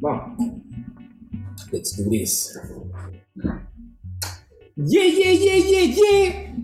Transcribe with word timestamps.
Bon. 0.00 0.20
Let's 1.72 1.92
do 1.96 2.08
this. 2.08 2.56
Yeah, 4.76 5.02
yeah, 5.02 5.32
yeah, 5.32 5.56
yeah, 5.56 5.86
yeah! 5.90 6.54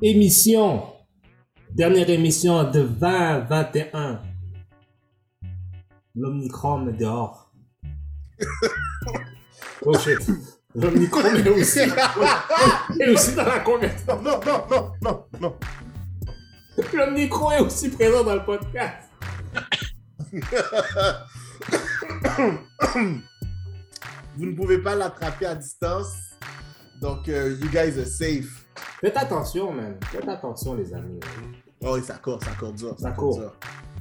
Émission. 0.00 0.82
Dernière 1.74 2.08
émission 2.10 2.62
de 2.70 2.82
2021. 2.82 4.22
L'Omnicron 6.14 6.86
est 6.88 6.92
dehors. 6.92 7.50
oh 9.84 9.98
shit. 9.98 10.30
L'Omnicron 10.76 11.24
est 11.34 11.48
aussi, 11.48 11.80
est 13.00 13.08
aussi 13.08 13.34
dans 13.34 13.46
la 13.46 13.58
conversation. 13.60 14.22
Non, 14.22 14.40
non, 14.46 14.64
non, 14.70 14.92
non, 15.02 15.24
non. 15.40 15.56
L'Omnicron 16.94 17.50
est 17.50 17.60
aussi 17.60 17.90
présent 17.90 18.22
dans 18.22 18.36
le 18.36 18.44
podcast. 18.44 19.10
Vous 24.36 24.46
ne 24.46 24.54
pouvez 24.54 24.78
pas 24.78 24.94
l'attraper 24.94 25.46
à 25.46 25.54
distance. 25.54 26.12
Donc, 27.00 27.28
euh, 27.28 27.56
you 27.60 27.68
guys 27.70 27.98
are 27.98 28.06
safe. 28.06 28.66
Faites 29.00 29.16
attention, 29.16 29.72
man. 29.72 29.96
Faites 30.10 30.28
attention, 30.28 30.74
les 30.74 30.92
amis. 30.92 31.20
Oh, 31.82 31.94
oui, 31.94 32.02
ça 32.02 32.14
court, 32.14 32.42
ça 32.42 32.52
court 32.52 32.72
dur. 32.72 32.94
Ça 32.98 33.12
court 33.12 33.30
court. 33.30 33.40
dur. 33.40 33.56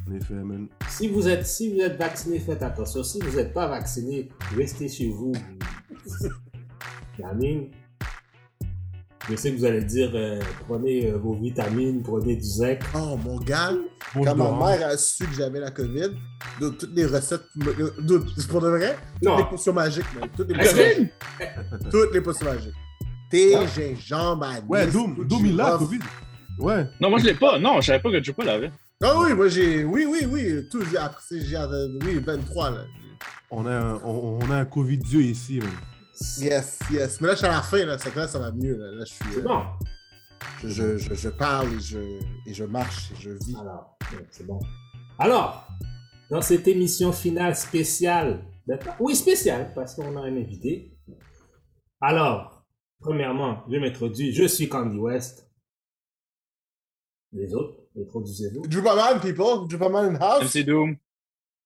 En 0.07 0.15
effet, 0.15 0.33
man. 0.33 0.67
Si 0.89 1.07
vous 1.07 1.27
êtes, 1.27 1.45
si 1.45 1.73
vous 1.73 1.81
êtes 1.81 1.97
vacciné, 1.97 2.39
faites 2.39 2.61
attention. 2.61 3.03
Si 3.03 3.19
vous 3.21 3.37
n'êtes 3.37 3.53
pas 3.53 3.67
vacciné, 3.67 4.29
restez 4.55 4.89
chez 4.89 5.09
vous. 5.09 5.33
Je 9.29 9.35
sais 9.35 9.51
que 9.53 9.57
vous 9.59 9.65
allez 9.65 9.83
dire, 9.83 10.09
euh, 10.15 10.39
prenez 10.67 11.11
euh, 11.11 11.17
vos 11.17 11.35
vitamines, 11.35 12.01
prenez 12.01 12.35
du 12.35 12.43
zinc. 12.43 12.79
Oh, 12.95 13.15
mon 13.23 13.37
gars, 13.39 13.71
Bon 14.15 14.23
quand 14.23 14.35
dehors. 14.35 14.57
ma 14.59 14.75
mère 14.77 14.87
a 14.87 14.97
su 14.97 15.23
que 15.25 15.35
j'avais 15.35 15.59
la 15.59 15.69
COVID, 15.71 16.09
de 16.59 16.69
toutes 16.69 16.95
les 16.95 17.05
recettes, 17.05 17.43
de- 17.55 18.23
c'est 18.37 18.47
pour 18.47 18.61
de 18.61 18.69
vrai, 18.69 18.97
toutes 19.21 19.29
Non. 19.29 19.37
les 19.37 19.43
potions 19.45 19.73
magiques, 19.73 20.05
man. 20.19 20.29
Toutes 20.35 20.49
les 20.49 20.55
potions 20.57 20.77
que- 20.77 20.99
magiques. 20.99 21.91
Toutes 21.91 22.13
les 22.13 22.21
potions 22.21 22.45
magiques. 22.47 22.73
Thé, 23.29 23.55
Ah. 23.55 23.65
gingembre, 23.67 24.45
anis, 24.45 24.63
Ouais, 24.67 24.87
Doom, 24.87 25.27
Doom, 25.27 25.45
il 25.45 25.55
l'a, 25.55 25.75
off. 25.75 25.79
Covid? 25.83 25.99
Ouais. 26.59 26.85
Non, 26.99 27.11
moi 27.11 27.19
je 27.19 27.25
l'ai 27.25 27.35
pas. 27.35 27.59
Non, 27.59 27.79
je 27.81 27.85
savais 27.87 27.99
pas 28.01 28.09
que 28.11 28.23
Jupa 28.23 28.43
l'avait. 28.43 28.71
Ah 29.03 29.13
oui, 29.19 29.33
moi 29.35 29.47
j'ai. 29.47 29.83
Oui, 29.83 30.05
oui, 30.09 30.25
oui. 30.27 30.67
Tout, 30.71 30.81
j'ai 30.89 30.97
appris, 30.97 31.45
j'ai. 31.45 31.55
Oui, 32.03 32.19
23, 32.25 32.71
là. 32.71 32.83
On 33.51 33.65
a 33.67 33.71
un, 33.73 33.93
on, 34.03 34.39
on 34.41 34.51
a 34.51 34.55
un 34.57 34.65
Covid 34.65 34.97
Dieu 34.97 35.21
ici. 35.21 35.59
Yes, 36.39 36.79
yes. 36.91 37.21
Mais 37.21 37.27
là, 37.27 37.33
je 37.33 37.37
suis 37.39 37.47
à 37.47 37.51
la 37.51 37.61
fin, 37.61 37.85
là. 37.85 37.97
C'est 37.97 38.11
que 38.11 38.19
là, 38.19 38.27
ça 38.27 38.39
va 38.39 38.51
mieux, 38.51 38.75
là. 38.77 38.91
Là, 38.91 39.05
je 39.05 39.13
suis. 39.13 39.25
C'est 39.33 39.39
euh, 39.39 39.43
bon. 39.43 39.63
je, 40.61 40.67
je, 40.67 40.97
je, 40.97 41.13
je 41.13 41.29
parle 41.29 41.73
et 41.73 41.79
je, 41.79 41.99
et 42.45 42.53
je 42.53 42.63
marche 42.65 43.11
et 43.11 43.15
je 43.21 43.31
vis. 43.31 43.55
Alors, 43.59 43.97
c'est 44.31 44.45
bon. 44.45 44.59
Alors, 45.17 45.67
dans 46.29 46.41
cette 46.41 46.67
émission 46.67 47.11
finale 47.11 47.55
spéciale, 47.55 48.43
d'accord? 48.67 48.95
oui, 48.99 49.15
spéciale, 49.15 49.71
parce 49.73 49.95
qu'on 49.95 50.15
a 50.17 50.21
un 50.21 50.37
invité. 50.37 50.97
Alors, 52.01 52.65
premièrement, 52.99 53.63
je 53.69 53.77
m'introduis, 53.77 54.33
je 54.33 54.45
suis 54.45 54.69
Candy 54.69 54.97
West. 54.97 55.49
Les 57.31 57.53
autres, 57.53 57.81
introduisez-vous. 57.97 58.67
Drupaman, 58.67 59.19
people. 59.19 59.67
Drupaman 59.67 60.15
in 60.15 60.19
house. 60.19 60.55
MC 60.55 60.63
Doom. 60.63 60.97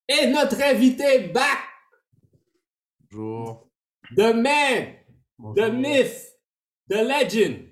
Et 0.10 0.28
notre 0.28 0.62
invité 0.62 1.30
back, 1.30 1.60
Bonjour. 3.12 3.70
The 4.16 4.34
man, 4.34 4.96
the 5.56 5.72
myth, 5.72 6.36
the 6.88 7.04
legend, 7.04 7.70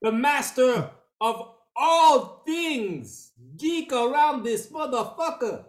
the 0.00 0.12
master 0.12 0.90
of 1.20 1.54
all 1.76 2.42
things 2.46 3.32
geek 3.56 3.92
around 3.92 4.42
this 4.44 4.70
motherfucker. 4.70 5.64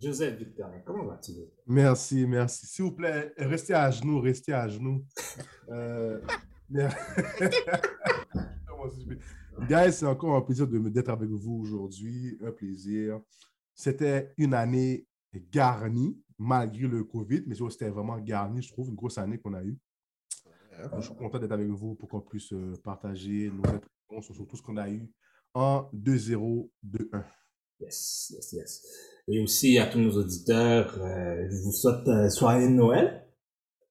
Joseph 0.00 0.38
Victorin, 0.38 0.80
comment 0.84 1.04
vas-tu? 1.04 1.32
Merci, 1.66 2.26
merci. 2.26 2.66
S'il 2.66 2.86
vous 2.86 2.92
plaît, 2.92 3.34
restez 3.36 3.74
à 3.74 3.90
genoux, 3.90 4.20
restez 4.20 4.54
à 4.54 4.66
genoux. 4.66 5.04
Euh? 5.68 6.20
Guys, 9.68 9.92
c'est 9.92 10.06
encore 10.06 10.36
un 10.36 10.40
plaisir 10.40 10.66
d'être 10.66 11.10
avec 11.10 11.28
vous 11.28 11.60
aujourd'hui. 11.62 12.38
Un 12.42 12.52
plaisir. 12.52 13.20
C'était 13.74 14.32
une 14.38 14.54
année 14.54 15.06
garnie, 15.38 16.20
malgré 16.38 16.86
le 16.86 17.04
COVID, 17.04 17.44
mais 17.46 17.54
c'était 17.70 17.90
vraiment 17.90 18.18
garni, 18.18 18.62
je 18.62 18.72
trouve, 18.72 18.88
une 18.88 18.94
grosse 18.94 19.18
année 19.18 19.38
qu'on 19.38 19.54
a 19.54 19.62
eue. 19.62 19.78
Je 20.96 21.02
suis 21.02 21.14
content 21.14 21.38
d'être 21.38 21.52
avec 21.52 21.68
vous 21.68 21.94
pour 21.94 22.08
qu'on 22.08 22.20
puisse 22.20 22.52
euh, 22.52 22.74
partager 22.82 23.50
nos 23.50 23.68
impressions 23.68 24.34
sur 24.34 24.46
tout 24.46 24.56
ce 24.56 24.62
qu'on 24.62 24.78
a 24.78 24.88
eu 24.88 25.10
en 25.54 25.90
2-0, 25.94 26.70
2-1. 26.86 27.24
Yes, 27.80 28.32
yes, 28.34 28.52
yes. 28.52 28.82
Et 29.28 29.40
aussi 29.40 29.78
à 29.78 29.86
tous 29.86 29.98
nos 29.98 30.12
auditeurs, 30.12 30.98
euh, 31.00 31.46
je 31.50 31.56
vous 31.62 31.72
souhaite 31.72 32.06
euh, 32.08 32.28
soirée 32.28 32.68
de 32.68 32.72
Noël. 32.72 33.26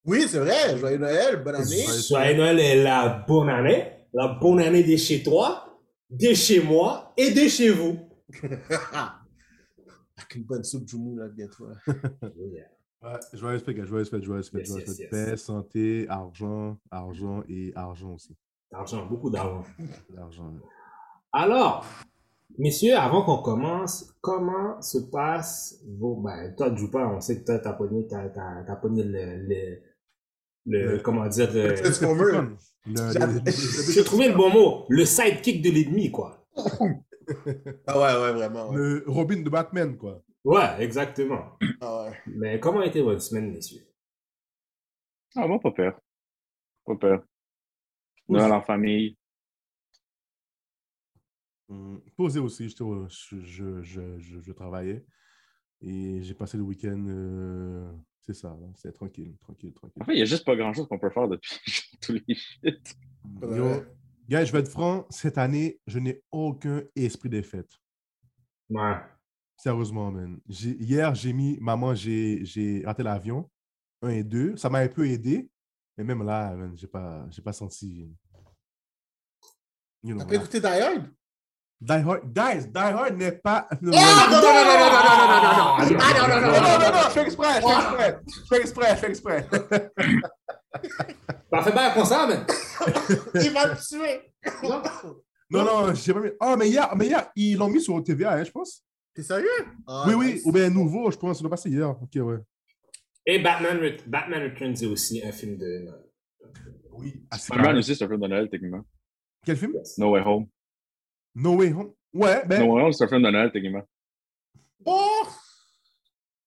Oui, 0.05 0.25
c'est 0.27 0.39
vrai. 0.39 0.77
Joyeux 0.77 0.97
Noël. 0.97 1.43
Bonne 1.43 1.55
année. 1.55 1.83
Soirée 1.85 2.33
de 2.33 2.39
Noël 2.39 2.59
est 2.59 2.83
la 2.83 3.25
bonne 3.27 3.49
année. 3.49 3.91
La 4.13 4.27
bonne 4.27 4.59
année 4.59 4.83
de 4.83 4.95
chez 4.95 5.21
toi, 5.21 5.79
de 6.09 6.33
chez 6.33 6.61
moi 6.61 7.13
et 7.17 7.31
de 7.31 7.47
chez 7.47 7.69
vous. 7.69 7.99
Avec 10.19 10.35
une 10.35 10.43
bonne 10.43 10.63
soupe 10.63 10.87
Joumou, 10.87 11.17
là, 11.17 11.27
bientôt. 11.29 11.67
là. 11.67 11.75
Ouais, 13.01 13.19
joyeux 13.33 13.59
fête, 13.59 13.85
joyeux 13.85 14.03
fête, 14.05 14.23
joyeux 14.23 14.43
fête, 14.43 14.59
Yes, 14.61 14.67
joyeux 14.67 14.85
yes, 14.85 14.97
fête. 14.97 14.99
yes. 14.99 15.09
Paix, 15.29 15.37
santé, 15.37 16.05
argent, 16.09 16.77
argent 16.91 17.43
et 17.47 17.71
argent 17.75 18.13
aussi. 18.13 18.35
D'argent, 18.71 19.05
beaucoup 19.05 19.29
d'argent. 19.29 19.63
Alors, 21.31 21.85
messieurs, 22.57 22.95
avant 22.97 23.23
qu'on 23.23 23.41
commence, 23.41 24.13
comment 24.21 24.81
se 24.81 24.97
passe 24.97 25.81
vos... 25.97 26.15
Ben, 26.17 26.53
toi, 26.57 26.75
Jupa, 26.75 27.07
on 27.07 27.21
sait 27.21 27.39
que 27.39 27.45
toi, 27.45 27.59
t'as 27.59 27.73
pogné, 27.73 28.05
t'as, 28.07 28.27
t'as, 28.29 28.63
t'as 28.63 28.75
pogné 28.75 29.03
le... 29.03 29.37
le, 29.47 29.79
le- 30.65 30.91
Le- 30.95 30.99
comment 30.99 31.25
dire... 31.27 31.49
euh, 31.55 31.75
Transformer. 31.81 32.49
Le- 32.85 33.51
J'ai 33.93 34.03
trouvé 34.03 34.27
le 34.27 34.35
bon 34.35 34.49
mot. 34.51 34.85
Le 34.89 35.05
sidekick 35.05 35.61
de 35.63 35.69
l'ennemi, 35.69 36.11
quoi. 36.11 36.45
Ah 37.87 37.99
ouais, 37.99 38.21
ouais, 38.21 38.33
vraiment. 38.33 38.69
Ouais. 38.69 38.77
le 38.77 39.03
Robin 39.07 39.41
de 39.41 39.49
Batman, 39.49 39.97
quoi. 39.97 40.23
Ouais, 40.43 40.75
exactement. 40.79 41.57
Ah 41.81 42.03
ouais. 42.05 42.17
Mais 42.27 42.59
comment 42.59 42.79
a 42.79 42.85
été 42.85 43.01
votre 43.01 43.21
semaine, 43.21 43.51
messieurs? 43.51 43.81
Ah, 45.35 45.47
moi, 45.47 45.59
pas 45.59 45.71
peur. 45.71 45.99
Pas 46.85 46.95
peur. 46.95 47.23
Noël 48.27 48.51
en 48.51 48.61
famille. 48.61 49.17
Hum, 51.69 52.01
Posé 52.17 52.39
aussi, 52.39 52.69
je, 52.69 52.75
je, 53.09 53.81
je, 53.83 54.17
je, 54.19 54.39
je 54.41 54.51
travaillais. 54.51 55.05
Et 55.81 56.21
j'ai 56.21 56.33
passé 56.33 56.57
le 56.57 56.63
week-end, 56.63 57.05
euh, 57.07 57.89
c'est 58.21 58.33
ça, 58.33 58.49
là, 58.49 58.67
c'était 58.75 58.91
tranquille, 58.91 59.37
tranquille, 59.39 59.73
tranquille. 59.73 60.01
En 60.01 60.05
fait, 60.05 60.13
il 60.13 60.19
y 60.19 60.21
a 60.21 60.25
juste 60.25 60.45
pas 60.45 60.55
grand 60.55 60.73
chose 60.73 60.87
qu'on 60.87 60.99
peut 60.99 61.09
faire 61.09 61.27
depuis 61.27 61.57
tous 62.01 62.13
les 62.13 62.35
shit. 62.35 62.95
Ouais. 63.41 63.85
Gars, 64.29 64.45
je 64.45 64.51
vais 64.51 64.59
être 64.59 64.69
franc, 64.69 65.07
cette 65.09 65.39
année, 65.39 65.81
je 65.87 65.97
n'ai 65.97 66.21
aucun 66.31 66.83
esprit 66.95 67.29
des 67.29 67.41
fêtes. 67.41 67.73
Ouais. 68.69 68.97
Sérieusement, 69.57 70.11
man. 70.11 70.39
Hier, 70.47 71.15
j'ai 71.15 71.33
mis, 71.33 71.57
maman, 71.59 71.95
j'ai 71.95 72.45
j'ai 72.45 72.83
raté 72.85 73.01
l'avion, 73.01 73.49
1 74.03 74.09
et 74.09 74.23
2. 74.23 74.55
Ça 74.55 74.69
m'a 74.69 74.79
un 74.79 74.87
peu 74.87 75.07
aidé, 75.07 75.49
mais 75.97 76.03
même 76.03 76.23
là, 76.23 76.55
man, 76.55 76.77
j'ai 76.77 76.85
pas, 76.85 77.25
j'ai 77.31 77.41
pas 77.41 77.53
senti. 77.53 78.07
You 80.03 80.13
know, 80.13 80.19
T'as 80.19 80.25
pas 80.25 80.35
écouté 80.35 80.59
Die 80.59 80.67
Hard? 80.67 81.11
Die 81.81 81.93
Hard, 81.93 82.33
guys, 82.33 82.67
Die 82.67 82.77
Hard 82.77 83.15
n'est 83.15 83.31
pas. 83.31 83.67
Ah, 83.69 83.77
non, 83.81 83.91
non, 83.91 83.97
non, 83.97 84.31
non, 84.31 84.41
non, 84.41 84.61
non, 84.61 84.79
non, 84.79 85.01
non, 85.01 85.27
non, 85.27 85.39
non, 85.39 85.55
non. 85.57 85.75
Ah, 85.79 86.11
non, 86.17 86.27
non, 86.27 86.41
non, 86.41 86.51
non, 86.51 86.61
non, 86.61 86.79
non, 86.79 86.91
non. 86.91 87.03
je 87.05 87.13
fais 87.13 87.21
exprès, 87.21 87.61
je 87.61 87.67
fais 87.67 87.77
exprès, 87.77 88.21
je 88.27 88.39
fais 88.47 88.59
exprès, 88.59 88.89
je 88.89 88.95
fais 88.95 89.09
exprès. 89.09 89.47
Bah, 91.51 91.63
fais 91.63 91.71
pas 91.71 91.91
comme 91.93 92.05
ça, 92.05 92.27
man. 92.27 92.45
Il 93.35 93.51
va 93.53 93.67
me 93.67 93.87
tuer. 93.87 94.33
Non. 94.63 94.81
Non, 95.51 95.63
non, 95.63 95.95
j'ai 95.95 96.13
pas 96.13 96.19
mis. 96.19 96.29
Oh, 96.39 96.55
mais 96.57 96.69
hier, 96.69 96.95
mais 96.95 97.07
hier 97.07 97.31
ils 97.35 97.57
l'ont 97.57 97.69
mis 97.69 97.81
sur 97.81 98.03
TVA, 98.03 98.33
hein, 98.33 98.43
je 98.43 98.51
pense. 98.51 98.83
T'es 99.15 99.23
sérieux? 99.23 99.47
Ah, 99.87 100.03
oui, 100.07 100.13
oui, 100.13 100.41
ou 100.45 100.51
bien 100.51 100.69
nouveau, 100.69 101.09
je 101.09 101.17
pense, 101.17 101.37
ça 101.37 101.41
doit 101.41 101.49
passer 101.49 101.69
hier. 101.69 101.89
Ok, 101.89 102.11
ouais. 102.15 102.37
Et 103.25 103.39
Batman, 103.39 103.79
Batman 104.05 104.43
Returns 104.43 104.75
est 104.81 104.85
aussi 104.85 105.25
un 105.25 105.31
film 105.31 105.57
de 105.57 105.85
Noël. 105.85 106.05
Oui. 106.91 107.23
Ah, 107.31 107.37
pareil. 107.47 107.77
aussi, 107.77 107.95
c'est 107.95 108.03
un 108.03 108.07
film 108.07 108.19
de 108.19 108.27
Noël, 108.27 108.49
techniquement. 108.49 108.83
Quel 109.45 109.57
film 109.57 109.73
No 109.97 110.11
Way 110.11 110.21
Home. 110.25 110.47
No 111.39 111.55
Way 111.55 111.73
Home. 111.73 111.91
Ouais, 112.13 112.43
ben, 112.45 112.65
No 112.65 112.75
Way 112.75 112.83
Home, 112.83 112.93
c'est 112.93 113.03
un 113.03 113.07
film 113.07 113.23
de 113.23 113.29
Noël, 113.29 113.51
techniquement. 113.51 113.83
Oh! 114.85 115.27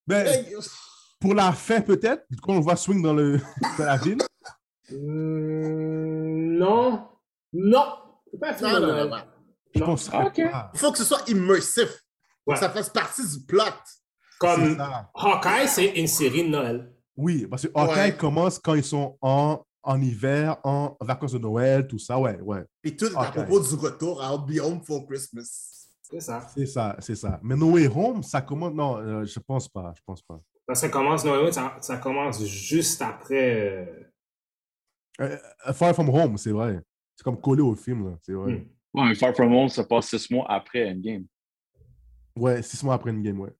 ben 0.07 0.25
Hey, 0.27 0.55
pour 1.19 1.33
la 1.33 1.51
fin, 1.53 1.81
peut-être, 1.81 2.25
quand 2.41 2.53
on 2.53 2.59
voit 2.59 2.75
Swing 2.75 3.01
dans, 3.01 3.13
le, 3.13 3.39
dans 3.77 3.85
la 3.85 3.97
ville. 3.97 4.17
Hmm, 4.91 6.57
non. 6.57 7.07
Non. 7.53 7.85
C'est 8.31 8.39
pas 8.39 8.59
Non, 8.61 8.69
non, 8.79 8.79
Noël. 8.87 9.09
non, 9.09 9.17
non. 9.17 9.23
Je 9.75 9.79
Non. 9.79 9.85
pense 9.87 10.09
Ah, 10.11 10.25
ok. 10.25 10.51
pas. 10.51 10.71
Il 10.73 10.79
faut 10.79 10.91
que 10.91 10.97
ce 10.97 11.03
soit 11.03 11.29
immersif. 11.29 11.87
Faut 11.89 12.51
Ouais. 12.51 12.53
que 12.55 12.59
ça 12.59 12.69
fasse 12.69 12.89
partie 12.89 13.21
du 13.27 13.45
plot. 13.45 13.63
Comme. 14.39 14.77
Hawkeye, 15.15 15.67
c'est 15.67 15.85
une 15.99 16.07
série 16.07 16.43
de 16.43 16.49
Noël. 16.49 16.91
Oui, 17.15 17.47
parce 17.47 17.63
que 17.63 17.71
Hawkeye 17.73 17.95
Ouais. 18.11 18.17
commence 18.17 18.59
quand 18.59 18.73
ils 18.73 18.83
sont 18.83 19.17
en, 19.21 19.63
en 19.83 20.01
hiver, 20.01 20.57
en 20.63 20.95
vacances 21.01 21.33
de 21.33 21.39
Noël, 21.39 21.85
tout 21.87 21.99
ça, 21.99 22.17
ouais, 22.19 22.39
ouais. 22.41 22.63
Et 22.83 22.95
tout 22.95 23.09
à 23.17 23.31
propos 23.31 23.59
du 23.59 23.75
retour 23.75 24.21
à 24.23 24.37
Beyond 24.37 24.81
for 24.81 25.05
Christmas. 25.05 25.69
C'est 26.09 26.19
ça. 26.19 26.47
C'est 26.55 26.65
ça, 26.65 26.95
c'est 26.99 27.15
ça. 27.15 27.39
Mais 27.43 27.55
No 27.55 27.71
Way 27.71 27.87
Home, 27.87 28.23
ça 28.23 28.41
commence. 28.41 28.73
Non, 28.73 28.97
euh, 28.97 29.25
je 29.25 29.39
pense 29.39 29.67
pas. 29.67 29.93
Je 29.95 30.01
pense 30.05 30.21
pas. 30.21 30.39
Ça, 30.69 30.75
ça 30.75 30.89
commence, 30.89 31.25
non, 31.25 31.51
ça, 31.51 31.77
ça 31.81 31.97
commence 31.97 32.43
juste 32.45 33.01
après. 33.01 33.59
euh, 33.61 34.09
Euh, 35.21 35.73
Far 35.73 35.93
From 35.93 36.09
Home, 36.09 36.37
c'est 36.37 36.51
vrai. 36.51 36.81
C'est 37.15 37.23
comme 37.23 37.39
collé 37.39 37.61
au 37.61 37.75
film, 37.75 38.09
là. 38.09 38.17
C'est 38.21 38.33
vrai. 38.33 38.65
Ouais, 38.93 39.05
mais 39.07 39.15
Far 39.15 39.33
From 39.35 39.53
Home 39.53 39.69
se 39.69 39.81
passe 39.81 40.07
six 40.09 40.29
mois 40.31 40.45
après 40.49 40.89
Endgame. 40.89 41.25
Ouais, 42.35 42.61
six 42.63 42.81
mois 42.83 42.95
après 42.95 43.11
une 43.11 43.21
game, 43.21 43.39
ouais. 43.39 43.53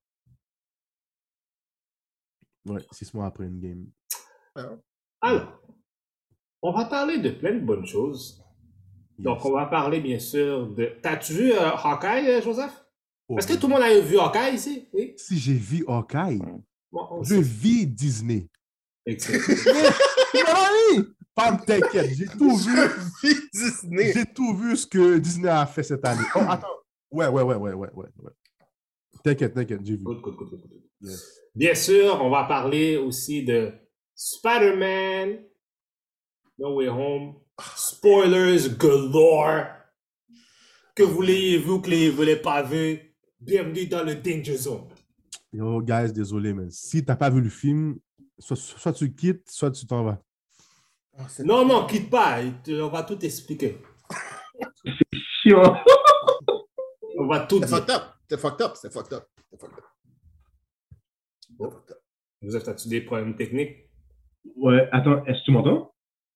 Ouais, 2.65 2.81
six 2.91 3.13
mois 3.13 3.25
après 3.25 3.45
une 3.45 3.59
game. 3.59 3.85
Alors, 5.21 5.59
on 6.63 6.71
va 6.71 6.86
parler 6.86 7.19
de 7.19 7.30
plein 7.30 7.54
de 7.54 7.60
bonnes 7.60 7.86
choses. 7.86 8.42
Donc, 9.19 9.45
on 9.45 9.51
va 9.51 9.68
parler 9.68 10.00
bien 10.00 10.18
sûr 10.18 10.68
de. 10.68 10.89
T'as-tu 11.01 11.33
vu 11.33 11.51
euh, 11.51 11.69
Hawkeye, 11.69 12.27
euh, 12.30 12.42
Joseph? 12.42 12.71
Est-ce 13.38 13.48
que 13.48 13.54
tout 13.54 13.68
le 13.68 13.74
monde 13.74 13.83
a 13.83 14.00
vu 14.00 14.18
Hawkeye 14.18 14.56
ici? 14.56 14.88
Oui. 14.94 15.13
Si 15.18 15.38
j'ai 15.38 15.54
vu 15.54 15.83
Hawkeye, 15.88 16.39
Bon, 16.92 17.24
je 17.24 17.36
vis 17.36 17.88
Disney. 17.88 18.48
Excellent. 19.06 19.39
Mais, 20.33 21.04
Pas 21.36 21.57
t'inquiète, 21.57 22.12
j'ai 22.15 22.27
tout 22.27 22.56
vu. 22.56 22.75
Vie 23.24 23.36
Disney. 23.51 24.13
J'ai 24.13 24.25
tout 24.25 24.56
vu 24.56 24.77
ce 24.77 24.86
que 24.88 25.18
Disney 25.18 25.50
a 25.50 25.65
fait 25.65 25.83
cette 25.83 26.06
année. 26.06 26.24
Oh, 26.36 26.39
attends. 26.48 26.68
Ouais, 27.12 27.27
ouais, 27.27 27.44
ouais, 27.44 27.56
ouais, 27.56 27.74
ouais, 27.74 27.89
ouais. 27.94 28.10
ouais. 28.19 28.31
T'inquiète, 29.24 29.54
t'inquiète, 29.54 29.81
j'ai 29.83 29.95
vu. 29.95 30.04
Good, 30.04 30.21
good, 30.21 30.36
good. 30.36 30.62
Bien 31.56 31.75
sûr, 31.75 32.19
on 32.21 32.30
va 32.30 32.44
parler 32.45 32.98
aussi 32.98 33.44
de 33.44 33.71
Spider-Man, 34.15 35.39
No 36.57 36.75
Way 36.75 36.88
Home, 36.89 37.35
spoilers 37.75 38.69
galore. 38.77 39.65
Que 40.95 41.03
vous 41.03 41.21
l'ayez 41.23 41.57
vu 41.57 41.71
ou 41.71 41.81
que 41.81 41.88
vous 42.11 42.21
ne 42.21 42.25
l'ayez 42.25 42.35
pas 42.41 42.61
vu, 42.61 43.15
bienvenue 43.39 43.88
dans 43.88 44.03
le 44.03 44.13
Danger 44.15 44.55
Zone. 44.57 44.88
Yo, 45.51 45.81
guys, 45.81 46.11
désolé, 46.13 46.53
mais 46.53 46.69
si 46.69 47.03
t'as 47.03 47.15
pas 47.15 47.31
vu 47.31 47.41
le 47.41 47.50
film, 47.50 47.97
soit, 48.38 48.55
soit 48.55 48.94
tu 48.94 49.11
quittes, 49.13 49.50
soit 49.50 49.71
tu 49.71 49.88
t'en 49.88 50.03
vas. 50.03 50.21
Ah, 51.17 51.27
c'est- 51.27 51.44
Non, 51.44 51.65
non, 51.65 51.88
quitte 51.88 52.09
pas, 52.11 52.41
on 52.69 52.88
va 52.89 53.01
tout 53.03 53.17
expliquer. 53.25 53.79
Chiant. 55.41 55.75
On 57.17 57.27
va 57.27 57.41
tout 57.41 57.59
C'est 57.61 57.67
dire. 57.67 57.77
fucked 57.77 57.91
up. 57.91 58.01
C'est 58.29 58.39
fucked 58.39 58.61
up. 58.61 58.71
C'est 58.75 58.91
fucked 58.91 59.13
up. 59.13 59.27
C'est 59.51 59.59
fucked 59.59 59.77
up. 59.77 59.85
C'est 61.39 61.57
fucked 61.63 61.91
up. 61.91 61.97
Joseph, 62.41 62.67
as-tu 62.67 62.88
des 62.89 63.01
problèmes 63.01 63.35
techniques? 63.38 63.88
Ouais, 64.57 64.89
attends, 64.91 65.23
est-ce 65.25 65.39
que 65.39 65.45
tu 65.45 65.51
m'entends? 65.51 65.92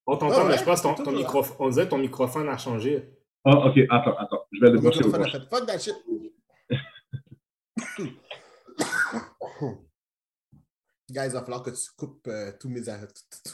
On 0.10 0.16
t'entend, 0.16 0.36
Ah 0.38 0.44
ouais, 0.46 0.52
mais 0.52 0.58
je 0.58 0.64
pense 0.64 0.80
que 0.82 0.88
ton, 0.88 0.94
ton 0.96 1.12
là. 1.12 1.18
micro, 1.18 1.44
on 1.60 1.70
dirait 1.70 1.86
que 1.86 1.90
ton 1.92 1.98
microphone 1.98 2.48
a 2.48 2.58
changé. 2.58 3.10
Ah, 3.44 3.68
ok, 3.68 3.78
attends, 3.90 4.16
attends. 4.18 4.46
Je 4.54 4.62
vais 4.62 4.72
le 4.72 4.80
brancher 4.80 5.04
au 5.04 5.12
fait 5.12 5.50
fuck 5.50 5.66
that 5.66 5.80
shit. 5.80 5.96
Guys, 11.10 11.28
il 11.28 11.32
va 11.32 11.42
falloir 11.42 11.64
que 11.64 11.70
tu 11.70 11.90
coupes 11.96 12.28
euh, 12.28 12.52
tous 12.60 12.68
mes. 12.68 12.82
tout- 12.84 12.92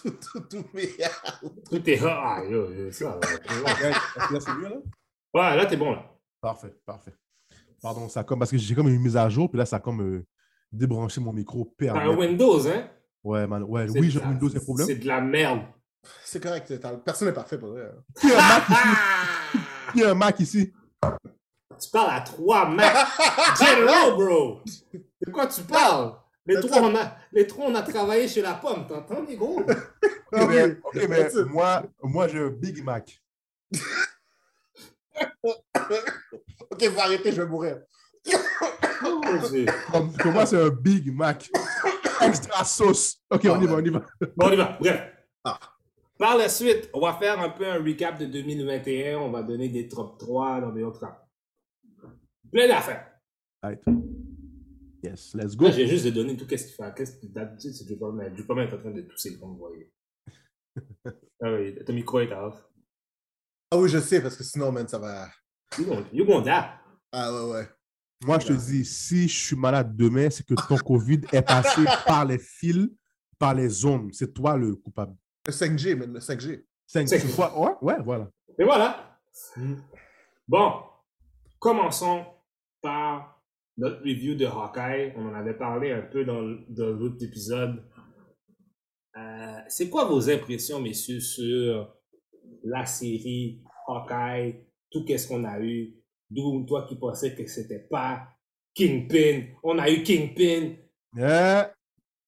tout- 0.01 0.09
tout- 0.11 0.39
Tous 0.49 0.65
mes. 0.73 0.87
Tout 1.69 1.89
est 1.89 1.99
ah, 2.03 2.41
yo, 2.49 2.91
ça. 2.91 3.19
là, 3.19 4.39
c'est 4.39 4.53
mieux, 4.55 4.69
là? 4.69 4.75
Ouais, 5.35 5.55
là, 5.55 5.65
t'es 5.67 5.77
bon, 5.77 5.91
là. 5.91 6.03
Parfait, 6.41 6.73
parfait. 6.85 7.13
Pardon, 7.81 8.09
ça 8.09 8.23
comme, 8.23 8.39
parce 8.39 8.49
que 8.49 8.57
j'ai 8.57 8.73
comme 8.73 8.87
une 8.87 8.99
mise 8.99 9.17
à 9.17 9.29
jour, 9.29 9.49
puis 9.51 9.57
là, 9.59 9.65
ça 9.65 9.75
a 9.75 9.79
comme 9.79 10.01
euh, 10.01 10.25
débranché 10.71 11.21
mon 11.21 11.31
micro. 11.33 11.71
T'as 11.77 11.93
un. 11.93 12.15
Windows, 12.15 12.67
hein? 12.67 12.89
Ouais, 13.23 13.45
man. 13.45 13.61
Ouais, 13.63 13.87
oui, 13.89 14.09
j'ai 14.09 14.19
la- 14.19 14.29
Windows, 14.29 14.49
c'est 14.49 14.63
problème. 14.63 14.87
C'est 14.87 14.95
de 14.95 15.07
la 15.07 15.21
merde. 15.21 15.61
C'est 16.25 16.41
correct. 16.41 16.71
Personne 17.05 17.27
n'est 17.29 17.33
parfait 17.33 17.57
pour 17.57 17.69
vrai. 17.69 17.89
hein. 17.89 18.03
Qui 18.23 18.31
a 18.31 18.39
un 18.39 18.45
Mac 18.45 18.69
ici? 18.69 19.03
Ah! 19.81 19.93
Qui 19.93 20.03
a 20.03 20.09
un 20.11 20.13
Mac 20.15 20.39
ici? 20.39 20.73
Tu 21.81 21.89
parles 21.91 22.11
à 22.15 22.21
trois 22.21 22.67
Mac. 22.69 22.95
General, 23.59 24.13
bro. 24.15 24.61
De 24.93 25.31
quoi 25.31 25.47
tu 25.47 25.61
parles? 25.63 26.13
Les 26.45 26.59
trois, 26.59 26.81
on 26.81 26.95
a, 26.95 27.15
les 27.31 27.47
trois, 27.47 27.67
on 27.67 27.75
a 27.75 27.81
travaillé 27.81 28.27
chez 28.27 28.41
la 28.41 28.55
pomme. 28.55 28.85
T'entends, 28.87 29.23
les 29.27 29.37
gros? 29.37 29.61
Ok, 29.61 31.07
mais, 31.09 31.29
moi, 31.49 31.83
moi 32.01 32.27
j'ai 32.27 32.39
un 32.39 32.49
Big 32.49 32.83
Mac. 32.83 33.21
Ok, 36.71 36.89
faut 36.89 36.99
arrêter, 37.01 37.31
je 37.31 37.41
vais 37.41 37.47
mourir. 37.47 37.77
Pour 40.19 40.31
moi, 40.31 40.45
c'est 40.45 40.61
un 40.61 40.69
Big 40.69 41.13
Mac. 41.13 41.49
Extra 42.21 42.63
sauce. 42.63 43.17
Ok, 43.29 43.41
on 43.45 43.61
y 43.61 43.67
va, 43.67 43.75
on 43.75 43.79
y 43.83 43.89
va. 43.89 44.01
Bon, 44.35 44.47
on 44.47 44.51
y 44.51 44.55
va. 44.55 44.77
Bref. 44.79 45.01
Ah. 45.43 45.59
Par 46.17 46.37
la 46.37 46.47
suite, 46.47 46.89
on 46.93 47.01
va 47.01 47.13
faire 47.13 47.39
un 47.39 47.49
peu 47.49 47.67
un 47.67 47.83
recap 47.83 48.19
de 48.19 48.25
2021. 48.25 49.17
On 49.19 49.31
va 49.31 49.41
donner 49.43 49.69
des 49.69 49.87
top 49.87 50.17
3 50.19 50.61
dans 50.61 50.71
des 50.71 50.83
autres. 50.83 51.05
Plein 52.51 52.67
d'affaires. 52.67 53.07
Right. 53.63 53.81
Yes, 55.03 55.33
let's 55.33 55.55
go. 55.55 55.65
Là, 55.65 55.71
j'ai 55.71 55.87
juste 55.87 56.05
de 56.05 56.11
donner 56.11 56.37
tout 56.37 56.45
qu'est-ce 56.45 56.67
qu'il 56.67 56.75
fait. 56.75 56.93
Qu'est-ce 56.95 57.17
que 57.19 57.25
d'habitude, 57.25 57.73
c'est 57.73 57.85
Dupomet. 57.85 58.29
Dupomet 58.29 58.65
est 58.65 58.73
en 58.73 58.77
train 58.77 58.91
de 58.91 59.01
tousser, 59.01 59.37
comme 59.37 59.51
vous 59.51 59.57
voyez. 59.57 59.91
ah 61.05 61.53
oui, 61.53 61.75
ton 61.83 61.93
micro 61.93 62.19
est 62.19 62.31
off. 62.31 62.63
Ah 63.71 63.77
oui, 63.77 63.89
je 63.89 63.99
sais, 63.99 64.21
parce 64.21 64.37
que 64.37 64.43
sinon, 64.43 64.71
man, 64.71 64.87
ça 64.87 64.99
va. 64.99 65.27
You 65.77 65.85
gon- 65.85 66.05
You 66.13 66.25
gon' 66.25 66.41
die. 66.41 66.49
Ah 67.11 67.33
ouais, 67.33 67.51
ouais. 67.51 67.67
Moi, 68.23 68.39
je 68.39 68.47
te 68.47 68.53
dis, 68.53 68.85
si 68.85 69.27
je 69.27 69.45
suis 69.45 69.55
malade 69.55 69.95
demain, 69.95 70.29
c'est 70.29 70.45
que 70.45 70.53
ton 70.53 70.77
COVID 70.77 71.21
est 71.33 71.41
passé 71.41 71.81
par 72.05 72.23
les 72.23 72.37
fils, 72.37 72.87
par 73.37 73.53
les 73.53 73.67
zones. 73.67 74.09
C'est 74.13 74.33
toi 74.33 74.55
le 74.55 74.75
coupable. 74.75 75.15
Le 75.45 75.51
5G, 75.51 75.95
man, 75.95 76.13
le 76.13 76.19
5G. 76.21 76.63
Cinq, 76.87 77.07
C'est- 77.07 77.19
tu 77.19 77.27
vois? 77.27 77.57
Ouais, 77.59 77.71
ouais, 77.81 78.01
voilà. 78.03 78.29
Et 78.57 78.63
voilà. 78.63 79.19
Mm. 79.57 79.75
Bon, 80.47 80.71
commençons 81.59 82.25
par 82.81 83.43
notre 83.77 83.99
review 83.99 84.35
de 84.35 84.45
Hawkeye. 84.45 85.13
On 85.17 85.27
en 85.27 85.33
avait 85.33 85.57
parlé 85.57 85.91
un 85.91 86.01
peu 86.01 86.23
dans, 86.23 86.41
dans 86.69 86.91
l'autre 86.91 87.23
épisode. 87.25 87.83
Euh, 89.17 89.57
c'est 89.67 89.89
quoi 89.89 90.05
vos 90.05 90.29
impressions, 90.29 90.79
messieurs, 90.79 91.19
sur 91.19 91.93
la 92.63 92.85
série 92.85 93.61
Hawkeye, 93.87 94.65
tout 94.91 95.03
qu'est-ce 95.03 95.27
qu'on 95.27 95.43
a 95.43 95.59
eu? 95.59 95.93
D'où 96.29 96.63
toi 96.65 96.85
qui 96.87 96.95
pensais 96.95 97.35
que 97.35 97.45
c'était 97.47 97.85
pas 97.91 98.27
Kingpin, 98.73 99.47
on 99.61 99.77
a 99.77 99.89
eu 99.89 100.03
Kingpin. 100.03 100.75
Euh, 101.17 101.63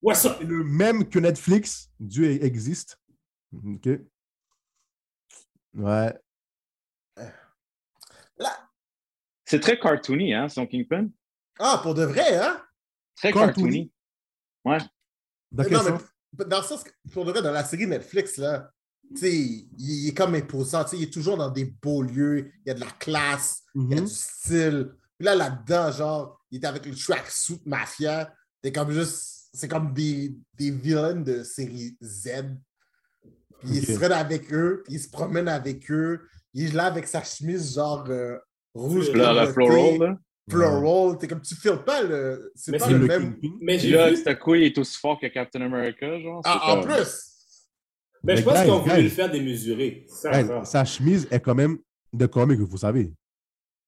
What's 0.02 0.26
up? 0.26 0.36
c'est 0.40 0.46
le 0.46 0.64
même 0.64 1.08
que 1.10 1.18
Netflix. 1.18 1.90
Dieu 2.00 2.44
existe. 2.44 3.00
OK. 3.64 3.90
Ouais. 5.76 6.14
C'est 9.48 9.60
très 9.60 9.80
cartoony, 9.80 10.34
hein, 10.34 10.50
son 10.50 10.66
Kingpin? 10.66 11.10
Ah, 11.60 11.80
pour 11.84 11.94
de 11.94 12.04
vrai, 12.04 12.36
hein? 12.38 12.62
Très 13.16 13.32
Cartoony. 13.32 13.92
cartoony. 13.92 13.92
Ouais. 14.66 14.78
Dans 15.52 15.64
Mais 15.64 15.70
quel 15.70 15.78
non, 15.78 15.84
mais 15.84 15.90
sens? 16.00 16.48
dans 16.48 16.58
le 16.58 16.64
sens 16.64 16.84
que, 16.84 16.90
pour 17.14 17.26
de 17.26 17.32
vrai, 17.32 17.42
dans 17.44 17.52
la 17.52 17.64
série 17.64 17.86
Netflix, 17.88 18.38
là, 18.38 18.72
tu 19.12 19.18
sais, 19.18 19.32
il, 19.36 19.70
il 19.78 20.10
est 20.10 20.14
comme 20.16 20.34
imposant, 20.34 20.84
tu 20.84 20.90
sais, 20.92 20.98
il 20.98 21.04
est 21.04 21.14
toujours 21.14 21.38
dans 21.38 21.52
des 21.52 21.66
beaux 21.66 22.02
lieux, 22.02 22.52
il 22.66 22.68
y 22.68 22.72
a 22.72 22.74
de 22.74 22.80
la 22.80 22.90
classe, 22.92 23.64
il 23.76 23.82
y 23.92 23.94
a 23.94 23.98
Mhm. 24.02 24.06
du 24.08 24.12
style. 24.14 24.92
Puis 25.18 25.26
là, 25.26 25.36
là-dedans, 25.36 25.92
genre, 25.92 26.42
il 26.50 26.62
est 26.64 26.66
avec 26.68 26.86
le 26.88 26.96
tracksuit 26.96 27.62
mafia, 27.66 28.34
c'est 28.64 28.72
comme 28.72 28.92
juste, 28.92 29.50
c'est 29.54 29.68
comme 29.68 29.94
des, 29.94 30.36
des 30.56 30.72
villains 30.72 31.16
de 31.22 31.44
série 31.44 31.96
Z. 32.02 32.58
Puis 33.62 33.78
il 33.78 33.86
se 33.86 33.94
traîne 33.94 34.12
avec 34.12 34.54
eux, 34.54 34.82
puis 34.86 34.96
il 34.96 35.00
se 35.00 35.10
promène 35.10 35.48
avec 35.48 35.90
eux, 35.92 36.22
il 36.54 36.68
est 36.68 36.74
là 36.74 36.86
avec 36.86 37.08
sa 37.08 37.24
chemise, 37.24 37.76
genre, 37.76 38.06
euh, 38.10 38.38
rouge. 38.74 39.12
Là, 39.12 39.34
La, 39.34 39.48
floral, 39.48 39.98
là. 40.00 40.18
Floral, 40.50 41.18
t'es 41.18 41.28
comme, 41.28 41.42
tu 41.42 41.56
files 41.56 41.80
pas 41.86 42.04
le, 42.04 42.52
c'est 42.56 42.72
Mais 42.72 42.78
pas 42.78 42.86
c'est 42.86 42.94
le 42.94 43.06
même. 43.08 43.36
Mais 43.62 43.78
là, 43.80 44.10
vu, 44.12 44.18
cette 44.18 44.38
couille 44.40 44.66
est 44.66 44.78
aussi 44.78 45.00
fort 45.00 45.20
que 45.20 45.26
Captain 45.28 45.62
America, 45.62 46.20
genre. 46.20 46.42
c'est 46.46 46.52
Ah, 46.54 46.76
en 46.78 46.82
plus! 46.82 47.22
mais 48.24 48.38
je 48.38 48.44
pense 48.44 48.54
guys, 48.54 48.62
qu'ils 48.64 48.72
ont 48.72 48.80
voulu 48.80 48.96
guys. 48.96 49.02
le 49.04 49.10
faire. 49.10 49.32
C'est 50.08 50.46
ça. 50.48 50.64
sa 50.66 50.86
chemise 50.86 51.28
est 51.32 51.40
quand 51.40 51.56
même 51.56 51.78
de 52.14 52.26
comique, 52.28 52.60
vous 52.60 52.78
savez. 52.78 53.12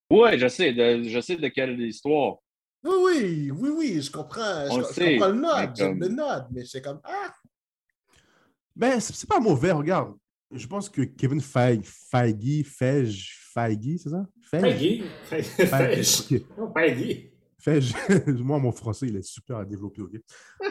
Ouais, 0.10 0.38
je 0.40 0.48
sais, 0.48 0.74
de, 0.74 1.04
je 1.04 1.20
sais 1.22 1.36
de 1.36 1.48
quelle 1.50 1.80
histoire. 1.82 2.38
Oui, 2.84 2.94
oui, 3.04 3.52
oui, 3.52 3.70
oui, 3.76 4.02
je 4.02 4.10
comprends. 4.12 4.66
Je, 4.68 4.72
On 4.72 4.78
le 4.78 4.84
je 4.86 4.94
sait, 4.94 5.18
comprends 5.18 5.28
le 5.30 5.34
mais 5.36 5.42
nod, 5.96 6.00
le 6.02 6.08
nod, 6.08 6.46
mais 6.52 6.64
j'étais 6.66 6.82
comme, 6.82 7.00
ah! 7.04 7.34
Ben, 8.78 9.00
c'est 9.00 9.28
pas 9.28 9.40
mauvais, 9.40 9.72
regarde. 9.72 10.16
Je 10.52 10.68
pense 10.68 10.88
que 10.90 11.02
Kevin 11.02 11.42
Feige, 11.42 11.82
Feige, 11.86 12.64
Feige, 12.64 13.36
Feige, 13.54 13.98
c'est 13.98 14.10
ça? 14.10 14.26
Feige? 14.44 15.04
Feige. 15.24 15.46
Feige. 15.46 16.24
Feige. 16.74 17.32
Feige. 17.60 17.94
Moi, 18.44 18.60
mon 18.60 18.72
français, 18.72 19.08
il 19.08 19.16
est 19.18 19.24
super 19.24 19.58
à 19.58 19.66
développer, 19.66 20.02
ok? 20.04 20.14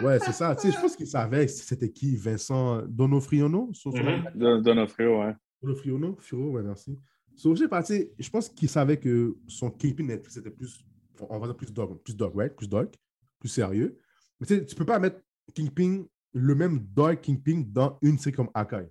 Ouais, 0.03 0.19
c'est 0.21 0.33
ça. 0.33 0.55
Tu 0.55 0.69
sais, 0.69 0.73
je 0.77 0.81
pense 0.81 0.95
qu'il 0.97 1.07
savait 1.09 1.49
c'était 1.49 1.91
qui, 1.91 2.17
Vincent 2.17 2.83
Donofriono? 2.87 3.71
Son- 3.75 3.91
Mhm. 3.91 4.31
De 4.35 4.61
Donofrio, 4.61 5.21
ouais. 5.21 5.35
Donofriono? 5.61 6.17
Firo, 6.21 6.51
ouais, 6.53 6.63
merci. 6.63 6.97
So, 7.35 7.55
j'ai 7.55 7.69
parti, 7.69 8.09
je 8.19 8.31
pense 8.31 8.49
qu'il 8.49 8.69
savait 8.69 8.99
que 8.99 9.37
son 9.49 9.71
Kingpin 9.71 10.05
Netflix 10.05 10.37
était 10.39 10.51
plus, 10.51 10.87
on 11.29 11.39
va 11.39 11.47
dire 11.49 11.57
plus 11.57 11.71
dark, 11.73 11.91
plus 12.03 12.17
dark, 12.17 12.33
right? 12.35 12.55
Plus 12.57 12.69
dark, 12.69 12.95
plus 13.41 13.49
sérieux. 13.51 13.99
Mais 14.41 14.47
tu 14.47 14.55
sais, 14.55 14.65
tu 14.65 14.75
peux 14.75 14.87
pas 14.87 14.99
mettre 14.99 15.21
Kingpin, 15.55 16.05
le 16.39 16.55
même 16.55 16.81
dark 16.95 17.23
Kingpin 17.23 17.63
dans 17.67 17.99
une 18.03 18.19
série 18.19 18.37
comme 18.37 18.51
Hawkeye. 18.55 18.89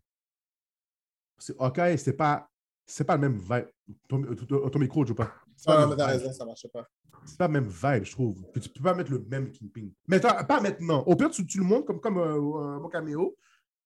C'est 1.37 1.55
Hawkeye, 1.59 1.97
c'est 1.97 2.13
pas, 2.17 2.49
c'est 2.85 3.03
pas 3.03 3.15
le 3.15 3.21
même 3.21 3.37
vibe. 3.37 3.67
Ton, 4.07 4.21
ton- 4.23 4.69
ton 4.69 4.79
micro, 4.79 5.03
je 5.03 5.09
veux 5.09 5.15
pas. 5.15 5.31
c'est 5.55 5.65
pas 5.67 5.77
Ah, 5.77 5.81
le 5.85 5.89
mais 5.91 5.95
t'as 5.95 6.11
vibe. 6.13 6.21
raison, 6.21 6.33
ça 6.33 6.45
marchait 6.45 6.69
pas. 6.69 6.87
C'est 7.25 7.37
pas 7.37 7.47
le 7.47 7.53
même 7.53 7.67
vibe, 7.67 8.03
je 8.03 8.11
trouve. 8.11 8.43
Puis 8.51 8.61
tu 8.61 8.69
peux 8.69 8.83
pas 8.83 8.93
mettre 8.93 9.11
le 9.11 9.19
même 9.19 9.51
Kingpin. 9.51 9.89
Mais 10.07 10.19
pas 10.19 10.61
maintenant. 10.61 11.03
Au 11.05 11.15
pire, 11.15 11.29
tu, 11.29 11.45
tu 11.45 11.57
le 11.59 11.63
montres 11.65 11.85
comme, 11.85 11.99
comme 11.99 12.17
un, 12.17 12.33
un 12.35 12.79
bon 12.79 12.89
caméo, 12.89 13.35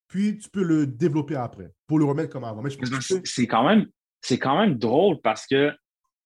puis 0.07 0.37
tu 0.37 0.49
peux 0.49 0.63
le 0.63 0.87
développer 0.87 1.35
après 1.35 1.71
pour 1.87 1.99
le 1.99 2.05
remettre 2.05 2.31
comme 2.31 2.43
avant. 2.43 2.61
Mais 2.61 2.69
je 2.69 2.77
pense 2.77 2.89
que 2.89 3.01
C'est 3.01 3.25
c'est 3.27 3.47
quand 3.47 3.67
même, 3.67 3.87
c'est 4.21 4.39
quand 4.39 4.57
même 4.59 4.75
drôle 4.77 5.19
parce 5.21 5.45
que 5.47 5.71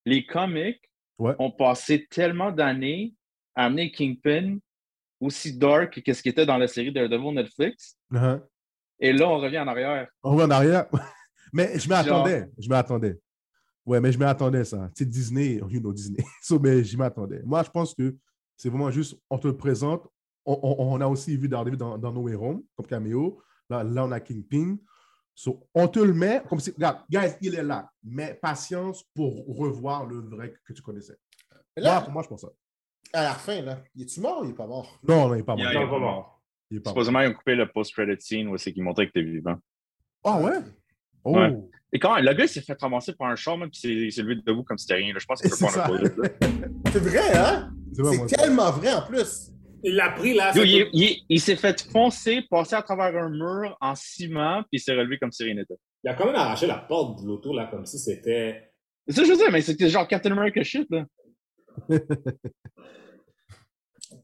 les 0.05 0.25
comics 0.25 0.79
Ouais. 1.19 1.35
ont 1.37 1.51
passé 1.51 2.07
tellement 2.09 2.51
d'années 2.51 3.13
à 3.55 3.65
amener 3.65 3.91
Kingpin 3.91 4.57
aussi 5.23 5.57
dark 5.57 6.01
que 6.01 6.13
ce 6.13 6.21
qui 6.21 6.29
était 6.29 6.45
dans 6.45 6.57
la 6.57 6.67
série 6.67 6.91
Daredevil 6.91 7.33
Netflix. 7.33 7.97
Uh-huh. 8.11 8.41
Et 8.99 9.13
là, 9.13 9.29
on 9.29 9.39
revient 9.39 9.59
en 9.59 9.67
arrière. 9.67 10.07
On 10.21 10.31
revient 10.31 10.45
en 10.45 10.51
arrière. 10.51 10.85
mais 11.53 11.77
je 11.79 11.87
m'attendais. 11.87 12.49
Je 12.57 12.69
m'attendais. 12.69 13.19
Ouais, 13.85 13.99
mais 13.99 14.11
je 14.11 14.19
m'attendais 14.19 14.63
ça. 14.63 14.89
Sais, 14.95 15.05
Disney, 15.05 15.55
you 15.69 15.79
know 15.79 15.93
Disney. 15.93 16.23
so, 16.41 16.59
mais 16.59 16.83
j'y 16.83 16.97
m'attendais. 16.97 17.41
Moi, 17.43 17.63
je 17.63 17.69
pense 17.69 17.93
que 17.93 18.15
c'est 18.55 18.69
vraiment 18.69 18.91
juste, 18.91 19.17
on 19.29 19.37
te 19.37 19.47
le 19.47 19.57
présente. 19.57 20.07
On, 20.45 20.59
on- 20.61 20.93
on 20.93 21.01
a 21.01 21.07
aussi 21.07 21.35
vu 21.37 21.47
Daredevil 21.47 21.77
dans, 21.77 21.97
dans 21.97 22.11
No 22.11 22.21
Way 22.21 22.35
Home, 22.35 22.63
comme 22.75 22.85
caméo. 22.85 23.41
Là, 23.69 23.83
là, 23.83 24.05
on 24.05 24.11
a 24.11 24.19
Kingpin. 24.19 24.77
So, 25.35 25.67
on 25.73 25.87
te 25.87 25.99
le 25.99 26.13
met 26.13 26.43
comme 26.47 26.59
si, 26.59 26.71
regarde, 26.71 26.99
guys, 27.09 27.35
il 27.41 27.55
est 27.55 27.63
là. 27.63 27.89
Mais 28.03 28.37
patience 28.41 29.03
pour 29.15 29.45
revoir 29.47 30.05
le 30.05 30.17
vrai 30.17 30.53
que 30.65 30.73
tu 30.73 30.81
connaissais. 30.81 31.17
Moi, 31.51 31.85
là, 31.85 32.01
pour 32.01 32.11
moi, 32.11 32.21
je 32.23 32.27
pense 32.27 32.41
ça. 32.41 32.49
À 33.13 33.23
la 33.23 33.33
fin, 33.33 33.61
là, 33.61 33.79
il 33.95 34.03
est-tu 34.03 34.19
mort 34.19 34.41
ou 34.41 34.45
il 34.45 34.51
est 34.51 34.55
pas 34.55 34.67
mort? 34.67 34.99
Non, 35.07 35.27
non, 35.27 35.33
il 35.35 35.37
n'est 35.37 35.43
pas 35.43 35.55
mort. 35.55 35.65
Il 35.71 35.79
Non, 35.79 35.89
pas 35.89 35.99
mort. 35.99 36.41
Il 36.71 36.77
est 36.77 36.79
pas 36.81 36.89
mort. 36.89 36.93
Supposément, 36.97 37.21
ils 37.21 37.27
ont 37.29 37.33
coupé 37.33 37.55
le 37.55 37.67
post-credit 37.71 38.19
scene 38.21 38.47
où 38.47 38.57
c'est 38.57 38.73
qu'ils 38.73 38.83
montraient 38.83 39.07
que 39.07 39.11
t'es 39.13 39.21
vivant. 39.21 39.55
Ah 40.23 40.39
ouais? 40.39 40.57
Oh! 41.23 41.37
Ouais. 41.37 41.53
Et 41.93 41.99
quand 41.99 42.17
le 42.17 42.33
gars 42.33 42.43
il 42.45 42.49
s'est 42.49 42.61
fait 42.61 42.79
ramasser 42.81 43.13
par 43.13 43.27
un 43.29 43.35
char, 43.35 43.57
même, 43.57 43.69
puis 43.69 43.79
il 44.07 44.11
s'est- 44.11 44.23
levé 44.23 44.35
debout 44.45 44.63
comme 44.63 44.77
si 44.77 44.87
c'était 44.87 44.99
rien. 44.99 45.13
là. 45.13 45.19
Je 45.19 45.25
pense 45.25 45.41
qu'il 45.41 45.49
peut 45.51 45.55
C'est 45.55 45.65
pas 45.65 45.71
en 45.71 45.97
ça. 45.97 46.01
là. 46.01 46.09
C'est 46.91 46.99
vrai, 46.99 47.37
hein? 47.37 47.71
C'est 47.93 48.35
tellement 48.35 48.71
vrai 48.71 48.93
en 48.93 49.03
plus. 49.03 49.51
Il 49.83 49.95
l'a 49.95 50.09
pris 50.11 50.33
là. 50.33 50.51
Yo, 50.55 50.63
il, 50.63 50.89
il- 50.93 51.23
il 51.29 51.39
s'est 51.41 51.55
fait 51.55 51.81
foncer, 51.91 52.41
passer 52.49 52.75
à 52.75 52.81
travers 52.81 53.15
un 53.23 53.29
mur 53.29 53.77
en 53.79 53.93
ciment, 53.95 54.61
puis 54.63 54.69
il 54.73 54.79
s'est 54.79 54.93
relevé 54.93 55.19
comme 55.19 55.31
si 55.31 55.43
rien 55.43 55.53
n'était. 55.53 55.75
Il 56.03 56.09
a 56.09 56.15
quand 56.15 56.25
même 56.25 56.35
arraché 56.35 56.65
la 56.67 56.77
porte 56.77 57.21
de 57.21 57.27
l'auto 57.27 57.53
là 57.53 57.67
comme 57.67 57.85
si 57.85 57.99
c'était. 57.99 58.71
C'est 59.07 59.13
ça 59.15 59.21
que 59.21 59.27
je 59.27 59.31
veux 59.33 59.37
dire, 59.37 59.51
mais 59.51 59.61
c'était 59.61 59.89
genre 59.89 60.07
Captain 60.07 60.31
America 60.31 60.63
shit, 60.63 60.87
là. 60.89 61.05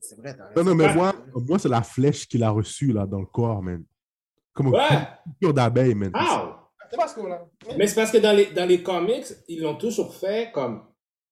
C'est 0.01 0.17
vrai, 0.17 0.35
t'as 0.35 0.43
Non, 0.43 0.49
raison. 0.55 0.69
non, 0.69 0.75
mais 0.75 0.93
moi, 0.93 1.13
moi 1.35 1.59
c'est 1.59 1.69
la 1.69 1.81
flèche 1.83 2.27
qu'il 2.27 2.43
a 2.43 2.49
reçue 2.49 2.91
là, 2.93 3.05
dans 3.05 3.19
le 3.19 3.25
corps, 3.25 3.61
man. 3.61 3.83
Comme 4.53 4.67
Ouais! 4.67 4.79
piqûre 5.39 5.53
d'abeille, 5.53 5.95
man. 5.95 6.11
L'a. 6.13 6.55
Mais 7.77 7.85
c'est 7.87 7.95
parce 7.95 8.11
que 8.11 8.17
dans 8.17 8.35
les, 8.35 8.47
dans 8.47 8.65
les 8.67 8.81
comics, 8.81 9.25
ils 9.47 9.61
l'ont 9.61 9.75
toujours 9.75 10.13
fait 10.15 10.51
comme 10.51 10.81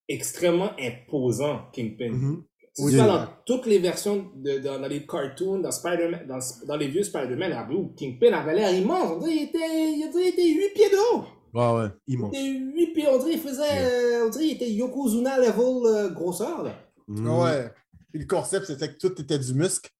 extrêmement 0.08 0.70
imposant, 0.80 1.62
Kingpin. 1.72 2.10
Mhm. 2.12 2.44
C'est 2.72 2.84
Oui. 2.84 2.92
ça 2.96 3.06
dans 3.08 3.26
toutes 3.44 3.66
les 3.66 3.80
versions, 3.80 4.30
de, 4.36 4.58
dans, 4.58 4.78
dans 4.80 4.86
les 4.86 5.04
cartoons, 5.04 5.58
dans 5.58 5.72
Spider-Man, 5.72 6.26
dans, 6.28 6.38
dans 6.66 6.76
les 6.76 6.86
vieux 6.86 7.02
Spider-Man 7.02 7.50
à 7.52 7.64
Blue, 7.64 7.88
Kingpin 7.96 8.32
avait 8.32 8.54
l'air 8.54 8.72
immense. 8.72 9.10
On 9.10 9.18
dirait 9.18 9.48
qu'il 9.48 10.04
était, 10.04 10.28
était 10.28 10.48
8 10.48 10.74
pieds 10.74 10.90
de 10.90 11.16
haut. 11.16 11.24
Ouais, 11.54 11.82
ouais, 11.82 11.88
Il 12.06 12.14
immense. 12.14 12.30
était 12.36 12.46
8 12.46 12.86
pieds, 12.92 13.08
on 13.08 13.18
dirait 13.18 13.30
qu'il 13.32 13.40
faisait, 13.40 13.62
euh, 13.80 14.26
on 14.26 14.28
dirait 14.30 14.44
qu'il 14.44 14.54
était 14.56 14.70
Yokozuna 14.70 15.38
level 15.38 15.86
euh, 15.86 16.08
grosseur, 16.10 16.62
là. 16.62 16.72
Mhm. 17.08 17.28
Ouais. 17.28 17.70
Le 18.14 18.24
concept, 18.26 18.66
c'était 18.66 18.92
que 18.92 18.98
tout 18.98 19.20
était 19.20 19.38
du 19.38 19.54
muscle. 19.54 19.90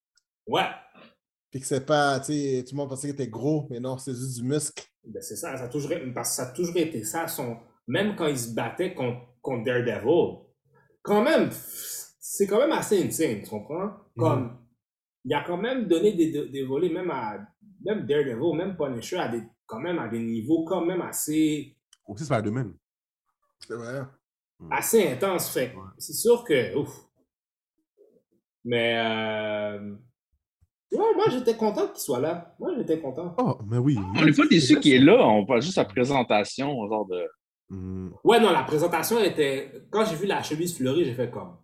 Ouais. 0.47 0.67
Puis 1.51 1.59
que 1.59 1.65
c'est 1.65 1.85
pas, 1.85 2.19
tu 2.19 2.33
sais, 2.33 2.63
tout 2.63 2.75
le 2.75 2.77
monde 2.77 2.89
pensait 2.89 3.07
qu'il 3.07 3.21
était 3.21 3.29
gros, 3.29 3.67
mais 3.69 3.79
non, 3.79 3.97
c'est 3.97 4.13
juste 4.13 4.35
du 4.35 4.43
muscle. 4.43 4.83
Ben, 5.03 5.21
c'est 5.21 5.35
ça, 5.35 5.57
ça 5.57 5.63
a, 5.63 5.67
toujours, 5.67 5.91
parce 6.13 6.29
que 6.29 6.35
ça 6.35 6.49
a 6.49 6.51
toujours 6.51 6.77
été 6.77 7.03
ça. 7.03 7.27
Son, 7.27 7.57
même 7.87 8.15
quand 8.15 8.27
il 8.27 8.37
se 8.37 8.53
battait 8.53 8.93
contre, 8.93 9.21
contre 9.41 9.63
Daredevil, 9.63 10.45
quand 11.01 11.23
même, 11.23 11.49
c'est 11.51 12.45
quand 12.47 12.59
même 12.59 12.71
assez 12.71 13.03
insane, 13.03 13.41
tu 13.41 13.49
comprends? 13.49 13.91
Comme, 14.17 14.59
il 15.25 15.33
a 15.33 15.43
quand 15.43 15.57
même 15.57 15.87
donné 15.87 16.13
des, 16.13 16.31
des, 16.31 16.49
des 16.49 16.63
volets, 16.63 16.89
même 16.89 17.09
à 17.09 17.39
même 17.83 18.05
Daredevil, 18.05 18.55
même 18.55 18.75
Punisher, 18.75 19.17
à 19.17 19.29
des, 19.29 19.43
quand 19.65 19.79
même 19.79 19.99
à 19.99 20.07
des 20.07 20.19
niveaux 20.19 20.65
quand 20.65 20.85
même 20.85 21.01
assez, 21.01 21.75
Aussi 22.05 22.25
Spider-Man. 22.25 22.73
C'est 23.59 23.75
vrai. 23.75 24.03
assez 24.71 25.07
intenses. 25.09 25.49
Fait 25.49 25.73
c'est 25.97 26.13
sûr 26.13 26.43
que, 26.43 26.75
ouf. 26.75 27.08
Mais, 28.65 28.97
euh, 28.97 29.95
ouais, 30.91 31.15
moi 31.15 31.25
j'étais 31.29 31.55
content 31.55 31.87
qu'il 31.87 32.01
soit 32.01 32.19
là. 32.19 32.55
Moi 32.59 32.73
j'étais 32.77 32.99
content. 32.99 33.33
Oh, 33.37 33.57
mais 33.67 33.77
oui. 33.77 33.97
On 34.15 34.25
n'est 34.25 34.33
pas 34.33 34.47
déçu 34.47 34.79
qu'il 34.79 34.93
est 34.93 34.99
là, 34.99 35.25
on 35.25 35.45
voit 35.45 35.59
juste 35.59 35.75
sa 35.75 35.85
présentation, 35.85 36.87
genre 36.87 37.05
de. 37.07 37.25
Mhm. 37.69 38.13
Ouais, 38.23 38.39
non, 38.39 38.51
la 38.51 38.63
présentation 38.63 39.19
était. 39.23 39.71
Quand 39.89 40.05
j'ai 40.05 40.15
vu 40.15 40.25
la 40.25 40.41
chemise 40.43 40.75
fleurie, 40.75 41.05
j'ai 41.05 41.13
fait 41.13 41.29
comme. 41.29 41.57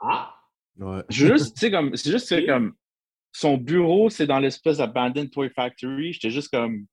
Ah! 0.00 0.34
Ouais. 0.78 1.02
Juste, 1.08 1.54
tu 1.54 1.60
sais, 1.60 1.70
comme. 1.70 1.96
C'est 1.96 2.10
juste 2.10 2.28
que, 2.28 2.46
comme. 2.46 2.72
Son 3.32 3.58
bureau, 3.58 4.08
c'est 4.08 4.26
dans 4.26 4.38
l'espèce 4.38 4.78
d'Abandoned 4.78 5.30
Toy 5.30 5.50
Factory. 5.50 6.12
J'étais 6.12 6.30
juste 6.30 6.50
comme. 6.50 6.86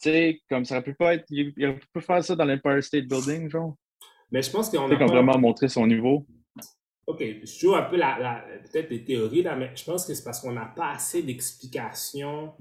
Tu 0.00 0.10
sais, 0.10 0.40
comme 0.48 0.64
ça 0.64 0.76
aurait 0.76 0.84
pu 0.84 0.94
pas 0.94 1.14
être. 1.14 1.24
Il 1.28 1.52
aurait 1.66 1.80
pu 1.92 2.00
faire 2.00 2.24
ça 2.24 2.34
dans 2.34 2.44
l'Empire 2.44 2.82
State 2.82 3.06
Building, 3.06 3.50
genre. 3.50 3.76
Mais 4.30 4.42
je 4.42 4.50
pense 4.50 4.70
qu'on 4.70 4.78
Tu 4.78 4.84
a 4.84 4.88
sais, 4.88 4.98
comme 4.98 5.08
pas... 5.08 5.14
vraiment 5.14 5.38
montrer 5.38 5.68
son 5.68 5.86
niveau. 5.86 6.26
OK, 7.06 7.20
je 7.20 7.44
joue 7.60 7.74
un 7.74 7.82
peu 7.82 7.96
la, 7.96 8.18
la- 8.18 8.58
peut-être 8.60 8.88
les 8.90 9.04
théories, 9.04 9.42
là, 9.42 9.56
mais 9.56 9.74
je 9.76 9.84
pense 9.84 10.06
que 10.06 10.14
c'est 10.14 10.24
parce 10.24 10.40
qu'on 10.40 10.52
n'a 10.52 10.66
pas 10.66 10.92
assez 10.92 11.22
d'explications 11.22 12.54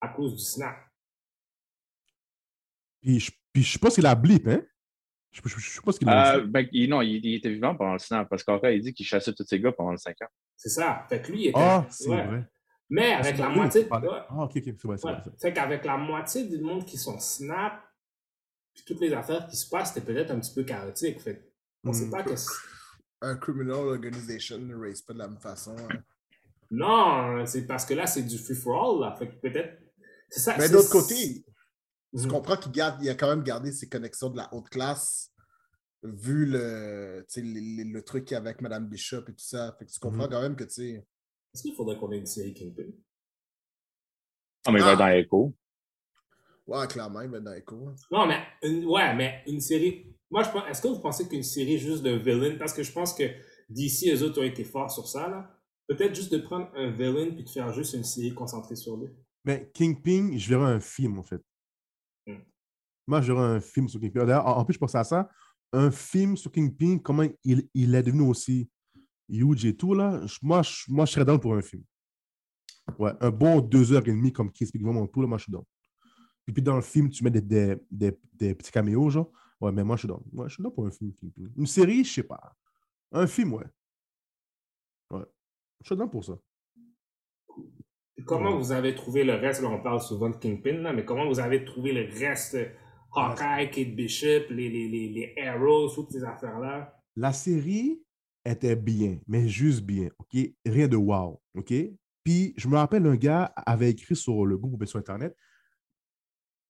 à 0.00 0.08
cause 0.08 0.34
du 0.36 0.42
snap. 0.42 0.76
Puis, 3.00 3.20
je, 3.20 3.30
puis 3.52 3.62
je 3.62 3.72
sais 3.72 3.78
pas 3.78 3.90
s'il 3.90 4.06
a 4.06 4.14
blip, 4.14 4.46
hein? 4.48 4.62
Je, 5.30 5.40
je, 5.44 5.58
je 5.58 5.70
sais 5.70 5.80
pas 5.80 5.92
ce 5.92 5.98
qu'il 5.98 6.08
a 6.08 6.36
Euh, 6.36 6.46
ben, 6.46 6.66
il- 6.72 6.88
non, 6.88 7.00
il, 7.02 7.24
il 7.24 7.34
était 7.36 7.50
vivant 7.50 7.74
pendant 7.76 7.92
le 7.92 7.98
snap 7.98 8.28
parce 8.28 8.42
qu'après, 8.42 8.76
il 8.76 8.82
dit 8.82 8.92
qu'il 8.94 9.06
chassait 9.06 9.32
tous 9.34 9.44
ses 9.46 9.60
gars 9.60 9.72
pendant 9.72 9.92
le 9.92 9.98
5 9.98 10.20
ans. 10.22 10.28
C'est 10.56 10.68
ça. 10.70 11.06
Fait 11.08 11.22
que 11.22 11.30
lui, 11.32 11.44
il 11.44 11.48
était. 11.48 11.58
Ah, 11.60 11.86
c'est 11.90 12.08
ouais. 12.08 12.26
vrai. 12.26 12.44
Mais 12.90 13.12
Ah, 13.12 13.18
avec 13.18 13.38
la 13.38 13.48
moitié. 13.50 13.82
ouais, 13.82 13.88
Ah, 13.90 14.44
ok, 14.44 14.52
ok, 14.56 14.62
c'est 14.64 14.82
vrai, 14.84 14.96
c'est 14.96 15.06
ouais. 15.06 15.12
vrai. 15.12 15.20
c'est 15.24 15.30
vrai. 15.30 15.38
Fait 15.40 15.52
qu'avec 15.52 15.84
la 15.84 15.96
moitié 15.96 16.44
du 16.48 16.58
monde 16.58 16.84
qui 16.84 16.96
sont 16.96 17.18
snap, 17.20 17.82
puis 18.74 18.82
toutes 18.86 19.00
les 19.00 19.12
affaires 19.12 19.46
qui 19.46 19.56
se 19.56 19.68
passent, 19.68 19.92
c'était 19.92 20.06
peut-être 20.12 20.30
un 20.30 20.40
petit 20.40 20.54
peu 20.54 20.64
chaotique. 20.64 21.20
Fait 21.20 21.52
on 21.84 21.92
sait 21.92 22.06
Mm. 22.06 22.10
pas 22.10 22.22
que. 22.24 22.32
Un 23.20 23.36
criminal 23.36 23.76
organization 23.76 24.58
ne 24.58 24.74
race 24.76 25.02
pas 25.02 25.12
de 25.12 25.18
la 25.18 25.28
même 25.28 25.40
façon. 25.40 25.76
hein. 25.76 26.02
Non, 26.70 27.44
c'est 27.46 27.66
parce 27.66 27.84
que 27.86 27.94
là, 27.94 28.06
c'est 28.06 28.22
du 28.22 28.38
free 28.38 28.54
for 28.54 28.76
all, 28.76 29.00
là. 29.00 29.16
Fait 29.16 29.28
que 29.28 29.34
peut-être. 29.36 29.80
C'est 30.30 30.40
ça. 30.40 30.56
Mais 30.58 30.68
d'autre 30.68 30.90
côté, 30.90 31.44
je 32.12 32.24
Mhm. 32.24 32.30
comprends 32.30 32.56
qu'il 32.56 32.72
garde, 32.72 33.02
il 33.02 33.08
a 33.08 33.14
quand 33.14 33.28
même 33.28 33.42
gardé 33.42 33.72
ses 33.72 33.88
connexions 33.88 34.28
de 34.30 34.36
la 34.36 34.52
haute 34.54 34.68
classe, 34.68 35.32
vu 36.02 36.46
le, 36.46 37.24
tu 37.28 37.40
sais, 37.40 37.42
le, 37.42 37.58
le- 37.84 37.92
le 37.92 38.02
truc 38.04 38.26
qu'il 38.26 38.34
y 38.34 38.36
a 38.36 38.38
avec 38.40 38.60
Madame 38.60 38.86
Bishop 38.86 39.22
et 39.28 39.32
tout 39.32 39.38
ça. 39.38 39.74
Fait 39.78 39.86
que 39.86 39.90
tu 39.90 39.98
comprends 39.98 40.24
Mhm. 40.24 40.30
quand 40.30 40.42
même 40.42 40.56
que, 40.56 40.64
tu 40.64 40.70
sais, 40.70 41.06
Est-ce 41.54 41.62
qu'il 41.62 41.74
faudrait 41.74 41.96
qu'on 41.96 42.12
ait 42.12 42.18
une 42.18 42.26
série 42.26 42.52
Kingpin? 42.54 42.90
Ah, 44.66 44.70
mais 44.70 44.78
il 44.80 44.82
va 44.82 44.90
Ah. 44.90 44.92
être 44.92 44.98
dans 44.98 45.08
Echo. 45.08 45.54
ouais, 46.66 46.86
clairement, 46.86 47.22
il 47.22 47.30
va 47.30 47.38
être 47.38 47.44
dans 47.44 47.52
Echo. 47.54 47.88
hein. 47.88 47.94
Non, 48.10 48.26
mais 48.26 48.42
une, 48.62 48.84
ouais, 48.84 49.14
mais 49.14 49.42
une 49.46 49.60
série. 49.60 50.14
Moi, 50.30 50.42
je 50.42 50.50
pense. 50.50 50.62
Est-ce 50.68 50.82
que 50.82 50.88
vous 50.88 51.00
pensez 51.00 51.26
qu'une 51.28 51.42
série 51.42 51.78
juste 51.78 52.02
de 52.02 52.10
villain, 52.10 52.56
parce 52.58 52.72
que 52.72 52.82
je 52.82 52.92
pense 52.92 53.14
que 53.14 53.24
d'ici, 53.68 54.10
eux 54.10 54.22
autres 54.22 54.40
ont 54.40 54.44
été 54.44 54.64
forts 54.64 54.90
sur 54.90 55.08
ça, 55.08 55.28
là. 55.28 55.54
Peut-être 55.86 56.14
juste 56.14 56.30
de 56.32 56.38
prendre 56.38 56.68
un 56.74 56.90
villain 56.90 57.30
puis 57.30 57.44
de 57.44 57.48
faire 57.48 57.72
juste 57.72 57.94
une 57.94 58.04
série 58.04 58.34
concentrée 58.34 58.76
sur 58.76 58.98
lui? 58.98 59.08
Mais 59.44 59.70
Kingpin, 59.72 60.36
je 60.36 60.48
verrais 60.50 60.72
un 60.72 60.80
film, 60.80 61.18
en 61.18 61.22
fait. 61.22 61.40
Hmm. 62.26 62.40
Moi, 63.06 63.22
je 63.22 63.32
verrais 63.32 63.56
un 63.56 63.60
film 63.60 63.88
sur 63.88 63.98
Kingpin. 63.98 64.26
D'ailleurs, 64.26 64.46
en 64.46 64.58
en 64.58 64.64
plus, 64.66 64.74
je 64.74 64.78
pensais 64.78 64.98
à 64.98 65.04
ça. 65.04 65.30
Un 65.72 65.90
film 65.90 66.36
sur 66.36 66.52
Kingpin, 66.52 66.98
comment 66.98 67.24
il, 67.42 67.66
il 67.72 67.94
est 67.94 68.02
devenu 68.02 68.22
aussi 68.22 68.68
huge 69.30 69.64
et 69.64 69.76
tout, 69.76 69.94
là. 69.94 70.20
Moi, 70.42 70.62
je, 70.62 70.84
moi, 70.88 71.06
je 71.06 71.12
serais 71.12 71.24
down 71.24 71.40
pour 71.40 71.54
un 71.54 71.62
film. 71.62 71.82
Ouais, 72.98 73.12
un 73.20 73.30
bon 73.30 73.60
deux 73.60 73.92
heures 73.92 74.06
et 74.06 74.10
demie, 74.10 74.32
comme 74.32 74.52
qui 74.52 74.64
explique 74.64 74.82
vraiment 74.82 75.06
tout, 75.06 75.22
là, 75.22 75.26
moi, 75.26 75.38
je 75.38 75.44
suis 75.44 75.52
down. 75.52 75.64
Et 76.46 76.52
puis, 76.52 76.62
dans 76.62 76.76
le 76.76 76.82
film, 76.82 77.08
tu 77.08 77.24
mets 77.24 77.30
des, 77.30 77.40
des, 77.40 77.76
des, 77.90 78.18
des 78.34 78.54
petits 78.54 78.72
caméos, 78.72 79.08
genre. 79.08 79.30
Ouais, 79.60 79.72
mais 79.72 79.84
moi, 79.84 79.96
je 79.96 80.00
suis 80.00 80.08
down. 80.08 80.22
Ouais, 80.32 80.48
je 80.48 80.54
suis 80.54 80.62
down 80.62 80.72
pour 80.72 80.86
un 80.86 80.90
film 80.90 81.12
Kingpin. 81.14 81.50
Une 81.56 81.66
série, 81.66 82.04
je 82.04 82.12
sais 82.12 82.22
pas. 82.22 82.56
Un 83.12 83.26
film, 83.26 83.54
ouais. 83.54 83.64
Ouais. 85.10 85.24
Je 85.80 85.86
suis 85.86 85.96
down 85.96 86.10
pour 86.10 86.24
ça. 86.24 86.38
Comment 88.26 88.50
Ouais. 88.52 88.58
vous 88.58 88.72
avez 88.72 88.94
trouvé 88.94 89.24
le 89.24 89.34
reste? 89.34 89.62
Là, 89.62 89.68
on 89.68 89.82
parle 89.82 90.00
souvent 90.00 90.28
de 90.30 90.36
Kingpin, 90.36 90.78
là, 90.78 90.92
mais 90.92 91.04
comment 91.04 91.26
vous 91.26 91.40
avez 91.40 91.64
trouvé 91.64 91.92
le 91.92 92.02
reste? 92.18 92.56
Hawkeye, 93.14 93.70
Kate 93.70 93.96
Bishop, 93.96 94.50
les, 94.50 94.68
les, 94.68 94.88
les, 94.88 95.08
les 95.08 95.42
Arrows, 95.46 95.90
toutes 95.94 96.10
ces 96.12 96.22
affaires-là? 96.24 96.94
La 97.16 97.32
série 97.32 98.02
était 98.44 98.76
bien, 98.76 99.18
mais 99.26 99.48
juste 99.48 99.82
bien, 99.82 100.08
OK? 100.18 100.36
Rien 100.66 100.88
de 100.88 100.96
wow, 100.96 101.40
OK? 101.54 101.72
Puis, 102.22 102.54
je 102.56 102.68
me 102.68 102.76
rappelle, 102.76 103.06
un 103.06 103.16
gars 103.16 103.44
avait 103.56 103.90
écrit 103.90 104.14
sur 104.14 104.44
le 104.44 104.58
groupe 104.58 104.84
sur 104.84 104.98
Internet, 104.98 105.34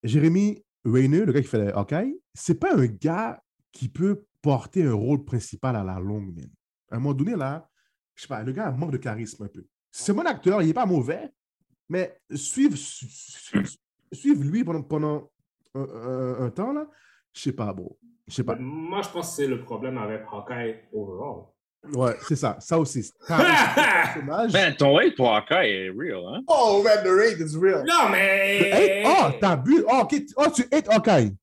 Jérémy 0.05 0.65
Rayner, 0.85 1.25
le 1.25 1.33
gars 1.33 1.41
qui 1.43 1.49
fait 1.49 1.73
Hawkeye, 1.73 2.19
c'est 2.35 2.59
pas 2.59 2.75
un 2.77 2.87
gars 2.87 3.43
qui 3.73 3.89
peut 3.89 4.25
porter 4.43 4.85
un 4.85 4.95
rôle 4.95 5.25
principal 5.25 5.77
à 5.77 5.85
la 5.85 5.99
longue, 5.99 6.35
man. 6.37 6.51
À 6.91 6.97
un 6.97 6.99
moment 7.01 7.15
donné, 7.15 7.37
là, 7.37 7.69
je 8.15 8.23
sais 8.23 8.29
pas, 8.29 8.43
le 8.43 8.53
gars 8.53 8.71
manque 8.71 8.93
de 8.93 8.97
charisme 8.99 9.45
un 9.45 9.49
peu. 9.49 9.65
C'est 9.91 10.13
mon 10.13 10.25
acteur, 10.25 10.63
il 10.63 10.71
est 10.71 10.75
pas 10.75 10.87
mauvais, 10.87 11.31
mais 11.89 12.21
suivre, 12.35 12.77
su- 12.77 13.07
su- 13.09 13.79
suivre 14.13 14.43
lui 14.45 14.65
pendant, 14.65 14.83
pendant 14.83 15.31
un 15.75 16.51
temps, 16.51 16.73
là, 16.73 16.89
je 17.33 17.41
sais 17.43 17.53
pas, 17.53 17.73
bro. 17.73 17.99
Je 18.27 18.35
sais 18.35 18.45
pas. 18.45 18.57
Moi, 18.57 19.03
je 19.03 19.09
pense 19.11 19.31
que 19.31 19.37
c'est 19.37 19.47
le 19.47 19.63
problème 19.63 19.97
avec 19.99 20.23
Hawkeye 20.31 20.83
overall. 20.93 21.47
Ouais, 21.95 22.17
c'est 22.27 22.37
ça. 22.37 22.57
Ça 22.61 22.79
aussi. 22.79 23.11
Ben, 24.53 24.75
ton 24.77 24.97
hate 24.99 25.15
pour 25.17 25.33
Hawkeye 25.33 25.71
est 25.87 25.91
real, 25.91 26.23
hein? 26.35 26.43
Oh 26.49 26.83
man, 26.83 27.05
the 27.05 27.09
raid 27.09 27.39
is 27.41 27.57
real. 27.57 27.85
non, 27.87 28.09
mais. 28.11 28.59
Hey, 28.61 29.05
oh, 29.07 29.31
t'as 29.41 29.57
bu. 29.57 29.85
Oh, 29.89 30.01
ok. 30.03 30.15
Oh, 30.37 30.47
tu 30.55 30.65
hates 30.73 30.89
Hawkeye. 30.89 31.35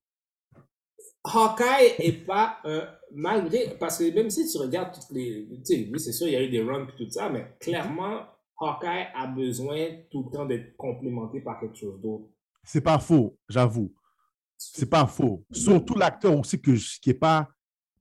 Hawkeye 1.24 1.96
est 2.00 2.25
pas 2.25 2.58
un. 2.63 2.88
Malgré. 3.13 3.75
Parce 3.80 3.98
que 3.98 4.13
même 4.13 4.30
si 4.30 4.50
tu 4.51 4.58
regardes 4.58 4.94
toutes 4.94 5.12
les. 5.12 5.48
Tu 5.65 5.74
sais, 5.75 5.89
oui, 5.92 6.00
c'est 6.00 6.12
sûr, 6.12 6.27
il 6.27 6.34
y 6.34 6.36
a 6.36 6.42
eu 6.44 6.50
des 6.50 6.62
runs 6.62 6.88
et 6.88 6.96
tout 7.06 7.10
ça, 7.10 7.30
mais 7.30 7.56
clairement, 7.60 8.22
Hawkeye 8.60 9.08
a 9.15 9.27
besoin 9.27 9.88
tout 10.12 10.25
le 10.30 10.32
temps 10.38 10.46
d'être 10.46 10.75
complémenté 10.75 11.39
par 11.42 11.60
quelque 11.60 11.77
chose 11.77 12.00
d'autre. 12.01 12.25
C'est 12.63 12.82
pas 12.82 13.00
faux, 13.00 13.38
j'avoue. 13.48 13.94
C'est 14.58 14.89
pas 14.89 15.06
faux. 15.06 15.46
Surtout 15.51 15.96
l'acteur 15.96 16.38
aussi 16.38 16.60
que, 16.62 16.75
je- 16.75 17.00
qui 17.00 17.12
est 17.12 17.13
pas. 17.13 17.48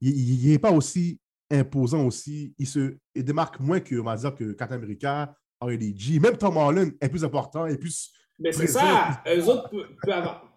Il, 0.00 0.10
il- 0.10 0.44
il 0.46 0.52
est 0.52 0.58
pas 0.58 0.72
aussi 0.72 1.20
imposant 1.50 2.06
aussi. 2.06 2.54
Il 2.58 2.66
se 2.66 2.96
il 3.14 3.24
démarque 3.24 3.60
moins 3.60 3.80
que, 3.80 3.94
on 3.98 4.04
va 4.04 4.16
dire, 4.16 4.34
que 4.34 4.52
Captain 4.52 4.76
America, 4.76 5.34
R.D.G. 5.60 6.18
Même 6.20 6.36
Tom 6.36 6.56
Holland 6.56 6.92
est 7.00 7.08
plus 7.08 7.24
important 7.24 7.66
et 7.66 7.76
plus. 7.78 8.10
Mais 8.38 8.52
c'est 8.52 8.66
ça, 8.66 9.22
eux 9.28 9.44
autres 9.48 9.68
peuvent, 9.70 10.14
avoir. 10.14 10.50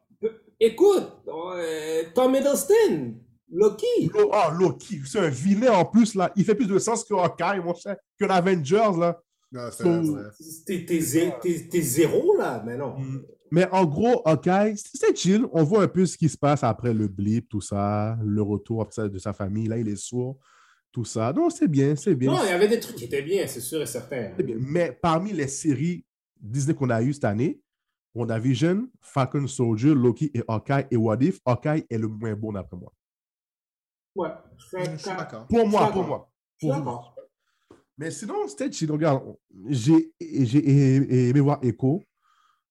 Écoute, 0.60 1.22
euh, 1.28 2.04
Tom 2.16 2.34
Hiddleston, 2.34 3.16
Loki. 3.52 4.10
Lo- 4.14 4.32
Oh, 4.34 4.52
Loki, 4.58 5.02
c'est 5.06 5.20
un 5.20 5.30
vilain 5.30 5.72
en 5.74 5.86
plus, 5.86 6.16
là. 6.16 6.32
Il 6.36 6.44
fait 6.44 6.56
plus 6.56 6.66
de 6.68 6.80
sens 6.80 7.04
que 7.04 7.14
Hawkeye, 7.14 7.62
mon 7.64 7.76
cher, 7.76 7.96
que 8.20 8.26
l'Avengers, 8.26 8.98
là. 9.00 9.20
Non, 9.52 9.70
c'est 9.72 9.84
So-. 9.84 10.18
T'es- 10.66 10.86
T'es 10.86 11.00
zé- 11.00 11.34
t'es- 11.42 11.68
t'es 11.70 11.82
zéro 11.82 12.36
là, 12.38 12.64
mais 12.66 12.76
non. 12.76 12.98
Mm. 13.00 13.24
Mais 13.52 13.66
en 13.72 13.86
gros, 13.86 14.22
Hawkeye, 14.26 14.76
c'est 14.76 14.98
c'est 14.98 15.16
chill. 15.16 15.46
On 15.54 15.64
voit 15.64 15.84
un 15.84 15.88
peu 15.88 16.06
ce 16.06 16.18
qui 16.18 16.28
se 16.28 16.38
passe 16.38 16.64
après 16.64 16.94
le 16.94 17.08
blip, 17.08 17.48
tout 17.48 17.62
ça, 17.62 18.18
le 18.26 18.42
retour 18.42 18.82
après 18.82 18.94
ça 18.96 19.08
de 19.08 19.18
sa 19.20 19.32
famille. 19.32 19.68
Là, 19.68 19.78
il 19.78 19.88
est 19.88 19.96
sourd, 19.96 20.38
tout 20.98 21.06
ça. 21.06 21.32
Non, 21.32 21.52
c'est 21.52 21.68
bien, 21.68 21.96
c'est 21.96 22.16
bien. 22.16 22.32
Non, 22.32 22.40
il 22.44 22.50
y 22.50 22.52
avait 22.52 22.68
des 22.68 22.80
trucs 22.80 22.96
qui 22.96 23.04
étaient 23.06 23.22
bien, 23.22 23.46
c'est 23.46 23.60
sûr 23.62 23.80
et 23.80 23.86
certain. 23.86 24.32
Bien. 24.44 24.56
Mais 24.60 24.92
parmi 25.00 25.32
les 25.32 25.48
séries 25.48 26.04
Disney 26.42 26.74
qu'on 26.74 26.90
a 26.90 27.04
eues 27.04 27.14
cette 27.14 27.26
année, 27.26 27.62
WandaVision, 28.16 28.88
Falcon 29.00 29.46
Soldier, 29.46 29.94
Loki 29.94 30.32
et 30.34 30.42
Hawkeye 30.48 30.88
et 30.90 30.98
What 30.98 31.18
If, 31.22 31.40
Hawkeye 31.46 31.86
est 31.88 32.00
le 32.00 32.08
moins 32.08 32.34
bon 32.34 32.52
d'après 32.54 32.78
moi. 32.78 32.92
Ouais, 34.16 34.30
je 34.58 34.66
suis 34.66 34.92
Je 34.92 34.98
suis 34.98 35.10
d'accord. 35.16 35.46
Pour 35.46 35.68
moi, 35.68 35.92
pour 35.92 36.04
moi. 36.04 36.32
Pour 36.60 36.74
d'accord. 36.76 37.16
Mais 38.00 38.10
sinon, 38.10 38.48
c'était 38.48 38.72
chill. 38.72 38.92
Regarde, 38.92 39.36
j'ai 39.70 40.12
j'ai 40.20 41.30
aimé 41.30 41.40
voir 41.40 41.60
Echo. 41.62 42.02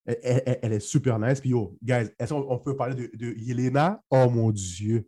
Elle, 0.05 0.19
elle- 0.23 0.59
elle 0.63 0.73
est 0.73 0.81
super 0.81 1.17
nice. 1.21 1.41
Puis 1.41 1.51
yo, 1.51 1.79
guys, 1.81 2.09
est-ce 2.19 2.35
qu'on 2.35 2.45
on 2.51 2.59
peut 2.59 2.75
parler 2.75 2.97
de, 2.97 3.09
de 3.17 3.35
Yelena? 3.37 4.03
Oh 4.11 4.29
mon 4.29 4.51
Dieu. 4.51 5.07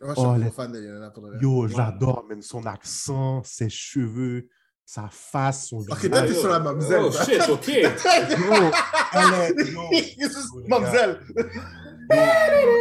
Moi, 0.00 0.14
je 0.14 0.20
suis 0.20 0.28
Oh, 0.28 0.32
un 0.46 0.50
fan 0.50 0.70
de 0.72 0.80
Yelena 0.80 1.10
pour 1.10 1.24
vrai. 1.26 1.38
Yo, 1.40 1.66
je 1.66 1.76
l'adore, 1.76 2.24
même 2.28 2.40
son 2.42 2.64
accent, 2.66 3.42
ses 3.44 3.68
cheveux, 3.68 4.48
sa 4.84 5.08
face, 5.10 5.66
son 5.68 5.78
Ok, 5.80 6.02
visage. 6.04 6.28
t'es 6.28 6.34
sur 6.34 6.48
la 6.50 6.60
mamzelle. 6.60 7.02
Oh 7.04 7.10
shit, 7.10 7.42
ok. 7.48 7.66
Yo, 7.68 8.54
elle, 9.12 9.58
est- 9.58 9.72
yo, 9.72 9.80
Mamzelle. 10.68 11.20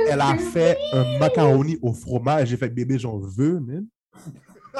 elle 0.09 0.21
a 0.21 0.37
fait 0.37 0.77
un 0.93 1.17
macaroni 1.19 1.79
au 1.81 1.91
fromage. 1.93 2.49
J'ai 2.49 2.57
fait 2.57 2.69
bébé, 2.69 2.99
j'en 2.99 3.17
veux, 3.17 3.59
man. 3.59 3.85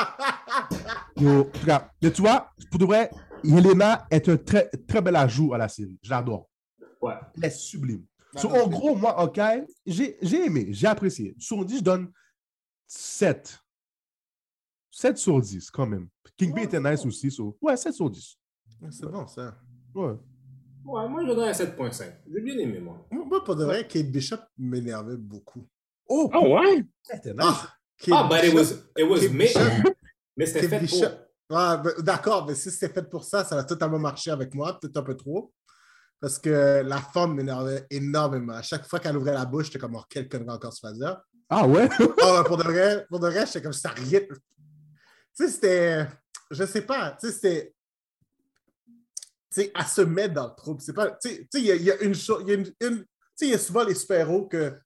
Yo, 1.17 1.39
en 1.41 1.44
tout 1.46 1.65
cas, 1.65 1.89
mais 2.01 2.12
tu 2.12 2.22
vois, 2.22 2.51
pour 2.70 2.79
de 2.79 2.86
vrai, 2.86 3.10
Yelena 3.44 4.06
est 4.12 4.29
un 4.29 4.38
très, 4.38 4.70
très 4.88 5.01
bel 5.01 5.15
ajout 5.15 5.53
à 5.56 5.58
la 5.58 5.67
série. 5.70 5.98
Je 6.03 6.10
l'adore. 6.12 6.48
Ouais. 7.01 7.13
Elle 7.38 7.46
est 7.46 7.50
sublime. 7.50 8.03
Bah, 8.34 8.41
So, 8.41 8.50
en 8.51 8.67
gros, 8.67 8.96
moi, 8.96 9.24
OK, 9.24 9.39
j'ai 9.88 10.17
j'ai 10.22 10.46
aimé, 10.46 10.67
j'ai 10.70 10.86
apprécié. 10.88 11.36
Sur 11.39 11.65
10, 11.65 11.77
je 11.79 11.84
donne 11.84 12.12
7. 12.88 13.60
7 14.91 15.17
sur 15.17 15.39
10, 15.39 15.70
quand 15.72 15.86
même. 15.86 16.08
King 16.38 16.53
B 16.53 16.59
était 16.59 16.79
nice 16.79 17.01
bon. 17.03 17.09
aussi. 17.09 17.29
So, 17.29 17.57
ouais, 17.62 17.77
7 17.77 17.94
sur 17.94 18.09
10. 18.09 18.38
C'est 18.92 19.05
bon, 19.05 19.27
ça. 19.27 19.57
Ouais. 19.94 20.14
Ouais, 20.85 21.09
moi 21.09 21.22
je 21.24 21.27
donnerais 21.27 21.51
7.5. 21.51 22.14
J'ai 22.31 22.42
bien 22.42 22.57
aimé, 22.59 22.79
moi. 22.79 23.05
Moi, 23.12 23.44
pour 23.44 23.55
de 23.55 23.66
vrai, 23.66 23.85
Kate 23.88 24.09
Bishop 24.09 24.38
m'énervait 24.57 25.18
beaucoup. 25.18 25.68
Oh, 26.07 26.29
Oh, 26.33 26.55
ouais? 26.55 26.85
elle 27.09 27.18
était 27.18 27.33
nice. 27.33 27.42
Ah, 27.42 27.74
Kate 27.98 28.16
Ah, 28.16 28.27
but 28.29 28.38
it 28.38 28.51
Bishop. 28.53 28.57
was, 28.57 28.72
it 28.98 29.03
was 29.09 29.20
Kate. 29.22 29.38
Bishop. 29.38 29.94
Mais 30.38 30.46
c'était 30.46 30.70
fait 30.70 30.79
Bishop. 30.79 31.09
pour. 31.48 31.57
Ah, 31.57 31.77
ben, 31.77 31.92
D'accord, 32.00 32.46
mais 32.46 32.55
si 32.55 32.72
c'était 32.72 32.94
fait 32.94 33.09
pour 33.09 33.24
ça, 33.25 33.44
ça 33.44 33.55
va 33.55 33.64
totalement 33.64 34.00
marcher 34.00 34.31
avec 34.31 34.53
moi, 34.53 34.79
peut-être 34.79 34.98
un 34.98 35.03
peu 35.03 35.16
trop. 35.18 35.53
Parce 36.20 36.40
que 36.40 36.81
la 36.85 36.98
femme 37.01 37.35
m'énervait 37.35 37.85
énormément. 37.90 38.53
À 38.53 38.62
chaque 38.62 38.88
fois 38.88 39.00
qu'elle 39.00 39.18
ouvrait 39.18 39.33
la 39.33 39.46
bouche, 39.46 39.66
j'étais 39.68 39.79
comme, 39.79 39.96
oh, 39.96 40.03
quel 40.09 40.27
connerie 40.29 40.50
encore 40.50 40.74
se 40.74 40.88
faisait. 40.88 41.05
Ah 41.50 41.66
ouais? 41.68 41.88
Ah, 42.22 42.44
pour 42.46 42.57
de 42.57 42.64
vrai, 42.64 43.05
pour 43.10 43.20
de 43.20 43.27
vrai, 43.29 43.46
j'étais 43.46 43.62
comme, 43.62 43.74
ça 43.74 43.90
rien. 43.90 44.20
Tu 44.22 44.36
sais, 45.33 45.50
c'était. 45.50 46.07
Je 46.51 46.66
sais 46.66 46.81
pas, 46.81 47.18
tu 47.20 47.27
sais, 47.27 47.33
c'était. 47.33 47.74
Tu 49.51 49.62
sais, 49.62 49.72
à 49.74 49.86
se 49.86 50.01
mettre 50.01 50.33
dans 50.33 50.48
le 50.48 50.55
trouble. 50.55 50.81
C'est 50.81 50.94
pas. 50.94 51.12
Tu 51.12 51.29
sais, 51.29 51.38
tu 51.51 51.60
sais, 51.60 51.62
il 51.62 51.81
y, 51.81 51.83
y 51.86 51.92
a 51.92 52.01
une 52.01 52.16
chose. 52.16 52.44
il 52.46 52.50
y 52.50 52.51
a 52.51 52.55
une- 52.55 52.74
une- 52.81 53.00
Tu 53.03 53.05
sais, 53.36 53.46
il 53.46 53.51
y 53.51 53.53
a 53.55 53.60
souvent 53.60 53.83
les 53.83 53.94
super-héros 53.96 54.48
que 54.48 54.77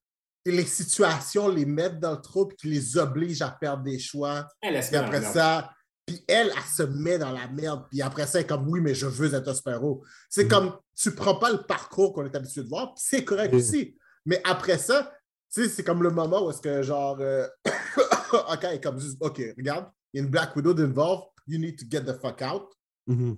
les 0.45 0.65
situations 0.65 1.47
les 1.47 1.65
mettent 1.65 1.99
dans 1.99 2.11
le 2.11 2.21
trouble, 2.21 2.55
qui 2.55 2.67
les 2.67 2.97
obligent 2.97 3.41
à 3.41 3.49
perdre 3.51 3.83
des 3.83 3.97
choix. 3.97 4.47
Elle, 4.61 4.75
elle 4.75 4.83
se 4.83 4.89
Puis 4.89 4.97
met 4.97 5.01
dans 5.01 5.01
la 5.03 5.07
après 5.07 5.19
merde. 5.21 5.33
ça, 5.33 5.69
puis 6.05 6.23
elle, 6.27 6.47
elle 6.55 6.63
se 6.75 6.83
met 6.83 7.17
dans 7.17 7.31
la 7.31 7.47
merde. 7.47 7.85
Puis 7.89 8.01
après 8.01 8.27
ça, 8.27 8.39
elle 8.39 8.45
est 8.45 8.47
comme 8.47 8.67
oui, 8.67 8.81
mais 8.81 8.93
je 8.93 9.05
veux 9.07 9.33
être 9.33 9.47
un 9.47 9.53
super-héros. 9.53 10.03
C'est 10.29 10.43
Mhm. 10.43 10.49
comme 10.49 10.77
tu 10.95 11.11
prends 11.15 11.35
pas 11.35 11.51
le 11.51 11.63
parcours 11.63 12.11
qu'on 12.13 12.25
est 12.25 12.35
habitué 12.35 12.63
de 12.63 12.67
voir, 12.69 12.93
puis 12.93 13.03
c'est 13.07 13.23
correct 13.23 13.53
aussi. 13.53 13.97
Mais 14.25 14.41
après 14.43 14.77
ça, 14.77 15.11
tu 15.53 15.63
sais, 15.63 15.69
c'est 15.69 15.83
comme 15.83 16.01
le 16.03 16.09
moment 16.11 16.45
où 16.45 16.49
est-ce 16.49 16.61
que 16.61 16.81
genre, 16.81 17.17
euh, 17.19 17.47
OK, 18.33 18.81
comme 18.81 18.99
juste, 18.99 19.17
OK, 19.19 19.41
regarde, 19.57 19.87
il 20.13 20.17
y 20.17 20.21
a 20.21 20.23
une 20.23 20.31
Black 20.31 20.55
Widow 20.55 20.73
d'involve, 20.73 21.23
you 21.47 21.59
need 21.59 21.77
to 21.77 21.85
get 21.89 22.01
the 22.01 22.19
fuck 22.21 22.41
out. 22.41 22.69
Mhm. 23.07 23.37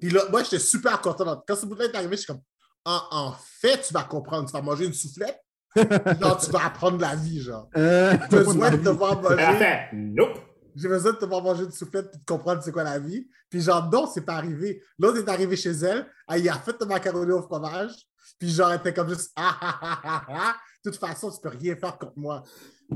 Puis 0.00 0.10
là, 0.10 0.22
moi, 0.30 0.42
j'étais 0.42 0.58
super 0.58 1.00
content. 1.00 1.42
Quand 1.46 1.56
ce 1.56 1.66
bout-là 1.66 1.86
est 1.86 1.94
arrivé, 1.94 2.16
je 2.16 2.22
suis 2.22 2.26
comme, 2.26 2.42
en, 2.84 3.00
en 3.10 3.32
fait, 3.60 3.80
tu 3.82 3.94
vas 3.94 4.02
comprendre, 4.04 4.46
tu 4.48 4.52
vas 4.52 4.62
manger 4.62 4.86
une 4.86 4.92
soufflette, 4.92 5.40
genre, 6.20 6.38
tu 6.38 6.50
vas 6.50 6.66
apprendre 6.66 7.00
la 7.00 7.14
vie, 7.16 7.40
genre. 7.40 7.68
Euh, 7.76 8.16
J'ai 8.30 8.38
besoin 8.38 8.70
de 8.70 8.76
te 8.78 8.88
voir 8.90 9.20
manger. 9.20 9.88
nope. 9.92 10.38
J'ai 10.76 10.88
besoin 10.88 11.12
de 11.12 11.18
te 11.18 11.24
voir 11.24 11.40
manger 11.42 11.64
une 11.64 11.70
soufflette 11.70 12.10
et 12.12 12.18
de 12.18 12.24
comprendre 12.24 12.60
c'est 12.62 12.72
quoi 12.72 12.82
la 12.82 12.98
vie. 12.98 13.28
Puis 13.48 13.60
genre, 13.60 13.88
non, 13.90 14.08
c'est 14.12 14.22
pas 14.22 14.34
arrivé. 14.34 14.82
L'autre 14.98 15.18
est 15.18 15.28
arrivé 15.28 15.54
chez 15.56 15.70
elle, 15.70 16.06
elle 16.28 16.48
a 16.48 16.54
fait 16.54 16.78
de 16.80 16.84
macaroni 16.84 17.30
au 17.30 17.42
fromage, 17.42 17.92
puis 18.38 18.50
genre, 18.50 18.70
elle 18.72 18.80
était 18.80 18.94
comme 18.94 19.08
juste 19.08 19.30
ah 19.36 19.56
ah 19.60 19.78
ah 19.82 20.00
ah 20.04 20.22
ah. 20.28 20.56
De 20.84 20.90
toute 20.90 21.00
façon, 21.00 21.30
tu 21.30 21.40
peux 21.40 21.48
rien 21.56 21.74
faire 21.76 21.96
contre 21.98 22.12
moi. 22.16 22.42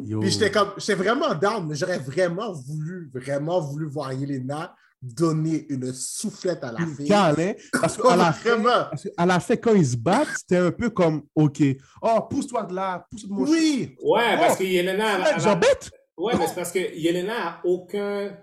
Yo. 0.04 0.20
Puis 0.20 0.30
j'étais 0.30 0.50
comme, 0.50 0.72
j'étais 0.76 0.94
vraiment 0.94 1.34
down, 1.34 1.66
mais 1.66 1.74
j'aurais 1.74 1.98
vraiment 1.98 2.52
voulu, 2.52 3.10
vraiment 3.14 3.60
voulu 3.60 3.86
voir 3.88 4.12
Yelena 4.12 4.74
donner 5.00 5.64
une 5.70 5.92
soufflette 5.94 6.62
à 6.64 6.72
la 6.72 6.80
fille. 6.84 7.08
câlin, 7.08 7.52
parce 7.80 7.98
Oh, 8.02 8.08
qu'à 8.08 8.16
la 8.16 8.32
fin, 8.32 8.56
vraiment. 8.56 8.86
parce 8.90 9.02
qu'à 9.04 9.26
la 9.26 9.40
fin, 9.40 9.56
quand 9.56 9.74
ils 9.74 9.86
se 9.86 9.96
battent, 9.96 10.28
c'était 10.36 10.56
un 10.56 10.72
peu 10.72 10.90
comme, 10.90 11.22
OK, 11.36 11.62
oh, 12.02 12.20
pousse-toi 12.28 12.64
de 12.64 12.74
là, 12.74 13.06
pousse-toi 13.10 13.28
de 13.30 13.34
mon 13.34 13.48
Oui! 13.48 13.96
Ouais, 14.02 14.34
Oh, 14.34 14.38
parce 14.40 14.56
que 14.58 14.64
Yelena. 14.64 15.18
elle- 15.18 15.34
elle- 15.36 15.40
J'embête? 15.40 15.90
Ouais, 16.16 16.34
mais 16.36 16.48
c'est 16.48 16.54
parce 16.56 16.72
que 16.72 16.80
Yelena 16.96 17.48
a 17.48 17.60
aucun. 17.64 18.36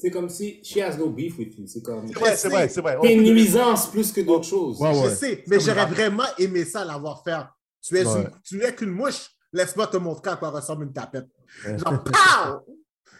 C'est 0.00 0.10
comme 0.10 0.28
si 0.28 0.62
she 0.62 0.76
has 0.78 0.96
no 0.96 1.10
beef 1.10 1.36
with 1.38 1.58
you. 1.58 1.66
C'est 1.66 1.82
comme. 1.82 2.06
C'est 2.08 2.14
vrai, 2.20 2.36
c'est 2.36 2.48
vrai, 2.48 2.68
c'est 2.68 2.80
vrai. 2.80 2.96
Une 3.02 3.22
nuisance 3.24 3.90
plus 3.90 4.12
que 4.12 4.20
d'autres 4.20 4.46
choses. 4.46 4.80
Ouais, 4.80 4.90
ouais. 4.96 5.10
Je 5.10 5.14
sais, 5.16 5.44
mais 5.48 5.58
j'aurais 5.58 5.86
vraiment 5.86 6.24
aimé 6.38 6.64
ça 6.64 6.84
l'avoir 6.84 7.22
fait. 7.24 7.34
Tu 7.82 7.96
es, 7.98 8.06
Ouais. 8.06 8.20
une- 8.22 8.30
tu 8.44 8.58
n'es 8.58 8.72
qu'une 8.74 8.90
mouche. 8.90 9.30
Laisse-moi 9.52 9.86
te 9.88 9.96
montrer 9.96 10.30
à 10.32 10.36
quoi 10.36 10.50
ressemble 10.50 10.84
une 10.84 10.92
tapette. 10.92 11.26
Genre, 11.64 12.04
pow! 12.04 12.74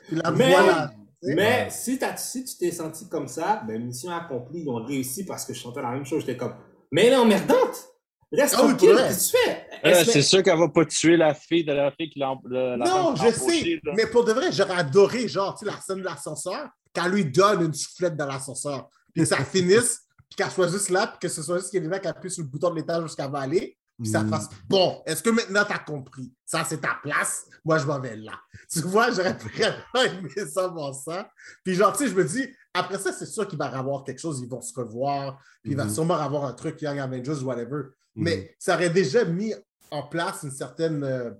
Puis 0.06 0.16
la 0.22 0.30
Mais- 0.30 0.50
voilà. 0.50 0.92
Mais 1.22 1.68
si, 1.70 1.98
t'as- 1.98 2.16
si 2.16 2.44
tu 2.44 2.56
t'es 2.58 2.70
senti 2.70 3.08
comme 3.08 3.26
ça, 3.26 3.62
ben 3.66 3.84
mission 3.84 4.12
accomplie, 4.12 4.60
ils 4.60 4.68
ont 4.68 4.84
réussi 4.84 5.24
parce 5.24 5.44
que 5.44 5.52
je 5.54 5.58
chantais 5.60 5.82
la 5.82 5.90
même 5.90 6.04
chose. 6.06 6.20
J'étais 6.20 6.36
comme, 6.36 6.54
mais 6.92 7.06
elle 7.06 7.14
est 7.14 7.16
emmerdante! 7.16 7.88
Reste 8.32 8.54
Ah 8.58 8.60
tranquille, 8.62 8.94
qu'est-ce 8.96 9.32
que 9.32 9.36
tu 9.38 9.44
fais? 9.44 9.66
Euh, 9.84 10.04
c'est 10.04 10.22
sûr 10.22 10.42
qu'elle 10.42 10.58
va 10.58 10.68
pas 10.68 10.84
tuer 10.84 11.16
la 11.16 11.32
fille 11.34 11.64
de 11.64 11.72
la 11.72 11.90
fille 11.92 12.10
qui 12.10 12.18
l'a 12.18 12.34
la 12.44 12.76
Non, 12.76 13.14
je 13.16 13.30
sais. 13.30 13.80
là. 13.84 13.92
Mais 13.96 14.06
pour 14.06 14.24
de 14.24 14.32
vrai, 14.32 14.52
j'aurais 14.52 14.74
adoré, 14.76 15.28
genre, 15.28 15.56
tu 15.58 15.64
sais, 15.64 15.72
la 15.72 15.80
scène 15.80 15.98
de 16.00 16.04
l'ascenseur, 16.04 16.68
qu'elle 16.92 17.10
lui 17.12 17.24
donne 17.24 17.62
une 17.62 17.74
soufflette 17.74 18.16
dans 18.16 18.26
l'ascenseur. 18.26 18.88
Puis 19.14 19.22
que 19.22 19.28
ça 19.28 19.38
finisse, 19.44 20.02
puis 20.28 20.36
qu'elle 20.36 20.50
soit 20.50 20.68
juste 20.68 20.90
là, 20.90 21.06
puis 21.06 21.18
que 21.20 21.28
ce 21.28 21.42
soit 21.42 21.58
juste 21.58 21.72
Yelena 21.72 21.98
qui 21.98 22.08
appuie 22.08 22.30
sur 22.30 22.42
le 22.44 22.48
bouton 22.50 22.70
de 22.70 22.76
l'étage 22.76 23.02
jusqu'à 23.04 23.28
va 23.28 23.40
aller. 23.40 23.76
Puis 24.00 24.10
ça 24.10 24.22
Mm. 24.22 24.30
fasse 24.30 24.48
bon. 24.68 25.02
Est-ce 25.06 25.22
que 25.22 25.30
maintenant 25.30 25.64
tu 25.64 25.72
as 25.72 25.78
compris? 25.78 26.32
Ça, 26.44 26.64
c'est 26.68 26.80
ta 26.80 26.98
place. 27.02 27.46
Moi, 27.64 27.78
je 27.78 27.86
m'en 27.86 27.98
vais 27.98 28.14
là. 28.14 28.32
Tu 28.72 28.80
vois, 28.82 29.10
j'aurais 29.10 29.32
vraiment 29.32 30.02
aimé 30.04 30.30
ça, 30.52 30.68
voir 30.68 30.94
ça. 30.94 31.28
Puis, 31.64 31.74
genre, 31.74 31.92
tu 31.96 32.04
sais, 32.04 32.10
je 32.10 32.14
me 32.14 32.24
dis, 32.24 32.46
après 32.74 32.98
ça, 32.98 33.10
c'est 33.12 33.26
sûr 33.26 33.48
qu'il 33.48 33.58
va 33.58 33.70
y 33.70 33.74
avoir 33.74 34.04
quelque 34.04 34.20
chose, 34.20 34.40
ils 34.40 34.48
vont 34.48 34.60
se 34.60 34.72
revoir. 34.78 35.38
Puis, 35.62 35.72
il 35.72 35.76
va 35.76 35.84
Mhm. 35.86 35.90
sûrement 35.94 36.14
avoir 36.14 36.44
un 36.44 36.52
truc 36.52 36.80
Young 36.82 36.98
Avengers, 36.98 37.42
whatever. 37.42 37.86
Mhm. 38.18 38.24
Mais 38.24 38.54
ça 38.58 38.74
aurait 38.74 38.90
déjà 38.90 39.24
mis 39.24 39.54
en 39.90 40.02
place 40.02 40.42
une 40.42 40.50
certaine 40.50 41.02
euh, 41.04 41.30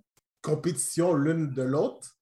compétition 0.41 1.13
l'une 1.15 1.51
de 1.53 1.63
l'autre. 1.63 2.15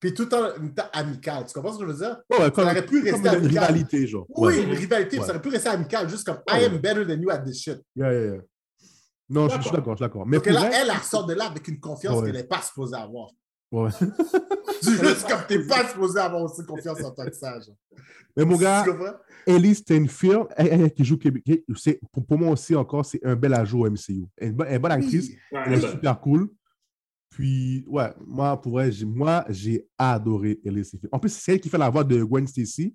Puis, 0.00 0.12
tout 0.12 0.34
en 0.34 0.50
temps 0.74 0.88
amical. 0.92 1.46
Tu 1.46 1.54
comprends 1.54 1.72
ce 1.72 1.78
que 1.78 1.86
je 1.86 1.92
veux 1.92 1.98
dire? 1.98 2.18
Ouais, 2.28 2.50
comme, 2.50 2.64
aurait 2.66 2.84
pu 2.84 3.02
rester 3.02 3.26
une 3.38 3.46
rivalité, 3.46 4.06
genre. 4.06 4.26
Oui, 4.28 4.54
Ouais. 4.54 4.62
une 4.62 4.72
rivalité. 4.72 5.18
Ouais. 5.18 5.24
Ça 5.24 5.30
aurait 5.30 5.40
pu 5.40 5.48
rester 5.48 5.70
amical, 5.70 6.08
juste 6.10 6.26
comme. 6.26 6.40
I 6.50 6.64
am 6.64 6.76
better 6.78 7.06
than 7.06 7.22
you 7.22 7.30
at 7.30 7.38
this 7.38 7.62
shit. 7.62 7.80
Yeah, 7.96 8.12
yeah, 8.12 8.24
yeah. 8.34 8.40
Non, 9.30 9.48
je, 9.48 9.58
suis 9.62 9.70
D'accord. 9.70 9.94
je 9.94 9.96
suis 9.96 10.04
d'accord. 10.04 10.26
Mais 10.26 10.36
Donc 10.36 10.46
là, 10.46 10.60
vrai- 10.60 10.70
elle, 10.74 10.90
elle 10.90 10.96
ressort 10.98 11.24
de 11.24 11.32
là 11.32 11.46
avec 11.46 11.66
une 11.68 11.80
confiance 11.80 12.22
qu'elle 12.22 12.34
n'est 12.34 12.44
pas 12.44 12.60
supposée 12.60 12.96
avoir. 12.96 13.30
Ouais. 13.72 13.90
C'est 14.80 14.90
juste 15.02 15.28
comme 15.28 15.40
t'es 15.48 15.66
pas 15.66 15.88
supposé 15.88 16.18
avoir 16.20 16.42
aussi 16.42 16.64
confiance 16.64 17.02
en 17.02 17.10
tant 17.10 17.24
que 17.24 17.34
ça. 17.34 17.58
genre. 17.60 17.76
Mais 18.36 18.44
mon 18.44 18.56
gars? 18.56 18.84
Ellie 19.46 19.74
Stanfield, 19.74 20.46
elle, 20.56 20.66
elle 20.82 20.92
qui 20.92 21.04
joue 21.04 21.18
Québec, 21.18 21.44
c'est- 21.76 22.00
pour, 22.12 22.24
pour 22.24 22.38
moi 22.38 22.50
aussi 22.50 22.74
encore, 22.74 23.04
c'est 23.04 23.24
un 23.24 23.36
bel 23.36 23.52
ajout 23.54 23.80
au 23.84 23.90
MCU. 23.90 24.26
Elle 24.36 24.48
est 24.48 24.50
une 24.50 24.56
bonne, 24.56 24.66
elle 24.66 24.72
est 24.72 24.76
une 24.76 24.82
bonne 24.82 24.92
actrice, 24.92 25.28
Oui. 25.28 25.38
Ouais, 25.52 25.62
elle 25.66 25.72
est 25.84 25.90
super 25.90 26.20
cool. 26.20 26.48
Puis, 27.30 27.84
ouais, 27.88 28.10
moi, 28.26 28.60
pour 28.60 28.72
vrai, 28.72 28.92
j'ai, 28.92 29.04
moi, 29.04 29.44
j'ai 29.48 29.86
adoré 29.98 30.60
Ellie 30.64 30.84
Stanfield. 30.84 31.08
En 31.12 31.18
plus, 31.18 31.30
c'est 31.32 31.52
elle 31.54 31.60
qui 31.60 31.68
fait 31.68 31.78
la 31.78 31.90
voix 31.90 32.04
de 32.04 32.22
Gwen 32.22 32.46
Stacy 32.46 32.94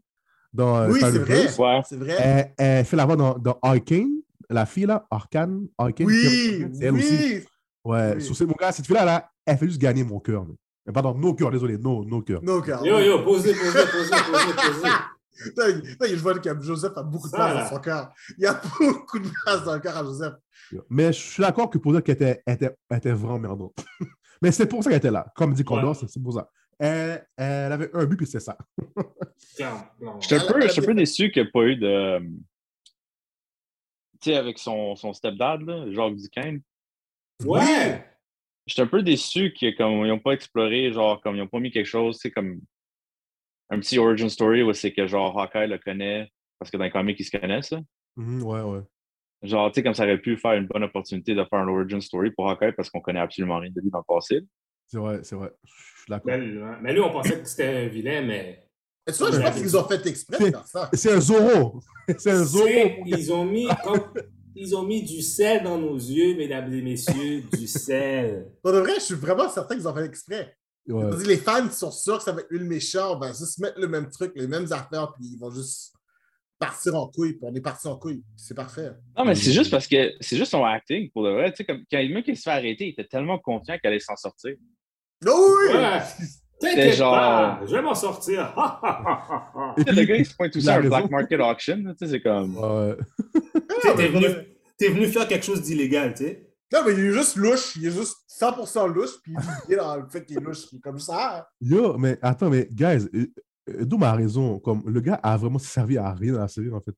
dans 0.53 0.77
euh, 0.77 0.89
Oui, 0.91 0.99
c'est 1.01 1.19
vrai. 1.19 1.57
Ouais. 1.57 1.81
C'est 1.87 1.97
vrai. 1.97 2.15
Elle, 2.17 2.53
elle 2.57 2.85
fait 2.85 2.95
la 2.95 3.05
voix 3.05 3.15
dans, 3.17 3.37
dans 3.37 3.59
Arcane, 3.61 4.09
la 4.49 4.65
fille 4.65 4.85
là, 4.85 5.05
Arcane, 5.11 5.67
Arcane. 5.77 6.07
Oui, 6.07 6.65
c'est 6.73 6.85
elle 6.85 6.93
aussi. 6.95 7.43
Ouais, 7.85 8.13
Oui. 8.15 8.21
sur 8.21 8.35
ce- 8.35 8.43
mon 8.43 8.53
gars, 8.59 8.71
cette 8.71 8.85
fille-là, 8.85 9.05
là, 9.05 9.31
elle 9.45 9.57
fait 9.57 9.67
juste 9.67 9.79
gagner 9.81 10.03
mon 10.03 10.19
cœur. 10.19 10.45
mais. 10.45 10.53
Euh, 10.87 10.91
Pardon, 10.91 11.13
nos 11.13 11.33
cœurs, 11.33 11.51
désolé, 11.51 11.77
nos, 11.77 12.03
nos 12.05 12.21
cœurs. 12.21 12.41
No, 12.43 12.61
cœur. 12.61 12.85
Yo, 12.85 12.99
yo, 12.99 13.23
posez, 13.23 13.53
posez, 13.53 13.85
posez, 13.91 14.09
posez, 14.31 14.53
posez. 14.55 14.89
Je 16.15 16.21
vois 16.21 16.37
que 16.37 16.61
Joseph 16.61 16.91
a 16.97 17.03
beaucoup 17.03 17.27
de 17.27 17.33
place 17.33 17.53
dans 17.53 17.75
son 17.75 17.81
cœur. 17.81 18.11
Il 18.37 18.43
y 18.43 18.47
a 18.47 18.61
beaucoup 18.79 19.19
de 19.19 19.29
place 19.43 19.63
dans 19.63 19.73
le 19.75 19.79
cœur 19.79 19.95
à 19.95 20.03
Joseph. 20.03 20.33
Mais 20.89 21.13
je 21.13 21.19
suis 21.19 21.41
d'accord 21.41 21.69
que 21.69 21.77
pour 21.77 21.93
dire 21.93 22.03
qu'elle 22.03 22.15
était, 22.15 22.43
était, 22.45 22.75
était 22.93 23.11
vraiment 23.13 23.39
merdante. 23.39 23.73
Mais 24.41 24.51
c'est 24.51 24.65
pour 24.67 24.83
ça 24.83 24.89
qu'elle 24.89 24.97
était 24.99 25.11
là. 25.11 25.31
Comme 25.35 25.53
dit 25.53 25.63
Condor, 25.63 25.91
Ouais. 26.01 26.07
c'est 26.09 26.21
pour 26.21 26.33
ça. 26.33 26.49
Elle, 26.77 27.25
elle 27.37 27.71
avait 27.71 27.89
un 27.93 28.05
but, 28.05 28.17
puis 28.17 28.27
c'est 28.27 28.39
ça. 28.41 28.57
Non. 30.01 30.19
J'étais 30.21 30.35
un 30.43 30.51
peu, 30.53 30.61
j'étais 30.67 30.81
peu 30.85 30.93
déçu 30.93 31.31
qu'il 31.31 31.43
n'y 31.43 31.47
ait 31.49 31.51
pas 31.51 31.63
eu 31.63 31.75
de. 31.75 32.19
Tu 34.21 34.31
sais, 34.31 34.35
avec 34.35 34.57
son, 34.59 34.95
son 34.95 35.13
stepdad, 35.13 35.61
là, 35.61 35.85
Jacques 35.91 36.15
Duquesne. 36.15 36.61
Ouais! 37.45 38.05
J'étais 38.65 38.81
un 38.81 38.87
peu 38.87 39.01
déçu 39.01 39.51
qu'ils 39.53 39.75
n'ont 39.79 40.19
pas 40.19 40.33
exploré, 40.33 40.91
genre, 40.91 41.21
comme 41.21 41.35
ils 41.35 41.39
n'ont 41.39 41.47
pas 41.47 41.59
mis 41.59 41.71
quelque 41.71 41.85
chose, 41.85 42.17
tu 42.17 42.21
sais, 42.23 42.31
comme 42.31 42.59
un 43.69 43.79
petit 43.79 43.97
origin 43.97 44.29
story 44.29 44.61
où 44.63 44.73
c'est 44.73 44.91
que, 44.91 45.07
genre, 45.07 45.39
Hawkeye 45.39 45.67
le 45.67 45.77
connaît, 45.79 46.29
parce 46.59 46.69
que 46.69 46.77
dans 46.77 46.83
les 46.83 46.91
comics, 46.91 47.19
ils 47.19 47.23
se 47.25 47.35
connaissent, 47.37 47.71
là. 47.71 47.79
Mhm, 48.15 48.43
ouais, 48.43 48.61
ouais. 48.61 48.81
Genre, 49.41 49.71
tu 49.71 49.75
sais, 49.75 49.83
comme 49.83 49.93
ça 49.93 50.03
aurait 50.03 50.17
pu 50.19 50.35
faire 50.37 50.53
une 50.53 50.67
bonne 50.67 50.83
opportunité 50.83 51.33
de 51.33 51.43
faire 51.45 51.59
un 51.59 51.67
origin 51.67 52.01
story 52.01 52.31
pour 52.31 52.49
Hawkeye 52.49 52.73
parce 52.73 52.89
qu'on 52.89 52.99
connaît 52.99 53.21
absolument 53.21 53.57
rien 53.59 53.71
de 53.73 53.79
lui 53.79 53.89
dans 53.89 53.99
le 53.99 54.03
passé. 54.05 54.41
C'est 54.87 54.97
vrai, 54.97 55.19
c'est 55.23 55.35
vrai. 55.35 55.51
Je 55.63 55.71
suis 55.71 56.09
d'accord. 56.09 56.25
Mais, 56.25 56.37
lui, 56.39 56.61
hein. 56.61 56.77
Mais 56.81 56.93
lui, 56.93 56.99
on 56.99 57.11
pensait 57.11 57.39
que 57.39 57.45
c'était 57.47 57.67
un 57.85 57.87
vilain, 57.87 58.21
mais. 58.21 58.65
Et 59.07 59.11
tu 59.13 59.17
vois, 59.19 59.31
je 59.31 59.39
pense 59.39 59.55
qu'ils 59.55 59.77
ont 59.77 59.87
fait 59.87 60.05
exprès 60.07 60.37
de 60.39 60.51
faire 60.51 60.67
ça. 60.67 60.89
C'est 60.93 61.13
un 61.13 61.21
Zoro. 61.21 61.79
C'est 62.17 62.31
un 62.31 62.43
Zoro. 62.43 62.67
C'est- 62.67 63.01
Ils 63.05 63.31
ont 63.31 63.45
mis 63.45 63.67
comme- 63.83 64.11
Ils 64.61 64.75
ont 64.75 64.83
mis 64.83 65.01
du 65.01 65.21
sel 65.21 65.63
dans 65.63 65.77
nos 65.77 65.95
yeux, 65.95 66.35
mesdames 66.35 66.71
et 66.73 66.81
messieurs, 66.81 67.43
du 67.53 67.65
sel. 67.67 68.51
Pour 68.61 68.73
de 68.73 68.79
vrai, 68.79 68.95
je 68.95 69.05
suis 69.05 69.15
vraiment 69.15 69.49
certain 69.49 69.75
qu'ils 69.75 69.87
ont 69.87 69.95
fait 69.95 70.05
exprès. 70.05 70.53
Ouais. 70.87 71.23
Les 71.25 71.37
fans 71.37 71.69
sont 71.71 71.91
sûrs 71.91 72.17
que 72.17 72.23
ça 72.23 72.33
va 72.33 72.41
être 72.41 72.49
lui 72.49 72.59
le 72.59 72.65
méchant, 72.65 73.15
on 73.15 73.19
va 73.19 73.29
juste 73.29 73.59
mettre 73.59 73.79
le 73.79 73.87
même 73.87 74.09
truc, 74.09 74.33
les 74.35 74.47
mêmes 74.47 74.65
affaires, 74.71 75.13
puis 75.13 75.29
ils 75.33 75.39
vont 75.39 75.51
juste 75.51 75.93
partir 76.57 76.95
en 76.95 77.07
couille, 77.07 77.33
puis 77.33 77.43
on 77.43 77.55
est 77.55 77.61
parti 77.61 77.87
en 77.87 77.95
couille. 77.95 78.21
C'est 78.35 78.55
parfait. 78.55 78.91
Non, 79.17 79.23
mais 79.23 79.35
c'est 79.35 79.53
juste 79.53 79.71
parce 79.71 79.87
que 79.87 80.13
c'est 80.19 80.35
juste 80.35 80.51
son 80.51 80.65
acting, 80.65 81.09
pour 81.11 81.23
de 81.23 81.29
vrai. 81.29 81.51
Tu 81.51 81.57
sais, 81.57 81.65
comme 81.65 81.83
quand 81.89 81.97
même 81.97 82.23
qu'il 82.23 82.35
se 82.35 82.41
fait 82.41 82.49
arrêter, 82.49 82.87
il 82.87 82.89
était 82.89 83.07
tellement 83.07 83.39
confiant 83.39 83.77
qu'elle 83.77 83.91
allait 83.91 83.99
s'en 83.99 84.17
sortir. 84.17 84.55
Oh 85.25 85.55
oui! 85.57 85.75
Ouais. 85.75 86.01
T'inquiète 86.59 86.95
genre- 86.95 87.13
pas, 87.13 87.61
je 87.65 87.71
vais 87.75 87.81
m'en 87.81 87.95
sortir. 87.95 88.53
Le 89.77 90.03
gars, 90.05 90.15
il 90.15 90.25
se 90.25 90.35
pointe 90.35 90.51
tout 90.51 90.59
ça 90.61 90.75
à 90.75 90.77
un 90.79 90.81
black 90.81 91.09
market 91.09 91.39
auction. 91.39 91.77
là, 91.83 91.93
Tu 91.93 92.05
sais, 92.05 92.11
c'est 92.13 92.21
comme. 92.21 92.57
Ouais. 92.57 92.95
T'es 93.95 94.07
venu, 94.09 94.25
t'es 94.77 94.89
venu 94.89 95.07
faire 95.07 95.27
quelque 95.27 95.45
chose 95.45 95.61
d'illégal, 95.61 96.13
tu 96.13 96.25
sais. 96.25 96.45
Non, 96.73 96.79
mais 96.85 96.93
il 96.93 96.99
est 96.99 97.11
juste 97.13 97.35
louche, 97.37 97.75
il 97.77 97.87
est 97.87 97.91
juste 97.91 98.17
100% 98.39 98.87
louche, 98.93 99.21
puis 99.23 99.33
il 99.33 99.67
bien 99.75 99.77
dans 99.83 99.95
le 99.97 100.07
fait 100.09 100.23
qu'il 100.25 100.37
est 100.37 100.41
louche, 100.41 100.65
il 100.71 100.77
est 100.77 100.81
comme 100.81 100.99
ça. 100.99 101.47
Yo, 101.61 101.97
mais 101.97 102.17
attends, 102.21 102.49
mais 102.49 102.67
guys, 102.71 103.07
euh, 103.15 103.25
euh, 103.69 103.85
Doom 103.85 104.03
a 104.03 104.13
raison? 104.13 104.59
Comme, 104.59 104.83
le 104.85 104.99
gars 105.01 105.19
a 105.23 105.35
vraiment 105.37 105.59
servi 105.59 105.97
à 105.97 106.11
rien 106.13 106.33
dans 106.33 106.39
la 106.41 106.47
série, 106.47 106.71
en 106.71 106.79
fait. 106.81 106.91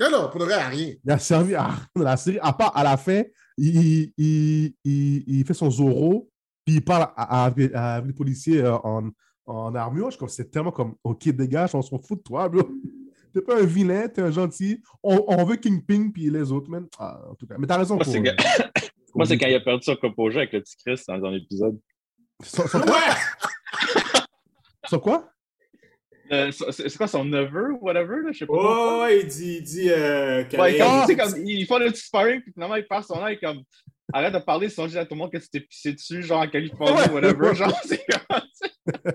Non, 0.00 0.10
non, 0.10 0.28
pour 0.30 0.40
de 0.40 0.46
vrai, 0.46 0.54
à 0.54 0.68
rien. 0.68 0.94
Il 1.04 1.10
a 1.10 1.18
servi 1.18 1.54
à 1.54 1.66
rien 1.68 1.86
dans 1.94 2.02
la 2.02 2.16
série, 2.16 2.38
à 2.40 2.52
part 2.52 2.76
à 2.76 2.82
la 2.82 2.96
fin, 2.96 3.22
il, 3.58 4.10
il, 4.16 4.74
il, 4.84 5.24
il 5.28 5.44
fait 5.46 5.54
son 5.54 5.70
Zoro, 5.70 6.28
puis 6.64 6.76
il 6.76 6.84
parle 6.84 7.08
à, 7.16 7.46
à- 7.46 8.00
les 8.00 8.12
policiers 8.12 8.62
euh, 8.62 8.76
en, 8.78 9.10
en 9.46 9.74
armure. 9.74 10.06
Je 10.06 10.10
suis 10.12 10.18
comme, 10.18 10.28
c'est 10.28 10.50
tellement 10.50 10.70
comme, 10.72 10.94
OK, 11.04 11.28
dégage, 11.30 11.74
on 11.74 11.82
s'en 11.82 11.98
fout 11.98 12.18
de 12.18 12.22
toi, 12.22 12.48
bro. 12.48 12.62
T'es 13.34 13.40
pas 13.40 13.58
un 13.62 13.64
vilain, 13.64 14.08
t'es 14.08 14.20
un 14.20 14.30
gentil. 14.30 14.82
On, 15.02 15.24
on 15.26 15.42
veut 15.44 15.56
Kingpin, 15.56 16.10
puis 16.10 16.28
les 16.28 16.52
autres, 16.52 16.68
man. 16.68 16.86
Ah, 16.98 17.18
en 17.30 17.34
tout 17.34 17.46
cas, 17.46 17.54
mais 17.58 17.66
t'as 17.66 17.78
raison. 17.78 17.94
Moi, 17.94 18.04
c'est 18.04 18.18
euh, 18.28 18.32
Moi, 19.14 19.24
c'est 19.24 19.38
quand 19.38 19.46
il 19.46 19.54
a 19.54 19.60
perdu 19.60 19.84
son 19.84 19.96
composé 19.96 20.36
avec 20.36 20.52
le 20.52 20.60
petit 20.60 20.76
Chris 20.76 21.00
dans, 21.08 21.16
dans 21.18 21.30
l'épisode. 21.30 21.78
Sur, 22.42 22.68
sur- 22.68 22.80
Ouais! 22.84 22.92
sur 24.86 25.00
quoi? 25.00 25.30
Euh, 26.30 26.50
c'est 26.50 26.96
quoi 26.96 27.06
son 27.06 27.24
neveu 27.24 27.72
ou 27.72 27.78
whatever? 27.80 28.16
Là, 28.22 28.32
je 28.32 28.38
sais 28.38 28.46
pas. 28.46 28.52
Oh, 28.54 29.06
il 29.10 29.26
dit, 29.26 29.56
il 29.58 29.62
dit 29.62 29.90
euh, 29.90 30.44
Ouais, 30.58 30.76
est- 30.76 31.16
comme, 31.16 31.46
ils 31.46 31.66
font 31.66 31.78
le 31.78 31.90
petit 31.90 32.04
sparring, 32.06 32.40
puis 32.42 32.52
finalement, 32.52 32.76
il 32.76 32.86
passe 32.86 33.06
son 33.06 33.22
œil 33.22 33.38
comme. 33.38 33.62
Arrête 34.12 34.32
de 34.34 34.38
parler, 34.38 34.68
je 34.68 34.86
dis 34.86 34.98
à 34.98 35.04
tout 35.06 35.14
le 35.14 35.18
monde 35.18 35.32
que 35.32 35.38
tu 35.38 35.48
t'es 35.48 35.60
pissé 35.60 35.92
dessus, 35.92 36.22
genre 36.22 36.40
en 36.42 36.48
Californie, 36.48 36.92
Ouais, 36.94 37.10
whatever. 37.10 37.54
Genre, 37.54 37.78
c'est 37.84 38.04
comme. 38.06 38.40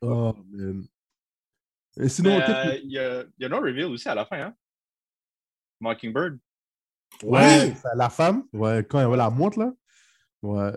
Oh, 0.00 0.32
man. 0.50 0.86
Et 2.00 2.08
sinon, 2.08 2.38
euh, 2.40 2.76
Il 2.84 2.92
y, 2.92 2.98
a, 2.98 3.22
il 3.22 3.42
y 3.42 3.44
a 3.44 3.48
no 3.48 3.60
reveal 3.60 3.86
aussi 3.86 4.08
à 4.08 4.14
la 4.14 4.24
fin, 4.24 4.40
hein? 4.40 4.54
Mockingbird. 5.80 6.38
Ouais, 7.24 7.74
la 7.96 8.08
femme, 8.10 8.44
ouais, 8.52 8.86
quand 8.88 9.00
elle 9.00 9.16
la 9.18 9.30
montre, 9.30 9.58
là. 9.58 9.72
Ouais. 10.42 10.72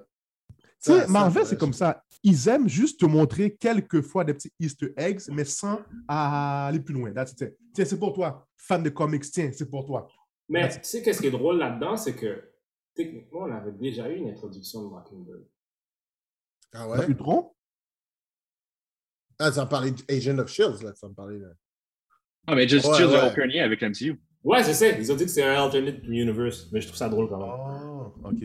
Tu 0.83 0.91
sais, 0.91 1.07
Marvel, 1.07 1.45
c'est 1.45 1.53
je- 1.55 1.59
comme 1.59 1.73
ça. 1.73 2.03
Ils 2.23 2.47
aiment 2.47 2.67
juste 2.69 2.99
te 2.99 3.05
montrer 3.05 3.55
quelques 3.55 4.01
fois 4.01 4.23
des 4.23 4.33
petits 4.33 4.51
Easter 4.59 4.93
eggs, 4.97 5.21
mais 5.29 5.45
sans 5.45 5.79
aller 6.07 6.79
plus 6.79 6.93
loin. 6.93 7.11
That's 7.11 7.33
it. 7.33 7.55
Tiens, 7.73 7.85
c'est 7.85 7.99
pour 7.99 8.13
toi. 8.13 8.47
Fan 8.57 8.81
de 8.81 8.89
comics, 8.89 9.23
tiens, 9.31 9.51
c'est 9.53 9.69
pour 9.69 9.85
toi. 9.85 10.07
Mais 10.51 10.67
tu 10.67 10.79
sais, 10.83 11.01
qu'est-ce 11.01 11.21
qui 11.21 11.27
est 11.27 11.31
drôle 11.31 11.57
là-dedans, 11.57 11.95
c'est 11.95 12.13
que 12.13 12.43
techniquement, 12.93 13.43
on 13.43 13.51
avait 13.51 13.71
déjà 13.71 14.09
eu 14.09 14.17
une 14.17 14.29
introduction 14.29 14.83
de 14.83 14.89
Mockingbird. 14.89 15.47
Ah 16.73 16.89
ouais? 16.89 17.07
Ultron? 17.07 17.53
Ah, 19.39 19.49
tu 19.49 19.55
vas 19.55 19.65
me 19.65 19.69
parler 19.69 19.91
d'Agent 19.91 20.37
of 20.39 20.49
Shields, 20.49 20.83
là, 20.83 20.91
tu 20.91 20.99
vas 21.01 21.07
me 21.07 21.13
parler 21.13 21.39
de... 21.39 21.51
Ah, 22.47 22.55
mais 22.55 22.67
Just 22.67 22.85
Ouais, 22.85 22.97
Chill 22.97 23.07
n'a 23.07 23.23
ouais. 23.23 23.31
aucun 23.31 23.45
lien 23.45 23.63
avec 23.63 23.81
l'MCU. 23.81 24.21
Ouais, 24.43 24.63
je 24.63 24.73
sais. 24.73 24.97
Ils 24.99 25.11
ont 25.11 25.15
dit 25.15 25.25
que 25.25 25.31
c'est 25.31 25.43
un 25.43 25.63
alternate 25.63 26.03
universe, 26.03 26.67
mais 26.71 26.81
je 26.81 26.87
trouve 26.87 26.97
ça 26.97 27.07
drôle 27.07 27.29
quand 27.29 27.39
même. 27.39 27.49
Oh, 27.49 28.13
OK. 28.25 28.39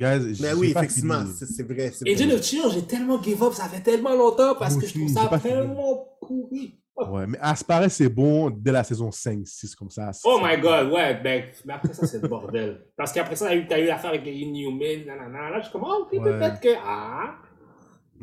Guys, 0.00 0.40
Mais 0.40 0.54
oui, 0.54 0.70
effectivement, 0.70 1.24
c'est 1.26 1.62
vrai. 1.62 1.92
Agent 2.06 2.30
of 2.30 2.42
Shield, 2.42 2.72
j'ai 2.72 2.86
tellement 2.86 3.22
give 3.22 3.40
up, 3.42 3.52
ça 3.52 3.68
fait 3.68 3.82
tellement 3.82 4.16
longtemps 4.16 4.56
parce 4.58 4.76
que 4.76 4.86
je 4.86 4.94
trouve 4.94 5.08
ça 5.08 5.38
tellement 5.38 6.18
pourri. 6.20 6.81
Ouais, 6.96 7.26
mais 7.26 7.38
à 7.40 7.56
ce 7.56 7.64
paraît, 7.64 7.88
c'est 7.88 8.08
bon 8.08 8.50
dès 8.50 8.70
la 8.70 8.84
saison 8.84 9.10
5, 9.10 9.46
6, 9.46 9.74
comme 9.74 9.90
ça. 9.90 10.10
Oh 10.24 10.38
my 10.42 10.60
god, 10.60 10.92
ouais, 10.92 11.20
ben, 11.22 11.50
mais 11.64 11.72
après 11.72 11.92
ça, 11.94 12.06
c'est 12.06 12.20
le 12.20 12.28
bordel. 12.28 12.86
Parce 12.96 13.12
qu'après 13.12 13.34
ça, 13.34 13.46
t'as 13.48 13.56
eu, 13.56 13.66
t'as 13.66 13.80
eu 13.80 13.86
l'affaire 13.86 14.10
avec 14.10 14.24
les 14.24 14.32
Inhumans, 14.34 15.06
nanana. 15.06 15.50
Là, 15.50 15.58
je 15.58 15.64
suis 15.64 15.72
comme, 15.72 15.84
oh, 15.84 16.02
ok, 16.06 16.12
Ouais. 16.12 16.20
peut-être 16.20 16.60
que, 16.60 16.68
ah, 16.84 17.34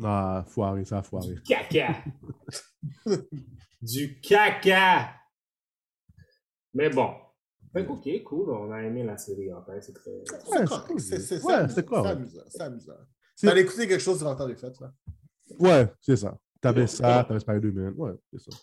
Ah, 0.02 0.44
foiré, 0.46 0.84
ça 0.84 0.98
a 0.98 1.02
foiré. 1.02 1.34
caca. 1.46 1.94
du 3.82 4.20
caca. 4.20 5.10
Mais 6.74 6.88
bon. 6.90 7.10
Fait 7.72 7.86
ok, 7.86 8.22
cool, 8.24 8.50
on 8.50 8.72
a 8.72 8.82
aimé 8.82 9.04
la 9.04 9.16
série 9.16 9.52
en 9.52 9.62
fait, 9.62 9.80
c'est 9.80 9.92
très. 9.92 10.10
Ouais, 10.10 10.66
C'est 10.98 11.44
Ouais, 11.44 11.54
amusant, 12.08 12.40
c'est 12.48 12.62
amusant, 12.62 12.92
T'allais 13.40 13.60
écouter 13.62 13.86
quelque 13.86 14.00
chose 14.02 14.18
durant 14.18 14.32
le 14.32 14.36
temps 14.38 14.48
des 14.48 14.56
fêtes, 14.56 14.80
là? 14.80 14.92
Ouais, 15.58 15.86
c'est 16.00 16.16
ça. 16.16 16.36
T'avais 16.60 16.86
ça, 16.86 17.24
t'avais 17.26 17.40
Spider-Man. 17.40 17.94
Ouais, 17.96 18.12
c'est 18.32 18.40
ça. 18.50 18.56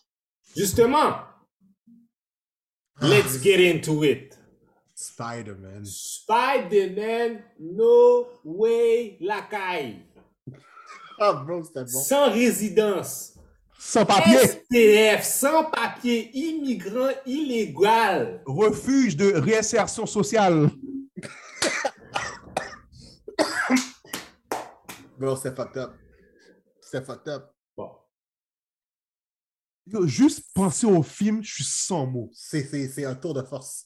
Justement, 0.56 1.18
let's 3.02 3.42
get 3.42 3.58
into 3.72 4.04
it. 4.04 4.38
Spider-Man. 4.96 5.84
Spider-Man 5.86 7.44
No 7.60 8.28
Way 8.44 9.18
Lacaille. 9.22 10.04
Ah, 11.20 11.34
bro, 11.34 11.64
c'était 11.64 11.80
bon. 11.80 11.88
Sans 11.88 12.32
résidence. 12.32 13.34
Sans 13.80 14.06
papier! 14.06 14.38
STF, 14.38 15.24
sans 15.24 15.64
papier, 15.64 16.30
immigrant 16.32 17.10
illégal. 17.26 18.44
Refuge 18.46 19.18
de 19.18 19.34
réinsertion 19.34 20.06
sociale. 20.06 20.70
Bro, 25.18 25.38
c'est 25.38 25.56
fucked 25.56 25.78
up. 25.78 25.94
C'est 26.80 27.04
fucked 27.04 27.28
up. 27.30 27.46
Juste 30.06 30.44
penser 30.54 30.86
au 30.88 31.02
film, 31.04 31.42
je 31.44 31.54
suis 31.56 31.64
sans 31.64 32.06
mots. 32.08 32.30
C'est- 32.34 32.64
C'est 32.64 32.88
c'est 32.90 33.06
un 33.06 33.16
tour 33.16 33.34
de 33.34 33.42
force. 33.42 33.86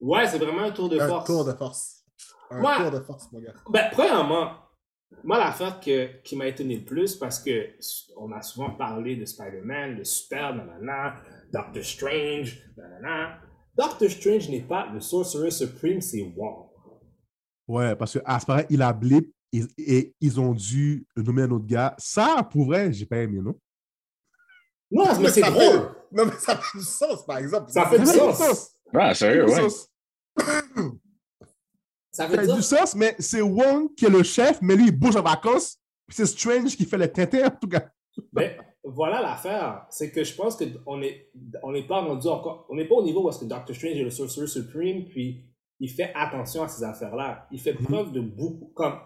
Ouais, 0.00 0.26
c'est 0.28 0.38
vraiment 0.38 0.62
un 0.62 0.72
tour 0.72 0.88
de 0.88 0.98
Un 0.98 1.08
force. 1.08 1.26
tour 1.26 1.44
de 1.44 1.52
force. 1.52 2.04
Un 2.50 2.60
tour 2.82 2.90
de 2.90 3.00
force, 3.04 3.30
mon 3.32 3.40
gars. 3.40 3.54
Ben, 3.70 3.88
premièrement, 3.92 4.52
moi, 5.24 5.38
l'affaire 5.38 5.78
que, 5.80 6.20
qui 6.22 6.36
m'a 6.36 6.48
étonné 6.48 6.76
le 6.76 6.84
plus, 6.84 7.16
parce 7.16 7.38
que 7.38 7.68
on 8.16 8.32
a 8.32 8.42
souvent 8.42 8.70
parlé 8.76 9.16
de 9.16 9.24
Spider-Man, 9.24 9.98
de 9.98 10.04
Super, 10.04 10.54
nanana, 10.54 11.16
Doctor 11.52 11.82
Strange, 11.84 12.58
nanana. 12.76 13.38
Doctor 13.76 14.10
Strange 14.10 14.48
n'est 14.50 14.62
pas 14.62 14.90
le 14.92 15.00
Sorcerer 15.00 15.50
Supreme, 15.50 16.00
c'est 16.00 16.22
Wong. 16.36 16.66
Ouais, 17.68 17.94
parce 17.96 18.14
que 18.14 18.18
à 18.24 18.40
ce 18.40 18.46
paraît, 18.46 18.66
il 18.70 18.82
a 18.82 18.92
blip 18.92 19.32
et, 19.52 19.62
et 19.78 20.14
ils 20.20 20.40
ont 20.40 20.52
dû 20.52 21.06
nommer 21.16 21.42
un 21.42 21.50
autre 21.52 21.66
gars. 21.66 21.94
Ça, 21.98 22.46
pour 22.50 22.66
vrai, 22.66 22.92
j'ai 22.92 23.06
pas 23.06 23.18
aimé, 23.18 23.40
non? 23.40 23.54
Non, 24.92 25.18
mais 25.20 25.30
c'est 25.30 25.40
drôle. 25.40 25.54
fait- 25.54 25.88
Non, 26.12 26.26
mais 26.26 26.32
ça 26.38 26.56
fait 26.56 26.78
du 26.78 26.84
sens, 26.84 27.24
par 27.26 27.38
exemple. 27.38 27.70
Ça 27.72 27.86
fait 27.88 27.98
du 27.98 28.06
Ça 28.06 28.12
fait 28.12 28.18
du 28.18 28.26
sens. 28.34 28.38
sens. 28.38 28.70
Ah, 28.94 29.14
sérieux, 29.14 29.46
Ça 29.48 29.54
fait 29.56 29.62
ouais. 29.62 29.68
du 29.68 29.70
sens. 29.70 29.88
Ça 32.14 32.28
fait 32.28 32.46
du 32.46 32.62
sens, 32.62 32.94
mais 32.94 33.16
c'est 33.18 33.40
Wong 33.40 33.94
qui 33.94 34.04
est 34.04 34.10
le 34.10 34.22
chef, 34.22 34.60
mais 34.60 34.76
lui, 34.76 34.88
il 34.88 34.92
bouge 34.98 35.16
en 35.16 35.22
vacances. 35.22 35.78
Puis 36.06 36.16
c'est 36.16 36.26
Strange 36.26 36.76
qui 36.76 36.84
fait 36.84 36.98
le 36.98 37.10
tintin, 37.10 37.46
en 37.46 37.50
tout 37.50 37.68
cas. 37.68 37.88
Mais 38.34 38.58
voilà 38.84 39.22
l'affaire, 39.22 39.86
c'est 39.88 40.10
que 40.10 40.22
je 40.22 40.34
pense 40.34 40.56
qu'on 40.56 40.98
n'est 40.98 41.30
on 41.62 41.72
n'est 41.72 41.86
pas 41.86 42.00
rendu 42.02 42.28
encore, 42.28 42.66
on 42.68 42.74
n'est 42.74 42.86
pas 42.86 42.96
au 42.96 43.02
niveau 43.02 43.24
où 43.24 43.30
est-ce 43.30 43.38
que 43.38 43.46
Doctor 43.46 43.74
Strange 43.74 43.96
est 43.96 44.02
le 44.04 44.10
Sorcerer 44.10 44.46
Supreme, 44.46 45.06
puis 45.08 45.46
il 45.80 45.88
fait 45.88 46.12
attention 46.14 46.64
à 46.64 46.68
ces 46.68 46.84
affaires-là. 46.84 47.46
Il 47.50 47.58
fait 47.60 47.72
Mhm. 47.80 47.86
preuve 47.86 48.12
de 48.12 48.20
beaucoup, 48.20 48.70
comme, 48.74 48.98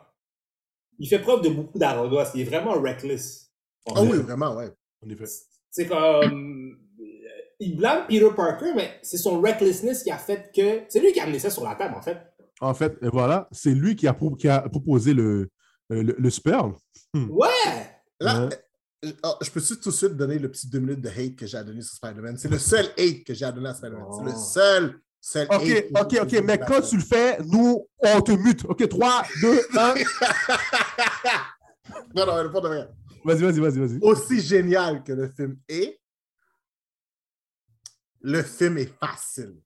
il 0.98 1.06
fait 1.08 1.20
preuve 1.20 1.42
de 1.42 1.50
beaucoup 1.50 1.78
d'arrogance. 1.78 2.30
Il 2.34 2.40
est 2.40 2.44
vraiment 2.44 2.72
reckless. 2.72 3.52
Ah 3.94 4.02
oui, 4.02 4.18
vraiment, 4.18 4.56
ouais. 4.56 4.72
En 5.04 5.08
effet. 5.08 5.26
C'est 5.76 5.86
comme, 5.88 6.78
il 7.60 7.76
blâme 7.76 8.06
Peter 8.08 8.30
Parker, 8.34 8.72
mais 8.74 8.98
c'est 9.02 9.18
son 9.18 9.42
recklessness 9.42 10.02
qui 10.02 10.10
a 10.10 10.16
fait 10.16 10.50
que, 10.56 10.84
c'est 10.88 11.00
lui 11.00 11.12
qui 11.12 11.20
a 11.20 11.24
amené 11.24 11.38
ça 11.38 11.50
sur 11.50 11.64
la 11.64 11.74
table, 11.74 11.94
en 11.94 12.00
fait. 12.00 12.16
En 12.62 12.72
fait, 12.72 12.96
euh, 13.02 13.10
voilà, 13.12 13.46
c'est 13.52 13.72
lui 13.74 13.94
qui 13.94 14.06
a, 14.08 14.14
pro- 14.14 14.34
qui 14.36 14.48
a 14.48 14.62
proposé 14.62 15.12
le, 15.12 15.50
euh, 15.92 16.02
le, 16.02 16.16
le 16.18 16.30
sperme. 16.30 16.76
Ouais! 17.12 17.48
Là, 18.20 18.46
Ouais. 18.46 18.58
euh, 19.04 19.12
oh, 19.24 19.34
je 19.42 19.50
peux-tu 19.50 19.78
tout 19.78 19.90
de 19.90 19.94
suite 19.94 20.16
donner 20.16 20.38
le 20.38 20.50
petit 20.50 20.66
deux 20.66 20.78
minutes 20.78 21.02
de 21.02 21.10
hate 21.10 21.36
que 21.36 21.44
j'ai 21.46 21.58
à 21.58 21.62
donner 21.62 21.82
sur 21.82 21.94
Spider-Man? 21.96 22.38
C'est 22.38 22.48
le 22.50 22.58
seul 22.58 22.86
hate 22.96 23.24
que 23.26 23.34
j'ai 23.34 23.44
à 23.44 23.52
donner 23.52 23.68
à 23.68 23.74
Spider-Man. 23.74 24.06
C'est 24.16 24.24
le 24.24 24.32
Oh. 24.34 24.38
seul, 24.54 25.00
seul 25.20 25.46
OK, 25.50 25.84
OK, 26.00 26.18
OK, 26.22 26.42
mais 26.42 26.58
quand 26.58 26.80
tu 26.80 26.96
le 26.96 27.02
fais, 27.02 27.36
nous, 27.44 27.86
on 27.98 28.20
te 28.22 28.32
mute. 28.32 28.64
OK, 28.64 28.88
3, 28.88 29.24
2, 29.42 29.60
1. 29.76 29.94
non, 32.14 32.24
non, 32.26 32.50
pas 32.50 32.60
de 32.62 32.68
vrai. 32.68 32.88
Vas-y, 33.26 33.42
vas-y, 33.42 33.60
vas-y, 33.60 33.78
vas-y. 33.80 33.98
Aussi 34.02 34.40
génial 34.40 35.02
que 35.02 35.12
le 35.12 35.28
film 35.28 35.58
est, 35.68 36.00
le 38.20 38.42
film 38.42 38.78
est 38.78 38.92
facile. 38.98 39.56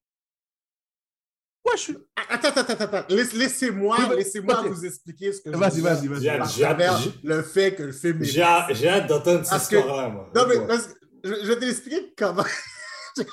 Ouais, 1.66 1.72
je 1.76 1.80
suis. 1.82 1.96
Attends, 2.30 2.48
attends, 2.48 2.60
attends, 2.72 2.84
attends. 2.96 3.14
Laisse- 3.14 3.34
Laissez-moi 3.34 3.96
Oui, 3.98 4.06
bah, 4.08 4.14
laissez-moi 4.16 4.60
ok. 4.60 4.66
vous 4.68 4.86
expliquer 4.86 5.32
ce 5.32 5.42
que 5.42 5.52
je 5.52 5.56
Vas-y, 5.58 5.80
veux 5.82 5.90
dire 5.90 6.08
vas-y, 6.18 6.38
vas-y. 6.38 6.60
Travers 6.62 6.98
le 7.22 7.42
fait 7.42 7.74
que 7.74 7.82
le 7.82 7.92
film 7.92 8.22
est 8.22 8.24
J'ai 8.24 8.42
hâte 8.42 9.06
d'entendre 9.08 9.44
cette 9.44 9.60
histoire-là, 9.62 10.08
moi. 10.08 10.30
Non, 10.34 10.46
mais 10.48 10.56
Ouais. 10.56 10.66
parce 10.66 10.86
que 10.86 10.94
je, 11.24 11.34
je 11.34 11.52
vais 11.52 11.58
t'expliquer 11.58 12.14
comment. 12.16 12.44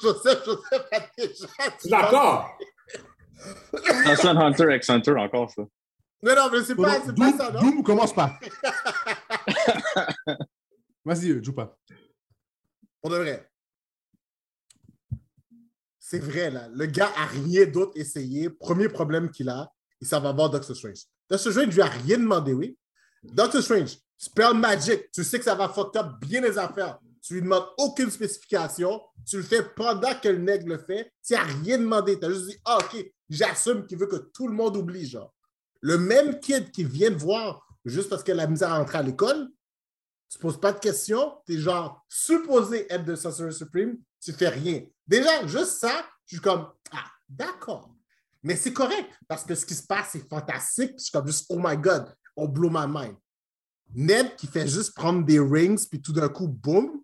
Joseph, 0.01 0.43
Joseph 0.43 0.85
a 0.91 0.99
déjà. 1.17 1.47
D'accord! 1.85 2.57
Sans 4.21 4.35
Hunter 4.35 4.75
x 4.75 4.89
Hunter 4.89 5.11
encore, 5.17 5.49
ça. 5.51 5.61
Non, 6.23 6.35
non, 6.35 6.49
mais 6.51 6.63
c'est 6.63 6.75
pas, 6.75 6.99
ça, 6.99 7.51
non? 7.51 7.61
Doom 7.61 7.83
commence 7.83 8.13
pas. 8.13 8.37
Vas-y, 11.05 11.31
euh, 11.31 11.43
joue 11.43 11.53
pas. 11.53 11.77
Pour 13.01 13.11
de 13.11 13.17
vrai. 13.17 13.49
C'est 15.99 16.19
vrai, 16.19 16.49
là. 16.49 16.67
Le 16.69 16.85
gars 16.85 17.11
a 17.15 17.25
rien 17.25 17.65
d'autre 17.65 17.93
essayé. 17.95 18.49
Premier 18.49 18.89
problème 18.89 19.29
qu'il 19.29 19.49
a, 19.49 19.71
il 19.99 20.07
s'en 20.07 20.21
va 20.21 20.31
voir 20.31 20.49
Doctor 20.49 20.75
Strange. 20.75 21.03
Doctor 21.29 21.51
Strange 21.51 21.75
lui 21.75 21.81
a 21.81 21.87
rien 21.87 22.17
demandé, 22.17 22.53
oui. 22.53 22.77
Doctor 23.23 23.61
Strange, 23.61 23.97
spell 24.17 24.53
magic. 24.53 25.11
Tu 25.11 25.23
sais 25.23 25.37
que 25.37 25.45
ça 25.45 25.55
va 25.55 25.69
fuck 25.69 25.95
up 25.95 26.13
bien 26.21 26.41
les 26.41 26.57
affaires. 26.57 26.99
Tu 27.21 27.33
lui 27.33 27.41
demandes 27.41 27.67
aucune 27.77 28.09
spécification. 28.09 29.01
Tu 29.25 29.37
le 29.37 29.43
fais 29.43 29.63
pendant 29.75 30.13
que 30.13 30.29
le 30.29 30.37
nègre 30.37 30.67
le 30.67 30.77
fait. 30.77 31.11
Tu 31.25 31.33
n'as 31.33 31.43
rien 31.43 31.77
demandé. 31.77 32.17
Tu 32.17 32.25
as 32.25 32.29
juste 32.29 32.47
dit, 32.47 32.57
ah, 32.63 32.77
OK, 32.77 33.05
j'assume 33.29 33.85
qu'il 33.85 33.97
veut 33.97 34.07
que 34.07 34.15
tout 34.15 34.47
le 34.47 34.53
monde 34.53 34.77
oublie. 34.77 35.13
Le 35.81 35.97
même 35.97 36.39
kid 36.39 36.71
qui 36.71 36.85
vient 36.85 37.09
te 37.09 37.19
voir 37.19 37.67
juste 37.85 38.09
parce 38.09 38.27
a 38.27 38.33
la 38.33 38.47
misère 38.47 38.71
à 38.71 38.79
entrer 38.81 38.99
à 38.99 39.03
l'école, 39.03 39.49
tu 40.29 40.39
poses 40.39 40.59
pas 40.59 40.73
de 40.73 40.79
questions, 40.79 41.37
tu 41.45 41.53
es 41.53 41.57
genre 41.57 42.05
supposé 42.09 42.91
être 42.91 43.05
de 43.05 43.15
Sorcerer 43.15 43.51
Supreme, 43.51 43.97
tu 44.21 44.33
fais 44.33 44.49
rien. 44.49 44.81
Déjà, 45.07 45.45
juste 45.47 45.79
ça, 45.79 46.05
je 46.25 46.35
suis 46.35 46.41
comme, 46.41 46.67
ah, 46.91 47.05
d'accord. 47.29 47.93
Mais 48.43 48.55
c'est 48.55 48.73
correct, 48.73 49.09
parce 49.27 49.43
que 49.43 49.55
ce 49.55 49.65
qui 49.65 49.75
se 49.75 49.85
passe, 49.85 50.09
c'est 50.11 50.29
fantastique. 50.29 50.93
Je 50.97 51.03
suis 51.03 51.11
comme 51.11 51.27
juste, 51.27 51.45
oh 51.49 51.59
my 51.59 51.77
God, 51.77 52.13
on 52.35 52.47
blow 52.47 52.69
my 52.69 52.85
mind. 52.87 53.15
Ned 53.93 54.35
qui 54.35 54.47
fait 54.47 54.67
juste 54.67 54.93
prendre 54.93 55.25
des 55.25 55.39
rings, 55.39 55.87
puis 55.89 56.01
tout 56.01 56.13
d'un 56.13 56.29
coup, 56.29 56.47
boum, 56.47 57.01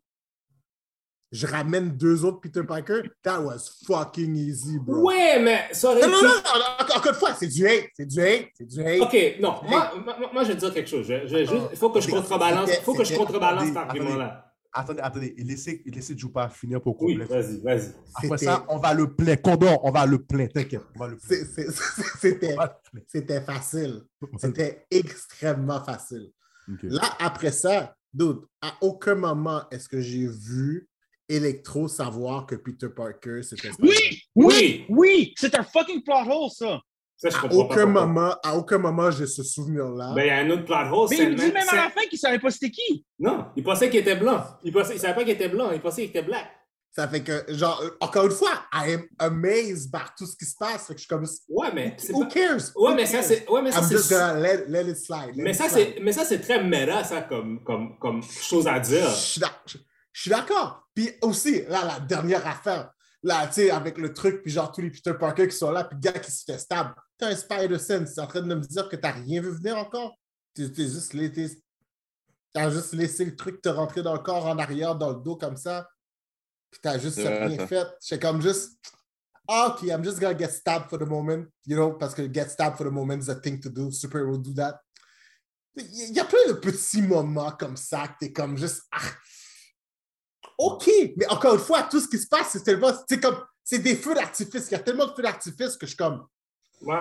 je 1.34 1.48
ramène 1.48 1.90
deux 1.98 2.24
autres 2.24 2.40
Peter 2.40 2.64
Parker. 2.64 3.02
That 3.24 3.42
was 3.42 3.70
fucking 3.88 4.36
easy, 4.38 4.78
bro. 4.80 5.08
Ouais, 5.08 5.42
mais 5.42 5.64
ça 5.74 5.90
aurait 5.92 6.02
Non, 6.02 6.10
non, 6.10 6.18
été- 6.18 6.28
non, 6.28 6.34
encore, 6.80 6.98
encore 6.98 7.12
une 7.12 7.18
fois, 7.20 7.34
c'est 7.34 7.48
du 7.48 7.68
hate, 7.68 7.86
c'est 7.98 8.06
du 8.06 8.22
hate, 8.22 8.46
c'est 8.56 8.66
du 8.68 8.80
hate. 8.86 9.02
Ok, 9.02 9.18
non, 9.42 9.56
moi, 9.68 9.92
moi, 10.06 10.16
moi, 10.32 10.44
je 10.44 10.50
vais 10.50 10.54
te 10.56 10.60
dire 10.60 10.74
quelque 10.74 10.90
chose. 10.90 11.06
Je- 11.08 11.28
je- 11.28 11.46
je- 11.46 11.56
Il 11.72 11.78
faut 11.78 11.90
que 11.90 12.00
je 12.00 12.10
contrebalance, 12.10 12.70
faut 12.84 12.94
que 12.94 13.04
je 13.04 13.16
contrebalance 13.16 13.68
cet 13.68 13.76
attendez, 13.78 14.00
argument-là. 14.00 14.50
Attendez, 14.76 15.02
attendez. 15.02 15.36
Laissez, 15.38 15.84
laissez 15.86 16.18
Joupa 16.18 16.50
finir 16.50 16.82
pour 16.82 17.00
Oui, 17.02 17.18
compléter. 17.18 17.34
vas-y, 17.42 17.62
vas-y. 17.62 17.94
Après 18.16 18.38
ça, 18.40 18.66
on 18.70 18.78
va 18.78 18.94
le 18.94 19.14
plein. 19.14 19.36
Condor, 19.36 19.84
on 19.86 19.92
va 19.92 20.06
le 20.08 20.18
plein. 20.24 20.48
T'inquiète. 20.48 20.82
On 20.96 21.00
va 21.00 21.08
le 21.10 21.18
plein. 21.18 21.28
c'est- 21.30 21.46
c'est- 21.46 21.72
c'est- 21.72 22.56
C'était 23.08 23.42
facile. 23.42 24.02
C'était 24.38 24.86
extrêmement 24.90 25.84
facile. 25.84 26.32
Là, 26.84 27.04
après 27.20 27.52
ça, 27.52 27.94
dude, 28.14 28.40
à 28.62 28.74
aucun 28.82 29.16
moment 29.16 29.64
est-ce 29.72 29.88
que 29.90 30.00
j'ai 30.00 30.28
vu 30.28 30.88
Electro 31.36 31.88
savoir 31.88 32.46
que 32.46 32.56
Peter 32.56 32.88
Parker, 32.90 33.42
c'était. 33.44 33.70
Oui! 33.80 34.22
Oui! 34.36 34.86
Oui! 34.90 35.34
C'est 35.38 35.56
un 35.56 35.64
fucking 35.64 36.04
plot 36.04 36.30
hole, 36.30 36.50
ça! 36.52 36.80
Ça, 37.16 37.30
je 37.30 37.38
À 37.38 37.42
pas 37.48 37.56
aucun 37.56 37.86
moment, 37.86 38.36
à 38.44 38.58
aucun 38.58 38.78
moment, 38.80 39.10
j'ai 39.12 39.28
ce 39.28 39.44
souvenir-là. 39.44 40.14
Ben, 40.14 40.24
il 40.24 40.28
y 40.28 40.30
a 40.30 40.38
un 40.38 40.50
autre 40.50 40.66
plot 40.66 40.76
hole. 40.92 41.08
Mais 41.12 41.18
il 41.18 41.30
me 41.30 41.36
dit 41.36 41.52
même- 41.52 41.70
à 41.70 41.76
la 41.76 41.90
fin 41.90 42.02
qu'il 42.10 42.20
savait 42.20 42.40
pas 42.40 42.50
c'était 42.50 42.72
qui! 42.72 43.06
Non, 43.20 43.46
il 43.56 43.64
pensait 43.64 43.90
qu'il 43.90 44.00
était 44.02 44.16
blanc. 44.18 44.44
Il 44.64 44.74
pensait, 44.74 44.96
il 44.96 45.00
savait 45.00 45.14
pas 45.16 45.22
qu'il 45.24 45.32
était 45.34 45.48
blanc, 45.50 45.72
il 45.72 45.80
pensait 45.82 46.02
qu'il 46.02 46.10
était 46.10 46.24
black. 46.24 46.48
Ça 46.96 47.08
fait 47.08 47.24
que, 47.24 47.46
genre, 47.56 47.82
encore 48.02 48.26
une 48.26 48.32
fois, 48.32 48.52
I 48.72 48.94
am 48.94 49.04
amazed 49.18 49.90
par 49.92 50.14
tout 50.16 50.28
ce 50.28 50.36
qui 50.36 50.46
se 50.46 50.56
passe. 50.60 50.86
Fait 50.88 50.94
que 50.94 51.00
je 51.00 51.06
suis 51.06 51.08
comme, 51.08 51.26
Ouais, 51.50 51.70
mais 51.74 51.96
who 52.12 52.20
pas... 52.20 52.28
cares? 52.28 52.58
Ouais, 52.76 52.92
Who 52.92 52.96
mais 52.96 53.06
ça, 53.08 53.24
c'est... 53.24 53.50
Ouais, 53.50 53.62
mais 53.64 53.72
ça, 53.72 53.80
I'm 53.82 53.90
just 53.90 54.04
c'est... 54.04 54.14
gonna 54.14 54.40
let, 54.40 54.66
let 54.68 54.88
it 54.92 54.98
slide. 54.98 55.36
let 55.36 55.42
Mais 55.44 55.52
it 55.52 55.56
ça, 55.56 55.70
slide. 55.70 55.96
mais 56.04 56.12
ça, 56.14 56.24
c'est 56.24 56.40
très 56.40 56.64
méta, 56.64 57.04
ça, 57.04 57.22
comme, 57.24 57.64
comme, 57.64 57.98
comme 57.98 58.22
chose 58.22 58.68
à 58.68 58.80
dire. 58.80 59.10
Je 59.10 59.40
suis 60.14 60.30
d'accord. 60.30 60.83
Puis 60.94 61.12
aussi, 61.22 61.64
là, 61.64 61.86
la 61.86 62.00
dernière 62.00 62.46
affaire, 62.46 62.92
là, 63.24 63.48
tu 63.48 63.54
sais, 63.54 63.72
avec 63.72 63.98
le 63.98 64.14
truc, 64.14 64.44
puis 64.44 64.52
genre 64.52 64.72
tous 64.72 64.82
les 64.82 64.92
Peter 64.92 65.14
Parker 65.14 65.48
qui 65.48 65.56
sont 65.56 65.72
là, 65.72 65.84
puis 65.86 65.98
le 66.02 66.02
gars 66.02 66.20
qui 66.20 66.32
se 66.32 66.44
fait 66.44 66.60
stab. 66.60 66.94
T'as 67.18 67.30
un 67.30 67.36
Spider-Sense, 67.36 68.16
t'es 68.16 68.22
en 68.22 68.28
train 68.28 68.42
de 68.42 68.54
me 68.54 68.62
dire 68.62 68.90
que 68.90 68.96
t'as 68.96 69.12
rien 69.12 69.42
vu 69.42 69.52
venir 69.52 69.78
encore? 69.78 70.16
T'es 70.54 70.66
juste, 70.76 71.14
t'as 72.54 72.70
juste 72.70 72.94
laissé 72.94 73.26
le 73.26 73.36
truc 73.36 73.62
te 73.62 73.70
rentrer 73.70 74.04
dans 74.04 74.14
le 74.14 74.20
corps 74.20 74.46
en 74.46 74.58
arrière, 74.60 74.96
dans 74.96 75.10
le 75.10 75.22
dos 75.24 75.36
comme 75.36 75.58
ça, 75.58 75.90
puis 76.70 76.80
t'as 76.82 77.00
juste 77.00 77.16
C'est 77.16 77.46
rien 77.46 77.58
ça. 77.58 77.68
fait. 77.68 77.88
J'étais 78.02 78.28
comme 78.28 78.42
juste, 78.42 78.78
ah, 79.48 79.70
OK, 79.70 79.88
I'm 79.88 80.04
just 80.04 80.20
gonna 80.20 80.38
get 80.38 80.50
stabbed 80.50 80.90
for 80.90 81.00
the 81.00 81.08
moment, 81.08 81.46
you 81.66 81.76
know, 81.76 81.94
parce 81.94 82.14
que 82.14 82.32
get 82.32 82.50
stabbed 82.50 82.78
for 82.78 82.86
the 82.86 82.94
moment 82.94 83.20
is 83.20 83.30
a 83.30 83.36
thing 83.36 83.60
to 83.60 83.70
do, 83.70 83.90
superhero 83.90 84.38
do 84.38 84.54
that. 84.54 84.80
Il 85.76 86.14
y 86.14 86.20
a 86.20 86.26
plein 86.26 86.48
de 86.48 86.54
petits 86.54 87.02
moments 87.02 87.52
comme 87.52 87.76
ça 87.78 88.08
que 88.08 88.14
t'es 88.20 88.32
comme 88.32 88.58
juste, 88.58 88.84
ah, 88.92 89.00
OK, 90.66 90.90
mais 91.18 91.28
encore 91.28 91.54
une 91.56 91.60
fois, 91.60 91.84
tout 91.84 92.00
ce 92.00 92.08
qui 92.08 92.18
se 92.18 92.28
passe, 92.28 92.50
c'est 92.52 92.64
tellement, 92.64 92.92
c'est 93.08 93.20
comme, 93.20 93.38
c'est 93.64 93.80
des 93.80 93.96
feux 93.96 94.14
d'artifice. 94.16 94.68
Il 94.70 94.74
y 94.74 94.76
a 94.76 94.80
tellement 94.80 95.06
de 95.08 95.12
feux 95.14 95.24
d'artifice 95.24 95.76
que 95.78 95.86
je 95.86 95.92
suis 95.92 95.98
comme, 95.98 96.26
Ouais. 96.82 97.00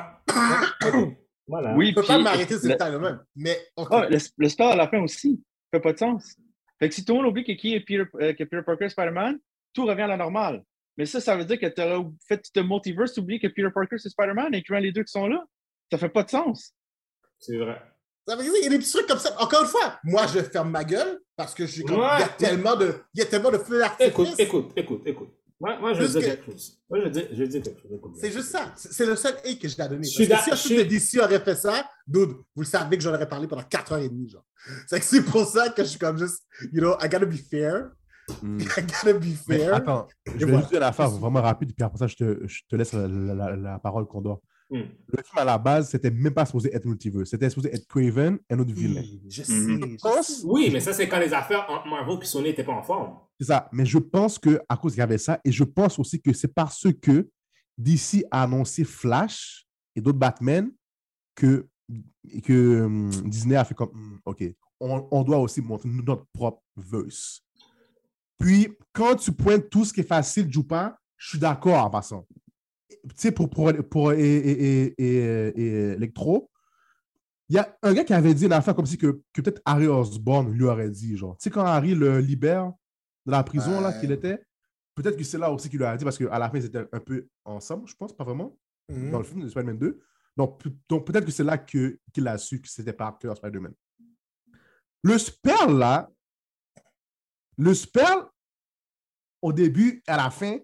voilà. 1.47 1.75
Oui, 1.77 1.91
je 1.91 1.95
peux 1.95 2.01
puis- 2.03 2.09
pas 2.09 2.19
m'arrêter 2.19 2.55
sur 2.59 2.65
le- 2.65 2.69
détail 2.75 2.99
même. 2.99 3.21
Mais, 3.37 3.59
OK. 3.77 3.89
Ah, 3.91 4.07
le, 4.09 4.19
le 4.39 4.49
spell 4.49 4.67
à 4.69 4.77
la 4.77 4.89
fin 4.89 5.01
aussi. 5.03 5.43
Ça 5.73 5.79
fait 5.79 5.83
pas 5.83 5.93
de 5.93 5.99
sens. 5.99 6.37
Fait 6.79 6.89
que 6.89 6.95
si 6.95 7.05
tout 7.05 7.13
le 7.15 7.19
monde 7.23 7.31
oublie 7.31 7.45
que 7.45 7.53
qui 7.53 7.75
est 7.75 7.81
Peter, 7.81 8.05
euh, 8.21 8.33
que 8.33 8.45
Peter 8.45 8.63
Parker 8.65 8.85
est 8.87 8.89
Spider-Man, 8.91 9.39
tout 9.73 9.87
revient 9.87 10.03
à 10.03 10.07
la 10.09 10.17
normale. 10.17 10.63
Mais 10.97 11.07
ça, 11.07 11.21
ça 11.21 11.37
veut 11.37 11.45
dire 11.45 11.59
que 11.59 11.67
tu 11.67 11.81
aurais 11.81 12.05
fait 12.29 12.39
tout 12.39 12.51
le 12.57 12.63
multiverse, 12.65 13.17
oublié 13.19 13.41
que 13.41 13.47
Peter 13.47 13.69
Parker 13.73 13.97
c'est 13.99 14.11
Spider-Man, 14.11 14.55
incluant 14.55 14.79
les 14.81 14.93
deux 14.93 15.03
qui 15.05 15.13
sont 15.13 15.27
là? 15.27 15.43
Ça 15.91 15.99
fait 15.99 16.09
pas 16.11 16.23
de 16.23 16.31
sens. 16.31 16.75
C'est 17.39 17.57
vrai. 17.57 17.81
Ça 18.27 18.37
veut 18.37 18.43
dire, 18.45 18.53
il 18.59 18.65
y 18.65 18.67
a 18.67 18.71
des 18.71 18.79
petits 18.79 18.93
trucs 18.93 19.07
comme 19.09 19.19
ça. 19.19 19.35
Encore 19.41 19.63
une 19.63 19.69
fois, 19.69 19.99
moi, 20.05 20.27
je 20.33 20.41
ferme 20.41 20.71
ma 20.71 20.85
gueule 20.85 21.19
parce 21.37 21.55
que 21.55 21.67
je 21.67 21.73
suis 21.73 21.85
comme, 21.85 21.99
Ouais. 21.99 22.07
il 22.19 22.21
y 22.21 22.25
a 22.25 22.29
tellement 22.29 22.77
de, 22.77 22.95
il 23.15 23.19
y 23.19 23.23
a 23.23 23.27
tellement 23.27 23.51
de 23.51 23.57
d'artifice. 23.57 24.09
Écoute, 24.11 24.29
écoute, 24.39 24.71
écoute, 24.77 25.03
écoute. 25.07 25.29
Moi, 25.61 25.79
moi 25.79 25.93
je 25.93 25.99
vais 26.01 26.05
Juste 26.07 26.19
dire 26.19 26.29
que- 26.31 26.35
quelque 26.37 26.53
chose. 26.53 26.79
Moi, 26.91 27.01
je 27.05 27.09
dire, 27.09 27.29
je 27.33 27.45
dire 27.45 27.63
quelque 27.63 27.81
chose. 27.83 28.01
C'est 28.21 28.33
juste 28.33 28.49
ça. 28.51 28.73
C'est 28.77 29.07
le 29.07 29.15
seul 29.17 29.35
hate 29.45 29.59
que 29.61 29.69
je 29.69 29.77
l'ai 29.77 29.89
donné. 29.89 30.05
Je 30.05 30.11
suis 30.11 30.27
Parce 30.27 30.45
que 30.45 30.45
si 30.47 30.53
un 30.53 30.57
je 30.57 30.75
truc 30.75 30.79
de 30.79 30.83
DC 30.95 31.19
aurait 31.21 31.39
fait 31.41 31.55
ça, 31.55 31.85
dude, 32.07 32.31
vous 32.31 32.63
le 32.63 32.65
savez 32.65 32.97
que 32.97 33.03
j'en 33.03 33.15
aurais 33.15 33.29
parlé 33.29 33.47
pendant 33.47 33.63
4 33.63 33.93
heures 33.93 33.99
et 34.01 34.09
demie, 34.09 34.29
genre. 34.29 34.45
C'est 34.89 34.99
que 34.99 35.05
c'est 35.05 35.23
pour 35.23 35.45
ça 35.47 35.69
que 35.71 35.83
je 35.85 35.89
suis 35.89 35.99
comme 36.01 36.19
juste, 36.19 36.43
you 36.73 36.81
know, 36.81 36.95
I 37.01 37.09
gotta 37.09 37.27
be 37.27 37.35
fair. 37.37 37.91
Hmm. 38.41 38.59
I 38.77 38.83
gotta 38.83 39.13
be 39.15 39.25
Mais 39.49 39.59
fair. 39.59 39.75
attends, 39.75 40.07
je 40.27 40.33
vais 40.33 40.45
voilà. 40.47 40.59
juste 40.59 40.71
dire 40.71 40.79
une 40.79 40.85
affaire 40.89 41.11
vraiment 41.11 41.43
rapide, 41.43 41.73
puis 41.77 41.85
après 41.85 41.99
ça, 41.99 42.07
je 42.09 42.17
te, 42.17 42.47
je 42.47 42.61
te 42.69 42.75
laisse 42.77 42.93
la, 42.93 43.07
la- 43.09 43.35
la- 43.35 43.57
la 43.57 43.79
parole, 43.79 44.07
Condor. 44.07 44.41
Hmm. 44.73 44.89
Le 45.09 45.23
film, 45.23 45.37
à 45.37 45.45
la 45.45 45.59
base, 45.59 45.91
c'était 45.91 46.11
même 46.11 46.33
pas 46.33 46.47
supposé 46.47 46.75
être 46.75 46.87
multiverse. 46.87 47.29
C'était 47.29 47.51
supposé 47.51 47.75
être 47.75 47.87
Craven, 47.87 48.39
un 48.49 48.59
autre 48.59 48.73
vilain. 48.73 49.03
Oui, 49.03 49.21
Je 49.29 49.43
sais. 49.43 49.53
Mhm. 49.53 49.91
je 49.93 49.97
pense- 50.03 50.27
sais. 50.27 50.43
Oui, 50.47 50.71
mais 50.73 50.81
ça, 50.81 50.95
c'est 50.95 51.07
quand 51.11 51.19
les 51.19 51.35
affaires 51.35 51.67
entre 51.69 51.87
Marvel 51.89 52.17
et 52.23 52.25
Sony 52.25 52.45
n'étaient 52.49 52.65
pas 52.65 52.73
en 52.73 52.83
forme. 52.83 53.19
C'est 53.39 53.49
ça. 53.49 53.69
Mais 53.71 53.85
je 53.85 53.99
pense 53.99 54.39
que 54.39 54.59
à 54.67 54.79
cause 54.79 54.93
qu'il 54.93 55.01
y 55.01 55.03
avait 55.03 55.19
ça, 55.19 55.39
et 55.45 55.53
je 55.53 55.63
pense 55.65 55.99
aussi 55.99 56.23
que 56.23 56.33
c'est 56.33 56.49
parce 56.55 56.87
que 57.03 57.29
DC 57.77 58.25
a 58.31 58.45
annoncé 58.45 58.85
Flash 58.85 59.67
et 59.95 60.01
d'autres 60.01 60.19
Batman 60.19 60.71
que, 61.35 61.69
que 62.43 62.81
hum, 62.85 63.11
Disney 63.27 63.57
a 63.57 63.65
fait 63.67 63.75
comme 63.75 63.91
Hum, 63.91 64.21
OK, 64.25 64.43
on, 64.81 65.07
on 65.11 65.23
doit 65.23 65.39
aussi 65.39 65.61
montrer 65.61 65.91
notre 65.91 66.25
propre 66.33 66.63
verse. 66.77 67.43
Puis, 68.39 68.69
quand 68.93 69.17
tu 69.17 69.33
pointes 69.33 69.69
tout 69.69 69.85
ce 69.85 69.93
qui 69.93 70.01
est 70.01 70.09
facile, 70.09 70.51
joue 70.51 70.65
pas, 70.65 70.99
je 71.17 71.29
suis 71.29 71.39
d'accord 71.39 71.85
en 71.85 71.91
passant. 71.91 72.27
Tu 73.09 73.15
sais, 73.17 73.33
pour, 73.33 73.51
pour, 73.51 73.73
pour 73.91 74.13
et, 74.13 74.19
et, 74.21 74.85
et, 74.87 74.95
et- 74.99 75.61
et 75.61 75.79
Electro, 75.95 76.51
il 77.49 77.57
y 77.57 77.59
a 77.59 77.77
un 77.83 77.93
gars 77.93 78.05
qui 78.05 78.15
avait 78.15 78.33
dit 78.35 78.47
une 78.47 78.53
affaire 78.53 78.75
comme 78.75 78.87
si 78.87 78.97
que, 78.97 79.21
que 79.33 79.41
peut-être 79.41 79.61
Harry 79.65 79.87
Osborn 79.89 80.53
lui 80.53 80.65
aurait 80.65 80.89
dit, 80.91 81.17
genre. 81.17 81.37
Tu 81.37 81.45
sais, 81.45 81.51
quand 81.51 81.65
Harry 81.65 81.95
le 81.95 82.19
libère 82.21 82.73
de 83.27 83.31
la 83.33 83.43
prison, 83.43 83.81
là, 83.81 83.93
qu'il 83.93 84.13
était, 84.13 84.43
peut-être 84.95 85.17
que 85.17 85.25
c'est 85.25 85.39
là 85.39 85.51
aussi 85.51 85.69
qu'il 85.69 85.79
lui 85.79 85.85
a 85.85 85.97
dit, 85.97 86.05
parce 86.05 86.17
qu'à 86.17 86.39
la 86.39 86.49
fin, 86.49 86.59
ils 86.59 86.65
étaient 86.65 86.87
un 86.93 87.01
peu 87.01 87.27
ensemble, 87.45 87.89
je 87.89 87.95
pense, 87.97 88.17
pas 88.17 88.25
vraiment, 88.25 88.57
Mhm. 88.89 89.11
dans 89.11 89.19
le 89.19 89.25
film 89.25 89.41
de 89.43 89.49
Spider-Man 89.49 89.79
2. 89.79 90.01
Donc, 90.37 90.61
donc 90.89 91.07
peut-être 91.07 91.25
que 91.27 91.31
c'est 91.33 91.45
là 91.45 91.59
que- 91.59 91.99
qu'il 92.13 92.27
a 92.29 92.39
su 92.39 92.61
que 92.61 92.69
c'était 92.69 92.93
Parker 92.93 93.33
Spider-Man. 93.37 93.75
Le 95.03 95.19
spell, 95.19 95.77
là, 95.77 96.11
le 97.59 97.75
spell, 97.75 98.19
au 99.43 99.53
début, 99.53 100.03
à 100.07 100.17
la 100.17 100.31
fin, 100.31 100.59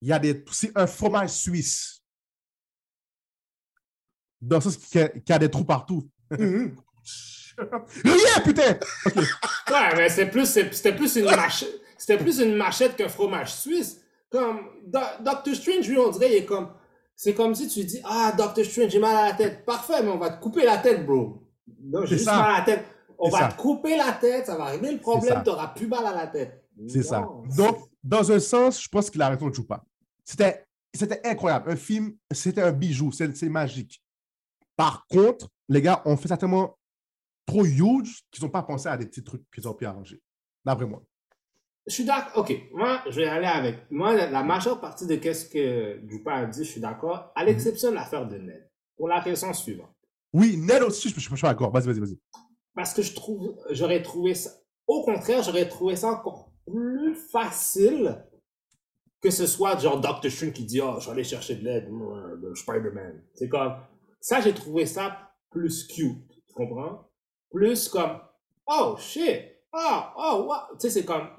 il 0.00 0.08
y 0.08 0.12
a 0.12 0.18
des. 0.18 0.44
C'est 0.52 0.72
un 0.76 0.86
fromage 0.86 1.30
suisse. 1.30 2.02
Dans 4.40 4.60
qu'il 4.60 5.00
y 5.00 5.04
a, 5.04 5.08
qu'il 5.08 5.22
y 5.28 5.32
a 5.32 5.38
des 5.38 5.50
trous 5.50 5.64
partout. 5.64 6.08
Mhm. 6.38 6.76
Rien, 8.04 8.40
putain! 8.44 8.78
Ouais, 9.68 9.96
mais 9.96 10.08
c'est 10.08 10.26
plus, 10.30 10.46
c'est- 10.46 10.72
c'était 10.72 10.94
plus 10.94 11.16
une 11.16 11.24
machette, 11.24 11.80
c'était 11.96 12.16
plus 12.16 12.38
une 12.38 12.54
machette 12.54 12.94
qu'un 12.96 13.08
fromage 13.08 13.52
suisse. 13.52 14.00
Comme 14.30 14.60
Do- 14.86 15.00
Doctor 15.24 15.54
Strange, 15.56 15.88
lui, 15.88 15.98
on 15.98 16.10
dirait, 16.10 16.28
il 16.30 16.34
est 16.36 16.44
comme, 16.44 16.70
c'est 17.16 17.34
comme 17.34 17.54
si 17.56 17.66
tu 17.66 17.82
dis, 17.84 18.00
ah, 18.04 18.32
Doctor 18.38 18.64
Strange, 18.64 18.90
j'ai 18.92 19.00
mal 19.00 19.16
à 19.16 19.28
la 19.30 19.32
tête. 19.34 19.64
Parfait, 19.64 20.02
mais 20.04 20.10
on 20.10 20.18
va 20.18 20.30
te 20.30 20.40
couper 20.40 20.64
la 20.64 20.78
tête, 20.78 21.04
bro. 21.04 21.42
Non, 21.82 22.04
j'ai 22.04 22.14
juste 22.16 22.26
ça. 22.26 22.36
mal 22.36 22.54
à 22.54 22.58
la 22.58 22.64
tête. 22.64 22.84
On 23.18 23.24
C'est 23.28 23.32
va 23.32 23.38
ça. 23.38 23.48
te 23.56 23.60
couper 23.60 23.96
la 23.96 24.12
tête, 24.12 24.46
ça 24.46 24.56
va 24.56 24.66
régler 24.66 24.92
le 24.92 25.00
problème, 25.00 25.42
t'auras 25.42 25.68
plus 25.68 25.88
mal 25.88 26.06
à 26.06 26.14
la 26.14 26.28
tête. 26.28 26.62
C'est 26.86 27.02
ça. 27.02 27.26
Donc, 27.56 27.87
dans 28.02 28.30
un 28.32 28.40
sens, 28.40 28.82
je 28.82 28.88
pense 28.88 29.10
qu'il 29.10 29.20
a 29.22 29.28
raison 29.28 29.48
de 29.48 29.60
pas. 29.60 29.84
C'était, 30.24 30.64
c'était 30.94 31.26
incroyable. 31.26 31.70
Un 31.70 31.76
film, 31.76 32.16
c'était 32.30 32.62
un 32.62 32.72
bijou. 32.72 33.12
C'est, 33.12 33.36
c'est 33.36 33.48
magique. 33.48 34.02
Par 34.76 35.06
contre, 35.06 35.48
les 35.68 35.82
gars 35.82 36.02
ont 36.04 36.16
fait 36.16 36.28
certainement 36.28 36.78
trop 37.46 37.64
huge 37.64 38.22
qu'ils 38.30 38.44
n'ont 38.44 38.50
pas 38.50 38.62
pensé 38.62 38.88
à 38.88 38.96
des 38.96 39.06
petits 39.06 39.24
trucs 39.24 39.42
qu'ils 39.50 39.66
ont 39.66 39.74
pu 39.74 39.86
arranger. 39.86 40.20
D'après 40.64 40.86
moi. 40.86 41.02
Je 41.86 41.94
suis 41.94 42.04
d'accord. 42.04 42.42
Ok, 42.42 42.54
moi, 42.72 43.02
je 43.08 43.20
vais 43.20 43.28
aller 43.28 43.46
avec. 43.46 43.90
Moi, 43.90 44.14
la, 44.14 44.30
la 44.30 44.42
majeure 44.42 44.80
partie 44.80 45.06
de 45.06 45.16
qu'est-ce 45.16 45.48
que 45.48 45.98
Dupas 46.06 46.34
a 46.34 46.46
dit, 46.46 46.64
je 46.64 46.70
suis 46.70 46.80
d'accord, 46.80 47.32
à 47.34 47.44
l'exception 47.44 47.90
de 47.90 47.94
l'affaire 47.94 48.28
de 48.28 48.36
Ned. 48.36 48.70
Pour 48.96 49.08
la 49.08 49.20
raison 49.20 49.52
suivante. 49.52 49.94
Oui, 50.32 50.56
Ned 50.58 50.82
aussi, 50.82 51.08
je, 51.08 51.14
je, 51.14 51.20
je 51.30 51.34
suis 51.34 51.42
d'accord. 51.42 51.70
Vas-y, 51.72 51.86
vas-y, 51.86 52.00
vas-y. 52.00 52.18
Parce 52.74 52.92
que 52.92 53.02
je 53.02 53.14
trouve, 53.14 53.56
j'aurais 53.70 54.02
trouvé 54.02 54.34
ça, 54.34 54.50
au 54.86 55.02
contraire, 55.02 55.42
j'aurais 55.42 55.68
trouvé 55.68 55.96
ça 55.96 56.08
encore 56.08 56.47
plus 56.70 57.14
facile 57.14 58.24
que 59.20 59.30
ce 59.30 59.46
soit 59.46 59.76
genre 59.78 60.00
Doctor 60.00 60.30
Strange 60.30 60.52
qui 60.52 60.64
dit, 60.64 60.80
oh, 60.80 60.96
je 61.00 61.06
vais 61.06 61.12
aller 61.12 61.24
chercher 61.24 61.56
de 61.56 61.64
l'aide, 61.64 61.88
de 61.90 62.54
Spider-Man. 62.54 63.20
C'est 63.34 63.48
comme, 63.48 63.74
ça, 64.20 64.40
j'ai 64.40 64.54
trouvé 64.54 64.86
ça 64.86 65.32
plus 65.50 65.86
cute, 65.88 66.28
tu 66.46 66.54
comprends? 66.54 67.10
Plus 67.50 67.88
comme, 67.88 68.20
oh 68.66 68.96
shit, 68.98 69.42
oh, 69.72 70.00
oh, 70.16 70.46
wow. 70.48 70.76
Tu 70.78 70.82
sais, 70.82 70.90
c'est 70.90 71.04
comme, 71.04 71.30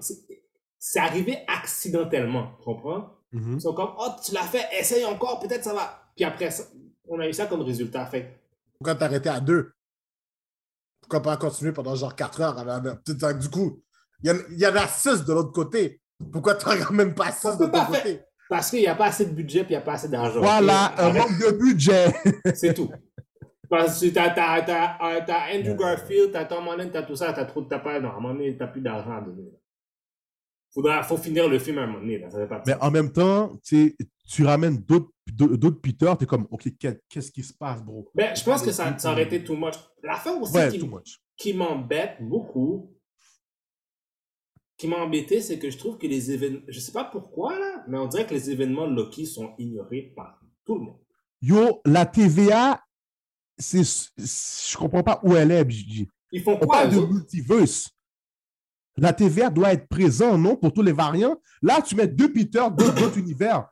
c'est 0.78 1.00
arrivé 1.00 1.38
accidentellement, 1.48 2.52
tu 2.58 2.66
comprends? 2.66 3.16
Mhm. 3.32 3.54
Ils 3.56 3.62
sont 3.62 3.74
comme, 3.74 3.94
oh, 3.98 4.10
tu 4.26 4.34
l'as 4.34 4.42
fait, 4.44 4.66
essaye 4.78 5.06
encore, 5.06 5.40
peut-être 5.40 5.64
ça 5.64 5.74
va. 5.74 6.02
Puis 6.16 6.26
après 6.26 6.52
ça, 6.52 6.64
on 7.08 7.20
a 7.20 7.28
eu 7.30 7.34
ça 7.34 7.46
comme 7.46 7.62
résultat. 7.62 8.06
Fait 8.08 8.42
Pourquoi 8.78 8.96
t'arrêter 8.96 9.30
à 9.30 9.40
deux? 9.40 9.72
Pourquoi 11.02 11.22
pas 11.22 11.38
continuer 11.38 11.72
pendant 11.72 11.96
genre 11.96 12.16
quatre 12.16 12.42
heures? 12.42 12.58
avec- 12.60 12.74
avec- 12.86 13.04
tu 13.06 13.18
sais, 13.18 13.34
Du 13.36 13.50
coup, 13.50 13.82
il 14.24 14.32
y, 14.52 14.62
y 14.62 14.68
en 14.68 14.76
a 14.76 14.88
six 14.88 15.24
de 15.26 15.34
l'autre 15.34 15.52
côté. 15.52 16.02
Pourquoi 16.32 16.56
tu 16.56 16.68
n'en 16.68 16.92
même 16.92 17.14
pas 17.16 17.32
six 17.32 17.58
de 17.58 17.66
pas 17.68 17.86
côté? 17.86 18.20
parce 18.50 18.70
qu'il 18.72 18.80
n'y 18.80 18.88
a 18.88 18.96
pas 18.96 19.06
assez 19.08 19.26
de 19.26 19.32
budget, 19.32 19.60
puis 19.64 19.74
il 19.74 19.78
n'y 19.78 19.82
a 19.82 19.86
pas 19.86 19.94
assez 19.94 20.10
d'argent. 20.10 20.40
Voilà, 20.42 20.94
un 20.98 21.14
manque 21.14 21.38
de 21.40 21.52
budget. 21.58 22.08
C'est 22.56 22.74
tout. 22.74 22.90
Parce 23.70 24.02
que 24.02 24.08
t'as, 24.08 24.32
t'as, 24.32 24.62
t'as, 24.64 24.98
euh, 25.04 25.20
t'as 25.26 25.54
Andrew 25.56 25.76
Garfield, 25.78 26.32
t'as 26.32 26.46
Tom 26.46 26.68
Holland, 26.68 26.90
t'as 26.92 27.04
tout 27.04 27.16
ça, 27.16 27.32
t'as 27.32 27.46
trop, 27.46 27.62
t'as 27.62 27.78
pas, 27.78 28.00
non, 28.00 28.10
à 28.10 28.14
un 28.14 28.16
moment 28.16 28.34
donné, 28.34 28.58
t'as 28.58 28.66
plus 28.66 28.82
d'argent 28.82 29.18
à 29.18 29.22
donner. 29.22 29.52
Faudra, 30.74 31.02
faut 31.04 31.18
finir 31.18 31.48
le 31.48 31.58
film 31.60 31.78
à 31.78 31.84
un 31.84 31.88
moment 31.88 32.00
donné, 32.00 32.18
là, 32.20 32.30
ça 32.30 32.38
fait 32.40 32.48
pas 32.48 32.60
de 32.60 32.64
Mais 32.68 32.76
en 32.82 32.92
même 32.92 33.12
temps, 33.12 33.54
tu 33.64 34.46
ramènes 34.46 34.78
d'autres, 34.78 35.12
d'autres 35.32 35.82
Peter, 35.82 36.12
tu 36.18 36.24
es 36.24 36.28
comme, 36.28 36.48
OK, 36.52 36.68
qu'est- 36.80 37.02
qu'est-ce 37.10 37.32
qui 37.32 37.44
se 37.44 37.54
passe, 37.54 37.84
bro? 37.84 38.10
Mais 38.16 38.36
je 38.36 38.44
pense 38.44 38.62
que 38.64 38.72
ça, 38.72 38.96
ça 38.98 39.12
aurait 39.12 39.24
été 39.24 39.44
too 39.44 39.56
much. 39.56 39.76
L'affaire 40.04 40.40
aussi 40.42 40.56
Ouais, 40.56 40.70
qui, 40.70 40.90
qui 41.38 41.54
m'embête 41.54 42.18
beaucoup, 42.22 42.92
qui 44.80 44.88
m'a 44.88 44.96
embêté, 44.96 45.42
c'est 45.42 45.60
que 45.60 45.70
je 45.70 45.78
trouve 45.78 45.98
que 45.98 46.08
les 46.08 46.32
événements, 46.32 46.62
je 46.70 46.80
sais 46.80 46.94
pas 46.94 47.04
pourquoi, 47.04 47.60
là, 47.60 47.84
mais 47.90 47.98
on 47.98 48.08
dirait 48.08 48.26
que 48.26 48.34
les 48.34 48.50
événements 48.50 48.88
Loki 48.88 49.26
sont 49.26 49.54
ignorés 49.60 50.14
par 50.16 50.40
tout 50.66 50.76
le 50.76 50.82
monde. 50.86 51.00
Yo, 51.42 51.82
la 51.86 52.06
TVA, 52.06 52.82
c'est, 53.58 53.84
je 53.84 54.78
comprends 54.78 55.04
pas 55.04 55.20
où 55.24 55.36
elle 55.36 55.52
est, 55.52 55.66
BG. 55.66 56.08
Ils 56.32 56.42
font 56.42 56.54
On 56.62 56.66
quoi, 56.66 56.78
parle 56.84 56.96
de 56.96 57.00
multiverse. 57.02 57.90
La 58.98 59.12
TVA 59.12 59.50
doit 59.50 59.74
être 59.74 59.88
présente, 59.90 60.40
non, 60.40 60.56
pour 60.56 60.72
tous 60.72 60.82
les 60.82 60.92
variants. 60.94 61.36
Là, 61.62 61.82
tu 61.82 61.96
mets 61.96 62.08
deux 62.08 62.32
Peter, 62.32 62.64
deux 62.78 62.92
d'autres 62.92 63.18
univers. 63.18 63.68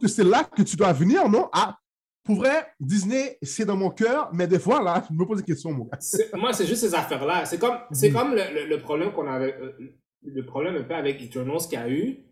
Que 0.00 0.08
c'est 0.08 0.24
là 0.24 0.44
que 0.44 0.62
tu 0.62 0.74
dois 0.76 0.92
venir, 0.94 1.28
non? 1.28 1.50
Ah, 1.52 1.76
pour 2.24 2.36
vrai, 2.36 2.66
Disney, 2.78 3.36
c'est 3.42 3.66
dans 3.66 3.76
mon 3.76 3.90
cœur, 3.90 4.30
mais 4.32 4.46
des 4.46 4.58
fois, 4.58 4.82
là, 4.82 5.04
je 5.10 5.14
me 5.14 5.26
pose 5.26 5.38
des 5.38 5.44
questions, 5.44 5.72
mon 5.72 5.84
gars. 5.84 5.98
Moi, 6.34 6.52
c'est 6.54 6.66
juste 6.66 6.80
ces 6.80 6.94
affaires-là. 6.94 7.44
C'est 7.44 7.58
comme, 7.58 7.76
c'est 7.92 8.10
comme 8.10 8.30
le, 8.34 8.42
le- 8.54 8.66
le 8.68 8.78
problème 8.78 9.12
qu'on 9.12 9.26
avait, 9.26 9.54
euh, 9.54 9.72
le 10.22 10.44
problème 10.44 10.76
un 10.76 10.82
peu 10.82 10.94
avec 10.94 11.22
Eternals 11.22 11.62
qu'il 11.68 11.78
y 11.78 11.82
a 11.82 11.90
eu. 11.90 12.26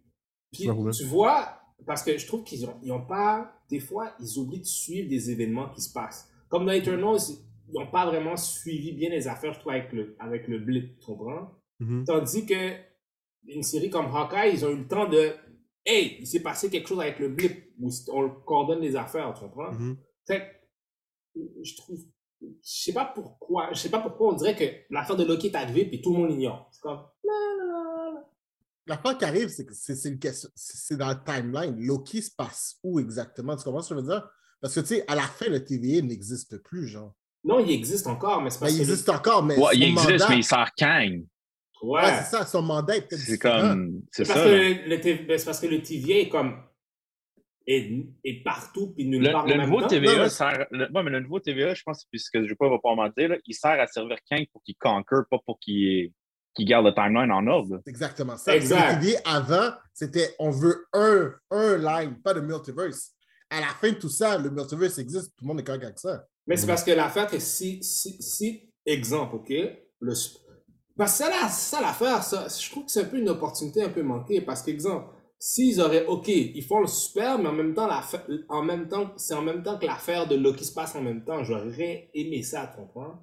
Puis, 0.53 0.69
tu 0.97 1.05
vois, 1.05 1.61
parce 1.87 2.03
que 2.03 2.17
je 2.17 2.27
trouve 2.27 2.45
qu'ils 2.45 2.67
ont, 2.67 2.79
ils 2.83 2.93
ont 2.93 3.05
pas, 3.05 3.53
des 3.69 3.81
fois, 3.81 4.15
ils 4.21 4.39
oublient 4.39 4.61
de 4.61 4.67
suivre 4.67 5.09
des 5.09 5.31
événements 5.31 5.69
qui 5.71 5.81
se 5.81 5.93
passent. 5.93 6.31
Comme 6.49 6.67
dans 6.67 6.73
Eternals, 6.73 7.21
ils 7.69 7.75
n'ont 7.75 7.91
pas 7.91 8.07
vraiment 8.07 8.37
suivi 8.37 8.93
bien 8.93 9.11
les 9.11 9.29
affaires, 9.29 9.53
je 9.53 9.61
trouve, 9.61 9.73
avec 9.73 9.93
le, 9.93 10.17
avec 10.19 10.49
le 10.49 10.59
blip, 10.59 10.99
tu 10.99 11.07
comprends? 11.07 11.51
Mhm. 11.81 12.05
Tandis 12.05 12.47
que 12.47 12.75
une 13.47 13.63
série 13.63 13.91
comme 13.91 14.07
Hawkeye, 14.07 14.53
ils 14.53 14.65
ont 14.65 14.71
eu 14.71 14.79
le 14.79 14.89
temps 14.89 15.09
de, 15.09 15.33
hey, 15.85 16.17
il 16.21 16.27
s'est 16.27 16.43
passé 16.43 16.71
quelque 16.71 16.89
chose 16.89 17.01
avec 17.01 17.19
le 17.19 17.29
blip, 17.29 17.73
où 17.79 17.91
on 18.13 18.31
coordonne 18.45 18.81
les 18.81 18.97
affaires, 18.97 19.33
tu 19.35 19.41
comprends? 19.41 19.73
Fait 20.27 20.41
que, 20.41 21.41
je 21.63 21.77
trouve, 21.77 21.99
je 22.41 22.47
sais 22.63 22.93
pas 22.93 23.05
pourquoi, 23.05 23.71
je 23.73 23.79
sais 23.79 23.91
pas 23.91 24.01
pourquoi 24.01 24.33
on 24.33 24.37
dirait 24.37 24.57
que 24.57 24.65
l'affaire 24.93 25.17
de 25.17 25.25
Loki 25.25 25.49
est 25.49 25.57
arrivée 25.57 25.85
puis 25.85 26.01
tout 26.01 26.13
le 26.13 26.19
monde 26.19 26.31
l'ignore. 26.31 26.69
C'est 26.73 26.81
comme, 26.81 27.01
L'affaire 28.89 29.19
qui 29.19 29.25
arrive, 29.25 29.49
c'est 29.49 29.67
que 29.67 29.75
c'est 29.75 30.09
une 30.09 30.19
question, 30.19 30.49
c'est 30.55 30.97
dans 30.97 31.09
le 31.11 31.23
timeline. 31.25 31.77
Loki 31.85 32.23
se 32.23 32.35
passe 32.35 32.79
où 32.83 32.99
exactement? 32.99 33.57
Tu 33.57 33.65
comprends 33.65 33.83
ce 33.83 33.91
que 33.95 34.01
je 34.01 34.05
veux 34.05 34.09
dire? 34.13 34.29
Parce 34.61 34.75
que, 34.75 34.81
tu 34.81 34.87
sais, 34.87 35.05
à 35.07 35.15
la 35.15 35.23
fin, 35.23 35.49
le 35.49 35.63
TVA 35.63 36.03
n'existe 36.03 36.57
plus, 36.63 36.87
genre. 36.89 37.15
non, 37.45 37.61
il 37.61 37.71
existe 37.71 38.07
encore, 38.07 38.43
mais 38.43 38.51
c'est 38.51 38.59
Ben, 38.61 38.67
parce 38.67 38.75
il 38.77 38.81
existe 38.81 39.09
encore, 39.09 39.43
mais 39.45 39.57
Ouais, 39.59 39.71
il 39.75 39.83
existe, 39.85 40.11
mandat, 40.11 40.27
mais 40.31 40.37
il 40.39 40.45
sort 40.45 40.69
Kang. 40.77 41.25
Ouais. 41.83 42.03
Ouais, 42.03 42.09
c'est 42.25 42.37
ça, 42.37 42.45
son 42.47 42.63
mandat 42.63 42.97
est 42.97 43.03
peut-être 43.09 43.21
C'est 43.21 43.39
comme. 43.39 44.03
C'est 44.11 44.25
ça. 44.25 44.35
que 44.35 44.39
là. 44.41 44.47
le, 44.49 44.89
le 44.89 45.01
T- 45.01 45.15
ben, 45.25 45.39
c'est 45.39 45.45
parce 45.45 45.61
que 45.61 45.67
le 45.69 45.81
TVA 45.81 46.19
est 46.23 46.29
comme. 46.29 46.61
est, 47.67 47.93
est 48.25 48.43
partout 48.43 48.93
puis 48.95 49.05
nulle 49.07 49.23
Le, 49.23 49.31
part 49.31 49.47
le 49.47 49.55
en 49.55 49.67
nouveau. 49.67 49.87
TVA 49.87 50.13
Non, 50.17 50.23
mais- 50.23 50.29
sert. 50.29 50.67
Le, 50.73 50.91
ouais, 50.91 51.03
mais 51.05 51.11
le 51.11 51.21
nouveau 51.21 51.39
TVA, 51.39 51.75
je 51.75 51.83
pense, 51.85 52.05
puisque 52.07 52.35
je 52.39 52.41
ne 52.45 52.49
vais 52.49 52.55
pas 52.57 52.69
pas 52.83 52.95
mentir, 52.97 53.29
là, 53.29 53.37
il 53.47 53.55
sert 53.55 53.79
à 53.81 53.87
servir 53.87 54.17
Kang 54.29 54.45
pour 54.53 54.63
qu'il 54.65 54.75
conquer, 54.77 55.17
pas 55.31 55.39
pour 55.47 55.59
qu'il 55.61 56.13
qu'il 56.59 56.67
garde 56.69 56.85
le 56.87 56.93
timeline 56.95 57.31
en 57.33 57.47
ordre. 57.47 57.81
exactement 57.87 58.37
ça. 58.37 58.55
Exact. 58.55 59.01
TVA, 59.01 59.21
avant, 59.25 59.71
c'était 59.95 60.35
on 60.39 60.51
veut 60.51 60.87
un, 60.93 61.33
un 61.51 61.77
line, 61.79 62.21
pas 62.23 62.35
de 62.35 62.41
multiverse. 62.41 63.13
À 63.51 63.61
la 63.61 63.69
fin 63.69 63.91
de 63.93 63.97
tout 63.97 64.11
ça, 64.11 64.37
le 64.37 64.51
multiverse 64.51 64.99
existe, 64.99 65.29
tout 65.37 65.45
le 65.45 65.49
monde 65.49 65.61
est 65.61 65.65
correct 65.65 65.85
avec 65.85 65.99
ça. 65.99 66.25
Mais 66.47 66.57
c'est 66.57 66.67
parce 66.67 66.85
que 66.85 66.91
l'affaire 66.91 67.27
que 67.27 67.39
si, 67.39 67.83
si, 67.83 68.17
si, 68.21 68.71
exemple, 68.85 69.37
OK, 69.37 69.49
le, 70.01 70.13
parce 70.97 71.13
que 71.13 71.19
ça, 71.25 71.31
là, 71.31 71.49
ça 71.49 71.81
l'affaire, 71.81 72.23
ça, 72.23 72.47
je 72.49 72.71
trouve 72.71 72.85
que 72.85 72.91
c'est 72.91 73.03
un 73.03 73.05
peu 73.07 73.19
une 73.19 73.29
opportunité 73.29 73.83
un 73.83 73.89
peu 73.89 74.03
manquée, 74.03 74.41
parce 74.41 74.63
qu'exemple, 74.63 75.07
s'ils 75.39 75.81
auraient, 75.81 76.05
OK, 76.07 76.29
ils 76.29 76.65
font 76.65 76.81
le 76.81 76.87
super, 76.89 77.39
mais 77.39 77.49
en 77.49 77.53
même 77.53 77.73
temps, 77.75 77.87
l'affaire- 77.87 78.27
en 78.49 78.63
même 78.63 78.89
temps, 78.89 79.13
c'est 79.17 79.35
en 79.35 79.43
même 79.43 79.63
temps 79.63 79.79
que 79.79 79.87
l'affaire 79.87 80.27
de 80.27 80.35
Loki 80.35 80.65
se 80.65 80.73
passe 80.75 80.97
en 80.97 81.03
même 81.03 81.25
temps, 81.25 81.45
j'aurais 81.45 82.11
aimé 82.15 82.43
ça, 82.43 82.67
tu 82.67 82.77
comprends? 82.83 83.23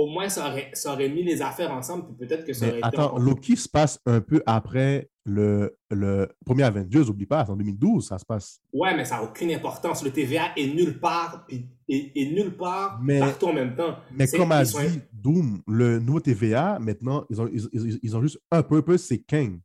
Au 0.00 0.06
moins, 0.06 0.28
ça 0.28 0.48
aurait, 0.48 0.70
ça 0.74 0.92
aurait 0.92 1.08
mis 1.08 1.24
les 1.24 1.42
affaires 1.42 1.72
ensemble, 1.72 2.04
puis 2.06 2.14
peut-être 2.28 2.44
que 2.44 2.52
ça 2.52 2.66
aurait 2.66 2.74
Mais 2.74 2.78
été 2.78 2.86
attends, 3.00 3.18
Loki 3.18 3.56
se 3.56 3.68
passe 3.68 3.98
un 4.06 4.20
peu 4.20 4.40
après 4.46 5.10
le, 5.24 5.76
le 5.90 6.28
premier 6.46 6.62
Avengers, 6.62 7.08
oublie 7.08 7.26
pas, 7.26 7.44
c'est 7.44 7.50
en 7.50 7.56
2012, 7.56 8.06
ça 8.06 8.16
se 8.16 8.24
passe. 8.24 8.60
Ouais, 8.72 8.94
mais 8.96 9.04
ça 9.04 9.16
n'a 9.16 9.24
aucune 9.24 9.50
importance. 9.50 10.04
Le 10.04 10.12
TVA 10.12 10.52
est 10.56 10.72
nulle 10.72 11.00
part, 11.00 11.44
puis 11.48 11.66
est, 11.88 12.12
est 12.14 12.30
nulle 12.30 12.56
part, 12.56 13.00
Mais- 13.02 13.18
partout 13.18 13.46
en 13.46 13.52
même 13.54 13.74
temps. 13.74 13.96
Mais 14.16 14.28
comme 14.28 14.52
a 14.52 14.64
sont- 14.64 14.80
dit 14.80 15.00
Doom, 15.12 15.62
le 15.66 15.98
nouveau 15.98 16.20
TVA, 16.20 16.78
maintenant, 16.78 17.24
ils 17.28 17.40
ont, 17.42 17.48
ils, 17.52 17.68
ils- 17.72 17.98
ils 18.00 18.16
ont 18.16 18.22
juste 18.22 18.38
un 18.52 18.62
peu, 18.62 18.76
un 18.76 18.82
peu, 18.82 18.96
c'est 18.98 19.18
Kang. 19.18 19.58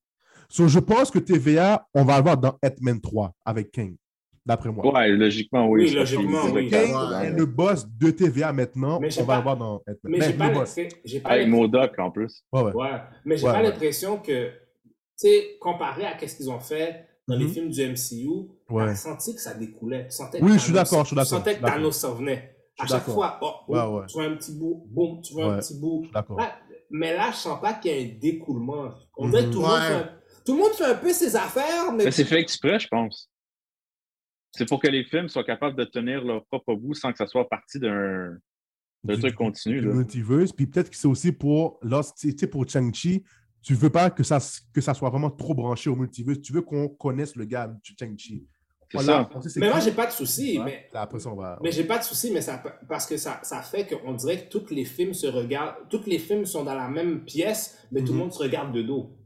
So, 0.49 0.67
je 0.67 0.79
pense 0.79 1.11
que 1.11 1.19
TVA, 1.19 1.87
on 1.93 2.05
va 2.05 2.17
le 2.17 2.23
voir 2.23 2.37
dans 2.37 2.57
Ant-Man 2.65 2.99
3 3.01 3.33
avec 3.45 3.71
Kang. 3.71 3.95
D'après 4.45 4.69
moi. 4.71 4.93
Ouais, 4.93 5.09
logiquement, 5.09 5.67
oui. 5.67 5.85
Oui, 5.85 5.91
logiquement, 5.91 6.43
oui. 6.53 6.69
est 6.73 7.31
le 7.31 7.45
boss 7.45 7.85
de 7.87 8.09
TVA 8.11 8.51
maintenant. 8.53 8.99
Mais 8.99 9.09
on 9.17 9.21
va 9.21 9.27
pas- 9.27 9.37
le 9.37 9.43
voir 9.43 9.57
dans. 9.57 9.81
Mais 10.03 10.19
Ben, 10.19 10.27
j'ai 10.31 10.33
pas 10.37 10.47
l'impression- 10.49 10.87
Avec 11.25 11.47
Modoc 11.47 11.99
en 11.99 12.11
plus. 12.11 12.43
Ouais, 12.51 12.61
ouais. 12.61 12.73
Ouais, 12.73 12.89
mais 13.25 13.37
j'ai 13.37 13.45
Ouais, 13.45 13.51
pas 13.51 13.57
ouais. 13.59 13.63
l'impression 13.63 14.17
que, 14.17 14.49
tu 14.49 14.51
sais, 15.15 15.57
comparé 15.59 16.05
à 16.05 16.17
ce 16.27 16.35
qu'ils 16.35 16.49
ont 16.49 16.59
fait 16.59 17.05
dans 17.27 17.35
les 17.37 17.45
Mhm. 17.45 17.51
films 17.51 17.69
du 17.69 17.81
MCU, 17.81 18.49
Ouais. 18.69 18.85
t'as 18.87 18.95
senti 18.95 19.33
que 19.35 19.41
ça 19.41 19.53
découlait. 19.53 20.07
Sentais 20.09 20.39
Oui, 20.41 20.53
je 20.53 20.57
suis 20.59 20.73
d'accord, 20.73 21.01
je 21.03 21.07
suis 21.07 21.15
d'accord, 21.15 21.29
Tu 21.29 21.35
sentais 21.49 21.55
que. 21.57 21.65
Thanos 21.65 21.95
s'en 21.97 22.13
venait. 22.15 22.49
À 22.79 22.87
chaque 22.87 23.03
fois, 23.03 23.37
oh, 23.41 23.51
oh, 23.67 23.71
Ouais, 23.73 23.79
ouais. 23.85 24.05
tu 24.07 24.13
vois 24.15 24.23
un 24.25 24.35
petit 24.35 24.51
bout, 24.57 24.83
boum, 24.89 25.21
tu 25.21 25.33
vois 25.33 25.53
un 25.53 25.59
petit 25.59 25.79
bout. 25.79 26.05
D'accord. 26.13 26.39
Mais 26.89 27.15
là, 27.15 27.29
je 27.31 27.37
sens 27.37 27.59
pas 27.61 27.73
qu'il 27.73 27.91
y 27.91 27.97
a 27.97 28.01
un 28.03 28.19
découlement. 28.19 28.89
On 29.17 29.29
dirait 29.29 29.45
que 29.45 29.49
tout, 29.51 29.61
le 29.61 29.65
Mhm. 29.65 29.71
monde 29.71 29.81
fait 29.81 29.93
un, 29.93 30.09
tout 30.45 30.53
le 30.53 30.59
monde 30.59 30.71
fait 30.73 30.83
un 30.85 30.95
peu 30.95 31.13
ses 31.13 31.35
affaires, 31.35 31.91
mais. 31.95 32.05
Mais 32.05 32.11
c'est 32.11 32.25
fait 32.25 32.39
exprès, 32.39 32.77
je 32.79 32.87
pense. 32.87 33.29
C'est 34.55 34.67
pour 34.67 34.79
que 34.79 34.87
les 34.87 35.03
films 35.03 35.29
soient 35.29 35.43
capables 35.43 35.75
de 35.75 35.83
tenir 35.83 36.23
leur 36.23 36.45
propre 36.45 36.75
bout 36.75 36.93
sans 36.93 37.11
que 37.11 37.17
ça 37.17 37.25
soit 37.27 37.49
partie 37.49 37.79
d'un 37.79 38.37
Du- 39.03 39.19
truc 39.19 39.35
continu. 39.35 39.81
du 39.81 39.87
Là. 39.87 39.93
multiverse. 39.95 40.51
Puis 40.53 40.67
peut-être 40.67 40.89
que 40.89 40.95
c'est 40.95 41.07
aussi 41.07 41.31
pour, 41.31 41.79
lorsque, 41.81 42.15
tu 42.17 42.31
sais, 42.37 42.47
pour 42.47 42.67
Chang-Chi, 42.69 43.23
tu 43.63 43.73
veux 43.73 43.89
pas 43.89 44.09
que 44.11 44.23
ça, 44.23 44.39
que 44.73 44.81
ça 44.81 44.93
soit 44.93 45.09
vraiment 45.09 45.31
trop 45.31 45.53
branché 45.55 45.89
au 45.89 45.95
multiverse. 45.95 46.39
Tu 46.41 46.53
veux 46.53 46.61
qu'on 46.61 46.87
connaisse 46.87 47.35
le 47.35 47.45
gars 47.45 47.67
de 47.67 47.75
Chang-Chi. 47.99 48.45
Voilà, 48.93 49.27
mais 49.55 49.69
moi, 49.71 49.79
j'ai 49.79 49.91
pas 49.91 50.05
de 50.05 50.11
souci. 50.11 50.59
Ouais. 50.59 50.65
Mais, 50.65 50.89
Là, 50.93 51.01
après 51.01 51.19
ça, 51.19 51.29
on 51.31 51.35
va. 51.35 51.57
mais 51.63 51.71
j'ai 51.71 51.83
pas 51.83 51.97
de 51.97 52.03
souci, 52.03 52.29
mais 52.31 52.41
ça, 52.41 52.61
parce 52.87 53.07
que 53.07 53.17
ça, 53.17 53.39
ça 53.41 53.63
fait 53.63 53.87
qu'on 53.87 54.13
dirait 54.13 54.45
que 54.45 54.49
tous 54.55 54.69
les 54.71 54.85
films 54.85 55.15
se 55.15 55.25
regardent, 55.25 55.77
tous 55.89 56.03
les 56.05 56.19
films 56.19 56.45
sont 56.45 56.63
dans 56.63 56.75
la 56.75 56.87
même 56.89 57.25
pièce, 57.25 57.87
mais 57.91 58.01
tout 58.01 58.07
le 58.07 58.13
Mhm. 58.13 58.17
monde 58.19 58.33
se 58.33 58.37
regarde 58.43 58.71
de 58.71 58.83
dos. 58.83 59.17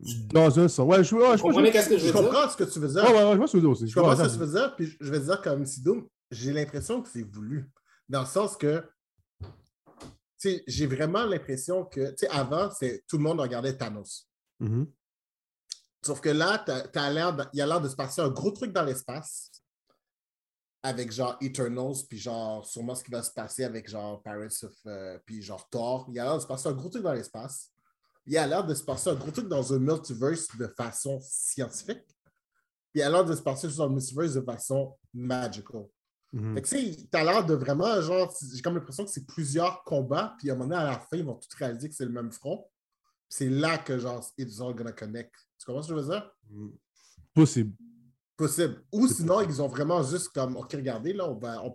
Dans 0.00 0.58
un 0.60 0.68
sens. 0.68 0.86
Ouais, 0.88 1.02
je, 1.02 1.14
ouais, 1.14 1.30
Vous 1.32 1.36
je, 1.38 1.42
comprenez 1.42 1.70
qu'est-ce 1.72 1.88
que 1.88 1.98
je 1.98 2.06
Je 2.06 2.12
veux 2.12 2.12
dire? 2.12 2.22
comprends 2.30 2.48
ce 2.48 2.56
que 2.56 2.64
tu 2.64 2.78
veux 2.78 2.88
dire. 2.88 3.02
Ouais, 3.02 3.10
ouais, 3.12 3.24
ouais, 3.24 3.32
je 3.32 3.36
vois 3.36 3.46
ce 3.48 3.52
que 3.52 3.56
tu 3.56 3.56
veux 3.56 3.60
dire 3.62 3.70
aussi. 3.70 3.88
Je 3.88 3.94
comprends 3.94 4.16
ce 4.16 4.22
que 4.22 4.32
tu 4.32 4.38
veux 4.38 4.46
dire, 4.52 4.76
puis 4.76 4.96
je 5.00 5.10
vais 5.10 5.20
dire 5.20 5.42
comme 5.42 5.66
Sidoum, 5.66 6.08
j'ai 6.30 6.52
l'impression 6.52 7.02
que 7.02 7.08
c'est 7.08 7.22
voulu. 7.22 7.68
Dans 8.08 8.20
le 8.20 8.26
sens 8.26 8.56
que, 8.56 8.84
tu 9.40 9.46
sais, 10.36 10.62
j'ai 10.68 10.86
vraiment 10.86 11.24
l'impression 11.26 11.84
que, 11.84 12.10
tu 12.10 12.18
sais, 12.18 12.28
avant, 12.28 12.70
c'est 12.70 13.02
tout 13.08 13.16
le 13.16 13.24
monde 13.24 13.40
regardait 13.40 13.76
Thanos. 13.76 14.28
Mhm. 14.60 14.86
Sauf 16.04 16.20
que 16.20 16.28
là, 16.28 16.58
de- 16.64 17.44
il 17.52 17.58
y 17.58 17.60
a 17.60 17.66
l'air 17.66 17.80
de 17.80 17.88
se 17.88 17.96
passer 17.96 18.20
un 18.20 18.28
gros 18.28 18.52
truc 18.52 18.72
dans 18.72 18.84
l'espace 18.84 19.50
avec 20.82 21.10
genre 21.10 21.36
Eternals, 21.40 21.96
puis 22.08 22.18
genre 22.18 22.64
sûrement 22.64 22.94
ce 22.94 23.02
qui 23.02 23.10
va 23.10 23.22
se 23.22 23.32
passer 23.32 23.64
avec 23.64 23.88
genre 23.90 24.22
Paris 24.22 24.56
of, 24.62 24.72
euh, 24.86 25.18
puis 25.26 25.42
genre 25.42 25.68
Thor. 25.68 26.06
Il 26.08 26.14
y 26.14 26.20
a 26.20 26.24
l'air 26.24 26.36
de 26.36 26.40
se 26.40 26.46
passer 26.46 26.68
un 26.68 26.72
gros 26.72 26.88
truc 26.88 27.02
dans 27.02 27.12
l'espace. 27.12 27.72
Il 28.28 28.36
a 28.36 28.46
l'air 28.46 28.64
de 28.64 28.74
se 28.74 28.84
passer 28.84 29.08
un 29.08 29.14
gros 29.14 29.30
truc 29.30 29.48
dans 29.48 29.72
un 29.72 29.78
multiverse 29.78 30.54
de 30.54 30.66
façon 30.68 31.18
scientifique. 31.22 32.04
Puis 32.92 33.00
il 33.00 33.02
a 33.02 33.08
l'air 33.08 33.24
de 33.24 33.34
se 33.34 33.40
passer 33.40 33.68
dans 33.68 33.84
un 33.84 33.88
multiverse 33.88 34.34
de 34.34 34.42
façon 34.42 34.94
magical. 35.14 35.86
Mhm. 36.34 36.54
Fait 36.54 36.62
que, 36.62 36.68
tu 36.68 36.92
sais, 36.92 37.08
t'as 37.10 37.24
l'air 37.24 37.46
de 37.46 37.54
vraiment, 37.54 38.02
genre, 38.02 38.30
j'ai 38.54 38.60
comme 38.60 38.74
l'impression 38.74 39.06
que 39.06 39.10
c'est 39.10 39.26
plusieurs 39.26 39.82
combats, 39.82 40.36
puis 40.38 40.50
à 40.50 40.52
un 40.52 40.56
moment 40.56 40.68
donné, 40.68 40.82
à 40.82 40.84
la 40.84 41.00
fin, 41.00 41.16
ils 41.16 41.24
vont 41.24 41.36
tous 41.36 41.56
réaliser 41.56 41.88
que 41.88 41.94
c'est 41.94 42.04
le 42.04 42.12
même 42.12 42.30
front. 42.30 42.68
C'est 43.30 43.48
là 43.48 43.78
que, 43.78 43.98
genre, 43.98 44.22
it's 44.36 44.60
all 44.60 44.74
gonna 44.74 44.92
connect. 44.92 45.34
Tu 45.58 45.64
comprends 45.64 45.82
ce 45.82 45.88
que 45.88 45.96
je 45.96 46.00
veux 46.00 46.10
dire? 46.10 46.30
Mhm. 46.50 46.72
Possible. 47.34 47.72
Possible. 48.36 48.84
Ou 48.92 49.08
sinon, 49.08 49.40
ils 49.40 49.62
ont 49.62 49.68
vraiment 49.68 50.02
juste 50.02 50.28
comme, 50.28 50.54
OK, 50.56 50.70
regardez, 50.74 51.14
là, 51.14 51.26
on, 51.30 51.38
va, 51.38 51.64
on, 51.64 51.74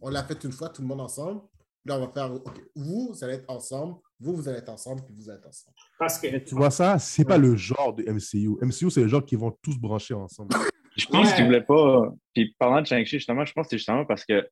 on 0.00 0.08
l'a 0.08 0.24
fait 0.24 0.42
une 0.44 0.52
fois, 0.52 0.70
tout 0.70 0.80
le 0.80 0.88
monde 0.88 1.02
ensemble. 1.02 1.42
Là, 1.86 1.96
on 1.96 2.06
va 2.06 2.08
faire, 2.12 2.32
OK, 2.34 2.44
vous, 2.76 3.08
vous 3.12 3.24
allez 3.24 3.34
être 3.34 3.48
ensemble, 3.50 3.94
vous, 4.18 4.34
vous 4.36 4.48
allez 4.48 4.58
être 4.58 4.68
ensemble, 4.68 5.02
puis 5.04 5.14
vous 5.16 5.30
allez 5.30 5.38
être 5.38 5.48
ensemble. 5.48 5.74
Parce 5.98 6.18
que. 6.18 6.36
Tu 6.38 6.54
vois 6.54 6.70
ça, 6.70 6.98
c'est 6.98 7.24
pas 7.24 7.38
le 7.38 7.56
genre 7.56 7.94
de 7.94 8.02
MCU. 8.04 8.56
MCU, 8.62 8.90
c'est 8.90 9.00
le 9.02 9.08
genre 9.08 9.24
qui 9.24 9.36
vont 9.36 9.56
tous 9.62 9.78
brancher 9.78 10.14
ensemble. 10.14 10.54
Je 10.96 11.06
pense 11.06 11.28
Ouais. 11.30 11.36
qu'ils 11.36 11.44
voulaient 11.46 11.64
pas. 11.64 12.12
Puis 12.34 12.54
parlant 12.58 12.82
de 12.82 12.86
Shang-Chi, 12.86 13.16
justement, 13.18 13.44
je 13.46 13.52
pense 13.52 13.66
que 13.66 13.70
c'est 13.70 13.78
justement 13.78 14.04
parce 14.04 14.24
que 14.26 14.42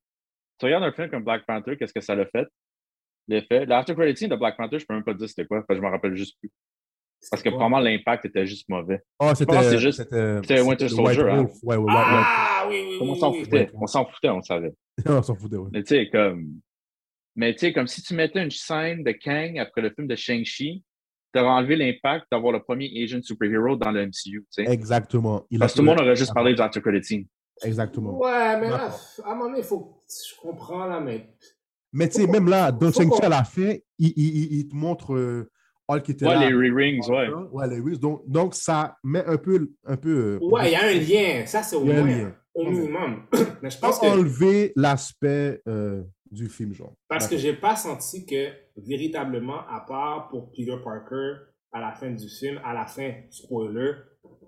tu 0.58 0.66
regardes 0.66 0.84
un 0.84 0.92
film 0.92 1.10
comme 1.10 1.24
Black 1.24 1.44
Panther, 1.46 1.76
qu'est-ce 1.76 1.92
que 1.92 2.00
ça 2.00 2.14
l'a 2.14 2.26
fait? 2.26 2.46
L'effet. 3.26 3.66
L'after 3.66 3.94
credit 3.94 4.16
scene 4.16 4.30
de 4.30 4.36
Black 4.36 4.56
Panther, 4.56 4.78
je 4.78 4.86
peux 4.86 4.94
même 4.94 5.04
pas 5.04 5.12
te 5.12 5.18
dire 5.18 5.28
c'était 5.28 5.44
quoi, 5.46 5.58
parce 5.58 5.66
que 5.68 5.74
je 5.76 5.80
me 5.86 5.92
rappelle 5.92 6.14
juste 6.16 6.38
plus. 6.40 6.50
Parce 7.30 7.42
que 7.42 7.50
vraiment 7.50 7.80
l'impact 7.80 8.24
était 8.26 8.46
juste 8.46 8.68
mauvais. 8.68 9.00
Oh, 9.18 9.26
pense 9.26 9.32
que 9.32 9.52
c'était 9.52 9.78
juste- 9.78 9.98
c'était- 10.04 10.60
Winter 10.62 10.88
Soldier, 10.88 11.22
hein. 11.28 11.46
Ouais, 11.62 11.76
ouais, 11.76 11.84
ouais, 11.84 11.92
Ah 11.96 12.64
oui, 12.70 12.86
oui, 12.88 12.98
On 13.02 13.12
oui. 13.12 13.18
s'en 13.18 13.32
oui. 13.32 13.40
foutait. 13.44 13.56
ouais. 13.58 13.70
On 13.74 13.86
s'en 13.86 14.06
foutait, 14.06 14.28
on 14.30 14.36
le 14.36 14.42
savait. 14.42 14.72
on 15.06 15.22
s'en 15.22 15.34
foutait, 15.34 15.56
ouais. 15.56 15.68
Mais 15.72 15.82
tu 15.82 15.88
sais, 15.96 16.08
comme. 16.08 16.60
Mais 17.38 17.52
tu 17.54 17.60
sais, 17.60 17.72
comme 17.72 17.86
si 17.86 18.02
tu 18.02 18.14
mettais 18.14 18.42
une 18.42 18.50
scène 18.50 19.04
de 19.04 19.12
Kang 19.12 19.58
après 19.60 19.80
le 19.80 19.90
film 19.90 20.08
de 20.08 20.16
Shang-Chi, 20.16 20.82
t'aurais 21.32 21.46
enlevé 21.46 21.76
l'impact 21.76 22.26
d'avoir 22.32 22.52
le 22.52 22.60
premier 22.60 22.90
Asian 23.00 23.22
superhero 23.22 23.76
dans 23.76 23.92
le 23.92 24.06
MCU, 24.06 24.12
tu 24.24 24.44
sais. 24.50 24.64
Exactement. 24.68 25.46
Il 25.48 25.60
Parce 25.60 25.72
que 25.72 25.78
tout 25.78 25.82
le 25.84 25.88
monde 25.90 26.00
aurait 26.00 26.16
juste 26.16 26.34
parlé 26.34 26.52
du 26.54 26.60
after 26.60 26.80
credit 26.80 27.04
scene. 27.04 27.24
Exactement. 27.62 28.18
Ouais, 28.18 28.58
mais 28.60 28.68
là, 28.70 28.90
à 29.24 29.30
un 29.30 29.34
moment 29.36 29.46
donné, 29.50 29.58
il 29.60 29.64
faut. 29.64 30.02
Je 30.08 30.36
comprends 30.40 30.84
là, 30.86 30.98
mais. 30.98 31.30
Mais 31.92 32.08
tu 32.08 32.20
sais, 32.20 32.26
même 32.26 32.48
là, 32.48 32.72
dans 32.72 32.90
Shang-Chi, 32.92 33.22
à 33.22 33.28
la 33.28 33.44
fin, 33.44 33.72
il, 33.98 34.12
il, 34.16 34.36
il- 34.36 34.58
il 34.58 34.68
te 34.68 34.74
montre 34.74 35.14
euh, 35.14 35.48
Hulk 35.88 36.02
qui 36.02 36.10
était 36.12 36.26
Ouais, 36.26 36.34
là. 36.34 36.48
les 36.50 36.54
re-rings, 36.54 37.08
ouais. 37.08 37.28
Ouais, 37.52 37.68
les 37.68 37.80
rings. 37.80 37.98
Donc, 37.98 38.22
donc, 38.26 38.54
ça 38.56 38.96
met 39.04 39.24
un 39.24 39.36
peu. 39.36 39.70
Un 39.86 39.96
peu 39.96 40.38
euh, 40.42 40.46
Ouais, 40.46 40.70
il 40.70 40.72
y 40.72 40.74
a 40.74 40.84
un 40.86 40.92
lien. 40.92 41.46
Ça, 41.46 41.62
c'est 41.62 41.76
au 41.76 41.84
moins. 41.84 42.32
Au 42.54 42.68
minimum. 42.68 43.22
mais 43.62 43.70
je 43.70 43.78
pense 43.78 44.00
que. 44.00 44.06
enlever 44.06 44.72
l'aspect 44.74 45.62
euh, 45.68 46.02
du 46.30 46.48
film, 46.48 46.72
genre. 46.72 46.92
Parce 47.08 47.26
que 47.26 47.36
j'ai 47.36 47.54
pas 47.54 47.76
senti 47.76 48.26
que, 48.26 48.50
véritablement, 48.76 49.60
à 49.68 49.84
part 49.86 50.28
pour 50.28 50.50
Peter 50.52 50.76
Parker, 50.82 51.34
à 51.72 51.80
la 51.80 51.92
fin 51.92 52.10
du 52.10 52.28
film, 52.28 52.60
à 52.64 52.74
la 52.74 52.86
fin, 52.86 53.12
spoiler, 53.30 53.92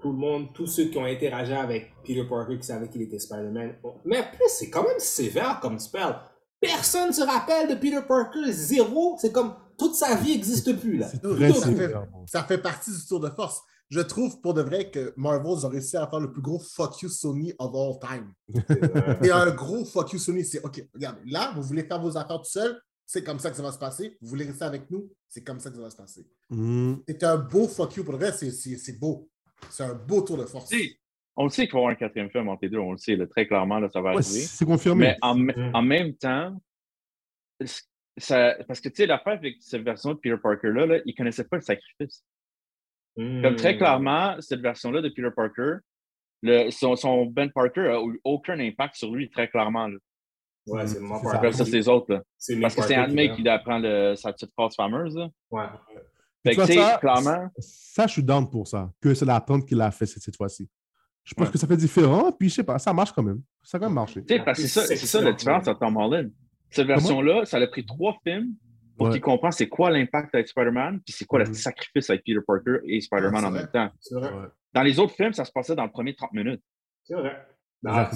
tout 0.01 0.13
le 0.13 0.19
monde, 0.19 0.49
tous 0.55 0.67
ceux 0.67 0.85
qui 0.85 0.99
ont 0.99 1.05
interagi 1.05 1.53
avec 1.53 1.93
Peter 2.05 2.25
Parker 2.25 2.59
qui 2.59 2.67
savaient 2.67 2.89
qu'il 2.89 3.03
était 3.03 3.19
Spider-Man. 3.19 3.77
bon, 3.83 3.95
Mais 4.05 4.19
en 4.19 4.25
plus, 4.25 4.49
c'est 4.49 4.71
quand 4.71 4.83
même 4.83 4.99
sévère 4.99 5.61
comme 5.61 5.79
spell. 5.79 6.17
Personne 6.61 7.13
se 7.13 7.23
rappelle 7.23 7.69
de 7.69 7.75
Peter 7.75 8.01
Parker, 8.07 8.51
zéro. 8.51 9.17
C'est 9.19 9.33
comme 9.33 9.55
toute 9.79 9.95
sa 9.95 10.15
vie 10.17 10.33
n'existe 10.33 10.79
plus 10.79 10.99
là. 10.99 11.09
C'est 11.09 11.23
Tout 11.23 11.33
à 11.33 11.53
fait. 11.53 11.95
Ça 12.27 12.43
fait 12.45 12.59
partie 12.59 12.91
du 12.91 13.07
tour 13.07 13.21
de 13.21 13.31
force. 13.31 13.63
Je 13.91 14.01
trouve 14.01 14.41
pour 14.41 14.55
de 14.55 14.63
vrai 14.63 14.89
que 14.91 15.13
Marvel 15.17 15.53
a 15.65 15.69
réussi 15.69 15.97
à 15.97 16.07
faire 16.09 16.21
le 16.21 16.31
plus 16.33 16.43
gros 16.43 16.61
fuck 16.61 17.03
you 17.03 17.09
Sony 17.09 17.53
of 17.59 17.75
all 17.75 17.99
time. 18.01 18.33
Et 19.25 19.31
un 19.31 19.51
gros 19.51 19.85
fuck 19.85 20.13
you 20.13 20.19
Sony, 20.21 20.45
c'est 20.45 20.63
OK, 20.65 20.81
regarde, 20.95 21.19
là, 21.27 21.53
vous 21.57 21.63
voulez 21.63 21.83
faire 21.83 22.01
vos 22.01 22.17
affaires 22.17 22.39
tout 22.39 22.45
seul, 22.49 22.81
c'est 23.05 23.25
comme 23.25 23.41
ça 23.41 23.51
que 23.51 23.57
ça 23.57 23.63
va 23.65 23.73
se 23.73 23.79
passer. 23.79 24.17
Vous 24.21 24.29
voulez 24.29 24.45
rester 24.45 24.65
avec 24.65 24.89
nous, 24.91 25.11
c'est 25.29 25.43
comme 25.43 25.59
ça 25.59 25.71
que 25.71 25.77
ça 25.77 25.83
va 25.83 25.91
se 25.91 25.97
passer. 25.97 26.25
Mhm. 26.51 27.03
C'est 27.09 27.25
un 27.25 27.37
beau 27.37 27.67
fuck 27.67 27.97
you 27.97 28.05
pour 28.05 28.13
le 28.13 28.21
reste, 28.25 28.49
c'est- 28.51 28.99
beau. 28.99 29.29
C'est 29.69 29.83
un 29.83 29.95
beau 29.95 30.23
tour 30.23 30.37
de 30.39 30.45
force. 30.45 30.73
On 31.37 31.45
le 31.45 31.51
sait 31.51 31.63
qu'il 31.67 31.73
va 31.73 31.79
y 31.79 31.81
avoir 31.83 31.93
un 31.93 31.97
quatrième 31.97 32.31
film 32.31 32.49
entre 32.49 32.61
les 32.63 32.69
deux, 32.71 32.79
on 32.79 32.93
le 32.93 32.99
sait, 32.99 33.17
là, 33.17 33.27
très 33.27 33.47
clairement, 33.47 33.79
là, 33.81 33.89
ça 33.93 34.01
va 34.01 34.11
Ouais, 34.11 34.17
arriver. 34.19 34.41
c'est 34.41 34.65
confirmé. 34.65 35.17
Mais 35.23 35.61
en 35.73 35.83
même 35.83 36.15
temps, 36.15 36.57
ça, 38.17 38.57
parce 38.67 38.81
que 38.81 38.89
tu 38.89 38.97
sais, 38.97 39.07
l'affaire 39.07 39.35
avec 39.35 39.57
cette 39.61 39.83
version 39.83 40.11
de 40.15 40.19
Peter 40.19 40.37
Parker-là, 40.41 40.87
là, 40.87 40.99
il 41.05 41.13
ne 41.13 41.17
connaissait 41.17 41.45
pas 41.45 41.57
le 41.57 41.63
sacrifice. 41.63 42.25
Hmm. 43.17 43.43
Comme 43.43 43.57
très 43.57 43.77
clairement, 43.77 44.37
cette 44.41 44.61
version-là 44.61 45.03
de 45.03 45.09
Peter 45.09 45.31
Parker, 45.35 45.77
le, 46.43 46.71
son, 46.71 46.97
son 46.97 47.27
Ben 47.27 47.51
Parker 47.51 47.89
a 47.89 48.01
eu 48.03 48.21
aucun 48.25 48.59
impact 48.61 48.97
sur 48.97 49.13
lui, 49.13 49.29
très 49.29 49.49
clairement. 49.49 49.89
Là. 49.89 49.99
Ouais, 50.67 50.87
c'est 50.87 50.99
C'est 50.99 51.07
ça. 51.07 51.21
Parker. 51.33 51.53
Ça, 51.53 51.65
c'est 51.65 51.73
les 51.73 51.89
autres. 51.89 52.13
Là. 52.15 52.23
Parce 52.61 52.75
que 52.75 52.83
c'est 52.83 52.95
Parker 52.95 52.95
Anne 52.95 53.15
May 53.15 53.33
qui 53.35 53.43
qui 53.43 53.49
apprend 53.49 53.79
le, 53.79 54.15
sa 54.15 54.33
petite 54.33 54.53
phrase 54.57 54.75
fameuse. 54.75 55.17
Là. 55.17 55.29
Ouais. 55.51 55.65
Fait 56.47 56.55
que, 56.57 56.65
ça, 56.65 56.99
clairement, 56.99 57.51
Ça, 57.59 58.07
je 58.07 58.13
suis 58.13 58.23
down 58.23 58.49
pour 58.49 58.67
ça, 58.67 58.91
que 59.01 59.13
c'est 59.13 59.27
l'attente 59.27 59.67
qu'il 59.67 59.81
a 59.81 59.91
fait 59.91 60.07
cette, 60.07 60.23
cette 60.23 60.37
fois-ci. 60.37 60.69
Je 61.25 61.35
pense 61.35 61.47
Ouais. 61.49 61.53
que 61.53 61.59
ça 61.59 61.67
fait 61.67 61.77
différent, 61.77 62.33
puis 62.33 62.49
je 62.49 62.55
sais 62.55 62.65
pas, 62.65 62.79
ça 62.79 62.95
marche 62.95 63.13
quand 63.13 63.23
même. 63.23 63.43
Ça 63.63 63.77
a 63.77 63.81
quand 63.81 63.87
même 63.87 63.95
marché. 63.95 64.25
tu 64.25 64.35
sais, 64.35 64.43
parce 64.43 64.59
que 64.61 64.67
c'est 64.67 64.97
ça, 64.97 65.21
la 65.21 65.33
différence 65.33 65.69
entre 65.69 65.79
Tom 65.79 65.97
Holland. 65.97 66.31
Cette 66.71 66.87
version-là, 66.87 67.45
ça 67.45 67.59
a 67.59 67.67
pris 67.67 67.85
trois 67.85 68.17
films 68.25 68.55
pour 69.01 69.07
Ouais. 69.07 69.13
qu'il 69.15 69.23
comprenne 69.23 69.51
c'est 69.53 69.67
quoi 69.69 69.91
l'impact 69.91 70.35
avec 70.35 70.47
Spider-Man, 70.47 71.01
puis 71.05 71.15
c'est 71.17 71.25
quoi 71.25 71.39
Mhm. 71.41 71.49
le 71.49 71.55
sacrifice 71.55 72.11
avec 72.11 72.23
Peter 72.23 72.41
Parker 72.47 72.81
et 72.85 73.01
Spider-Man 73.01 73.33
Ouais, 73.33 73.41
c'est 73.41 73.47
en 73.47 73.51
vrai. 73.51 73.61
même 73.61 73.71
temps. 73.73 73.91
C'est 73.99 74.15
vrai. 74.15 74.31
Dans 74.75 74.83
les 74.83 74.99
autres 75.01 75.15
films, 75.15 75.33
ça 75.33 75.47
se 75.47 75.53
passait 75.53 75.75
dans 75.75 75.85
le 75.85 75.91
premier 75.91 76.15
30 76.15 76.33
minutes. 76.35 76.63
C'est 77.05 77.15
vrai. 77.15 77.35
Ah. 77.87 78.11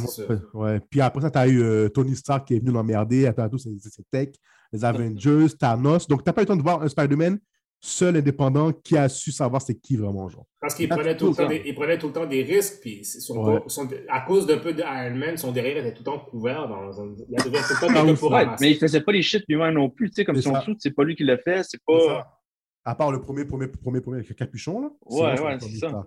Ouais. 0.52 0.80
Puis 0.90 1.00
après 1.00 1.22
ça, 1.22 1.30
tu 1.30 1.38
as 1.38 1.48
eu 1.48 1.62
euh, 1.62 1.88
Tony 1.88 2.14
Stark 2.14 2.46
qui 2.46 2.56
est 2.56 2.58
venu 2.58 2.70
l'emmerder, 2.70 3.26
après 3.26 3.48
tout, 3.48 3.56
c'est 3.56 3.70
c'est 3.80 4.04
Tech, 4.10 4.28
les 4.72 4.84
Avengers, 4.84 5.46
Thanos. 5.58 6.06
Donc, 6.06 6.22
tu 6.22 6.28
n'as 6.28 6.34
pas 6.34 6.42
eu 6.42 6.44
le 6.44 6.48
temps 6.48 6.56
de 6.56 6.62
voir 6.62 6.82
un 6.82 6.88
Spider-Man 6.88 7.38
seul, 7.84 8.16
indépendant, 8.16 8.72
qui 8.72 8.96
a 8.96 9.08
su 9.08 9.30
savoir 9.32 9.60
c'est 9.62 9.74
qui 9.74 9.96
vraiment, 9.96 10.28
genre. 10.28 10.46
Parce 10.60 10.74
qu'il 10.74 10.88
prenait, 10.88 11.16
tout 11.16 11.26
tout 11.26 11.30
le 11.32 11.36
temps 11.36 11.48
des, 11.48 11.62
il 11.66 11.74
prenait 11.74 11.98
tout 11.98 12.06
le 12.08 12.12
temps 12.14 12.26
des 12.26 12.42
risques, 12.42 12.80
puis 12.80 12.98
ils 13.00 13.04
sont 13.04 13.36
Ouais. 13.44 13.60
pas- 13.60 13.68
sont- 13.68 13.88
à 14.08 14.20
cause 14.22 14.46
d'un 14.46 14.58
peu 14.58 14.72
d'Iron 14.72 15.14
Man, 15.14 15.36
son 15.36 15.52
derrière 15.52 15.76
était 15.78 15.92
tout 15.92 16.00
le 16.00 16.04
temps 16.04 16.18
couvert. 16.20 16.66
Dans 16.68 17.00
un, 17.00 17.14
il 17.28 17.32
y 17.32 17.36
avait 17.40 17.50
tout 17.50 17.74
le 17.74 17.80
temps 17.80 17.92
Ah, 17.94 18.14
pour. 18.18 18.30
Mais 18.60 18.70
il 18.70 18.78
faisait 18.78 19.00
pas 19.02 19.12
les 19.12 19.22
shit 19.22 19.44
lui-même 19.48 19.74
non 19.74 19.90
plus, 19.90 20.08
tu 20.08 20.14
sais, 20.16 20.24
comme 20.24 20.36
C'est 20.36 20.42
son 20.42 20.52
truc, 20.54 20.78
c'est 20.80 20.92
pas 20.92 21.04
lui 21.04 21.14
qui 21.14 21.24
l'a 21.24 21.36
fait, 21.38 21.62
c'est 21.62 21.80
pas. 21.86 22.40
À 22.86 22.94
part 22.94 23.12
le 23.12 23.20
premier, 23.20 23.44
premier, 23.44 23.68
premier, 23.68 24.00
premier 24.00 24.16
avec 24.18 24.28
le 24.28 24.34
capuchon, 24.34 24.80
là. 24.80 24.90
Ouais, 25.06 25.40
ouais, 25.40 25.58
c'est 25.60 25.76
ça. 25.78 26.04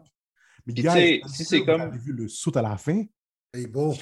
Mais 0.65 0.73
est-ce 0.73 1.34
si 1.34 1.45
c'est 1.45 1.59
vous 1.59 1.65
comme- 1.65 1.82
avez 1.82 1.97
vu 1.97 2.11
le 2.13 2.28
saut 2.28 2.55
à 2.57 2.61
la 2.61 2.75
fin? 2.78 3.03
Il 3.53 3.61
est 3.61 3.67
beau. 3.67 3.93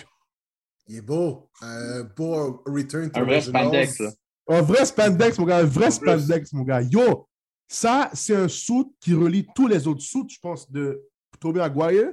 Il 0.87 0.97
est 0.97 1.01
beau. 1.01 1.49
Un 1.61 2.03
beau 2.03 2.63
return 2.65 3.09
to 3.11 3.19
Un 3.19 3.23
vrai 3.23 3.35
originals. 3.35 3.63
spandex, 3.65 3.99
là. 3.99 4.11
Un 4.47 4.61
vrai 4.61 4.85
spandex, 4.85 5.39
mon 5.39 5.45
gars, 5.45 5.57
un 5.57 5.63
vrai 5.63 5.91
spandex, 5.91 6.53
mon 6.53 6.63
gars. 6.63 6.81
Yo, 6.81 7.27
ça, 7.67 8.09
c'est 8.13 8.35
un 8.35 8.47
suit 8.47 8.85
qui 8.99 9.13
relie 9.13 9.47
tous 9.55 9.67
les 9.67 9.87
autres 9.87 10.01
suits, 10.01 10.27
je 10.29 10.39
pense, 10.39 10.71
de 10.71 11.01
Tobey 11.39 11.59
Maguire. 11.59 12.11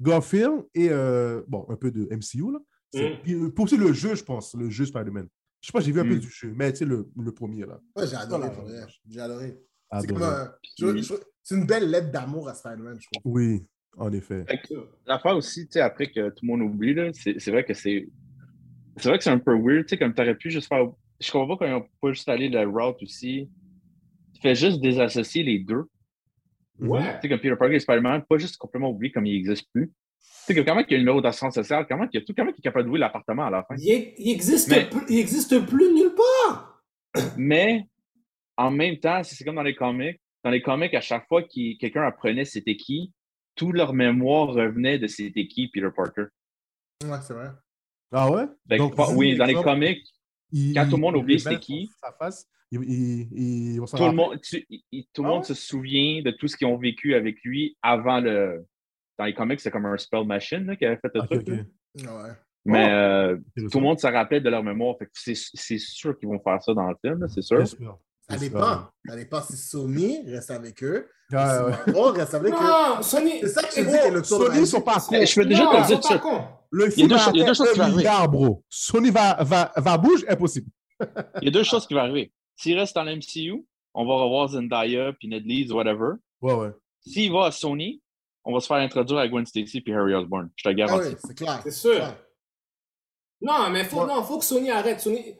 Garfield 0.00 0.64
et 0.74 0.88
euh, 0.90 1.42
bon, 1.46 1.64
un 1.68 1.76
peu 1.76 1.90
de 1.90 2.08
MCU. 2.10 2.50
Là. 2.52 2.58
Mm. 2.94 3.22
puis, 3.22 3.34
euh, 3.34 3.48
pour 3.50 3.64
aussi 3.66 3.76
le 3.76 3.92
jeu, 3.92 4.14
je 4.16 4.24
pense, 4.24 4.54
le 4.54 4.68
jeu 4.68 4.84
Spider-Man. 4.86 5.28
Je 5.60 5.66
sais 5.68 5.72
pas, 5.72 5.80
j'ai 5.80 5.92
vu 5.92 6.00
un 6.00 6.04
peu 6.04 6.16
Mm. 6.16 6.18
du 6.18 6.28
jeu, 6.30 6.52
mais 6.54 6.72
tu 6.72 6.78
sais, 6.80 6.84
le, 6.84 7.08
le 7.16 7.32
premier 7.32 7.64
là. 7.64 7.80
Ouais, 7.96 8.06
j'ai 8.06 8.16
adoré, 8.16 8.48
Voilà. 8.54 8.86
J'ai 9.08 9.20
adoré. 9.20 9.60
C'est 9.92 10.10
Adoré. 10.12 11.00
une 11.52 11.66
belle 11.66 11.90
lettre 11.90 12.10
d'amour 12.10 12.48
à 12.48 12.54
Spider-Man, 12.54 12.98
je 13.00 13.06
trouve. 13.12 13.32
Oui, 13.32 13.64
en 13.96 14.12
effet. 14.12 14.44
L'affaire 15.06 15.36
aussi, 15.36 15.66
tu 15.66 15.74
sais, 15.74 15.80
après 15.80 16.10
que 16.10 16.30
tout 16.30 16.40
le 16.44 16.48
monde 16.48 16.62
oublie, 16.62 16.94
là, 16.94 17.10
c'est 17.14 17.50
vrai 17.50 17.64
que 17.64 17.72
c'est. 17.74 18.08
C'est 18.96 19.08
vrai 19.08 19.18
que 19.18 19.24
c'est 19.24 19.30
un 19.30 19.38
peu 19.38 19.54
weird, 19.56 19.86
tu 19.86 19.90
sais, 19.90 19.98
comme 19.98 20.12
t'aurais 20.14 20.34
pu 20.36 20.50
juste 20.50 20.68
faire. 20.68 20.86
Je 21.20 21.30
comprends 21.30 21.56
pas 21.56 21.66
quand 21.66 21.76
ils 21.78 22.00
pas 22.00 22.12
juste 22.12 22.28
aller 22.28 22.48
le 22.48 22.66
route 22.68 23.00
aussi. 23.02 23.48
Fais 24.44 24.54
juste 24.54 24.80
désassocier 24.80 25.42
les 25.42 25.58
deux. 25.58 25.84
Ouais. 26.78 27.14
Tu 27.16 27.22
sais, 27.22 27.28
comme 27.30 27.38
Peter 27.40 27.56
Parker 27.56 27.76
et 27.76 27.80
Spider-Man, 27.80 28.24
pas 28.28 28.36
juste 28.36 28.58
complètement 28.58 28.90
oublier 28.90 29.10
comme 29.10 29.24
il 29.24 29.32
n'existe 29.34 29.70
plus. 29.72 29.88
Tu 29.88 29.94
sais, 30.46 30.54
comme 30.54 30.64
comment 30.66 30.80
il 30.86 30.90
y 30.90 30.94
a 30.94 30.96
un 30.96 31.00
numéro 31.00 31.20
d'assurance 31.22 31.54
sociale, 31.54 31.86
comment 31.88 32.06
il 32.12 32.18
y 32.18 32.22
a 32.22 32.24
tout, 32.26 32.34
comment 32.36 32.50
il 32.50 32.58
est 32.58 32.62
capable 32.62 32.84
de 32.84 32.88
louer 32.90 32.98
l'appartement 32.98 33.46
à 33.46 33.50
la 33.50 33.62
fin. 33.64 33.74
Il, 33.78 33.90
est- 33.90 34.14
il 34.18 34.30
existe 34.32 34.68
Mais- 34.68 34.88
plus, 34.90 35.00
il 35.08 35.18
existe 35.18 35.58
plus 35.66 35.94
nulle 35.94 36.14
part. 36.14 36.82
Mais 37.38 37.86
en 38.56 38.70
même 38.70 38.98
temps, 38.98 39.22
c'est 39.24 39.34
c'est 39.34 39.44
comme 39.44 39.54
dans 39.56 39.62
les 39.62 39.74
comics. 39.74 40.20
Dans 40.42 40.50
les 40.50 40.60
comics, 40.60 40.92
à 40.92 41.00
chaque 41.00 41.26
fois 41.26 41.42
que 41.42 41.78
quelqu'un 41.78 42.02
apprenait 42.02 42.44
c'était 42.44 42.76
qui, 42.76 43.12
tout 43.54 43.72
leur 43.72 43.94
mémoire 43.94 44.48
revenait 44.48 44.98
de 44.98 45.06
c'était 45.06 45.46
qui 45.46 45.68
Peter 45.68 45.88
Parker. 45.96 46.24
Ouais, 47.02 47.16
c'est 47.22 47.32
vrai. 47.32 47.48
Ah 48.12 48.30
ouais? 48.30 48.44
Que, 48.68 48.76
Donc, 48.76 48.94
oui, 49.16 49.36
dans 49.36 49.46
les 49.46 49.54
comics, 49.54 50.04
il- 50.52 50.74
quand 50.74 50.84
tout 50.84 50.96
le 50.96 51.00
monde 51.02 51.16
oublie 51.16 51.40
c'est 51.40 51.58
qui, 51.58 51.88
Sa 52.00 52.12
face, 52.12 52.46
il, 52.70 52.82
il, 52.82 53.28
il- 53.74 53.80
on 53.80 53.86
s'en 53.86 53.96
tout 53.98 54.04
le 54.06 54.12
monde, 54.12 54.40
tu- 54.40 54.64
il- 54.70 54.82
il- 54.92 55.06
tout 55.12 55.22
le 55.22 55.28
Ah 55.28 55.32
monde 55.32 55.40
ouais? 55.42 55.46
se 55.48 55.54
souvient 55.54 56.22
de 56.22 56.30
tout 56.32 56.48
ce 56.48 56.56
qu'ils 56.56 56.66
ont 56.66 56.76
vécu 56.78 57.14
avec 57.14 57.42
lui 57.44 57.76
avant 57.82 58.20
le. 58.20 58.64
Dans 59.18 59.26
les 59.26 59.34
comics, 59.34 59.60
c'est 59.60 59.70
comme 59.70 59.86
un 59.86 59.96
spell 59.96 60.24
machine 60.26 60.66
là, 60.66 60.74
qui 60.76 60.84
avait 60.84 60.96
fait 60.96 61.10
le 61.14 61.22
truc. 61.26 61.46
Ouais. 61.48 62.30
Mais 62.64 62.84
Oh. 62.86 62.90
euh, 62.90 63.36
tout 63.70 63.78
le 63.78 63.84
monde 63.84 64.00
se 64.00 64.06
rappelle 64.06 64.42
de 64.42 64.48
leur 64.50 64.62
mémoire. 64.64 64.96
Fait 64.98 65.04
que 65.06 65.12
c'est 65.14 65.34
c'est 65.36 65.78
sûr 65.78 66.18
qu'ils 66.18 66.28
vont 66.28 66.40
faire 66.40 66.60
ça 66.62 66.74
dans 66.74 66.88
le 66.88 66.96
film, 67.04 67.20
là, 67.20 67.28
c'est 67.28 67.42
sûr. 67.42 67.58
Bien 67.58 67.66
sûr. 67.66 67.98
Ça 68.28 68.38
C'est 68.38 68.48
dépend. 68.48 68.88
Ça 69.06 69.16
dépend 69.16 69.42
si 69.42 69.56
Sony 69.56 70.22
reste 70.26 70.50
avec 70.50 70.82
eux. 70.82 71.06
Ah, 71.32 71.70
si 71.84 71.90
ouais. 71.92 72.10
Reste 72.10 72.34
avec 72.34 72.54
eux. 72.54 72.56
Non, 72.56 73.02
Sony. 73.02 73.32
C'est 73.42 73.48
ça 73.48 73.62
que 73.62 73.68
je 73.76 73.80
dis 73.82 73.86
que 74.08 74.14
le 74.14 74.22
tour 74.22 74.38
de 74.40 74.44
Sony 74.46 74.48
magie- 74.60 74.66
sont 74.66 74.80
pas 74.80 74.94
cons. 74.94 75.24
Je 75.26 75.34
peux 75.34 75.46
déjà 75.46 75.64
non, 75.64 75.82
te 75.82 75.86
dire 75.86 76.02
ça. 76.02 76.22
Le 76.70 76.84
Il 76.86 76.88
y 76.88 76.88
a 76.88 76.90
film 76.90 77.08
deux 77.08 77.14
a 77.14 77.18
choses- 77.18 77.32
il 77.34 77.38
y 77.38 77.42
a 77.42 77.46
deux 77.46 77.54
choses 77.54 77.72
qui 77.72 77.78
vont 77.78 77.84
arriver. 77.84 78.54
Sony 78.70 79.10
va, 79.10 79.44
va, 79.44 79.72
va 79.76 79.98
bouge, 79.98 80.24
impossible. 80.26 80.66
Il 81.42 81.44
y 81.44 81.48
a 81.48 81.50
deux 81.50 81.62
choses 81.64 81.86
qui 81.86 81.92
vont 81.94 82.00
arriver. 82.00 82.32
S'il 82.56 82.78
reste 82.78 82.94
dans 82.94 83.04
l'MCU, 83.04 83.64
on 83.94 84.06
va 84.06 84.14
revoir 84.14 84.48
Zendaya, 84.48 85.12
puis 85.18 85.28
Ned 85.28 85.44
Leeds, 85.46 85.72
whatever. 85.72 86.12
Ouais, 86.40 86.54
ouais. 86.54 86.70
S'il 87.00 87.32
va 87.32 87.46
à 87.46 87.50
Sony, 87.50 88.02
on 88.44 88.52
va 88.52 88.60
se 88.60 88.66
faire 88.66 88.76
introduire 88.78 89.18
à 89.20 89.28
Gwen 89.28 89.46
Stacy 89.46 89.80
puis 89.80 89.92
Harry 89.94 90.14
Osborn. 90.14 90.50
Je 90.56 90.62
te 90.64 90.68
le 90.68 90.72
Ah 90.72 90.76
garantis. 90.86 91.08
oui, 91.10 91.16
c'est 91.26 91.34
clair. 91.36 91.60
C'est 91.62 91.70
sûr. 91.70 92.14
Non, 93.40 93.70
mais 93.70 93.84
faut, 93.84 94.00
Ouais. 94.00 94.06
non, 94.06 94.22
faut 94.22 94.38
que 94.38 94.44
Sony 94.44 94.70
arrête. 94.70 95.00
Sony... 95.00 95.34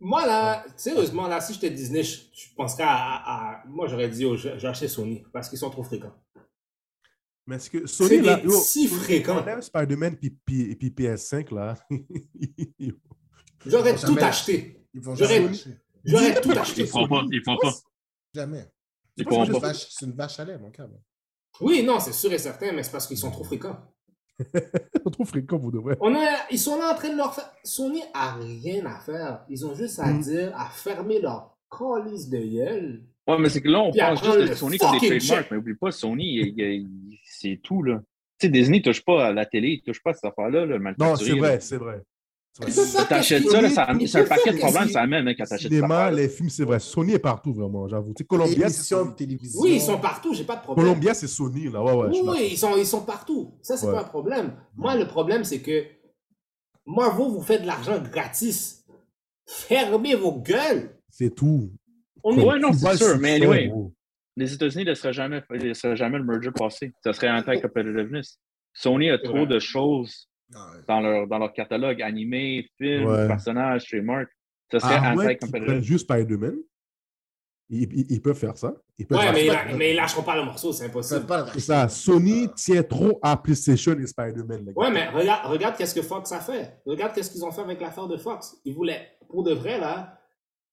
Moi, 0.00 0.24
là, 0.26 0.64
sérieusement, 0.76 1.26
là, 1.26 1.40
si 1.40 1.54
j'étais 1.54 1.70
Disney, 1.70 2.02
je, 2.04 2.20
je 2.32 2.54
penserais 2.54 2.84
à, 2.86 3.62
Moi, 3.66 3.88
j'aurais 3.88 4.08
dit, 4.08 4.24
oh, 4.24 4.34
acheté 4.64 4.86
Sony 4.88 5.24
parce 5.32 5.48
qu'ils 5.48 5.58
sont 5.58 5.70
trop 5.70 5.82
fréquents. 5.82 6.14
Mais 7.46 7.56
est-ce 7.56 7.70
que 7.70 7.86
Sony, 7.86 8.20
là, 8.20 8.36
des 8.36 8.44
yo, 8.44 8.50
si 8.50 8.88
aime 9.08 9.62
Spider-Man 9.62 10.16
puis, 10.18 10.30
puis, 10.44 10.76
puis 10.76 10.90
PS5, 10.90 11.52
là. 11.54 11.74
J'aurais 13.66 13.94
tout 13.94 14.06
jamais- 14.06 14.22
acheté. 14.22 14.86
J'aurais-. 14.94 15.50
J'aurais 16.04 16.40
tout 16.40 16.50
acheté. 16.52 16.82
Ils 16.82 17.08
pas. 17.08 17.22
Ils 17.30 17.42
font 17.44 17.56
pas. 17.56 17.72
Jamais. 18.34 18.64
Ils 19.16 19.24
C'est 19.28 19.34
une 19.34 19.52
vache- 19.58 19.86
c'est 19.90 20.06
une 20.06 20.12
vache 20.12 20.40
à 20.40 20.44
lait, 20.44 20.58
mon 20.58 20.70
câble. 20.70 20.98
Oui, 21.60 21.82
non, 21.82 21.98
c'est 21.98 22.12
sûr 22.12 22.32
et 22.32 22.38
certain, 22.38 22.72
mais 22.72 22.82
c'est 22.82 22.92
parce 22.92 23.06
qu'ils 23.06 23.18
sont 23.18 23.30
trop 23.30 23.42
fréquents. 23.44 23.76
C'est 24.38 24.70
trop 25.12 25.24
fréquent 25.24 25.58
pour 25.58 25.72
de 25.72 25.78
vrai. 25.78 25.96
On 26.00 26.14
a, 26.14 26.46
ils 26.50 26.58
sont 26.58 26.78
là 26.78 26.92
en 26.92 26.94
train 26.94 27.10
de 27.10 27.16
leur 27.16 27.34
faire. 27.34 27.50
Sony 27.64 28.02
a 28.14 28.34
rien 28.34 28.86
à 28.86 29.00
faire. 29.00 29.44
Ils 29.48 29.66
ont 29.66 29.74
juste 29.74 29.98
à 29.98 30.06
Mm. 30.12 30.20
dire, 30.20 30.52
à 30.56 30.66
fermer 30.70 31.20
leur 31.20 31.56
calice 31.76 32.28
de 32.28 32.38
gueule. 32.38 33.02
Ouais, 33.26 33.38
mais 33.38 33.48
c'est 33.48 33.60
que 33.60 33.68
là, 33.68 33.80
on 33.80 33.90
pense 33.92 34.24
juste 34.24 34.38
de 34.50 34.54
Sony 34.54 34.78
comme 34.78 34.98
des 34.98 35.18
trademarks, 35.18 35.50
mais 35.50 35.56
oublie 35.56 35.74
pas, 35.74 35.90
Sony, 35.90 36.54
c'est 37.24 37.60
tout, 37.62 37.82
là. 37.82 38.00
Tu 38.38 38.46
sais, 38.46 38.50
Disney 38.52 38.78
ne 38.78 38.84
touche 38.84 39.04
pas 39.04 39.26
à 39.26 39.32
la 39.32 39.44
télé, 39.44 39.68
il 39.70 39.82
touche 39.82 40.00
pas 40.02 40.10
à 40.10 40.14
cette 40.14 40.24
affaire-là, 40.26 40.64
le 40.64 40.78
Non, 40.98 41.16
c'est 41.16 41.30
là. 41.30 41.34
vrai, 41.36 41.60
c'est 41.60 41.76
vrai. 41.76 42.00
T'achètes 42.60 43.48
ça, 43.48 43.60
là, 43.60 43.70
ça 43.70 43.86
c'est 44.06 44.18
un 44.20 44.24
paquet 44.24 44.52
de 44.52 44.58
problèmes, 44.58 44.88
ça 44.88 45.02
amène 45.02 45.28
hein, 45.28 45.34
quand 45.38 45.44
t'achètes 45.44 45.70
ça. 45.70 45.76
cinéma, 45.76 46.10
les 46.10 46.28
films, 46.28 46.50
c'est 46.50 46.64
vrai. 46.64 46.80
Sony 46.80 47.12
est 47.12 47.18
partout, 47.18 47.52
vraiment, 47.54 47.86
j'avoue. 47.88 48.12
Columbia, 48.26 48.68
c'est 48.68 48.82
Sony. 48.82 49.14
télévision. 49.14 49.60
Oui, 49.62 49.74
ils 49.74 49.80
sont 49.80 49.98
partout, 49.98 50.34
j'ai 50.34 50.44
pas 50.44 50.56
de 50.56 50.62
problème. 50.62 50.86
Columbia, 50.86 51.14
c'est 51.14 51.28
Sony, 51.28 51.70
là. 51.70 51.82
Ouais, 51.82 51.92
ouais. 51.92 52.20
oui, 52.24 52.48
ils 52.52 52.58
sont, 52.58 52.76
ils 52.76 52.86
sont 52.86 53.04
partout. 53.04 53.54
Ça, 53.62 53.76
c'est 53.76 53.86
Ouais. 53.86 53.92
pas 53.92 54.00
un 54.00 54.04
problème. 54.04 54.54
Moi, 54.76 54.96
le 54.96 55.06
problème, 55.06 55.44
c'est 55.44 55.60
que 55.60 55.84
Marvel 56.86 57.28
vous 57.28 57.42
fait 57.42 57.60
de 57.60 57.66
l'argent 57.66 58.00
gratis. 58.00 58.84
Fermez 59.46 60.14
vos 60.14 60.32
gueules. 60.40 60.96
C'est 61.10 61.34
tout. 61.34 61.70
On 62.24 62.36
est... 62.36 62.44
Ouais, 62.44 62.58
non, 62.58 62.70
Tu 62.72 62.78
vois 62.78 62.96
c'est 62.96 63.04
sûr, 63.04 63.18
mais 63.18 63.34
anyway. 63.34 63.72
Les 64.36 64.52
États-Unis 64.52 64.84
ne 64.84 64.90
laisseraient 64.90 65.12
jamais, 65.12 65.42
laisseraient 65.50 65.96
jamais 65.96 66.18
le 66.18 66.24
merger 66.24 66.50
passer. 66.50 66.92
Ça 67.02 67.12
serait 67.12 67.30
anti-competitiveness. 67.30 68.38
Sony 68.72 69.10
a 69.10 69.18
trop 69.18 69.46
de 69.46 69.58
choses 69.58 70.27
Ah 70.54 70.70
ouais. 70.74 70.80
dans 70.88 71.00
leur, 71.00 71.26
dans 71.26 71.38
leur 71.38 71.52
catalogue, 71.52 72.00
animé, 72.02 72.66
films, 72.78 73.06
Ouais. 73.06 73.26
personnages, 73.26 73.86
trademark. 73.86 74.28
Ça 74.70 74.80
serait 74.80 74.94
qu'ils 75.36 75.50
prennent 75.50 75.62
anti-competitive. 75.62 75.82
juste 75.82 76.04
Spider-Man. 76.10 76.56
Ils, 77.70 77.82
ils- 77.92 78.06
ils 78.12 78.22
peuvent 78.22 78.36
faire 78.38 78.56
ça. 78.56 78.74
Ils 78.98 79.06
peuvent 79.06 79.18
Ouais, 79.18 79.24
faire 79.24 79.32
mais, 79.34 79.46
ça. 79.46 79.62
ils 79.66 79.70
la- 79.72 79.76
mais 79.76 79.90
ils 79.92 79.96
lâcheront 79.96 80.22
pas 80.22 80.36
le 80.36 80.44
morceau, 80.44 80.72
c'est 80.72 80.84
Ils 80.84 80.88
impossible. 80.88 81.26
pas 81.26 81.42
le 81.44 81.50
C'est 81.52 81.60
ça. 81.60 81.88
Sony 81.88 82.48
tient 82.56 82.82
trop 82.82 83.18
à 83.22 83.36
PlayStation 83.36 83.92
et 83.98 84.06
Spider-Man. 84.06 84.64
les 84.66 84.72
gars. 84.72 84.80
Ouais, 84.82 84.90
mais 84.90 85.08
regarde, 85.10 85.50
regarde 85.52 85.76
qu'est-ce 85.76 85.94
que 85.94 86.00
Fox 86.02 86.32
a 86.32 86.40
fait. 86.40 86.80
Regarde 86.86 87.12
qu'est-ce 87.14 87.30
qu'ils 87.30 87.44
ont 87.44 87.50
fait 87.52 87.60
avec 87.60 87.80
l'affaire 87.80 88.08
de 88.08 88.16
Fox. 88.16 88.56
Ils 88.64 88.74
voulaient, 88.74 89.06
pour 89.28 89.42
de 89.44 89.52
vrai, 89.52 89.78
là, 89.78 90.18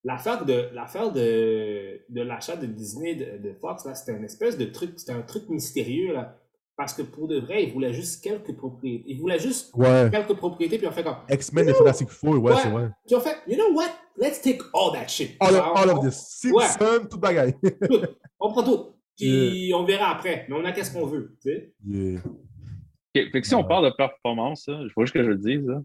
l'affaire 0.06 0.46
de, 0.46 0.70
l'affaire 0.74 1.12
de, 1.12 2.02
de 2.08 2.22
l'achat 2.22 2.56
de 2.56 2.66
Disney 2.66 3.16
de, 3.16 3.46
de 3.50 3.54
Fox, 3.56 3.86
là, 3.86 3.94
c'était 3.94 4.18
une 4.18 4.24
espèce 4.24 4.58
de 4.58 4.66
truc, 4.66 4.94
c'était 4.98 5.12
un 5.14 5.22
truc 5.22 5.50
mystérieux, 5.50 6.14
là. 6.14 6.40
Parce 6.78 6.94
que 6.94 7.02
pour 7.04 7.28
de 7.30 7.40
vrai, 7.40 7.64
ils 7.64 7.72
voulaient 7.74 7.94
juste 7.94 8.22
quelques 8.24 8.54
propriétés. 8.56 9.06
Ils 9.08 9.20
voulaient 9.20 9.40
juste 9.40 9.74
Ouais. 9.76 10.10
quelques 10.12 10.34
propriétés, 10.36 10.78
puis 10.78 10.88
on 10.88 10.92
fait 10.92 11.04
comme, 11.04 11.16
X-Men 11.30 11.70
et 11.70 11.74
Fantastic 11.74 12.10
Four, 12.10 12.36
ouais, 12.40 12.52
Ouais. 12.52 12.60
c'est 12.62 12.70
vrai. 12.70 12.90
puis 13.06 13.16
on 13.16 13.20
fait, 13.22 13.38
you 13.48 13.56
know 13.56 13.74
what? 13.74 13.92
Let's 14.18 14.42
take 14.42 14.60
all 14.74 14.92
that 14.94 15.08
shit. 15.08 15.38
All, 15.40 15.54
of, 15.56 15.62
all 15.76 15.90
of 15.90 15.98
on- 16.00 16.02
this. 16.10 16.46
Ouais. 16.52 16.66
Simpson, 16.66 17.08
tout 17.10 17.18
bagaille. 17.20 17.54
Tout. 17.90 18.02
On 18.40 18.52
prend 18.52 18.64
tout. 18.64 18.96
Puis 19.18 19.72
on 19.74 19.86
verra 19.86 20.10
après. 20.12 20.46
Mais 20.50 20.56
on 20.56 20.66
a 20.66 20.72
qu'est-ce 20.74 20.92
qu'on 20.94 21.06
veut, 21.06 21.38
tu 21.42 21.50
sais. 21.52 21.74
Yeah. 21.88 22.20
Ok, 22.26 23.32
Fait 23.32 23.42
que 23.42 23.48
si 23.48 23.56
on 23.56 23.64
parle 23.64 23.86
de 23.90 23.96
performance, 23.96 24.68
là, 24.68 24.80
je 24.82 24.94
veux 24.98 25.06
juste 25.06 25.14
que 25.14 25.24
je 25.24 25.30
le 25.30 25.38
dise. 25.38 25.66
là. 25.66 25.82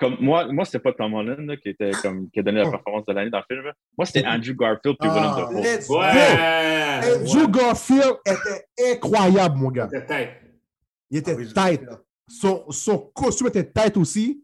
Comme 0.00 0.16
moi, 0.18 0.50
moi 0.50 0.64
c'était 0.64 0.78
pas 0.78 0.92
Tom 0.94 1.12
Holland 1.12 1.46
là, 1.46 1.56
qui, 1.58 1.68
était 1.68 1.90
comme, 2.02 2.30
qui 2.30 2.40
a 2.40 2.42
donné 2.42 2.60
la 2.62 2.70
performance 2.70 3.04
de 3.06 3.12
l'année 3.12 3.30
dans 3.30 3.38
le 3.38 3.44
film. 3.54 3.66
là. 3.66 3.72
Moi, 3.98 4.06
c'était 4.06 4.26
Andrew 4.26 4.54
Garfield 4.54 4.96
puis 4.98 5.08
Willem 5.08 5.24
Ah, 5.26 5.36
Dafoe. 5.40 5.62
let's 5.62 5.88
Ouais! 5.90 7.16
Andrew 7.16 7.48
Garfield 7.50 8.16
était 8.26 8.92
incroyable, 8.94 9.56
mon 9.58 9.70
gars. 9.70 9.88
Il 11.10 11.18
était 11.18 11.32
Ah 11.32 11.36
oui, 11.36 11.44
je- 11.44 11.52
tight. 11.52 11.82
Son, 12.28 12.64
son 12.70 12.98
costume 13.14 13.48
était 13.48 13.70
tight 13.70 13.96
aussi. 13.96 14.42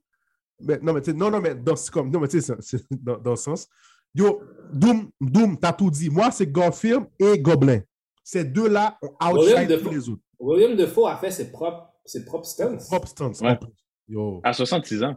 Mais, 0.61 0.78
non, 0.82 0.92
mais 0.92 1.00
tu 1.00 1.11
sais, 1.12 1.16
non, 1.16 1.30
non, 1.30 1.40
mais 1.40 1.54
dans, 1.54 1.76
c'est 1.76 1.90
comme, 1.90 2.11
non, 2.11 2.20
mais 2.20 2.28
tu 2.28 2.40
sais, 2.40 2.54
dans, 2.90 3.16
dans 3.18 3.30
le 3.30 3.36
sens. 3.36 3.68
Yo, 4.14 4.42
Doom, 4.72 5.11
Doom, 5.20 5.59
t'as 5.59 5.72
tout 5.72 5.90
dit. 5.90 6.11
Moi, 6.11 6.30
c'est 6.32 6.50
Garfield 6.50 7.04
et 7.18 7.38
Goblin. 7.38 7.80
Ces 8.24 8.44
deux-là 8.44 8.98
ont 9.02 9.14
outshine 9.24 9.68
tous 9.82 9.90
les 9.90 10.09
autres. 10.09 10.22
William 10.38 10.74
Defoe 10.76 11.07
a 11.07 11.16
fait 11.16 11.30
ses 11.30 11.50
propres, 11.50 11.92
ses 12.04 12.24
propres 12.24 12.46
stunts. 12.46 12.78
Top 12.90 13.07
stunts. 13.07 13.32
Ouais. 13.42 13.59
Yo, 14.09 14.40
À 14.44 14.52
66 14.52 15.02
ans. 15.02 15.16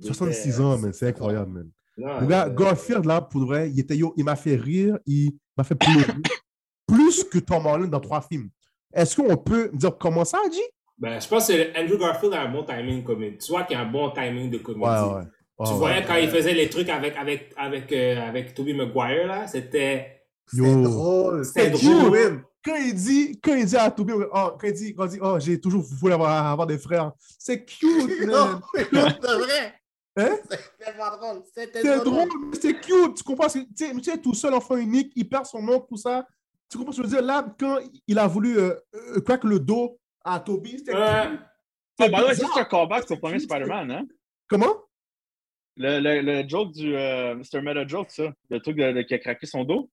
66 0.00 0.60
ans, 0.60 0.78
man, 0.78 0.92
c'est 0.92 1.08
incroyable, 1.08 1.50
man. 1.52 1.70
Non, 1.98 2.20
Le 2.20 2.26
gars, 2.26 2.46
euh, 2.46 2.50
Garfield, 2.50 3.04
là, 3.06 3.20
pour 3.20 3.46
vrai, 3.46 3.70
il, 3.70 3.80
était, 3.80 3.96
yo, 3.96 4.12
il 4.16 4.24
m'a 4.24 4.36
fait 4.36 4.56
rire, 4.56 4.98
il 5.06 5.32
m'a 5.56 5.64
fait 5.64 5.74
pleurer. 5.74 6.12
plus 6.86 7.24
que 7.24 7.38
Tom 7.38 7.66
Holland 7.66 7.90
dans 7.90 8.00
trois 8.00 8.20
films. 8.20 8.48
Est-ce 8.92 9.16
qu'on 9.16 9.36
peut 9.36 9.70
dire 9.72 9.96
comment 9.98 10.24
ça, 10.24 10.38
G? 10.52 10.58
ben, 10.98 11.20
je 11.20 11.28
pense 11.28 11.48
que 11.48 11.78
Andrew 11.78 11.98
Garfield 11.98 12.34
a 12.34 12.42
un 12.42 12.48
bon 12.50 12.64
timing 12.64 13.02
comédie. 13.02 13.38
Tu 13.38 13.50
vois 13.52 13.64
qu'il 13.64 13.76
a 13.76 13.80
un 13.80 13.90
bon 13.90 14.10
timing 14.10 14.50
de 14.50 14.58
comédie. 14.58 14.84
Ouais, 14.84 15.16
ouais. 15.16 15.22
Tu 15.64 15.72
Ouais, 15.72 15.78
voyais 15.78 15.98
ouais. 15.98 16.04
quand 16.06 16.16
il 16.16 16.28
faisait 16.28 16.52
les 16.52 16.68
trucs 16.68 16.88
avec, 16.90 17.16
avec, 17.16 17.52
avec, 17.56 17.90
euh, 17.92 18.28
avec 18.28 18.54
Tobey 18.54 18.74
Maguire, 18.74 19.26
là, 19.26 19.46
c'était. 19.46 20.22
Drôle. 20.52 21.44
C'était 21.44 21.70
drôle. 21.70 22.44
quand 22.64 22.76
il 22.76 22.94
dit, 22.94 23.40
quand 23.42 23.54
il 23.54 23.64
dit 23.64 23.76
à 23.76 23.90
Toby, 23.90 24.12
oh, 24.12 24.28
quand 24.32 24.66
il 24.66 24.72
dit, 24.74 24.94
quand 24.94 25.06
il 25.06 25.10
dit, 25.12 25.18
oh, 25.22 25.38
j'ai 25.40 25.58
toujours 25.58 25.82
voulu 25.82 26.12
avoir, 26.12 26.46
avoir 26.46 26.66
des 26.66 26.78
frères, 26.78 27.12
c'est 27.38 27.64
cute, 27.64 27.80
Non, 28.26 28.60
c'est 28.74 28.90
vrai. 28.92 29.74
Hein? 30.16 30.36
C'était 30.50 30.96
pas 30.96 31.16
drôle. 31.16 31.42
C'était 31.54 31.82
C'est 31.82 31.96
drôle. 31.98 32.04
drôle, 32.26 32.28
mais 32.50 32.56
c'est 32.60 32.74
cute. 32.80 33.16
Tu 33.16 33.22
comprends? 33.22 33.48
ce 33.48 33.58
que- 33.58 33.74
Tu 33.76 34.02
sais, 34.02 34.18
tout 34.18 34.34
seul, 34.34 34.54
enfant 34.54 34.76
unique, 34.76 35.12
il 35.14 35.28
perd 35.28 35.44
son 35.46 35.66
oncle, 35.68 35.86
tout 35.88 35.96
ça. 35.98 36.26
Tu 36.70 36.78
comprends 36.78 36.92
ce 36.92 37.02
que 37.02 37.06
je 37.06 37.12
veux 37.12 37.16
dire? 37.18 37.26
Là, 37.26 37.46
quand 37.58 37.78
il 38.06 38.18
a 38.18 38.26
voulu 38.26 38.58
euh, 38.58 38.74
euh, 38.94 39.20
crack 39.20 39.44
le 39.44 39.60
dos 39.60 39.98
à 40.24 40.40
Toby, 40.40 40.78
c'était 40.78 40.94
Ouais. 40.94 41.28
cute. 41.30 41.40
Ah, 41.98 42.08
bah 42.08 42.22
ouais, 42.24 42.30
bizarre. 42.30 42.50
c'est 42.54 42.60
un 42.60 42.64
callback 42.64 43.06
sur 43.06 43.14
le 43.16 43.20
premier 43.20 43.38
Spider-Man, 43.38 43.90
hein? 43.90 44.06
Comment? 44.48 44.74
Le, 45.76 46.00
le, 46.00 46.20
le 46.42 46.48
joke 46.48 46.72
du. 46.72 46.96
euh, 46.96 47.38
c'est 47.42 47.58
un 47.58 47.62
meta 47.62 47.86
joke, 47.86 48.10
ça. 48.10 48.32
Le 48.50 48.60
truc 48.60 48.76
de, 48.78 48.92
de- 48.92 49.02
qui 49.02 49.14
a 49.14 49.18
craqué 49.18 49.46
son 49.46 49.64
dos. 49.64 49.90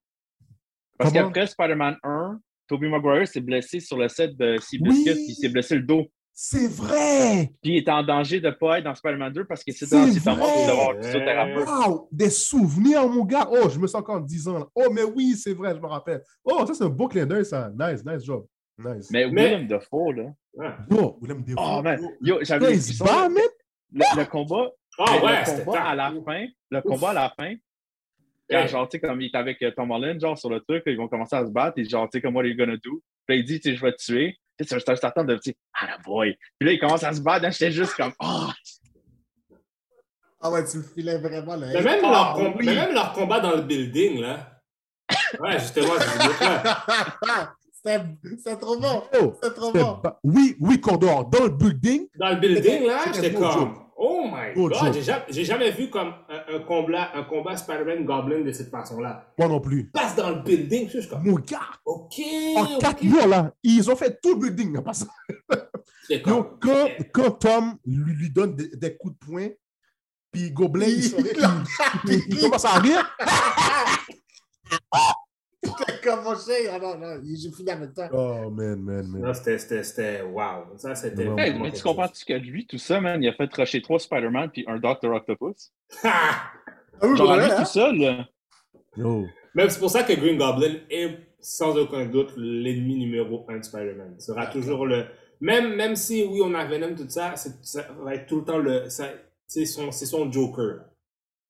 Parce 0.97 1.11
Comment? 1.11 1.25
qu'après 1.27 1.47
Spider-Man 1.47 1.97
1, 2.03 2.39
Toby 2.67 2.87
Maguire 2.87 3.27
s'est 3.27 3.41
blessé 3.41 3.79
sur 3.81 3.97
le 3.97 4.07
set 4.07 4.35
de 4.37 4.57
Seabiscuit, 4.59 5.11
Oui. 5.13 5.25
il 5.29 5.35
s'est 5.35 5.49
blessé 5.49 5.75
le 5.75 5.83
dos. 5.83 6.05
C'est 6.35 6.67
vrai! 6.67 7.51
Puis 7.61 7.73
il 7.73 7.77
était 7.77 7.91
en 7.91 8.01
danger 8.01 8.39
de 8.39 8.47
ne 8.47 8.53
pas 8.53 8.79
être 8.79 8.85
dans 8.85 8.95
Spider-Man 8.95 9.31
2 9.33 9.45
parce 9.45 9.63
que 9.63 9.71
c'est 9.71 9.85
C'est 9.85 9.95
dans 9.95 10.11
ses 10.11 10.19
d'avoir 10.65 10.95
physiothérapeute. 11.01 11.67
Wow! 11.67 12.07
Des 12.11 12.29
souvenirs, 12.31 13.07
mon 13.07 13.23
gars! 13.23 13.47
Oh, 13.51 13.69
je 13.69 13.77
me 13.79 13.85
sens 13.85 14.01
encore 14.01 14.19
10 14.21 14.47
ans. 14.47 14.59
là. 14.59 14.65
Oh, 14.73 14.87
mais 14.91 15.03
oui, 15.03 15.35
c'est 15.35 15.53
vrai, 15.53 15.75
je 15.75 15.79
me 15.79 15.85
rappelle. 15.85 16.23
Oh, 16.43 16.65
ça, 16.65 16.73
c'est 16.73 16.83
un 16.83 16.89
beau 16.89 17.07
clin 17.07 17.25
d'œil, 17.27 17.45
ça. 17.45 17.69
Nice, 17.77 18.03
nice 18.03 18.25
job. 18.25 18.45
Nice. 18.79 19.09
Mais, 19.11 19.29
Mais- 19.29 19.45
Willem 19.49 19.67
Dafoe, 19.67 20.11
là. 20.13 20.23
Ouais. 20.55 20.69
Yo, 20.89 21.19
Willem 21.21 21.43
Dafoe. 21.43 21.61
Oh, 21.77 21.81
man. 21.83 22.01
yo, 22.21 22.39
j'avais 22.41 22.73
là. 22.75 23.29
man! 23.29 23.37
le, 23.91 24.19
le 24.19 24.25
combat, 24.25 24.71
Ah 24.97 25.17
le- 25.19 25.25
ouais, 25.25 25.39
le 25.41 25.45
c'était 25.45 25.63
combat 25.65 25.83
à 25.83 25.95
la 25.95 26.13
fin, 26.25 26.45
le 26.71 26.81
combat 26.81 27.09
à 27.11 27.13
la 27.13 27.33
fin, 27.37 27.53
quand, 28.49 28.57
Hey. 28.57 28.67
genre, 28.67 28.89
tu 28.89 28.97
sais, 28.97 29.01
comme 29.07 29.21
il 29.21 29.27
est 29.27 29.35
avec 29.37 29.61
euh, 29.61 29.69
Tom 29.71 29.91
Holland, 29.91 30.19
genre, 30.19 30.35
sur 30.37 30.49
le 30.49 30.59
truc, 30.61 30.81
ils 30.87 30.97
vont 30.97 31.07
commencer 31.07 31.35
à 31.35 31.45
se 31.45 31.51
battre, 31.51 31.77
et 31.77 31.85
genre, 31.85 32.09
tu 32.09 32.17
sais, 32.17 32.21
comme, 32.23 32.35
what 32.35 32.41
are 32.41 32.47
you 32.47 32.57
gonna 32.57 32.77
do? 32.83 33.01
Puis 33.27 33.37
il 33.37 33.45
dit, 33.45 33.59
tu 33.59 33.69
sais, 33.69 33.75
je 33.75 33.81
vais 33.85 33.91
te 33.93 34.03
tuer. 34.03 34.35
C'est 34.59 34.89
un 34.89 34.95
certain 34.95 35.23
de, 35.23 35.37
sais, 35.41 35.55
ah, 35.79 35.87
la 35.87 35.97
boy. 35.97 36.37
Puis 36.59 36.67
là, 36.67 36.73
il 36.73 36.79
commence 36.79 37.03
à 37.03 37.13
se 37.13 37.21
battre, 37.21 37.49
j'étais 37.51 37.71
juste 37.71 37.95
comme, 37.95 38.13
oh, 38.19 38.47
Ah 40.41 40.51
ouais, 40.51 40.63
tu 40.65 40.77
le 40.77 40.83
filais 40.83 41.17
vraiment, 41.17 41.55
là. 41.55 41.67
Mais 41.73 41.81
même, 41.81 41.99
Ah, 42.05 42.11
leur 42.11 42.33
com- 42.35 42.53
oui. 42.57 42.65
mais 42.65 42.75
même 42.75 42.93
leur 42.93 43.13
combat 43.13 43.39
dans 43.39 43.55
le 43.55 43.61
building, 43.61 44.21
là. 44.21 44.59
Ouais, 45.39 45.59
justement, 45.59 45.93
c'est 45.99 46.05
ce 46.07 46.27
bout-là. 46.27 47.53
C'était 47.85 48.01
c'était 48.37 48.55
trop 48.57 48.77
bon. 48.79 49.03
Oh, 49.19 49.33
C'était 49.41 49.53
trop 49.55 49.71
bon. 49.73 49.99
ba- 50.01 50.17
Oui, 50.23 50.55
oui, 50.61 50.79
Condor, 50.79 51.25
dans 51.25 51.43
le 51.43 51.49
building. 51.49 52.07
Dans 52.15 52.29
le 52.29 52.35
building, 52.37 52.85
là, 52.87 52.99
C'était 53.07 53.21
j'étais 53.27 53.37
comme, 53.37 53.82
oh 54.05 54.25
my 54.25 54.53
Beau 54.53 54.67
god, 54.69 54.93
j'ai 55.29 55.45
jamais, 55.45 55.71
vu 55.71 55.89
comme 55.89 56.13
un, 56.29 56.55
un 56.55 56.59
combat, 56.59 57.11
un 57.15 57.23
combat 57.23 57.55
Spider-Man 57.55 58.03
Goblin 58.05 58.41
de 58.41 58.51
cette 58.51 58.69
façon-là. 58.69 59.33
Moi 59.37 59.47
non 59.47 59.61
plus. 59.61 59.89
Passe 59.91 60.15
dans 60.15 60.29
le 60.29 60.41
building, 60.41 60.89
je 60.93 60.99
suis 60.99 61.09
comme, 61.09 61.23
Mon 61.23 61.35
gars, 61.39 61.61
ok, 61.85 62.13
en 62.57 62.63
ok. 62.75 62.81
4 62.81 63.03
mois, 63.03 63.27
là, 63.27 63.53
ils 63.63 63.89
ont 63.89 63.95
fait 63.95 64.19
tout 64.21 64.33
le 64.39 64.49
building 64.49 64.77
en 64.77 64.83
passant. 64.83 65.07
Comme, 66.25 66.59
quand, 66.59 66.89
quand 67.13 67.31
Tom 67.31 67.75
lui, 67.85 68.13
lui 68.13 68.29
donne 68.29 68.57
des, 68.57 68.75
des 68.75 68.97
coups 68.97 69.17
de 69.17 69.25
poing, 69.25 69.47
puis 70.31 70.51
Gobelin, 70.51 70.87
il, 70.87 71.01
se- 71.01 71.15
il- 71.15 72.11
il- 72.11 72.23
il 72.27 72.39
commence 72.41 72.65
à 72.65 72.77
rire. 72.79 73.15
J'étais 75.79 75.99
comme 76.03 76.23
mon 76.23 76.35
chien. 76.35 76.55
Ah 76.73 76.79
non, 76.79 76.97
non, 76.97 77.21
j'ai 77.23 77.51
fini 77.51 77.69
avec 77.71 77.93
toi. 77.93 78.09
Oh, 78.11 78.49
man, 78.49 78.81
man, 78.81 79.07
man. 79.07 79.21
Non, 79.21 79.33
c'était, 79.33 79.57
c'était, 79.57 79.83
c'était, 79.83 80.21
wow. 80.21 80.75
Ça, 80.77 80.93
c'était. 80.95 81.23
Hey, 81.37 81.53
mais 81.59 81.71
tu 81.71 81.81
comprends-tu 81.81 82.25
que 82.25 82.33
lui, 82.33 82.67
tout 82.67 82.77
ça, 82.77 82.99
man, 82.99 83.21
il 83.23 83.29
a 83.29 83.33
fait 83.33 83.53
rusher 83.53 83.81
trois 83.81 83.99
Spider-Man 83.99 84.49
puis 84.51 84.65
un 84.67 84.77
Dr. 84.77 85.11
Octopus? 85.11 85.71
Ah 86.03 86.51
oui, 87.01 87.17
Genre, 87.17 87.35
lui 87.37 87.43
hein? 87.45 87.55
tout 87.57 87.65
seul, 87.65 87.97
là. 87.97 88.27
Yo. 88.97 89.25
Même 89.55 89.69
c'est 89.69 89.79
pour 89.79 89.89
ça 89.89 90.03
que 90.03 90.13
Green 90.13 90.37
Goblin 90.37 90.75
est 90.89 91.17
sans 91.39 91.75
aucun 91.77 92.05
doute 92.05 92.33
l'ennemi 92.37 92.95
numéro 92.97 93.45
un 93.49 93.57
de 93.59 93.63
Spider-Man. 93.63 94.15
Ce 94.19 94.27
sera 94.33 94.47
toujours 94.47 94.85
le. 94.85 95.05
Même, 95.41 95.75
même 95.75 95.95
si, 95.95 96.23
oui, 96.23 96.41
on 96.43 96.53
a 96.53 96.63
Venom, 96.65 96.95
tout 96.95 97.09
ça, 97.09 97.35
c'est- 97.35 97.63
ça 97.63 97.87
va 98.01 98.15
être 98.15 98.27
tout 98.27 98.37
le 98.39 98.45
temps 98.45 98.57
le. 98.57 98.89
ça- 98.89 99.13
C'est 99.47 99.65
son, 99.65 99.91
c'est 99.91 100.05
son 100.07 100.31
Joker. 100.31 100.85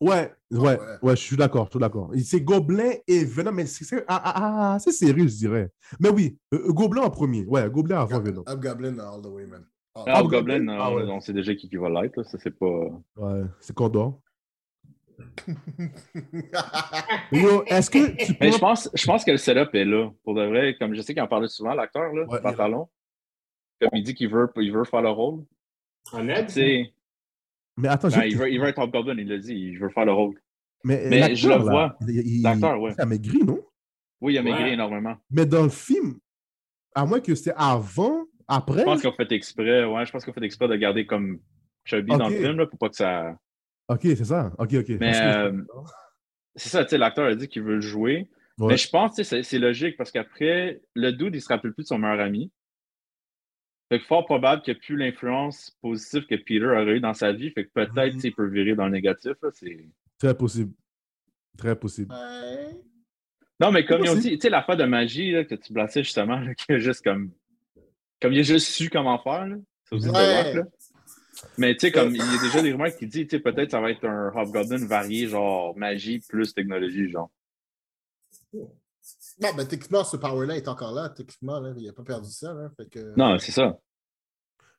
Ouais, 0.01 0.33
ouais, 0.51 0.59
ouais. 0.59 0.77
ouais, 1.01 1.15
je 1.15 1.21
suis 1.21 1.37
d'accord, 1.37 1.65
je 1.67 1.71
suis 1.71 1.79
d'accord. 1.79 2.11
C'est 2.23 2.41
Gobelin 2.41 2.91
et 3.07 3.23
Venom, 3.23 3.51
mais 3.53 3.65
c'est 3.65 3.85
c'est- 3.85 4.03
ah, 4.07 4.21
ah, 4.25 4.73
ah, 4.73 4.79
c'est 4.79 4.91
sérieux, 4.91 5.27
je 5.27 5.35
dirais. 5.37 5.71
Mais 5.99 6.09
oui, 6.09 6.37
euh, 6.53 6.71
Gobelin 6.73 7.03
en 7.03 7.09
premier. 7.09 7.45
Ouais, 7.45 7.69
Gobelin 7.69 8.01
avant 8.01 8.19
Venom. 8.19 8.43
Hobgoblin 8.45 8.99
all 8.99 9.21
the 9.21 9.27
way, 9.27 9.45
man. 9.45 9.65
Ah, 9.95 10.03
Ah, 10.07 10.21
Goblin? 10.23 10.57
Goblin, 10.59 10.77
Ah, 10.79 10.93
ouais. 10.93 11.03
on 11.03 11.19
sait 11.21 11.31
déjà 11.33 11.55
qui, 11.55 11.69
qui 11.69 11.75
va 11.77 11.89
l'être, 11.89 12.17
là. 12.17 12.23
Ça, 12.25 12.37
c'est 12.41 12.57
pas. 12.57 12.65
Ouais, 13.15 13.43
c'est 13.59 13.73
Condor. 13.75 14.19
Yo, 17.31 17.63
est-ce 17.67 17.89
que 17.89 18.25
tu 18.25 18.35
Mais 18.41 18.51
je 18.51 18.57
penses... 18.59 18.85
pense, 18.85 18.89
je 18.93 19.05
pense 19.05 19.23
que 19.23 19.31
le 19.31 19.37
setup 19.37 19.73
est 19.73 19.85
là. 19.85 20.09
Pour 20.23 20.33
de 20.35 20.43
vrai, 20.45 20.75
comme 20.79 20.93
je 20.95 21.01
sais 21.01 21.13
qu'il 21.13 21.21
en 21.23 21.27
parlait 21.27 21.47
souvent, 21.47 21.73
l'acteur, 21.73 22.11
là, 22.13 22.23
Ouais, 22.23 22.27
il 22.31 22.35
est 22.35 22.41
Pantalon. 22.41 22.89
Comme 23.79 23.89
il 23.93 24.03
dit 24.03 24.15
qu'il 24.15 24.29
veut, 24.29 24.51
il 24.57 24.71
veut 24.73 24.83
faire 24.83 25.01
le 25.01 25.09
rôle. 25.09 25.43
En 26.11 26.27
aide? 26.27 26.49
Mais 27.77 27.87
attends, 27.87 28.09
ben, 28.09 28.21
j'ai- 28.21 28.27
il, 28.29 28.37
veut, 28.37 28.51
il 28.51 28.59
veut 28.59 28.67
être 28.67 28.79
Hobgoblin, 28.79 29.15
il 29.17 29.27
l'a 29.27 29.37
dit, 29.37 29.53
il 29.55 29.79
veut 29.79 29.89
faire 29.89 30.05
le 30.05 30.13
rôle. 30.13 30.39
mais, 30.83 31.35
je 31.35 31.47
le 31.49 31.55
vois. 31.55 31.97
L'acteur, 32.41 32.79
ouais. 32.81 32.93
Il 32.97 33.01
a 33.01 33.05
maigri, 33.05 33.43
non? 33.43 33.59
Oui, 34.21 34.33
il 34.33 34.37
a 34.37 34.43
maigri 34.43 34.63
Ouais. 34.63 34.73
énormément. 34.73 35.15
Mais 35.31 35.45
dans 35.45 35.63
le 35.63 35.69
film, 35.69 36.17
à 36.95 37.05
moins 37.05 37.19
que 37.19 37.33
c'était 37.35 37.53
avant, 37.57 38.25
après. 38.47 38.79
Je 38.79 38.83
pense 38.83 39.01
qu'on 39.01 39.11
fait 39.11 39.31
exprès, 39.31 39.83
ouais, 39.85 40.05
je 40.05 40.11
pense 40.11 40.23
qu'on 40.23 40.33
fait 40.33 40.43
exprès 40.43 40.67
de 40.67 40.75
garder 40.75 41.05
comme 41.05 41.39
chubby 41.85 42.15
dans 42.17 42.29
le 42.29 42.35
film, 42.35 42.57
là, 42.57 42.67
pour 42.67 42.77
pas 42.79 42.89
que 42.89 42.95
ça. 42.95 43.35
Ok, 43.89 44.01
c'est 44.03 44.23
ça. 44.25 44.53
Ok, 44.57 44.73
ok. 44.75 44.89
Mais, 44.99 45.13
euh, 45.21 45.61
C'est 46.55 46.69
ça, 46.69 46.83
tu 46.83 46.91
sais, 46.91 46.97
l'acteur 46.97 47.25
a 47.25 47.35
dit 47.35 47.47
qu'il 47.47 47.63
veut 47.63 47.75
le 47.75 47.81
jouer. 47.81 48.29
Ouais. 48.59 48.67
Mais 48.73 48.77
je 48.77 48.87
pense 48.87 49.17
que 49.17 49.23
c'est 49.23 49.41
c'est 49.41 49.57
logique 49.57 49.97
parce 49.97 50.11
qu'après, 50.11 50.79
le 50.93 51.11
dude, 51.11 51.33
il 51.35 51.41
se 51.41 51.47
rappelle 51.47 51.73
plus 51.73 51.81
de 51.83 51.87
son 51.87 51.97
meilleur 51.97 52.19
ami. 52.19 52.51
Fait 53.93 53.99
que 53.99 54.05
fort 54.05 54.25
probable 54.25 54.63
qu'il 54.63 54.73
n'y 54.73 54.77
ait 54.77 54.81
plus 54.81 54.97
l'influence 54.97 55.69
positive 55.79 56.25
que 56.25 56.33
Peter 56.33 56.65
aurait 56.65 56.95
eu 56.95 56.99
dans 56.99 57.13
sa 57.13 57.31
vie. 57.31 57.51
Fait 57.51 57.63
que 57.65 57.69
peut-être 57.69 57.93
Mhm. 57.95 58.11
tu 58.13 58.19
sais, 58.21 58.27
il 58.29 58.33
peut 58.33 58.47
virer 58.47 58.73
dans 58.73 58.85
le 58.85 58.91
négatif. 58.91 59.33
là, 59.43 59.49
c'est- 59.53 59.85
Très 60.17 60.35
possible. 60.35 60.73
Très 61.59 61.75
possible. 61.75 62.11
Ouais. 62.11 62.75
Non, 63.59 63.71
mais 63.71 63.85
comme 63.85 64.03
ils 64.03 64.09
ont 64.09 64.15
dit, 64.15 64.31
tu 64.31 64.39
sais, 64.41 64.49
l'affaire 64.49 64.77
de 64.77 64.85
magie 64.85 65.29
là, 65.31 65.43
que 65.45 65.53
tu 65.53 65.71
plaçais 65.71 66.01
justement, 66.03 66.39
là, 66.39 66.55
qui 66.55 66.71
a 66.71 66.79
juste 66.79 67.03
comme. 67.03 67.31
Comme 68.19 68.33
il 68.33 68.39
a 68.39 68.41
juste 68.41 68.67
su 68.69 68.89
comment 68.89 69.19
faire. 69.19 69.45
Là. 69.45 69.57
Ça 69.87 69.95
aussi, 69.95 70.07
c'est 70.07 70.11
Ouais. 70.15 70.41
rock, 70.43 70.53
là. 70.55 70.63
Mais 71.59 71.73
tu 71.75 71.81
sais, 71.81 71.91
comme 71.91 72.15
il 72.15 72.17
y 72.17 72.21
a 72.21 72.41
déjà 72.41 72.61
des 72.63 72.71
rumeurs 72.71 72.95
qui 72.97 73.05
disent, 73.05 73.27
tu 73.27 73.35
sais, 73.37 73.39
peut-être 73.39 73.69
ça 73.69 73.79
va 73.79 73.91
être 73.91 74.05
un 74.05 74.31
Hobgoblin 74.35 74.83
varié, 74.87 75.27
genre 75.27 75.77
magie 75.77 76.19
plus 76.27 76.51
technologie, 76.55 77.09
genre. 77.11 77.29
Non, 79.41 79.49
mais 79.55 79.65
techniquement, 79.65 80.03
ce 80.03 80.17
power-là 80.17 80.57
est 80.57 80.67
encore 80.67 80.93
là. 80.93 81.09
Techniquement, 81.09 81.59
là, 81.59 81.73
il 81.75 81.85
n'a 81.85 81.93
pas 81.93 82.03
perdu 82.03 82.31
ça. 82.31 82.53
Là, 82.53 82.69
fait 82.77 82.87
que... 82.89 83.13
Non, 83.17 83.37
c'est 83.39 83.51
ça. 83.51 83.77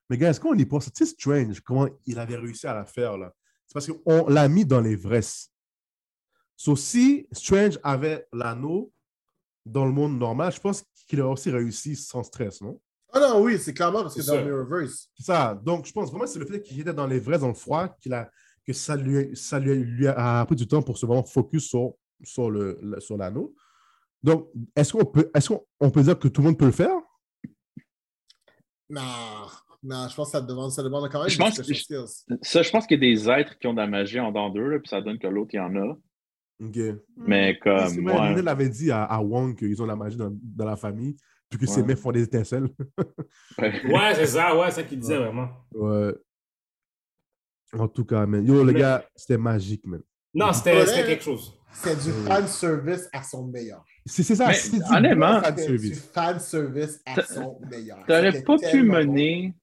Mais 0.09 0.17
gars, 0.19 0.31
est-ce 0.31 0.41
qu'on 0.41 0.55
y 0.55 0.65
pense? 0.67 0.93
Tu 0.93 1.05
sais, 1.05 1.13
Strange, 1.13 1.61
comment 1.61 1.89
il 2.07 2.19
avait 2.19 2.37
réussi 2.37 2.67
à 2.67 2.75
la 2.75 2.85
faire, 2.85 3.17
là? 3.17 3.33
C'est 3.67 3.73
parce 3.73 3.87
qu'on 3.87 4.29
l'a 4.29 4.49
mis 4.49 4.65
dans 4.65 4.81
les 4.81 4.97
vrais. 4.97 5.23
So, 6.57 6.77
si 6.77 7.27
Strange 7.33 7.79
avait 7.83 8.29
l'anneau 8.33 8.93
dans 9.65 9.87
le 9.87 9.93
monde 9.93 10.19
normal, 10.19 10.53
je 10.53 10.61
pense 10.61 10.85
qu'il 11.09 11.21
aurait 11.21 11.33
aussi 11.33 11.51
réussi 11.51 11.97
sans 11.97 12.23
stress, 12.23 12.61
non? 12.61 12.81
Ah 13.13 13.21
non, 13.21 13.43
oui, 13.43 13.59
c'est 13.59 13.73
clairement 13.73 14.03
parce 14.03 14.15
que 14.15 14.23
C'est 14.23 14.31
dans 14.31 14.39
le 14.39 14.45
Mirrorverse. 14.45 15.09
C'est 15.17 15.25
ça. 15.25 15.59
Donc, 15.65 15.87
je 15.87 15.93
pense 15.93 16.11
vraiment 16.11 16.25
que 16.25 16.31
c'est 16.31 16.39
le 16.39 16.47
fait 16.47 16.61
qu'il 16.61 16.79
était 16.81 16.93
dans 16.93 17.07
les 17.07 17.19
vrais, 17.19 17.39
dans 17.39 17.49
le 17.49 17.55
froid, 17.55 17.89
qu'il 18.01 18.13
a, 18.13 18.31
que 18.67 18.73
ça 18.73 18.97
lui, 18.97 19.37
ça 19.37 19.59
lui, 19.59 19.75
lui 19.85 20.07
a 20.07 20.45
pris 20.47 20.57
du 20.57 20.67
temps 20.69 20.83
pour 20.83 20.99
se 20.99 21.07
vraiment 21.07 21.25
focus 21.25 21.69
sur, 21.69 21.95
sur, 22.23 22.51
le, 22.51 22.79
le- 22.83 23.01
sur 23.01 23.17
l'anneau. 23.17 23.55
Donc, 24.25 24.49
est-ce 24.75 24.95
qu'on 24.95 25.05
peut, 25.05 25.31
est 25.35 25.47
qu'on 25.49 25.91
peut 25.91 26.03
dire 26.03 26.19
que 26.19 26.29
tout 26.29 26.41
le 26.41 26.47
monde 26.49 26.59
peut 26.59 26.65
le 26.65 26.73
faire? 26.73 26.97
Non, 28.89 29.03
non, 29.83 30.09
je 30.09 30.15
pense 30.15 30.29
que 30.29 30.33
ça 30.33 30.41
demande, 30.41 30.71
ça 30.71 30.83
demande 30.83 31.11
quand 31.11 31.21
même 31.21 31.29
Je 31.29 31.37
des 31.37 31.45
pense. 31.45 32.27
Ça, 32.43 32.63
je 32.63 32.71
pense 32.71 32.87
qu'il 32.87 33.03
y 33.03 33.07
a 33.07 33.15
des 33.15 33.29
êtres 33.31 33.59
qui 33.59 33.67
ont 33.67 33.75
de 33.75 33.81
la 33.81 33.87
magie 33.87 34.19
en 34.21 34.33
dents 34.33 34.49
d'eux, 34.49 34.67
là, 34.69 34.79
puis 34.79 34.89
ça 34.89 35.03
donne 35.03 35.19
que 35.19 35.27
l'autre, 35.27 35.51
il 35.53 35.57
y 35.57 35.61
en 35.61 35.77
a. 35.77 35.97
OK. 36.63 36.79
Mais 37.19 37.51
Oui, 37.53 37.59
comme 37.61 38.01
moi. 38.01 38.15
Lionel 38.31 38.49
avait 38.49 38.69
dit 38.71 38.91
à, 38.91 39.05
à 39.05 39.21
Wong 39.21 39.57
qu'ils 39.59 39.81
ont 39.83 39.87
la 39.87 39.97
magie 39.97 40.17
dans, 40.17 40.31
dans 40.33 40.65
la 40.65 40.77
famille, 40.77 41.17
puis 41.51 41.59
que 41.59 41.67
ses 41.67 41.83
Ouais. 41.83 41.89
mains 41.89 41.97
font 41.97 42.13
des 42.13 42.23
étincelles. 42.23 42.69
ouais. 43.59 43.83
Ouais, 43.93 44.15
c'est 44.15 44.27
ça, 44.27 44.57
ouais, 44.57 44.71
c'est 44.71 44.77
ça 44.77 44.83
qu'il 44.85 45.01
disait 45.01 45.19
Ouais. 45.19 45.25
vraiment. 45.25 45.49
Ouais. 45.75 46.15
En 47.79 47.89
tout 47.89 48.05
cas, 48.07 48.25
man. 48.25 48.47
Yo, 48.47 48.65
les 48.65 48.73
Mais- 48.73 48.81
gars, 48.81 49.07
c'était 49.17 49.37
magique, 49.39 49.87
man. 49.87 50.01
Non, 50.33 50.53
c'était, 50.53 50.73
Ouais. 50.79 50.87
c'était 50.87 51.05
quelque 51.07 51.25
chose. 51.25 51.59
C'est 51.75 51.97
du 52.03 52.13
fan 52.27 52.47
service 52.47 53.09
à 53.13 53.23
son 53.23 53.47
meilleur. 53.47 53.85
C'est 54.07 54.23
c'est 54.23 54.35
ça, 54.37 54.49
Mais 54.49 54.55
c'est 54.55 54.77
du 54.79 54.83
honnêtement, 54.97 55.41
fan 55.41 55.55
C'est 55.57 55.67
du 55.73 55.79
service. 55.79 56.11
fan 56.13 56.39
service 56.41 57.01
à 57.07 57.23
son 57.23 57.59
meilleur. 57.71 57.99
T'aurais 58.07 58.43
pas 58.43 58.57
pu 58.59 58.83
mener. 58.83 59.55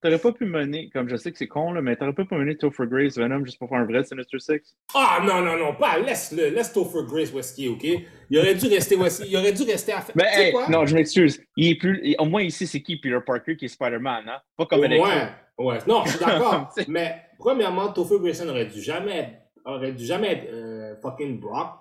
T'aurais 0.00 0.18
pas 0.18 0.30
pu 0.32 0.44
mener, 0.44 0.90
comme 0.90 1.08
je 1.08 1.16
sais 1.16 1.32
que 1.32 1.38
c'est 1.38 1.48
con, 1.48 1.72
là, 1.72 1.82
mais 1.82 1.96
t'aurais 1.96 2.12
pas 2.12 2.24
pu 2.24 2.36
mener 2.36 2.56
Topher 2.56 2.84
Grace 2.86 3.18
Venom 3.18 3.44
juste 3.44 3.58
pour 3.58 3.68
faire 3.68 3.78
un 3.78 3.84
vrai 3.84 4.04
Sinister 4.04 4.38
Six? 4.38 4.76
Ah 4.94 5.18
non, 5.26 5.40
non, 5.40 5.56
non, 5.56 5.74
pas, 5.74 5.98
laisse-le, 5.98 6.50
laisse 6.50 6.72
Topher 6.72 7.00
Grace 7.08 7.32
où 7.32 7.40
est-ce 7.40 7.52
qu'il 7.52 7.64
est, 7.64 7.68
ok? 7.68 8.04
Il 8.30 8.38
aurait 8.38 8.54
dû 8.54 8.68
rester 8.68 8.94
où 8.94 9.04
est-ce 9.04 9.22
qu'il- 9.22 9.32
Il 9.32 9.36
aurait 9.36 9.52
dû 9.52 9.64
rester 9.64 9.92
à 9.92 10.00
faire. 10.00 10.14
Mais 10.14 10.22
Tu 10.30 10.34
sais 10.38 10.44
hey, 10.46 10.52
quoi? 10.52 10.68
non, 10.68 10.86
je 10.86 10.94
m'excuse. 10.94 11.40
Il 11.56 11.70
est 11.72 11.74
plus. 11.74 11.98
il- 12.04 12.14
Au 12.20 12.26
moins 12.26 12.42
ici, 12.42 12.64
c'est 12.68 12.80
qui 12.80 12.96
Peter 13.00 13.18
Parker 13.26 13.56
qui 13.56 13.64
est 13.64 13.68
Spider-Man, 13.68 14.22
hein? 14.28 14.38
Pas 14.56 14.66
comme 14.66 14.84
Electro. 14.84 15.08
Ouais, 15.08 15.66
ouais. 15.66 15.78
Non, 15.88 16.04
je 16.04 16.10
suis 16.10 16.20
d'accord. 16.24 16.72
Mais 16.88 17.16
premièrement, 17.36 17.92
Topher 17.92 18.20
Grayson 18.20 18.48
aurait 18.48 18.66
dû 18.66 18.80
jamais 18.80 19.16
être, 19.16 19.32
aurait 19.64 19.92
dû 19.92 20.04
jamais 20.04 20.32
être 20.32 20.46
euh, 20.52 20.77
fucking 21.00 21.40
Brock. 21.40 21.80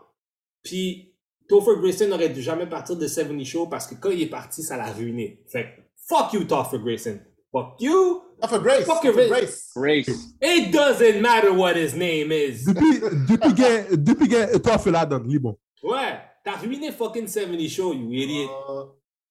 Puis 0.64 1.14
Topher 1.48 1.80
Grayson 1.80 2.12
aurait 2.12 2.30
dû 2.30 2.42
jamais 2.42 2.68
partir 2.68 2.96
de 2.96 3.08
70 3.08 3.46
Show 3.46 3.68
parce 3.68 3.88
que 3.88 3.96
quand 3.96 4.10
il 4.10 4.22
est 4.22 4.30
parti, 4.30 4.64
ça 4.64 4.78
l'a 4.78 4.92
ruiné. 4.92 5.44
Fait 5.48 5.64
que, 5.64 5.82
fuck 6.08 6.34
you, 6.34 6.44
Topher 6.44 6.80
Grayson. 6.80 7.20
Fuck 7.52 7.82
you. 7.82 8.24
For 8.46 8.62
Grace! 8.62 8.86
Fuck 8.86 9.02
face. 9.02 9.30
Grace! 9.30 9.72
Grace. 9.76 10.36
It 10.42 10.72
doesn't 10.72 11.22
matter 11.22 11.52
what 11.52 11.76
his 11.76 11.96
name 11.96 12.32
is. 12.32 12.66
Depuis, 12.66 13.00
depuis 13.28 13.56
que, 13.56 13.96
depuis 13.96 14.30
que 14.30 14.78
fais 14.78 14.92
la 14.92 15.06
donne, 15.06 15.28
bon. 15.40 15.58
Ouais, 15.82 16.20
t'as 16.44 16.58
ruiné 16.58 16.92
fucking 16.92 17.28
70 17.28 17.70
Show, 17.70 17.94
you 17.94 18.12
idiot. 18.12 18.50
Euh, 18.70 18.84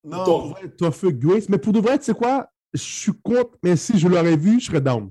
Non, 0.05 0.91
fait 0.91 1.13
Grace, 1.13 1.49
mais 1.49 1.59
pour 1.59 1.73
de 1.73 1.81
vrai, 1.81 1.99
tu 1.99 2.07
sais 2.07 2.15
quoi? 2.15 2.49
Je 2.73 2.81
suis 2.83 3.13
contre, 3.23 3.57
mais 3.63 3.77
si 3.77 3.99
je 3.99 4.09
l'aurais 4.09 4.37
vu, 4.37 4.59
je 4.61 4.67
serais 4.67 4.81
down. 4.81 5.11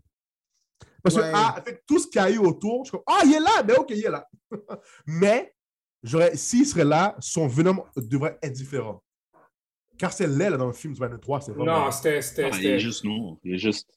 Parce 1.05 1.15
Ouais. 1.17 1.21
que, 1.21 1.35
ah, 1.35 1.53
avec 1.57 1.85
tout 1.85 1.99
ce 1.99 2.07
qu'il 2.07 2.19
y 2.19 2.23
a 2.25 2.31
eu 2.31 2.39
autour, 2.39 2.83
je 2.83 2.89
suis 2.89 2.97
comme, 2.97 3.03
ah, 3.05 3.21
il 3.25 3.33
est 3.35 3.39
là, 3.39 3.61
mais 3.63 3.75
ok, 3.77 3.91
il 3.91 4.03
est 4.05 4.09
là. 4.09 4.27
mais, 5.05 5.53
j'aurais, 6.01 6.35
s'il 6.35 6.65
serait 6.65 6.83
là, 6.83 7.15
son 7.19 7.47
Venom 7.47 7.83
devrait 7.95 8.39
être 8.41 8.53
différent. 8.53 9.03
Car 9.99 10.11
c'est 10.11 10.25
laid 10.25 10.49
là, 10.49 10.57
dans 10.57 10.65
le 10.65 10.73
film 10.73 10.93
du 10.93 10.99
23, 10.99 11.41
c'est 11.41 11.51
vraiment. 11.51 11.85
Non, 11.85 11.91
c'était. 11.91 12.23
c'était- 12.23 12.43
Ah, 12.45 12.47
il 12.47 12.53
c'était- 12.55 12.69
est 12.69 12.79
juste 12.79 13.03
noir. 13.03 13.35
Il 13.43 13.53
est 13.53 13.57
juste. 13.59 13.87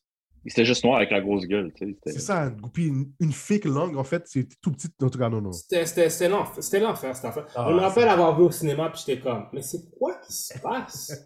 Il 0.44 0.52
était 0.52 0.64
juste 0.66 0.84
noir 0.84 0.96
avec 0.98 1.10
la 1.10 1.20
grosse 1.22 1.46
gueule. 1.46 1.72
C'est 2.06 2.20
ça, 2.20 2.52
puis 2.72 2.86
une, 2.88 3.10
une 3.20 3.32
fake 3.32 3.64
langue, 3.64 3.96
en 3.96 4.04
fait, 4.04 4.22
c'est 4.26 4.46
tout 4.60 4.70
petit. 4.70 4.88
En 5.02 5.08
tout 5.08 5.18
cas, 5.18 5.28
non, 5.30 5.40
non. 5.40 5.52
C'était 5.52 5.84
c'était- 5.86 6.10
c'était 6.10 6.28
l'enfer, 6.80 7.16
cette 7.16 7.24
affaire. 7.24 7.46
Ah, 7.56 7.66
je 7.70 7.74
me 7.74 7.80
rappelle 7.80 8.08
avoir 8.08 8.36
vu 8.38 8.44
au 8.44 8.50
cinéma, 8.50 8.90
puis 8.90 9.02
j'étais 9.04 9.20
comme, 9.20 9.46
mais 9.52 9.62
c'est 9.62 9.90
quoi 9.98 10.14
qui 10.26 10.32
se 10.32 10.52
passe? 10.62 11.24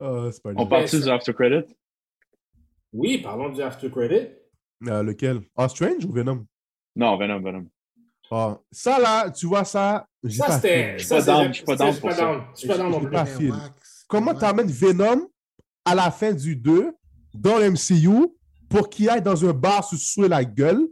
Ah, 0.00 0.28
c'est 0.32 0.42
pas 0.42 0.50
On 0.56 0.66
parle-tu 0.66 1.00
du 1.00 1.08
after 1.08 1.32
credit? 1.32 1.64
oui, 2.92 3.18
parlons 3.18 3.48
du 3.50 3.62
After 3.62 3.90
Credit. 3.90 4.28
Euh, 4.86 5.02
lequel? 5.02 5.40
Ah, 5.56 5.68
Strange 5.68 6.04
ou 6.04 6.12
Venom? 6.12 6.44
Non, 6.94 7.16
Venom, 7.16 7.40
Venom. 7.40 7.66
Ah, 8.30 8.58
ça 8.72 8.98
là, 8.98 9.30
tu 9.30 9.46
vois 9.46 9.64
ça, 9.64 10.06
Ça, 10.28 10.46
pas 10.46 10.52
c'était. 10.56 10.98
fil. 10.98 11.06
ça, 11.06 11.14
pas 11.16 11.20
c'est- 11.22 11.26
down, 11.30 11.48
je 11.48 11.52
suis 11.52 11.64
pas 11.64 11.76
ça, 11.76 11.84
down 11.84 11.88
je 11.88 11.92
suis 11.92 12.00
pour 12.00 12.10
pas 12.10 12.16
ça. 12.16 12.22
down. 12.22 12.42
Je 12.54 12.58
suis 12.58 12.68
pas 12.68 12.76
down 12.78 12.90
non 12.90 13.00
plus. 13.00 13.52
Comment 14.08 14.34
t'amènes 14.34 14.70
Venom 14.70 15.28
à 15.84 15.94
la 15.94 16.10
fin 16.10 16.32
du 16.32 16.56
2 16.56 16.92
dans 17.34 17.58
l'MCU 17.58 18.26
pour 18.68 18.88
qu'il 18.88 19.08
aille 19.08 19.22
dans 19.22 19.44
un 19.48 19.52
bar 19.52 19.84
se 19.84 19.96
souer 19.96 20.28
la 20.28 20.44
gueule, 20.44 20.86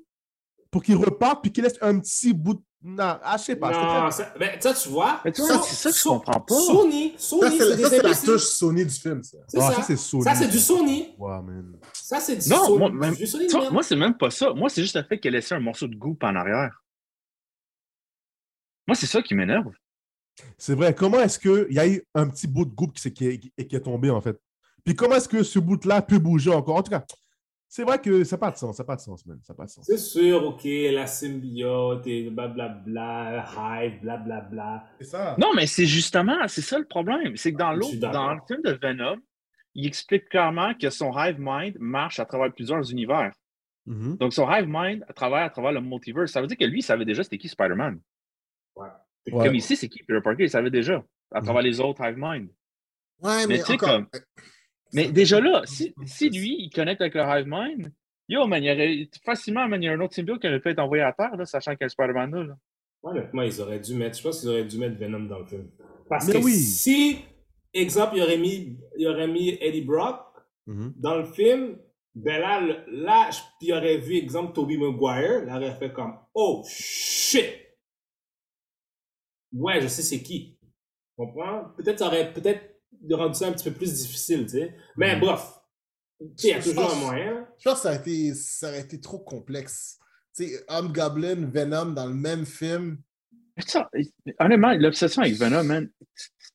pour 0.70 0.82
qu'il 0.82 0.96
reparte 0.96 1.42
puis 1.42 1.50
qu'il 1.52 1.64
laisse 1.64 1.78
un 1.80 1.98
petit 1.98 2.32
bout 2.32 2.54
de. 2.54 2.62
Non, 2.86 3.18
ah, 3.22 3.36
je 3.38 3.42
sais 3.44 3.56
pas. 3.56 3.70
Non, 3.70 4.10
très- 4.10 4.24
ça, 4.24 4.34
ben, 4.38 4.60
ça, 4.60 4.74
tu 4.74 4.88
vois. 4.90 5.18
Mais 5.24 5.32
tu 5.32 5.40
vois, 5.40 5.62
c'est 5.62 5.74
ça 5.74 5.90
que 5.90 5.96
je 5.96 6.02
comprends 6.04 6.40
pas. 6.40 6.54
Sony, 6.54 7.14
Sony, 7.16 7.58
c'est 7.58 7.76
des 7.76 7.84
c'est 7.84 8.02
la 8.02 8.14
touche 8.14 8.42
Sony 8.44 8.84
du 8.84 8.94
film, 8.94 9.22
ça. 9.22 9.38
C'est 9.48 9.58
Ah, 9.58 9.70
ça. 9.70 9.76
ça, 9.76 9.82
c'est 9.84 9.96
Sony. 9.96 10.22
Ça, 10.24 10.34
c'est 10.34 10.48
du 10.48 10.58
Sony. 10.58 11.14
Man. 11.18 11.78
Ça, 11.94 12.20
c'est 12.20 12.36
du 12.36 12.46
Non, 12.50 12.66
Sony. 12.66 12.78
moi, 12.78 12.90
même- 12.90 13.14
du 13.14 13.26
Sony 13.26 13.46
c'est 13.82 13.96
même 13.96 14.14
pas 14.18 14.30
ça. 14.30 14.52
Moi, 14.52 14.68
c'est 14.68 14.82
juste 14.82 14.96
le 14.96 15.02
fait 15.02 15.18
qu'elle 15.18 15.32
laissé 15.32 15.54
un 15.54 15.60
morceau 15.60 15.86
de 15.88 15.96
goût 15.96 16.16
en 16.22 16.36
arrière. 16.36 16.82
Moi, 18.86 18.94
c'est 18.94 19.06
ça 19.06 19.22
qui 19.22 19.34
m'énerve. 19.34 19.72
C'est 20.58 20.74
vrai. 20.74 20.94
Comment 20.94 21.20
est-ce 21.20 21.38
qu'il 21.38 21.68
y 21.72 21.78
a 21.78 21.86
eu 21.88 22.02
un 22.14 22.28
petit 22.28 22.46
bout 22.46 22.66
de 22.66 22.74
groupe 22.74 22.92
qui, 22.92 23.00
s'est- 23.00 23.12
qui 23.12 23.26
est, 23.28 23.38
qui 23.38 23.52
est- 23.56 23.66
qui 23.66 23.76
est 23.76 23.80
tombé, 23.80 24.10
en 24.10 24.20
fait? 24.20 24.36
Puis 24.84 24.94
comment 24.94 25.14
est-ce 25.14 25.28
que 25.28 25.42
ce 25.42 25.58
bout-là 25.58 26.02
peut 26.02 26.18
bouger 26.18 26.50
encore? 26.50 26.76
En 26.76 26.82
tout 26.82 26.90
cas, 26.90 27.02
c'est 27.74 27.82
vrai 27.82 27.98
que 27.98 28.22
ça 28.22 28.36
n'a 28.36 28.38
pas 28.38 28.50
de 28.52 28.56
sens. 28.56 28.76
Ça 28.76 28.84
n'a 28.84 28.86
pas 28.86 28.94
de 28.94 29.00
sens, 29.00 29.26
man. 29.26 29.40
Ça 29.42 29.52
pas 29.52 29.64
de 29.64 29.68
sens. 29.68 29.84
C'est 29.84 29.98
sûr, 29.98 30.44
ok, 30.44 30.60
la 30.92 31.08
symbiote 31.08 32.06
et 32.06 32.30
blablabla, 32.30 33.44
Hive, 33.52 34.00
blablabla. 34.00 34.84
C'est 35.00 35.06
ça. 35.08 35.34
Non, 35.40 35.50
mais 35.56 35.66
c'est 35.66 35.84
justement, 35.84 36.46
c'est 36.46 36.60
ça 36.60 36.78
le 36.78 36.84
problème. 36.84 37.36
C'est 37.36 37.52
que 37.52 37.58
dans 37.58 37.74
Je 37.74 37.80
l'autre, 37.80 37.96
dans 38.12 38.32
le 38.32 38.40
film 38.46 38.62
de 38.62 38.78
Venom, 38.80 39.16
il 39.74 39.88
explique 39.88 40.28
clairement 40.28 40.72
que 40.74 40.88
son 40.88 41.10
hive 41.18 41.34
mind 41.40 41.76
marche 41.80 42.20
à 42.20 42.24
travers 42.24 42.54
plusieurs 42.54 42.88
univers. 42.92 43.32
Mhm. 43.86 44.18
Donc, 44.18 44.32
son 44.34 44.48
hive 44.48 44.66
mind 44.68 45.04
à 45.08 45.12
travers, 45.12 45.42
à 45.42 45.50
travers 45.50 45.72
le 45.72 45.80
multiverse, 45.80 46.30
ça 46.30 46.40
veut 46.40 46.46
dire 46.46 46.56
que 46.56 46.64
lui, 46.66 46.78
il 46.78 46.82
savait 46.84 47.04
déjà 47.04 47.24
c'était 47.24 47.38
qui 47.38 47.48
Spider-Man. 47.48 47.98
Ouais. 48.76 48.86
Ouais. 49.32 49.46
Comme 49.46 49.54
ici, 49.56 49.74
c'est 49.74 49.88
qui 49.88 49.98
Peter 50.04 50.20
Parker, 50.22 50.44
il 50.44 50.50
savait 50.50 50.70
déjà 50.70 51.04
à 51.32 51.40
travers 51.40 51.62
les 51.62 51.80
autres 51.80 52.06
hive 52.08 52.14
mind. 52.18 52.50
Ouais, 53.20 53.48
Mais 53.48 53.56
mais, 53.56 53.62
encore... 53.64 53.78
comme- 53.78 54.06
Mais 54.94 55.10
déjà 55.10 55.40
là, 55.40 55.62
si, 55.64 55.94
si 56.06 56.30
lui, 56.30 56.56
il 56.58 56.70
connecte 56.70 57.00
avec 57.00 57.14
le 57.14 57.22
hive 57.22 57.46
mind, 57.48 57.92
yo, 58.28 58.46
man, 58.46 58.62
il 58.62 58.66
y 58.66 58.72
aurait 58.72 59.08
facilement, 59.24 59.68
man, 59.68 59.82
il 59.82 59.86
y 59.86 59.88
a 59.88 59.92
un 59.92 60.00
autre 60.00 60.14
symbiote 60.14 60.40
qui 60.40 60.46
aurait 60.48 60.60
pu 60.60 60.70
être 60.70 60.78
envoyé 60.78 61.02
à 61.02 61.12
terre, 61.12 61.36
là, 61.36 61.44
sachant 61.44 61.72
qu'il 61.72 61.82
y 61.82 61.84
a 61.84 61.88
Spider-Man 61.88 62.34
là. 62.34 62.44
là. 62.44 62.56
Honnêtement, 63.02 63.42
ils 63.42 63.60
auraient 63.60 63.80
dû 63.80 63.94
mettre, 63.94 64.16
je 64.16 64.22
pense 64.22 64.40
qu'ils 64.40 64.48
auraient 64.48 64.64
dû 64.64 64.78
mettre 64.78 64.96
Venom 64.96 65.24
dans 65.24 65.40
le 65.40 65.46
film. 65.46 65.70
Parce 66.08 66.26
Mais 66.26 66.34
que 66.34 66.38
oui. 66.44 66.52
si, 66.54 67.18
exemple, 67.72 68.16
il 68.16 68.22
aurait 68.22 68.38
mis, 68.38 68.78
il 68.96 69.06
aurait 69.08 69.28
mis 69.28 69.58
Eddie 69.60 69.82
Brock 69.82 70.20
Mhm. 70.66 70.94
dans 70.96 71.16
le 71.16 71.24
film, 71.26 71.78
ben 72.14 72.40
là, 72.40 72.60
là, 72.88 73.28
il 73.60 73.72
aurait 73.74 73.98
vu, 73.98 74.16
exemple, 74.16 74.54
Tobey 74.54 74.78
Maguire, 74.78 75.42
il 75.46 75.52
aurait 75.54 75.74
fait 75.76 75.92
comme, 75.92 76.16
oh 76.32 76.64
shit! 76.66 77.44
Ouais, 79.52 79.80
je 79.82 79.88
sais 79.88 80.02
c'est 80.02 80.22
qui. 80.22 80.56
Tu 80.62 80.66
comprends? 81.16 81.66
Peut-être 81.76 81.98
ça 81.98 82.06
aurait 82.06 82.32
peut-être 82.32 82.73
rendu 83.12 83.34
ça 83.38 83.48
un 83.48 83.52
petit 83.52 83.68
peu 83.68 83.76
plus 83.76 83.92
difficile, 83.92 84.44
tu 84.46 84.58
sais. 84.58 84.74
Mais 84.96 85.16
Mhm. 85.16 85.20
Tu 86.20 86.26
sais, 86.36 86.48
il 86.48 86.50
y 86.50 86.52
a 86.54 86.62
toujours 86.62 86.90
un 86.92 87.00
moyen. 87.00 87.46
Je 87.58 87.68
pense 87.68 87.74
que 87.78 87.82
ça 87.82 87.88
aurait 87.90 87.98
été, 87.98 88.34
ça 88.34 88.68
aurait 88.68 88.80
été 88.80 89.00
trop 89.00 89.18
complexe. 89.18 89.98
Tu 90.36 90.46
sais, 90.46 90.64
Hobgoblin, 90.68 91.46
Venom 91.52 91.86
dans 91.92 92.06
le 92.06 92.14
même 92.14 92.46
film. 92.46 92.98
Mais 93.56 93.62
ça, 93.66 93.90
honnêtement, 94.40 94.72
l'obsession 94.74 95.22
avec 95.22 95.34
Venom, 95.34 95.64
man, 95.64 95.88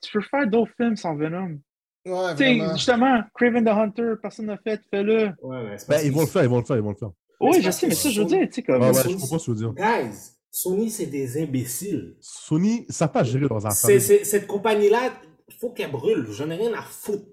tu- 0.02 0.12
peux 0.12 0.22
faire 0.22 0.48
d'autres 0.48 0.72
films 0.78 0.96
sans 0.96 1.16
Venom. 1.16 1.60
Ouais, 2.06 2.32
Tu 2.32 2.38
sais, 2.38 2.58
vraiment. 2.58 2.76
justement, 2.76 3.22
Craven 3.36 3.66
the 3.66 3.68
Hunter, 3.68 4.14
personne 4.22 4.46
n'a 4.48 4.58
fait, 4.58 4.82
fais-le. 4.90 5.32
Ouais, 5.42 5.64
mais 5.70 5.78
c'est 5.78 5.90
Ben, 5.90 6.02
ils 6.06 6.12
vont 6.12 6.22
le 6.22 6.28
faire, 6.28 6.44
ils 6.44 6.50
vont 6.50 6.60
le 6.60 6.66
faire, 6.66 6.78
ils 6.78 6.82
vont 6.82 6.92
le 6.92 6.96
faire. 6.96 7.12
Oui, 7.42 7.62
je 7.62 7.70
sais, 7.72 7.86
que 7.86 7.90
mais 7.92 7.96
ça, 7.96 8.10
je 8.10 8.22
veux 8.22 8.28
dire, 8.28 8.48
tu 8.48 8.54
sais, 8.54 8.64
comme. 8.64 8.82
Ah 8.82 8.88
ouais, 8.92 8.94
Sony- 8.94 9.14
je 9.14 9.18
comprends 9.20 9.40
ce 9.40 9.52
que 9.52 9.58
tu 9.58 9.64
veux 9.66 9.74
dire. 9.74 9.74
Guys, 9.74 10.18
Sony, 10.52 10.90
c'est 10.90 11.06
des 11.06 11.42
imbéciles. 11.42 12.16
Sony, 12.22 12.86
ça 12.90 13.06
n'a 13.06 13.10
pas 13.10 13.24
géré 13.24 13.42
leurs 13.48 13.66
affaires. 13.66 14.02
c'est- 14.02 14.24
cette 14.24 14.48
compagnie-là, 14.48 15.12
faut 15.60 15.72
qu'elle 15.72 15.92
brûle. 15.92 16.28
J'en 16.32 16.50
ai 16.50 16.56
rien 16.56 16.74
à 16.74 16.82
foutre. 16.84 17.26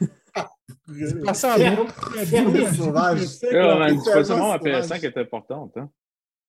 C'est 0.88 1.22
pas 1.22 1.34
ça, 1.34 1.56
Ferme- 1.56 1.86
sauvage. 2.74 3.20
C'est 3.26 3.50
c'est 3.50 3.52
pas 3.52 4.24
seulement 4.24 4.58
tellement 4.58 4.78
la 4.78 4.82
sauvage. 4.82 5.00
PS5 5.02 5.04
est 5.04 5.18
importante. 5.18 5.72
Hein. 5.76 5.90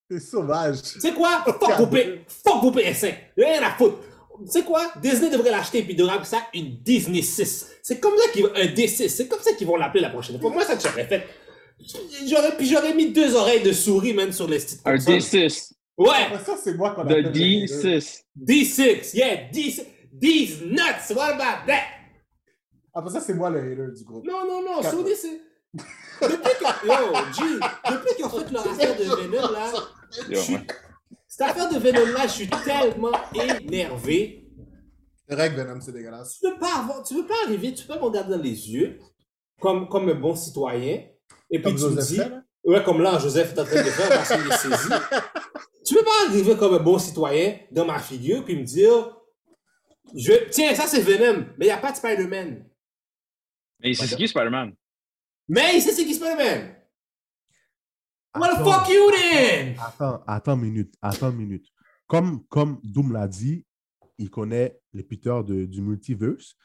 C'est 0.09 0.19
sauvage. 0.19 0.81
Tu 0.81 0.99
sais 1.01 1.11
quoi? 1.13 1.43
Fuck 1.45 1.77
vos, 1.77 1.87
P- 1.87 2.21
fuck 2.27 2.61
vos 2.63 2.71
PS5. 2.71 3.13
Rien 3.37 3.61
à 3.61 3.71
foutre. 3.71 3.97
Tu 4.45 4.51
sais 4.51 4.63
quoi? 4.63 4.91
Disney 5.01 5.29
devrait 5.29 5.51
l'acheter 5.51 5.83
puis 5.83 5.93
devrait 5.95 6.13
appeler 6.13 6.25
ça 6.29 6.41
une 6.53 6.77
Disney 6.81 7.21
6. 7.21 7.69
C'est 7.83 7.99
comme 7.99 8.13
ça 8.17 8.31
qu'ils 8.31 8.43
vont, 8.45 8.51
un 8.55 8.65
D6. 8.67 9.09
C'est 9.09 9.27
comme 9.27 9.41
ça 9.41 9.51
qu'ils 9.53 9.67
vont 9.67 9.75
l'appeler 9.75 10.01
la 10.01 10.09
prochaine 10.09 10.39
fois. 10.39 10.49
Moi, 10.51 10.63
ça 10.63 10.77
que 10.77 10.81
j'aurais 10.81 11.05
fait. 11.05 11.27
J'aurais, 12.27 12.55
puis 12.55 12.65
j'aurais 12.65 12.93
mis 12.93 13.11
deux 13.11 13.35
oreilles 13.35 13.63
de 13.63 13.73
souris, 13.73 14.13
même, 14.13 14.31
sur 14.31 14.47
les 14.47 14.57
petites 14.59 14.81
Un 14.85 14.95
consoles. 14.95 15.15
D6. 15.17 15.71
Ouais! 15.97 16.07
Après 16.27 16.43
ça, 16.45 16.55
c'est 16.61 16.75
moi 16.75 16.91
qu'on 16.91 17.03
De 17.03 17.15
hater. 17.15 17.29
D6. 17.29 18.21
D6. 18.41 19.15
Yeah, 19.17 19.49
D6. 19.51 19.83
These 20.19 20.61
nuts. 20.61 21.15
What 21.15 21.33
about 21.33 21.65
that? 21.67 21.83
Après 22.93 23.11
ça, 23.11 23.21
c'est 23.21 23.33
moi 23.33 23.49
le 23.49 23.59
hater 23.59 23.93
du 23.95 24.03
groupe. 24.03 24.25
Non, 24.25 24.45
non, 24.47 24.61
non. 24.63 24.81
Sony, 24.81 25.15
c'est. 25.15 25.41
Depuis 26.21 26.37
que. 26.59 26.87
Yo, 26.87 27.13
G, 27.33 27.59
depuis 27.89 28.15
qu'ils 28.15 28.25
ont 28.25 28.29
fait 28.29 28.51
leur 28.51 28.67
affaire 28.67 28.97
de 28.97 29.03
Venom, 29.03 29.51
là. 29.51 29.71
Yo, 30.29 30.41
suis-. 30.41 30.57
Cette 31.27 31.41
affaire 31.47 31.69
de 31.69 31.77
Venom, 31.77 32.11
là, 32.13 32.23
je 32.27 32.31
suis 32.33 32.49
tellement 32.49 33.11
énervé. 33.33 34.45
C'est 35.27 35.35
vrai 35.35 35.51
que 35.53 35.61
Venom, 35.61 35.79
c'est 35.79 35.91
dégueulasse. 35.91 36.39
Tu 36.39 36.49
peux 36.49 36.57
pas 36.59 36.79
avoir, 36.79 37.03
tu 37.03 37.13
peux 37.13 37.27
pas 37.27 37.35
arriver, 37.45 37.73
tu 37.73 37.85
peux 37.85 37.93
pas 37.93 37.99
me 37.99 38.05
regarder 38.05 38.31
dans 38.35 38.41
les 38.41 38.71
yeux, 38.71 38.99
comme, 39.61 39.87
comme 39.87 40.09
un 40.09 40.15
bon 40.15 40.35
citoyen, 40.35 41.03
et 41.51 41.59
puis 41.59 41.61
Comme 41.61 41.75
tu 41.75 41.83
me 41.83 41.89
Joseph 41.91 42.07
dis. 42.07 42.17
fait. 42.17 42.31
Ouais, 42.63 42.83
comme 42.83 43.01
là, 43.01 43.17
Joseph 43.19 43.53
est 43.55 43.59
en 43.59 43.63
train 43.65 43.83
de 43.83 43.89
faire 43.89 44.09
parce 44.09 44.29
qu'il 44.29 44.51
est 44.51 44.57
saisi. 44.57 44.89
tu 45.85 45.95
peux 45.95 46.03
pas 46.03 46.27
arriver 46.27 46.57
comme 46.57 46.73
un 46.73 46.79
bon 46.79 46.97
citoyen 46.97 47.57
dans 47.71 47.85
ma 47.85 47.99
figure, 47.99 48.43
puis 48.43 48.57
me 48.57 48.63
dire. 48.63 49.15
Je... 50.15 50.49
Tiens, 50.49 50.75
ça 50.75 50.87
c'est 50.87 51.01
Venom, 51.01 51.45
mais 51.57 51.65
il 51.65 51.69
n'y 51.69 51.71
a 51.71 51.77
pas 51.77 51.91
de 51.91 51.97
Spider-Man. 51.97 52.65
Mais 53.81 53.93
c'est 53.93 54.15
qui 54.15 54.27
Spider-Man? 54.27 54.73
Mais 55.47 55.75
il 55.77 55.81
sait 55.81 55.91
c'est 55.93 56.05
qui 56.05 56.13
Spider-Man. 56.13 56.75
What 58.35 58.55
the 58.55 58.63
fuck 58.63 58.89
you 58.89 59.11
then? 59.11 59.75
Attends, 59.79 60.23
attends 60.27 60.53
une 60.55 60.61
minute, 60.61 60.93
attends 61.01 61.31
une 61.31 61.37
minute. 61.37 61.65
Comme, 62.07 62.43
comme 62.47 62.79
Doom 62.83 63.11
l'a 63.13 63.27
dit, 63.27 63.65
il 64.17 64.29
connaît 64.29 64.79
les 64.93 65.03
Peter 65.03 65.41
de- 65.45 65.65
du 65.65 65.81
multiverse. 65.81 66.55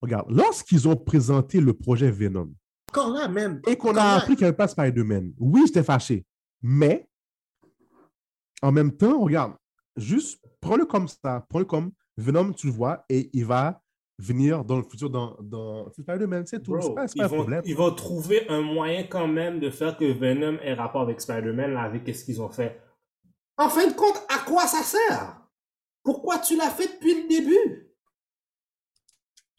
Regarde, 0.00 0.30
lorsqu'ils 0.30 0.86
ont 0.86 0.96
présenté 0.96 1.60
le 1.60 1.72
projet 1.72 2.10
Venom 2.10 2.52
là, 2.94 3.28
même. 3.28 3.60
et 3.66 3.76
qu'on 3.76 3.96
a 3.96 4.14
appris 4.14 4.34
qu'il 4.34 4.44
n'y 4.44 4.48
avait 4.48 4.56
pas 4.56 4.66
de 4.66 4.70
Spider-Man, 4.72 5.32
oui, 5.38 5.62
j'étais 5.66 5.82
fâché. 5.82 6.24
Mais, 6.62 7.08
en 8.62 8.72
même 8.72 8.96
temps, 8.96 9.20
regarde, 9.20 9.54
juste 9.96 10.40
prends-le 10.60 10.84
comme 10.86 11.08
ça, 11.08 11.44
prends-le 11.48 11.64
comme 11.64 11.92
Venom, 12.18 12.52
tu 12.52 12.66
le 12.66 12.72
vois, 12.72 13.04
et 13.08 13.30
il 13.32 13.44
va 13.46 13.80
venir 14.18 14.64
dans 14.64 14.76
le 14.76 14.82
futur 14.82 15.08
dans, 15.08 15.36
dans 15.40 15.88
Spider-Man, 15.92 16.44
c'est 16.46 16.60
tout. 16.62 16.76
C'est 16.80 16.86
Bro, 16.88 16.94
pas, 16.96 17.06
c'est 17.08 17.14
ils, 17.16 17.20
pas 17.20 17.24
un 17.26 17.28
vont, 17.28 17.36
problème. 17.36 17.62
ils 17.64 17.76
vont 17.76 17.94
trouver 17.94 18.48
un 18.48 18.60
moyen 18.60 19.04
quand 19.04 19.28
même 19.28 19.60
de 19.60 19.70
faire 19.70 19.96
que 19.96 20.04
Venom 20.04 20.58
ait 20.60 20.74
rapport 20.74 21.02
avec 21.02 21.20
Spider-Man 21.20 21.72
là, 21.74 21.82
avec 21.82 22.12
ce 22.14 22.24
qu'ils 22.24 22.42
ont 22.42 22.48
fait. 22.50 22.80
En 23.56 23.68
fin 23.68 23.86
de 23.86 23.94
compte, 23.94 24.20
à 24.28 24.38
quoi 24.44 24.66
ça 24.66 24.82
sert? 24.82 25.40
Pourquoi 26.02 26.38
tu 26.38 26.56
l'as 26.56 26.70
fait 26.70 26.88
depuis 26.94 27.22
le 27.22 27.28
début? 27.28 27.84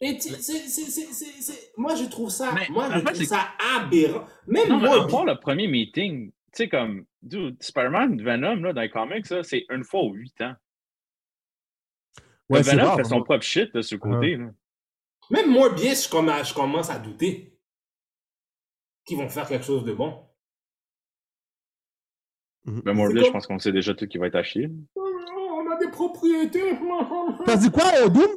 Et 0.02 0.16
tu- 0.16 0.28
c'est- 0.30 0.66
c'est- 0.68 0.90
c'est- 0.90 1.12
c'est- 1.12 1.42
c'est- 1.42 1.72
Moi, 1.76 1.94
je 1.94 2.04
trouve 2.04 2.30
ça, 2.30 2.52
Mais, 2.54 2.66
moi, 2.70 2.86
en 2.86 2.90
je 2.92 2.98
fait, 2.98 3.04
trouve 3.04 3.16
c'est- 3.16 3.24
ça 3.26 3.48
aberrant. 3.76 4.24
Même 4.46 4.68
Non, 4.68 4.78
moi, 4.78 5.04
à 5.04 5.06
part 5.06 5.24
le 5.26 5.38
premier 5.38 5.68
meeting, 5.68 6.30
tu 6.30 6.34
sais, 6.54 6.68
comme, 6.70 7.04
dude, 7.22 7.62
Spider-Man, 7.62 8.22
Venom, 8.22 8.56
là, 8.62 8.72
dans 8.72 8.80
les 8.80 8.88
comics, 8.90 9.26
ça, 9.26 9.42
c'est 9.42 9.66
une 9.70 9.84
fois 9.84 10.00
aux 10.00 10.12
huit 10.14 10.38
ans. 10.40 10.54
Ouais, 12.50 12.62
rare, 12.62 12.96
fait 12.96 13.04
son 13.04 13.08
vraiment. 13.10 13.24
propre 13.24 13.44
shit, 13.44 13.74
de 13.74 13.82
ce 13.82 13.94
côté, 13.96 14.36
là. 14.36 14.50
même 15.30 15.50
Morbius, 15.52 16.04
je 16.06 16.10
commence, 16.10 16.48
je 16.48 16.54
commence 16.54 16.90
à 16.90 16.98
douter 16.98 17.56
qu'ils 19.04 19.16
vont 19.18 19.28
faire 19.28 19.46
quelque 19.48 19.64
chose 19.64 19.84
de 19.84 19.92
bon. 19.92 20.26
Ben, 22.64 22.92
moi, 22.92 23.08
là, 23.08 23.14
je 23.20 23.22
comme- 23.24 23.32
pense 23.32 23.46
qu'on 23.46 23.58
sait 23.58 23.72
déjà 23.72 23.94
tout 23.94 24.06
qui 24.06 24.18
va 24.18 24.26
être 24.26 24.36
à 24.36 24.42
chier. 24.42 24.70
On 24.96 25.70
a 25.70 25.76
des 25.78 25.88
propriétés. 25.90 26.78
T'as 27.46 27.56
dit 27.56 27.70
quoi, 27.70 28.08
Doom? 28.08 28.28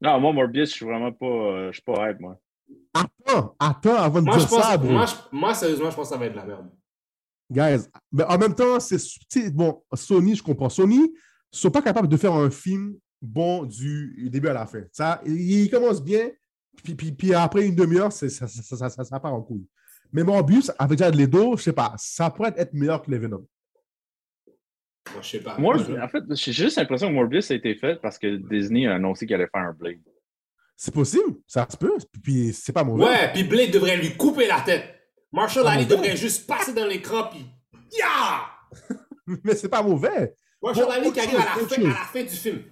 Non, 0.00 0.20
moi, 0.20 0.32
Morbius, 0.32 0.70
je 0.70 0.74
suis 0.76 0.84
vraiment 0.86 1.12
pas, 1.12 1.26
euh, 1.26 1.66
je 1.72 1.76
suis 1.76 1.82
pas 1.82 2.10
hype, 2.10 2.20
moi. 2.20 2.38
Attends, 2.94 3.56
attends 3.58 3.96
avant 3.96 4.20
de 4.20 4.26
Moi, 4.26 4.38
je 4.38 4.46
dire 4.46 4.60
ça, 4.62 4.76
bro. 4.76 4.90
moi, 4.90 5.06
je- 5.06 5.14
moi, 5.36 5.54
sérieusement, 5.54 5.90
je 5.90 5.96
pense 5.96 6.08
que 6.08 6.14
ça 6.14 6.18
va 6.18 6.26
être 6.26 6.32
de 6.32 6.36
la 6.38 6.44
merde. 6.44 6.70
Guys, 7.50 7.88
mais 8.12 8.24
en 8.24 8.38
même 8.38 8.54
temps, 8.54 8.78
c'est 8.80 9.50
bon, 9.54 9.82
Sony, 9.94 10.34
je 10.34 10.42
comprends. 10.42 10.68
Sony 10.68 10.98
ne 11.00 11.06
sont 11.50 11.70
pas 11.70 11.82
capables 11.82 12.08
de 12.08 12.16
faire 12.16 12.32
un 12.34 12.50
film 12.50 12.98
bon 13.20 13.64
du 13.64 14.28
début 14.30 14.48
à 14.48 14.54
la 14.54 14.66
fin. 14.66 14.82
Ça, 14.92 15.20
il 15.24 15.68
commence 15.70 16.02
bien, 16.02 16.30
puis, 16.82 16.94
puis, 16.94 17.12
puis 17.12 17.34
après 17.34 17.66
une 17.66 17.74
demi-heure, 17.74 18.12
ça, 18.12 18.28
ça, 18.28 18.46
ça, 18.46 18.88
ça, 18.88 19.04
ça 19.04 19.20
part 19.20 19.34
en 19.34 19.42
couille. 19.42 19.66
Mais 20.12 20.22
Morbius, 20.22 20.70
avec 20.78 20.98
Jared 20.98 21.14
Leto, 21.14 21.56
je 21.56 21.62
sais 21.62 21.72
pas, 21.72 21.94
ça 21.98 22.30
pourrait 22.30 22.54
être 22.56 22.72
meilleur 22.72 23.02
que 23.02 23.10
les 23.10 23.18
Venom. 23.18 23.46
Moi, 25.12 25.22
je 25.22 25.28
sais 25.28 25.40
pas. 25.40 25.56
Moi, 25.58 25.76
en 25.76 26.08
fait, 26.08 26.22
j'ai 26.30 26.52
juste 26.52 26.76
l'impression 26.76 27.08
que 27.08 27.12
Morbius 27.12 27.50
a 27.50 27.54
été 27.54 27.74
fait 27.74 28.00
parce 28.00 28.18
que 28.18 28.36
Disney 28.36 28.86
a 28.86 28.94
annoncé 28.94 29.26
qu'il 29.26 29.34
allait 29.34 29.48
faire 29.48 29.62
un 29.62 29.72
Blade. 29.72 30.00
C'est 30.76 30.92
possible, 30.92 31.36
ça 31.46 31.66
se 31.70 31.76
peut, 31.76 31.96
puis, 32.22 32.52
c'est 32.52 32.72
pas 32.72 32.84
mauvais. 32.84 33.04
Ouais, 33.04 33.32
puis 33.32 33.44
Blade 33.44 33.70
devrait 33.70 33.96
lui 33.96 34.16
couper 34.16 34.46
la 34.46 34.60
tête. 34.60 34.94
Marshall 35.32 35.66
Ali 35.66 35.86
devrait 35.86 36.16
juste 36.16 36.46
passer 36.46 36.72
dans 36.72 36.86
l'écran, 36.86 37.30
puis. 37.30 37.46
Yeah! 37.92 38.96
Mais 39.44 39.54
c'est 39.54 39.68
pas 39.68 39.82
mauvais. 39.82 40.34
Marshall 40.62 40.84
Bon, 40.84 40.90
Ali 40.90 41.12
qui 41.12 41.20
arrive 41.20 41.36
à 41.36 41.44
la, 41.44 41.66
fin, 41.66 41.82
à 41.82 41.88
la 41.88 41.94
fin 41.94 42.22
du 42.22 42.28
film. 42.28 42.62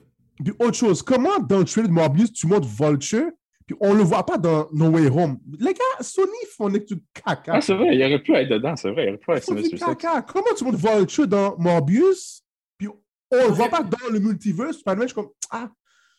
Puis 0.42 0.52
autre 0.58 0.74
chose, 0.74 1.02
comment 1.02 1.38
dans 1.38 1.58
le 1.58 1.64
trailer 1.64 1.88
de 1.88 1.94
Morbius, 1.94 2.32
tu 2.32 2.46
montres 2.46 2.66
Vulture, 2.66 3.30
puis 3.66 3.76
on 3.80 3.94
le 3.94 4.02
voit 4.02 4.26
pas 4.26 4.36
dans 4.36 4.68
No 4.72 4.88
Way 4.88 5.08
Home? 5.08 5.38
Les 5.58 5.72
gars, 5.74 6.02
Sony 6.02 6.30
font 6.56 6.68
des 6.68 6.84
trucs 6.84 7.02
caca. 7.12 7.54
Ah, 7.54 7.60
c'est 7.60 7.74
vrai, 7.74 7.94
il 7.94 8.02
aurait 8.04 8.22
pu 8.22 8.34
être 8.34 8.48
dedans, 8.48 8.76
c'est 8.76 8.90
vrai, 8.90 9.04
il 9.04 9.08
aurait 9.10 9.18
pu 9.18 9.32
être 9.32 9.70
du 9.70 9.78
caca. 9.78 10.22
Comment 10.22 10.54
tu 10.56 10.64
montres 10.64 10.78
Vulture 10.78 11.28
dans 11.28 11.56
Morbius, 11.58 12.42
puis 12.76 12.88
on 13.30 13.36
le 13.36 13.52
voit 13.52 13.68
pas 13.68 13.82
dans 13.82 14.10
le 14.10 14.18
multiverse, 14.18 14.78
Spider-Man, 14.78 15.08
je 15.08 15.12
suis 15.12 15.14
comme, 15.14 15.30
ah, 15.50 15.70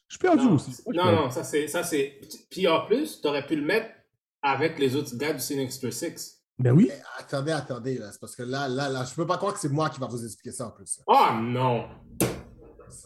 je 0.07 0.13
suis 0.13 0.20
perdu 0.20 0.45
Non, 0.45 0.53
aussi. 0.53 0.72
Non, 0.93 1.11
non, 1.11 1.30
ça 1.30 1.43
c'est. 1.43 1.68
ça 1.68 1.84
c'est. 1.84 2.20
Puis 2.49 2.68
en 2.68 2.86
plus, 2.86 3.22
t'aurais 3.22 3.45
pu 3.45 3.55
le 3.55 3.63
mettre 3.63 3.88
avec 4.41 4.78
les 4.78 4.95
autres 4.95 5.16
gars 5.18 5.34
du 5.34 5.39
Sinister 5.39 5.91
Six. 5.91 6.43
Ben 6.57 6.72
oui. 6.72 6.86
Mais 6.89 7.01
attendez, 7.18 7.51
attendez, 7.51 7.97
là. 7.97 8.11
C'est 8.11 8.22
parce 8.22 8.36
que 8.36 8.43
là, 8.43 8.68
là, 8.68 8.88
là, 8.88 9.03
je 9.03 9.13
peux 9.13 9.26
pas 9.26 9.38
croire 9.38 9.53
que 9.53 9.59
c'est 9.59 9.72
moi 9.72 9.89
qui 9.89 9.99
va 9.99 10.07
vous 10.07 10.24
expliquer 10.24 10.51
ça 10.55 10.68
en 10.68 10.72
plus. 10.72 11.01
Oh 11.07 11.28
non! 11.41 11.86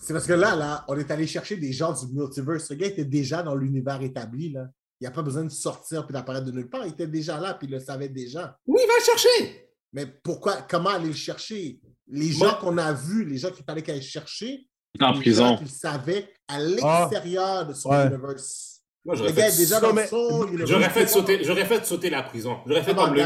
C'est 0.02 0.14
parce 0.14 0.26
que 0.26 0.34
là, 0.34 0.56
là, 0.56 0.86
on 0.88 0.98
est 0.98 1.10
allé 1.12 1.28
chercher 1.28 1.58
des 1.58 1.72
gens 1.72 1.94
du 1.94 2.14
multiverse. 2.14 2.70
Le 2.70 2.76
gars 2.76 2.88
était 2.88 3.06
déjà 3.06 3.44
dans 3.44 3.56
l'univers 3.56 4.02
établi, 4.02 4.52
là. 4.52 4.66
Il 5.02 5.06
n'y 5.06 5.08
a 5.08 5.12
pas 5.12 5.22
besoin 5.22 5.44
de 5.46 5.50
sortir 5.50 6.06
puis 6.06 6.14
d'apparaître 6.14 6.46
de 6.46 6.52
nulle 6.52 6.70
part. 6.70 6.86
Il 6.86 6.92
était 6.92 7.08
déjà 7.08 7.40
là, 7.40 7.54
puis 7.54 7.68
il 7.68 7.72
le 7.74 7.80
savait 7.80 8.10
déjà. 8.10 8.58
Oui, 8.68 8.82
va 8.86 8.94
le 9.00 9.04
chercher! 9.06 9.70
Mais 9.94 10.06
pourquoi, 10.06 10.58
comment 10.70 10.90
aller 10.90 11.08
le 11.08 11.14
chercher? 11.14 11.80
Les 12.08 12.32
gens 12.32 12.56
qu'on 12.60 12.78
a 12.78 12.92
vus, 12.92 13.24
les 13.26 13.38
gens 13.38 13.50
qu'il 13.52 13.64
fallait 13.64 13.82
qu'elle 13.82 14.02
chercher, 14.02 14.68
Il 14.96 15.04
en 15.04 15.14
les 15.14 15.20
prison. 15.22 15.48
gens 15.50 15.58
qu'il 15.58 15.70
savait 15.70 16.28
à 16.48 16.60
l'extérieur 16.60 17.66
de 17.68 17.74
son 17.74 17.90
Ouais. 17.92 18.08
universe. 18.08 18.82
Moi, 19.06 19.16
Le 19.16 19.20
j'aurais 19.20 19.34
gars 19.34 19.44
fait, 19.50 19.54
est 19.54 19.58
déjà 19.58 19.80
dans 19.80 19.94
mais- 19.94 20.08
son 20.08 20.46
j'aurais 20.66 20.90
fait 20.90 21.08
sauter, 21.08 21.44
j'aurais 21.44 21.66
fait 21.66 21.86
sauter 21.86 22.10
la 22.10 22.22
prison. 22.24 22.58
J'aurais 22.68 22.84
fait 22.84 22.94
comme 22.94 23.14
le, 23.14 23.24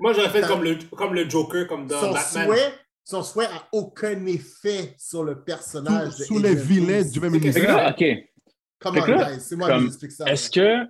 moi, 0.00 0.12
j'aurais 0.14 0.30
fait 0.30 0.40
comme 0.46 0.62
le, 0.64 0.78
comme 0.96 1.12
le 1.14 1.28
Joker, 1.28 1.66
comme 1.66 1.86
dans 1.86 2.00
Son 2.00 2.12
Batman. 2.12 2.46
souhait, 2.46 2.72
son 3.04 3.22
souhait 3.22 3.46
a 3.46 3.68
aucun 3.72 4.24
effet 4.26 4.94
sur 4.98 5.24
le 5.24 5.42
personnage. 5.44 6.14
Sous, 6.14 6.38
les 6.38 6.54
vilains 6.54 7.02
du 7.02 7.20
même 7.20 7.34
univers. 7.34 7.94
OK. 7.94 8.00
Là, 8.00 9.30
guys. 9.30 9.40
C'est 9.40 9.56
moi 9.56 9.78
qui 9.78 9.86
explique 9.86 10.12
ça. 10.12 10.26
Est-ce 10.26 10.50
que. 10.50 10.86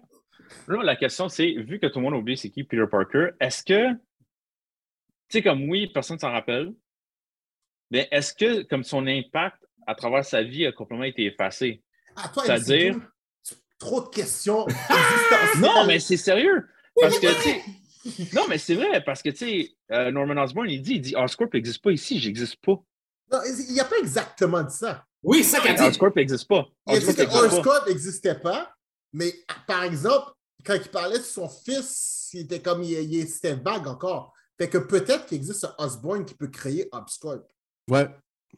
Là, 0.69 0.83
la 0.83 0.97
question, 0.97 1.29
c'est, 1.29 1.53
vu 1.53 1.81
que 1.81 1.87
tout 1.87 1.99
le 1.99 2.05
monde 2.05 2.15
oublie 2.15 2.37
c'est 2.37 2.51
qui 2.51 2.65
Peter 2.65 2.85
Parker, 2.91 3.31
est-ce 3.41 3.63
que. 3.65 3.93
Tu 3.93 5.39
sais, 5.39 5.43
comme 5.43 5.69
oui, 5.69 5.89
personne 5.93 6.17
ne 6.17 6.21
s'en 6.21 6.31
rappelle, 6.31 6.73
mais 7.91 8.09
est-ce 8.11 8.35
que, 8.35 8.63
comme 8.63 8.85
son 8.85 9.07
impact 9.07 9.57
à 9.87 9.95
travers 9.95 10.25
sa 10.25 10.43
vie 10.43 10.67
a 10.67 10.73
complètement 10.73 11.05
été 11.05 11.25
effacé? 11.27 11.83
À 12.17 12.29
toi, 12.29 12.45
C'est-à-dire- 12.45 12.95
MC2, 12.97 13.03
Trop 13.79 14.03
de 14.03 14.09
questions 14.09 14.67
existentielles. 14.69 15.61
Non, 15.61 15.87
mais 15.87 15.99
c'est 15.99 16.17
sérieux. 16.17 16.67
Parce 17.01 17.19
que, 17.19 17.27
tu 17.27 17.43
sais. 17.43 17.63
Non, 18.35 18.43
mais 18.49 18.59
c'est 18.59 18.75
vrai, 18.75 19.03
parce 19.03 19.23
que, 19.23 19.31
tu 19.31 19.37
sais, 19.37 19.75
euh, 19.91 20.11
Norman 20.11 20.43
Osborn, 20.43 20.69
il 20.69 20.83
dit, 20.83 20.95
il 20.95 21.01
dit, 21.01 21.17
Oscorp 21.17 21.53
n'existe 21.55 21.83
pas 21.83 21.93
ici, 21.93 22.19
j'existe 22.19 22.57
pas. 22.57 22.81
Non, 23.33 23.39
il 23.69 23.75
n'a 23.75 23.85
pas 23.85 23.99
exactement 23.99 24.63
dit 24.63 24.75
ça. 24.77 25.05
Oui, 25.23 25.43
c'est 25.43 25.57
ça 25.57 25.61
qu'elle 25.63 25.77
dit. 25.77 25.83
Oscorp 25.83 26.15
n'existe 26.17 26.47
pas. 26.47 26.67
Il 26.87 26.97
a 26.97 26.99
dit 26.99 27.07
Oscorp 27.07 27.17
que 27.17 27.21
n'existe 27.23 27.51
pas. 27.51 27.57
Oscorp 27.59 27.87
n'existait 27.89 28.35
pas, 28.35 28.75
mais 29.13 29.35
par 29.67 29.83
exemple, 29.85 30.33
quand 30.65 30.75
il 30.75 30.91
parlait 30.91 31.19
de 31.19 31.25
son 31.25 31.49
fils, 31.49 32.31
il 32.35 32.41
était 32.41 32.61
comme, 32.61 32.83
il, 32.83 32.93
il- 32.93 33.29
c'était 33.29 33.55
vague 33.55 33.87
encore. 33.87 34.33
Fait 34.59 34.69
que 34.69 34.79
peut-être 34.79 35.27
qu'il 35.27 35.39
existe 35.39 35.65
un 35.65 35.85
Osborne 35.85 36.25
qui 36.25 36.35
peut 36.35 36.49
créer 36.49 36.89
Oscorp. 36.93 37.43
Ouais. 37.91 38.09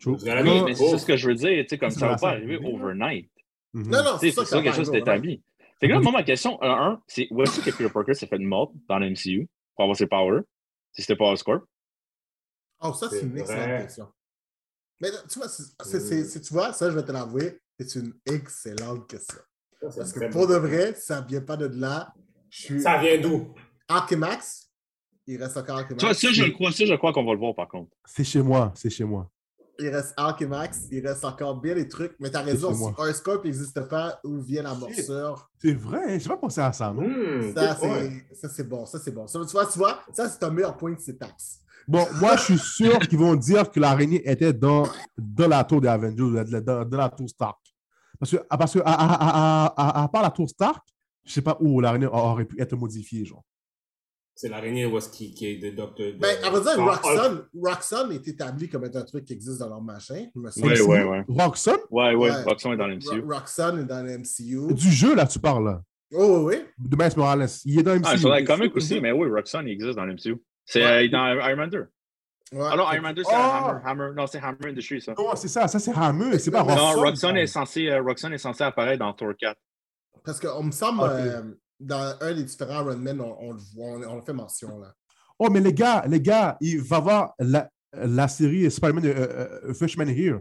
Oui, 0.04 0.62
mais 0.64 0.74
c'est 0.74 0.84
oh. 0.84 0.90
ça 0.90 0.98
ce 0.98 1.06
que 1.06 1.16
je 1.16 1.28
veux 1.28 1.34
dire, 1.34 1.64
tu 1.64 1.68
sais, 1.70 1.78
comme 1.78 1.90
Ça, 1.90 2.00
ça 2.00 2.08
va 2.08 2.16
pas 2.16 2.30
arriver 2.30 2.58
overnight. 2.62 3.30
Mhm. 3.72 3.90
Non, 3.90 4.04
non, 4.04 4.18
c'est 4.20 4.30
ça, 4.30 4.44
C'est 4.44 4.50
ça 4.50 4.62
quelque 4.62 4.76
chose 4.76 4.90
d'établi. 4.90 5.42
Là, 5.82 6.00
moi, 6.00 6.12
ma 6.12 6.22
question, 6.22 6.58
euh, 6.62 6.66
un, 6.68 7.02
c'est 7.06 7.28
où 7.30 7.42
est-ce 7.42 7.60
que 7.60 7.70
Peter 7.70 7.88
Parker 7.90 8.14
s'est 8.14 8.26
fait 8.26 8.38
mort 8.38 8.72
dans 8.88 8.98
le 8.98 9.10
MCU 9.10 9.48
pour 9.74 9.84
avoir 9.84 9.96
ses 9.96 10.06
powers, 10.06 10.42
si 10.92 11.02
c'était 11.02 11.16
pas 11.16 11.30
Oscorp? 11.30 11.62
Oh, 12.80 12.92
ça, 12.92 13.08
c'est 13.10 13.20
C'est 13.20 13.26
une 13.26 13.38
excellente 13.38 13.68
vrai. 13.68 13.82
question. 13.82 14.08
Mais 15.00 15.10
tu 15.30 15.38
vois, 15.38 15.48
c'est- 15.48 15.64
c'est- 15.82 16.00
c'est- 16.00 16.24
c'est- 16.24 16.40
tu 16.40 16.52
vois, 16.54 16.72
ça, 16.72 16.90
je 16.90 16.96
vais 16.96 17.04
te 17.04 17.12
l'avouer, 17.12 17.60
c'est 17.78 17.98
une 18.00 18.14
excellente 18.24 19.08
question. 19.08 19.38
Ça, 19.80 19.90
c'est 19.90 19.98
Parce 19.98 20.12
que 20.12 20.30
pour 20.30 20.46
de 20.46 20.54
vrai, 20.54 20.94
ça 20.94 21.20
ne 21.20 21.26
vient 21.26 21.42
pas 21.42 21.56
de 21.56 21.66
là. 21.66 22.14
Je 22.48 22.62
suis 22.62 22.80
Ça 22.80 22.96
vient 22.98 23.20
d'où? 23.20 23.52
Archimax. 23.88 24.70
Il 25.26 25.42
reste 25.42 25.56
encore 25.56 25.78
Archimax. 25.78 26.02
Ça, 26.02 26.14
ça, 26.14 26.32
je 26.32 26.44
le 26.44 26.50
crois, 26.52 26.72
ça, 26.72 26.84
je 26.86 26.94
crois 26.94 27.12
qu'on 27.12 27.24
va 27.24 27.32
le 27.32 27.38
voir, 27.38 27.54
par 27.54 27.68
contre. 27.68 27.90
C'est 28.06 28.24
chez 28.24 28.40
moi, 28.42 28.72
c'est 28.74 28.88
chez 28.90 29.04
moi. 29.04 29.30
Il 29.78 29.88
reste 29.88 30.14
Archimax. 30.16 30.86
Il 30.90 31.06
reste 31.06 31.24
encore 31.24 31.60
bien 31.60 31.74
des 31.74 31.86
trucs. 31.88 32.14
Mais 32.20 32.30
tu 32.30 32.36
as 32.36 32.40
raison, 32.42 32.72
si 32.72 32.80
moi. 32.80 32.94
Oscorp 32.98 33.44
n'existe 33.44 33.80
pas, 33.88 34.18
où 34.24 34.40
vient 34.40 34.62
la 34.62 34.74
morsure? 34.74 35.50
C'est 35.58 35.74
vrai, 35.74 36.18
j'ai 36.18 36.28
pas 36.28 36.36
pensé 36.36 36.60
à 36.60 36.72
ça, 36.72 36.92
non? 36.92 37.02
Hmm, 37.02 37.54
Ça, 37.54 37.76
c'est 38.48 38.68
bon. 38.68 38.86
Ça, 38.86 38.98
c'est 38.98 39.10
bon. 39.12 39.26
Ça, 39.26 39.40
tu, 39.44 39.52
vois, 39.52 39.66
tu 39.66 39.78
vois, 39.78 40.00
ça, 40.12 40.28
c'est 40.28 40.42
un 40.44 40.50
meilleur 40.50 40.76
point 40.76 40.94
que 40.94 41.02
c'est 41.02 41.18
taxe. 41.18 41.60
Bon, 41.88 42.04
moi, 42.20 42.36
je 42.36 42.42
suis 42.42 42.58
sûr 42.58 42.98
qu'ils 43.00 43.18
vont 43.18 43.34
dire 43.36 43.70
que 43.70 43.78
l'araignée 43.78 44.28
était 44.28 44.52
dans, 44.52 44.84
dans 45.16 45.46
la 45.48 45.62
tour 45.64 45.80
des 45.80 45.88
Avengers, 45.88 46.44
dans, 46.60 46.84
dans 46.84 46.96
la 46.98 47.08
tour 47.10 47.28
Stark. 47.28 47.58
Parce 48.18 48.32
que, 48.32 48.38
ah, 48.50 48.56
parce 48.58 48.72
que 48.72 48.78
à, 48.80 48.82
à- 48.92 49.66
à- 49.66 49.74
à- 50.00 50.02
à 50.04 50.08
part 50.08 50.22
la 50.22 50.30
tour 50.30 50.48
Stark, 50.48 50.82
je 51.24 51.32
sais 51.32 51.42
pas 51.42 51.56
où 51.60 51.80
l'araignée 51.80 52.06
aurait 52.06 52.44
pu 52.44 52.60
être 52.60 52.74
modifiée, 52.76 53.24
genre. 53.24 53.44
C'est 54.38 54.50
l'araignée 54.50 54.84
est-ce 54.84 55.08
qui, 55.08 55.32
qui 55.32 55.46
est 55.46 55.56
de 55.56 55.70
Docteur. 55.74 56.12
Ben, 56.20 56.36
à 56.44 56.50
vrai 56.50 56.60
dire, 56.60 56.72
Ah, 56.78 56.84
Roxxon, 56.96 57.44
Roxxon 57.58 58.10
est 58.10 58.28
établi 58.28 58.68
comme 58.68 58.84
étant 58.84 58.98
un 58.98 59.04
truc 59.04 59.24
qui 59.24 59.32
existe 59.32 59.58
dans 59.60 59.68
leur 59.70 59.80
machin. 59.80 60.26
ouais, 60.34 61.02
ouais. 61.04 61.24
Roxxon, 61.26 61.78
Ouais, 61.90 62.14
ouais, 62.14 62.30
Ouais. 62.30 62.42
Roxxon 62.42 62.74
est 62.74 62.76
dans 62.76 62.86
le 62.86 62.96
MCU. 62.96 63.20
Ro- 63.22 63.32
Roxxon 63.34 63.78
est 63.78 63.84
dans 63.84 64.04
le 64.04 64.18
MCU. 64.18 64.74
du 64.74 64.90
jeu, 64.92 65.14
là, 65.14 65.26
tu 65.26 65.38
parles, 65.38 65.64
là, 65.64 65.82
Oh, 66.12 66.42
oui, 66.44 66.56
oui. 66.58 66.64
de 66.86 66.96
Miles 67.02 67.12
Morales. 67.16 67.48
Il 67.64 67.78
est 67.78 67.82
dans 67.82 67.94
MCU. 67.94 68.02
Ah, 68.04 68.18
sur 68.18 68.28
la 68.28 68.42
comic 68.42 68.76
aussi, 68.76 69.00
mais 69.00 69.10
oui, 69.10 69.26
Roxxon, 69.30 69.62
il 69.62 69.70
existe 69.72 69.96
dans 69.96 70.04
le 70.04 70.12
MCU. 70.12 70.36
C'est 70.66 70.80
Ouais. 70.84 70.86
euh, 70.90 71.02
il 71.02 71.06
est 71.06 71.08
dans 71.08 71.26
Iron 71.26 71.56
Man 71.56 71.70
2. 71.70 71.78
Ouais. 72.52 72.58
Ah 72.62 72.76
Iron 72.92 73.02
Man 73.02 73.14
2, 73.14 73.22
c'est 73.24 73.30
Ah! 73.32 73.80
Hammer, 73.86 74.04
Hammer. 74.04 74.14
Non, 74.14 74.26
c'est 74.26 74.38
Hammer 74.38 74.58
Industries, 74.66 75.00
ça. 75.00 75.14
Non, 75.16 75.34
c'est 75.34 75.48
ça, 75.48 75.66
ça 75.66 75.78
c'est 75.78 75.92
Hammer, 75.96 76.38
c'est 76.38 76.50
pas 76.50 76.60
Roxxon. 76.60 76.76
Non, 76.76 77.00
Roxxon 77.02 77.34
est 77.36 77.46
censé, 77.46 77.88
euh, 77.88 78.02
est 78.32 78.38
censé 78.38 78.62
apparaître 78.64 78.98
dans 78.98 79.12
Thor 79.14 79.32
4. 79.38 79.58
Parce 80.24 80.38
qu'on 80.40 80.62
me 80.64 80.72
semble, 80.72 81.00
Ok. 81.00 81.08
euh, 81.10 81.42
dans 81.80 82.16
un 82.20 82.34
des 82.34 82.44
différents 82.44 82.82
Iron 82.88 82.96
Man, 82.98 83.20
on, 83.20 83.36
on, 83.40 83.52
le 83.52 83.58
voit, 83.74 84.08
on, 84.08 84.18
on 84.18 84.22
fait 84.22 84.32
mention, 84.32 84.78
là. 84.78 84.94
Oh, 85.38 85.50
mais 85.50 85.60
les 85.60 85.72
gars, 85.74 86.04
les 86.08 86.20
gars, 86.20 86.56
il 86.60 86.80
va 86.80 86.98
voir 87.00 87.34
la, 87.38 87.70
la 87.92 88.26
série 88.28 88.70
Spider-Man 88.70 89.04
euh, 89.06 89.58
euh, 89.68 89.74
Freshman 89.74 90.08
Here 90.08 90.38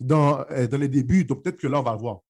dans, 0.00 0.40
euh, 0.50 0.66
dans 0.66 0.78
les 0.78 0.88
débuts, 0.88 1.24
donc 1.24 1.42
peut-être 1.42 1.58
que 1.58 1.66
là, 1.66 1.80
on 1.80 1.82
va 1.82 1.92
le 1.92 1.98
voir. 1.98 2.20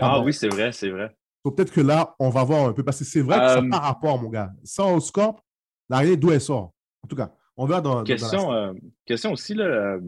Ah 0.00 0.20
oui, 0.20 0.32
c'est 0.32 0.48
vrai, 0.48 0.72
c'est 0.72 0.90
vrai. 0.90 1.14
Donc 1.44 1.56
peut-être 1.56 1.72
que 1.72 1.80
là, 1.80 2.14
on 2.18 2.30
va 2.30 2.44
voir 2.44 2.68
un 2.68 2.72
peu, 2.72 2.82
parce 2.84 2.98
que 2.98 3.04
c'est 3.04 3.20
vrai 3.20 3.38
que 3.38 3.46
ça 3.48 3.58
Euh, 3.58 3.62
n'a 3.62 3.78
pas 3.78 3.84
rapport, 3.86 4.20
mon 4.20 4.28
gars. 4.28 4.50
Sans 4.64 4.96
Oscorp, 4.96 5.40
l'araignée 5.88 6.16
d'où 6.16 6.30
elle 6.32 6.40
sort? 6.40 6.72
En 7.02 7.08
tout 7.08 7.16
cas, 7.16 7.32
on 7.56 7.66
verra 7.66 7.80
dans. 7.80 7.90
dans- 7.90 7.94
dans 7.96 8.00
la 8.00 8.06
Question, 8.06 8.52
euh, 8.52 8.72
question 9.04 9.32
aussi, 9.32 9.54
là, 9.54 9.98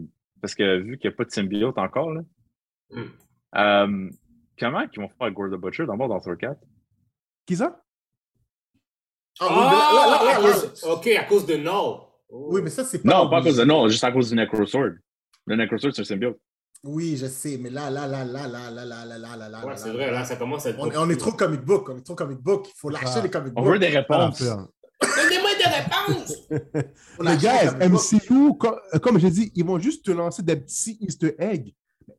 parce 0.41 0.55
que 0.55 0.79
vu 0.79 0.97
qu'il 0.97 1.09
n'y 1.09 1.13
a 1.13 1.17
pas 1.17 1.25
de 1.25 1.31
symbiote 1.31 1.77
encore, 1.77 2.11
là, 2.11 2.21
Hmm. 2.91 3.03
euh, 3.55 4.09
comment 4.59 4.81
ils 4.81 4.99
vont 4.99 5.09
faire 5.09 5.31
Gore 5.31 5.49
the 5.49 5.59
Butcher 5.59 5.85
d'abord 5.87 6.07
dans 6.07 6.19
Thor 6.19 6.37
4? 6.37 6.55
Qui 7.45 7.55
ça? 7.55 7.81
Ah, 9.39 9.47
oui, 9.49 9.55
Ah, 9.57 9.69
mais 9.69 9.75
là, 9.75 10.05
là, 10.05 10.23
là, 10.25 10.37
à 10.37 10.41
là, 10.41 10.51
cause- 10.53 10.83
ok, 10.83 11.07
à 11.07 11.23
cause 11.25 11.45
de 11.45 11.55
Null. 11.57 11.69
Oh. 12.29 12.47
Oui, 12.51 12.61
mais 12.63 12.69
ça, 12.69 12.83
c'est 12.83 12.99
pas. 12.99 13.09
Non, 13.23 13.29
pas 13.29 13.37
à 13.39 13.41
cause 13.43 13.57
de 13.57 13.63
non, 13.65 13.87
juste 13.87 14.03
à 14.03 14.11
cause 14.11 14.29
du 14.29 14.35
Necrosword. 14.35 14.93
Le 15.45 15.55
Necrosword, 15.55 15.93
c'est 15.93 16.01
un 16.01 16.05
symbiote. 16.05 16.39
Oui, 16.83 17.17
je 17.17 17.25
sais, 17.27 17.57
mais 17.59 17.69
là, 17.69 17.89
là, 17.89 18.07
là, 18.07 18.23
là, 18.23 18.47
là, 18.47 18.69
là, 18.71 18.85
là, 18.85 19.05
là, 19.05 19.17
là, 19.17 19.35
là, 19.37 19.49
là. 19.49 19.63
Ouais, 19.65 19.71
là, 19.71 19.77
c'est 19.77 19.87
là, 19.89 19.93
vrai, 19.93 20.05
là. 20.07 20.11
là, 20.19 20.25
ça 20.25 20.35
commence 20.35 20.65
à 20.65 20.69
être. 20.69 20.79
On, 20.79 20.89
on 20.95 21.09
est 21.09 21.17
trop 21.17 21.31
comic 21.31 21.61
book, 21.61 21.89
on 21.89 21.97
est 21.97 22.03
trop 22.05 22.15
comic 22.15 22.39
book. 22.39 22.67
Il 22.69 22.73
faut 22.77 22.89
lâcher 22.89 23.07
Ah. 23.17 23.21
les 23.21 23.29
comic 23.29 23.53
On 23.55 23.61
books. 23.61 23.73
veut 23.73 23.79
des 23.79 23.87
réponses. 23.87 24.39
Donnez-moi 24.41 25.49
des 25.57 25.63
réponses! 25.69 26.33
Les 27.19 27.37
gars. 27.37 27.73
MCU, 27.87 28.57
co- 28.57 28.77
euh, 28.93 28.99
comme 28.99 29.19
j'ai 29.19 29.29
dit, 29.31 29.51
ils 29.55 29.65
vont 29.65 29.79
juste 29.79 30.05
te 30.05 30.11
lancer 30.11 30.41
des 30.43 30.55
petits 30.55 30.97
easter 31.01 31.35
eggs. 31.39 31.73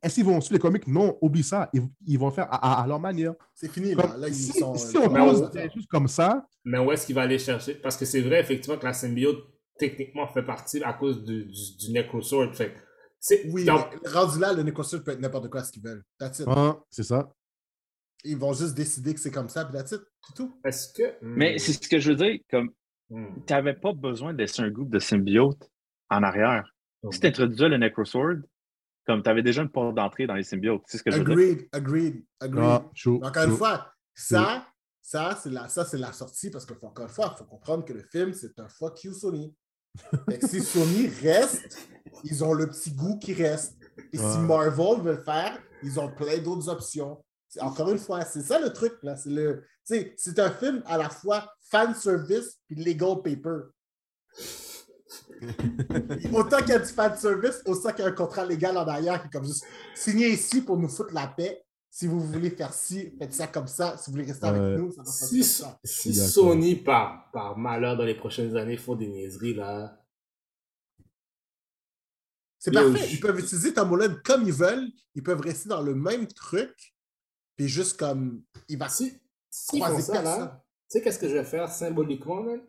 Est-ce 0.07 0.15
qu'ils 0.15 0.25
vont 0.25 0.41
suivre 0.41 0.55
les 0.55 0.61
comics? 0.61 0.87
Non, 0.87 1.19
oublie 1.21 1.43
ça. 1.43 1.69
Ils, 1.73 1.83
ils 2.07 2.19
vont 2.19 2.31
faire 2.31 2.47
à, 2.53 2.81
à- 2.81 2.85
à 2.85 2.87
leur 2.87 3.01
manière. 3.01 3.35
C'est 3.55 3.69
fini, 3.71 3.95
là. 3.95 4.05
Comme- 4.05 4.21
là 4.21 4.29
ils 4.29 4.35
si, 4.35 4.53
sont, 4.59 4.75
si 4.75 4.97
on 4.97 5.11
Mais 5.11 5.19
pose 5.21 5.43
on- 5.43 5.49
des 5.49 5.69
choses 5.71 5.87
comme 5.87 6.07
ça, 6.09 6.47
Mais 6.65 6.79
où 6.79 6.93
est-ce 6.93 7.07
qu'il 7.07 7.15
va 7.15 7.23
aller 7.23 7.39
chercher? 7.39 7.75
Parce 7.75 7.97
que 7.97 8.05
c'est 8.05 8.21
vrai, 8.21 8.41
effectivement, 8.41 8.79
que 8.79 8.85
la 8.87 8.93
symbiote, 8.93 9.39
techniquement, 9.79 10.27
fait 10.29 10.45
partie 10.45 10.83
à 10.83 10.93
cause 10.93 11.25
du, 11.25 11.45
du, 11.47 11.77
du 11.79 11.93
Necrosword. 11.93 12.55
Fait. 12.55 12.75
Oui, 13.49 13.65
donc, 13.65 13.87
mais 14.05 14.11
rendu 14.11 14.39
là, 14.39 14.53
le 14.53 14.63
Necrosword 14.63 15.03
peut 15.03 15.11
être 15.13 15.21
n'importe 15.21 15.51
quoi 15.51 15.65
ce 15.65 15.73
qu'ils 15.73 15.83
veulent. 15.83 16.05
That's 16.19 16.39
it. 16.39 16.47
hein, 16.49 16.81
c'est 16.91 17.03
ça. 17.03 17.33
Ils 18.25 18.37
vont 18.37 18.53
juste 18.53 18.75
décider 18.75 19.13
que 19.15 19.21
c'est 19.21 19.31
comme 19.33 19.49
ça, 19.49 19.65
puis 19.65 19.77
that's 19.77 19.93
it. 19.93 20.01
C'est 20.27 20.35
tout. 20.35 20.59
est-ce 20.65 20.93
que. 20.93 21.15
Mais 21.23 21.59
c'est 21.59 21.73
ce 21.73 21.89
que 21.89 21.99
je 21.99 22.11
veux 22.13 22.17
dire, 22.17 22.39
comme 22.51 22.71
Hmm. 23.09 23.27
tu 23.47 23.53
n'avais 23.53 23.75
pas 23.75 23.93
besoin 23.93 24.33
de 24.33 24.39
laisser 24.39 24.63
un 24.63 24.71
groupe 24.71 24.91
de 24.91 24.99
symbiotes 24.99 25.71
en 26.11 26.25
arrière. 26.25 26.69
Si 27.13 27.21
tu 27.21 27.27
introduisais 27.29 27.69
le 27.69 27.79
Necrosword, 27.79 28.39
Comme 29.07 29.23
tu 29.23 29.31
avais 29.31 29.43
déjà 29.43 29.63
une 29.63 29.69
porte 29.69 29.95
d'entrée 29.95 30.27
dans 30.27 30.35
les 30.35 30.43
symbiotes. 30.43 30.83
Tu 30.85 30.93
sais 30.93 30.99
ce 30.99 31.03
que 31.05 31.11
je 31.13 31.19
veux 31.19 31.25
dire? 31.25 31.35
Agreed, 31.35 31.69
agreed, 31.73 32.25
agreed. 32.41 32.65
Ah. 32.65 32.91
Encore 33.23 33.45
une 33.45 33.57
fois, 33.57 33.93
ça, 34.15 34.67
ça, 35.01 35.39
c'est 35.41 35.51
la, 35.51 35.69
ça, 35.69 35.85
c'est 35.85 35.99
la 35.99 36.13
sortie 36.13 36.51
parce 36.51 36.67
que, 36.67 36.75
encore 36.83 37.05
une 37.05 37.13
fois, 37.13 37.33
il 37.35 37.39
faut 37.39 37.45
comprendre 37.45 37.85
que 37.85 37.93
le 37.93 38.03
film, 38.03 38.33
c'est 38.33 38.59
un 38.59 38.69
fuck 38.69 39.05
you 39.05 39.13
Sony. 39.13 39.55
Fait 40.29 40.39
que 40.39 40.49
si 40.49 40.61
Sony 40.61 41.07
reste, 41.23 41.79
ils 42.25 42.43
ont 42.45 42.53
le 42.53 42.67
petit 42.67 42.93
goût 42.93 43.19
qui 43.19 43.33
reste. 43.33 43.77
Et 44.13 44.19
si. 44.19 44.39
Marvel 44.41 45.01
veut 45.03 45.13
le 45.13 45.23
faire, 45.23 45.59
ils 45.83 45.99
ont 46.01 46.11
plein 46.13 46.39
d'autres 46.39 46.69
options. 46.69 47.25
C'est- 47.49 47.63
Encore 47.63 47.91
une 47.91 47.99
fois, 47.99 48.23
c'est 48.25 48.43
ça 48.43 48.59
le 48.59 48.73
truc, 48.73 48.95
là. 49.03 49.17
C'est 49.17 49.31
le, 49.31 49.63
tu 49.87 49.95
sais, 49.95 50.15
c'est 50.17 50.39
un 50.41 50.51
film 50.51 50.83
à 50.87 50.99
la 50.99 51.09
fois 51.09 51.49
fan 51.71 51.95
service 51.95 52.59
et 52.71 52.75
legal 52.75 53.23
paper. 53.23 53.71
Autant 56.33 56.59
qu'il 56.59 56.69
y 56.69 56.73
a 56.73 56.79
du 56.79 56.87
fan 56.93 57.17
service, 57.17 57.63
autant 57.67 57.91
qu'il 57.93 58.05
y 58.05 58.09
a 58.09 58.11
un 58.11 58.13
contrat 58.13 58.45
légal 58.45 58.77
en 58.77 58.87
arrière 58.87 59.21
qui 59.21 59.29
est 59.29 59.31
comme 59.31 59.45
juste 59.47 59.65
signé 59.95 60.29
ici 60.29 60.63
pour 60.63 60.77
nous 60.79 60.89
foutre 60.89 61.13
la 61.15 61.27
paix. 61.29 61.63
Si 61.91 62.07
vous 62.07 62.21
voulez 62.21 62.51
faire 62.51 62.75
ci, 62.75 63.15
faites 63.19 63.33
ça 63.33 63.47
comme 63.47 63.67
ça. 63.67 63.97
Si 63.97 64.11
vous 64.11 64.17
voulez 64.17 64.27
rester 64.31 64.47
avec 64.47 64.79
nous, 64.79 64.93
ça 64.93 65.03
va 65.03 65.11
Si, 65.11 65.43
ça. 65.43 65.79
si. 65.83 66.15
Sony, 66.15 66.77
par, 66.77 67.31
par 67.33 67.57
malheur, 67.57 67.97
dans 67.97 68.05
les 68.05 68.15
prochaines 68.17 68.55
années, 68.57 68.77
font 68.77 68.97
des 68.97 69.07
niaiseries, 69.09 69.55
là. 69.55 69.99
C'est 72.59 72.71
parfait. 72.73 72.99
je- 72.99 73.15
Ils 73.15 73.21
peuvent 73.21 73.39
utiliser 73.39 73.73
Tom 73.73 73.93
Holland 73.93 74.21
comme 74.25 74.43
ils 74.43 74.53
veulent. 74.53 74.89
Ils 75.15 75.23
peuvent 75.23 75.41
rester 75.41 75.69
dans 75.69 75.83
le 75.83 75.95
même 75.95 76.27
truc. 76.27 76.95
Puis 77.57 77.69
juste 77.69 77.99
comme. 77.99 78.43
Il 78.69 78.77
va 78.79 78.89
Si, 78.89 79.19
croiser 79.69 80.03
font 80.03 80.13
ça, 80.15 80.23
là, 80.23 80.65
tu 80.91 80.99
sais 80.99 81.03
qu'est-ce 81.03 81.19
que 81.19 81.29
je 81.29 81.35
vais 81.35 81.45
faire 81.45 81.71
symboliquement, 81.71 82.43
man? 82.43 82.61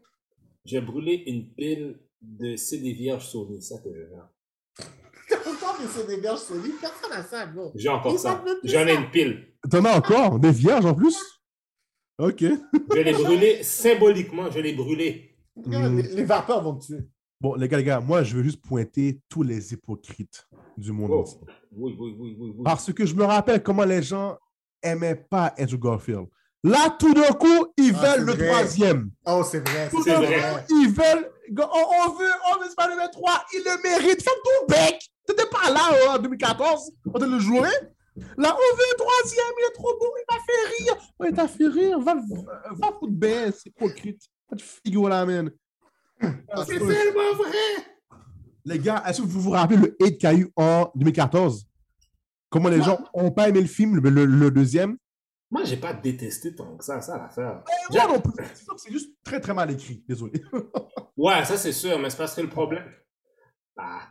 Je 0.65 0.77
vais 0.77 0.85
brûler 0.85 1.23
une 1.27 1.53
pile 1.53 1.99
de 2.39 2.55
CD 2.55 2.93
vierges 2.93 3.27
Sony, 3.27 3.61
ça 3.61 3.77
que 3.79 3.89
je 3.93 4.01
que 5.29 5.87
c'est 5.93 6.07
des 6.07 6.19
vierges 6.19 6.39
Sony? 6.39 6.69
Personne 6.81 7.09
n'a 7.11 7.23
ça, 7.23 7.45
bro. 7.45 7.71
J'ai 7.75 7.89
encore 7.89 8.17
ça. 8.19 8.43
J'en 8.63 8.87
ai 8.87 8.95
une 8.95 9.11
pile. 9.11 9.53
T'en 9.69 9.85
as 9.85 9.97
encore? 9.97 10.39
Des 10.39 10.51
vierges 10.51 10.85
en 10.85 10.93
plus? 10.95 11.17
OK. 12.17 12.41
Je 12.41 12.93
vais 12.95 13.03
les 13.03 13.13
brûler 13.13 13.63
symboliquement, 13.63 14.45
je 14.49 14.55
vais 14.55 14.61
les 14.63 14.73
brûler. 14.73 15.35
Regarde, 15.55 15.93
Mm. 15.93 15.97
Les, 16.01 16.15
les 16.15 16.23
vapeurs 16.23 16.63
vont 16.63 16.75
te 16.75 16.85
tuer. 16.85 16.99
Bon, 17.39 17.53
les 17.55 17.67
gars, 17.67 17.77
les 17.77 17.83
gars, 17.83 17.99
moi, 17.99 18.23
je 18.23 18.35
veux 18.37 18.43
juste 18.43 18.61
pointer 18.63 19.21
tous 19.29 19.43
les 19.43 19.71
hypocrites 19.73 20.47
du 20.77 20.91
monde 20.91 21.11
Oh. 21.13 21.19
entier. 21.19 21.37
Oui, 21.71 21.95
oui, 21.99 22.15
oui, 22.17 22.35
oui, 22.39 22.53
oui. 22.57 22.63
Parce 22.63 22.91
que 22.91 23.05
je 23.05 23.13
me 23.13 23.23
rappelle 23.23 23.61
comment 23.61 23.83
les 23.85 24.01
gens 24.01 24.35
aimaient 24.81 25.15
pas 25.29 25.53
Andrew 25.59 25.77
Garfield. 25.77 26.25
Là, 26.63 26.95
tout 26.99 27.13
d'un 27.13 27.33
coup, 27.33 27.67
ils 27.77 27.93
Ah, 28.01 28.15
veulent 28.15 28.25
le 28.25 28.33
vrai. 28.33 28.47
troisième. 28.47 29.11
Oh, 29.27 29.43
c'est 29.43 29.59
vrai. 29.69 29.89
Tout 29.89 30.01
C'est 30.03 30.09
d'un 30.09 30.21
vrai. 30.21 30.65
coup, 30.67 30.75
ils 30.81 30.89
veulent. 30.89 31.31
On, 31.57 31.61
on 31.63 32.11
veut, 32.13 32.31
on 32.55 32.59
veut 32.61 32.69
Spider-Man 32.69 33.09
3, 33.11 33.45
il 33.53 33.63
le 33.65 33.83
mérite. 33.83 34.21
Ferme 34.21 34.37
ton 34.43 34.67
bec. 34.67 34.99
T'étais 35.25 35.45
pas 35.47 35.69
là 35.71 35.81
oh, 36.05 36.09
en 36.11 36.19
2014, 36.19 36.91
on 37.13 37.19
de 37.19 37.25
le 37.25 37.39
jouer. 37.39 37.69
Là, 38.37 38.55
on 38.55 38.75
veut 38.75 38.83
un 38.93 38.97
troisième, 38.97 39.53
il 39.59 39.65
est 39.69 39.73
trop 39.73 39.93
beau, 39.99 40.11
il 40.17 40.25
m'a 40.33 40.41
fait 40.43 40.83
rire. 40.83 40.97
Ouais, 41.19 41.31
t'as 41.31 41.47
fait 41.47 41.67
rire, 41.67 41.99
va, 41.99 42.15
va, 42.15 42.21
va 42.71 42.87
foutre 42.97 43.11
bien, 43.13 43.51
c'est 43.51 43.69
hypocrite. 43.69 44.21
Va 44.49 44.57
te 44.57 44.63
figure 44.63 45.09
la 45.09 45.25
man. 45.25 45.51
C'est 46.65 46.79
tellement 46.79 47.33
vrai! 47.35 47.85
Les 48.65 48.79
gars, 48.79 49.03
est-ce 49.05 49.21
que 49.21 49.27
vous 49.27 49.41
vous 49.41 49.51
rappelez 49.51 49.77
le 49.77 49.95
hate 50.01 50.17
qu'il 50.17 50.23
y 50.23 50.25
a 50.25 50.33
eu 50.33 50.51
en 50.55 50.91
2014? 50.95 51.65
Comment 52.49 52.69
les 52.69 52.81
gens 52.81 52.99
n'ont 53.15 53.31
pas 53.31 53.49
aimé 53.49 53.61
le 53.61 53.67
film, 53.67 53.99
le, 53.99 54.09
le- 54.09 54.25
le 54.25 54.51
deuxième? 54.51 54.97
Moi, 55.49 55.63
j'ai 55.63 55.77
pas 55.77 55.93
détesté 55.93 56.53
tant 56.55 56.75
que 56.75 56.83
ça, 56.83 56.99
ça 57.01 57.17
l'affaire. 57.17 57.63
Moi 57.89 58.07
non 58.07 58.19
plus. 58.19 58.33
C'est 58.77 58.91
juste 58.91 59.11
très 59.23 59.39
très 59.39 59.53
mal 59.53 59.71
écrit, 59.71 60.03
désolé. 60.07 60.41
Ouais, 61.17 61.43
ça 61.45 61.57
c'est 61.57 61.71
sûr, 61.71 61.97
mais 61.97 62.11
c'est 62.11 62.17
parce 62.17 62.35
que 62.35 62.41
le 62.41 62.49
problème. 62.49 62.85
Ah, 63.75 64.01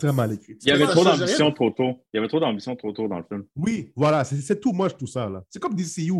très 0.00 0.12
mal 0.12 0.32
écrit. 0.32 0.56
Il 0.62 0.68
y 0.68 0.72
avait 0.72 0.86
trop 0.86 1.04
d'ambition 1.04 1.52
trop 1.52 1.70
tôt. 1.70 2.04
Il 2.12 2.16
y 2.16 2.18
avait 2.18 2.26
trop 2.26 2.40
d'ambition 2.40 2.74
trop 2.74 2.90
tôt 2.92 3.06
dans 3.06 3.18
le 3.18 3.24
film. 3.24 3.44
Oui, 3.54 3.92
voilà, 3.94 4.24
c'est 4.24 4.36
c'est 4.40 4.58
tout 4.58 4.72
moche 4.72 4.96
tout 4.96 5.06
ça. 5.06 5.28
là. 5.28 5.44
C'est 5.48 5.60
comme 5.60 5.74
DCU. 5.74 6.12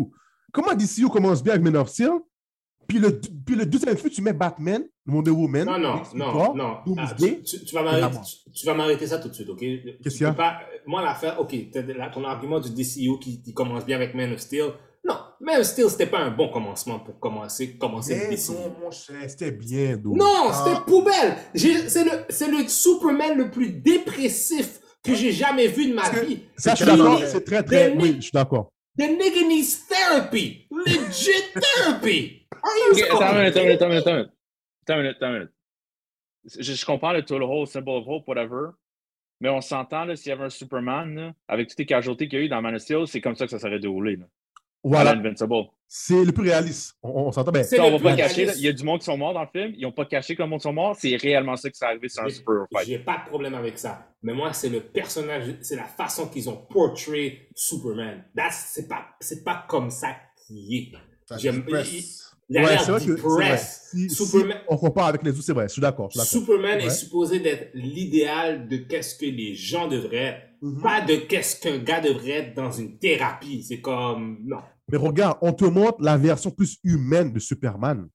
Comment 0.53 0.73
DCU 0.73 1.09
commence 1.09 1.43
bien 1.43 1.53
avec 1.53 1.65
Men 1.65 1.75
of 1.75 1.89
Steel, 1.89 2.11
puis 2.89 2.99
le, 2.99 3.21
puis 3.45 3.55
le 3.55 3.65
deuxième 3.65 3.95
film, 3.95 4.09
tu 4.09 4.21
mets 4.21 4.33
Batman, 4.33 4.83
Wonder 5.07 5.31
Woman, 5.31 5.65
non, 5.65 5.79
non, 5.79 6.01
non, 6.13 6.53
non. 6.55 6.63
Ah, 6.65 6.83
Doomsday. 6.85 7.41
tu, 7.45 7.59
tu- 7.59 7.65
tu 7.65 8.65
vas 8.65 8.73
m'arrêter, 8.73 9.07
ça 9.07 9.19
tout 9.19 9.29
de 9.29 9.33
suite, 9.33 9.47
ok? 9.49 9.59
Qu'est-ce 9.59 10.15
qu'il 10.17 10.23
y 10.23 10.25
a? 10.25 10.33
pas- 10.33 10.59
Moi, 10.85 11.01
l'affaire, 11.01 11.39
ok, 11.39 11.55
ton 12.13 12.23
argument 12.25 12.59
du 12.59 12.71
DCU 12.71 13.17
qui, 13.21 13.41
qui 13.41 13.53
commence 13.53 13.85
bien 13.85 13.95
avec 13.95 14.13
Man 14.13 14.33
of 14.33 14.39
Steel. 14.39 14.71
Non, 15.07 15.15
Man 15.39 15.61
of 15.61 15.65
Steel, 15.67 15.89
c'était 15.89 16.07
pas 16.07 16.19
un 16.19 16.31
bon 16.31 16.49
commencement 16.49 16.99
pour 16.99 17.19
commencer, 17.19 17.77
commencer 17.77 18.15
le 18.15 18.21
Mais 18.29 18.35
DCU. 18.35 18.51
non, 18.53 18.75
mon 18.83 18.91
cher, 18.91 19.15
c'était 19.29 19.51
bien, 19.51 19.95
donc. 19.97 20.17
Non, 20.17 20.49
Ah. 20.49 20.63
c'était 20.65 20.81
poubelle. 20.85 21.37
C'est 21.55 22.03
le, 22.03 22.11
c'est 22.29 22.49
le 22.51 22.67
Superman 22.67 23.37
le 23.37 23.49
plus 23.51 23.69
dépressif 23.69 24.79
que 25.03 25.15
j'ai 25.15 25.31
jamais 25.31 25.67
vu 25.67 25.87
de 25.89 25.93
ma 25.93 26.09
vie. 26.09 26.41
Ça, 26.57 26.71
je 26.71 26.75
suis 26.77 26.85
C'est 26.85 26.91
d'accord, 26.97 27.17
très- 27.19 27.27
c'est 27.29 27.43
très, 27.45 27.63
très. 27.63 27.93
Oui, 27.95 28.15
je 28.17 28.21
suis 28.23 28.31
d'accord. 28.33 28.69
The 28.97 29.03
nigga 29.03 29.47
needs 29.47 29.77
therapy. 29.87 30.67
Legit 30.85 31.31
therapy. 31.53 32.38
Ok, 32.63 33.01
attends 33.01 33.31
une 33.31 33.39
minute, 33.39 33.57
attends 33.57 33.61
une 33.61 33.67
minute, 33.67 33.81
attends 33.81 33.85
une 33.85 33.89
minute, 33.89 34.01
attends 34.01 34.11
une 34.11 34.17
minute. 34.17 34.31
Attends 34.83 34.95
une 34.95 35.01
minute, 35.01 35.15
attends 35.17 35.27
une 35.27 35.33
minute. 35.33 35.51
Je, 36.59 36.73
je 36.73 36.85
comprends 36.85 37.11
le 37.11 37.23
toll 37.23 37.43
hole, 37.43 37.67
symbol 37.67 38.01
of 38.01 38.07
hope, 38.07 38.27
whatever. 38.27 38.69
Mais 39.41 39.49
on 39.49 39.61
s'entend, 39.61 40.05
là, 40.05 40.15
s'il 40.15 40.29
y 40.29 40.31
avait 40.33 40.45
un 40.45 40.49
Superman, 40.49 41.15
là, 41.15 41.33
avec 41.47 41.69
toutes 41.69 41.79
les 41.79 41.85
casualtés 41.85 42.27
qu'il 42.27 42.39
y 42.39 42.41
a 42.41 42.45
eu 42.45 42.49
dans 42.49 42.61
Man 42.61 42.75
of 42.75 42.81
Steel, 42.81 43.07
c'est 43.07 43.21
comme 43.21 43.35
ça 43.35 43.45
que 43.45 43.51
ça 43.51 43.59
serait 43.59 43.79
déroulé. 43.79 44.17
Là. 44.17 44.25
Voilà, 44.83 45.15
c'est 45.91 46.23
le 46.23 46.31
plus 46.31 46.43
réaliste. 46.43 46.95
On, 47.01 47.27
on 47.27 47.31
s'entend 47.31 47.51
bien. 47.51 47.63
C'est 47.63 47.77
Ça, 47.77 47.83
on 47.83 47.89
le 47.89 47.97
va 47.97 48.03
pas 48.03 48.09
plus 48.09 48.17
cacher, 48.17 48.45
là, 48.45 48.51
réaliste. 48.51 48.61
il 48.61 48.65
y 48.65 48.69
a 48.69 48.73
du 48.73 48.83
monde 48.83 48.99
qui 48.99 49.05
sont 49.05 49.17
morts 49.17 49.33
dans 49.33 49.41
le 49.41 49.47
film, 49.47 49.73
ils 49.75 49.81
n'ont 49.81 49.91
pas 49.91 50.05
caché 50.05 50.35
que 50.35 50.41
le 50.43 50.47
monde 50.47 50.61
sont 50.61 50.71
morts, 50.71 50.95
c'est 50.97 51.15
réellement 51.15 51.55
ça 51.55 51.69
qui 51.69 51.77
s'est 51.77 51.85
arrivé 51.85 52.07
sur 52.07 52.23
un 52.23 52.29
super 52.29 52.65
fight. 52.71 52.87
J'ai 52.87 52.99
pas 52.99 53.23
de 53.25 53.29
problème 53.29 53.55
avec 53.55 53.77
ça. 53.79 54.07
Mais 54.21 54.33
moi, 54.33 54.53
c'est 54.53 54.69
le 54.69 54.81
personnage, 54.81 55.55
c'est 55.61 55.75
la 55.75 55.85
façon 55.85 56.27
qu'ils 56.29 56.49
ont 56.49 56.57
portray 56.69 57.49
Superman. 57.55 58.23
C'est 58.51 58.87
pas, 58.87 59.07
c'est 59.19 59.43
pas 59.43 59.65
comme 59.67 59.89
ça 59.89 60.15
qu'il 60.45 60.73
est. 60.75 60.91
A 62.51 62.61
Ouais, 62.61 62.61
l'air 62.69 62.81
c'est 62.81 62.91
vrai 62.91 63.05
que. 63.05 63.57
Si, 63.57 64.09
si 64.09 64.15
Superman, 64.15 64.57
on 64.67 64.77
compare 64.77 65.05
avec 65.07 65.23
les 65.23 65.31
autres, 65.31 65.43
c'est 65.43 65.53
vrai, 65.53 65.67
je 65.67 65.73
suis 65.73 65.81
d'accord. 65.81 66.11
Superman 66.11 66.77
Ouais. 66.79 66.85
est 66.85 66.89
supposé 66.89 67.39
d'être 67.39 67.69
l'idéal 67.75 68.67
de 68.67 68.77
qu'est-ce 68.77 69.15
que 69.15 69.25
les 69.25 69.53
gens 69.55 69.87
devraient 69.87 70.15
être. 70.17 70.41
Mhm. 70.61 70.81
Pas 70.81 71.01
de 71.01 71.15
qu'est-ce 71.15 71.59
qu'un 71.61 71.77
gars 71.77 72.01
devrait 72.01 72.31
être 72.31 72.55
dans 72.55 72.71
une 72.71 72.97
thérapie. 72.97 73.63
C'est 73.63 73.81
comme, 73.81 74.39
non. 74.45 74.57
Mais 74.91 74.97
regarde, 74.97 75.37
on 75.41 75.53
te 75.53 75.65
montre 75.65 75.97
la 76.01 76.17
version 76.17 76.49
plus 76.51 76.77
humaine 76.83 77.31
de 77.31 77.39
Superman. 77.39 78.07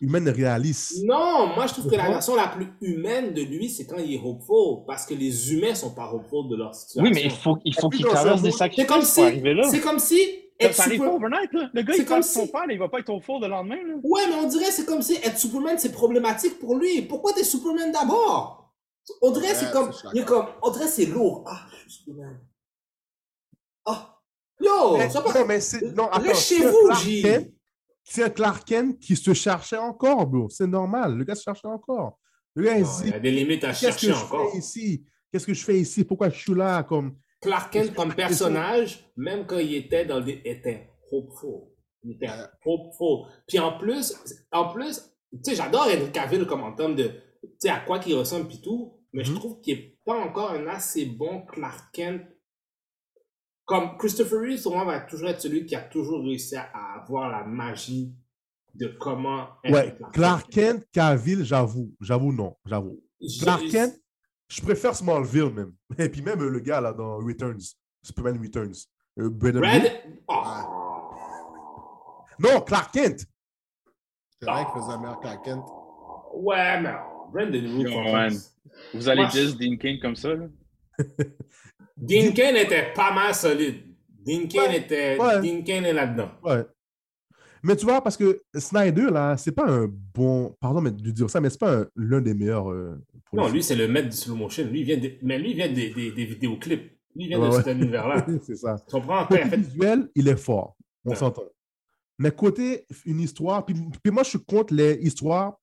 Humaine 0.00 0.26
et 0.28 0.30
réaliste. 0.30 1.04
Non, 1.04 1.48
moi 1.54 1.66
je 1.66 1.72
trouve 1.74 1.90
que 1.90 1.96
la 1.96 2.08
version 2.08 2.34
la 2.34 2.48
plus 2.48 2.68
humaine 2.80 3.34
de 3.34 3.42
lui, 3.42 3.68
c'est 3.68 3.86
quand 3.86 3.98
il 3.98 4.14
est 4.14 4.20
hopeful. 4.22 4.84
Parce 4.86 5.04
que 5.04 5.12
les 5.14 5.52
humains 5.52 5.74
sont 5.74 5.94
pas 5.94 6.10
hopeful 6.12 6.48
de 6.48 6.56
leur 6.56 6.74
situation. 6.74 7.02
Oui, 7.02 7.10
mais 7.14 7.24
il 7.24 7.30
faut, 7.30 7.58
il 7.64 7.74
faut 7.74 7.90
qu'il 7.90 8.06
traverse 8.06 8.40
des 8.40 8.48
monde- 8.48 8.52
C'est 8.52 8.58
sacrifices 8.58 8.86
comme 8.88 9.00
pour 9.00 9.08
si, 9.08 9.20
arriver 9.20 9.54
là. 9.54 9.68
c'est 9.70 9.80
comme 9.80 9.98
si 9.98 10.18
Ça, 10.60 10.66
être 10.68 10.74
ça 10.74 10.82
arrive 10.84 10.94
super- 10.94 11.10
pas 11.10 11.16
overnight, 11.16 11.52
là? 11.52 11.70
Le 11.72 11.82
gars, 11.82 11.94
il 11.96 12.04
comme 12.04 12.16
passe 12.18 12.32
son 12.34 12.44
si- 12.46 12.52
père, 12.52 12.64
il 12.70 12.78
va 12.78 12.88
pas 12.88 12.98
être 13.00 13.10
au 13.10 13.20
four 13.20 13.40
le 13.40 13.48
lendemain, 13.48 13.76
là. 13.82 13.94
Ouais, 14.02 14.22
mais 14.28 14.34
on 14.34 14.46
dirait 14.48 14.70
c'est 14.70 14.84
comme 14.84 15.02
si 15.02 15.14
être 15.16 15.38
Superman 15.38 15.76
c'est 15.78 15.92
problématique 15.92 16.58
pour 16.58 16.76
lui. 16.76 17.02
Pourquoi 17.02 17.32
t'es 17.32 17.44
Superman 17.44 17.90
d'abord? 17.92 18.72
On 19.22 19.30
dirait 19.30 19.54
c'est 19.54 19.66
Ouais, 19.66 19.72
comme, 19.72 19.90
il 20.14 20.20
est 20.20 20.24
comme, 20.24 20.46
on 20.62 20.70
dirait 20.70 20.86
c'est 20.88 21.06
lourd. 21.06 21.44
Ah, 21.46 21.66
je 21.72 21.78
suis 21.90 22.02
Superman. 22.04 22.38
Ah, 23.86 24.20
yo, 24.60 24.96
Mais- 24.98 25.10
ça 25.10 25.22
non, 25.34 25.44
mais 25.46 25.60
c'est. 25.60 25.82
Non, 25.94 26.08
attends. 26.08 26.22
Reste 26.22 26.40
chez 26.42 26.58
c'est 26.58 26.70
vous, 26.70 26.84
Clark 26.86 27.02
J. 27.02 27.22
Kent- 27.22 27.52
C'est 28.04 28.24
un 28.24 28.30
Clark 28.30 28.64
Kent 28.68 28.98
qui 28.98 29.14
se 29.16 29.32
cherchait 29.34 29.76
encore, 29.78 30.26
bro. 30.26 30.48
C'est 30.50 30.66
normal. 30.66 31.16
Le 31.16 31.24
gars 31.24 31.34
se 31.34 31.42
cherchait 31.42 31.68
encore. 31.68 32.18
Le 32.54 32.64
gars, 32.64 32.76
il 32.76 32.82
Non, 32.82 32.88
se 32.88 33.00
il 33.00 33.04
dit 33.04 33.10
y 33.10 33.14
a 33.14 33.20
des 33.20 33.30
limites 33.30 33.64
à 33.64 33.68
Qu'est-ce 33.68 33.80
que 33.80 33.86
chercher 34.00 34.06
je 34.08 34.24
encore. 34.24 34.50
fais 34.52 34.58
ici? 34.58 35.04
Qu'est-ce 35.30 35.46
que 35.46 35.54
je 35.54 35.64
fais 35.64 35.78
ici? 35.78 36.02
Pourquoi 36.04 36.28
je 36.30 36.38
suis 36.40 36.54
là 36.54 36.82
comme... 36.82 37.14
Clark 37.40 37.72
Kent 37.72 37.94
comme 37.94 38.14
personnage, 38.14 39.04
même 39.16 39.46
quand 39.46 39.58
il 39.58 39.74
était 39.74 40.04
dans 40.04 40.20
des, 40.20 40.40
était 40.44 40.90
hopeful. 41.10 41.68
Il 42.02 42.12
était 42.12 42.28
hopeful. 42.64 43.26
Puis 43.48 43.58
en 43.58 43.78
plus, 43.78 44.14
en 44.52 44.72
plus, 44.72 45.00
tu 45.32 45.38
sais, 45.50 45.54
j'adore 45.56 45.82
Henry 45.86 46.10
Cavill 46.12 46.46
comme 46.46 46.62
en 46.62 46.72
termes 46.74 46.96
de, 46.96 47.04
tu 47.42 47.48
sais, 47.58 47.68
à 47.70 47.80
quoi 47.80 47.98
qu'il 47.98 48.14
ressemble 48.16 48.48
puis 48.48 48.60
tout, 48.60 49.00
mais 49.12 49.24
je 49.24 49.32
Mhm. 49.32 49.38
trouve 49.38 49.60
qu'il 49.60 49.78
est 49.78 49.98
pas 50.04 50.18
encore 50.18 50.50
un 50.52 50.66
assez 50.66 51.06
bon 51.06 51.42
Clark 51.46 51.92
Kent. 51.92 52.22
Comme 53.64 53.96
Christopher 53.98 54.40
Reeve, 54.40 54.62
pour 54.62 54.74
moi, 54.74 54.84
va 54.84 55.00
toujours 55.00 55.28
être 55.28 55.40
celui 55.40 55.64
qui 55.64 55.76
a 55.76 55.80
toujours 55.82 56.24
réussi 56.24 56.56
à 56.56 56.68
avoir 57.00 57.30
la 57.30 57.44
magie 57.44 58.12
de 58.74 58.88
comment 58.98 59.48
Ouais, 59.64 59.96
Clark 60.12 60.50
Kent, 60.50 60.84
Cavill, 60.92 61.44
j'avoue. 61.44 61.94
J'avoue, 62.00 62.32
non. 62.32 62.56
J'avoue. 62.66 63.00
Clark 63.40 63.68
Kent, 63.70 63.94
je 64.50 64.60
préfère 64.62 64.94
Smallville 64.94 65.52
même. 65.54 65.72
Et 65.98 66.08
puis 66.08 66.22
même 66.22 66.40
euh, 66.42 66.48
le 66.50 66.60
gars 66.60 66.80
là 66.80 66.92
dans 66.92 67.16
Returns, 67.18 67.60
Superman 68.02 68.38
Returns. 68.42 68.74
Euh, 69.18 69.30
Brandon. 69.30 69.60
Oh. 70.28 70.42
Non, 72.38 72.60
Clark 72.62 72.92
Kent. 72.92 73.26
C'est 74.40 74.48
vrai 74.50 74.64
qu'il 74.64 74.80
faisait 74.80 74.92
un 74.94 74.98
meilleur 74.98 75.20
Clark 75.20 75.44
Kent. 75.44 75.64
Ouais, 76.34 76.80
mais 76.80 76.94
Brandon. 77.32 78.36
Vous 78.94 79.08
allez 79.08 79.26
dire 79.26 79.56
Dean 79.56 79.98
comme 80.00 80.16
ça, 80.16 80.34
là? 80.34 80.46
Dean 81.96 82.32
Kane 82.34 82.56
était 82.56 82.92
pas 82.94 83.12
mal 83.12 83.34
solide. 83.34 83.94
Dean 84.24 84.46
Kane 84.48 84.70
Ouais, 84.70 84.78
était. 84.78 85.18
ouais. 85.18 85.40
Dean 85.40 85.62
Kane 85.62 85.84
est 85.84 85.92
là-dedans. 85.92 86.30
Ouais. 86.42 86.64
Mais 87.62 87.76
tu 87.76 87.84
vois, 87.84 88.02
parce 88.02 88.16
que 88.16 88.40
Snyder, 88.54 89.08
là, 89.10 89.36
c'est 89.36 89.52
pas 89.52 89.68
un 89.70 89.86
bon. 90.14 90.56
Pardon 90.60 90.80
mais 90.80 90.90
de 90.90 91.10
dire 91.10 91.28
ça, 91.28 91.40
mais 91.40 91.50
c'est 91.50 91.60
pas 91.60 91.80
un- 91.80 91.86
l'un 91.96 92.20
des 92.20 92.34
meilleurs. 92.34 92.70
euh, 92.70 92.96
pour 93.26 93.38
Non, 93.38 93.48
lui, 93.48 93.62
c'est 93.62 93.76
le 93.76 93.86
maître 93.88 94.08
du 94.08 94.16
slow 94.16 94.34
motion. 94.34 94.64
Lui, 94.66 94.80
il 94.80 94.84
vient 94.86 95.10
Mais 95.22 95.38
lui, 95.38 95.50
il 95.50 95.56
vient 95.56 95.72
des, 95.72 95.90
des, 95.90 96.12
des 96.12 96.24
vidéoclips. 96.24 96.90
Lui, 97.16 97.24
il 97.24 97.28
vient 97.28 97.40
Ouais, 97.40 97.50
de 97.50 97.54
ouais. 97.56 97.62
cet 97.62 97.76
univers-là. 97.76 98.26
c'est 98.42 98.56
ça. 98.56 98.76
Tu 98.86 98.92
comprends? 98.92 99.26
Côté 99.26 99.44
fait... 99.44 99.56
visuel, 99.58 100.08
il 100.14 100.28
est 100.28 100.36
fort. 100.36 100.76
On 101.04 101.10
Ouais. 101.10 101.16
s'entend. 101.16 101.42
Mais 102.18 102.30
côté 102.30 102.86
une 103.06 103.20
histoire, 103.20 103.64
puis, 103.64 103.74
puis 104.02 104.12
moi, 104.12 104.22
je 104.22 104.30
suis 104.30 104.44
contre 104.44 104.74
les 104.74 104.94
histoires 105.02 105.58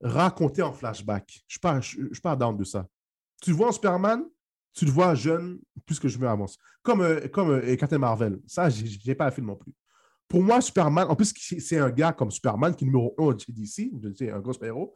racontées 0.00 0.62
en 0.62 0.72
flashback. 0.72 1.42
Je 1.46 1.58
pas, 1.58 1.80
je, 1.80 1.98
je 2.10 2.20
pas 2.20 2.34
down 2.36 2.56
de 2.56 2.64
ça. 2.64 2.86
Tu 3.42 3.52
vois 3.52 3.68
un 3.68 3.72
Superman, 3.72 4.24
tu 4.74 4.84
le 4.84 4.90
vois 4.90 5.14
jeune, 5.14 5.58
plus 5.86 5.98
que 6.00 6.08
je 6.08 6.18
me 6.18 6.26
avance. 6.26 6.56
Comme, 6.82 7.02
euh, 7.02 7.28
comme 7.28 7.50
euh, 7.50 7.76
Captain 7.76 7.98
Marvel. 7.98 8.38
Ça, 8.46 8.68
j'ai 8.70 9.14
pas 9.14 9.26
la 9.26 9.30
film 9.30 9.46
non 9.48 9.56
plus. 9.56 9.72
Pour 10.32 10.42
moi, 10.42 10.62
Superman, 10.62 11.06
en 11.10 11.14
plus, 11.14 11.34
c'est 11.36 11.76
un 11.76 11.90
gars 11.90 12.14
comme 12.14 12.30
Superman 12.30 12.74
qui 12.74 12.84
est 12.84 12.86
numéro 12.86 13.14
1 13.18 13.36
chez 13.36 13.52
DC, 13.52 13.90
un 14.32 14.40
gros 14.40 14.54
super-héros. 14.54 14.94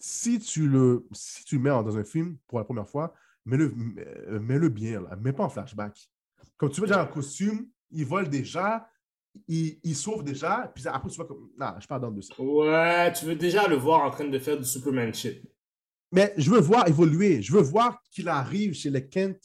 Si 0.00 0.40
tu 0.40 0.66
le 0.68 1.06
si 1.12 1.44
tu 1.44 1.54
le 1.54 1.62
mets 1.62 1.70
dans 1.70 1.96
un 1.96 2.02
film 2.02 2.36
pour 2.48 2.58
la 2.58 2.64
première 2.64 2.88
fois, 2.88 3.14
mets-le 3.44 3.72
euh, 3.98 4.40
mets-le 4.40 4.68
bien, 4.68 5.00
là. 5.02 5.14
mets 5.14 5.32
pas 5.32 5.44
en 5.44 5.48
flashback. 5.48 5.96
Comme 6.56 6.70
tu 6.70 6.80
vois 6.80 6.88
déjà 6.88 7.04
en 7.04 7.06
costume, 7.06 7.68
il 7.92 8.04
vole 8.04 8.28
déjà, 8.28 8.88
il, 9.46 9.78
il 9.84 9.94
sauve 9.94 10.24
déjà, 10.24 10.72
puis 10.74 10.88
après 10.88 11.08
tu 11.10 11.14
vois 11.14 11.26
comme. 11.28 11.48
Non, 11.56 11.74
je 11.78 11.86
pas 11.86 12.00
dans 12.00 12.10
de 12.10 12.20
ça. 12.20 12.34
Ouais, 12.42 13.12
tu 13.12 13.24
veux 13.24 13.36
déjà 13.36 13.68
le 13.68 13.76
voir 13.76 14.02
en 14.02 14.10
train 14.10 14.26
de 14.26 14.38
faire 14.40 14.58
du 14.58 14.64
Superman 14.64 15.14
shit. 15.14 15.44
Mais 16.10 16.34
je 16.36 16.50
veux 16.50 16.60
voir 16.60 16.88
évoluer. 16.88 17.40
Je 17.40 17.52
veux 17.52 17.62
voir 17.62 18.02
qu'il 18.10 18.28
arrive 18.28 18.74
chez 18.74 18.90
les 18.90 19.08
Kent 19.08 19.40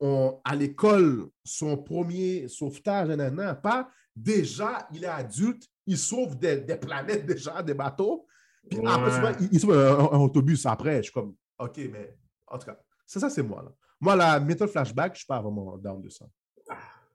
on- 0.00 0.40
à 0.44 0.56
l'école, 0.56 1.28
son 1.44 1.76
premier 1.76 2.48
sauvetage, 2.48 3.08
nanana, 3.08 3.54
pas 3.54 3.90
déjà, 4.14 4.86
il 4.92 5.04
est 5.04 5.08
adulte, 5.08 5.66
il 5.86 5.98
sauve 5.98 6.38
des, 6.38 6.58
des 6.60 6.76
planètes 6.76 7.26
déjà, 7.26 7.62
des 7.62 7.74
bateaux. 7.74 8.26
Puis 8.68 8.78
Ouais. 8.78 8.86
après, 8.88 9.36
il, 9.40 9.48
il 9.52 9.60
sauve 9.60 9.72
un, 9.76 9.98
un- 9.98 10.12
un 10.12 10.18
autobus 10.20 10.64
après. 10.66 10.98
Je 10.98 11.02
suis 11.04 11.12
comme, 11.12 11.34
OK, 11.58 11.76
mais 11.90 12.16
en 12.46 12.58
tout 12.58 12.66
cas, 12.66 12.78
c'est 13.06 13.18
ça, 13.20 13.28
c'est 13.30 13.42
moi. 13.42 13.62
Là. 13.62 13.72
Moi, 14.00 14.16
la 14.16 14.38
méthode 14.40 14.68
flashback, 14.70 15.14
je 15.14 15.18
suis 15.20 15.26
pas 15.26 15.40
vraiment 15.40 15.76
down 15.78 16.00
de 16.00 16.08
ça. 16.08 16.26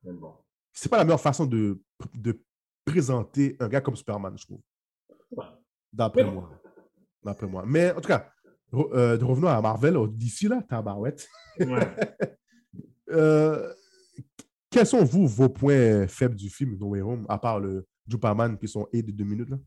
Mais 0.03 0.13
bon. 0.13 0.33
C'est 0.73 0.89
pas 0.89 0.97
la 0.97 1.03
meilleure 1.05 1.19
façon 1.21 1.45
de, 1.45 1.81
de 2.13 2.39
présenter 2.85 3.55
un 3.59 3.67
gars 3.67 3.81
comme 3.81 3.95
Superman, 3.95 4.37
je 4.37 4.45
trouve. 4.45 4.61
D'après 5.91 6.23
moi. 6.23 6.49
D'après 7.23 7.47
moi. 7.47 7.63
Mais 7.65 7.91
en 7.91 7.99
tout 8.01 8.07
cas, 8.07 8.29
re- 8.71 8.93
euh, 8.93 9.17
revenons 9.21 9.47
à 9.47 9.59
Marvel, 9.61 9.97
DC, 10.11 10.43
là, 10.49 10.61
tabarouette. 10.61 11.27
Ouais. 11.59 11.95
Euh, 13.09 13.73
quels 14.69 14.85
sont, 14.85 15.03
vous, 15.03 15.27
vos 15.27 15.49
points 15.49 16.07
faibles 16.07 16.35
du 16.35 16.49
film 16.49 16.77
No 16.79 16.87
Way 16.89 17.01
Home, 17.01 17.25
à 17.29 17.37
part 17.37 17.59
le 17.59 17.85
Superman 18.09 18.57
puis 18.57 18.67
son 18.67 18.87
aide 18.93 19.05
de 19.07 19.11
deux 19.11 19.23
minutes, 19.25 19.49
là? 19.49 19.57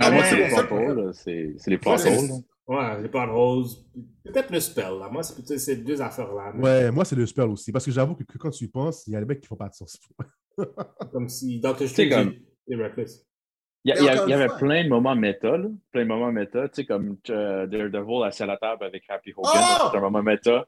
Ah, 0.00 0.10
moi, 0.10 0.24
c'est 0.24 0.36
les 0.36 0.48
là. 0.48 1.12
C'est 1.12 1.70
les 1.70 1.76
là. 1.76 2.34
Ouais, 2.66 3.02
les 3.02 3.08
plans 3.08 3.30
roses. 3.30 3.84
Peut-être 4.24 4.50
le 4.50 4.60
spell, 4.60 4.98
là. 5.00 5.08
Moi, 5.10 5.22
c'est 5.22 5.58
ces 5.58 5.76
deux 5.76 6.00
affaires-là. 6.00 6.52
mais 6.54 6.62
Ouais, 6.62 6.90
moi, 6.90 7.04
c'est 7.04 7.16
le 7.16 7.26
spell 7.26 7.48
aussi. 7.48 7.72
Parce 7.72 7.84
que 7.84 7.90
j'avoue 7.90 8.14
que, 8.14 8.22
que 8.24 8.38
quand 8.38 8.50
tu 8.50 8.64
y 8.64 8.68
penses, 8.68 9.06
il 9.06 9.12
y 9.12 9.16
a 9.16 9.20
des 9.20 9.26
mecs 9.26 9.40
qui 9.40 9.48
font 9.48 9.56
pas 9.56 9.68
de 9.68 9.74
sens. 9.74 9.98
Comme 11.12 11.28
si 11.28 11.60
Doctor 11.60 11.88
Strange 11.88 12.34
est 12.68 12.76
reckless. 12.76 13.26
Il 13.84 13.88
y, 13.88 13.92
a- 13.92 13.94
Mais 13.96 14.00
il 14.00 14.04
y 14.04 14.08
a- 14.08 14.12
encore 14.12 14.28
il 14.28 14.30
y 14.30 14.34
une 14.34 14.38
avait 14.40 14.48
fois- 14.48 14.58
plein 14.58 14.84
de 14.84 14.88
moments 14.88 15.16
méta, 15.16 15.56
là. 15.58 15.68
Plein 15.90 16.02
de 16.04 16.08
moments 16.08 16.30
méta. 16.32 16.68
Tu 16.68 16.74
sais, 16.76 16.84
comme 16.86 17.16
euh, 17.30 17.66
Daredevil 17.66 18.22
assis 18.24 18.44
à 18.44 18.46
la 18.46 18.56
table 18.56 18.84
avec 18.84 19.02
Happy 19.08 19.32
Hogan. 19.36 19.52
Oh! 19.54 19.88
C'est 19.90 19.98
un 19.98 20.00
moment 20.00 20.22
méta. 20.22 20.66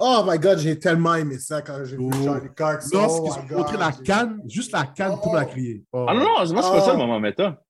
Oh 0.00 0.22
my 0.26 0.38
god, 0.38 0.58
j'ai 0.58 0.78
tellement 0.78 1.14
aimé 1.14 1.38
ça 1.38 1.62
quand 1.62 1.84
j'ai 1.84 1.96
vu 1.96 2.04
Oh. 2.12 2.24
Charlie 2.24 2.54
Cox. 2.54 2.90
Oh 2.92 2.96
Lorsqu'ils 2.96 3.44
my 3.48 3.54
ont 3.54 3.58
montré 3.58 3.76
la 3.76 3.92
canne, 3.92 4.42
juste 4.48 4.72
la 4.72 4.84
canne, 4.86 5.12
tout 5.14 5.20
le 5.24 5.26
monde 5.28 5.36
a 5.36 5.44
crié. 5.44 5.84
Oh. 5.92 6.06
Ah 6.08 6.14
non, 6.14 6.20
non, 6.20 6.26
moi, 6.34 6.44
c'est 6.44 6.52
pas 6.52 6.80
ça 6.80 6.88
Oh. 6.88 6.92
le 6.92 6.98
moment 6.98 7.20
méta. 7.20 7.62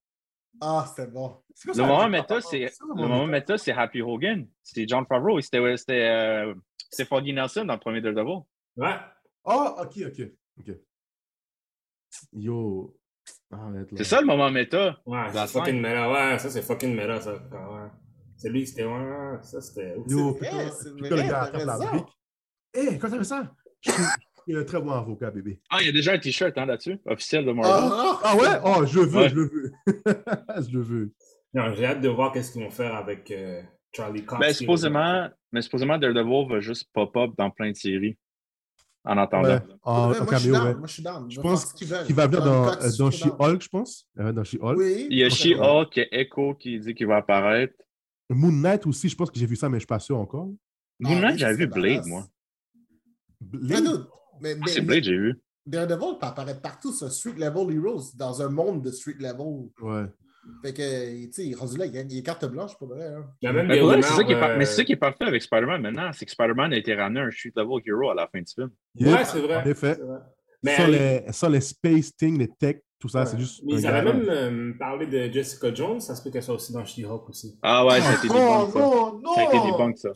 Ah, 0.61 0.85
c'était 0.87 1.09
bon. 1.09 1.37
C'est 1.55 1.69
quoi 1.71 1.77
Le 1.81 1.87
moment 1.87 2.01
la- 2.01 2.09
méta, 2.09 2.41
c'est 2.41 2.67
c'est 2.67 2.83
le 2.87 2.95
moment 2.95 3.25
méta, 3.27 3.57
c'est 3.57 3.71
Happy 3.71 4.01
Hogan. 4.01 4.47
C'est 4.63 4.87
John 4.87 5.05
Favreau. 5.05 5.39
C'était 5.41 5.77
c'était, 5.77 6.07
euh, 6.09 6.53
c'était 6.91 7.05
Foggy 7.05 7.33
Nelson 7.33 7.65
dans 7.65 7.73
le 7.73 7.79
premier 7.79 8.01
Daredevil. 8.01 8.39
Ouais. 8.77 8.95
Oh, 9.45 9.69
ok, 9.79 9.97
ok. 10.07 10.27
ok. 10.59 10.75
Yo. 12.33 12.95
C'est 13.95 14.03
ça 14.03 14.19
le 14.21 14.27
moment 14.27 14.51
méta. 14.51 14.97
Ouais, 15.05 15.31
La 15.33 15.47
c'est 15.47 15.57
fucking 15.59 15.81
méta. 15.81 16.09
Ouais, 16.11 16.39
ça, 16.39 16.49
c'est 16.49 16.61
fucking 16.61 16.95
méta, 16.95 17.19
ça. 17.21 17.33
quand- 17.49 17.57
ouais. 17.75 17.89
C'est 18.37 18.49
lui, 18.49 18.65
c'était. 18.67 18.85
Ouais, 18.85 19.37
ça, 19.41 19.59
c'était. 19.61 19.95
Yo, 20.07 20.37
C'est 20.39 20.45
c'est 20.45 20.89
quand 21.09 21.15
le 21.15 21.29
gars 21.29 21.51
la 21.65 21.77
brique. 21.77 22.07
Hé, 22.73 22.97
quand 22.99 23.09
t'as 23.09 23.17
fait 23.17 23.23
ça, 23.23 23.51
je 23.81 23.91
suis 23.91 24.55
un 24.55 24.63
très 24.63 24.81
bon 24.81 24.91
avocat, 24.91 25.31
bébé. 25.31 25.59
Ah, 25.69 25.77
il 25.81 25.85
y 25.87 25.89
a 25.89 25.91
déjà 25.91 26.13
un 26.13 26.19
t-shirt 26.19 26.57
hein, 26.57 26.65
là-dessus, 26.65 26.97
officiel 27.05 27.45
de 27.45 27.51
Marvel. 27.51 27.91
Ah, 27.93 28.19
Ah 28.23 28.35
ouais? 28.35 28.47
Oh, 28.63 28.85
je 28.85 28.99
le 28.99 29.05
veux, 29.05 29.17
Ouais. 29.19 29.29
je 29.29 29.35
le 29.35 29.43
veux. 29.43 29.71
je 30.67 30.71
le 30.77 30.81
veux. 30.81 31.13
Non, 31.53 31.73
j'ai 31.75 31.85
hâte 31.85 32.01
de 32.01 32.09
voir 32.09 32.31
qu'est-ce 32.31 32.51
qu'ils 32.51 32.63
vont 32.63 32.69
faire 32.69 32.93
avec 32.95 33.31
euh, 33.31 33.61
Charlie 33.91 34.23
Cox. 34.23 34.39
Ben, 34.39 34.53
supposément, 34.53 35.27
mais 35.51 35.61
supposément 35.61 35.97
Daredevil 35.97 36.47
va 36.49 36.59
juste 36.59 36.87
pop-up 36.93 37.31
dans 37.37 37.49
plein 37.49 37.71
de 37.71 37.75
séries. 37.75 38.17
En 39.05 39.17
attendant. 39.17 39.47
Ouais, 39.49 39.61
en, 39.83 40.11
Ouais, 40.11 40.19
en 40.19 40.23
moi, 40.25 40.37
je 40.37 40.51
down, 40.51 40.67
ouais. 40.67 40.75
moi, 40.75 40.87
je 40.87 40.93
suis 40.93 41.03
down. 41.03 41.31
Je 41.31 41.41
pense 41.41 41.73
qu'il 41.73 41.87
va 41.87 42.27
venir 42.27 42.43
dans, 42.43 42.65
Cox. 42.65 42.97
She-Hulk, 43.17 43.61
je 43.63 43.69
pense. 43.69 44.07
Euh, 44.19 44.31
Dans 44.33 44.43
She-Hulk. 44.43 44.77
Oui. 44.77 45.07
Il 45.09 45.17
y 45.17 45.23
a. 45.23 45.29
She-Hulk, 45.29 45.95
il 45.95 45.99
y 45.99 46.03
a 46.03 46.19
Echo 46.19 46.53
qui 46.55 46.77
dit 46.79 46.93
qu'il 46.93 47.07
va 47.07 47.15
apparaître. 47.17 47.73
Moon 48.29 48.51
Knight 48.51 48.85
aussi, 48.85 49.07
je 49.09 49.15
pense 49.15 49.31
que 49.31 49.39
j'ai 49.39 49.45
vu 49.45 49.55
ça, 49.55 49.69
mais 49.69 49.77
je 49.77 49.81
suis 49.81 49.87
pas 49.87 49.99
sûr 49.99 50.19
encore. 50.19 50.49
Moon 50.99 51.15
Knight, 51.19 51.35
Ah, 51.35 51.37
j'avais 51.37 51.55
vu 51.55 51.67
Blade, 51.67 52.05
moi. 52.05 52.27
Ah, 53.41 53.45
Blade? 53.51 53.83
mais, 54.41 54.53
Ah, 54.53 54.57
mais- 54.65 54.71
c'est 54.71 54.81
Blade, 54.81 55.03
j'ai 55.03 55.17
vu. 55.17 55.39
Daredevil 55.65 56.17
peut 56.19 56.25
apparaître 56.25 56.61
partout 56.61 56.91
sur 56.91 57.11
Street 57.11 57.33
Level 57.37 57.75
Heroes, 57.75 58.11
dans 58.15 58.41
un 58.41 58.49
monde 58.49 58.81
de 58.83 58.91
Street 58.91 59.17
Level. 59.19 59.69
Ouais. 59.81 60.05
Fait 60.63 60.73
que, 60.73 61.25
tu 61.27 61.31
sais, 61.31 61.45
il 61.45 61.51
est 61.51 61.55
rendu 61.55 61.77
là, 61.77 61.85
il, 61.85 62.17
est 62.17 62.23
carte 62.23 62.45
blanche 62.45 62.75
pour 62.79 62.87
vrai. 62.87 63.05
Hein. 63.05 63.25
Il 63.41 63.45
y 63.45 63.49
a 63.49 63.53
même 63.53 63.67
Mais, 63.67 63.75
des 63.75 63.81
rumeurs, 63.81 64.03
c'est 64.03 64.13
ça 64.15 64.23
qui 64.23 64.31
est 64.31 64.39
par- 64.39 64.49
euh, 64.51 64.57
mais 64.57 64.65
c'est 64.65 64.75
ça 64.77 64.83
qui 64.83 64.93
est 64.93 64.97
parfait 64.97 65.25
avec 65.25 65.43
Spider-Man 65.43 65.81
maintenant, 65.81 66.09
c'est 66.13 66.25
que 66.25 66.31
Spider-Man 66.31 66.73
a 66.73 66.77
été 66.77 66.95
ramené 66.95 67.19
un 67.19 67.29
street 67.29 67.51
level 67.55 67.81
hero 67.85 68.09
à 68.09 68.15
la 68.15 68.27
fin 68.27 68.39
du 68.39 68.51
film. 68.51 68.69
Ouais, 68.99 69.25
c'est 69.25 69.41
vrai. 69.41 69.57
En 69.57 69.65
effet. 69.65 69.99
Mais, 70.63 70.75
sans, 70.75 70.83
euh, 70.83 70.87
les, 70.87 71.31
sans 71.33 71.49
les 71.49 71.61
space 71.61 72.15
things, 72.15 72.37
les 72.39 72.47
tech, 72.47 72.77
tout 72.97 73.07
ça, 73.09 73.19
ouais. 73.19 73.25
c'est 73.27 73.37
juste. 73.39 73.61
Mais 73.63 73.73
ils 73.73 73.85
avaient 73.87 74.03
gars. 74.05 74.13
même 74.13 74.29
euh, 74.29 74.73
parlé 74.79 75.05
de 75.05 75.31
Jessica 75.31 75.71
Jones, 75.73 75.99
ça 76.01 76.15
se 76.15 76.23
peut 76.23 76.31
qu'elle 76.31 76.41
soit 76.43 76.55
aussi 76.55 76.73
dans 76.73 76.83
She-Hulk 76.83 77.29
aussi. 77.29 77.57
Ah 77.61 77.85
ouais, 77.85 78.01
ça 78.01 78.09
a 78.09 78.13
été 78.15 78.27
Oh 78.29 78.33
debunk, 78.33 78.73
ça. 78.73 78.79
non, 78.79 79.19
non! 79.19 79.33
Ça 79.35 79.41
a 79.41 79.43
été 79.43 79.57
debunk, 79.71 79.97
ça. 79.99 80.09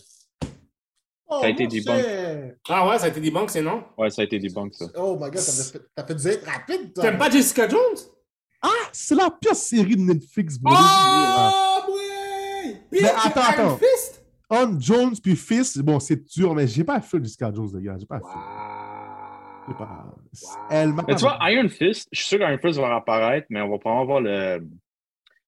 Oh, 1.35 1.39
Ça 1.41 1.47
a 1.47 1.49
été 1.49 1.63
mon 1.63 1.69
debunk. 1.69 2.55
Ah 2.69 2.87
ouais, 2.87 2.99
ça 2.99 3.05
a 3.05 3.07
été 3.09 3.19
debunk, 3.21 3.49
c'est 3.49 3.61
non? 3.61 3.83
Ouais, 3.97 4.09
ça 4.09 4.21
a 4.21 4.25
été 4.25 4.39
debunk, 4.39 4.73
ça. 4.73 4.85
Oh 4.95 5.15
my 5.15 5.29
god, 5.29 5.33
t'as 5.33 5.41
fait, 5.71 5.81
t'as 5.95 6.05
fait 6.05 6.15
du 6.15 6.27
hate 6.27 6.45
rapide, 6.45 6.93
toi! 6.93 7.03
T'aimes 7.03 7.17
pas 7.17 7.29
Jessica 7.29 7.67
Jones? 7.67 7.79
Ah, 8.61 8.69
c'est 8.91 9.15
la 9.15 9.29
pire 9.29 9.55
série 9.55 9.95
de 9.95 10.01
Netflix, 10.01 10.57
bro. 10.57 10.73
là. 10.73 11.51
Oh! 11.53 11.91
Puis, 12.91 12.99
Mais 13.01 13.09
attends, 13.09 13.41
Iron 13.41 13.49
attends. 13.65 13.77
Fist? 13.77 14.23
On 14.49 14.79
Jones 14.79 15.15
puis 15.21 15.35
Fist, 15.35 15.81
bon, 15.81 15.99
c'est 15.99 16.23
dur, 16.37 16.53
mais 16.53 16.67
j'ai 16.67 16.83
pas 16.83 17.01
fait 17.01 17.17
Jessica 17.23 17.51
Jones, 17.53 17.69
les 17.75 17.81
gars. 17.83 17.95
J'ai 17.99 18.05
pas 18.05 18.19
fait. 18.19 18.25
J'ai 19.67 19.73
Wow. 19.73 19.77
pas. 19.79 20.05
Wow. 20.05 20.49
Elle 20.69 20.93
m'a 20.93 21.03
tu 21.05 21.15
vois, 21.15 21.37
Iron 21.49 21.69
Fist, 21.69 22.09
je 22.11 22.19
suis 22.19 22.27
sûr 22.27 22.37
qu'Iron 22.37 22.57
Fist 22.61 22.79
va 22.79 22.95
apparaître, 22.95 23.47
mais 23.49 23.61
on 23.61 23.69
va 23.69 23.77
probablement 23.79 24.05
voir 24.05 24.21
le. 24.21 24.61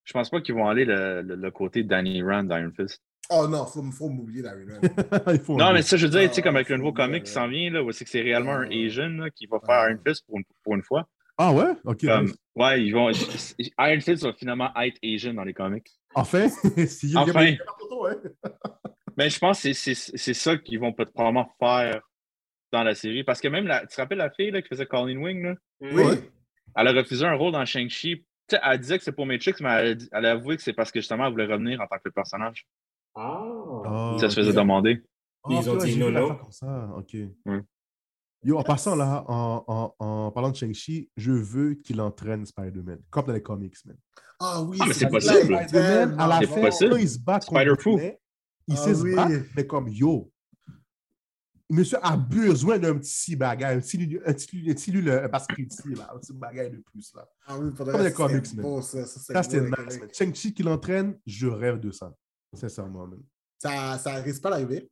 Je 0.04 0.12
pense 0.12 0.30
pas 0.30 0.40
qu'ils 0.40 0.54
vont 0.54 0.68
aller 0.68 0.84
le, 0.84 1.22
le, 1.22 1.34
le 1.36 1.50
côté 1.50 1.82
Danny 1.82 2.22
Rand 2.22 2.44
d'Iron 2.44 2.70
Fist. 2.76 3.02
Oh 3.30 3.48
non, 3.48 3.66
faut, 3.66 3.82
faut 3.90 4.08
m'oublier 4.08 4.42
Larry. 4.42 4.64
Il 5.48 5.56
Non, 5.56 5.66
un 5.66 5.72
mais 5.72 5.82
ça, 5.82 5.96
je 5.96 6.06
veux 6.06 6.10
dire, 6.12 6.20
Ah, 6.24 6.28
tu 6.28 6.34
sais, 6.34 6.42
comme 6.42 6.56
avec 6.56 6.68
le 6.68 6.76
nouveau 6.76 6.92
comic 6.92 7.24
qui 7.24 7.30
s'en 7.32 7.48
vient, 7.48 7.70
là, 7.70 7.82
où 7.82 7.90
c'est 7.92 8.04
que 8.04 8.10
c'est 8.10 8.22
réellement 8.22 8.52
un 8.54 8.68
Ah. 8.70 8.74
Asian 8.86 9.08
là, 9.08 9.30
qui 9.30 9.46
va 9.46 9.58
Ah. 9.62 9.66
faire 9.66 9.90
Iron 9.90 10.00
Fist 10.06 10.24
pour 10.26 10.38
une, 10.38 10.44
pour 10.62 10.74
une 10.74 10.82
fois. 10.82 11.08
Ah 11.38 11.52
ouais? 11.52 11.72
Ok. 11.84 12.00
Comme, 12.06 12.26
nice. 12.26 12.34
ouais, 12.54 12.82
ils 12.84 12.92
vont. 12.92 13.10
Iron 13.10 14.00
Fist 14.00 14.22
va 14.22 14.32
finalement 14.32 14.70
être 14.80 14.98
Asian 15.02 15.34
dans 15.34 15.44
les 15.44 15.54
comics. 15.54 15.88
Enfin, 16.14 16.48
s'il 16.86 17.10
y 17.12 17.16
a 17.16 17.20
Enfin. 17.20 17.44
il. 17.46 17.58
Mais 19.16 19.28
je 19.30 19.38
pense 19.38 19.62
que 19.62 19.72
c'est- 19.72 19.94
c'est 19.94 20.16
c'est 20.16 20.34
ça 20.34 20.56
qu'ils 20.56 20.78
vont 20.80 20.92
probablement 20.92 21.50
faire 21.58 22.00
dans 22.72 22.82
la 22.82 22.94
série. 22.94 23.24
Parce 23.24 23.40
que 23.40 23.48
même, 23.48 23.66
la, 23.66 23.80
tu 23.80 23.88
te 23.88 24.00
rappelles 24.00 24.18
la 24.18 24.30
fille 24.30 24.50
là, 24.50 24.62
qui 24.62 24.68
faisait 24.68 24.86
Colleen 24.86 25.18
Wing, 25.18 25.42
là? 25.42 25.54
Oui. 25.80 26.14
elle 26.76 26.88
a 26.88 26.92
refusé 26.92 27.24
un 27.26 27.34
rôle 27.34 27.52
dans 27.52 27.64
Shang-Chi. 27.64 28.18
Tu 28.48 28.54
sais, 28.54 28.60
Elle 28.62 28.78
disait 28.78 28.96
que 28.98 29.04
c'est 29.04 29.12
pour 29.12 29.26
Matrix, 29.26 29.54
mais 29.60 29.68
elle 29.70 29.98
elle 30.12 30.24
a 30.26 30.30
avoué 30.32 30.56
que 30.56 30.62
c'est 30.62 30.72
parce 30.72 30.90
que 30.92 31.00
justement, 31.00 31.26
elle 31.26 31.32
voulait 31.32 31.46
revenir 31.46 31.80
en 31.80 31.86
tant 31.86 31.96
que 32.02 32.08
personnage. 32.10 32.64
Ah. 33.16 33.42
Ah, 33.84 34.16
ça 34.20 34.28
se 34.30 34.34
faisait 34.40 34.52
demander. 34.52 35.02
Ah, 35.44 35.48
Ils 35.52 35.70
ont 35.70 35.76
dit 35.76 35.98
non, 35.98 36.10
non. 36.10 36.36
comme 36.36 36.52
ça. 36.52 36.90
Ok. 36.96 37.16
Ouais. 37.46 37.62
Yo, 38.42 38.58
en 38.58 38.62
passant 38.62 38.94
là, 38.94 39.24
en, 39.26 39.64
en, 39.66 39.94
en 39.98 40.30
parlant 40.30 40.50
de 40.50 40.56
Shang-Chi, 40.56 41.10
je 41.16 41.32
veux 41.32 41.74
qu'il 41.74 42.00
entraîne 42.00 42.44
Spider-Man, 42.46 43.00
comme 43.10 43.26
dans 43.26 43.32
les 43.32 43.42
comics, 43.42 43.74
man. 43.86 43.96
Ah 44.38 44.62
oui, 44.62 44.76
Ah, 44.80 44.84
mais 44.86 44.94
c'est 44.94 45.08
possible. 45.08 45.56
Spider-Man, 45.66 46.20
à 46.20 46.26
la 46.28 46.38
C'est 46.40 46.46
fin, 46.46 46.60
possible. 46.60 46.90
quand 46.90 46.96
il 46.98 47.08
se 47.08 47.18
bat 47.18 47.40
contre 47.40 47.60
Spider-Fou. 47.60 48.00
Il 48.68 48.74
Ah 48.74 48.76
sait 48.76 48.94
se 48.94 49.02
oui. 49.02 49.14
battre, 49.14 49.44
mais 49.56 49.66
comme 49.66 49.88
yo. 49.88 50.30
Monsieur 51.68 51.98
a 52.02 52.16
besoin 52.16 52.78
d'un 52.78 52.96
petit 52.98 53.34
bagage, 53.34 53.78
un 53.78 53.80
petit, 53.80 53.96
un 54.24 54.32
petit, 54.32 54.56
un 54.60 54.62
petit 54.62 54.68
un 54.68 54.72
ici, 54.72 54.92
là, 55.02 55.24
un 56.14 56.18
petit 56.18 56.32
bagage 56.32 56.70
de 56.70 56.76
plus. 56.78 57.12
Là. 57.14 57.26
Ah 57.46 57.58
oui, 57.58 57.70
pour 57.72 57.86
Comme 57.86 58.00
les 58.02 58.08
c'est 58.10 58.14
comics, 58.14 58.56
beau, 58.56 58.80
ça. 58.82 59.04
Ça, 59.04 59.18
c'est 59.20 59.32
Ça, 59.32 59.42
c'était 59.42 59.60
beau, 59.62 59.82
nice. 59.84 59.98
man. 59.98 60.08
Shang-Chi 60.12 60.54
qui 60.54 60.62
l'entraîne, 60.62 61.18
je 61.26 61.48
rêve 61.48 61.80
de 61.80 61.90
ça. 61.90 62.12
Sincèrement, 62.56 63.06
man. 63.06 63.20
ça, 63.58 63.98
ça 63.98 64.14
risque 64.14 64.42
pas 64.42 64.50
d'arriver. 64.50 64.88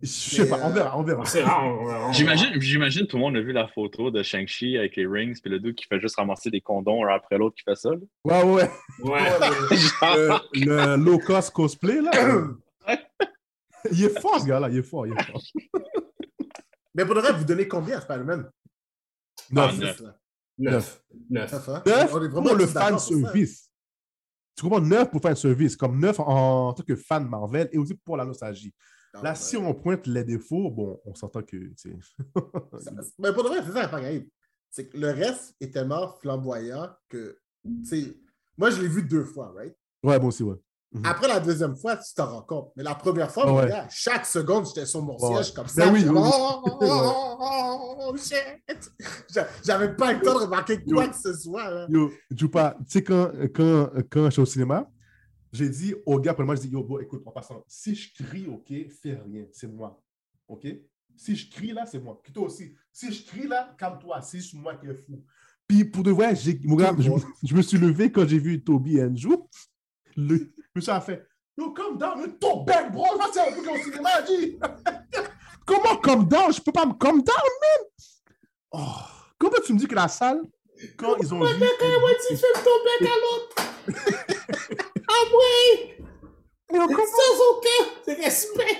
Je 0.00 0.08
sais 0.08 0.48
pas, 0.48 0.58
on 0.64 0.70
euh, 0.70 0.72
verra, 0.72 0.98
on 0.98 1.02
verra. 1.04 1.22
On- 1.64 2.08
on- 2.08 2.12
J'imagine, 2.12 2.60
j'imagine 2.60 3.06
tout 3.06 3.16
le 3.18 3.22
monde 3.22 3.36
a 3.36 3.40
vu 3.40 3.52
la 3.52 3.68
photo 3.68 4.10
de 4.10 4.20
Shang-Chi 4.22 4.76
avec 4.76 4.96
les 4.96 5.06
rings, 5.06 5.38
puis 5.40 5.48
le 5.50 5.60
dude 5.60 5.76
qui 5.76 5.86
fait 5.86 6.00
juste 6.00 6.16
ramasser 6.16 6.50
des 6.50 6.60
condoms 6.60 7.04
un 7.06 7.14
après 7.14 7.38
l'autre 7.38 7.54
qui 7.54 7.62
fait 7.62 7.76
ça. 7.76 7.90
là. 7.90 7.96
Ouais, 8.24 8.42
ouais. 8.42 8.70
Ouais. 9.04 9.20
Le, 10.54 10.96
le 10.96 10.96
low 10.96 11.18
cost 11.20 11.52
cosplay, 11.52 12.00
là. 12.00 12.10
il 13.92 14.04
est 14.04 14.20
fort, 14.20 14.40
ce 14.40 14.46
gars-là. 14.46 14.68
Il 14.70 14.78
est 14.78 14.82
fort, 14.82 15.06
il 15.06 15.12
est 15.12 15.22
fort. 15.22 15.40
Mais 16.94 17.04
pour 17.06 17.14
le 17.14 17.20
reste, 17.20 17.36
vous 17.36 17.44
donnez 17.44 17.68
combien 17.68 17.98
à 17.98 18.00
Spider-Man? 18.00 18.50
Neuf. 19.50 19.78
neuf. 19.78 20.00
là. 20.00 20.16
Neuf. 20.58 21.02
Neuf. 21.30 21.52
Neuf, 21.52 21.68
hein? 21.68 21.82
Neuf? 21.86 22.10
On 22.14 22.22
est 22.24 22.28
vraiment 22.28 22.48
pour 22.48 22.56
le 22.56 22.66
fan 22.66 22.98
service. 22.98 23.70
Tu 24.54 24.62
comprends? 24.62 24.80
Neuf 24.80 25.10
pour 25.10 25.20
fan 25.22 25.34
service, 25.34 25.76
comme 25.76 25.98
neuf 25.98 26.20
en, 26.20 26.68
en 26.68 26.72
tant 26.74 26.82
que 26.82 26.94
fan 26.96 27.26
Marvel 27.28 27.68
et 27.72 27.78
aussi 27.78 27.94
pour 27.94 28.16
la 28.16 28.24
nostalgie. 28.24 28.74
Ah, 29.14 29.22
Là, 29.22 29.30
ouais. 29.30 29.36
si 29.36 29.56
on 29.56 29.74
pointe 29.74 30.06
les 30.06 30.24
défauts, 30.24 30.70
bon, 30.70 31.00
on 31.04 31.14
s'entend 31.14 31.42
que. 31.42 31.56
Ça- 31.76 31.90
Mais 33.18 33.32
pour 33.32 33.42
le 33.42 33.48
vrai, 33.50 33.62
c'est 33.64 33.72
ça, 33.72 33.88
pareil. 33.88 34.28
C'est 34.70 34.88
que 34.88 34.96
le 34.98 35.10
reste 35.10 35.54
est 35.60 35.72
tellement 35.72 36.08
flamboyant 36.20 36.88
que, 37.08 37.38
moi, 38.56 38.70
je 38.70 38.80
l'ai 38.80 38.88
vu 38.88 39.02
deux 39.02 39.24
fois, 39.24 39.52
right? 39.54 39.76
ouais, 40.02 40.18
bon, 40.18 40.28
aussi, 40.28 40.42
ouais. 40.42 40.56
Mhm. 40.94 41.06
Après 41.06 41.26
la 41.28 41.40
deuxième 41.40 41.74
fois, 41.74 41.96
tu 41.96 42.12
t'en 42.14 42.26
rends 42.26 42.42
compte. 42.42 42.72
Mais 42.76 42.82
la 42.82 42.94
première 42.94 43.30
fois, 43.30 43.50
Ouais. 43.50 43.68
gars, 43.68 43.88
chaque 43.90 44.26
seconde, 44.26 44.66
j'étais 44.66 44.84
sur 44.84 45.02
mon 45.02 45.16
Ouais. 45.18 45.34
siège 45.42 45.54
comme 45.54 45.66
ça. 45.66 45.86
Ben 45.86 45.92
oui, 45.94 46.00
puis, 46.02 46.10
oui, 46.10 46.18
oui. 46.20 46.30
oh, 46.30 46.60
oh, 46.64 46.78
oh, 46.82 47.36
oh, 47.40 47.96
oh, 48.12 48.16
shit! 48.16 48.92
J'a- 49.32 49.48
J'avais 49.64 49.96
pas 49.96 50.12
le 50.12 50.20
temps 50.20 50.34
de 50.38 50.44
remarquer 50.44 50.82
quoi 50.84 51.04
Yo. 51.04 51.10
que 51.10 51.16
ce 51.16 51.32
soit. 51.34 51.70
là. 51.70 51.86
Yo, 51.88 52.10
Jupa, 52.30 52.76
tu 52.80 52.84
sais, 52.92 53.02
quand, 53.02 53.30
quand, 53.54 53.88
quand 54.10 54.24
je 54.26 54.30
suis 54.32 54.42
au 54.42 54.46
cinéma, 54.46 54.86
j'ai 55.50 55.68
dit 55.70 55.94
au 56.04 56.18
gars, 56.20 56.34
pour 56.34 56.44
moi, 56.44 56.56
je 56.56 56.60
dis, 56.62 56.68
yo, 56.68 56.82
bro, 56.84 57.00
écoute, 57.00 57.22
en 57.24 57.30
passant, 57.30 57.64
si 57.66 57.94
je 57.94 58.12
crie, 58.22 58.46
OK, 58.48 58.68
fais 59.02 59.14
rien, 59.14 59.44
c'est 59.52 59.68
moi. 59.68 59.98
OK? 60.48 60.66
Si 61.16 61.36
je 61.36 61.50
crie 61.50 61.72
là, 61.72 61.86
c'est 61.86 62.00
moi. 62.00 62.20
Puis 62.22 62.32
toi 62.32 62.44
aussi, 62.46 62.74
si 62.92 63.12
je 63.12 63.24
crie 63.26 63.46
là, 63.48 63.74
calme-toi, 63.78 64.20
c'est 64.22 64.38
juste 64.38 64.54
moi 64.54 64.74
qui 64.76 64.86
est 64.88 64.94
fou. 65.06 65.22
Puis 65.66 65.84
pour 65.86 66.02
de 66.02 66.10
vrai, 66.10 66.34
mon 66.64 66.76
gars, 66.76 66.94
je, 66.98 67.54
me 67.54 67.62
suis 67.62 67.78
levé 67.78 68.10
quand 68.12 68.26
j'ai 68.26 68.38
vu 68.38 68.62
Toby 68.62 68.98
et 68.98 69.04
Andrew. 69.04 69.36
Le, 70.16 70.52
me 70.74 70.80
suis 70.80 70.92
fait, 71.04 71.26
calm 71.74 71.98
down, 71.98 72.38
ton 72.38 72.64
bec, 72.64 72.92
bro, 72.92 73.04
là, 73.18 73.26
c'est 73.32 73.40
un 73.40 73.52
truc 73.52 73.68
au 73.70 73.76
cinéma, 73.76 74.22
dit. 74.22 74.58
Comment 75.66 75.96
calm 75.96 76.26
down? 76.26 76.52
Je 76.52 76.60
peux 76.60 76.72
pas 76.72 76.86
me 76.86 76.94
calm 76.94 77.22
down, 77.22 77.50
man. 77.60 77.86
Oh, 78.72 78.78
comment 79.38 79.58
tu 79.64 79.74
me 79.74 79.78
dis 79.78 79.86
que 79.86 79.94
la 79.94 80.08
salle, 80.08 80.40
quand 80.96 81.16
ils 81.18 81.32
ont 81.34 81.40
vu. 81.44 81.54
tu 82.28 82.36
fais 82.36 82.52
ton 82.64 82.70
bec 82.84 83.10
à 83.10 83.14
l'autre. 83.20 83.56
ah! 85.08 85.22
Yo, 86.72 86.86
comment- 86.86 86.96
Sans 86.96 87.36
aucun 87.50 88.22
respect. 88.22 88.78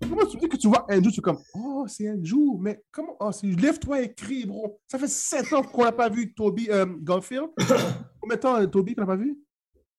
Comment 0.00 0.26
tu 0.26 0.36
me 0.36 0.40
dis 0.40 0.48
que 0.48 0.56
tu 0.56 0.66
vois 0.66 0.84
Andrew, 0.90 1.12
tu 1.12 1.20
es 1.20 1.22
comme, 1.22 1.38
oh, 1.54 1.84
c'est 1.86 2.10
Andrew, 2.10 2.58
mais 2.58 2.82
comment, 2.90 3.16
oh, 3.20 3.30
c'est, 3.30 3.46
lève-toi 3.46 4.00
et 4.02 4.12
crie, 4.12 4.46
bro. 4.46 4.80
Ça 4.88 4.98
fait 4.98 5.08
sept 5.08 5.52
ans 5.52 5.62
qu'on 5.62 5.84
n'a 5.84 5.92
pas 5.92 6.08
vu 6.08 6.34
Toby 6.34 6.68
euh, 6.70 6.86
Garfield. 7.00 7.50
Combien 8.20 8.36
de 8.36 8.40
temps, 8.40 8.56
euh, 8.56 8.66
Toby, 8.66 8.94
qu'on 8.94 9.02
n'a 9.02 9.06
pas 9.06 9.16
vu? 9.16 9.38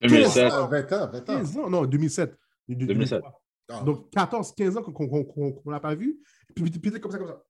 2007. 0.01 0.51
Ah, 0.53 0.67
20 0.67 0.91
ans, 0.93 1.09
20 1.11 1.17
ans. 1.19 1.23
15 1.37 1.57
ans, 1.57 1.69
non, 1.69 1.85
2007. 1.85 2.37
Du- 2.67 2.75
du- 2.75 2.87
2007. 2.87 3.21
Ah. 3.69 3.81
Donc, 3.83 4.09
14, 4.11 4.53
15 4.55 4.77
ans 4.77 4.81
qu'on 4.83 4.93
qu'on 5.07 5.71
n'a 5.71 5.79
pas 5.79 5.95
vu. 5.95 6.19
Puis, 6.55 6.69
puis, 6.69 6.79
puis 6.79 6.99
comme 6.99 7.11
ça, 7.11 7.17
comme 7.17 7.27
ça. 7.27 7.41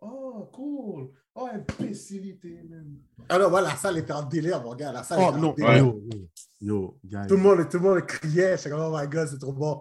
Oh, 0.00 0.48
cool. 0.52 1.10
Oh, 1.34 1.48
imbécilité, 1.52 2.62
man. 2.68 2.86
Ah 3.28 3.38
non, 3.38 3.50
ouais, 3.50 3.62
la 3.62 3.74
salle 3.76 3.98
était 3.98 4.12
en 4.12 4.22
délire, 4.24 4.62
mon 4.62 4.74
gars. 4.74 4.92
La 4.92 5.02
salle 5.02 5.18
Oh, 5.20 5.28
était 5.30 5.38
en 5.38 5.40
non, 5.40 5.52
délire. 5.54 5.76
yo, 5.78 6.02
yo, 6.10 6.18
yo, 6.60 6.98
guys. 7.04 7.26
Tout 7.28 7.36
le 7.36 7.42
monde, 7.42 7.68
tout 7.68 7.78
le 7.78 7.82
monde 7.84 8.00
criait. 8.06 8.56
J'étais 8.56 8.70
comme, 8.70 8.80
oh 8.80 8.96
my 8.96 9.06
god, 9.08 9.28
c'est 9.28 9.38
trop 9.38 9.52
bon. 9.52 9.80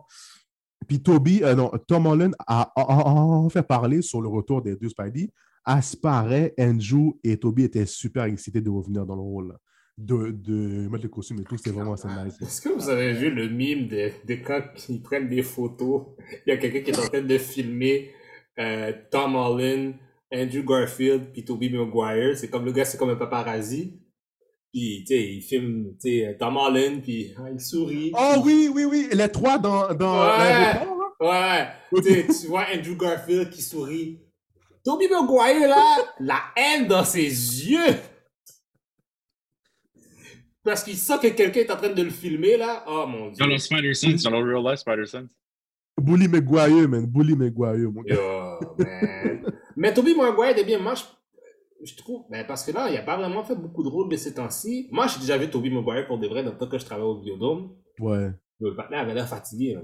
Puis 0.88 1.02
Toby, 1.02 1.44
euh, 1.44 1.53
non, 1.56 1.72
Tom 1.88 2.06
Holland 2.06 2.34
a, 2.48 2.61
a- 2.61 2.82
a- 2.82 3.02
a 3.02 3.14
en 3.14 3.49
fait 3.49 3.64
parler 3.64 4.02
sur 4.02 4.22
le 4.22 4.30
retour 4.30 4.61
des 4.61 4.76
deux 4.76 4.90
Spidey. 4.90 5.32
À 5.65 5.82
ce 5.82 5.98
paraît, 5.98 6.53
Andrew 6.60 7.14
et 7.24 7.38
Toby 7.38 7.64
étaient 7.64 7.86
super 7.86 8.24
excités 8.26 8.61
de 8.61 8.69
revenir 8.69 9.06
dans 9.06 9.15
le 9.15 9.22
rôle. 9.22 9.57
De, 9.98 10.32
de 10.32 10.88
mettre 10.90 11.03
le 11.03 11.10
costume 11.10 11.40
et 11.40 11.44
tout. 11.44 11.57
C'était 11.57 11.72
vraiment 11.72 11.94
assez 11.94 12.07
nice. 12.07 12.36
Est-ce 12.41 12.61
que 12.61 12.69
vous 12.69 12.90
avez 12.90 13.14
vu 13.14 13.32
le 13.32 13.49
mime 13.49 13.88
de, 13.88 14.11
de 14.28 14.36
quand 14.36 14.61
ils 14.90 15.02
prennent 15.02 15.30
des 15.30 15.44
photos? 15.44 16.03
Il 16.45 16.52
y 16.52 16.53
a 16.53 16.57
quelqu'un 16.57 16.82
qui 16.82 16.91
est 16.91 16.99
en 16.99 17.07
train 17.07 17.22
de 17.22 17.38
filmer 17.38 18.11
euh, 18.60 18.94
Tom 19.11 19.36
Holland, 19.36 19.95
Andrew 20.34 20.64
Garfield, 20.64 21.32
puis 21.34 21.44
Tobey 21.44 21.69
Maguire. 21.69 22.38
C'est 22.38 22.49
comme 22.49 22.65
le 22.65 22.72
gars, 22.72 22.86
c'est 22.86 22.98
comme 22.98 23.10
un 23.10 23.15
paparazzi. 23.15 23.99
Puis, 24.74 25.03
tu 25.07 25.15
sais, 25.15 25.34
il 25.34 25.41
filme, 25.41 25.94
tu 25.99 26.10
sais, 26.19 26.38
Tom 26.40 26.57
Holland, 26.57 27.02
puis 27.02 27.34
ah, 27.38 27.49
il 27.52 27.60
sourit. 27.60 28.11
Oh 28.14 28.36
oui, 28.44 28.69
oui, 28.72 28.84
oui, 28.86 29.07
les 29.11 29.30
trois 29.30 29.57
dans, 29.57 29.94
dans 29.94 30.14
Ouais. 30.14 30.38
là? 30.38 30.86
Ouais, 31.19 31.68
tu 32.02 32.48
vois 32.48 32.65
Andrew 32.76 32.95
Garfield 32.95 33.49
qui 33.49 33.61
sourit. 33.64 34.19
Tobey 34.84 35.07
Maguire, 35.10 35.69
là, 35.69 35.98
la 36.19 36.41
haine 36.56 36.86
dans 36.88 37.03
ses 37.03 37.24
yeux. 37.24 37.95
Parce 40.68 40.84
qu'il 40.84 40.98
sent 40.98 41.14
que 41.22 41.30
quelqu'un 41.30 41.61
est 41.61 41.72
en 41.72 41.77
train 41.77 41.94
de 41.94 42.03
le 42.03 42.10
filmer, 42.10 42.57
là. 42.57 42.84
Oh 42.88 43.06
mon 43.07 43.30
dieu. 43.30 43.38
Dans 43.39 43.48
le 43.49 43.57
Spider-Sense, 43.57 44.23
dans 44.23 44.31
le 44.41 44.44
real 44.53 44.61
life 44.69 44.80
Spider-Sense. 44.81 45.30
Bully 45.98 46.27
Maguire, 46.27 46.89
man. 46.89 47.06
Bully 47.06 47.38
Maguire, 47.38 47.89
mon 47.89 48.02
gars. 48.02 48.15
Yo, 48.15 48.76
man. 48.77 49.53
Mais 49.77 49.94
Tobey 49.94 50.14
Maguire 50.14 50.49
était 50.52 50.65
bien. 50.65 50.77
Moi, 50.80 50.94
je, 50.95 51.03
je 51.89 51.95
trouve. 51.95 52.26
Ben, 52.30 52.45
parce 52.45 52.65
que 52.65 52.73
là, 52.73 52.89
il 52.91 52.98
a 52.98 53.02
pas 53.02 53.15
vraiment 53.15 53.45
fait 53.45 53.56
beaucoup 53.56 53.81
de 53.81 53.88
rôles 53.88 54.10
de 54.10 54.18
ces 54.18 54.34
temps-ci. 54.34 54.89
Moi, 54.91 55.07
j'ai 55.07 55.22
déjà 55.22 55.38
vu 55.38 55.49
Tobey 55.49 55.69
Maguire 55.69 56.06
pour 56.06 56.19
de 56.19 56.27
vrai 56.27 56.44
dans 56.44 56.52
le 56.52 56.57
temps 56.57 56.68
que 56.68 56.77
je 56.77 56.84
travaillais 56.85 57.07
au 57.07 57.15
Biodome. 57.22 57.72
Ouais. 57.99 58.31
Le 58.60 58.76
partenaire 58.76 59.03
avait 59.03 59.14
l'air 59.14 59.27
fatigué. 59.30 59.77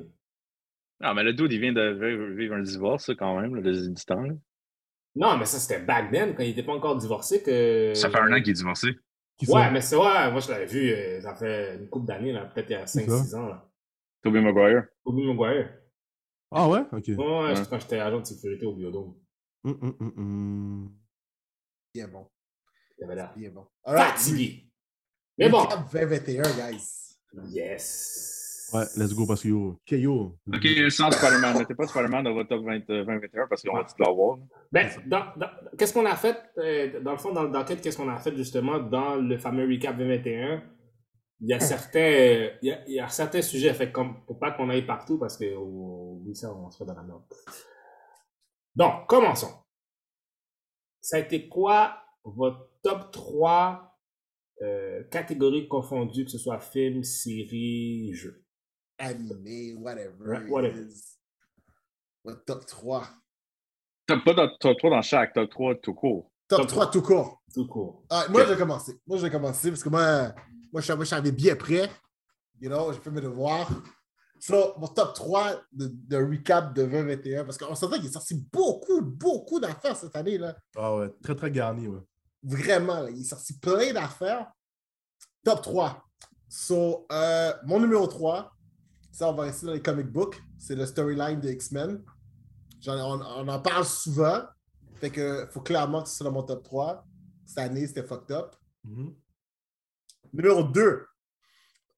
Non, 0.99 1.13
mais 1.13 1.23
le 1.23 1.31
dude, 1.31 1.51
il 1.53 1.61
vient 1.61 1.71
de 1.71 2.35
vivre 2.35 2.55
un 2.55 2.61
divorce, 2.61 3.09
quand 3.17 3.39
même, 3.39 3.55
là, 3.55 3.61
de- 3.61 3.87
du 3.87 4.05
temps. 4.05 4.21
là. 4.21 4.33
Non, 5.15 5.37
mais 5.37 5.45
ça, 5.45 5.59
c'était 5.59 5.81
back 5.81 6.11
then, 6.11 6.33
quand 6.35 6.43
il 6.43 6.49
était 6.49 6.63
pas 6.63 6.73
encore 6.73 6.97
divorcé. 6.97 7.41
que 7.41 7.93
Ça 7.95 8.09
fait 8.09 8.19
un 8.19 8.33
an 8.33 8.41
qu'il 8.41 8.49
est 8.49 8.53
divorcé. 8.53 8.89
Qui 9.37 9.45
Ouais, 9.47 9.63
ça? 9.63 9.71
mais 9.71 9.81
c'est 9.81 9.95
ouais, 9.95 10.31
moi 10.31 10.39
je 10.39 10.51
l'avais 10.51 10.65
vu, 10.65 10.91
euh, 10.91 11.21
ça 11.21 11.35
fait 11.35 11.77
une 11.77 11.89
couple 11.89 12.05
d'années, 12.05 12.31
là, 12.31 12.45
peut-être 12.45 12.69
il 12.69 12.73
y 12.73 12.75
a 12.75 12.85
5-6 12.85 13.35
ans. 13.35 13.47
Là. 13.47 13.69
Tobey 14.21 14.41
Maguire. 14.41 14.85
Tobey 15.03 15.23
Maguire. 15.23 15.73
Ah 16.51 16.67
ouais? 16.69 16.81
Ok. 16.91 17.03
Ouais, 17.07 17.15
ouais, 17.17 17.53
quand 17.69 17.79
j'étais 17.79 17.99
agent 17.99 18.19
de 18.19 18.25
sécurité 18.25 18.65
au 18.65 18.73
Biodome. 18.75 19.15
Hum, 19.65 19.77
hum, 19.81 19.95
hum, 19.99 20.13
hum. 20.17 20.95
Bien 21.93 22.07
bon. 22.07 22.27
Il 22.97 23.05
avait 23.05 23.15
l'air 23.15 23.33
Bien 23.35 23.49
bon. 23.49 23.65
Right. 23.83 24.17
fatigué. 24.17 24.69
Mais 25.37 25.49
bon. 25.49 25.61
Recap 25.63 25.91
2021, 25.91 26.43
guys. 26.43 27.17
Yes. 27.49 28.42
Ouais, 28.73 28.85
let's 28.97 29.13
go 29.13 29.27
parce 29.27 29.43
que 29.43 29.49
yo. 29.49 29.69
Ok, 29.81 29.91
yo. 29.91 30.39
Ok, 30.51 30.67
sans 30.89 31.11
Spider-Man. 31.11 31.59
Mettez 31.59 31.75
pas 31.75 31.85
Spider-Man 31.87 32.23
dans 32.23 32.33
votre 32.33 32.49
top 32.49 32.63
20, 32.65 32.89
euh, 32.89 33.05
2021 33.05 33.47
parce 33.47 33.61
qu'on 33.61 33.75
va 33.75 33.83
tout 33.83 33.93
l'avoir. 33.99 34.39
Ben, 34.71 34.89
dans, 35.05 35.25
dans- 35.37 35.49
qu'est-ce 35.77 35.93
qu'on 35.93 36.05
a 36.05 36.15
fait, 36.15 36.37
euh, 36.57 36.99
dans 37.01 37.11
le 37.11 37.17
fond, 37.17 37.31
dans 37.31 37.43
le 37.43 37.51
docket, 37.51 37.79
qu'est-ce 37.81 37.97
qu'on 37.97 38.09
a 38.09 38.17
fait 38.17 38.35
justement 38.35 38.79
dans 38.79 39.15
le 39.15 39.37
fameux 39.37 39.67
recap 39.67 39.95
2021? 39.97 40.63
Il 41.41 41.49
y 41.49 41.53
a 41.53 41.59
certains, 41.59 41.99
euh, 41.99 42.49
il 42.61 42.69
y 42.69 42.71
a, 42.71 42.87
il 42.87 42.93
y 42.95 42.99
a 42.99 43.09
certains 43.09 43.41
sujets, 43.41 43.73
fait 43.73 43.91
comme, 43.91 44.25
pour 44.25 44.39
pas 44.39 44.51
qu'on 44.51 44.69
aille 44.69 44.85
partout, 44.85 45.19
parce 45.19 45.37
que, 45.37 45.53
oh, 45.55 46.21
oui, 46.25 46.35
ça, 46.35 46.53
on 46.55 46.69
se 46.71 46.77
fait 46.77 46.85
dans 46.85 46.95
la 46.95 47.03
merde. 47.03 47.21
Donc, 48.75 49.07
commençons. 49.07 49.51
Ça 51.01 51.17
a 51.17 51.19
été 51.19 51.47
quoi 51.49 51.97
votre 52.23 52.69
top 52.81 53.11
3 53.11 53.89
euh, 54.61 55.03
catégories 55.11 55.67
confondues, 55.67 56.23
que 56.25 56.31
ce 56.31 56.37
soit 56.37 56.59
film, 56.59 57.03
série, 57.03 58.11
jeu? 58.13 58.42
Animé, 59.07 59.73
whatever. 59.75 60.25
Ouais, 60.29 60.41
it 60.45 60.49
whatever. 60.49 60.79
is. 60.81 61.17
What 62.23 62.35
top 62.45 62.65
3? 62.65 63.07
Top 64.07 64.23
pas 64.23 64.33
dans 64.33 64.49
top 64.59 64.77
3 64.77 64.89
dans 64.89 65.01
chaque, 65.01 65.33
top 65.33 65.49
3 65.49 65.75
tout 65.75 65.93
court. 65.93 66.29
Top, 66.47 66.59
Top 66.61 66.67
3 66.69 66.91
tout 66.91 67.01
court. 67.01 67.41
Tout 67.53 67.67
court. 67.67 68.03
Ah, 68.09 68.25
moi, 68.29 68.41
Ok. 68.41 68.47
je 68.47 68.53
vais 68.53 68.59
commencer. 68.59 68.99
Moi, 69.07 69.17
je 69.17 69.23
vais 69.23 69.29
commencer 69.31 69.69
parce 69.71 69.83
que 69.83 69.89
moi, 69.89 70.33
moi, 70.71 70.81
je 70.81 70.93
moi, 70.93 71.03
je 71.05 71.09
savais 71.09 71.31
bien 71.31 71.55
prêt. 71.55 71.89
You 72.61 72.69
know, 72.69 72.91
j'ai 72.93 72.99
fait 72.99 73.11
mes 73.11 73.21
devoirs. 73.21 73.69
So, 74.39 74.73
mon 74.77 74.87
top 74.87 75.13
3 75.15 75.61
de, 75.71 75.87
de 75.93 76.17
recap 76.17 76.73
de 76.73 76.83
2021, 76.85 77.45
parce 77.45 77.57
qu'on 77.57 77.75
s'entend 77.75 77.95
qu'il 77.95 78.07
est 78.07 78.11
sorti 78.11 78.35
beaucoup, 78.51 79.01
beaucoup 79.01 79.59
d'affaires 79.59 79.95
cette 79.95 80.15
année. 80.15 80.37
là. 80.37 80.55
Ah 80.75 80.95
ouais, 80.95 81.09
très 81.23 81.35
très 81.35 81.49
garni, 81.49 81.87
ouais. 81.87 82.01
Vraiment, 82.43 83.01
là, 83.01 83.09
il 83.09 83.21
est 83.21 83.23
sorti 83.23 83.57
plein 83.57 83.93
d'affaires. 83.93 84.51
Top 85.45 85.61
3. 85.61 86.03
So, 86.49 87.07
euh, 87.11 87.53
mon 87.65 87.79
numéro 87.79 88.05
3, 88.05 88.51
ça, 89.13 89.29
on 89.29 89.33
va 89.33 89.43
rester 89.43 89.67
dans 89.67 89.73
les 89.73 89.81
comic 89.81 90.07
books. 90.07 90.41
C'est 90.57 90.75
le 90.75 90.87
storyline 90.87 91.39
de 91.39 91.49
X-Men. 91.49 92.03
On, 92.87 92.91
on 92.91 93.47
en 93.47 93.59
parle 93.59 93.85
souvent. 93.85 94.41
Fait 94.95 95.11
que 95.11 95.47
faut 95.51 95.61
clairement 95.61 96.01
que 96.01 96.09
ce 96.09 96.15
soit 96.15 96.23
dans 96.25 96.31
mon 96.31 96.41
top 96.41 96.63
3. 96.63 97.05
Cette 97.45 97.59
année, 97.59 97.85
c'était 97.85 98.03
fucked 98.03 98.35
up. 98.35 98.55
Mhm. 98.83 99.15
Numéro 100.33 100.63
2, 100.63 101.05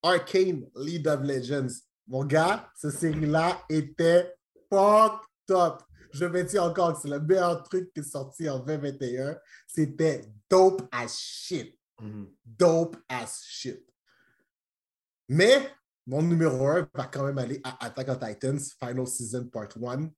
Arcane 0.04 0.70
League 0.76 1.08
of 1.08 1.22
Legends. 1.22 1.74
Mon 2.06 2.26
gars, 2.26 2.70
cette 2.76 2.92
série-là 2.92 3.62
était 3.70 4.36
fucked 4.70 5.52
up. 5.52 5.84
Je 6.12 6.26
me 6.26 6.44
dis 6.44 6.60
encore 6.60 6.96
que 6.96 7.02
c'est 7.02 7.08
le 7.08 7.22
meilleur 7.22 7.64
truc 7.64 7.94
qui 7.94 8.02
est 8.02 8.04
sorti 8.04 8.50
en 8.50 8.60
2021. 8.60 9.38
C'était 9.68 10.30
dope 10.50 10.82
as 10.92 11.18
shit. 11.18 11.80
Mhm. 12.02 12.30
Dope 12.44 12.98
as 13.08 13.42
shit. 13.46 13.86
Mais 15.30 15.72
Mon 16.08 16.22
numéro 16.22 16.68
1 16.68 16.90
va 16.94 17.08
quand 17.08 17.26
même 17.26 17.40
aller 17.40 17.60
à 17.64 17.84
Attack 17.84 18.10
on 18.10 18.16
Titans, 18.16 18.60
Final 18.80 19.08
Season 19.08 19.48
Part 19.48 19.70
1. 19.76 20.12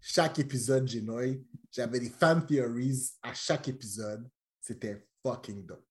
Chaque 0.00 0.38
épisode, 0.40 0.88
j'ai 0.88 1.00
noyé. 1.00 1.44
J'avais 1.70 2.00
des 2.00 2.10
fan 2.10 2.44
theories 2.44 3.12
à 3.22 3.32
chaque 3.34 3.68
épisode. 3.68 4.28
C'était 4.60 5.06
fucking 5.22 5.64
dope. 5.64 5.86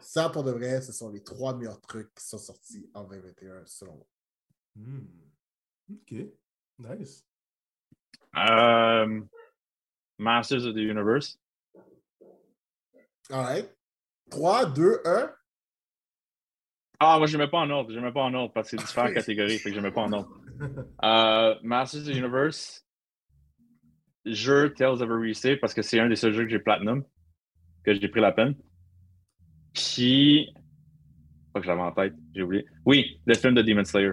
Ça, 0.00 0.30
pour 0.30 0.44
de 0.44 0.50
vrai, 0.50 0.80
ce 0.80 0.92
sont 0.92 1.10
les 1.10 1.22
trois 1.22 1.54
meilleurs 1.54 1.80
trucs 1.80 2.14
qui 2.14 2.24
sont 2.24 2.38
sortis 2.38 2.90
en 2.94 3.04
2021, 3.04 3.66
selon 3.66 3.96
moi. 3.96 4.06
Hmm. 4.76 5.06
OK. 5.90 6.14
Nice. 6.78 7.24
Euh, 8.36 9.20
Masters 10.18 10.64
of 10.64 10.74
the 10.74 10.78
Universe. 10.78 11.38
All 13.30 13.42
right. 13.44 13.70
3, 14.30 14.66
2, 14.66 15.02
1. 15.04 15.34
Ah, 17.06 17.18
moi, 17.18 17.26
je 17.26 17.36
ne 17.36 17.42
mets 17.42 17.50
pas 17.50 17.58
en 17.58 17.70
ordre. 17.70 17.92
Je 17.92 17.98
ne 17.98 18.04
mets 18.04 18.12
pas 18.12 18.22
en 18.22 18.32
ordre 18.32 18.52
parce 18.52 18.70
que 18.70 18.76
c'est 18.78 18.86
différentes 18.86 19.12
catégories. 19.12 19.58
Fait 19.58 19.68
que 19.68 19.74
je 19.74 19.80
ne 19.80 19.86
mets 19.86 19.92
pas 19.92 20.02
en 20.02 20.12
ordre. 20.12 20.30
Euh, 21.02 21.56
Masters 21.64 22.02
of 22.02 22.06
the 22.06 22.16
Universe. 22.16 22.86
Jeu 24.24 24.72
Tales 24.72 25.02
of 25.02 25.10
Arise 25.10 25.44
parce 25.60 25.74
que 25.74 25.82
c'est 25.82 25.98
un 25.98 26.08
des 26.08 26.16
seuls 26.16 26.32
jeux 26.32 26.44
que 26.44 26.50
j'ai 26.50 26.60
Platinum. 26.60 27.04
Que 27.84 27.92
j'ai 27.92 28.08
pris 28.08 28.20
la 28.20 28.32
peine. 28.32 28.54
Puis. 29.74 30.54
Pas 31.52 31.60
que 31.60 31.66
j'avais 31.66 31.82
en 31.82 31.92
tête. 31.92 32.14
J'ai 32.34 32.42
oublié. 32.42 32.64
Oui, 32.86 33.20
le 33.26 33.34
film 33.34 33.54
de 33.54 33.62
Demon 33.62 33.84
Slayer. 33.84 34.12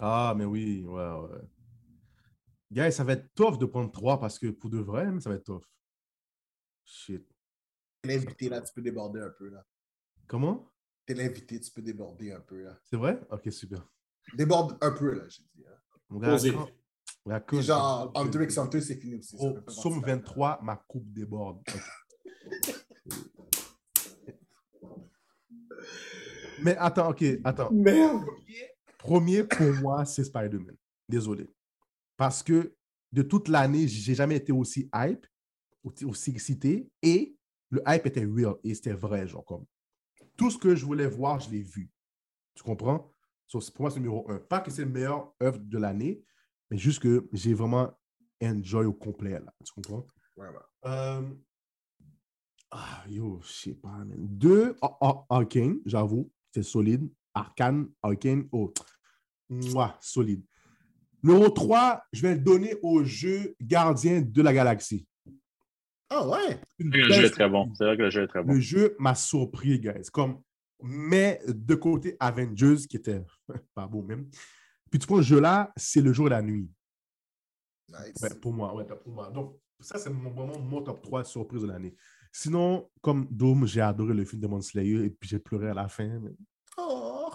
Ah, 0.00 0.34
mais 0.36 0.44
oui, 0.44 0.82
ouais, 0.84 1.10
ouais. 1.12 1.40
Guys, 2.72 2.92
ça 2.92 3.04
va 3.04 3.12
être 3.12 3.32
tough 3.34 3.58
de 3.58 3.66
prendre 3.66 3.92
3 3.92 4.18
parce 4.18 4.38
que 4.38 4.48
pour 4.48 4.70
de 4.70 4.78
vrai, 4.78 5.06
ça 5.20 5.30
va 5.30 5.36
être 5.36 5.44
tough. 5.44 5.64
Shit. 6.84 7.24
L'invité, 8.04 8.48
là, 8.48 8.60
tu 8.60 8.72
peux 8.74 8.82
déborder 8.82 9.20
un 9.20 9.30
peu, 9.30 9.48
là. 9.48 9.64
Comment? 10.26 10.70
T'es 11.10 11.16
l'invité, 11.16 11.58
tu 11.58 11.72
peux 11.72 11.82
déborder 11.82 12.30
un 12.30 12.38
peu, 12.38 12.62
là. 12.62 12.78
C'est 12.88 12.96
vrai? 12.96 13.20
Ok, 13.32 13.50
super. 13.52 13.84
Déborde 14.36 14.78
un 14.80 14.92
peu, 14.92 15.12
là, 15.12 15.24
j'ai 15.28 15.42
dit. 15.56 15.64
hein. 15.68 16.66
La 17.26 17.40
coupe- 17.40 17.60
genre, 17.62 18.12
Hunter 18.14 18.44
x 18.44 18.56
Hunter, 18.58 18.80
c'est 18.80 18.94
fini 18.94 19.16
aussi. 19.16 19.34
Oh, 19.40 19.56
Somme 19.66 19.94
partie 19.94 20.00
de 20.02 20.06
la- 20.06 20.14
23, 20.14 20.60
ma 20.62 20.76
coupe 20.76 21.12
déborde. 21.12 21.64
Mais 26.62 26.76
attends, 26.76 27.10
ok, 27.10 27.24
attends. 27.42 27.72
Merde. 27.72 28.24
Premier 28.98 29.42
pour 29.42 29.72
moi, 29.80 30.04
c'est 30.04 30.22
Spider-Man. 30.22 30.76
Désolé. 31.08 31.48
Parce 32.16 32.40
que 32.44 32.72
de 33.12 33.22
toute 33.22 33.48
l'année, 33.48 33.88
j'ai 33.88 34.14
jamais 34.14 34.36
été 34.36 34.52
aussi 34.52 34.88
hype, 34.94 35.26
aussi- 35.82 36.04
aussi 36.04 36.30
excité, 36.30 36.88
et 37.02 37.34
le 37.70 37.82
hype 37.88 38.06
était 38.06 38.24
real, 38.24 38.54
et 38.62 38.74
c'était 38.76 38.92
vrai, 38.92 39.26
genre 39.26 39.44
comme. 39.44 39.64
Tout 40.40 40.50
ce 40.50 40.56
que 40.56 40.74
je 40.74 40.86
voulais 40.86 41.06
voir, 41.06 41.38
je 41.38 41.50
l'ai 41.50 41.62
vu. 41.62 41.90
Tu 42.54 42.62
comprends? 42.62 43.12
So, 43.46 43.58
pour 43.74 43.82
moi, 43.82 43.90
c'est 43.90 44.00
numéro 44.00 44.24
un. 44.30 44.38
Pas 44.38 44.60
que 44.60 44.70
c'est 44.70 44.86
le 44.86 44.90
meilleur 44.90 45.34
œuvre 45.42 45.58
de 45.58 45.76
l'année, 45.76 46.24
mais 46.70 46.78
juste 46.78 47.02
que 47.02 47.28
j'ai 47.34 47.52
vraiment 47.52 47.90
enjoy 48.42 48.86
au 48.86 48.94
complet, 48.94 49.38
là. 49.38 49.52
Tu 49.62 49.70
comprends? 49.74 50.06
Ouais, 50.38 50.46
ouais. 50.48 50.54
Euh, 50.86 51.28
Ah, 52.70 53.04
yo, 53.06 53.38
je 53.42 53.52
sais 53.52 53.74
pas, 53.74 53.90
man. 53.98 54.16
Deux, 54.16 54.76
Ar- 54.80 54.96
Ar- 55.02 55.26
Arcane, 55.28 55.78
j'avoue, 55.84 56.32
c'est 56.54 56.62
solide. 56.62 57.06
Arcane, 57.34 57.90
Arcane, 58.02 58.48
oh, 58.50 58.72
Mouah, 59.50 59.98
solide. 60.00 60.42
Numéro 61.22 61.50
3, 61.50 62.02
je 62.14 62.22
vais 62.22 62.34
le 62.36 62.40
donner 62.40 62.76
au 62.82 63.04
jeu 63.04 63.54
Gardien 63.60 64.22
de 64.22 64.40
la 64.40 64.54
Galaxie. 64.54 65.06
Ah 66.10 66.26
ouais? 66.28 66.60
Une 66.78 66.90
Le 66.90 67.04
jeu 67.12 67.24
est 67.26 67.30
très 67.30 67.48
bon. 67.48 67.72
C'est 67.74 67.84
vrai 67.84 67.96
que 67.96 68.02
le 68.02 68.10
jeu 68.10 68.22
est 68.24 68.26
très 68.26 68.42
bon. 68.42 68.52
Le 68.54 68.60
jeu 68.60 68.96
m'a 68.98 69.14
surpris, 69.14 69.78
guys. 69.78 70.10
Comme, 70.12 70.42
mais 70.82 71.40
de 71.46 71.74
côté 71.76 72.16
Avengers, 72.18 72.78
qui 72.88 72.96
était 72.96 73.22
pas 73.74 73.86
beau 73.86 74.02
même. 74.02 74.28
Puis 74.90 74.98
tu 74.98 75.06
vois, 75.06 75.18
le 75.18 75.22
jeu-là, 75.22 75.72
c'est 75.76 76.00
le 76.00 76.12
jour 76.12 76.26
et 76.26 76.30
la 76.30 76.42
nuit. 76.42 76.68
Nice. 77.88 78.20
Ouais, 78.22 78.34
pour 78.40 78.52
moi, 78.52 78.74
ouais, 78.74 78.84
pour 78.84 79.12
moi. 79.12 79.30
Donc, 79.30 79.56
ça, 79.78 79.98
c'est 79.98 80.10
mon, 80.10 80.30
vraiment 80.30 80.58
mon 80.58 80.82
top 80.82 81.00
3 81.02 81.24
surprise 81.24 81.62
de 81.62 81.68
l'année. 81.68 81.94
Sinon, 82.32 82.88
comme 83.00 83.26
Doom, 83.30 83.66
j'ai 83.66 83.80
adoré 83.80 84.14
le 84.14 84.24
film 84.24 84.40
de 84.42 84.46
Demon 84.46 84.60
Slayer 84.60 85.04
et 85.04 85.10
puis 85.10 85.28
j'ai 85.28 85.38
pleuré 85.38 85.68
à 85.70 85.74
la 85.74 85.88
fin. 85.88 86.06
mais- 86.20 86.30
Oh! 86.76 87.30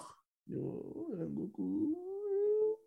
Yo, 0.48 1.10
j'aime 1.18 1.30
beaucoup. 1.30 1.98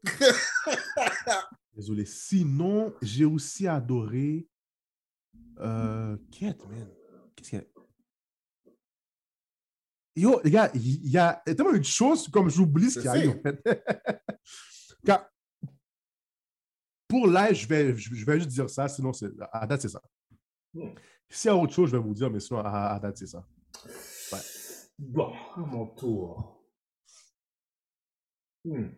Désolé. 1.74 2.04
Sinon, 2.04 2.94
j'ai 3.02 3.24
aussi 3.24 3.66
adoré. 3.66 4.46
Euh, 5.60 6.16
Quête, 6.30 6.64
man. 6.68 6.88
Qu'est-ce 7.34 7.50
qu'il 7.50 7.58
y 7.58 7.62
a? 7.62 7.66
Yo, 10.16 10.40
les 10.42 10.50
gars, 10.50 10.70
il 10.74 11.08
y, 11.08 11.16
a 11.16 11.34
tellement 11.46 11.72
une 11.74 11.84
chose 11.84 12.28
comme 12.28 12.48
j'oublie 12.50 12.90
ce 12.90 12.98
qu'il 12.98 13.06
y 13.06 13.08
a 13.08 13.24
eu, 13.24 13.30
sais. 13.30 13.38
en 13.38 13.42
fait. 13.42 13.62
Car 15.06 15.28
pour 17.06 17.26
live, 17.28 17.54
je 17.54 17.66
vais, 17.68 17.96
je 17.96 18.14
je 18.14 18.24
vais 18.26 18.36
juste 18.38 18.48
dire 18.50 18.68
ça, 18.68 18.88
sinon, 18.88 19.12
c'est- 19.12 19.30
à 19.52 19.66
date, 19.66 19.80
c'est 19.82 19.88
ça. 19.88 20.02
Hmm. 20.74 20.90
S'il 21.30 21.48
y 21.48 21.52
a 21.52 21.56
autre 21.56 21.72
chose, 21.72 21.90
je 21.90 21.96
vais 21.96 22.02
vous 22.02 22.14
dire, 22.14 22.30
mais 22.30 22.40
sinon, 22.40 22.60
à, 22.60 22.94
à 22.94 22.98
date, 23.00 23.16
c'est 23.16 23.26
ça. 23.28 23.46
Bon, 24.98 25.32
à 25.54 25.60
mon 25.60 25.86
tour. 25.86 26.62
Hmm. 28.64 28.88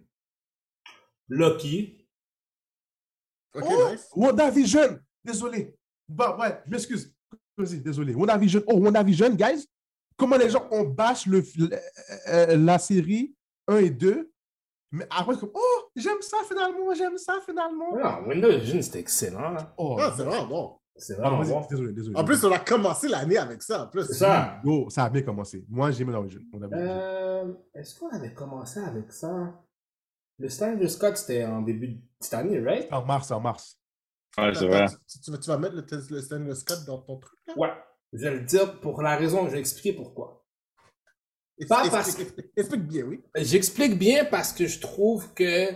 Lucky. 1.29 2.09
Ok, 3.55 3.65
Oh, 3.69 3.91
nice. 3.91 4.09
WandaVision! 4.17 5.01
Désolé. 5.23 5.79
Bah, 6.11 6.37
ouais, 6.39 6.61
je 6.67 6.71
m'excuse. 6.71 7.15
Vas-y, 7.57 7.79
désolé. 7.81 8.15
WandaVision. 8.15 8.63
Oh, 8.67 8.79
WandaVision, 8.79 9.31
guys. 9.31 9.67
Comment 10.17 10.37
les 10.37 10.51
gens 10.51 10.67
ont 10.71 10.85
bâche 10.85 11.27
le, 11.27 11.43
le- 11.57 11.71
euh, 12.29 12.57
la 12.57 12.79
série 12.79 13.35
1 13.69 13.77
et 13.79 13.91
2. 13.91 14.31
Mais 14.93 15.07
après, 15.11 15.37
comme, 15.37 15.51
oh, 15.55 15.91
j'aime 15.95 16.21
ça 16.21 16.39
finalement, 16.49 16.93
j'aime 16.95 17.17
ça 17.17 17.39
finalement. 17.47 17.97
Non, 17.97 18.29
Windows 18.29 18.59
Vision, 18.59 18.83
c'était 18.83 18.99
excellent. 19.01 19.51
là. 19.51 19.73
Oh, 19.79 19.97
Ah, 20.01 20.13
c'est 20.17 20.25
vraiment 20.25 20.47
bon. 20.47 20.77
C'est 20.97 21.15
Ah, 21.19 21.31
vraiment 21.31 21.61
bon. 21.61 21.67
désolé, 21.71 21.93
désolé. 21.93 22.17
En 22.19 22.25
plus, 22.25 22.45
on 22.45 22.53
a 22.53 22.59
commencé 22.59 23.09
l'année 23.09 23.39
avec 23.39 23.63
ça. 23.63 23.85
En 23.85 23.87
plus. 23.87 24.05
C'est 24.07 24.15
ça. 24.15 24.61
Yo, 24.65 24.91
ça 24.91 25.05
a 25.05 25.11
bien 25.11 25.23
commencé. 25.23 25.65
Moi, 25.69 25.91
j'ai 25.93 26.03
aimé 26.03 26.13
WandaVision. 26.13 26.41
WandaVision. 26.53 26.87
Euh, 26.89 27.53
Est-ce 27.75 27.99
qu'on 27.99 28.09
avait 28.11 28.35
commencé 28.35 28.81
avec 28.81 29.11
ça? 29.13 29.55
Le 30.39 30.49
Stanley 30.49 30.89
Scott, 30.89 31.17
c'était 31.17 31.45
en 31.45 31.63
début 31.63 31.89
de 31.89 31.99
cette 32.19 32.35
année, 32.35 32.59
right? 32.61 32.89
En 32.93 33.05
mars, 33.05 33.31
en 33.31 33.41
mars. 33.41 33.80
Ouais, 34.39 34.55
c'est 34.55 34.67
vrai. 34.67 34.87
Tu, 35.09 35.21
tu 35.21 35.31
vas, 35.31 35.39
tu 35.39 35.49
vas 35.49 35.59
mettre 35.59 35.75
le, 35.77 35.87
test- 35.87 36.11
le 36.11 36.21
Stanley 36.21 36.55
Scott 36.55 36.85
dans 36.87 36.99
ton 36.99 37.19
truc? 37.19 37.39
Là? 37.47 37.55
Ouais. 37.57 37.73
Je 38.13 38.19
vais 38.25 38.35
le 38.35 38.41
dire 38.41 38.81
pour 38.81 39.03
la 39.03 39.17
raison, 39.17 39.47
je 39.47 39.53
vais 39.53 39.61
expliquer 39.61 39.93
pourquoi. 39.93 40.45
Pas 41.69 41.85
Explique- 41.85 41.93
parce 41.93 42.17
explique 42.57 42.87
bien, 42.89 43.05
oui. 43.05 43.21
J'explique 43.37 43.99
bien 43.99 44.25
parce 44.25 44.53
que 44.53 44.67
je 44.67 44.81
trouve 44.81 45.33
que 45.35 45.69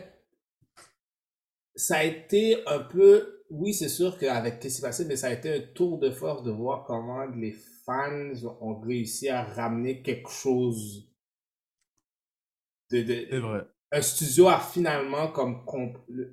ça 1.77 1.99
a 1.99 2.03
été 2.05 2.67
un 2.67 2.81
peu, 2.81 3.45
oui, 3.51 3.75
c'est 3.75 3.89
sûr 3.89 4.19
qu'avec 4.19 4.59
qu'est-ce 4.59 4.77
qui 4.77 4.81
s'est 4.81 4.87
passé, 4.87 5.05
mais 5.05 5.15
ça 5.17 5.29
a 5.29 5.33
été 5.33 5.55
un 5.55 5.61
tour 5.75 5.99
de 6.01 6.11
force 6.11 6.43
de 6.43 6.51
voir 6.51 6.85
comment 6.85 7.25
les 7.27 7.53
fans 7.85 8.33
ont 8.61 8.81
réussi 8.81 9.29
à 9.29 9.45
ramener 9.45 10.03
quelque 10.03 10.31
chose 10.31 11.09
de, 12.91 13.03
de- 13.03 13.27
C'est 13.31 13.39
vrai. 13.41 13.67
Un 13.95 14.03
studio 14.03 14.49
a 14.49 14.59
finalement 14.59 15.29
comme 15.29 15.65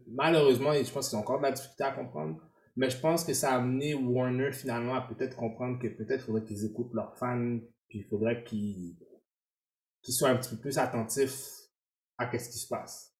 malheureusement 0.08 0.74
et 0.74 0.84
je 0.84 0.92
pense 0.92 1.10
qu'ils 1.10 1.18
ont 1.18 1.22
encore 1.22 1.38
de 1.38 1.44
la 1.44 1.52
difficulté 1.52 1.84
à 1.84 1.92
comprendre 1.92 2.40
mais 2.76 2.90
je 2.90 2.98
pense 2.98 3.24
que 3.24 3.34
ça 3.34 3.54
a 3.54 3.58
amené 3.58 3.94
Warner 3.94 4.52
finalement 4.52 4.96
à 4.96 5.02
peut-être 5.02 5.36
comprendre 5.36 5.78
que 5.80 5.88
peut-être 5.88 6.26
faudrait 6.26 6.44
qu'ils 6.44 6.66
écoutent 6.66 6.94
leurs 6.94 7.18
fans 7.18 7.60
puis 7.90 8.00
il 8.00 8.06
faudrait 8.06 8.44
qu'ils 8.44 8.96
qu'ils 10.02 10.14
soient 10.14 10.30
un 10.30 10.38
petit 10.38 10.56
peu 10.56 10.62
plus 10.62 10.78
attentifs 10.78 11.48
à 12.18 12.26
ce 12.38 12.50
qui 12.50 12.58
se 12.60 12.68
passe 12.68 13.16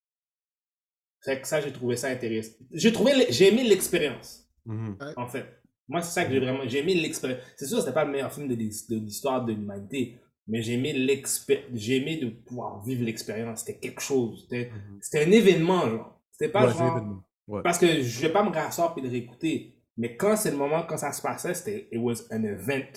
fait 1.24 1.40
que 1.40 1.48
ça 1.48 1.62
j'ai 1.62 1.72
trouvé 1.72 1.96
ça 1.96 2.08
intéressant 2.08 2.56
j'ai 2.72 2.92
trouvé 2.92 3.28
j'ai 3.30 3.50
aimé 3.50 3.64
l'expérience 3.64 4.42
Mhm. 4.66 4.98
en 5.18 5.28
fait. 5.28 5.46
Moi, 5.88 6.02
c'est 6.02 6.12
ça 6.14 6.26
que 6.26 6.32
j'ai 6.32 6.40
vraiment. 6.40 6.68
J'ai 6.68 6.80
aimé 6.80 6.94
l'expérience. 6.96 7.42
C'est 7.58 7.66
sûr, 7.66 7.80
c'était 7.80 7.94
pas 7.94 8.06
le 8.06 8.12
meilleur 8.12 8.32
film 8.32 8.48
de 8.48 8.56
l'histoire 8.56 9.44
de 9.44 9.54
l'humanité, 9.54 10.21
mais 10.48 10.62
j'ai 10.62 10.74
aimé 10.74 10.94
l'expé- 10.94 11.66
J'ai 11.74 11.98
aimé 11.98 12.18
de 12.18 12.30
pouvoir 12.30 12.84
vivre 12.84 13.04
l'expérience. 13.04 13.62
C'était 13.62 13.80
quelque 13.80 14.02
chose. 14.02 14.44
C'était 14.44 14.72
Mhm. 14.72 15.00
c'était 15.02 15.26
un 15.26 15.32
événement, 15.32 15.90
genre. 15.90 16.22
C'était 16.32 16.52
pas 16.52 16.68
Ouais, 16.68 16.74
genre. 16.74 17.24
Parce 17.64 17.78
que 17.78 18.02
je 18.02 18.22
vais 18.22 18.32
pas 18.32 18.44
me 18.44 18.50
rasseoir 18.50 18.98
et 18.98 19.02
le 19.02 19.10
réécouter. 19.10 19.76
Mais 19.98 20.16
quand 20.18 20.36
c'est 20.38 20.52
le 20.52 20.58
moment, 20.58 20.84
quand 20.88 20.98
ça 20.98 21.12
se 21.12 21.22
passait, 21.22 21.54
c'était. 21.54 21.88
It 21.92 22.00
was 22.00 22.24
an 22.32 22.44
event 22.44 22.92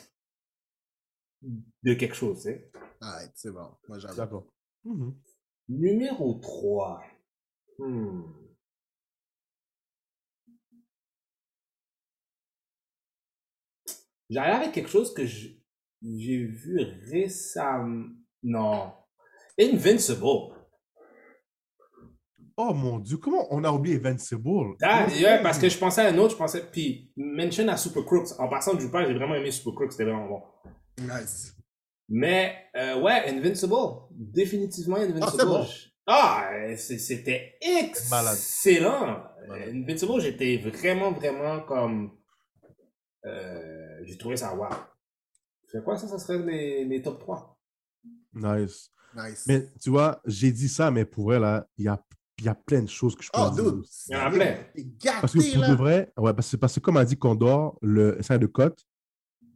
de 1.83 1.95
quelque 1.95 2.15
chose, 2.15 2.39
tu 2.43 2.49
sais. 2.49 2.71
Ah, 3.01 3.19
c'est 3.35 3.51
bon. 3.53 3.69
Moi, 3.89 3.99
j'avoue. 3.99 4.17
D'accord. 4.17 4.47
Mhm. 4.85 5.15
Numéro 5.69 6.35
3. 6.35 7.03
Hmm. 7.79 8.23
J'allais 14.31 14.53
avec 14.53 14.73
quelque 14.73 14.89
chose 14.91 15.13
que 15.15 15.27
je- 15.27 15.49
j'ai 16.05 16.45
vu 16.45 16.81
récemment. 17.11 18.07
Non. 18.43 18.93
Invincible. 19.61 20.53
Oh 22.57 22.73
mon 22.73 23.01
Dieu, 23.01 23.17
comment 23.17 23.47
on 23.51 23.65
a 23.65 23.73
oublié 23.73 23.97
Invincible? 23.97 24.77
Ah, 24.83 25.07
ouais, 25.09 25.43
parce 25.43 25.59
que 25.59 25.69
je 25.69 25.77
pensais 25.77 26.03
à 26.03 26.09
un 26.11 26.19
autre, 26.19 26.33
je 26.33 26.37
pensais. 26.37 26.63
Puis, 26.71 27.11
mention 27.17 27.67
à 27.69 27.77
Super 27.77 28.05
Crooks. 28.05 28.39
En 28.39 28.49
passant 28.49 28.75
du 28.75 28.89
pas, 28.91 29.05
j'ai 29.07 29.15
vraiment 29.15 29.35
aimé 29.35 29.51
Super 29.51 29.75
Crooks, 29.75 29.93
c'était 29.93 30.05
vraiment 30.05 30.29
bon. 30.29 30.43
Nice. 31.01 31.57
Mais, 32.09 32.55
euh, 32.77 33.01
ouais, 33.01 33.25
Invincible. 33.29 33.75
Définitivement 34.13 34.97
Invincible. 34.97 35.43
Ah, 35.43 35.45
bon. 35.47 35.67
Ah, 36.07 36.51
c'est- 36.77 36.99
c'était 36.99 37.55
excellent. 37.61 38.11
Malade. 39.49 39.69
Invincible, 39.75 40.21
j'étais 40.21 40.59
vraiment, 40.59 41.11
vraiment 41.13 41.61
comme. 41.63 42.13
euh, 43.27 44.01
j'ai 44.05 44.17
trouvé 44.19 44.37
ça 44.37 44.55
wow. 44.55 44.69
C'est 45.75 45.83
quoi 45.83 45.97
ça? 45.97 46.07
Ça 46.07 46.19
serait 46.21 46.39
les, 46.39 46.85
les 46.85 47.03
top 47.03 47.19
3. 47.19 47.59
Nice. 48.35 48.91
Nice. 49.17 49.45
Mais 49.49 49.69
tu 49.81 49.91
vois, 49.91 50.21
j'ai 50.25 50.53
dit 50.53 50.69
ça, 50.69 50.91
mais 50.93 51.05
pour 51.05 51.25
vrai, 51.25 51.41
là, 51.41 51.67
il 51.77 51.85
y 51.87 51.89
a, 51.89 52.01
il 52.39 52.45
y 52.45 52.49
a 52.49 52.55
plein 52.55 52.83
de 52.83 52.89
choses 52.89 53.17
que 53.17 53.25
je 53.25 53.31
peux 53.33 53.41
Oh, 53.41 53.51
dire. 53.51 53.73
dude. 53.73 53.85
Il 54.09 54.13
y 54.13 54.17
en 54.17 54.21
a 54.27 54.31
plein. 54.31 54.57
T'es 54.75 54.87
Parce 55.21 55.33
que 55.33 55.39
gâté, 55.39 55.53
pour 55.53 55.63
de 55.63 55.67
là. 55.69 55.75
vrai, 55.75 56.13
ouais, 56.17 56.33
parce 56.35 56.51
que, 56.53 56.57
parce 56.57 56.75
que 56.75 56.81
comme 56.81 56.97
a 56.97 57.05
dit 57.05 57.17
Condor, 57.17 57.77
le 57.83 58.17
scénario 58.23 58.47
de 58.47 58.53
Cote, 58.53 58.87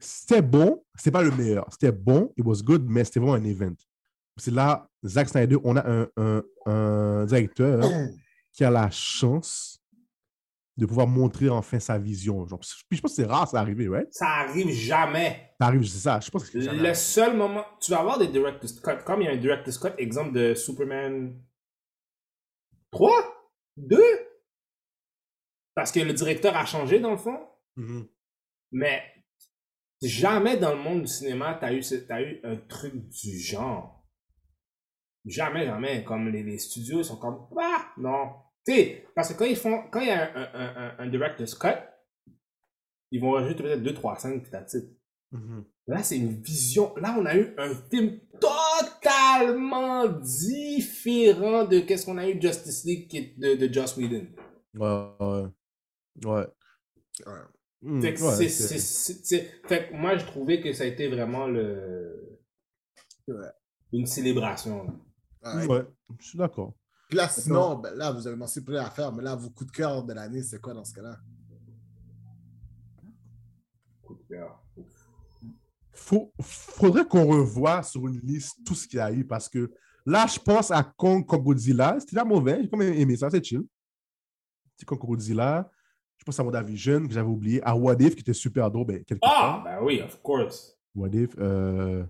c'était 0.01 0.43
bon, 0.43 0.85
c'était 0.97 1.11
pas 1.13 1.23
le 1.23 1.31
meilleur. 1.33 1.67
C'était 1.71 1.93
bon, 1.93 2.33
it 2.37 2.45
was 2.45 2.63
good, 2.63 2.85
mais 2.89 3.05
c'était 3.05 3.21
vraiment 3.21 3.35
un 3.35 3.45
event. 3.45 3.75
C'est 4.37 4.53
là, 4.53 4.89
Zack 5.05 5.29
Snyder, 5.29 5.57
on 5.65 5.77
a 5.77 5.89
un, 5.89 6.09
un, 6.17 6.43
un 6.67 7.25
directeur 7.27 7.83
qui 8.53 8.65
a 8.65 8.71
la 8.71 8.91
chance 8.91 9.81
de 10.79 10.87
pouvoir 10.87 11.09
montrer 11.09 11.49
enfin 11.49 11.81
sa 11.81 11.99
vision. 11.99 12.47
Genre, 12.47 12.61
puis 12.89 12.97
je 12.97 13.03
pense 13.03 13.11
que 13.11 13.23
c'est 13.23 13.29
rare, 13.29 13.49
ça 13.49 13.59
arrive, 13.59 13.91
right? 13.91 14.07
Ça 14.13 14.29
arrive 14.29 14.71
jamais. 14.71 15.51
Ça 15.61 15.67
arrive, 15.67 15.85
c'est 15.85 15.99
ça. 15.99 16.21
Je 16.21 16.31
pense 16.31 16.49
que 16.49 16.57
Le 16.57 16.95
seul 16.95 17.37
moment. 17.37 17.65
Tu 17.81 17.91
vas 17.91 17.99
avoir 17.99 18.19
des 18.19 18.29
director's 18.29 18.79
cut. 18.81 19.05
Comme 19.05 19.23
il 19.23 19.25
y 19.25 19.29
a 19.29 19.33
un 19.33 19.37
director's 19.37 19.77
cut, 19.77 19.89
exemple 19.99 20.33
de 20.33 20.55
Superman 20.55 21.37
3 22.93 23.11
2 23.77 24.01
Parce 25.75 25.91
que 25.91 25.99
le 25.99 26.13
directeur 26.13 26.57
a 26.57 26.65
changé 26.65 27.01
dans 27.01 27.11
le 27.11 27.17
fond. 27.17 27.41
Mhm. 27.75 28.09
Mais 28.71 29.03
jamais 30.01 30.59
dans 30.59 30.75
le 30.75 30.81
monde 30.81 31.03
du 31.03 31.09
cinéma, 31.09 31.55
tu 31.59 31.65
as, 31.65 31.73
eu 31.73 31.83
t'as 32.07 32.23
eu 32.23 32.41
un 32.45 32.57
truc 32.57 32.95
du 32.95 33.37
genre. 33.37 34.07
Jamais, 35.25 35.67
jamais. 35.67 36.05
Comme 36.05 36.29
les, 36.29 36.45
les 36.45 36.59
studios 36.59 37.01
ils 37.01 37.05
sont 37.05 37.19
comme. 37.19 37.49
Ah, 37.61 37.93
non. 37.97 38.48
Tu 38.69 38.75
sais, 38.75 39.07
parce 39.15 39.33
que 39.33 39.39
quand 39.39 39.47
ils 39.47 39.57
font. 39.57 39.85
Quand 39.91 40.01
il 40.01 40.09
y 40.09 40.11
a 40.11 40.31
un, 40.37 40.43
un, 40.53 40.77
un, 40.77 40.95
un 40.99 41.07
director's 41.09 41.55
cut, 41.55 41.69
ils 43.11 43.21
vont 43.21 43.31
rajouter 43.33 43.63
peut-être 43.63 43.83
2-3 43.83 44.19
scènes, 44.21 44.43
puis. 44.43 44.53
Mhm. 45.31 45.65
Là, 45.87 46.03
c'est 46.03 46.19
une 46.19 46.41
vision. 46.43 46.95
Là, 46.97 47.17
on 47.19 47.25
a 47.25 47.35
eu 47.35 47.55
un 47.57 47.75
film 47.91 48.21
totalement 48.41 50.07
différent 50.07 51.65
de 51.65 51.81
qu'est-ce 51.81 52.05
qu'on 52.05 52.19
a 52.19 52.29
eu 52.29 52.39
Justice 52.41 52.85
League 52.85 53.39
de, 53.39 53.55
de 53.55 53.73
Joss 53.73 53.97
Whedon. 53.97 54.27
Ouais, 54.75 55.47
ouais. 56.27 56.47
Ouais. 57.25 57.43
Fait 58.03 58.15
que 58.15 58.23
ouais, 58.23 58.35
c'est- 58.37 58.49
c'est- 58.49 58.79
c'est- 58.79 58.79
c'est- 58.79 59.25
c'est- 59.25 59.67
fait 59.67 59.89
que 59.89 59.95
moi, 59.95 60.17
je 60.19 60.27
trouvais 60.27 60.61
que 60.61 60.73
ça 60.75 60.85
a 60.85 60.87
été 60.87 61.09
vraiment 61.09 61.47
le... 61.47 62.39
Ouais. 63.29 63.35
une 63.93 64.07
célébration. 64.07 64.87
Ouais, 65.43 65.83
je 66.21 66.27
suis 66.27 66.39
d'accord. 66.39 66.75
Puis 67.09 67.17
là, 67.17 67.27
sinon, 67.29 67.77
ben 67.77 67.95
là, 67.95 68.13
vous 68.13 68.27
avez 68.27 68.37
mentionné 68.37 68.67
plein 68.67 68.83
d'affaires, 68.83 69.11
mais 69.13 69.23
là, 69.23 69.35
vos 69.35 69.49
coups 69.49 69.71
de 69.73 69.77
cœur 69.77 70.05
de 70.05 70.13
l'année, 70.13 70.43
c'est 70.43 70.61
quoi 70.61 70.75
dans 70.75 70.85
ce 70.85 70.93
cas-là? 70.95 71.17
Coup 74.03 74.15
de 74.15 74.23
cœur. 74.29 74.63
Faut, 75.93 76.33
faudrait 76.41 77.07
qu'on 77.07 77.27
revoie 77.27 77.83
sur 77.83 78.07
une 78.07 78.21
liste 78.21 78.59
tout 78.65 78.75
ce 78.75 78.87
qu'il 78.87 78.99
y 78.99 79.01
a 79.01 79.11
eu 79.11 79.25
parce 79.25 79.49
que 79.49 79.73
là, 80.05 80.27
je 80.27 80.39
pense 80.39 80.71
à 80.71 80.83
Kong 80.83 81.25
Godzilla. 81.27 81.97
C'était 81.99 82.17
pas 82.17 82.25
mauvais, 82.25 82.61
j'ai 82.63 82.69
quand 82.69 82.77
même 82.77 82.93
aimé 82.95 83.17
ça, 83.17 83.31
c'est 83.31 83.43
chill. 83.43 83.63
C'est 84.77 84.87
Kong 84.87 84.99
Godzilla. 85.01 85.69
Je 86.19 86.25
pense 86.25 86.39
à 86.39 86.45
WandaVision 86.45 87.07
que 87.07 87.13
j'avais 87.15 87.29
oublié. 87.29 87.63
À 87.63 87.75
What 87.75 87.97
If 88.01 88.15
qui 88.15 88.21
était 88.21 88.35
super 88.35 88.71
drôle. 88.71 88.87
Ben, 88.87 89.05
Ah, 89.23 89.29
part. 89.29 89.65
ben 89.65 89.79
oui, 89.83 90.03
of 90.03 90.21
course. 90.21 90.77
What 90.95 91.11
If. 91.15 91.35
Euh... 91.39 92.05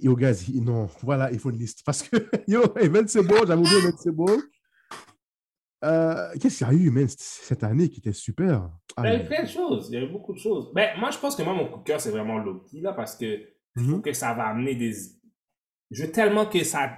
Yo, 0.00 0.14
guys, 0.14 0.46
non, 0.62 0.88
voilà, 1.02 1.30
il 1.32 1.38
faut 1.40 1.50
une 1.50 1.58
liste. 1.58 1.82
Parce 1.84 2.02
que, 2.04 2.16
yo, 2.48 2.62
Invincible, 2.80 3.34
j'avais 3.46 3.60
oublié 3.60 3.78
Invincible. 3.78 4.42
Euh, 5.84 6.28
Qu'est-ce 6.40 6.58
qu'il 6.58 6.66
y 6.66 6.70
a 6.70 6.72
eu, 6.72 6.90
man, 6.90 7.06
cette 7.08 7.64
année 7.64 7.88
qui 7.88 7.98
était 7.98 8.12
super? 8.12 8.70
Ah, 8.96 9.02
Il 9.04 9.12
y 9.12 9.16
a 9.16 9.22
eu 9.24 9.26
plein 9.26 9.42
de 9.42 9.48
choses. 9.48 9.88
Il 9.90 9.94
y 9.94 9.96
a 9.98 10.04
eu 10.06 10.12
beaucoup 10.12 10.32
de 10.32 10.38
choses. 10.38 10.70
Ben, 10.72 10.90
moi, 10.98 11.10
je 11.10 11.18
pense 11.18 11.34
que 11.34 11.42
moi, 11.42 11.54
mon 11.54 11.66
coup 11.68 11.80
de 11.80 11.84
cœur, 11.84 12.00
c'est 12.00 12.10
vraiment 12.10 12.38
Loki, 12.38 12.80
là, 12.80 12.92
parce 12.92 13.16
que 13.16 13.26
je 13.74 13.82
trouve 13.82 13.96
mhm. 13.96 14.02
que 14.02 14.12
ça 14.12 14.32
va 14.34 14.44
amener 14.48 14.76
des... 14.76 14.92
Je 15.90 16.04
veux 16.04 16.12
tellement 16.12 16.46
que 16.46 16.62
ça... 16.62 16.90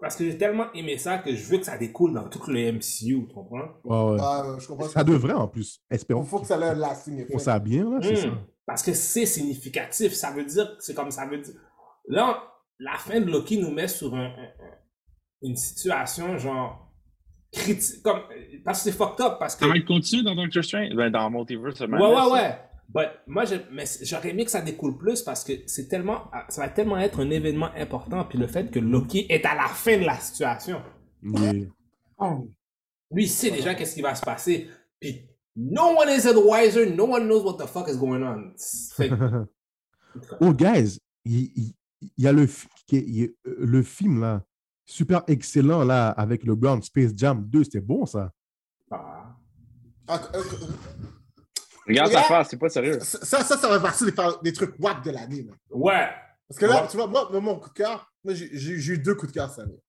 Parce 0.00 0.16
que 0.16 0.24
j'ai 0.24 0.36
tellement 0.36 0.70
aimé 0.74 0.98
ça 0.98 1.18
que 1.18 1.34
je 1.34 1.44
veux 1.46 1.58
que 1.58 1.64
ça 1.64 1.78
découle 1.78 2.12
dans 2.12 2.28
tout 2.28 2.42
le 2.50 2.72
MCU, 2.72 3.26
tu 3.28 3.34
comprends? 3.34 3.68
Ouais, 3.84 4.10
ouais. 4.12 4.18
Ah, 4.20 4.56
je 4.58 4.66
comprends. 4.66 4.88
Ça 4.88 5.04
devrait 5.04 5.32
en 5.32 5.48
plus. 5.48 5.80
Espérons 5.88 6.22
Il 6.22 6.28
faut 6.28 6.40
que 6.40 6.46
ça 6.46 6.58
ait 6.58 6.64
un 6.64 6.74
lasting 6.74 7.20
effect. 7.20 7.38
ça 7.38 7.58
bien, 7.58 7.88
là, 7.88 7.98
c'est 8.02 8.12
Hmm. 8.12 8.16
ça. 8.32 8.38
Parce 8.66 8.82
que 8.82 8.92
c'est 8.92 9.24
significatif. 9.24 10.12
Ça 10.12 10.32
veut 10.32 10.44
dire, 10.44 10.76
c'est 10.80 10.94
comme 10.94 11.10
ça 11.10 11.24
veut 11.26 11.38
dire. 11.38 11.54
Là, 12.08 12.42
la 12.78 12.96
fin 12.98 13.20
de 13.20 13.30
Loki 13.30 13.58
nous 13.58 13.70
met 13.70 13.88
sur 13.88 14.14
un- 14.14 14.26
un- 14.26 14.28
un- 14.28 14.78
une 15.42 15.56
situation 15.56 16.36
genre 16.38 16.92
critique. 17.52 18.02
Comme, 18.02 18.20
parce 18.64 18.78
que 18.84 18.90
c'est 18.90 18.96
fucked 18.96 19.24
up. 19.24 19.36
Parce 19.38 19.54
que. 19.56 19.64
Ça 19.64 19.70
va 19.70 19.76
être 19.76 19.86
continu 19.86 20.22
dans 20.22 20.34
Doctor 20.34 20.62
Strange? 20.64 20.94
Ben, 20.94 21.10
dans 21.10 21.30
Multiverse 21.30 21.80
Ouais, 21.80 21.86
ouais, 21.88 22.14
ça. 22.14 22.32
ouais. 22.32 22.58
But 22.88 23.08
moi, 23.26 23.44
je- 23.44 23.56
mais 23.72 23.84
j'aurais 24.02 24.30
aimé 24.30 24.44
que 24.44 24.50
ça 24.50 24.60
découle 24.62 24.96
plus 24.96 25.20
parce 25.22 25.42
que 25.42 25.52
c'est 25.66 25.88
tellement, 25.88 26.30
ça 26.48 26.62
va 26.62 26.68
tellement 26.68 26.96
être 26.98 27.20
un 27.20 27.30
événement 27.30 27.70
important. 27.76 28.24
Puis 28.24 28.38
le 28.38 28.46
fait 28.46 28.70
que 28.70 28.78
Loki 28.78 29.26
est 29.28 29.44
à 29.44 29.56
la 29.56 29.66
fin 29.66 29.98
de 29.98 30.04
la 30.04 30.18
situation. 30.20 30.80
Yeah. 31.22 31.52
Lui, 33.10 33.24
il 33.24 33.28
sait 33.28 33.50
déjà 33.50 33.74
qu'est-ce 33.74 33.94
qui 33.94 34.02
va 34.02 34.14
se 34.14 34.24
passer. 34.24 34.68
Puis 35.00 35.28
no 35.56 35.96
one 35.98 36.08
is 36.10 36.26
advisor, 36.28 36.86
no 36.94 37.04
one 37.12 37.24
knows 37.26 37.42
what 37.44 37.56
the 37.64 37.68
fuck 37.68 37.88
is 37.88 37.96
going 37.98 38.22
on. 38.22 38.52
Fait 38.96 39.10
oh, 40.40 40.52
guys, 40.52 40.98
il, 41.24 41.50
il- 41.56 41.74
il 42.16 42.24
y 42.24 42.28
a 42.28 42.32
le, 42.32 42.46
euh, 42.92 43.28
le 43.44 43.82
film, 43.82 44.20
là, 44.20 44.42
super 44.84 45.22
excellent, 45.26 45.84
là, 45.84 46.08
avec 46.10 46.44
le 46.44 46.54
Brown 46.54 46.82
Space 46.82 47.12
Jam 47.16 47.44
2, 47.48 47.64
c'était 47.64 47.80
bon, 47.80 48.06
ça. 48.06 48.32
Ah. 48.90 49.36
Ah, 50.08 50.20
euh, 50.34 50.42
Regarde 51.88 52.10
sa 52.12 52.18
Regarde. 52.22 52.28
face, 52.28 52.48
c'est 52.50 52.58
pas 52.58 52.68
sérieux. 52.68 52.98
ça, 53.00 53.18
ça, 53.24 53.44
ça, 53.44 53.56
ça 53.56 53.68
va 53.68 53.80
partir 53.80 54.06
des, 54.06 54.12
des 54.42 54.52
trucs 54.52 54.74
wack 54.80 55.04
de 55.04 55.10
l'année. 55.10 55.46
Ouais. 55.70 56.08
Parce 56.48 56.58
que 56.60 56.66
là, 56.66 56.82
Ouais. 56.82 56.88
tu 56.88 56.96
vois, 56.96 57.06
moi, 57.06 57.28
moi, 57.30 57.40
mon 57.40 57.58
coup 57.58 57.68
de 57.70 57.74
cœur, 57.74 58.12
moi, 58.24 58.34
j'ai 58.34 58.92
eu 58.92 58.98
deux 58.98 59.14
coups 59.14 59.32
de 59.32 59.38
cœur 59.38 59.50
cette 59.50 59.64
année. 59.64 59.80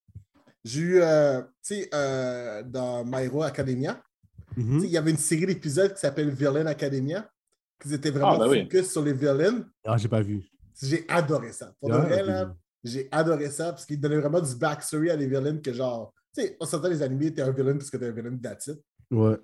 J'ai 0.63 0.81
eu, 0.81 1.01
euh, 1.01 1.41
tu 1.41 1.47
sais, 1.75 1.89
euh, 1.93 2.63
dans 2.63 3.05
My 3.05 3.23
Hero 3.25 3.43
Academia, 3.43 4.01
Mhm. 4.55 4.79
il 4.83 4.89
y 4.89 4.97
avait 4.97 5.11
une 5.11 5.17
série 5.17 5.45
d'épisodes 5.45 5.93
qui 5.93 5.99
s'appelle 5.99 6.29
Villain 6.31 6.65
Academia, 6.65 7.29
qui 7.79 7.93
étaient 7.93 8.09
vraiment 8.09 8.33
Ah, 8.33 8.39
ben 8.39 8.49
oui. 8.49 8.63
focus 8.63 8.91
sur 8.91 9.03
les 9.03 9.13
villains. 9.13 9.63
Ah, 9.85 9.97
j'ai 9.97 10.07
pas 10.07 10.21
vu. 10.21 10.43
J'ai 10.81 11.05
adoré 11.09 11.51
ça. 11.51 11.73
Pour 11.79 11.89
de 11.89 11.95
Ah, 11.95 11.99
vrai, 11.99 12.23
là, 12.23 12.55
j'ai 12.83 13.07
adoré 13.11 13.49
ça 13.49 13.71
parce 13.71 13.85
qu'il 13.85 13.99
donnait 13.99 14.19
vraiment 14.19 14.41
du 14.41 14.55
backstory 14.55 15.09
à 15.09 15.17
des 15.17 15.27
villains 15.27 15.57
que 15.57 15.73
genre, 15.73 16.13
tu 16.35 16.41
sais, 16.43 16.57
on 16.59 16.65
s'entend 16.65 16.89
les 16.89 17.01
animés, 17.01 17.33
t'es 17.33 17.41
un 17.41 17.51
villain 17.51 17.73
parce 17.77 17.89
que 17.89 17.97
t'es 17.97 18.07
un 18.07 18.11
villain 18.11 18.37
that's 18.37 18.67
it. 18.67 18.79
Ouais. 19.11 19.37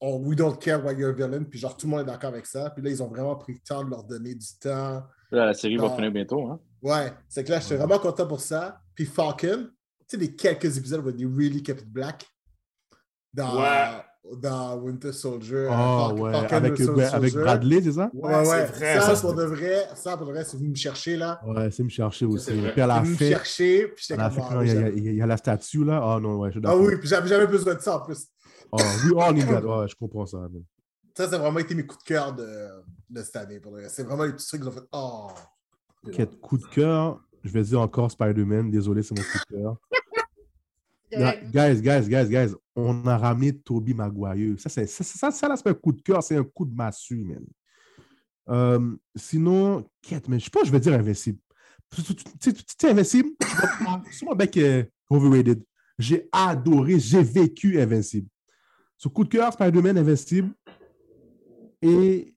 Oh, 0.00 0.18
we 0.22 0.36
don't 0.36 0.58
care 0.58 0.84
why 0.84 0.92
you're 0.94 1.10
a 1.10 1.12
villain, 1.12 1.44
puis 1.44 1.58
genre 1.58 1.76
tout 1.76 1.86
le 1.86 1.90
monde 1.92 2.00
est 2.02 2.04
d'accord 2.04 2.30
avec 2.30 2.46
ça. 2.46 2.70
Puis 2.70 2.82
là, 2.82 2.90
ils 2.90 3.02
ont 3.02 3.08
vraiment 3.08 3.34
pris 3.36 3.54
le 3.54 3.58
temps 3.60 3.82
de 3.82 3.90
leur 3.90 4.04
donner 4.04 4.34
du 4.34 4.46
temps. 4.60 5.02
Là, 5.30 5.46
la 5.46 5.54
série 5.54 5.76
va 5.76 5.90
finir 5.90 6.12
bientôt, 6.12 6.46
hein? 6.46 6.60
Ouais, 6.82 7.12
c'est 7.28 7.42
que 7.42 7.50
là, 7.50 7.60
j'étais 7.60 7.76
vraiment 7.76 7.98
content 7.98 8.26
pour 8.26 8.40
ça. 8.40 8.80
Puis 8.94 9.06
Falcon, 9.06 9.70
tu 10.00 10.04
sais, 10.06 10.16
les 10.16 10.34
quelques 10.36 10.76
épisodes 10.76 11.04
où 11.04 11.10
ils 11.10 11.26
really 11.26 11.62
kept 11.62 11.82
it 11.82 11.88
black 11.88 12.26
dans, 13.32 13.60
Ouais. 13.60 14.02
Dans 14.36 14.76
Winter 14.78 15.12
Soldier. 15.12 15.54
euh, 15.56 15.68
Oh, 15.70 15.72
Falcon- 15.72 16.20
ouais. 16.22 16.32
Falcon 16.32 16.56
Avec, 16.56 16.80
avec. 17.14 17.34
Bradley, 17.34 17.82
c'est 17.82 17.92
ça? 17.92 18.10
Ouais, 18.12 18.34
ouais. 18.48 18.66
vrai. 18.66 19.00
Ça, 19.00 19.14
Ça, 19.16 19.20
pour 19.20 19.34
de 19.34 19.44
vrai, 19.44 19.86
ça, 19.94 20.16
pour 20.16 20.26
de 20.26 20.32
vrai, 20.32 20.44
c'est 20.44 20.56
venu 20.56 20.68
me 20.70 20.74
chercher, 20.74 21.16
là. 21.16 21.40
Ouais, 21.46 21.70
c'est 21.70 21.82
me 21.82 21.88
chercher 21.88 22.26
aussi. 22.26 22.44
c'est 22.46 22.54
vrai. 22.56 22.72
Puis 22.72 22.80
à 22.80 22.86
la 22.86 22.94
C'est 22.96 23.00
venu 23.02 23.12
me 23.12 23.16
chercher, 23.18 23.88
puis 23.88 24.04
j'étais 24.06 24.20
comme... 24.22 24.32
ah, 24.50 24.64
il 24.64 24.72
y, 24.74 24.76
a- 25.08 25.12
y 25.12 25.16
y 25.16 25.26
la 25.26 25.36
statue, 25.36 25.84
là. 25.84 26.00
Ah 26.02 26.18
non, 26.20 26.36
ouais, 26.38 26.52
je 26.52 26.60
Ah 26.64 26.76
oui, 26.76 26.96
puis 26.98 27.08
j'avais 27.08 27.28
jamais 27.28 27.46
besoin 27.46 27.74
de 27.74 27.80
ça 27.80 27.96
en 27.96 28.00
plus. 28.00 28.26
Oh, 28.72 28.76
oui, 29.04 29.12
oh, 29.16 29.32
need 29.32 29.46
that. 29.46 29.60
Ouais, 29.64 29.88
je 29.88 29.94
comprends 29.96 30.26
ça. 30.26 30.38
Ça, 31.16 31.28
ça 31.28 31.36
a 31.36 31.38
vraiment 31.38 31.58
été 31.58 31.74
mes 31.74 31.86
coups 31.86 32.04
de 32.04 32.08
cœur 32.08 32.32
de, 32.34 32.46
de 33.10 33.22
cette 33.22 33.36
année. 33.36 33.58
pour 33.60 33.72
de 33.72 33.78
vrai. 33.78 33.88
C'est 33.88 34.04
vraiment 34.04 34.24
les 34.24 34.32
petits 34.32 34.46
trucs 34.46 34.62
qui 34.62 34.68
ont 34.68 34.72
fait 34.72 34.86
Oh! 34.92 35.28
Quel 36.12 36.28
coup 36.28 36.58
de 36.58 36.66
cœur. 36.66 37.20
Je 37.44 37.50
vais 37.52 37.62
dire 37.62 37.80
encore 37.80 38.10
Spider-Man. 38.10 38.70
Désolé, 38.70 39.02
c'est 39.02 39.16
mon 39.16 39.22
coup 39.24 39.38
de 39.50 39.56
cœur. 39.56 39.76
Guys, 41.10 41.80
guys, 41.80 42.08
guys, 42.08 42.28
guys, 42.28 42.54
on 42.76 43.06
a 43.06 43.16
ramené 43.16 43.56
Toby 43.58 43.94
Maguire. 43.94 44.58
Ça, 44.60 44.68
c'est, 44.68 44.86
ça, 44.86 45.04
ça, 45.04 45.30
ça, 45.30 45.56
un 45.64 45.74
coup 45.74 45.92
de 45.92 46.02
cœur, 46.02 46.22
c'est 46.22 46.36
un 46.36 46.44
coup 46.44 46.64
de 46.64 46.74
massue, 46.74 47.24
man. 47.24 47.44
Euh, 48.50 48.96
sinon, 49.14 49.88
quête, 50.02 50.28
mais 50.28 50.38
je 50.38 50.48
pense 50.50 50.62
que 50.62 50.68
je 50.68 50.72
vais 50.72 50.80
dire 50.80 50.94
Invincible. 50.94 51.38
Tu 51.90 52.52
sais, 52.80 52.90
Invincible, 52.90 53.30
ah, 53.86 54.02
c'est 54.10 54.24
mon 54.24 54.34
mec 54.34 54.56
euh, 54.56 54.84
overrated. 55.08 55.62
J'ai 55.98 56.28
adoré, 56.32 56.98
j'ai 56.98 57.22
vécu 57.22 57.80
Invincible. 57.80 58.28
Ce 58.96 59.08
coup 59.08 59.24
de 59.24 59.28
cœur, 59.28 59.52
Spider-Man 59.52 59.98
Invincible 59.98 60.52
et, 61.80 62.34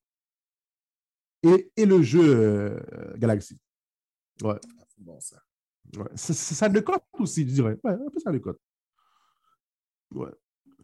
et, 1.44 1.72
et 1.76 1.86
le 1.86 2.02
jeu 2.02 2.22
euh, 2.24 2.80
Galaxy. 3.18 3.58
Ouais. 4.42 4.60
C'est 4.88 5.04
bon, 5.04 5.20
ça. 5.20 5.42
Ouais. 5.98 6.06
Ça, 6.16 6.34
ça, 6.34 6.56
ça 6.56 6.70
décote 6.70 7.04
aussi, 7.20 7.42
je 7.48 7.54
dirais. 7.54 7.78
Ouais, 7.84 7.92
un 7.94 8.10
peu 8.12 8.20
ça 8.20 8.32
décote. 8.32 8.60
Ouais. 10.14 10.30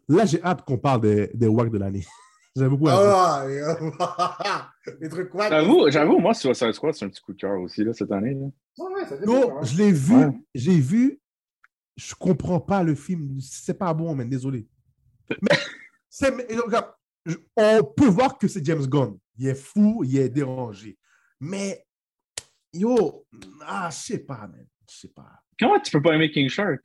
Là, 0.08 0.24
j'ai 0.26 0.42
hâte 0.42 0.64
qu'on 0.64 0.78
parle 0.78 1.02
des, 1.02 1.26
des 1.34 1.46
WAC 1.48 1.70
de 1.70 1.78
l'année. 1.78 2.04
J'aime 2.56 2.70
beaucoup. 2.70 2.88
Ah, 2.88 3.46
les 5.00 5.08
trucs 5.10 5.30
quoi? 5.30 5.48
J'avoue, 5.48 5.90
j'avoue, 5.90 6.18
moi, 6.18 6.34
Suicide 6.34 6.72
Squad, 6.72 6.94
c'est 6.94 7.04
un 7.04 7.08
petit 7.08 7.20
coup 7.20 7.32
de 7.32 7.38
cœur 7.38 7.60
aussi, 7.60 7.84
là, 7.84 7.92
cette 7.92 8.10
année. 8.10 8.34
là. 8.34 8.46
Ouais, 8.78 8.94
ouais, 8.94 9.06
ça 9.06 9.16
fait 9.18 9.26
Non, 9.26 9.40
plaisir, 9.40 9.56
hein. 9.56 9.62
je 9.64 9.76
l'ai 9.78 9.92
vu, 9.92 10.14
Ouais. 10.16 10.32
j'ai 10.54 10.80
vu, 10.80 11.20
je 11.96 12.14
comprends 12.14 12.60
pas 12.60 12.82
le 12.82 12.94
film. 12.94 13.38
C'est 13.40 13.74
pas 13.78 13.92
bon, 13.94 14.14
man, 14.14 14.28
désolé. 14.28 14.66
Mais, 15.42 15.48
c'est, 16.08 16.34
mais, 16.34 16.46
regarde, 16.56 16.92
je- 17.26 17.36
on 17.56 17.84
peut 17.84 18.08
voir 18.08 18.38
que 18.38 18.48
c'est 18.48 18.64
James 18.64 18.86
Gunn. 18.86 19.18
Il 19.36 19.46
est 19.46 19.54
fou, 19.54 20.02
il 20.04 20.16
est 20.18 20.28
dérangé. 20.30 20.98
Mais, 21.38 21.84
yo, 22.72 23.24
ah, 23.66 23.88
je 23.92 23.96
sais 23.96 24.18
pas, 24.18 24.48
man. 24.48 24.66
Je 24.90 24.96
sais 25.00 25.08
pas. 25.08 25.28
Comment 25.58 25.78
tu 25.80 25.90
peux 25.90 26.02
pas 26.02 26.14
aimer 26.14 26.30
King 26.30 26.48
Shark? 26.48 26.80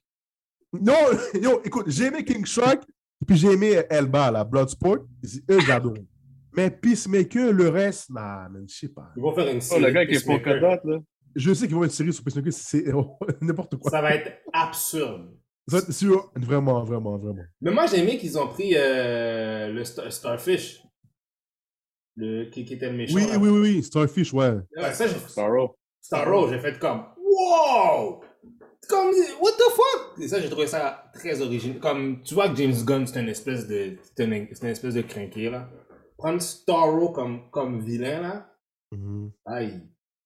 Non, 0.73 0.93
yo, 1.41 1.61
écoute, 1.63 1.85
j'ai 1.89 2.05
aimé 2.05 2.23
King 2.25 2.45
Shark, 2.45 2.83
et 3.21 3.25
puis 3.25 3.37
j'ai 3.37 3.51
aimé 3.51 3.81
Elba, 3.89 4.31
la 4.31 4.43
Bloodsport. 4.43 4.97
Eux, 5.49 5.59
j'adore. 5.61 5.93
Mais 6.55 6.69
Peacemaker, 6.69 7.51
le 7.53 7.69
reste, 7.69 8.09
man, 8.09 8.65
je 8.67 8.75
sais 8.75 8.89
pas. 8.89 9.11
Ils 9.15 9.21
vont 9.21 9.33
faire 9.33 9.47
une 9.47 9.57
Oh, 9.57 9.61
série. 9.61 9.81
le 9.81 9.91
gars 9.91 10.05
polka 10.25 10.59
dots, 10.59 10.89
là. 10.89 10.99
Je 11.35 11.51
sais 11.53 11.65
qu'ils 11.65 11.75
vont 11.75 11.83
être 11.83 11.91
sérieux 11.91 12.11
sur 12.11 12.23
Peacemaker, 12.23 12.53
c'est 12.53 12.85
n'importe 13.41 13.75
quoi. 13.77 13.89
Ça 13.89 14.01
va 14.01 14.15
être 14.15 14.31
absurde. 14.51 15.31
Ça, 15.67 15.79
c'est 15.79 15.93
sûr, 15.93 16.31
vraiment, 16.35 16.83
vraiment, 16.83 17.17
vraiment. 17.17 17.43
Mais 17.61 17.71
moi, 17.71 17.85
j'ai 17.87 17.99
aimé 17.99 18.17
qu'ils 18.17 18.37
ont 18.37 18.47
pris 18.49 18.73
euh, 18.75 19.69
le 19.71 19.83
Star- 19.85 20.11
Starfish. 20.11 20.81
Le, 22.15 22.45
qui, 22.51 22.63
qui 22.65 22.73
était 22.75 22.89
le 22.91 22.97
méchant. 22.97 23.15
Oui, 23.15 23.25
là. 23.27 23.37
oui, 23.39 23.49
oui, 23.49 23.59
oui, 23.59 23.83
Starfish, 23.83 24.33
ouais. 24.33 24.51
Ouais, 24.77 24.93
ça, 24.93 25.07
j'ai- 25.07 25.17
Starro. 25.27 25.75
Starro, 25.99 26.49
j'ai 26.49 26.59
fait 26.59 26.77
comme 26.77 27.05
Wow! 27.33 28.21
Comme 28.89 29.11
What 29.39 29.51
the 29.53 29.71
fuck? 29.71 30.19
Et 30.19 30.27
ça, 30.27 30.41
j'ai 30.41 30.49
trouvé 30.49 30.67
ça 30.67 31.09
très 31.13 31.41
original. 31.41 31.79
Comme 31.79 32.21
tu 32.21 32.33
vois 32.33 32.49
que 32.49 32.55
James 32.55 32.75
Gunn, 32.85 33.07
c'est 33.07 33.21
une 33.21 33.29
espèce 33.29 33.67
de. 33.67 33.97
C'est 34.15 34.25
une, 34.25 34.33
espèce 34.67 34.93
de 34.93 35.01
crinqué 35.01 35.49
là. 35.49 35.69
Prendre 36.17 36.41
Starro 36.41 37.09
comme, 37.11 37.49
comme 37.49 37.81
vilain 37.81 38.21
là. 38.21 38.49
Mhm. 38.91 39.31
Aïe. 39.45 39.81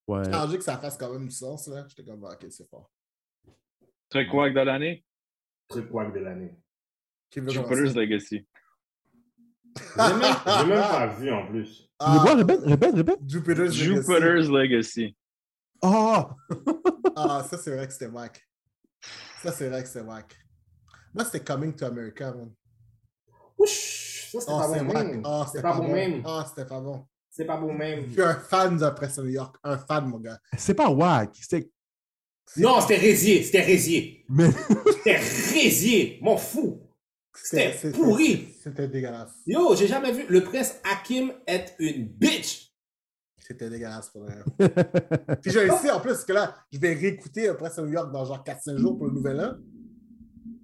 Ouais. 0.08 0.28
Arrangé 0.34 0.58
que 0.58 0.64
ça 0.64 0.78
fasse 0.78 0.98
quand 0.98 1.12
même 1.12 1.28
du 1.28 1.36
sens, 1.36 1.68
là. 1.68 1.86
J'étais 1.88 2.04
comme, 2.04 2.24
ah, 2.26 2.34
ok, 2.34 2.48
c'est 2.50 2.68
fort. 2.70 2.90
Très 4.10 4.28
quack 4.28 4.54
de 4.54 4.62
l'année? 4.62 5.06
Truc 5.68 5.94
wack 5.94 6.14
de 6.14 6.20
l'année. 6.20 6.56
Jupiter's? 7.32 7.94
Legacy. 7.94 8.48
J'ai 9.76 10.14
même, 10.14 10.36
j'ai 10.60 10.66
même 10.66 10.82
pas 10.82 11.08
vu 11.08 11.32
en 11.32 11.48
plus. 11.48 11.82
Le 11.82 11.88
Ah, 12.00 12.36
répète, 12.36 12.62
répète, 12.62 12.96
répète. 12.96 13.20
Jupiter's 13.28 13.78
Legacy. 13.78 13.84
Jupiter's 13.84 14.50
Legacy. 14.50 15.18
Ah! 15.82 16.36
Ah, 17.16 17.46
ça, 17.50 17.58
c'est 17.58 17.76
vrai 17.76 17.88
que 17.88 17.94
c'était 17.94 18.08
whack. 18.08 18.42
Ça, 19.44 19.52
c'est 19.52 19.70
vrai 19.70 19.82
que 19.84 19.88
c'était 19.88 20.02
whack. 20.06 20.36
Moi, 21.14 21.26
c'était 21.26 21.44
Coming 21.44 21.76
to 21.76 21.86
America, 21.86 22.32
man. 22.32 22.52
Ouch! 23.58 24.30
Ça, 24.32 24.40
c'était 24.40 24.52
Oh, 24.54 24.58
pas 24.60 24.74
c'est 24.74 24.84
bon 24.84 24.94
whack. 24.94 25.08
même. 25.08 25.22
Ah, 25.26 25.48
c'est 25.52 25.62
pas 25.62 25.74
bon 25.74 25.88
même. 25.94 26.22
Ah, 26.26 26.46
c'était 26.48 26.68
pas 26.68 26.80
bon. 26.80 27.06
C'est 27.30 27.46
pas 27.46 27.58
bon 27.58 27.72
Je 27.74 27.78
même. 27.78 28.12
suis 28.12 28.22
un 28.22 28.36
fan 28.36 28.78
de 28.78 28.90
Presse 28.90 29.18
New 29.20 29.28
York. 29.30 29.56
Un 29.64 29.78
fan, 29.78 30.06
mon 30.08 30.20
gars. 30.20 30.40
C'est 30.58 30.74
pas 30.74 30.90
wack. 30.90 31.36
C'est. 31.48 31.70
Non, 32.58 32.82
c'était 32.82 32.98
Résier. 32.98 33.44
C'était 33.44 33.62
Résier. 33.62 34.26
Mais. 34.30 34.50
C'était 34.98 35.18
Résier. 35.18 36.20
M'en 36.22 36.38
fous. 36.38 36.82
C'était 37.34 37.92
pourri. 37.92 38.56
C'était 38.64 38.88
dégueulasse. 38.88 39.34
Yo, 39.46 39.76
j'ai 39.76 39.88
jamais 39.88 40.12
vu 40.12 40.26
le 40.28 40.44
prince 40.44 40.76
Hakim 40.84 41.32
être 41.48 41.74
une 41.80 42.08
bitch. 42.08 42.67
C'était 43.48 43.70
dégueulasse 43.70 44.10
pour. 44.10 44.26
Puis 45.42 45.52
j'ai 45.52 45.60
réussi 45.60 45.90
en 45.90 46.00
plus, 46.02 46.10
parce 46.12 46.26
que 46.26 46.34
là, 46.34 46.54
je 46.72 46.78
vais 46.80 46.94
réécouter 46.94 47.52
Presse 47.58 47.78
New 47.80 47.88
York 47.88 48.12
dans 48.12 48.26
genre 48.26 48.44
4-5 48.44 48.78
jours 48.78 48.98
pour 48.98 49.08
le 49.08 49.14
nouvel 49.14 49.40
an. 49.40 49.54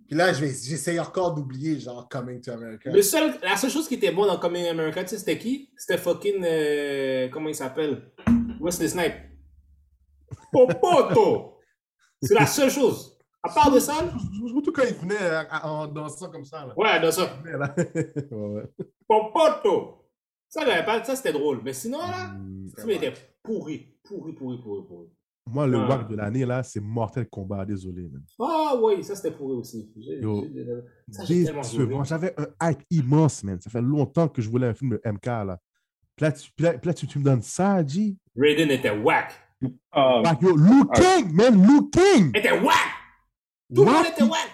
Puis 0.07 0.18
là, 0.18 0.34
je 0.34 0.41
vais- 0.41 0.49
j'essaye 0.49 0.99
encore 0.99 1.34
d'oublier 1.34 1.80
genre 1.80 2.07
Coming 2.10 2.41
to 2.41 2.51
America. 2.51 2.91
Le 2.91 3.01
seul, 3.01 3.34
la 3.41 3.55
seule 3.55 3.69
chose 3.69 3.88
qui 3.88 3.95
était 3.95 4.11
bonne 4.11 4.27
dans 4.27 4.38
Coming 4.38 4.68
America, 4.68 5.01
tu 5.03 5.11
sais, 5.11 5.18
c'était 5.18 5.38
qui? 5.38 5.69
C'était 5.77 5.97
fucking. 5.97 6.43
euh, 6.45 7.30
comment 7.31 7.47
il 7.49 7.55
s'appelle? 7.55 8.11
Wesley 8.60 8.89
Snipe. 8.89 9.14
Popoto! 10.51 11.60
C'est 12.22 12.34
la 12.35 12.45
seule 12.45 12.69
chose. 12.69 13.18
À 13.41 13.49
part 13.53 13.72
de 13.72 13.80
ça, 13.80 13.93
Surtout 14.47 14.72
quand 14.72 14.84
il 14.88 14.95
venait 14.95 15.18
à- 15.18 15.41
à- 15.49 15.68
en 15.69 15.88
dansant 15.88 16.30
comme 16.30 16.45
ça. 16.45 16.65
Là. 16.65 16.73
ouais, 16.77 16.99
dans 17.01 17.11
ça. 17.11 17.30
Il 17.39 17.43
venait, 17.51 17.57
là. 17.57 17.76
ouais, 18.31 18.53
ouais. 18.55 18.64
Popoto! 19.07 20.02
Ça, 20.53 21.15
c'était 21.15 21.34
drôle. 21.34 21.61
Mais 21.63 21.73
sinon, 21.73 21.99
là, 21.99 22.35
le 22.38 22.69
film 22.81 22.89
était 22.91 23.13
pourri. 23.41 23.88
Pourri, 24.03 24.34
pourri, 24.34 24.57
pourri, 24.61 24.81
pourri. 24.88 25.07
Moi, 25.45 25.67
le 25.67 25.77
Ah. 25.77 25.88
wack 25.89 26.07
de 26.09 26.15
l'année, 26.15 26.45
là, 26.45 26.63
c'est 26.63 26.80
Mortel 26.80 27.27
Kombat. 27.27 27.65
Désolé, 27.65 28.03
man. 28.07 28.23
Ah, 28.39 28.75
oui, 28.81 29.03
ça 29.03 29.15
c'était 29.15 29.31
pourri 29.35 29.55
aussi. 29.55 29.91
Yo. 29.95 30.45
Décevant. 31.27 32.03
J'avais 32.03 32.34
un 32.38 32.69
hype 32.69 32.84
immense, 32.89 33.43
man. 33.43 33.59
Ça 33.59 33.69
fait 33.69 33.81
longtemps 33.81 34.27
que 34.30 34.41
je 34.41 34.49
voulais 34.49 34.67
un 34.67 34.73
film 34.73 34.91
de 34.91 35.01
MK, 35.03 35.25
là. 35.25 35.59
Puis 36.15 36.25
là, 36.25 36.31
tu, 36.31 36.51
puis 36.55 36.63
là, 36.65 36.73
puis 36.77 36.88
là, 36.88 36.93
tu, 36.93 37.07
tu 37.07 37.19
me 37.19 37.23
donnes 37.23 37.41
ça, 37.41 37.85
G? 37.85 38.15
Raiden 38.38 38.69
était 38.71 38.95
whack. 38.97 39.34
Ah, 39.91 40.21
Wack, 40.21 40.41
yo, 40.41 40.55
Liu 40.55 40.84
Ah. 40.89 40.93
Kang, 40.99 41.34
man, 41.34 41.61
Liu 41.65 41.89
Kang! 41.89 42.30
était 42.35 42.51
whack! 42.59 42.75
Tout 43.73 43.84
le 43.85 43.91
monde 43.91 44.05
était 44.05 44.23
whack! 44.23 44.49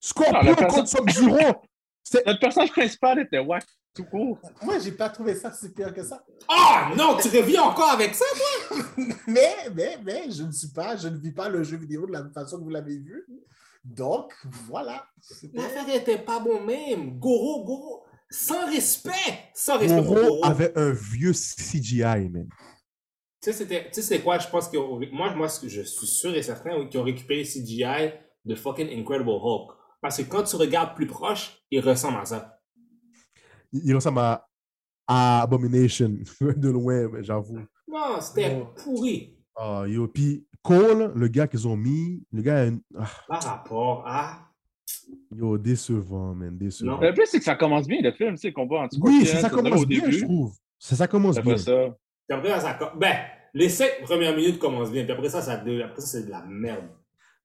Scorpion 0.00 0.34
Ah, 0.40 0.44
la 0.44 0.54
personne- 0.56 0.80
contre 0.84 0.88
Sub-Zero! 0.88 1.62
Notre 2.26 2.40
personnage 2.40 2.72
principal 2.72 3.18
était 3.20 3.38
whack 3.38 3.64
tout 3.94 4.04
court. 4.04 4.38
Moi, 4.62 4.78
j'ai 4.80 4.92
pas 4.92 5.08
trouvé 5.08 5.34
ça 5.34 5.52
si 5.52 5.72
pire 5.72 5.94
que 5.94 6.02
ça. 6.02 6.24
Ah 6.48 6.90
non, 6.96 7.16
tu 7.16 7.28
reviens 7.28 7.62
encore 7.62 7.90
avec 7.90 8.14
ça? 8.14 8.24
Mais, 9.26 9.54
mais, 9.74 9.98
mais, 10.04 10.30
je 10.30 10.42
ne 10.42 10.52
suis 10.52 10.68
pas, 10.68 10.96
je 10.96 11.08
ne 11.08 11.16
vis 11.16 11.32
pas 11.32 11.48
le 11.48 11.62
jeu 11.62 11.76
vidéo 11.76 12.06
de 12.06 12.12
la 12.12 12.22
même 12.22 12.32
façon 12.32 12.58
que 12.58 12.64
vous 12.64 12.70
l'avez 12.70 12.98
vu. 12.98 13.24
Donc, 13.84 14.32
voilà. 14.66 15.06
L'affaire 15.52 15.88
était 15.94 16.18
pas 16.18 16.40
bon 16.40 16.60
même. 16.62 17.18
Goro, 17.18 17.64
Goro, 17.64 18.04
sans 18.30 18.66
respect. 18.66 19.10
Sans 19.54 19.78
respect 19.78 20.02
pour 20.02 20.14
Goro 20.14 20.44
avait 20.44 20.76
un 20.78 20.90
vieux 20.90 21.32
CGI, 21.32 22.28
man. 22.28 22.48
Tu 23.40 23.50
sais, 23.50 23.52
c'était- 23.52 23.84
tu 23.86 23.94
sais, 23.94 24.02
c'est 24.02 24.20
quoi? 24.20 24.38
Je 24.38 24.48
pense 24.48 24.68
que 24.68 24.76
moi, 25.12 25.34
moi, 25.34 25.48
ce 25.48 25.60
que 25.60 25.68
je 25.68 25.82
suis 25.82 26.06
sûr 26.06 26.34
et 26.34 26.42
certain, 26.42 26.86
qu'ils 26.86 27.00
ont 27.00 27.04
récupéré 27.04 27.40
le 27.40 27.46
CGI 27.46 28.12
de 28.44 28.54
fucking 28.54 28.88
Incredible 28.98 29.30
Hulk. 29.30 29.72
Parce 30.00 30.18
que 30.18 30.22
quand 30.22 30.42
tu 30.44 30.56
regardes 30.56 30.94
plus 30.94 31.06
proche, 31.06 31.58
il 31.70 31.80
ressemble 31.80 32.18
à 32.18 32.24
ça. 32.24 32.53
Il 33.82 33.94
ressemble 33.94 34.20
à, 34.20 34.46
à 35.06 35.42
Abomination, 35.42 36.12
de 36.40 36.68
loin, 36.70 37.08
mais 37.12 37.24
j'avoue. 37.24 37.58
Non, 37.88 38.20
c'était 38.20 38.64
pourri. 38.82 39.36
Ah, 39.56 39.84
yo, 39.86 40.08
puis 40.08 40.46
Cole, 40.62 41.12
le 41.14 41.28
gars 41.28 41.46
qu'ils 41.46 41.66
ont 41.68 41.76
mis, 41.76 42.22
le 42.32 42.42
gars, 42.42 42.60
a 42.60 42.64
une- 42.66 42.80
ah, 42.98 43.06
Par 43.28 43.42
rapport 43.44 44.04
à. 44.06 44.48
yo, 45.36 45.58
décevant, 45.58 46.34
man, 46.34 46.56
décevant. 46.56 46.92
Non. 46.92 47.00
Le 47.00 47.12
plus, 47.12 47.26
c'est 47.26 47.38
que 47.38 47.44
ça 47.44 47.54
commence 47.56 47.86
bien, 47.86 47.98
le 48.02 48.12
film, 48.12 48.32
tu 48.34 48.38
sais, 48.38 48.52
combat 48.52 48.82
en 48.82 48.88
Oui, 49.00 49.24
c'est 49.26 49.40
ça 49.40 49.50
commence 49.50 49.86
bien, 49.86 50.10
je 50.10 50.24
trouve. 50.24 50.54
C'est 50.78 50.96
ça 50.96 51.06
commence 51.06 51.36
bien. 51.40 51.52
Après 51.52 51.58
ça, 51.58 51.96
Puis 52.28 52.36
après, 52.36 52.60
ça, 52.60 52.92
ben, 52.96 53.16
les 53.52 53.68
cinq 53.68 53.90
premières 54.04 54.34
minutes 54.36 54.58
commencent 54.58 54.90
bien. 54.90 55.04
Puis 55.04 55.12
après 55.12 55.28
ça, 55.28 55.42
ça 55.42 55.56
de- 55.58 55.82
après 55.82 56.00
ça, 56.00 56.06
c'est 56.06 56.26
de 56.26 56.30
la 56.30 56.42
merde. 56.44 56.88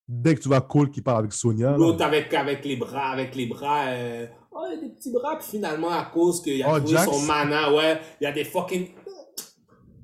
Dès 0.08 0.34
que 0.36 0.40
tu 0.42 0.48
vois 0.48 0.62
Cole 0.62 0.90
qui 0.90 1.02
parle 1.04 1.20
avec 1.20 1.34
Sonia, 1.34 1.76
L'autre 1.78 2.04
avec, 2.04 2.34
avec 2.34 2.66
les 2.66 2.76
bras, 2.78 3.10
avec 3.12 3.36
les 3.36 3.46
bras. 3.46 3.86
Euh... 3.90 4.28
Oh, 4.62 4.66
il 4.70 4.76
y 4.76 4.78
a 4.78 4.82
des 4.82 4.94
petits 4.94 5.12
bras. 5.12 5.38
Puis 5.38 5.48
finalement, 5.52 5.90
à 5.90 6.06
cause 6.06 6.42
qu'il 6.42 6.62
a 6.64 6.74
Oh, 6.74 6.78
trouvé 6.80 6.94
Jax. 6.94 7.06
son 7.12 7.22
mana, 7.26 7.74
ouais, 7.74 8.00
il 8.20 8.24
y 8.26 8.28
a 8.28 8.32
des 8.32 8.44
fucking. 8.44 8.90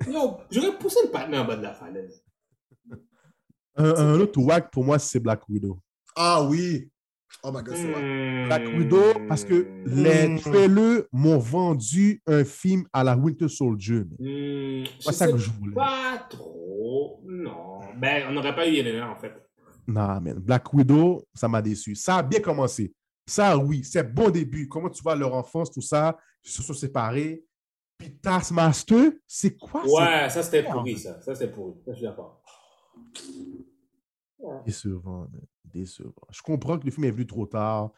Yo, 0.10 0.38
j'aurais 0.52 0.78
poussé 0.78 1.00
le 1.04 1.10
patin 1.12 1.42
en 1.42 1.46
bas 1.46 1.56
de 1.56 1.64
la 1.64 1.74
falaise. 1.74 2.24
un, 3.76 3.96
un 3.96 4.20
autre 4.20 4.40
wack 4.42 4.72
pour 4.72 4.84
moi, 4.84 5.00
c'est 5.00 5.20
Black 5.20 5.42
Widow. 5.50 5.80
Ah 6.16 6.44
oui. 6.44 6.90
Oh 7.44 7.52
my 7.52 7.62
god, 7.62 7.76
c'est 7.76 7.92
vrai. 7.92 8.02
Hmm. 8.02 8.46
Black 8.48 8.64
Widow, 8.78 9.04
parce 9.28 9.44
que 9.44 9.68
les 9.86 10.28
Mm. 10.30 10.40
trailers 10.40 11.04
m'ont 11.12 11.38
vendu 11.38 12.22
un 12.28 12.44
film 12.46 12.86
à 12.94 13.04
la 13.04 13.16
Winter 13.18 13.50
Soldier. 13.50 14.04
Hmm, 14.20 14.84
C'est 15.00 15.12
ça 15.14 15.28
que 15.32 15.38
je 15.38 15.50
voulais. 15.52 15.76
pas 15.76 16.26
trop. 16.30 17.22
Non. 17.26 17.80
Ben, 17.98 18.26
on 18.30 18.34
n'aurait 18.34 18.56
pas 18.56 18.68
eu 18.68 18.72
Yelena, 18.72 19.12
en 19.12 19.16
fait. 19.16 19.34
Non, 19.88 20.20
man. 20.22 20.40
Black 20.40 20.74
Widow, 20.74 21.24
ça 21.34 21.48
m'a 21.48 21.62
déçu. 21.62 21.96
Ça 21.96 22.18
a 22.18 22.24
bien 22.24 22.40
commencé. 22.40 22.94
Ça, 23.28 23.58
oui, 23.58 23.84
c'est 23.84 24.04
bon 24.04 24.30
début. 24.30 24.68
Comment 24.68 24.90
tu 24.90 25.02
vois 25.02 25.16
leur 25.16 25.34
enfance, 25.34 25.72
tout 25.72 25.82
ça, 25.82 26.18
ils 26.44 26.50
se 26.52 26.62
sont 26.62 26.74
séparés. 26.74 27.44
Puis 27.98 28.18
Taskmaster, 28.18 29.14
c'est 29.26 29.58
quoi 29.58 29.84
ça? 29.86 29.92
Ouais, 29.94 30.30
ça 30.30 30.44
c'était 30.44 30.64
pourri, 30.64 31.00
ça. 31.00 31.22
Ça 31.22 31.34
c'était 31.34 31.52
pourri. 31.52 31.76
Ça, 31.86 31.92
je 31.94 31.98
suis 31.98 32.06
d'accord. 32.06 32.42
Décevant, 34.66 35.22
man. 35.22 35.42
Décevant. 35.64 36.12
Je 36.30 36.42
comprends 36.42 36.78
que 36.78 36.86
le 36.86 36.92
film 36.92 37.06
est 37.06 37.12
venu 37.12 37.26
trop 37.26 37.46
tard. 37.46 37.92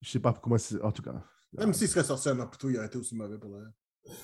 Je 0.00 0.10
sais 0.10 0.20
pas 0.20 0.32
comment 0.32 0.58
c'est. 0.58 0.80
En 0.82 0.92
tout 0.92 1.02
cas. 1.02 1.22
Même 1.52 1.74
s'il 1.74 1.88
serait 1.88 2.04
sorti 2.04 2.28
un 2.28 2.40
an 2.40 2.46
plus 2.46 2.58
tôt, 2.58 2.70
il 2.70 2.76
aurait 2.76 2.86
été 2.86 2.96
aussi 2.96 3.14
mauvais 3.14 3.38
pour 3.38 3.50
le. 3.50 3.64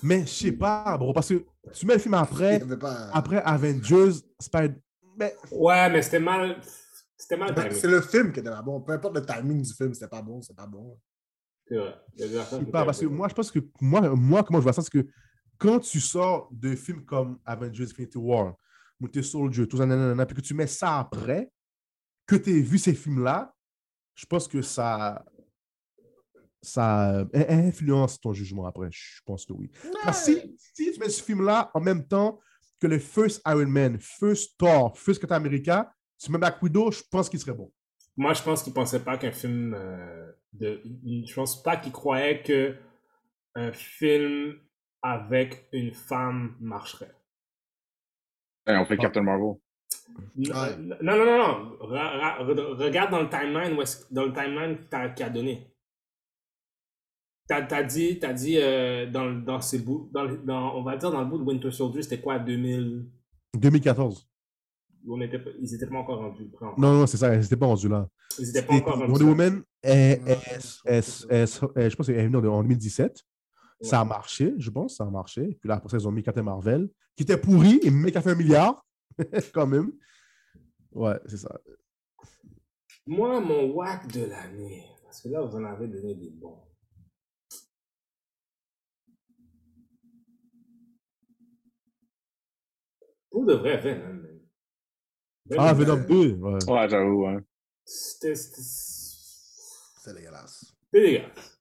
Mais 0.03 0.23
je 0.23 0.33
sais 0.33 0.53
pas, 0.53 0.97
bro, 0.99 1.13
parce 1.13 1.29
que 1.29 1.45
tu 1.73 1.87
mets 1.87 1.95
le 1.95 2.01
film 2.01 2.15
Il 2.15 2.19
après, 2.19 2.59
pas. 2.79 3.11
après 3.13 3.43
Avengers, 3.43 4.13
Spider. 4.41 4.75
Mais 5.17 5.37
Ouais, 5.53 5.91
mais 5.91 6.03
c'était 6.03 6.21
mal. 6.21 6.61
C'était 7.19 7.37
mal 7.37 7.55
timé. 7.55 7.71
C'est 7.73 7.89
le 7.89 8.01
film 8.01 8.33
qui 8.33 8.41
était 8.41 8.51
pas 8.51 8.63
bon. 8.63 8.81
Peu 8.81 8.93
importe 8.93 9.17
le 9.17 9.27
timing 9.27 9.61
du 9.61 9.75
film, 9.75 9.93
c'était 9.93 10.09
pas 10.09 10.23
bon, 10.23 10.41
c'est 10.41 10.55
pas 10.55 10.67
bon. 10.67 10.99
C'est 11.67 11.77
vrai. 11.77 11.95
Pas, 12.71 12.85
parce 12.85 13.01
que 13.01 13.07
moi, 13.07 13.29
je 13.29 13.35
pense 13.35 13.51
que 13.51 13.59
moi, 13.81 14.01
moi, 14.15 14.43
comment 14.43 14.61
je 14.61 14.63
vois 14.63 14.73
ça, 14.73 14.83
c'est 14.83 14.93
que 14.93 15.07
quand 15.59 15.81
tu 15.81 16.01
sors 16.01 16.49
de 16.53 16.75
films 16.77 17.05
comme 17.05 17.39
Avengers 17.45 17.85
Infinity 17.85 18.17
War, 18.17 18.55
Winter 19.01 19.23
Soldier, 19.23 19.67
tout 19.67 19.77
ça, 19.77 19.85
nanana, 19.85 20.25
puis 20.25 20.37
que 20.37 20.41
tu 20.41 20.55
mets 20.55 20.67
ça 20.67 21.01
après, 21.01 21.51
que 22.27 22.37
tu 22.37 22.51
as 22.51 22.63
vu 22.63 22.79
ces 22.79 22.95
films-là, 22.95 23.53
je 24.15 24.25
pense 24.25 24.47
que 24.47 24.63
ça. 24.63 25.25
ça 26.63 27.19
euh, 27.19 27.27
influence 27.35 28.21
ton 28.21 28.33
jugement 28.33 28.67
après. 28.67 28.89
Je 28.91 29.21
pense 29.27 29.45
que 29.45 29.53
oui. 29.53 29.71
Parce 30.05 30.25
si, 30.25 30.57
si 30.75 30.93
tu 30.93 31.01
mets 31.01 31.11
ce 31.11 31.23
film-là 31.23 31.71
en 31.75 31.81
même 31.81 32.07
temps 32.07 32.41
que 32.81 32.87
le 32.87 32.99
First 32.99 33.43
Iron 33.47 33.67
Man, 33.67 33.99
First 33.99 34.57
Thor, 34.57 34.97
First 34.97 35.21
Captain 35.21 35.37
America, 35.37 35.93
tu 36.19 36.31
mets 36.33 36.39
Black 36.39 36.63
Widow, 36.63 36.91
je 36.91 37.03
pense 37.11 37.29
qu'il 37.29 37.39
serait 37.39 37.53
bon. 37.57 37.73
Moi, 38.17 38.33
je 38.35 38.43
pense 38.43 38.63
qu'il 38.63 38.73
pensait 38.73 39.05
pas 39.05 39.17
qu'un 39.17 39.33
film 39.33 39.75
euh, 39.75 40.33
de. 40.53 40.83
Je 41.05 41.33
pense 41.35 41.63
pas 41.63 41.77
qu'il 41.77 41.93
croyait 41.93 42.43
que 42.43 42.77
un 43.55 43.73
film 43.73 44.59
avec 45.03 45.69
une 45.73 45.93
femme 45.93 46.57
marcherait. 46.61 47.15
Hey, 48.67 48.77
on 48.77 48.85
fait 48.85 48.97
Captain 48.97 49.23
Marvel. 49.23 49.55
Non, 50.37 50.55
non, 51.01 51.17
non, 51.17 51.39
non. 51.39 51.77
Re- 51.81 52.75
regarde 52.77 53.11
dans 53.11 53.23
le 53.23 53.29
timeline 53.29 53.77
dans 54.11 54.25
le 54.27 54.33
timeline 54.33 54.79
qu'il 55.15 55.25
a 55.25 55.31
donné. 55.31 55.73
T'as 57.49 57.65
as 57.75 57.83
dit, 57.83 58.19
t'as 58.19 58.35
dit 58.35 58.59
euh, 58.59 59.07
dans, 59.11 59.33
dans 59.33 59.61
ces 59.63 59.79
bouts, 59.79 60.11
dans- 60.13 60.77
on 60.77 60.83
va 60.83 60.97
dire 60.99 61.11
dans 61.11 61.21
le 61.21 61.27
bout 61.27 61.39
de 61.39 61.45
Winter 61.45 61.71
Soldier, 61.71 62.03
c'était 62.03 62.21
quoi, 62.21 62.39
2000 62.39 63.07
2014. 63.57 64.29
On 65.07 65.21
était, 65.21 65.39
pas- 65.39 65.51
Ils 65.61 65.75
étaient 65.75 65.87
pas 65.87 65.97
encore 65.99 66.19
rendus. 66.19 66.49
prêts. 66.49 66.67
Non, 66.77 66.93
non, 67.01 67.07
c'est 67.07 67.17
ça, 67.19 67.35
ils 67.35 67.41
n'étaient 67.41 67.57
pas 67.57 67.67
rendus 67.67 67.89
là. 67.89 68.09
Ils 68.39 68.49
étaient 68.51 68.63
pas 68.63 68.75
encore 68.75 68.99
rendus. 68.99 69.13
Wonder 69.13 69.25
là. 69.25 69.31
Woman, 69.31 69.63
est- 69.83 70.23
est- 70.85 71.91
je 71.91 71.97
pense 71.97 72.07
qu'elle 72.07 72.17
est 72.19 72.27
venue 72.29 72.37
en 72.49 72.55
en 72.55 72.63
2017. 72.63 73.23
Ça 73.81 74.01
a 74.01 74.05
marché, 74.05 74.55
je 74.59 74.71
pense, 74.71 74.97
ça 74.97 75.05
a 75.05 75.11
marché. 75.11 75.57
Puis 75.61 75.69
là, 75.69 75.77
après 75.77 75.89
ça, 75.89 75.97
ils 75.99 76.09
ont 76.09 76.11
mis 76.11 76.23
Captain 76.23 76.43
Marvel, 76.43 76.89
qui 77.17 77.23
était 77.23 77.37
pourri, 77.37 77.79
et 77.83 77.91
mais 77.91 78.11
qui 78.11 78.19
a 78.19 78.23
fait 78.23 78.31
un 78.33 78.35
milliard, 78.35 78.85
quand 79.55 79.67
même. 79.69 79.93
Ouais, 80.91 81.19
c'est 81.27 81.37
ça. 81.37 81.61
Moi, 83.07 83.41
mon 83.41 83.73
whack 83.73 84.13
de 84.13 84.25
l'année, 84.25 84.85
parce 85.05 85.23
que 85.23 85.29
là, 85.29 85.43
vous 85.43 85.55
en 85.57 85.65
avez 85.65 85.87
donné 85.87 86.15
des 86.17 86.31
bons. 86.31 86.59
Pour 93.31 93.45
de 93.45 93.55
vrai. 93.55 94.03
Ah, 95.57 95.73
Venom, 95.73 95.97
Venom 95.97 96.07
2, 96.09 96.35
ouais. 96.35 96.65
Ouais, 96.73 96.89
j'avoue, 96.89 97.27
hein. 97.27 97.41
C'était 97.85 98.35
c'était- 98.35 98.63
C'est 98.63 100.15
dégueulasse. 100.15 100.75
c'était 100.93 101.07
dégueulasse. 101.07 101.59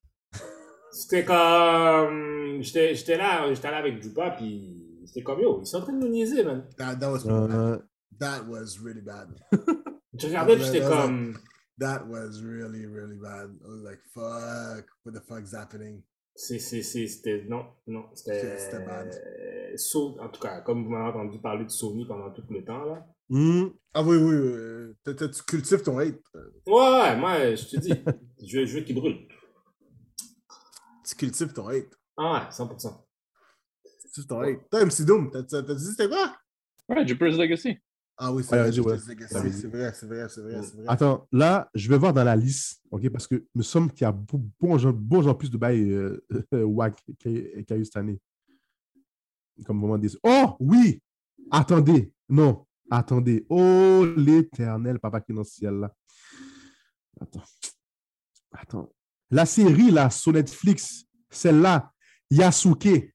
C'était 0.91 1.25
comme. 1.25 2.61
J'étais 2.61 2.95
j'étais 2.95 3.17
là, 3.17 3.53
j'étais 3.53 3.69
là 3.71 3.77
avec 3.77 4.01
Jupa, 4.01 4.31
puis 4.31 5.03
c'était 5.05 5.21
comme 5.23 5.39
yo, 5.39 5.59
ils 5.61 5.65
sont 5.67 5.77
en 5.77 5.81
train 5.81 5.93
de 5.93 5.99
nous 5.99 6.07
niaiser, 6.09 6.43
man. 6.43 6.65
That, 6.77 6.95
that 6.97 7.11
was 7.11 7.25
Euh, 7.27 7.77
that 8.19 8.43
was 8.47 8.79
really 8.83 9.01
bad. 9.01 9.29
Je 10.19 10.27
regardais, 10.27 10.55
puis 10.55 10.65
j'étais 10.65 10.81
comme. 10.81 11.37
That 11.79 12.05
was 12.09 12.41
really, 12.43 12.87
really 12.87 13.17
bad. 13.17 13.51
I 13.63 13.67
was 13.67 13.83
like, 13.83 13.99
fuck, 14.11 14.87
what 15.05 15.13
the 15.13 15.21
fuck's 15.27 15.53
happening? 15.53 16.01
C'est, 16.33 16.57
c'est, 16.57 16.81
c'est, 16.81 17.05
c'était. 17.07 17.45
Non, 17.47 17.65
non, 17.85 18.05
c'était. 18.15 18.57
C'était 18.57 18.83
bad. 18.85 19.13
So- 19.75 20.17
en 20.19 20.29
tout 20.29 20.41
cas, 20.41 20.61
comme 20.61 20.83
vous 20.83 20.89
m'avez 20.89 21.09
entendu 21.09 21.39
parler 21.39 21.65
de 21.65 21.69
Sony 21.69 22.07
pendant 22.07 22.31
tout 22.31 22.43
le 22.49 22.63
temps, 22.65 22.83
là. 22.85 23.05
Hum, 23.29 23.73
Ah 23.93 24.03
oui, 24.03 24.17
oui, 24.17 24.33
euh, 24.35 24.95
t'as- 25.03 25.13
t'as- 25.15 25.29
tu 25.29 25.41
cultives 25.43 25.81
ton 25.81 25.97
hate. 25.99 26.19
euh, 26.35 26.51
Ouais, 26.67 26.73
ouais, 27.01 27.17
moi, 27.17 27.55
je 27.55 27.65
te 27.65 27.77
dis, 27.77 27.89
je, 28.45 28.65
je 28.65 28.77
veux 28.77 28.81
qu'il 28.83 28.95
brûle. 28.95 29.27
Tu 31.07 31.15
cultives 31.15 31.53
ton 31.53 31.67
hate. 31.69 31.97
Ah 32.17 32.33
ouais, 32.45 32.51
100%. 32.51 33.05
Tu 33.83 33.97
cultives 34.03 34.27
ton 34.27 34.41
hate. 34.41 34.69
Toi, 34.69 34.81
MC 34.85 35.05
Doom, 35.05 35.31
t'as 35.31 35.43
t'as- 35.43 35.63
t'as 35.63 35.73
dit 35.75 35.85
c'était 35.85 36.07
quoi? 36.09 36.35
Ouais, 36.89 37.07
Jupiter's 37.07 37.37
Legacy. 37.37 37.77
Ah 38.19 38.33
oui, 38.33 38.43
c'est 38.43 38.55
Ouais, 38.55 38.61
vrai, 38.71 38.79
ouais. 38.79 38.97
c'est 38.97 39.15
vrai, 39.15 39.27
c'est 39.29 39.37
vrai, 39.39 39.93
c'est 39.93 40.05
vrai, 40.07 40.27
c'est 40.29 40.41
vrai, 40.41 40.63
c'est 40.63 40.75
vrai. 40.77 40.85
Attends, 40.87 41.27
là, 41.31 41.69
je 41.75 41.87
vais 41.89 41.97
voir 41.97 42.13
dans 42.13 42.23
la 42.23 42.35
liste, 42.35 42.81
OK, 42.91 43.07
parce 43.09 43.27
que 43.27 43.45
nous 43.53 43.63
sommes 43.63 43.91
qu'il 43.91 44.01
y 44.01 44.05
a 44.05 44.11
bon, 44.11 44.77
genre- 44.77 44.93
bon 44.93 45.21
genre 45.21 45.37
plus 45.37 45.51
de 45.51 45.57
bails 45.57 45.91
euh, 45.91 46.19
wack 46.65 46.99
y 47.07 47.11
a- 47.11 47.15
qu'il 47.15 47.65
y 47.69 47.73
a 47.73 47.77
eu 47.77 47.85
cette 47.85 47.97
année. 47.97 48.19
Comme 49.65 49.79
vraiment 49.79 49.97
des... 49.97 50.09
Oh, 50.23 50.55
oui! 50.59 51.01
Attendez, 51.49 52.11
non, 52.29 52.65
attendez. 52.89 53.45
Oh, 53.49 54.05
l'éternel 54.15 54.99
papa 54.99 55.21
qui 55.21 55.31
est 55.31 55.35
dans 55.35 55.41
le 55.41 55.45
ciel, 55.45 55.73
là. 55.75 55.93
Attends. 57.21 57.43
Attends. 58.51 58.89
La 59.29 59.45
série, 59.45 59.91
là, 59.91 60.09
sur 60.09 60.33
Netflix, 60.33 61.05
celle-là, 61.29 61.91
Yasuke. 62.31 63.13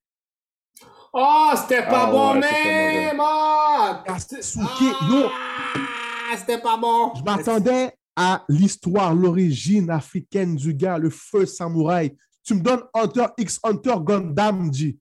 Oh, 1.15 1.51
c'était 1.57 1.83
pas 1.83 2.07
Ah 2.07 2.11
bon, 2.11 2.33
ouais, 2.35 2.41
même! 2.41 3.21
Ah, 3.21 4.05
Yasuke, 4.09 5.01
non! 5.11 5.31
Ah, 5.31 6.37
c'était 6.37 6.61
pas 6.61 6.77
bon! 6.77 7.13
Je 7.15 7.23
m'attendais 7.23 7.93
à 8.17 8.45
l'histoire, 8.49 9.15
l'origine 9.15 9.91
africaine 9.91 10.55
du 10.55 10.75
gars, 10.75 10.99
le 10.99 11.11
feu 11.11 11.47
samouraï. 11.47 12.17
Tu 12.45 12.55
me 12.55 12.61
donnes 12.61 12.83
Hunter 12.95 13.27
x 13.39 13.59
Hunter 13.63 13.95
Gundam, 14.01 14.73
G. 14.73 14.99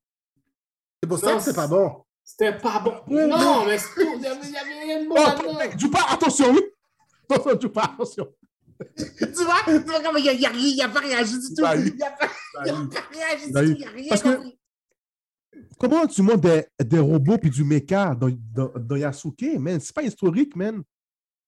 C'est 1.01 1.09
pour 1.09 1.17
ça 1.17 1.31
Non, 1.31 1.37
que 1.37 1.43
c'est 1.43 1.55
pas 1.55 1.67
bon. 1.67 2.03
C'était 2.31 2.57
pas 2.57 2.79
bon. 2.79 2.93
Non, 3.07 3.65
mais 3.65 3.77
c'est 3.77 3.93
tout. 3.93 4.09
Il 4.15 4.21
y 4.21 4.27
avait, 4.27 4.39
il 4.43 4.51
y 4.51 4.57
avait 4.57 4.83
rien 4.83 5.03
de 5.03 5.09
bon 5.09 5.15
Oh, 5.17 5.57
mec, 5.57 5.77
Jupa, 5.77 5.99
attention, 6.09 6.53
oui. 6.53 6.61
Attention, 7.29 7.59
Jupa, 7.59 7.81
attention. 7.83 8.27
tu 8.97 9.43
vois? 9.43 9.55
Tu 9.65 9.79
vois 9.79 10.01
comment 10.03 10.17
il 10.17 10.29
a, 10.29 10.33
il 10.33 10.81
a, 10.81 10.85
a 10.85 10.89
pas 10.89 10.99
réagi 11.01 11.33
du 11.39 11.47
tout. 11.53 11.55
Il 11.57 11.61
pas, 11.61 11.75
il 11.75 12.01
a 12.03 12.09
pas 12.11 12.27
réagi 13.11 13.45
du 13.47 13.51
Bah 13.51 13.63
tout. 13.65 13.75
Il 13.77 13.87
rien 13.87 14.09
Parce 14.09 14.23
que-. 14.23 14.39
Comment 15.77 16.07
tu 16.07 16.21
montes 16.21 16.41
des, 16.41 16.65
des 16.83 16.99
robots 16.99 17.37
puis 17.37 17.49
du 17.49 17.63
mecha 17.63 18.15
dans, 18.15 18.29
dans, 18.53 18.71
dans 18.75 18.95
Yasuke, 18.95 19.59
man? 19.59 19.79
C'est 19.79 19.93
pas 19.93 20.03
historique, 20.03 20.55
man. 20.55 20.81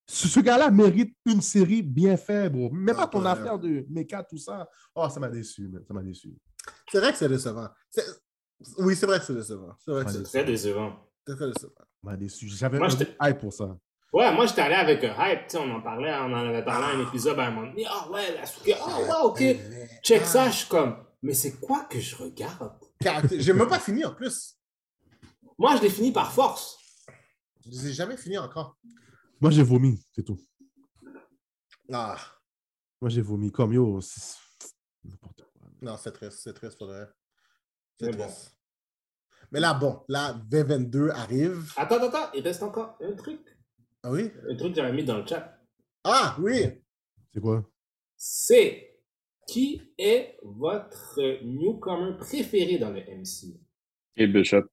Ce, 0.06 0.28
ce 0.28 0.40
gars-là 0.42 0.70
mérite 0.70 1.16
une 1.26 1.42
série 1.42 1.82
bien 1.82 2.18
faite, 2.18 2.52
bro. 2.52 2.70
Même 2.72 2.96
pas 2.96 3.04
Ah, 3.04 3.08
ton 3.08 3.22
ouais. 3.24 3.30
affaire 3.30 3.58
de 3.58 3.86
mecha, 3.90 4.22
tout 4.24 4.38
ça. 4.38 4.68
Oh, 4.94 5.08
ça 5.10 5.20
m'a 5.20 5.30
déçu, 5.30 5.70
man. 5.70 5.82
Ça 5.88 5.94
m'a 5.94 6.04
déçu. 6.04 6.34
C'est 6.92 7.00
vrai 7.00 7.12
que 7.14 7.18
c'est 7.18 7.30
décevant. 7.30 7.70
Oui, 8.80 8.96
c'est 8.96 9.06
vrai 9.06 9.20
que 9.20 9.26
c'est 9.26 9.34
décevant. 9.36 9.76
C'est 9.80 9.92
vrai 9.92 10.06
que 10.06 10.12
c'est 10.12 10.24
Très 10.24 10.44
décevant. 10.44 10.96
C'est 11.28 11.36
très 11.36 11.48
décevant. 11.48 11.74
Déçu. 12.18 12.48
J'avais 12.50 12.80
un 12.80 13.30
hype 13.30 13.40
pour 13.40 13.54
ça. 13.54 13.78
Ouais, 14.12 14.32
moi, 14.36 14.46
j'étais 14.46 14.62
allé 14.62 14.76
avec 14.76 15.04
un 15.04 15.16
hype. 15.18 15.48
Tu 15.48 15.52
sais, 15.52 15.58
on 15.58 15.72
en 15.72 15.82
parlait, 15.82 16.14
on 16.14 16.26
en 16.34 16.48
avait 16.50 16.64
parlé 16.64 16.86
à 16.86 16.90
un 17.00 17.08
épisode 17.08 17.40
à 17.40 17.48
un 17.48 17.52
moment 17.52 17.68
donné. 17.68 17.86
Ah 17.90 18.10
ouais, 18.12 18.36
la 18.36 18.46
souke. 18.46 18.70
Ah 18.80 19.00
ouais, 19.00 19.10
ok. 19.24 19.44
Check 20.04 20.26
ça, 20.26 20.50
je 20.50 20.56
suis 20.58 20.68
comme. 20.68 20.98
Mais 21.22 21.34
c'est 21.34 21.60
quoi 21.60 21.86
que 21.86 22.00
je 22.00 22.16
regarde? 22.18 22.74
Caractère- 23.00 23.40
J'ai 23.40 23.54
même 23.54 23.68
pas 23.70 23.80
fini 23.80 24.04
en 24.06 24.14
plus. 24.14 24.58
Moi, 25.58 25.76
je 25.78 25.82
l'ai 25.84 25.90
fini 25.90 26.12
par 26.12 26.32
force. 26.32 26.78
Je 27.66 27.70
les 27.72 27.88
ai 27.88 27.94
jamais 27.94 28.18
fini 28.18 28.38
encore. 28.38 28.78
Moi, 29.40 29.50
j'ai 29.52 29.64
vomi, 29.64 30.06
c'est 30.12 30.24
tout. 30.24 30.40
Ah, 31.92 32.18
Moi, 33.02 33.10
j'ai 33.10 33.22
vomi. 33.22 33.52
Comme 33.52 33.74
yo, 33.74 34.00
c'est 34.02 34.36
n'importe 35.04 35.44
quoi. 35.58 35.68
non, 35.82 35.98
c'est 35.98 36.12
triste, 36.12 36.40
c'est 36.44 36.54
triste 36.54 36.78
pour 36.78 36.88
vrai. 36.88 37.08
C'est 38.00 38.08
Mais 38.08 38.18
bon. 38.18 38.28
Mais 39.52 39.60
là, 39.60 39.74
bon, 39.76 40.04
là, 40.08 40.36
V22 40.50 41.12
arrive. 41.12 41.72
Attends, 41.78 41.98
attends, 41.98 42.08
attends. 42.08 42.32
Il 42.34 42.42
reste 42.44 42.64
encore 42.64 42.98
un 43.02 43.14
truc. 43.14 43.40
Ah 44.02 44.12
oui? 44.12 44.32
Un 44.50 44.56
truc 44.56 44.74
que 44.74 44.82
j'avais 44.82 44.94
mis 44.94 45.04
dans 45.04 45.20
le 45.20 45.28
chat. 45.28 45.60
Ah, 46.04 46.36
oui! 46.40 46.64
C'est 47.34 47.40
quoi? 47.40 47.64
C'est 48.18 48.98
qui 49.48 49.82
est 49.98 50.38
votre 50.42 51.20
newcomer 51.44 52.18
préféré 52.18 52.80
dans 52.80 52.90
le 52.90 53.02
MCU? 53.02 53.60
Et 54.16 54.28
Bishop. 54.28 54.64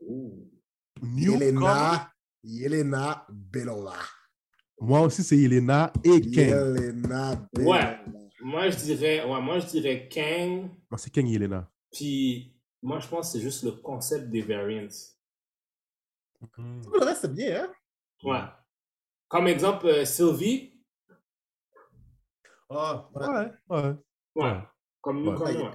Newcomer? 0.00 1.46
Yelena, 1.46 2.12
Yelena 2.42 3.26
Belova. 3.30 3.94
Moi 4.80 5.02
aussi, 5.02 5.22
c'est 5.22 5.38
Elena 5.38 5.92
et 6.02 6.20
Kang. 6.20 6.34
Yelena 6.34 7.48
Belova. 7.52 7.70
Ouais. 7.70 7.98
Moi, 8.40 8.70
je 8.70 8.76
dirais, 8.78 9.24
ouais, 9.24 9.40
moi, 9.40 9.58
je 9.60 9.66
dirais 9.66 10.08
Kang. 10.08 10.70
Moi, 10.90 10.98
c'est 10.98 11.10
Kang 11.10 11.28
et 11.28 11.34
Elena. 11.34 11.70
Puis, 11.98 12.54
moi, 12.80 13.00
je 13.00 13.08
pense 13.08 13.26
que 13.26 13.32
c'est 13.38 13.42
juste 13.42 13.64
le 13.64 13.72
concept 13.72 14.30
des 14.30 14.40
variants. 14.42 14.86
Le 16.56 17.04
reste, 17.04 17.22
c'est 17.22 17.34
bien, 17.34 17.64
hein? 17.64 17.72
Ouais. 18.22 18.44
Comme 19.26 19.48
exemple, 19.48 19.86
euh, 19.86 20.04
Sylvie. 20.04 20.80
Ah, 22.70 23.08
ouais, 23.12 23.26
ouais. 23.26 23.52
Ouais. 23.68 23.94
Ouais. 24.36 24.58
Comme 25.00 25.26
Ouais. 25.26 25.32
newcomer. 25.32 25.56
Ouais. 25.64 25.70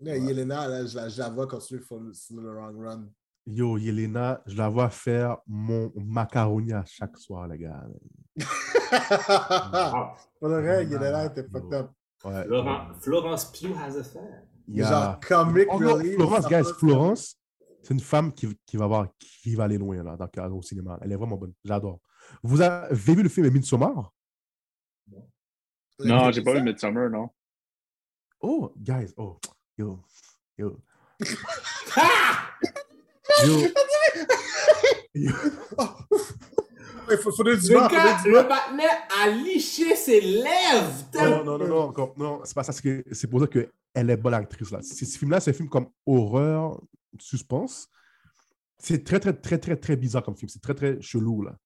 Là, 0.00 0.16
Yelena, 0.16 0.66
là, 0.68 0.86
je 0.86 0.96
la, 0.96 1.08
je 1.10 1.18
la 1.18 1.28
vois 1.28 1.46
continuer 1.46 1.82
sur 1.82 2.00
le, 2.00 2.12
le 2.42 2.54
long 2.54 2.78
run. 2.80 3.06
Yo, 3.46 3.76
Yelena, 3.76 4.40
je 4.46 4.56
la 4.56 4.70
vois 4.70 4.88
faire 4.88 5.36
mon 5.46 5.92
macaroni 5.94 6.72
à 6.72 6.86
chaque 6.86 7.18
soir, 7.18 7.46
les 7.48 7.58
gars. 7.58 7.84
Ah, 8.96 10.14
Pour 10.38 10.48
le 10.48 10.60
vrai, 10.62 10.76
Ah, 10.78 10.82
Yelena 10.84 11.24
était 11.26 11.44
fucked 11.46 11.74
up. 11.74 11.90
Ouais. 12.24 12.46
Florence 13.02 13.44
Pugh 13.52 13.74
has 13.76 13.96
a 13.98 14.04
fan. 14.04 14.48
Il 14.68 14.76
y 14.76 14.82
a- 14.82 14.88
Genre, 14.90 15.20
comic 15.20 15.68
Oh 15.70 15.80
non, 15.80 15.94
relief, 15.94 16.14
Florence, 16.14 16.46
guys. 16.48 16.64
Florence, 16.78 17.38
c'est 17.82 17.94
une 17.94 18.00
femme 18.00 18.32
qui, 18.32 18.58
qui 18.66 18.76
va 18.76 18.86
voir, 18.86 19.08
qui 19.18 19.54
va 19.54 19.64
aller 19.64 19.78
loin 19.78 20.02
là, 20.02 20.16
dans, 20.16 20.52
au 20.52 20.62
cinéma. 20.62 20.98
Elle 21.02 21.12
est 21.12 21.16
vraiment 21.16 21.36
bonne. 21.36 21.52
J'adore. 21.64 22.00
Vous 22.42 22.60
avez 22.60 22.94
vu 22.94 23.22
le 23.22 23.28
film 23.28 23.50
Midsommar? 23.50 24.12
Non, 26.00 26.30
j'ai 26.32 26.42
pas 26.42 26.54
vu 26.54 26.62
Midsummer, 26.62 27.08
non. 27.10 27.28
Oh, 28.40 28.72
guys, 28.76 29.12
oh, 29.16 29.38
yo, 29.78 30.02
yo, 30.58 30.80
Ah! 31.96 32.50
yo. 33.46 33.68
yo. 35.14 35.32
Il 37.10 37.16
faut, 37.18 37.32
faut 37.32 37.42
donner 37.42 37.56
du 37.56 37.68
Le 37.68 37.78
vent, 37.78 38.48
partenaire 38.48 39.08
a 39.22 39.30
liché 39.30 39.94
ses 39.96 40.20
lèvres. 40.20 41.10
Non, 41.14 41.44
non, 41.44 41.58
non, 41.58 41.92
non, 41.92 42.14
non, 42.16 42.40
c'est 42.44 42.54
pas 42.54 42.62
ça. 42.62 42.72
C'est 42.72 43.26
pour 43.28 43.40
ça 43.40 43.46
qu'elle 43.46 44.10
est 44.10 44.16
bonne 44.16 44.34
actrice. 44.34 44.70
Là. 44.70 44.80
Ce 44.82 45.04
film-là, 45.18 45.40
c'est 45.40 45.50
un 45.50 45.54
film 45.54 45.68
comme 45.68 45.88
horreur, 46.06 46.80
suspense. 47.18 47.88
C'est 48.78 49.04
très, 49.04 49.20
très, 49.20 49.32
très, 49.32 49.58
très, 49.58 49.76
très 49.76 49.96
bizarre 49.96 50.22
comme 50.22 50.36
film. 50.36 50.48
C'est 50.48 50.60
très, 50.60 50.74
très 50.74 51.00
chelou. 51.00 51.42
Là. 51.42 51.56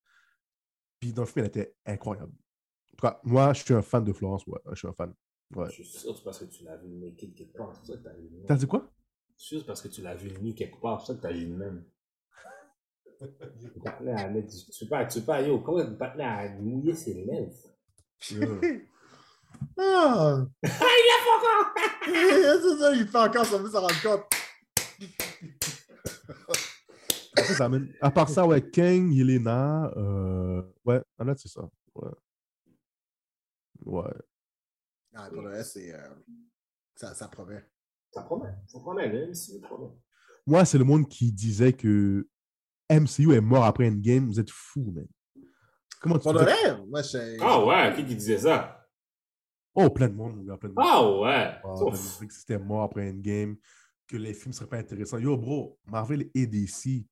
Puis 1.00 1.12
dans 1.12 1.22
le 1.22 1.26
film, 1.26 1.44
elle 1.44 1.48
était 1.48 1.74
incroyable. 1.86 2.32
En 2.32 2.96
tout 2.96 3.06
cas, 3.06 3.20
moi, 3.24 3.52
je 3.52 3.62
suis 3.62 3.74
un 3.74 3.82
fan 3.82 4.04
de 4.04 4.12
Florence. 4.12 4.46
Ouais, 4.46 4.60
je 4.70 4.76
suis 4.76 4.88
un 4.88 4.92
fan. 4.92 5.14
Ouais. 5.54 5.66
Je 5.70 5.82
suis 5.82 5.84
sûr 5.84 6.10
que 6.10 6.18
c'est 6.18 6.24
parce 6.24 6.38
que 6.40 6.44
tu 6.44 6.64
l'as 6.64 6.76
vu 6.76 6.88
naked 6.88 7.34
quelque 7.34 7.56
part. 7.56 7.72
C'est 7.82 7.92
ça 7.92 7.98
que 7.98 8.02
t'as 8.02 8.12
vu 8.14 8.58
dit 8.58 8.66
quoi? 8.66 8.90
Je 9.36 9.44
suis 9.44 9.48
sûr 9.48 9.58
que 9.58 9.62
c'est 9.62 9.66
parce 9.66 9.82
que 9.82 9.88
tu 9.88 10.02
l'as 10.02 10.14
vu 10.14 10.30
nu 10.40 10.54
quelque 10.54 10.80
part. 10.80 11.00
C'est 11.00 11.12
ça 11.12 11.14
que 11.14 11.22
t'as 11.22 11.32
vu 11.32 11.46
même. 11.46 11.84
Le 13.20 13.80
partenaire 13.82 14.18
a 14.18 14.28
mettre 14.28 14.48
du- 14.48 14.70
Tu 14.70 14.84
peux 14.84 14.88
pas, 14.90 15.04
tu 15.06 15.20
peux 15.20 15.26
pas, 15.26 15.42
yo, 15.42 15.58
comment 15.60 15.78
le 15.78 15.96
partenaire 15.96 16.38
a 16.38 16.48
mouillé 16.60 16.94
ses 16.94 17.14
lèvres? 17.14 17.52
Euh, 18.32 18.60
Ah! 19.76 20.44
Ah, 20.64 20.94
il 20.96 21.10
a 21.10 21.18
pas 21.24 21.36
encore! 21.38 21.74
c'est 22.04 22.78
ça, 22.78 22.94
il 22.94 23.06
fait 23.08 23.18
encore 23.18 23.44
sans 23.46 23.58
même 23.60 23.70
s'en 23.72 23.80
rendre 23.80 24.02
compte. 24.02 24.24
ça 27.56 27.70
À 28.00 28.10
part 28.10 28.28
ça, 28.28 28.46
ouais, 28.46 28.62
Kang, 28.70 29.10
Yelena, 29.12 29.90
euh... 29.96 30.62
ouais, 30.84 31.00
en 31.18 31.24
fait, 31.26 31.38
c'est 31.38 31.48
ça. 31.48 31.68
Ouais. 31.94 32.10
Ouais. 33.84 34.12
Ah, 35.14 35.28
pour 35.32 35.42
le 35.42 35.48
reste, 35.50 35.72
c'est. 35.72 35.92
euh, 35.94 36.08
ça, 36.94 37.14
ça 37.14 37.28
promet. 37.28 37.64
Ça 38.12 38.22
promet, 38.22 38.50
ça 38.66 38.78
promet, 38.80 39.08
le 39.08 39.28
MCU 39.28 39.60
promet. 39.60 39.90
Moi, 40.46 40.64
c'est 40.64 40.78
le 40.78 40.84
monde 40.84 41.08
qui 41.08 41.32
disait 41.32 41.72
que 41.72 42.28
MCU 42.90 43.34
est 43.34 43.40
mort 43.40 43.64
après 43.64 43.88
Endgame. 43.88 44.26
Vous 44.26 44.40
êtes 44.40 44.50
fous, 44.50 44.92
man. 44.94 45.06
Comment 46.00 46.18
tu 46.18 46.22
Pour 46.24 46.32
le 46.34 46.86
moi, 46.86 47.02
je. 47.02 47.36
Ah 47.40 47.64
ouais, 47.64 47.94
qui 47.96 48.04
qui 48.04 48.14
disait 48.14 48.38
ça? 48.38 48.86
Oh, 49.74 49.90
plein 49.90 50.08
de 50.08 50.14
monde, 50.14 50.36
mon 50.36 50.42
gars, 50.42 50.56
plein 50.56 50.70
de 50.70 50.74
monde. 50.74 50.84
Ah 50.88 51.08
ouais! 51.20 51.54
Ah, 51.64 52.26
que 52.26 52.32
c'était 52.34 52.58
mort 52.58 52.82
après 52.82 53.10
Endgame, 53.10 53.56
que 54.08 54.16
les 54.16 54.34
films 54.34 54.52
seraient 54.52 54.68
pas 54.68 54.78
intéressants. 54.78 55.18
Yo, 55.18 55.36
bro, 55.36 55.78
Marvel 55.86 56.30
et 56.34 56.46
DC, 56.46 57.04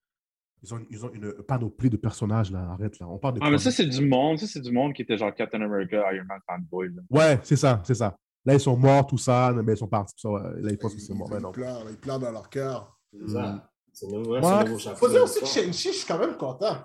ils 0.62 0.74
ont, 0.74 0.85
ils 0.90 1.05
ont 1.05 1.12
une 1.12 1.32
panoplie 1.47 1.90
de 1.90 1.97
personnages, 1.97 2.51
là. 2.51 2.70
Arrête, 2.70 2.98
là. 2.98 3.07
On 3.09 3.19
parle 3.19 3.35
de. 3.35 3.40
Ah, 3.43 3.51
mais 3.51 3.59
ça, 3.59 3.70
c'est 3.70 3.86
du 3.86 4.05
monde. 4.07 4.39
Ça, 4.39 4.47
c'est 4.47 4.61
du 4.61 4.73
monde 4.73 4.94
qui 4.94 5.03
était 5.03 5.16
genre 5.16 5.35
Captain 5.35 5.61
America, 5.61 6.12
Iron 6.12 6.24
Man, 6.27 6.40
Fanboy. 6.47 6.89
là. 6.94 7.03
Ouais, 7.11 7.40
c'est 7.43 7.57
ça, 7.57 7.82
c'est 7.85 7.94
ça. 7.94 8.16
Là, 8.44 8.55
ils 8.55 8.61
sont 8.61 8.77
morts, 8.77 9.07
tout 9.07 9.19
ça, 9.19 9.53
mais 9.53 9.73
ils 9.74 9.77
sont 9.77 9.89
partis, 9.89 10.15
tout 10.15 10.20
ça. 10.32 10.51
Là, 10.59 10.70
ils 10.70 10.78
pensent 10.78 10.94
que 10.94 11.01
c'est 11.01 11.15
mort. 11.15 11.28
Ils, 11.31 11.35
Mais 11.35 11.40
non. 11.40 11.51
ils 11.51 11.53
pleurent, 11.53 11.90
ils 11.90 11.97
pleurent 11.97 12.19
dans 12.20 12.31
leur 12.32 12.48
cœur. 12.48 12.98
C'est 13.12 13.28
ça. 13.28 13.70
C'est 13.98 14.09
nouveau, 14.09 14.35
Ouais. 14.35 14.43
c'est 14.43 14.59
le 14.59 14.64
nouveau 14.64 14.78
chapitre. 14.78 14.98
Faut 15.01 15.09
dire 15.09 15.23
aussi 15.23 15.40
que. 15.40 15.47
Shang-Chi, 15.47 15.89
je 15.93 15.97
suis 15.97 16.06
quand 16.06 16.18
même 16.18 16.36
content. 16.36 16.85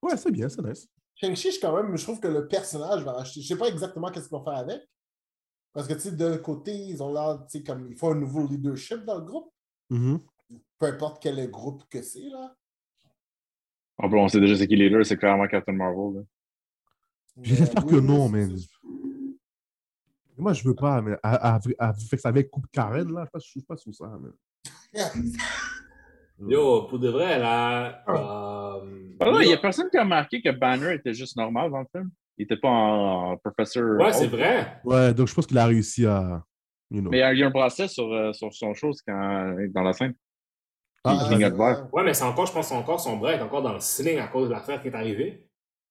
Ouais, 0.00 0.16
c'est 0.16 0.30
bien, 0.30 0.48
c'est 0.48 0.62
nice. 0.62 0.86
Shang-Chi, 1.16 1.48
je 1.48 1.52
suis 1.54 1.60
quand 1.60 1.74
même, 1.74 1.96
je 1.96 2.04
trouve 2.04 2.20
que 2.20 2.28
le 2.28 2.46
personnage 2.46 3.02
va 3.02 3.14
racheter. 3.14 3.40
Je 3.42 3.48
sais 3.48 3.56
pas 3.58 3.66
exactement 3.66 4.12
qu'est-ce 4.12 4.28
qu'ils 4.28 4.38
vont 4.38 4.44
faire 4.44 4.58
avec. 4.58 4.80
Parce 5.72 5.88
que, 5.88 5.94
tu 5.94 6.00
sais, 6.02 6.12
d'un 6.12 6.38
côté, 6.38 6.72
ils 6.72 7.02
ont 7.02 7.12
l'air, 7.12 7.40
tu 7.50 7.58
sais, 7.58 7.64
comme, 7.64 7.88
il 7.90 7.96
faut 7.96 8.10
un 8.12 8.14
nouveau 8.14 8.46
leadership 8.46 9.04
dans 9.04 9.16
le 9.18 9.24
groupe. 9.24 9.52
Mhm. 9.90 10.20
Peu 10.78 10.86
importe 10.86 11.20
quel 11.20 11.50
groupe 11.50 11.82
que 11.90 12.00
c'est, 12.00 12.28
là. 12.30 12.54
Ah, 13.98 14.06
bon, 14.06 14.22
on 14.24 14.28
sait 14.28 14.38
déjà 14.40 14.56
c'est 14.56 14.68
qui 14.68 14.76
leader, 14.76 15.04
c'est 15.04 15.16
clairement 15.16 15.48
Captain 15.48 15.72
Marvel. 15.72 16.14
là. 16.14 16.22
J'espère 17.42 17.84
Mais, 17.86 17.90
que 17.90 17.96
non, 17.96 18.30
c'est- 18.32 18.68
Moi, 20.38 20.52
je 20.52 20.62
veux 20.68 20.74
pas, 20.76 21.02
mais 21.02 21.16
à, 21.24 21.56
à, 21.56 21.60
à, 21.80 21.92
fait 21.92 22.16
que 22.16 22.22
ça 22.22 22.28
avec 22.28 22.50
Coupe 22.50 22.66
Karen, 22.70 23.12
là, 23.12 23.26
je 23.34 23.38
ne 23.38 23.40
suis 23.40 23.62
pas 23.62 23.76
sous 23.76 23.92
ça. 23.92 24.06
man. 24.06 24.32
Yo, 26.48 26.82
pour 26.88 26.98
de 26.98 27.08
vrai, 27.08 27.38
là. 27.38 28.02
Ah. 28.06 28.76
euh, 28.82 29.08
Ah 29.20 29.30
il 29.42 29.48
n'y 29.48 29.52
a 29.52 29.58
personne 29.58 29.88
qui 29.90 29.96
a 29.98 30.02
remarqué 30.02 30.40
que 30.40 30.50
Banner 30.50 30.94
était 30.94 31.12
juste 31.14 31.36
normal 31.36 31.70
dans 31.70 31.80
le 31.80 31.86
film. 31.94 32.10
Il 32.38 32.42
n'était 32.44 32.56
pas 32.56 32.68
en, 32.68 33.32
en 33.32 33.36
professeur. 33.36 33.98
Ouais, 34.00 34.12
c'est 34.12 34.26
vrai. 34.28 34.80
Ouais, 34.84 35.12
donc 35.12 35.28
je 35.28 35.34
pense 35.34 35.46
qu'il 35.46 35.58
a 35.58 35.66
réussi 35.66 36.06
à. 36.06 36.42
You 36.90 37.02
know. 37.02 37.10
Mais 37.10 37.18
il 37.18 37.20
y 37.20 37.22
a- 37.22 37.32
il 37.34 37.42
un 37.44 37.50
bracelet 37.50 37.86
sur, 37.88 38.10
euh, 38.12 38.32
sur 38.32 38.52
son 38.52 38.74
chose 38.74 39.00
quand, 39.06 39.56
dans 39.74 39.82
la 39.82 39.92
scène. 39.92 40.14
Ah, 41.04 41.26
vert. 41.30 41.54
vrai. 41.54 41.76
Ouais, 41.92 42.02
mais 42.04 42.14
c'est 42.14 42.24
encore, 42.24 42.46
je 42.46 42.52
pense, 42.52 42.68
c'est 42.68 42.74
encore 42.76 43.00
son 43.00 43.16
break, 43.16 43.40
encore 43.42 43.62
dans 43.62 43.72
le 43.74 43.80
sling 43.80 44.18
à 44.18 44.26
cause 44.28 44.48
de 44.48 44.54
l'affaire 44.54 44.80
qui 44.82 44.88
est 44.88 44.94
arrivée. 44.94 45.46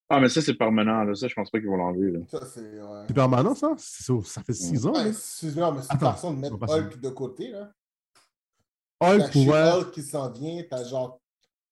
Ah, 0.10 0.20
mais 0.20 0.28
ça, 0.28 0.42
c'est 0.42 0.56
permanent. 0.56 1.04
Là. 1.04 1.14
Ça, 1.16 1.28
je 1.28 1.34
pense 1.36 1.52
pas 1.52 1.60
qu'ils 1.60 1.70
vont 1.70 1.78
l'enlever. 1.78 2.12
là. 2.12 2.20
Ça, 2.28 2.46
c'est. 2.46 2.62
Ouais. 2.62 3.04
C'est 3.08 3.14
permanent, 3.14 3.54
ça? 3.56 3.74
Ça 3.78 4.44
fait 4.44 4.54
six 4.54 4.86
ans. 4.88 4.92
Ouais, 4.92 5.04
là. 5.04 5.08
excuse-moi, 5.10 5.72
mais 5.76 5.82
c'est 5.84 6.00
façon 6.00 6.34
de 6.34 6.40
mettre. 6.40 6.56
Hulk 6.56 7.00
de 7.00 7.10
côté, 7.10 7.50
là. 7.50 7.72
Hulk, 9.02 9.36
ouais. 9.36 9.72
Hulk 9.72 9.92
qui 9.92 10.02
s'en 10.04 10.32
vient, 10.32 10.62
t'as 10.70 10.84
genre. 10.84 11.20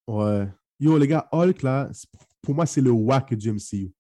Ouais. 0.08 0.48
Yo, 0.80 0.98
les 0.98 1.08
gars, 1.08 1.28
Hulk, 1.32 1.62
là, 1.64 1.90
pour 2.42 2.56
moi, 2.56 2.66
c'est 2.66 2.82
le 2.82 2.92
whack 2.92 3.34
du 3.34 3.52
MCU. 3.52 3.92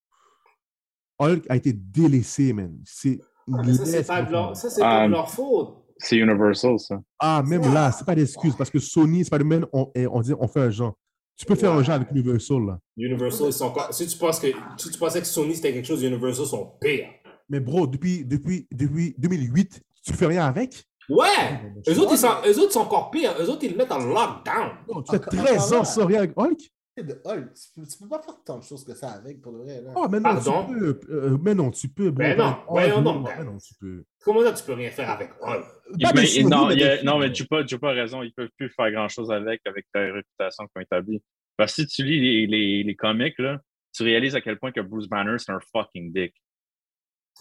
Hulk 1.20 1.46
a 1.50 1.56
été 1.56 1.74
délaissé, 1.74 2.54
man. 2.54 2.78
C'est. 2.86 3.20
Ah, 3.52 3.64
ça, 3.74 3.86
c'est 3.86 4.08
pas 4.08 4.22
leur, 4.22 4.56
ça, 4.56 4.70
c'est 4.70 4.82
Ah, 4.82 4.86
pas 5.00 5.08
leur 5.08 5.30
faute. 5.30 5.84
C'est 5.98 6.18
Universal, 6.18 6.80
ça. 6.80 7.02
Ah, 7.20 7.42
même 7.44 7.62
là, 7.74 7.92
c'est 7.92 8.06
pas 8.06 8.14
d'excuse 8.14 8.56
parce 8.56 8.70
que 8.70 8.78
Sony, 8.78 9.26
Spider-Man, 9.26 9.66
on, 9.74 9.90
eh, 9.96 10.06
on 10.06 10.22
dit 10.22 10.34
on 10.40 10.48
fait 10.48 10.60
un 10.62 10.70
genre. 10.70 10.94
Tu 11.36 11.46
peux 11.46 11.56
faire 11.56 11.72
un 11.72 11.84
genre 11.84 11.96
avec 11.96 12.12
Universal, 12.12 12.66
là. 12.66 12.80
Universal, 12.98 13.48
ils 13.48 13.54
sont. 13.54 13.74
Si 13.92 14.08
tu 14.08 14.18
penses 14.18 14.40
que, 14.40 14.48
si 14.78 14.92
tu 14.92 15.00
pensais 15.00 15.20
que 15.22 15.28
Sony 15.28 15.56
c'était 15.56 15.74
quelque 15.74 15.86
chose, 15.86 16.04
Universal 16.04 16.46
sont 16.46 16.74
pires. 16.80 17.10
Mais 17.50 17.60
bro, 17.60 17.88
depuis, 17.88 18.26
depuis, 18.26 18.68
depuis 18.72 19.16
2008, 19.18 19.82
tu 20.04 20.14
fais 20.14 20.26
rien 20.28 20.46
avec? 20.46 20.86
Ouais! 21.10 21.62
Eux 21.88 22.00
autres, 22.00 22.14
ils 22.14 22.18
sont, 22.18 22.34
eux 22.46 22.60
autres 22.60 22.74
sont 22.74 22.82
encore 22.82 23.12
pires. 23.12 23.34
Eux 23.40 23.50
autres, 23.50 23.64
ils 23.64 23.72
le 23.72 23.78
mettent 23.78 23.92
en 23.92 24.00
lockdown. 24.00 24.72
Non, 24.90 25.02
tu 25.02 25.12
fais 25.12 25.18
Encore- 25.18 25.34
13 25.44 25.68
encore 25.72 25.80
ans 25.82 25.84
sans 25.86 26.06
rien 26.06 26.20
avec 26.20 26.32
Hulk? 26.36 26.60
de 26.98 27.22
Hulk, 27.24 27.54
tu 27.54 27.62
peux, 27.80 27.88
tu 27.88 27.98
peux 28.00 28.08
pas 28.10 28.20
faire 28.24 28.44
tant 28.44 28.58
de 28.58 28.64
choses 28.64 28.84
que 28.84 28.96
ça 28.96 29.12
avec, 29.12 29.40
pour 29.40 29.52
le 29.52 29.60
vrai, 29.60 29.82
là. 29.84 29.92
Oh, 29.96 30.08
mais 30.10 30.18
non, 30.20 30.24
Pardon? 30.24 30.66
tu 30.68 30.74
peux. 30.80 31.00
euh, 31.12 31.38
mais 31.44 31.54
non, 31.54 31.70
tu 31.70 31.88
peux. 31.90 32.10
bro. 32.10 32.24
Ben 32.26 32.36
non. 32.36 32.58
Mais 32.74 33.60
tu 33.60 33.74
peux. 33.80 34.04
Comment 34.24 34.42
ça, 34.42 34.52
tu 34.54 34.64
peux 34.64 34.74
rien 34.74 34.90
faire 34.90 35.12
avec 35.12 35.30
Hulk? 35.40 35.64
Il- 35.96 36.04
Pas 36.04 36.12
mais- 36.16 36.26
souris, 36.26 36.46
non, 36.46 36.66
mais 36.68 36.74
il 36.74 36.84
a- 36.84 37.04
non, 37.04 37.20
mais. 37.20 37.32
Jupa, 37.34 37.64
Jupa 37.68 37.90
a 37.90 37.92
raison. 37.92 38.24
Ils 38.24 38.34
peuvent 38.34 38.50
plus 38.58 38.70
faire 38.72 38.92
grand-chose 38.92 39.30
avec, 39.32 39.62
avec 39.66 39.86
la 39.94 40.12
réputation 40.12 40.64
qu'ils 40.66 40.80
ont 40.80 40.82
établie. 40.82 41.22
Parce 41.56 41.76
que 41.76 41.84
si 41.84 41.88
tu 41.88 42.04
lis 42.04 42.20
les, 42.20 42.48
les, 42.48 42.84
les 42.84 42.96
comics, 42.96 43.38
là, 43.38 43.60
tu 43.94 44.02
réalises 44.02 44.36
à 44.36 44.42
quel 44.42 44.58
point 44.58 44.72
que 44.72 44.82
Bruce 44.82 45.08
Banner, 45.08 45.38
c'est 45.38 45.52
un 45.52 45.60
fucking 45.72 46.12
dick. 46.12 46.34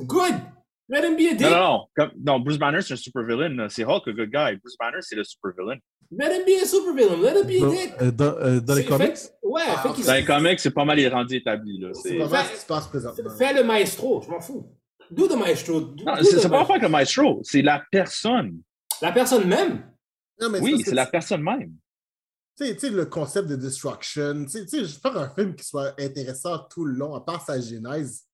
Good! 0.01 0.35
Let 0.89 1.05
him 1.05 1.17
be 1.17 1.27
a 1.33 1.35
dick! 1.35 1.41
Non, 1.41 1.51
non, 1.51 1.59
non. 1.61 1.87
Comme- 1.97 2.13
non, 2.25 2.39
Bruce 2.41 2.59
Banner, 2.59 2.81
c'est 2.81 2.95
un 2.95 2.97
super 2.97 3.23
villain. 3.25 3.69
C'est 3.69 3.85
Hulk, 3.85 4.07
a 4.07 4.13
good 4.13 4.31
guy. 4.31 4.57
Bruce 4.63 4.77
Banner, 4.79 4.99
c'est 5.01 5.17
le 5.17 5.25
super 5.25 5.51
villain. 5.59 5.79
Let 6.13 6.37
him 6.37 6.45
be 6.47 6.63
a 6.63 6.67
supervillain! 6.67 7.17
Let 7.21 7.41
him 7.41 7.47
be 7.47 7.57
a 7.57 7.61
Dans, 7.67 7.71
dick! 7.73 7.93
euh, 8.01 8.11
dans, 8.13 8.25
euh, 8.39 8.61
dans 8.61 8.75
les 8.75 8.85
comics? 8.85 9.17
fait- 9.17 9.33
ouais, 9.43 9.63
Ah, 9.67 9.83
fait 9.95 10.03
Dans 10.07 10.15
les 10.15 10.25
comics, 10.25 10.61
c'est 10.61 10.71
pas 10.71 10.85
mal 10.85 10.97
les 10.97 11.09
rendus 11.09 11.37
établis. 11.37 11.85
C'est 12.03 12.19
pas 12.19 12.29
mal 12.29 12.45
ce 12.47 12.53
qui 12.53 12.59
se 12.59 12.67
passe 12.67 12.87
présentement. 12.87 13.31
Fais 13.37 13.53
le 13.53 13.65
maestro, 13.65 14.23
je 14.23 14.31
m'en 14.31 14.41
fous. 14.41 14.65
Do 15.11 15.27
the 15.29 15.37
maestro. 15.37 15.81
do- 15.81 16.05
Non, 16.05 16.17
do 16.17 16.23
c'est 16.25 16.49
pas 16.49 16.59
rapport 16.59 16.71
avec 16.77 16.83
le 16.83 16.89
maestro, 16.89 17.41
c'est 17.43 17.63
la 17.63 17.83
personne. 17.91 18.61
La 19.03 19.13
personne 19.13 19.47
même? 19.49 19.91
Non, 20.41 20.51
mais 20.51 20.61
Oui, 20.61 20.79
que 20.83 20.89
c'est 20.91 20.95
la 20.95 21.07
personne 21.07 21.43
même. 21.43 21.73
Tu 22.59 22.79
sais, 22.79 22.91
le 22.91 23.05
concept 23.07 23.49
de 23.49 23.57
destruction, 23.57 24.45
tu 24.45 24.51
sais, 24.51 24.63
tu 24.65 24.69
sais, 24.79 24.85
je 24.85 24.99
faire 24.99 25.17
un 25.17 25.29
film 25.29 25.55
qui 25.55 25.65
soit 25.65 25.93
intéressant 26.01 26.59
tout 26.71 26.85
le 26.85 26.95
long, 26.95 27.15
à 27.15 27.21
part 27.21 27.45
sa 27.45 27.61
genèse. 27.61 28.26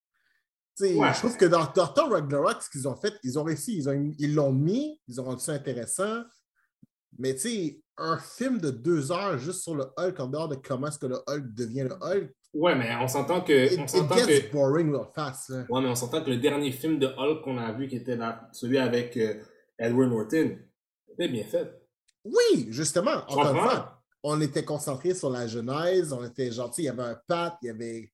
Ouais. 0.81 1.13
Je 1.13 1.19
trouve 1.19 1.37
que 1.37 1.45
dans, 1.45 1.65
dans 1.75 1.87
Thor 1.87 2.09
Ragnarok, 2.11 2.61
ce 2.61 2.69
qu'ils 2.69 2.87
ont 2.87 2.95
fait, 2.95 3.13
ils 3.23 3.37
ont 3.37 3.43
réussi, 3.43 3.75
ils 3.77 3.89
ont- 3.89 4.11
ils 4.17 4.33
l'ont 4.33 4.51
mis, 4.53 4.99
ils 5.07 5.21
ont 5.21 5.25
rendu 5.25 5.43
ça 5.43 5.51
intéressant. 5.53 6.23
Mais 7.19 7.33
tu 7.35 7.41
sais, 7.41 7.81
un 7.97 8.17
film 8.17 8.59
de 8.59 8.71
deux 8.71 9.11
heures 9.11 9.37
juste 9.37 9.61
sur 9.61 9.75
le 9.75 9.85
Hulk, 9.97 10.19
en 10.19 10.27
dehors 10.27 10.47
de 10.47 10.55
comment 10.55 10.87
est-ce 10.87 10.97
que 10.97 11.05
le 11.05 11.17
Hulk 11.27 11.53
devient 11.53 11.83
le 11.83 11.95
Hulk, 12.01 12.31
Ouais, 12.55 12.75
mais 12.75 12.95
on 13.01 13.07
s'entend 13.07 13.41
que. 13.41 13.73
it, 13.73 13.79
On 13.79 13.87
s'entend 13.87 14.15
que. 14.15 14.51
boring 14.51 14.91
real 14.93 15.07
fast. 15.15 15.49
là. 15.49 15.65
Ouais, 15.69 15.81
mais 15.81 15.87
on 15.89 15.95
s'entend 15.95 16.23
que 16.23 16.29
le 16.29 16.37
dernier 16.37 16.71
film 16.71 16.99
de 16.99 17.07
Hulk 17.07 17.43
qu'on 17.43 17.57
a 17.57 17.71
vu, 17.71 17.87
qui 17.87 17.95
était 17.95 18.17
celui 18.51 18.77
avec 18.77 19.17
euh, 19.17 19.41
Edward 19.79 20.09
Norton, 20.11 20.59
était 21.11 21.29
bien 21.29 21.45
fait. 21.45 21.81
Oui, 22.23 22.67
justement, 22.69 23.11
encore 23.27 23.55
une 23.55 23.61
fois, 23.61 24.03
on 24.21 24.39
était 24.39 24.63
concentré 24.63 25.15
sur 25.15 25.31
la 25.31 25.47
genèse, 25.47 26.13
on 26.13 26.23
était 26.23 26.51
gentil, 26.51 26.83
il 26.83 26.85
y 26.85 26.89
avait 26.89 27.01
un 27.03 27.19
pat, 27.27 27.55
il 27.63 27.67
y 27.67 27.69
avait. 27.71 28.12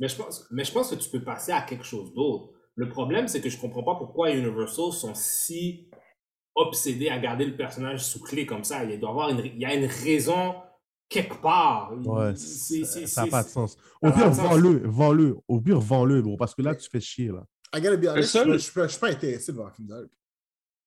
Mais 0.00 0.08
je 0.08 0.16
pense, 0.16 0.46
mais 0.50 0.64
je 0.64 0.72
pense 0.72 0.90
que 0.90 0.94
tu 0.96 1.08
peux 1.10 1.22
passer 1.22 1.52
à 1.52 1.62
quelque 1.62 1.84
chose 1.84 2.12
d'autre. 2.14 2.50
Le 2.74 2.88
problème, 2.88 3.28
c'est 3.28 3.40
que 3.40 3.48
je 3.48 3.58
comprends 3.60 3.82
pas 3.84 3.94
pourquoi 3.94 4.30
Universal 4.32 4.92
sont 4.92 5.14
si 5.14 5.88
obsédés 6.56 7.08
à 7.08 7.18
garder 7.18 7.44
le 7.44 7.56
personnage 7.56 8.04
sous 8.04 8.20
clé 8.22 8.46
comme 8.46 8.64
ça. 8.64 8.84
Il 8.84 8.98
doit 8.98 9.10
avoir 9.10 9.28
une, 9.30 9.40
il 9.44 9.58
y 9.58 9.64
a 9.64 9.74
une 9.74 9.86
raison 9.86 10.54
quelque 11.08 11.40
part. 11.40 11.92
Ouais, 12.04 12.34
C'est- 12.36 12.84
c'est- 12.84 13.06
ça 13.06 13.24
n'a 13.24 13.30
pas 13.30 13.42
de 13.42 13.48
sens. 13.48 13.76
Au 14.02 14.10
pire, 14.10 14.30
vends-le, 14.30 14.82
vends-le. 14.88 15.36
Au 15.48 15.60
pire, 15.60 15.78
vends-le, 15.80 16.22
bro, 16.22 16.36
parce 16.36 16.54
que 16.54 16.62
là, 16.62 16.74
tu 16.74 16.88
fais 16.90 17.00
chier, 17.00 17.28
là. 17.28 17.44
I 17.76 17.80
gotta 17.80 17.96
be 17.96 18.06
honest, 18.06 18.30
seul- 18.30 18.52
je 18.52 18.58
suis 18.58 18.72
pas- 18.72 18.86
je 18.86 18.92
suis 18.92 19.00
pas 19.00 19.10
intéressé 19.10 19.50
de 19.52 19.56
voir 19.56 19.68
un 19.68 19.72
film 19.72 19.88
de 19.88 19.94
Hulk. 19.94 20.10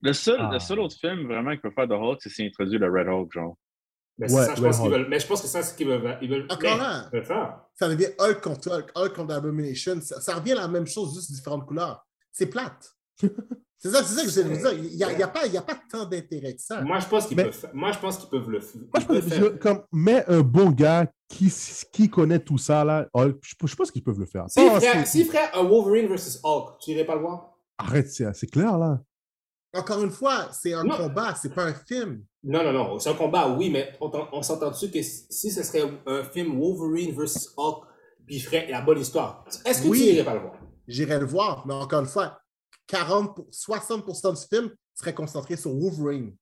Le 0.01 0.13
seul, 0.13 0.37
Ah. 0.39 0.49
le 0.53 0.59
seul 0.59 0.79
autre 0.79 0.95
film 0.99 1.27
vraiment 1.27 1.51
qu'il 1.51 1.59
peut 1.61 1.71
faire 1.71 1.87
de 1.87 1.93
Hulk, 1.95 2.19
c'est 2.21 2.29
s'il 2.29 2.45
introduit 2.47 2.77
le 2.77 2.89
Red 2.91 3.07
Hulk, 3.07 3.31
genre. 3.33 3.57
Mais 4.19 4.27
c'est 4.27 4.35
Ouais, 4.35 4.45
ça, 4.45 4.55
je 4.55 4.61
ouais, 4.61 4.67
pense 4.69 4.77
qu'ils 4.77 4.85
Hulk. 4.87 4.93
veulent. 4.93 5.07
Mais 5.09 5.19
je 5.19 5.27
pense 5.27 5.41
que 5.41 5.47
c'est 5.47 5.53
ça 5.53 5.63
ce 5.63 5.73
qu'ils 5.75 5.87
veulent. 5.87 6.17
Ils 6.21 6.29
veulent 6.29 6.45
Encore 6.49 6.77
mais 7.13 7.21
là. 7.21 7.69
Ça 7.75 7.87
devient 7.89 8.07
Hulk 8.19 8.41
contre 8.41 8.71
Hulk, 8.71 8.91
Hulk 8.95 9.13
contre 9.15 9.33
Abomination. 9.35 9.99
Ça, 10.01 10.19
ça 10.21 10.35
revient 10.35 10.53
à 10.53 10.61
la 10.61 10.67
même 10.67 10.87
chose, 10.87 11.13
juste 11.15 11.31
différentes 11.31 11.65
couleurs. 11.67 12.05
C'est 12.31 12.47
plate. 12.47 12.91
C'est 13.79 13.91
ça, 13.91 14.03
c'est 14.03 14.15
ça 14.15 14.23
que 14.23 14.29
je 14.31 14.41
veux 14.41 14.57
dire. 14.57 14.73
Il 14.73 14.95
n'y 14.97 15.03
a, 15.03 15.11
y 15.15 15.21
a 15.21 15.27
pas, 15.27 15.45
il 15.45 15.53
y 15.53 15.57
a 15.57 15.61
pas 15.61 15.77
tant 15.91 16.03
d'intérêt 16.05 16.55
que 16.55 16.61
ça. 16.63 16.81
Moi, 16.81 16.97
je 16.99 17.05
pense 17.05 17.27
qu'ils 17.27 17.37
Mais- 17.37 17.43
peuvent, 17.43 17.53
faire- 17.53 17.75
moi, 17.75 17.91
je 17.91 17.99
pense 17.99 18.17
qu'ils 18.17 18.27
peuvent 18.29 18.49
le 18.49 18.57
Moi, 18.59 19.19
je 19.21 19.21
faire. 19.21 19.59
comme, 19.59 19.83
mets 19.91 20.25
un 20.27 20.39
bon 20.41 20.71
gars 20.71 21.05
qui, 21.29 21.53
qui 21.93 22.09
connaît 22.09 22.39
tout 22.39 22.57
ça, 22.57 22.83
là. 22.83 23.07
Hulk, 23.13 23.37
je, 23.43 23.67
je 23.67 23.75
pense 23.75 23.91
qu'ils 23.91 24.03
peuvent 24.03 24.17
le 24.19 24.25
faire. 24.25 24.45
S'il 24.49 25.25
ferait 25.27 25.51
un 25.53 25.61
Wolverine 25.61 26.07
versus 26.07 26.39
Hulk, 26.43 26.79
tu 26.79 26.89
irais 26.89 27.05
pas 27.05 27.13
le 27.13 27.21
voir? 27.21 27.51
Arrête, 27.77 28.09
c'est 28.09 28.25
c'est 28.33 28.47
clair, 28.47 28.79
là. 28.79 28.99
Encore 29.75 30.01
une 30.03 30.09
fois, 30.09 30.49
c'est 30.53 30.73
un 30.73 30.83
Non. 30.83 30.97
combat, 30.97 31.35
c'est 31.39 31.53
pas 31.53 31.65
un 31.65 31.73
film. 31.75 32.23
Non, 32.49 32.63
non, 32.63 32.71
non. 32.71 32.97
C'est 32.99 33.09
un 33.09 33.13
combat, 33.13 33.49
oui, 33.49 33.69
mais 33.69 33.91
on, 33.99 34.09
t'en- 34.09 34.27
on 34.31 34.41
s'entend 34.41 34.71
dessus 34.71 34.89
que 34.89 35.01
si 35.01 35.51
ce 35.51 35.63
serait 35.63 35.83
un 36.05 36.23
film 36.23 36.57
Wolverine 36.59 37.13
versus 37.13 37.53
Hulk, 37.57 37.83
puis 38.25 38.37
il 38.37 38.39
ferait 38.39 38.67
la 38.71 38.81
bonne 38.81 38.99
histoire, 38.99 39.43
est-ce 39.65 39.81
que 39.83 39.87
Oui. 39.89 39.99
tu 39.99 40.05
irais 40.05 40.23
pas 40.25 40.33
le 40.33 40.39
voir? 40.39 40.53
J'irai 40.87 41.19
le 41.19 41.25
voir, 41.25 41.67
mais 41.67 41.73
encore 41.73 41.99
une 41.99 42.05
fois, 42.07 42.39
40 42.87 43.35
pour- 43.35 43.47
60% 43.51 44.31
du 44.31 44.41
film 44.49 44.71
serait 44.93 45.13
concentré 45.13 45.57
sur 45.57 45.71
Wolverine 45.75 46.33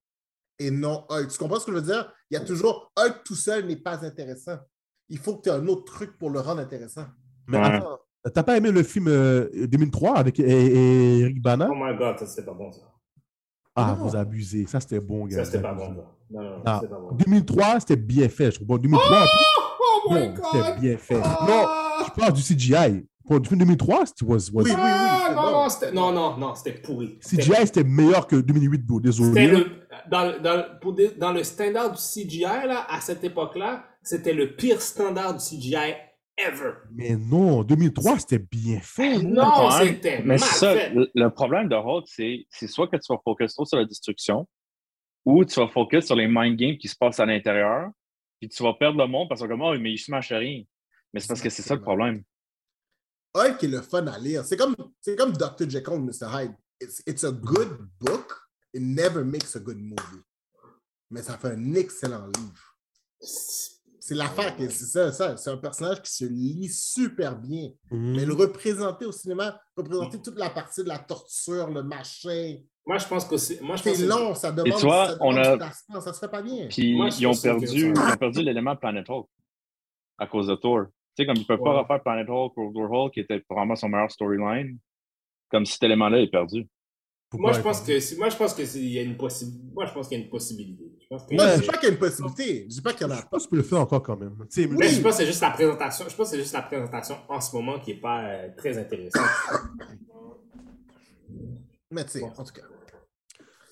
et 0.60 0.70
non 0.70 1.06
Hulk. 1.10 1.28
Tu 1.30 1.38
comprends 1.40 1.60
ce 1.60 1.66
que 1.66 1.72
je 1.72 1.78
veux 1.78 1.84
dire? 1.84 2.14
Il 2.30 2.36
y 2.36 2.38
a 2.38 2.42
toujours 2.46 2.92
Hulk 2.96 3.24
tout 3.26 3.36
seul 3.36 3.66
n'est 3.66 3.76
pas 3.76 4.06
intéressant. 4.06 4.58
Il 5.10 5.18
faut 5.18 5.36
que 5.38 5.42
tu 5.44 5.50
aies 5.50 5.54
un 5.54 5.68
autre 5.68 5.86
truc 5.92 6.18
pour 6.20 6.30
le 6.30 6.40
rendre 6.40 6.62
intéressant. 6.62 7.06
Mais 7.48 7.58
Ouais. 7.58 7.64
attends, 7.66 7.98
t'as 8.34 8.44
pas 8.44 8.58
aimé 8.58 8.72
le 8.72 8.84
film 8.84 9.08
euh, 9.08 9.50
2003 9.68 10.18
avec 10.18 10.40
et- 10.40 10.44
et 10.44 11.20
Eric 11.22 11.42
Bana? 11.42 11.68
Oh 11.72 11.76
my 11.76 11.98
god, 11.98 12.20
ça 12.20 12.26
c'était 12.28 12.46
pas 12.46 12.54
bon 12.54 12.72
ça. 12.72 12.82
Ah, 13.76 13.96
non. 13.98 14.06
vous 14.06 14.16
abusez. 14.16 14.66
Ça, 14.68 14.80
c'était 14.80 15.00
bon, 15.00 15.26
gars. 15.26 15.38
Ça 15.38 15.46
c'était 15.46 15.58
vous 15.58 15.64
pas 15.64 15.74
bon. 15.74 15.90
Non, 16.32 16.42
non, 16.42 16.42
non, 16.44 16.62
Ah, 16.66 16.80
c'était 16.82 16.94
pas 16.94 17.00
bon. 17.00 17.12
2003, 17.16 17.80
c'était 17.82 17.96
bien 17.98 18.30
fait, 18.30 18.46
je 18.52 18.56
trouve. 18.56 18.68
Bon, 18.68 18.78
2003, 18.78 19.18
en 19.18 19.22
plus, 19.22 19.30
Oh 20.08 20.14
my 20.14 20.30
bon, 20.30 20.44
c'était 20.52 20.80
bien 20.80 20.98
fait. 20.98 21.16
Non, 21.16 21.22
Ah! 21.22 22.06
je 22.08 22.20
parle 22.22 22.34
du 22.34 22.42
CGI. 22.42 23.06
Pour 23.28 23.40
du 23.40 23.48
film 23.50 23.60
2003, 23.60 24.06
c'était 24.06 24.24
was, 24.26 24.36
was- 24.54 24.64
Oui, 24.64 24.70
oui, 24.70 24.72
oui. 24.72 24.76
Ah, 24.78 25.34
non, 25.36 25.52
non, 25.52 25.70
c'était- 25.70 25.92
non, 25.92 26.12
non, 26.12 26.38
non, 26.38 26.54
c'était 26.56 26.74
pourri. 26.74 27.18
C'était- 27.22 27.42
CGI, 27.42 27.66
c'était 27.66 27.84
meilleur 27.84 28.28
que 28.28 28.36
2008, 28.36 28.86
bro. 28.86 28.98
C'était 28.98 29.08
Désolé. 29.10 29.48
le, 29.48 29.66
dans, 30.12 30.26
le- 30.32 30.40
dans, 30.40 30.64
pour 30.80 30.94
des- 30.94 31.12
dans 31.18 31.32
le 31.32 31.44
standard 31.44 31.92
du 31.92 31.98
CGI, 31.98 32.42
là, 32.44 32.86
à 32.88 33.02
cette 33.02 33.24
époque-là, 33.24 33.84
c'était 34.04 34.34
le 34.34 34.56
pire 34.56 34.80
standard 34.80 35.34
du 35.34 35.40
CGI 35.44 35.96
ever. 36.38 36.74
Mais 36.92 37.16
non, 37.16 37.64
2003, 37.64 38.20
c'était 38.20 38.40
bien 38.40 38.80
fait. 38.82 39.20
Non, 39.20 39.72
c'était 39.72 40.20
Mais 40.20 40.38
mal 40.38 40.40
c'est 40.40 40.56
ça, 40.56 40.74
fait. 40.74 40.94
le, 40.94 41.30
problème 41.30 41.70
de 41.70 41.76
Hulk, 41.76 42.06
c'est 42.08 42.46
c'est 42.50 42.68
soit 42.68 42.88
que 42.88 42.98
tu 42.98 43.12
vas 43.12 43.20
focus 43.24 43.54
trop 43.54 43.66
sur 43.66 43.78
la 43.78 43.86
destruction, 43.86 44.48
ou 45.26 45.44
tu 45.46 45.60
vas 45.60 45.68
focus 45.68 46.06
sur 46.06 46.16
les 46.16 46.28
mind 46.28 46.58
games 46.58 46.78
qui 46.78 46.88
se 46.88 46.96
passent 46.96 47.20
à 47.20 47.26
l'intérieur, 47.26 47.90
puis 48.40 48.50
tu 48.50 48.64
vas 48.64 48.74
perdre 48.74 49.00
le 49.00 49.08
monde 49.08 49.30
parce 49.30 49.42
que 49.42 49.48
comme, 49.48 49.62
oh, 49.62 49.78
mais 49.80 49.94
il 49.94 49.98
se 49.98 50.12
mâche 50.12 50.32
rien. 50.32 50.64
Mais 51.14 51.20
c'est 51.20 51.28
parce 51.28 51.42
que 51.42 51.50
c'est 51.50 51.62
ça 51.62 51.76
le 51.76 51.82
problème. 51.82 52.24
Hulk 53.34 53.64
est 53.64 53.68
le 53.68 53.82
fun 53.82 54.06
à 54.08 54.18
lire. 54.18 54.44
C'est 54.46 54.58
comme, 54.58 54.76
c'est 55.02 55.16
comme 55.16 55.34
Dr. 55.34 55.70
Jekyll, 55.70 56.00
Mr. 56.00 56.28
Hyde. 56.34 56.54
It's, 56.82 57.02
it's 57.06 57.24
a 57.24 57.32
good 57.32 57.90
book. 58.00 58.50
It 58.74 58.82
never 58.82 59.24
makes 59.24 59.56
a 59.56 59.60
good 59.60 59.78
movie. 59.78 60.24
Mais 61.10 61.22
ça 61.22 61.38
fait 61.38 61.50
un 61.50 61.74
excellent 61.76 62.28
livre. 62.28 62.76
C'est 64.08 64.14
l'affaire 64.14 64.54
c'est 64.60 64.70
ça, 64.70 65.12
ça. 65.12 65.36
C'est 65.36 65.50
un 65.50 65.58
personnage 65.58 66.00
qui 66.04 66.12
se 66.14 66.26
lit 66.26 66.70
super 66.70 67.36
bien. 67.40 67.72
Mhm. 67.90 68.16
Mais 68.16 68.24
le 68.24 68.36
représenter 68.36 69.04
au 69.08 69.12
cinéma, 69.12 69.60
représenter 69.76 70.22
toute 70.22 70.38
la 70.38 70.52
partie 70.52 70.84
de 70.84 70.88
la 70.90 71.00
torture, 71.00 71.72
le 71.72 71.82
machin, 71.82 72.58
Moi, 72.86 73.00
je 73.00 73.08
pense 73.08 73.26
que 73.26 73.36
c'est. 73.38 73.60
Moi, 73.62 73.78
je 73.78 73.82
pense 73.84 73.96
c'est 73.96 74.04
que- 74.04 74.08
long, 74.08 74.36
ça 74.36 74.52
demande, 74.52 74.78
tu 74.80 74.86
vois, 74.86 75.08
ça 75.08 75.18
on 75.22 75.32
demande 75.32 75.46
a- 75.48 75.58
placement, 75.58 76.02
ça 76.02 76.14
se 76.14 76.20
fait 76.20 76.30
pas 76.30 76.44
bien. 76.44 76.68
Puis 76.70 76.96
Moi, 76.96 77.10
je 77.10 77.20
ils, 77.22 77.26
ont 77.26 77.34
perdu, 77.34 77.66
ils 77.66 78.00
ont 78.00 78.18
perdu 78.20 78.44
l'élément 78.44 78.76
Planet 78.76 79.10
Hulk 79.10 79.28
à 80.20 80.28
cause 80.28 80.46
de 80.46 80.54
Thor. 80.56 80.82
Tu 80.86 81.24
sais, 81.24 81.26
comme 81.26 81.38
ils 81.38 81.40
ne 81.40 81.46
peuvent 81.46 81.60
Ouais. 81.62 81.64
pas 81.74 81.82
refaire 81.82 82.04
Planet 82.04 82.30
Hulk, 82.30 82.56
World 82.56 82.78
War 82.78 82.92
Hulk, 82.92 83.14
qui 83.16 83.22
était 83.22 83.40
probablement 83.40 83.76
son 83.76 83.90
meilleur 83.90 84.12
storyline, 84.12 84.78
comme 85.50 85.66
cet 85.66 85.82
élément-là 85.82 86.20
est 86.22 86.28
perdu. 86.28 86.68
Pourquoi 87.30 87.50
Moi, 87.52 87.58
je 87.58 87.64
pense 87.64 87.82
que 87.82 88.18
moi, 88.20 88.30
je 88.30 88.38
pense 88.38 88.54
que 88.54 88.66
c'est- 88.66 88.80
il 88.80 88.92
y 88.92 89.00
a 89.00 89.02
une 89.02 89.18
possibilité. 89.18 89.66
Moi, 89.74 89.86
je 89.88 89.94
pense 89.94 90.08
qu'il 90.08 90.18
y 90.18 90.22
a 90.22 90.24
une 90.24 90.30
possibilité. 90.30 90.84
Je 91.02 91.08
pense 91.08 91.26
que- 91.26 91.36
Moi, 91.36 91.56
je 91.56 91.62
dis 91.62 91.66
pas 91.68 91.74
qu'il 91.74 91.84
y 91.84 91.92
a 91.92 91.94
une 91.94 92.00
possibilité. 92.00 92.64
Je 92.70 92.76
dis 92.76 92.82
pas 92.82 92.94
qu'il 92.94 93.02
y 93.08 93.10
en 93.10 93.14
a 93.14 93.18
Je 93.18 93.22
pense 93.24 93.44
que 93.44 93.44
tu 93.44 93.50
peux 93.50 93.56
le 93.58 93.64
faire 93.64 93.80
encore 93.82 94.04
quand 94.04 94.16
même. 94.18 94.36
Mais 94.38 94.66
Oui. 94.68 94.90
je 94.90 95.02
pense 95.02 95.12
que 95.14 95.18
c'est 95.18 95.26
juste 95.26 95.42
la 95.42 95.52
présentation. 95.52 96.06
Je 96.08 96.16
pense 96.16 96.30
que 96.30 96.36
c'est 96.36 96.42
juste 96.42 96.54
la 96.54 96.62
présentation 96.62 97.18
en 97.28 97.42
ce 97.42 97.56
moment 97.56 97.80
qui 97.80 97.92
est 97.92 98.00
pas 98.00 98.24
euh, 98.26 98.50
très 98.56 98.78
intéressante. 98.78 99.24
Mais 101.92 102.04
tu 102.06 102.12
sais, 102.12 102.24
en 102.24 102.44
tout 102.44 102.54
cas. 102.54 102.62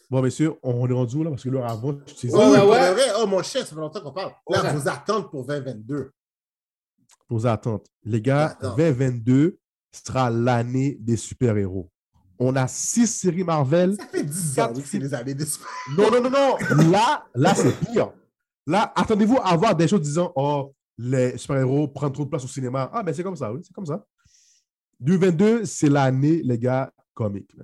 Bon, 0.10 0.22
messieurs, 0.22 0.54
on 0.62 0.88
est 0.88 0.94
rendu 0.94 1.16
où 1.16 1.24
là? 1.24 1.30
Parce 1.32 1.44
que 1.44 1.50
là, 1.50 1.66
avant, 1.68 1.98
je 2.06 2.14
disais, 2.14 2.36
Ouais, 2.38 2.46
ouais, 2.46 2.92
vrai, 2.94 3.02
oh 3.20 3.26
mon 3.26 3.42
chef, 3.42 3.62
ça 3.68 3.76
fait 3.76 3.82
longtemps 3.82 4.02
qu'on 4.02 4.12
parle. 4.14 4.34
Là, 4.50 4.62
Ouais. 4.64 4.74
vos 4.74 4.88
attentes 4.88 5.32
pour 5.32 5.46
2022. 5.46 6.12
nos 7.30 7.48
attentes. 7.48 7.88
Les 8.04 8.22
gars, 8.22 8.48
Attends. 8.50 8.76
2022 8.76 9.58
sera 9.92 10.30
l'année 10.30 10.98
des 11.00 11.18
super-héros. 11.18 11.90
On 12.40 12.56
a 12.56 12.68
six 12.68 13.08
séries 13.08 13.44
Marvel. 13.44 13.96
Ça 13.96 14.08
fait 14.08 14.24
10 14.24 14.60
ans 14.60 14.74
que 14.74 14.82
c'est 14.82 15.00
les 15.00 15.14
années 15.14 15.38
super. 15.46 15.68
Non, 15.98 16.12
non, 16.12 16.22
non, 16.22 16.30
non. 16.30 16.92
Là, 16.92 17.26
là, 17.36 17.56
c'est 17.56 17.74
pire. 17.80 18.12
Là, 18.66 18.92
attendez-vous 18.96 19.38
à 19.38 19.50
avoir 19.50 19.76
des 19.76 19.88
choses 19.88 20.02
disant 20.02 20.32
Oh, 20.36 20.74
les 20.98 21.38
super-héros 21.38 21.88
prennent 21.90 22.12
trop 22.12 22.26
de 22.26 22.30
place 22.30 22.44
au 22.44 22.48
cinéma. 22.48 22.90
Ah, 22.94 23.04
ben 23.04 23.14
c'est 23.14 23.24
comme 23.24 23.36
ça, 23.36 23.52
oui, 23.52 23.62
c'est 23.64 23.74
comme 23.74 23.86
ça. 23.86 24.06
2022, 25.00 25.66
c'est 25.66 25.90
l'année, 25.90 26.42
les 26.44 26.58
gars, 26.58 26.92
comique. 27.14 27.56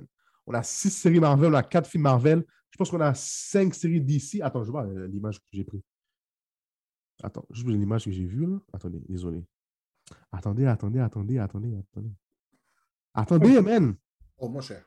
On 0.46 0.54
a 0.54 0.64
six 0.64 0.90
séries 0.90 1.20
Marvel, 1.20 1.52
on 1.52 1.58
a 1.58 1.64
quatre 1.64 1.90
films 1.90 2.04
Marvel. 2.04 2.44
Je 2.72 2.78
pense 2.78 2.90
qu'on 2.90 3.02
a 3.02 3.14
cinq 3.14 3.74
séries 3.74 4.02
d'ici. 4.02 4.41
Attends, 4.41 4.64
je 4.64 4.72
vois 4.72 4.86
euh, 4.86 5.08
l'image 5.08 5.40
que 5.40 5.46
j'ai 5.52 5.64
prise. 5.64 5.82
Attends, 7.24 7.46
je 7.52 7.64
veux 7.64 7.74
l'image 7.74 8.06
que 8.06 8.12
j'ai 8.12 8.26
vue. 8.26 8.46
Là. 8.46 8.58
Attendez, 8.74 9.02
désolé. 9.08 9.44
Attendez, 10.32 10.66
attendez, 10.66 11.00
attendez, 11.00 11.38
attendez, 11.38 11.76
attendez. 11.78 12.12
Attendez, 13.14 13.62
man. 13.62 13.96
Oh 14.40 14.48
mon 14.49 14.61
cher. 14.61 14.84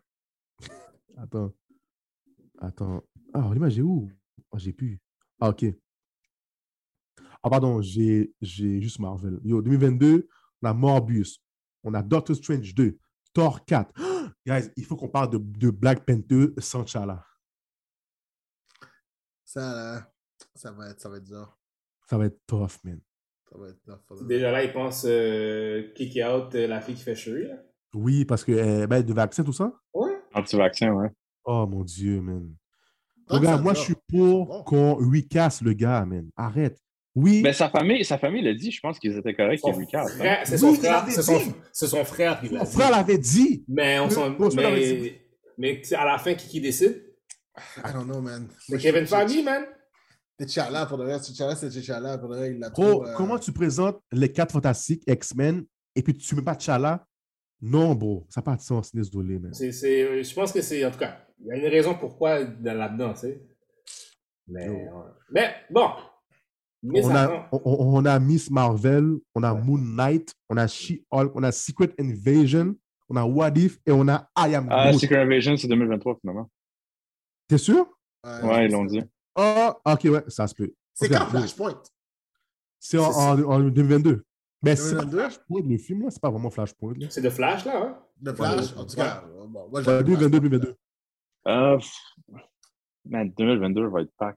Attends. 1.16 1.52
Attends. 2.58 3.02
Ah, 3.34 3.50
l'image 3.52 3.78
est 3.78 3.82
où? 3.82 4.10
Ah, 4.52 4.58
j'ai 4.58 4.72
plus. 4.72 5.00
Ah, 5.40 5.50
ok. 5.50 5.64
Ah, 7.42 7.50
pardon, 7.50 7.82
j'ai 7.82 8.32
j'ai 8.40 8.80
juste 8.80 8.98
Marvel. 8.98 9.40
Yo, 9.44 9.60
2022, 9.60 10.28
on 10.62 10.66
a 10.66 10.72
Morbius. 10.72 11.42
On 11.82 11.92
a 11.94 12.02
Doctor 12.02 12.36
Strange 12.36 12.74
2. 12.74 12.98
Thor 13.34 13.64
4. 13.64 13.92
Guys, 14.46 14.70
il 14.76 14.84
faut 14.84 14.96
qu'on 14.96 15.08
parle 15.08 15.30
de, 15.30 15.38
de 15.38 15.70
Black 15.70 16.04
Panther 16.04 16.48
sans 16.58 16.86
Chala. 16.86 17.24
Ça, 19.44 19.60
là, 19.60 20.12
ça 20.54 20.72
va 20.72 20.90
être, 20.90 21.00
ça 21.00 21.08
va 21.08 21.18
être 21.18 21.24
dur. 21.24 21.58
Ça 22.08 22.16
va 22.16 22.26
être 22.26 22.40
tough, 22.46 22.78
man. 22.84 23.00
Ça 23.50 23.58
va 23.58 23.68
être 23.68 23.82
dur. 23.84 24.26
Déjà 24.26 24.50
là, 24.50 24.64
ils 24.64 24.72
pensent 24.72 25.04
euh, 25.06 25.92
kick 25.94 26.16
out 26.24 26.54
euh, 26.54 26.66
la 26.66 26.80
fille 26.80 26.94
qui 26.94 27.02
fait 27.02 27.14
Shuri. 27.14 27.46
là. 27.48 27.62
Oui, 27.94 28.24
parce 28.24 28.44
que, 28.44 28.52
euh, 28.52 28.86
ben, 28.86 29.02
de 29.02 29.12
vaccin, 29.12 29.44
tout 29.44 29.52
ça? 29.52 29.72
Ouais. 29.94 30.12
Anti-vaccin, 30.34 30.92
ouais. 30.92 31.08
Oh, 31.44 31.66
mon 31.66 31.84
Dieu, 31.84 32.20
man. 32.20 32.48
Que 33.28 33.34
Regarde, 33.36 33.62
moi, 33.62 33.74
je 33.74 33.80
suis 33.80 33.94
pour 34.08 34.46
bon. 34.46 34.62
qu'on 34.64 34.94
recasse 34.94 35.62
le 35.62 35.72
gars, 35.74 36.04
man. 36.04 36.28
Arrête. 36.36 36.78
Oui. 37.14 37.42
Mais 37.42 37.52
sa 37.52 37.68
famille, 37.68 38.04
sa 38.04 38.16
famille 38.16 38.42
l'a 38.42 38.54
dit, 38.54 38.70
je 38.70 38.80
pense 38.80 38.98
qu'ils 38.98 39.16
étaient 39.16 39.34
corrects 39.34 39.60
Son 39.60 39.72
recap. 39.72 40.08
frère- 40.08 40.40
C'est 40.46 40.54
Oui, 40.54 40.58
son 40.60 40.72
il 40.72 40.78
frère. 40.78 41.04
C'est 41.08 41.22
son, 41.22 41.38
dit. 41.38 41.52
c'est 41.72 41.86
son 41.86 42.04
frère 42.04 42.40
qui 42.40 42.48
l'a 42.48 42.64
dit. 42.64 42.72
frère 42.72 42.90
l'avait 42.90 43.18
dit. 43.18 43.64
Mais 43.68 43.98
on 44.00 44.08
frère 44.08 44.30
l'avait 44.56 44.96
dit. 44.96 45.12
Mais, 45.58 45.74
mais 45.76 45.80
c'est 45.84 45.94
à 45.96 46.06
la 46.06 46.16
fin, 46.18 46.34
qui, 46.34 46.48
qui 46.48 46.60
décide? 46.60 47.04
I 47.76 47.92
don't 47.92 48.04
know, 48.06 48.22
man. 48.22 48.48
C'est 48.66 48.78
Kevin 48.78 49.06
Feige, 49.06 49.44
man. 49.44 49.62
T'Challa, 50.38 50.86
pour 50.86 50.96
le 50.96 51.04
reste, 51.04 51.26
T'Challa, 51.30 51.54
c'est 51.54 51.68
T'Challa, 51.68 52.16
pour 52.16 52.30
le 52.30 52.38
reste, 52.38 52.52
il 52.54 52.58
l'a 52.60 52.70
Bro, 52.70 52.82
trop, 52.90 53.06
euh, 53.06 53.14
comment 53.14 53.38
tu 53.38 53.52
présentes 53.52 54.00
les 54.10 54.32
quatre 54.32 54.52
fantastiques 54.52 55.02
X-Men 55.06 55.64
et 55.94 56.02
puis 56.02 56.14
tu 56.16 56.34
mets 56.34 56.42
pas 56.42 56.56
T'Challa? 56.56 57.06
Non, 57.64 57.94
bro, 57.94 58.26
ça 58.28 58.40
n'a 58.40 58.44
pas 58.44 58.56
de 58.56 58.60
sens, 58.60 58.92
désolé, 58.94 59.38
man. 59.38 59.54
C'est, 59.54 59.70
c'est, 59.72 60.24
je 60.24 60.34
pense 60.34 60.52
que 60.52 60.60
c'est, 60.60 60.84
en 60.84 60.90
tout 60.90 60.98
cas, 60.98 61.24
il 61.40 61.46
y 61.46 61.52
a 61.52 61.56
une 61.56 61.66
raison 61.68 61.94
pourquoi 61.94 62.42
dans- 62.44 62.74
là-dedans, 62.76 63.14
tu 63.14 63.20
sais. 63.20 63.42
Mais, 64.48 64.68
ouais. 64.68 64.88
mais 65.30 65.54
bon. 65.70 65.88
Mais 66.82 67.04
On 67.04 67.14
a, 67.14 67.28
prend- 67.28 67.60
on, 67.64 67.98
on 67.98 68.04
a 68.04 68.18
Miss 68.18 68.50
Marvel, 68.50 69.14
on 69.36 69.44
a 69.44 69.54
Moon 69.54 69.78
Knight, 69.78 70.34
on 70.48 70.56
a 70.56 70.66
She-Hulk, 70.66 71.30
on 71.36 71.44
a 71.44 71.52
Secret 71.52 71.94
Invasion, 72.00 72.74
on 73.08 73.14
a 73.14 73.24
What 73.24 73.52
If 73.54 73.78
et 73.86 73.92
on 73.92 74.08
a 74.08 74.28
I 74.36 74.56
Am 74.56 74.66
Ah, 74.68 74.88
Groot. 74.88 75.00
Secret 75.00 75.18
Invasion, 75.22 75.56
c'est 75.56 75.68
2023, 75.68 76.16
finalement. 76.20 76.50
T'es 77.46 77.58
sûr? 77.58 77.86
Ouais, 78.24 78.66
ils 78.66 78.72
l'ont 78.72 78.84
dit. 78.84 79.00
Ah, 79.36 79.78
ok, 79.84 80.00
ouais, 80.06 80.24
ça 80.26 80.48
se 80.48 80.54
peut. 80.56 80.74
C'est 80.94 81.08
quand 81.08 81.26
Flashpoint? 81.26 81.80
C'est 82.80 82.98
en, 82.98 83.10
en- 83.12 83.42
en 83.44 83.60
2022. 83.60 84.24
Mais 84.62 84.76
c'est 84.76 84.94
pas 84.96 85.04
2022? 85.04 85.18
Flashpoint, 85.18 85.62
le 85.68 85.78
film, 85.78 86.02
là, 86.02 86.10
c'est 86.10 86.20
pas 86.22 86.30
vraiment 86.30 86.50
Flashpoint. 86.50 86.94
C'est 87.10 87.20
de 87.22 87.30
Flash, 87.30 87.64
là, 87.64 87.72
hein? 87.82 87.98
Le 88.22 88.34
Flash, 88.34 88.72
Ouais. 88.72 88.78
en 88.78 88.86
tout 88.86 88.96
cas. 88.96 89.24
Bon, 89.36 89.48
moi, 89.48 89.68
Ouais, 89.70 89.82
j'aime 89.84 90.02
2022, 90.02 90.28
Flash. 90.28 90.30
2022. 90.40 90.76
Euh, 91.48 91.78
man, 93.06 93.32
2022 93.36 93.86
va 93.88 94.00
être 94.02 94.12
pack. 94.16 94.36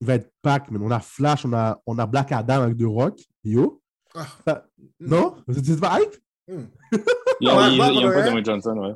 Il 0.00 0.06
va 0.06 0.14
être 0.14 0.30
pack, 0.42 0.70
mais 0.70 0.78
on 0.80 0.90
a 0.92 1.00
Flash, 1.00 1.44
on 1.44 1.52
a, 1.52 1.80
on 1.86 1.98
a 1.98 2.06
Black 2.06 2.30
Adam 2.30 2.62
avec 2.62 2.76
The 2.76 2.84
Rock. 2.84 3.18
Yo. 3.42 3.82
Ah. 4.14 4.26
Ça- 4.46 4.66
Non? 5.00 5.36
C'est 5.48 5.64
c'est 5.64 5.80
pas 5.80 6.00
hype? 6.00 6.14
Hmm. 6.46 6.54
Ouais, 6.92 6.98
n'ont 7.42 7.56
ouais, 7.58 7.78
pas 7.78 7.90
pour 7.90 8.02
vrai. 8.02 8.30
Dwayne 8.30 8.44
Johnson, 8.44 8.76
ouais. 8.78 8.94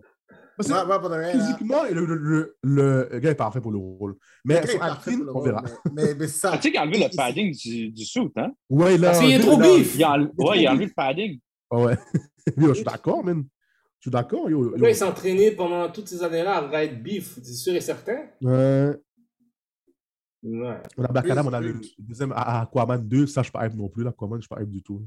Parce 0.68 1.02
que 1.02 1.08
Ouais, 1.08 1.18
là. 1.18 1.32
physiquement, 1.32 1.82
le, 1.90 2.04
le, 2.06 2.56
le, 2.62 3.08
le 3.10 3.18
gars 3.20 3.30
est 3.30 3.34
parfait 3.34 3.60
pour 3.60 3.72
le 3.72 3.78
rôle. 3.78 4.16
Mais 4.44 4.66
son 4.66 4.80
acting, 4.80 5.24
on 5.32 5.40
verra. 5.40 5.62
Mais, 5.92 6.14
mais, 6.14 6.28
ça. 6.28 6.50
Ah, 6.52 6.56
tu 6.56 6.62
sais 6.64 6.70
qu'il 6.70 6.78
a 6.78 6.82
enlevé 6.82 6.98
le 7.10 7.16
padding 7.16 7.52
du, 7.54 7.90
du 7.90 8.04
suit, 8.04 8.30
hein? 8.36 8.52
Ouais, 8.70 8.96
là. 8.98 9.08
Parce 9.10 9.20
qu'il 9.20 9.32
est 9.32 9.38
trop 9.40 9.56
bif. 9.58 9.94
Il 9.96 10.04
a 10.04 10.16
Il 10.16 10.22
ouais, 10.22 10.60
il 10.60 10.66
a 10.66 10.70
trop 10.70 10.74
enlevé 10.74 10.86
le 10.86 10.92
padding. 10.94 11.40
Ah 11.70 11.76
ouais. 11.78 11.96
Yo, 12.56 12.68
je 12.68 12.74
suis 12.74 12.84
d'accord, 12.84 13.24
man. 13.24 13.44
Je 13.98 14.04
suis 14.08 14.10
d'accord. 14.10 14.50
Yo, 14.50 14.76
yo. 14.76 14.86
Il 14.88 14.94
s'est 14.96 15.04
entraîné 15.04 15.52
pendant 15.52 15.88
toutes 15.90 16.08
ces 16.08 16.22
années-là 16.22 16.56
à 16.56 16.68
Ride 16.68 17.02
Beef, 17.02 17.38
c'est 17.42 17.54
sûr 17.54 17.74
et 17.74 17.80
certain? 17.80 18.18
Ouais. 18.40 18.96
Ouais. 20.42 20.82
On 20.96 21.04
a 21.04 21.08
Black 21.08 21.30
Adam, 21.30 21.46
on 21.46 21.52
a 21.52 21.60
le 21.60 21.80
deuxième 22.00 22.32
à- 22.32 22.62
Aquaman 22.62 23.06
2. 23.06 23.26
Ça, 23.28 23.42
je 23.42 23.44
suis 23.44 23.52
pas 23.52 23.64
hype 23.66 23.74
non 23.74 23.88
plus. 23.88 24.06
Aquaman, 24.08 24.38
je 24.38 24.42
suis 24.42 24.48
pas 24.48 24.60
hype 24.60 24.70
du 24.70 24.82
tout. 24.82 25.06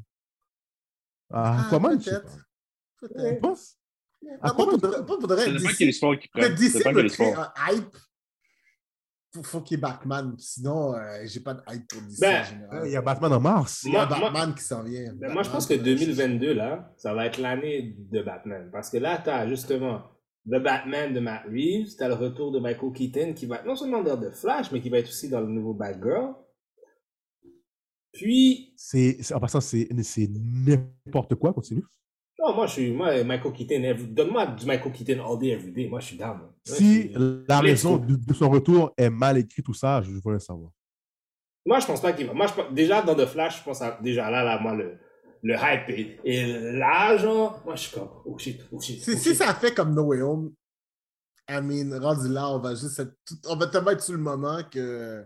Ah, 1.29 1.57
Ah, 1.57 1.65
Aquaman, 1.67 1.99
je 1.99 2.05
sais 2.05 2.11
peut-être. 2.11 2.23
pas. 2.25 3.07
Tu 3.07 3.13
Peut-être. 3.13 3.57
Non, 4.25 4.37
pas 4.41 4.47
Aquaman, 4.49 4.79
pour 4.79 4.89
de- 4.89 4.95
pas 5.03 5.17
pour 5.17 5.27
de 5.27 5.35
vrai. 5.35 5.51
DC 5.51 5.75
qu'ils 5.77 5.87
Le 5.87 6.29
prennent. 6.31 6.43
Ça 6.43 6.49
DC 6.55 6.75
me 6.93 7.07
crée 7.09 7.33
un 7.33 7.53
hype. 7.71 7.95
Faut, 9.33 9.43
faut 9.43 9.61
qu'il 9.61 9.75
y 9.75 9.79
ait 9.79 9.81
Batman. 9.81 10.33
Sinon, 10.39 10.93
euh, 10.95 11.19
j'ai 11.25 11.41
pas 11.41 11.53
de 11.55 11.61
hype 11.69 11.87
pour 11.89 12.01
DC 12.01 12.19
Ben, 12.21 12.41
en 12.41 12.43
général. 12.45 12.81
Ouais, 12.83 12.89
Il 12.89 12.93
y 12.93 12.95
a 12.95 13.01
Batman 13.01 13.33
en 13.33 13.39
mars. 13.41 13.83
Il 13.85 13.91
y 13.93 13.95
a 13.97 14.05
Moi- 14.05 14.17
moi- 14.17 14.29
Batman 14.31 14.55
qui 14.55 14.63
s'en 14.63 14.83
vient. 14.83 15.13
Ben, 15.13 15.31
moi, 15.33 15.43
je 15.43 15.49
pense 15.49 15.65
que 15.67 15.73
Batman, 15.73 15.95
2022, 15.97 16.53
là, 16.53 16.93
ça 16.97 17.13
va 17.13 17.25
être 17.25 17.37
l'année 17.39 17.95
de 17.97 18.21
Batman. 18.21 18.69
Parce 18.71 18.89
que 18.89 18.97
là, 18.97 19.21
t'as 19.23 19.47
justement 19.47 20.03
le 20.47 20.59
Batman 20.59 21.13
de 21.13 21.19
Matt 21.19 21.43
Reeves, 21.45 21.95
t'as 21.97 22.07
le 22.07 22.13
retour 22.13 22.51
de 22.51 22.59
Michael 22.59 22.93
Keaton 22.93 23.33
qui 23.33 23.45
va 23.45 23.57
être 23.57 23.65
non 23.65 23.75
seulement 23.75 24.01
dans 24.03 24.15
The 24.17 24.31
Flash, 24.31 24.71
mais 24.71 24.79
qui 24.79 24.89
va 24.89 24.99
être 24.99 25.09
aussi 25.09 25.27
dans 25.27 25.41
le 25.41 25.47
nouveau 25.47 25.73
Batgirl. 25.73 26.33
Puis, 28.13 28.73
C'est, 28.77 29.17
c'est- 29.21 29.33
en 29.33 29.39
passant, 29.39 29.59
c'est, 29.59 29.89
c'est 30.03 30.29
n'importe 30.31 31.35
quoi. 31.35 31.51
Continue. 31.53 31.83
Non, 32.45 32.55
moi, 32.55 32.67
je 32.67 32.71
suis, 32.73 32.91
moi, 32.91 33.23
Michael 33.23 33.53
Keaton, 33.53 34.05
donne-moi 34.11 34.45
du 34.47 34.65
Michael 34.65 34.91
Keaton 34.91 35.23
all 35.25 35.39
day, 35.39 35.49
every 35.49 35.71
day. 35.71 35.87
Moi, 35.87 35.99
je 35.99 36.05
suis 36.07 36.17
down. 36.17 36.37
Moi, 36.37 36.51
Si 36.63 36.75
suis- 37.01 37.13
la 37.47 37.59
raison 37.59 37.97
de, 37.97 38.15
de 38.15 38.33
son 38.33 38.49
retour 38.49 38.93
est 38.97 39.09
mal 39.09 39.37
écrite, 39.37 39.65
tout 39.65 39.73
ça, 39.73 40.01
je 40.01 40.11
voudrais 40.11 40.39
savoir. 40.39 40.71
Moi, 41.65 41.79
je 41.79 41.87
pense 41.87 42.01
pas 42.01 42.13
qu'il 42.13 42.27
va. 42.27 42.33
Moi, 42.33 42.47
je 42.47 42.53
pense- 42.53 42.71
déjà, 42.71 43.01
dans 43.01 43.15
The 43.15 43.25
Flash, 43.25 43.59
je 43.59 43.63
pense 43.63 43.81
à, 43.81 43.97
déjà 44.01 44.29
là, 44.29 44.43
là, 44.43 44.59
moi, 44.59 44.75
le, 44.75 44.97
le 45.41 45.55
hype 45.55 45.89
est, 45.89 46.19
est 46.23 46.71
là, 46.73 47.17
genre. 47.17 47.61
Moi, 47.65 47.75
je 47.75 47.81
suis 47.87 47.91
comme, 47.97 48.09
oh 48.25 48.37
shit, 48.37 48.61
oh 48.71 48.79
shit. 48.79 49.01
Si, 49.03 49.11
oh 49.13 49.17
si 49.17 49.33
ça 49.35 49.53
fait 49.55 49.73
comme 49.73 49.93
No 49.95 50.03
Way 50.03 50.21
Home, 50.21 50.53
I 51.49 51.61
mean, 51.61 51.97
rendu 51.99 52.27
là, 52.29 52.49
on 52.49 52.59
va 52.59 52.75
juste 52.75 52.99
être 52.99 53.15
tout- 53.25 53.35
on 53.47 53.55
va 53.55 53.67
tellement 53.67 53.91
être 53.91 54.01
sur 54.03 54.13
le 54.13 54.19
moment 54.19 54.61
que 54.71 55.25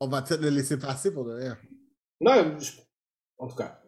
on 0.00 0.08
va 0.08 0.22
peut-être 0.22 0.42
le 0.42 0.50
laisser 0.50 0.78
passer 0.78 1.12
pour 1.12 1.24
de 1.26 1.32
rien. 1.32 1.58
Non, 2.20 2.58
je- 2.58 2.72
en 3.38 3.48
tout 3.48 3.56
cas. 3.56 3.82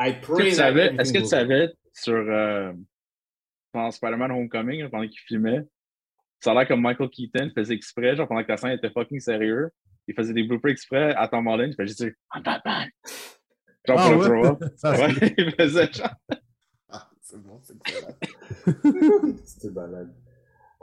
I 0.00 0.08
Est-ce 0.10 1.12
que 1.12 1.18
tu 1.18 1.24
savais, 1.26 1.72
sur 1.92 2.14
euh, 2.14 2.72
pendant 3.72 3.90
Spider-Man 3.90 4.30
Homecoming, 4.32 4.88
pendant 4.88 5.06
qu'il 5.06 5.20
filmait, 5.20 5.62
ça 6.40 6.50
a 6.52 6.54
l'air 6.54 6.68
comme 6.68 6.80
Michael 6.82 7.08
Keaton 7.10 7.50
faisait 7.54 7.74
exprès, 7.74 8.16
genre 8.16 8.26
pendant 8.28 8.42
que 8.42 8.48
la 8.48 8.56
scène 8.56 8.72
était 8.72 8.90
fucking 8.90 9.20
sérieux, 9.20 9.70
il 10.08 10.14
faisait 10.14 10.32
des 10.32 10.42
bloopers 10.42 10.70
exprès 10.72 11.14
à 11.14 11.28
Tom 11.28 11.46
Holland, 11.46 11.70
il 11.70 11.76
faisait 11.76 12.06
juste 12.06 12.16
I'm 12.34 12.42
Batman. 12.42 12.88
Genre 13.86 13.98
Ah 13.98 14.10
pour 14.10 14.18
ouais? 14.18 14.18
le 14.18 14.24
throw 14.24 14.44
up. 14.46 14.64
Ça, 14.76 14.94
c'est- 14.94 15.02
Ouais, 15.02 15.34
il 15.38 15.50
faisait 15.52 15.92
genre. 15.92 16.14
Ah, 16.88 17.10
c'est 17.20 17.40
bon, 17.42 17.60
c'est 17.62 17.74
excellent. 17.76 19.36
C'était 19.44 19.70
balade. 19.70 20.12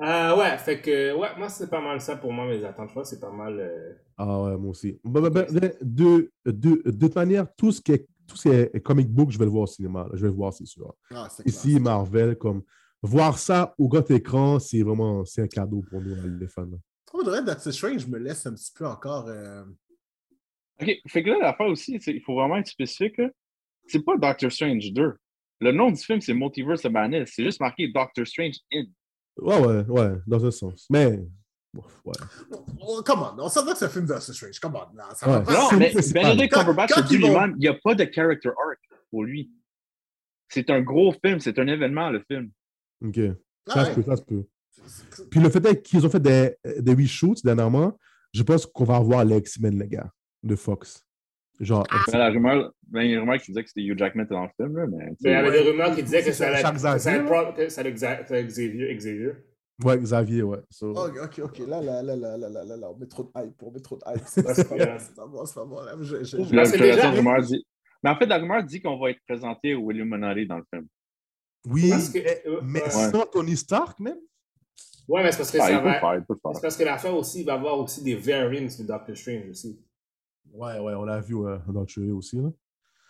Euh, 0.02 0.38
ouais, 0.38 0.58
fait 0.58 0.80
que, 0.80 1.14
ouais, 1.14 1.28
moi, 1.38 1.50
c'est 1.50 1.70
pas 1.70 1.82
mal 1.82 2.00
ça 2.00 2.16
pour 2.16 2.32
moi, 2.32 2.48
mes 2.48 2.64
attentes. 2.64 2.88
Je 2.88 2.92
crois 2.94 3.04
c'est 3.04 3.20
pas 3.20 3.32
mal. 3.32 3.60
euh, 3.60 3.94
Ah 4.18 4.42
ouais, 4.44 4.58
moi 4.58 4.70
aussi. 4.72 4.98
Ben, 5.04 5.22
ben, 5.30 5.30
ben, 5.30 5.46
de, 5.82 6.32
de, 6.46 6.82
de 6.86 6.92
toute 7.06 7.16
manière, 7.16 7.54
tout 7.58 7.74
ce 7.74 7.82
qui 7.82 7.92
est, 7.92 8.08
tout 8.30 8.38
ce 8.38 8.50
qui 8.50 8.56
est 8.56 8.80
comic 8.82 9.10
book, 9.10 9.32
je 9.32 9.38
vais 9.38 9.46
le 9.46 9.52
voir 9.52 9.64
au 9.64 9.68
cinéma. 9.68 10.04
là. 10.04 10.10
Je 10.14 10.22
vais 10.22 10.28
le 10.30 10.34
voir, 10.36 10.54
c'est 10.54 10.66
sûr. 10.66 10.94
Ah, 11.12 11.28
Ici. 11.46 11.80
Marvel, 11.80 12.38
comme 12.38 12.62
voir 13.02 13.38
ça 13.40 13.74
au 13.78 13.88
grand 13.88 14.10
écran, 14.12 14.60
c'est 14.60 14.82
vraiment 14.84 15.26
c'est 15.26 15.42
un 15.42 15.48
cadeau 15.48 15.82
pour 15.90 16.02
nous, 16.02 16.16
les 16.40 16.48
fans. 16.48 16.66
de 16.66 17.24
vrai, 17.24 17.44
Doctor 17.44 17.74
Strange 17.74 18.08
me 18.08 18.18
laisse 18.20 18.46
un 18.46 18.54
petit 18.54 18.72
peu 18.76 18.86
encore. 18.88 19.28
euh, 19.28 19.64
Ok, 20.82 20.92
fait 21.08 21.24
que 21.24 21.30
là, 21.30 21.38
l'affaire 21.42 21.68
aussi, 21.68 21.96
il 22.08 22.22
faut 22.22 22.36
vraiment 22.36 22.56
être 22.58 22.68
spécifique. 22.68 23.18
là. 23.18 23.30
C'est 23.88 24.04
pas 24.04 24.16
Doctor 24.18 24.52
Strange 24.52 24.94
2. 24.94 25.14
Le 25.62 25.72
nom 25.74 25.92
du 25.92 25.98
film, 26.02 26.22
c'est 26.22 26.34
Multiverse 26.34 26.86
of 26.86 26.92
Madness. 26.94 27.32
C'est 27.36 27.44
juste 27.44 27.60
marqué 27.60 27.90
Doctor 27.90 28.26
Strange 28.26 28.56
in. 28.72 28.84
Ouais, 29.38 29.60
ouais, 29.60 29.86
ouais, 29.88 30.12
dans 30.28 30.46
un 30.46 30.52
sens. 30.52 30.86
Mais, 30.90 31.20
ouais. 31.76 32.14
Oh, 32.82 33.02
come 33.06 33.20
on, 33.38 33.44
on 33.44 33.50
s'entend 33.50 33.72
que 33.74 33.78
c'est 33.78 33.86
un 33.86 33.90
film 33.90 34.06
de 34.06 34.14
Doctor 34.14 34.34
Strange. 34.36 34.60
Come 34.60 34.76
on, 34.76 34.96
là, 34.96 35.10
ça 35.14 35.30
Ouais. 35.30 35.44
pas. 35.44 35.54
Non, 35.54 35.78
mais. 35.78 35.92
Benedict 35.94 36.54
Cumberbatch 36.54 36.92
a 36.98 37.02
dit 37.04 37.16
ils 37.16 37.22
vont- 37.22 37.28
lui-même, 37.28 37.52
il 37.58 37.60
n'y 37.62 37.68
a 37.68 37.74
pas 37.76 37.96
de 37.96 38.10
character 38.12 38.50
arc 38.50 38.80
pour 39.12 39.24
lui. 39.24 39.52
C'est 40.48 40.70
un 40.72 40.82
gros 40.82 41.14
film, 41.24 41.40
c'est 41.40 41.58
un 41.60 41.68
événement, 41.68 42.10
le 42.10 42.24
film. 42.30 42.50
OK. 43.06 43.20
Ah, 43.68 43.74
Ça 43.74 43.86
se 43.86 43.90
ouais. 43.90 43.96
peut, 43.96 44.04
ça 44.04 44.16
se 44.18 44.24
peut. 44.24 44.46
Puis 45.30 45.40
le 45.40 45.50
fait 45.50 45.64
est 45.68 45.82
qu'ils 45.82 46.06
ont 46.06 46.10
fait 46.10 46.20
des, 46.20 46.56
des 46.80 46.94
reshoots 46.94 47.44
dernièrement, 47.44 47.98
je 48.34 48.42
pense 48.44 48.66
qu'on 48.66 48.84
va 48.86 48.96
avoir 48.96 49.24
les 49.26 49.38
X-Men, 49.38 49.78
les 49.80 49.88
gars, 49.88 50.12
de 50.42 50.56
Fox. 50.56 51.06
Genre, 51.60 51.86
Ah. 51.92 52.00
Ben, 52.12 52.18
la 52.18 52.30
rumeur, 52.30 52.72
ben, 52.88 53.02
il 53.02 53.10
y 53.10 53.12
a 53.12 53.16
une 53.16 53.20
rumeur 53.22 53.38
qui 53.40 53.52
disait 53.52 53.64
que 53.64 53.68
c'était 53.70 53.82
Hugh 53.84 53.98
Jackman 53.98 54.26
dans 54.30 54.44
le 54.44 54.50
film, 54.56 54.78
là, 54.78 54.88
mais. 54.88 55.06
Ben, 55.06 55.16
il 55.22 55.30
y 55.32 55.34
avait 55.34 55.52
des 55.52 55.70
rumeurs 55.70 55.94
qui 55.96 56.02
disaient 56.04 56.20
que 56.20 56.26
C'est 56.26 56.34
ça 56.34 56.48
allait 56.48 56.62
Charles 56.62 56.76
que 57.56 57.70
ça 57.70 57.82
allait 57.82 57.94
Xavier, 57.94 59.46
ouais, 59.84 59.98
Xavier, 60.00 60.44
ouais. 60.44 60.60
So- 60.70 60.92
Ok, 60.96 61.18
ok, 61.24 61.40
ok. 61.46 61.60
Là, 61.68 61.82
là, 61.82 62.02
là, 62.04 62.16
là, 62.16 62.38
là, 62.38 62.50
là, 62.50 62.64
là, 62.66 62.78
là, 62.78 62.90
on 62.92 62.98
met 62.98 63.08
trop 63.08 63.24
de 63.24 63.30
hype. 63.36 63.62
On 63.62 63.72
met 63.72 63.80
trop 63.80 63.98
de 63.98 64.02
hype. 64.08 64.24
C'est 64.26 64.44
pas, 64.44 64.54
Parce 64.54 64.68
c'est 64.68 64.70
bon, 64.78 64.98
c'est 65.00 65.16
pas 65.16 65.26
bon, 65.28 65.46
c'est 65.46 65.56
pas 65.56 65.66
bon. 65.66 65.82
Là, 65.82 65.96
je, 66.00 66.18
je, 66.18 66.24
je- 66.24 66.38
La, 66.56 66.64
Parce 66.64 66.72
que 66.72 66.78
la- 66.80 66.86
la 66.88 66.96
déjà- 66.96 67.12
rumeur 67.12 67.42
dit. 67.44 67.66
Mais 68.04 68.10
en 68.10 68.16
fait, 68.16 68.26
la 68.26 68.38
rumeur 68.38 68.64
dit 68.64 68.82
qu'on 68.82 68.98
va 69.00 69.10
être 69.12 69.20
présenté 69.28 69.76
au 69.76 69.92
Illuminati 69.92 70.46
dans 70.48 70.58
le 70.58 70.64
film. 70.74 70.88
Oui, 71.68 71.90
Parce 71.90 72.10
que- 72.10 72.20
mais, 72.20 72.44
euh, 72.48 72.62
mais 72.64 72.84
ouais. 72.84 72.90
sans 72.90 73.26
Tony 73.26 73.58
Stark, 73.58 74.00
même? 74.00 74.18
Ouais, 75.08 75.24
mais 75.24 75.32
c'est 75.32 75.40
parce 75.40 75.52
que 75.52 75.58
Ah, 75.60 75.66
ça 75.66 75.72
il 75.72 75.78
peut 75.80 75.86
le 75.86 75.90
va. 75.94 76.00
faire, 76.00 76.16
il 76.16 76.22
peut 76.24 76.34
le 76.36 76.54
C'est 76.54 76.62
parce 76.62 76.78
que 76.78 76.84
l'affaire 76.84 77.16
aussi, 77.16 77.40
il 77.42 77.46
va 77.46 77.54
y 77.54 77.56
avoir 77.56 77.80
aussi 77.80 78.04
des 78.04 78.16
variants 78.16 78.62
de 78.62 78.84
Doctor 78.84 79.18
Strange 79.18 79.50
aussi. 79.50 79.80
Ouais, 80.54 80.80
ouais, 80.80 80.94
on 80.94 81.04
l'a 81.04 81.20
vu 81.20 81.34
ouais, 81.36 81.58
dans 81.68 81.82
le 81.82 81.86
trailer 81.88 82.16
aussi. 82.16 82.38
là. 82.38 82.50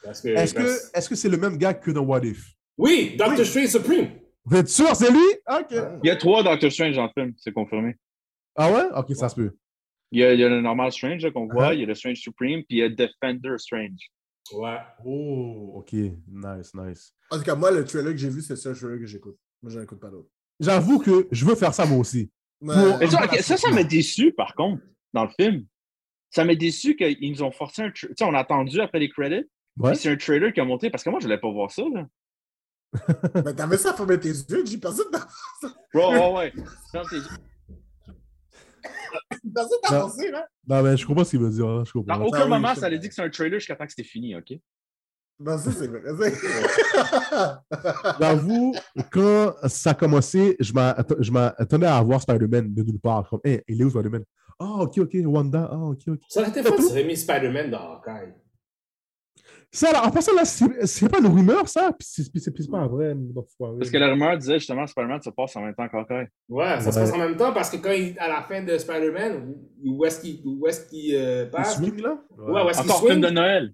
Parce 0.04 0.22
que, 0.22 0.30
Est-ce 0.30 0.54
parce- 0.56 0.90
que 0.92 0.98
est-ce 0.98 1.10
que 1.10 1.16
c'est 1.16 1.30
le 1.30 1.38
même 1.38 1.58
gars 1.58 1.74
que 1.74 1.92
dans 1.92 2.02
What 2.04 2.22
If? 2.24 2.54
Oui, 2.78 3.16
Doctor 3.18 3.40
Oui. 3.40 3.46
Strange 3.46 3.68
Supreme. 3.68 4.10
Vous 4.50 4.58
êtes 4.58 4.70
sûr, 4.70 4.96
c'est 4.96 5.12
lui? 5.12 5.20
OK. 5.48 5.76
Il 6.04 6.08
y 6.08 6.10
a 6.10 6.16
trois 6.16 6.44
Doctor 6.44 6.72
Strange 6.72 6.96
dans 6.96 7.04
le 7.06 7.12
film, 7.16 7.34
c'est 7.38 7.52
confirmé. 7.52 7.96
Ah 8.56 8.72
ouais? 8.72 8.84
OK, 8.96 9.16
ça 9.16 9.30
se 9.30 9.36
peut. 9.36 9.56
Il 10.12 10.20
y 10.20 10.24
a, 10.24 10.34
il 10.34 10.40
y 10.40 10.44
a 10.44 10.50
le 10.50 10.60
normal 10.62 10.92
Strange 10.92 11.30
qu'on 11.32 11.48
voit, 11.48 11.70
Uh-huh. 11.70 11.74
il 11.76 11.80
y 11.82 11.84
a 11.84 11.86
le 11.86 11.96
Strange 11.96 12.18
Supreme, 12.18 12.64
puis 12.64 12.78
il 12.78 12.78
y 12.78 12.84
a 12.84 12.90
Defender 12.90 13.58
Strange. 13.58 14.00
Ouais. 14.54 14.78
Oh, 15.06 15.74
OK. 15.76 15.94
Nice, 15.94 16.74
nice. 16.74 17.14
En 17.30 17.38
tout 17.38 17.44
cas, 17.44 17.54
moi, 17.56 17.70
le 17.70 17.86
trailer 17.86 18.12
que 18.14 18.18
j'ai 18.18 18.30
vu, 18.30 18.42
c'est 18.42 18.54
le 18.54 18.58
seul 18.58 18.76
trailer 18.76 18.98
que 19.00 19.06
j'écoute. 19.06 19.38
Moi, 19.62 19.72
je 19.72 19.80
n'écoute 19.80 20.00
pas 20.00 20.10
d'autre. 20.10 20.30
J'avoue 20.60 20.98
que 21.00 21.28
je 21.32 21.46
veux 21.46 21.56
faire 21.56 21.74
ça 21.74 21.86
moi 21.86 22.00
aussi. 22.00 22.32
Mais- 22.62 22.74
Pour- 22.74 23.10
ça, 23.12 23.28
ça, 23.42 23.58
ça 23.58 23.72
m'a 23.72 23.84
déçu, 23.84 24.32
par 24.34 24.56
contre, 24.56 24.82
dans 25.14 25.26
le 25.26 25.30
film. 25.40 25.66
Ça 26.32 26.44
m'a 26.44 26.56
déçu 26.56 26.96
qu'ils 26.96 27.32
nous 27.32 27.44
ont 27.44 27.52
forcé 27.52 27.84
un. 27.84 27.92
Tu 27.92 28.08
sais, 28.18 28.24
on 28.26 28.34
a 28.34 28.40
attendu 28.40 28.82
après 28.82 29.00
les 29.00 29.10
credits, 29.10 29.46
Ouais. 29.78 29.92
puis 29.92 30.00
c'est 30.00 30.10
un 30.10 30.18
trailer 30.18 30.52
qui 30.52 30.60
a 30.60 30.66
monté, 30.66 30.90
parce 30.90 31.04
que 31.04 31.10
moi, 31.12 31.20
je 31.20 31.26
voulais 31.26 31.38
pas 31.40 31.52
voir 31.52 31.70
ça, 31.72 31.84
là. 31.94 32.08
Mais 33.46 33.54
t'avais 33.54 33.78
ça 33.78 33.92
à 33.92 33.94
fermer 33.94 34.20
tes 34.20 34.30
yeux, 34.30 34.66
j'ai 34.66 34.78
personne 34.78 35.06
n'a 35.12 35.28
Bro, 35.94 36.12
ouais, 36.12 36.34
ouais. 36.34 36.54
Ferme 36.92 37.08
tes 37.10 37.18
yeux. 37.18 37.24
personne 39.54 39.78
pensé, 39.88 40.32
là. 40.32 40.48
Non, 40.68 40.84
mais 40.84 40.98
je 40.98 41.06
comprends 41.06 41.24
ce 41.24 41.32
qu'il 41.32 41.40
veut 41.40 41.50
dire. 41.50 41.68
hein, 41.68 41.84
Je 41.86 41.92
comprends. 41.92 42.18
Dans 42.18 42.24
Ah 42.24 42.28
aucun 42.28 42.48
moment, 42.48 42.76
ça 42.76 42.86
allait 42.88 43.00
dire 43.00 43.10
que 43.10 43.16
c'est 43.16 43.22
un 43.24 43.30
trailer 43.30 43.60
jusqu'à 43.60 43.76
temps 43.76 43.86
que 43.86 43.92
c'était 43.92 44.08
fini, 44.08 44.36
OK? 44.36 44.54
Non, 45.40 45.58
ça, 45.58 45.72
c'est 45.72 45.88
vrai. 45.88 46.02
J'avoue, 48.20 48.76
quand 49.12 49.54
ça 49.68 49.92
a 49.92 49.94
commencé, 49.94 50.58
je 50.60 50.74
m'att- 50.74 51.16
je 51.22 51.32
m'attendais 51.32 51.88
à 51.88 52.02
voir 52.02 52.22
Spider-Man 52.22 52.74
de 52.74 52.84
nulle 52.84 53.00
part. 53.00 53.28
Comme, 53.30 53.40
hey, 53.46 53.62
il 53.68 53.80
est 53.82 53.86
où 53.86 53.90
Spider-Man? 53.90 54.26
Ah, 54.60 54.80
ok, 54.82 54.98
ok, 54.98 55.16
Wanda. 55.26 55.70
Ah, 55.72 55.78
ok, 55.78 56.02
ok. 56.10 56.20
Ça 56.28 56.42
aurait 56.42 56.50
été 56.50 56.62
fun 56.62 56.76
si 56.82 56.94
remis 56.94 57.16
Spider-Man 57.16 57.72
dans 57.72 57.94
Hawkeye. 57.94 58.34
Ça, 59.72 59.92
là, 59.92 60.04
en 60.04 60.10
passant, 60.10 60.34
là, 60.34 60.46
c'est 60.46 61.10
pas 61.10 61.20
une 61.20 61.28
rumeur, 61.28 61.68
ça? 61.70 61.92
Puis 61.92 62.08
c'est 62.08 62.72
pas 62.72 62.88
vrai. 62.88 63.16
Parce 63.78 63.92
que 63.92 63.98
la 63.98 64.08
rumeur 64.10 64.36
disait 64.38 64.58
justement 64.58 64.84
que 64.86 64.90
Spider-Man 64.90 65.22
se 65.22 65.30
passe 65.30 65.56
en 65.56 65.62
même 65.62 65.76
temps 65.76 65.88
qu'Hawkeye. 65.88 66.28
Ouais, 66.50 66.82
ça 66.82 66.92
se 66.92 67.00
passe 67.00 67.14
en 67.14 67.18
même 67.20 67.38
temps 67.38 67.54
parce 67.54 67.70
que 67.70 67.78
quand 67.78 67.92
il, 67.92 68.18
à 68.18 68.28
la 68.28 68.42
fin 68.42 68.64
de 68.64 68.76
Spider-Man, 68.76 69.54
où 69.86 70.06
est-ce 70.06 70.22
qu'il 70.22 70.42
où 70.44 70.66
est-ce 70.68 70.90
qu'il 70.90 71.14
euh, 71.16 71.44
Il 71.46 71.52
passe? 71.52 71.78
swing, 71.78 72.02
là? 72.02 72.18
Ouais, 72.36 72.64
où 72.64 72.70
est-ce 72.70 72.82
qu'il 72.82 72.92
film 72.92 73.08
swing? 73.08 73.22
de 73.22 73.30
Noël. 73.30 73.74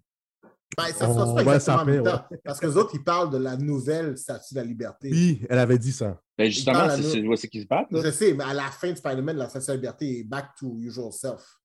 Ben, 0.78 0.84
ça 0.88 0.94
se 0.94 1.04
On 1.06 1.16
passe 1.16 1.28
va 1.30 1.34
pas 1.36 1.42
exactement 1.42 1.78
en 1.78 1.86
même 1.86 2.04
temps. 2.04 2.26
Parce 2.44 2.60
que 2.60 2.66
les 2.66 2.76
autres, 2.76 2.92
ils 2.94 3.04
parlent 3.04 3.32
de 3.32 3.38
la 3.38 3.56
nouvelle 3.56 4.18
statue 4.18 4.54
de 4.54 4.60
la 4.60 4.66
liberté. 4.66 5.10
Oui, 5.10 5.46
elle 5.50 5.60
avait 5.60 5.78
dit 5.78 5.94
ça. 5.94 6.20
Ben 6.38 6.52
justement, 6.52 6.90
c'est 6.90 7.24
c'est 7.38 7.48
qu'ils 7.48 7.62
se 7.62 7.68
battent, 7.68 7.92
là. 7.92 8.02
Je 8.04 8.12
sais, 8.12 8.34
mais 8.34 8.44
à 8.44 8.54
la 8.54 8.64
fin 8.64 8.92
de 8.92 8.96
Spider-Man, 8.98 9.38
la 9.38 9.48
statue 9.48 9.68
de 9.68 9.72
la 9.72 9.76
liberté 9.76 10.20
est 10.20 10.24
back 10.26 10.48
to 10.60 10.78
usual 10.82 11.14
self. 11.14 11.58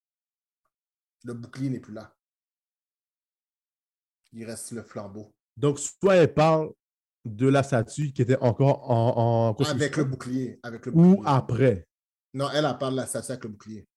Le 1.24 1.34
bouclier 1.34 1.70
n'est 1.70 1.80
plus 1.80 1.94
là. 1.94 2.12
Il 4.32 4.44
reste 4.44 4.72
le 4.72 4.82
flambeau. 4.82 5.32
Donc, 5.56 5.78
soit 5.78 6.16
elle 6.16 6.32
parle 6.32 6.72
de 7.24 7.48
la 7.48 7.62
statue 7.62 8.12
qui 8.12 8.22
était 8.22 8.38
encore 8.38 8.90
en, 8.90 9.54
Avec 9.54 9.96
le 9.96 10.04
bouclier. 10.04 10.58
Avec 10.62 10.86
le 10.86 10.92
ou 10.94 11.22
après. 11.26 11.86
Non, 12.32 12.48
elle, 12.50 12.64
elle 12.64 12.78
parle 12.78 12.92
de 12.92 12.98
la 12.98 13.06
statue 13.06 13.32
avec 13.32 13.44
le 13.44 13.50
bouclier. 13.50 13.88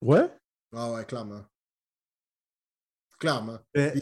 Ouais? 0.00 0.32
Ah 0.72 0.92
ouais, 0.92 1.04
clairement. 1.04 1.44
Clairement. 3.18 3.58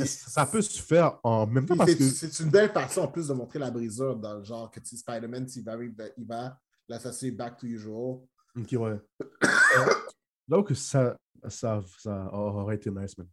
Ça 0.06 0.46
peut 0.46 0.62
se 0.62 0.80
faire 0.80 1.18
en 1.22 1.46
même 1.46 1.66
temps 1.66 1.76
parce 1.76 1.90
C'est 1.90 1.98
que. 1.98 2.04
c'est 2.04 2.42
une 2.42 2.50
belle 2.50 2.70
façon 2.70 3.02
en 3.02 3.08
plus 3.08 3.28
de 3.28 3.34
montrer 3.34 3.58
la 3.58 3.70
brisure 3.70 4.16
dans 4.16 4.38
le 4.38 4.44
genre 4.44 4.70
que 4.70 4.80
Spider-Man, 4.82 5.46
s'il 5.46 5.64
va, 5.64 5.76
il 5.82 6.26
va, 6.26 6.58
la 6.88 6.98
statue 6.98 7.26
est 7.26 7.32
back 7.32 7.58
to 7.58 7.66
usual. 7.66 8.20
Ok, 8.56 8.72
ouais. 8.72 8.98
Donc, 10.48 10.70
ça, 10.74 11.16
ça, 11.48 11.82
ça 11.98 12.30
aurait 12.32 12.76
été 12.76 12.90
nice, 12.90 13.16
man. 13.18 13.28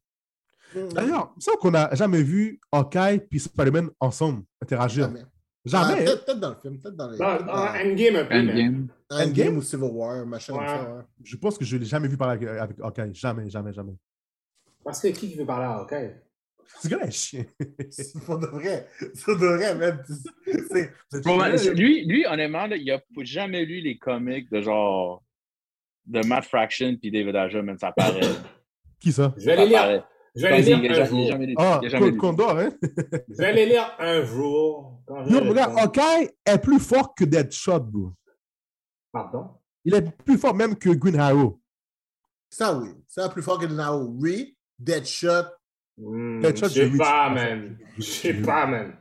D'ailleurs, 0.76 1.34
c'est 1.39 1.52
vrai 1.52 1.60
qu'on 1.61 1.72
n'a 1.72 1.94
jamais 1.95 2.22
vu 2.22 2.60
Hawkeye 2.72 3.19
puis 3.30 3.39
Spider-Man 3.39 3.89
ensemble 3.99 4.44
interagir. 4.61 5.06
Jamais. 5.07 5.22
Ah, 5.23 5.30
Jamais. 5.65 5.94
hein. 5.94 6.06
peut-être 6.06 6.26
peut-être 6.26 6.39
dans 6.39 6.49
le 6.49 6.56
film, 6.61 6.80
peut-être 6.80 6.95
dans 6.95 7.10
les. 7.10 7.18
Dans, 7.18 7.38
dans 7.45 7.68
Endgame 7.68 8.15
un 8.18 8.26
peu. 8.26 8.35
Endgame. 8.35 8.88
Endgame 9.10 9.27
Endgame? 9.30 9.57
ou 9.57 9.61
Civil 9.61 9.89
War, 9.91 10.26
machin 10.26 10.53
comme 10.53 10.61
Ouais. 10.61 10.68
ça. 10.69 10.94
ouais. 10.95 11.02
Je 11.23 11.35
pense 11.38 11.57
que 11.57 11.65
je 11.65 11.77
l'ai 11.77 11.85
jamais 11.85 12.07
vu 12.07 12.18
parler 12.18 12.45
avec, 12.48 12.60
avec 12.61 12.80
Hawkeye. 12.80 13.14
Jamais, 13.14 13.49
jamais, 13.49 13.73
jamais. 13.73 13.94
Parce 14.84 15.02
que 15.02 15.07
qui 15.10 15.34
veut 15.35 15.45
parler 15.45 15.65
à 15.65 15.73
Hawkeye? 15.80 16.15
Ce 16.81 16.88
gars 16.89 16.99
est 17.02 17.11
chien. 17.11 17.45
C'est 17.89 18.14
Pour 18.26 18.38
de 18.39 18.48
vrai. 18.48 18.88
C'est 19.14 19.31
de 19.38 19.45
vrai, 19.45 19.76
même. 19.76 20.03
C'est- 20.06 21.26
man, 21.26 21.56
lui, 21.76 22.06
lui, 22.06 22.26
honnêtement, 22.26 22.68
là, 22.68 22.76
il 22.76 22.89
a 22.91 23.02
jamais 23.22 23.64
lu 23.65 23.80
les 23.81 23.98
comics 23.98 24.49
de 24.52 24.61
genre 24.61 25.23
de 26.06 26.26
Matt 26.26 26.45
Fraction 26.45 26.95
puis 26.95 27.10
David 27.11 27.35
Aja, 27.35 27.61
même 27.61 27.77
ça 27.77 27.91
paraît. 27.91 28.22
Qui 28.99 29.11
ça? 29.11 29.34
Je 29.38 29.45
vais 29.45 29.56
Ça 29.56 29.61
les 29.64 29.69
lire. 29.69 30.07
Je 30.38 30.42
vais 30.44 30.58
les 30.58 30.64
s'il- 30.64 30.82
lire 30.82 30.92
il 30.92 31.00
a 31.00 31.02
un 31.02 31.06
jour. 31.06 31.52
Ah. 31.58 32.12
Condor, 32.18 32.58
hein? 32.60 32.70
Je 32.82 33.36
vais 33.38 33.54
les 33.54 33.66
lire 33.66 33.96
un 34.00 34.24
jour. 34.24 35.02
le 35.10 35.50
regarde, 35.50 35.76
temps. 35.76 35.82
Hawkeye 35.82 36.30
est 36.46 36.58
plus 36.60 36.80
fort 36.80 37.16
que 37.16 37.24
Deadshot, 37.26 37.80
bro. 37.80 38.12
Pardon? 39.12 39.50
Il 39.84 39.96
est 39.96 40.02
plus 40.24 40.38
fort 40.38 40.54
même 40.54 40.76
que 40.78 40.90
Green 40.90 41.18
Arrow. 41.20 41.60
Ça, 42.50 42.78
oui. 42.78 42.90
Ça, 43.08 43.30
plus 43.30 43.42
fort 43.42 43.58
que 43.60 43.66
Nao. 43.66 44.08
Oui, 44.20 44.56
Deadshot. 44.78 45.44
Hmm, 45.98 46.40
Deadshot, 46.42 46.68
je 46.68 46.74
sais 46.74 46.92
j'ai 46.92 46.98
pas, 46.98 47.30
man. 47.30 47.78
Je 47.98 48.02
sais 48.04 48.34
pas, 48.36 48.68
man. 48.68 48.96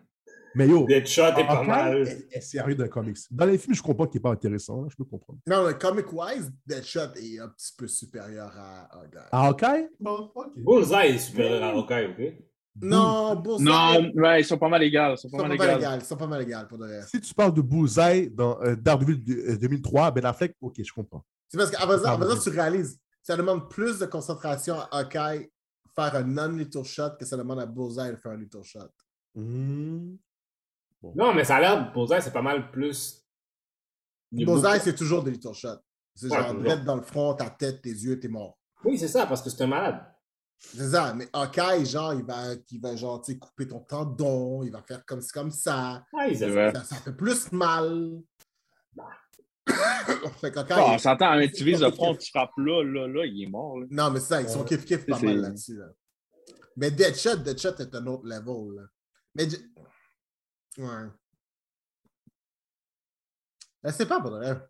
Mais 0.57 0.67
yo, 0.69 0.87
Deadshot 0.87 1.37
est 1.39 1.47
pas 1.47 1.63
mal. 1.63 2.09
est, 2.09 2.29
est 2.31 2.41
sérieux 2.41 2.75
dans 2.75 2.85
les 2.85 2.91
comics. 2.91 3.17
Dans 3.31 3.45
les 3.45 3.59
films, 3.59 3.75
je 3.75 3.83
comprends 3.83 4.07
qu'il 4.07 4.19
n'est 4.19 4.23
pas 4.23 4.31
intéressant. 4.31 4.83
là, 4.83 4.89
je 4.91 4.97
peux 4.97 5.05
comprendre. 5.05 5.39
Non, 5.47 5.67
mais 5.67 5.75
comic-wise, 5.77 6.51
Deadshot 6.67 7.15
est 7.17 7.39
un 7.39 7.49
petit 7.49 7.73
peu 7.77 7.87
supérieur 7.87 8.53
à 8.57 8.89
Hawkeye. 8.97 9.19
À 9.31 9.47
Hawkeye? 9.49 9.89
Bon, 10.01 10.31
ok. 10.35 10.53
Bullseye 10.57 11.15
est 11.15 11.19
supérieur 11.19 11.63
à 11.63 11.69
Hawkeye, 11.73 12.07
ok? 12.11 12.35
Non, 12.83 13.37
Bullseye. 13.37 13.65
Non, 13.65 14.13
ouais, 14.23 14.41
ils 14.41 14.45
sont 14.45 14.59
pas 14.59 14.69
mal 14.69 14.83
égaux. 14.83 14.99
Ils 15.13 15.19
sont 15.19 15.29
Ils 15.29 15.31
pas 15.31 15.39
sont 15.43 15.49
mal 15.49 15.57
pas 15.59 15.67
mal 15.67 15.79
égales. 15.79 15.99
Ils 16.03 16.05
sont 16.07 16.17
pas 16.17 16.27
mal 16.27 16.43
égales, 16.43 16.69
pour 16.69 16.79
de 16.79 16.85
vrai. 16.87 17.03
Si 17.07 17.21
tu 17.21 17.35
parles 17.35 17.55
de 17.55 17.61
Bullseye 17.63 18.31
dans 18.31 18.59
euh, 18.63 18.77
Daredevil 18.77 19.23
de- 19.25 19.53
euh, 19.53 19.57
2003, 19.59 20.11
Ben 20.11 20.25
Affleck, 20.25 20.55
ok, 20.61 20.75
je 20.83 20.93
comprends. 20.93 21.25
C'est 21.49 21.59
parce 21.59 21.71
ça, 21.71 21.79
oui. 22.37 22.43
tu 22.43 22.51
réalises, 22.51 22.99
ça 23.23 23.37
demande 23.37 23.71
plus 23.71 23.99
de 23.99 24.07
concentration 24.07 24.77
à 24.81 24.89
Hawkeye 25.01 25.51
faire 25.95 26.15
un 26.15 26.25
non-little 26.25 26.85
shot 26.85 27.11
que 27.19 27.25
ça 27.25 27.37
demande 27.37 27.61
à 27.61 27.67
Bullseye 27.67 28.11
de 28.11 28.17
faire 28.17 28.33
un 28.33 28.37
little 28.37 28.63
shot. 28.63 28.89
Non, 31.03 31.33
mais 31.35 31.45
ça 31.45 31.57
a 31.57 31.61
l'air, 31.61 31.93
Bullseye, 31.93 32.21
c'est 32.23 32.33
pas 32.33 32.43
mal 32.43 32.71
plus. 32.71 33.25
Bullseye, 34.33 34.81
c'est 34.81 34.95
toujours 34.95 35.23
des 35.23 35.31
little 35.33 35.55
shots. 35.55 35.69
C'est 36.15 36.31
Ouais, 36.31 36.39
genre, 36.43 36.55
direct 36.55 36.85
dans 36.85 36.97
le 36.97 37.03
front, 37.03 37.35
ta 37.35 37.51
tête, 37.51 37.83
tes 37.83 37.91
yeux, 37.91 38.19
t'es 38.19 38.29
mort. 38.29 38.59
Oui, 38.85 38.99
c'est 38.99 39.09
ça, 39.09 39.27
parce 39.27 39.43
que 39.43 39.51
c'est 39.51 39.63
un 39.63 39.67
malade. 39.67 40.01
C'est 40.59 40.89
ça, 40.91 41.13
mais 41.15 41.29
Hawkeye, 41.35 41.85
genre, 41.85 42.15
il 42.15 42.25
va, 42.25 42.55
il 42.71 42.81
va 42.81 42.97
genre, 42.97 43.21
tu 43.21 43.33
sais, 43.33 43.39
couper 43.39 43.69
ton 43.69 43.81
tendon, 43.81 44.63
il 44.63 44.73
va 44.73 44.83
faire 44.83 45.05
comme, 45.05 45.21
comme 45.33 45.51
ça. 45.51 46.03
Ah, 46.19 46.27
ont- 46.29 46.49
vrai. 46.49 46.73
ça. 46.75 46.83
Ça 46.85 46.97
fait 46.97 47.13
plus 47.13 47.53
mal. 47.53 48.23
fait 50.41 50.53
qu'Hawkeye, 50.53 50.75
Bon, 50.75 50.95
on 50.95 50.99
s'entend, 50.99 51.33
hein, 51.33 51.47
tu 51.55 51.65
vises 51.65 51.83
le 51.83 51.91
front, 51.91 52.15
tu 52.15 52.31
frappes 52.31 52.57
là, 52.57 52.83
là, 52.83 53.07
là, 53.09 53.27
il 53.27 53.43
est 53.43 53.49
mort. 53.51 53.79
là. 53.79 53.87
Non, 53.91 54.11
mais 54.11 54.21
c'est 54.21 54.27
ça, 54.29 54.41
ils 54.43 54.49
sont 54.49 54.61
Ouais. 54.61 54.67
kiff-kiff 54.67 55.05
pas 55.07 55.19
mal 55.21 55.41
là-dessus. 55.41 55.77
Là. 55.77 55.87
Mais 56.77 56.91
Deadshot, 56.91 57.37
Deadshot 57.37 57.77
est 57.79 57.95
un 57.95 58.07
autre 58.07 58.25
level. 58.27 58.77
Là. 58.77 58.83
Mais. 59.35 59.47
Ouais. 60.79 61.09
Je 63.85 63.91
sais 63.91 64.07
pas, 64.07 64.19
vrai. 64.21 64.61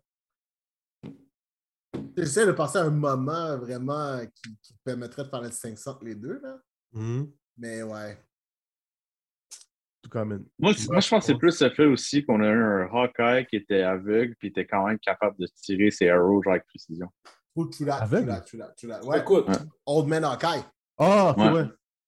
J'essaie 2.15 2.45
de 2.45 2.51
penser 2.51 2.77
à 2.77 2.83
un 2.83 2.89
moment 2.89 3.57
vraiment 3.57 4.19
qui, 4.35 4.57
qui 4.61 4.73
permettrait 4.83 5.23
de 5.23 5.29
faire 5.29 5.41
la 5.41 5.49
distinction 5.49 5.91
entre 5.91 6.05
les 6.05 6.15
deux, 6.15 6.39
là. 6.41 6.57
Hmm. 6.91 7.25
Mais 7.57 7.83
ouais. 7.83 8.17
Moi, 10.57 10.71
moi, 10.89 10.99
je 11.01 11.09
pense 11.09 11.09
que 11.09 11.19
c'est 11.21 11.37
plus 11.37 11.61
le 11.61 11.69
fait 11.71 11.85
aussi 11.85 12.25
qu'on 12.25 12.41
a 12.41 12.47
eu 12.47 12.63
un 12.63 12.87
Hawkeye 12.91 13.45
qui 13.47 13.57
était 13.57 13.81
aveugle 13.81 14.35
puis 14.39 14.49
était 14.49 14.65
quand 14.65 14.87
même 14.87 14.99
capable 14.99 15.37
de 15.37 15.47
tirer 15.47 15.91
ses 15.91 16.09
arrows 16.09 16.41
genre 16.43 16.53
avec 16.53 16.65
précision. 16.65 17.09
Ouais. 19.03 19.19
Écoute, 19.19 19.47
Ouais. 19.49 19.55
Old 19.85 20.07
Man 20.07 20.23
Hawkeye. 20.23 20.63
Ah, 20.97 21.31
ok, 21.31 21.53
Ouais. 21.53 21.65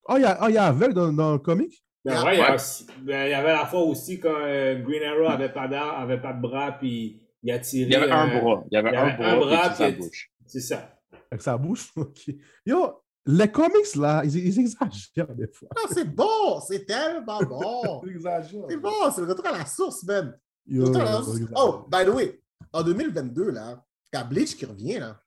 Ah, 0.07 0.17
il 0.17 0.21
y 0.21 0.25
a, 0.25 0.37
ah, 0.41 0.49
il 0.49 0.55
y 0.55 0.57
a 0.57 0.65
aveugle 0.65 0.93
dans, 0.93 1.11
dans 1.11 1.33
le 1.33 1.39
comic? 1.39 1.83
Ben 2.05 2.17
Ouais. 2.17 2.23
ouais, 2.25 2.37
il 2.37 2.51
y, 2.51 2.55
aussi- 2.55 2.87
ben, 3.01 3.25
il 3.27 3.31
y 3.31 3.33
avait 3.33 3.53
la 3.53 3.65
fois 3.65 3.81
aussi 3.81 4.19
quand 4.19 4.33
euh, 4.41 4.79
Green 4.81 5.03
Arrow 5.03 5.27
avait 5.29 5.51
pas 5.51 5.67
d'arme, 5.67 6.01
avait 6.01 6.21
pas 6.21 6.33
de 6.33 6.41
bras, 6.41 6.71
puis 6.79 7.21
il 7.43 7.51
a 7.51 7.59
tiré. 7.59 7.89
Il 7.89 7.93
y 7.93 7.95
avait 7.95 8.11
un 8.11 8.29
euh, 8.29 8.39
bras. 8.41 8.63
Il 8.71 8.75
y 8.75 8.77
avait 8.77 8.89
il 8.91 8.95
un 8.95 9.01
avait 9.01 9.17
bras, 9.17 9.27
un 9.31 9.37
puis 9.37 9.45
bras, 9.45 9.67
il 9.71 9.75
sa 9.75 9.91
puis- 9.91 9.95
bouche. 10.01 10.31
C'est 10.45 10.61
ça. 10.61 10.99
Avec 11.31 11.41
sa 11.41 11.57
bouche? 11.57 11.91
Ok. 11.95 12.29
Yo, 12.65 13.01
les 13.25 13.47
comics, 13.51 13.95
là, 13.95 14.21
ils, 14.25 14.35
ils 14.35 14.59
exagèrent 14.59 15.35
des 15.35 15.47
fois. 15.51 15.69
Ah, 15.75 15.87
c'est 15.91 16.09
bon! 16.15 16.59
C'est 16.67 16.85
tellement 16.85 17.39
bon! 17.43 18.01
Ils 18.05 18.11
exagèrent. 18.15 18.65
c'est 18.67 18.77
bon, 18.77 18.91
c'est 19.13 19.21
le 19.21 19.27
retour 19.27 19.45
à 19.45 19.51
la 19.59 19.65
source, 19.65 20.03
man. 20.03 20.35
Yo, 20.65 20.85
Retour 20.85 21.01
à 21.01 21.05
la 21.05 21.11
source. 21.21 21.39
Oh, 21.55 21.85
by 21.91 22.05
the 22.05 22.09
way, 22.09 22.41
en 22.73 22.81
2022, 22.81 23.51
là, 23.51 23.83
t'as 24.09 24.23
Bleach 24.23 24.55
qui 24.55 24.65
revient, 24.65 24.99
là. 24.99 25.19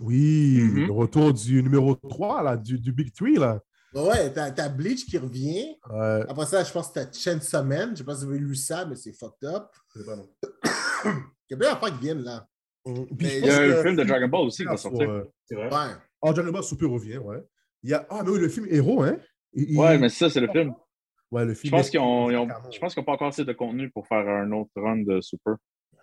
Oui, 0.00 0.60
Mhm. 0.62 0.86
le 0.86 0.92
retour 0.92 1.34
du 1.34 1.62
numéro 1.62 1.94
3, 1.94 2.42
là, 2.42 2.56
du, 2.56 2.78
du 2.78 2.92
Big 2.92 3.12
Three, 3.12 3.36
là. 3.36 3.60
Ouais, 3.94 4.32
t'as 4.32 4.50
t'as 4.52 4.68
Bleach 4.68 5.04
qui 5.06 5.18
revient. 5.18 5.76
Ouais. 5.90 6.24
Après 6.28 6.46
ça, 6.46 6.62
je 6.62 6.72
pense 6.72 6.88
que 6.88 6.94
t'as 7.00 7.12
Chainsaw 7.12 7.64
Man. 7.64 7.90
Je 7.92 7.96
sais 7.98 8.04
pas 8.04 8.14
si 8.14 8.24
vous 8.24 8.30
avez 8.30 8.38
lu 8.40 8.54
ça, 8.54 8.84
mais 8.86 8.94
c'est 8.96 9.12
fucked 9.12 9.48
up. 9.48 9.66
Il 9.96 10.00
y 11.50 11.54
a 11.54 11.56
plein 11.56 11.72
d'affaires 11.74 11.92
qui 11.94 12.00
viennent 12.00 12.22
là. 12.22 12.46
Je 12.86 12.92
Il 12.92 13.36
y 13.38 13.40
pense 13.40 13.50
a 13.50 13.62
un 13.62 13.82
film 13.82 13.96
de 13.96 14.04
Dragon 14.04 14.28
Ball 14.28 14.46
aussi 14.46 14.62
qui 14.62 14.68
va 14.68 14.76
sortir. 14.76 15.10
euh, 15.10 15.24
C'est 15.44 15.54
vrai. 15.54 15.68
Ouais. 15.68 15.94
Oh, 16.22 16.32
Dragon 16.32 16.52
Ball 16.52 16.62
Super 16.62 16.88
revient, 16.90 17.18
ouais. 17.18 17.42
Il 17.82 17.90
y 17.90 17.94
a... 17.94 18.06
Ah, 18.10 18.22
mais 18.22 18.30
oui, 18.30 18.40
le 18.40 18.48
film 18.48 18.66
Héros, 18.70 19.02
hein? 19.02 19.16
Il- 19.54 19.76
Ouais, 19.78 19.98
mais 19.98 20.08
ça, 20.08 20.30
c'est 20.30 20.40
le 20.40 20.48
film. 20.48 20.74
Ouais, 21.30 21.44
le 21.44 21.54
Je 21.54 21.58
film. 21.58 21.70
pense 21.72 21.86
mais- 21.86 21.90
qu'ils 21.90 22.00
ont, 22.00 22.28
c'est 22.30 22.36
pas 22.46 22.70
je 22.70 22.78
pense 22.78 22.94
qu'ils 22.94 23.00
n'ont 23.00 23.04
pas 23.06 23.12
encore 23.12 23.28
assez 23.28 23.44
de 23.44 23.52
contenu 23.52 23.90
pour 23.90 24.06
faire 24.06 24.26
un 24.28 24.50
autre 24.52 24.70
run 24.76 24.98
de 24.98 25.20
Super. 25.20 25.56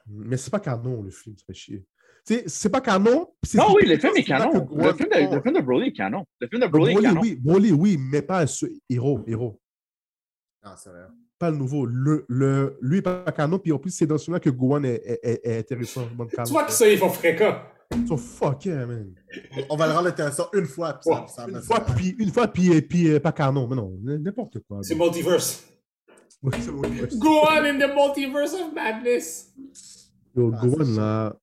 Mais 0.07 0.37
c'est 0.37 0.51
pas 0.51 0.59
canon, 0.59 1.01
le 1.03 1.11
film, 1.11 1.37
ça 1.37 1.45
fait 1.47 1.53
chier. 1.53 1.85
Tu 2.27 2.33
sais, 2.33 2.43
c'est 2.47 2.69
pas 2.69 2.81
canon. 2.81 3.27
Non, 3.55 3.73
oui, 3.75 3.87
le 3.87 3.97
film 3.97 4.11
est 4.17 4.27
là 4.27 4.37
canon. 4.39 4.53
Le 4.53 4.59
Gohan 4.59 4.93
film 4.95 5.09
de, 5.09 5.35
le 5.35 5.41
film 5.41 5.55
de 5.55 5.61
Broly 5.61 5.87
est 5.87 5.93
canon. 5.93 6.25
Le 6.41 6.47
film 6.47 6.61
de 6.61 6.67
Broly 6.67 6.91
est 6.91 6.93
Broly, 6.95 7.07
canon. 7.07 7.21
oui, 7.21 7.35
Broly, 7.41 7.71
oui, 7.71 7.97
mais 7.97 8.21
pas 8.21 8.45
ce 8.47 8.65
héros, 8.89 9.21
héros. 9.25 9.59
Ah, 10.61 10.75
c'est 10.77 10.89
vrai. 10.89 11.05
Pas 11.39 11.51
le 11.51 11.57
nouveau. 11.57 11.85
Le, 11.85 12.25
le, 12.27 12.77
lui, 12.81 12.97
est 12.97 13.01
pas 13.01 13.23
canon, 13.31 13.59
puis 13.59 13.71
en 13.71 13.79
plus, 13.79 13.91
c'est 13.91 14.05
dans 14.07 14.17
celui-là 14.17 14.39
que 14.41 14.49
Gohan 14.49 14.83
est, 14.83 14.95
est, 15.05 15.19
est- 15.23 15.41
est 15.47 15.59
intéressant. 15.59 16.05
Bon, 16.15 16.25
Tu 16.25 16.51
vois 16.51 16.65
que 16.65 16.71
ça, 16.73 16.89
ils 16.89 16.97
font 16.97 17.09
fréquent. 17.09 17.61
Ils 17.95 18.05
sont 18.07 18.17
fuckés, 18.17 18.71
man. 18.73 19.13
On 19.69 19.77
va 19.77 19.87
le 19.87 19.93
rendre 19.93 20.07
intéressant 20.09 20.49
une 20.53 20.65
fois. 20.65 20.93
Puis 20.95 21.03
ça, 21.13 21.21
Ouais, 21.21 21.27
ça 21.27 21.45
Une 21.47 21.61
fois, 21.61 21.79
puis, 21.79 22.15
une 22.19 22.31
fois, 22.33 22.47
puis, 22.49 22.81
puis 22.81 23.07
euh, 23.09 23.19
pas 23.21 23.31
canon. 23.31 23.67
Mais 23.69 23.75
non, 23.77 23.93
n'importe 24.03 24.57
quoi. 24.67 24.79
C'est 24.81 24.95
multiverse. 24.95 25.63
Oui, 26.43 26.51
c'est 26.59 26.71
bon. 26.71 26.81
Go 27.19 27.39
on 27.49 27.63
in 27.63 27.77
the 27.79 27.93
multiverse 27.95 28.53
of 28.53 28.73
madness. 28.75 29.53
Yo, 30.35 30.51
Ah, 30.53 30.59
Gohan, 30.65 30.95
là, 30.97 31.35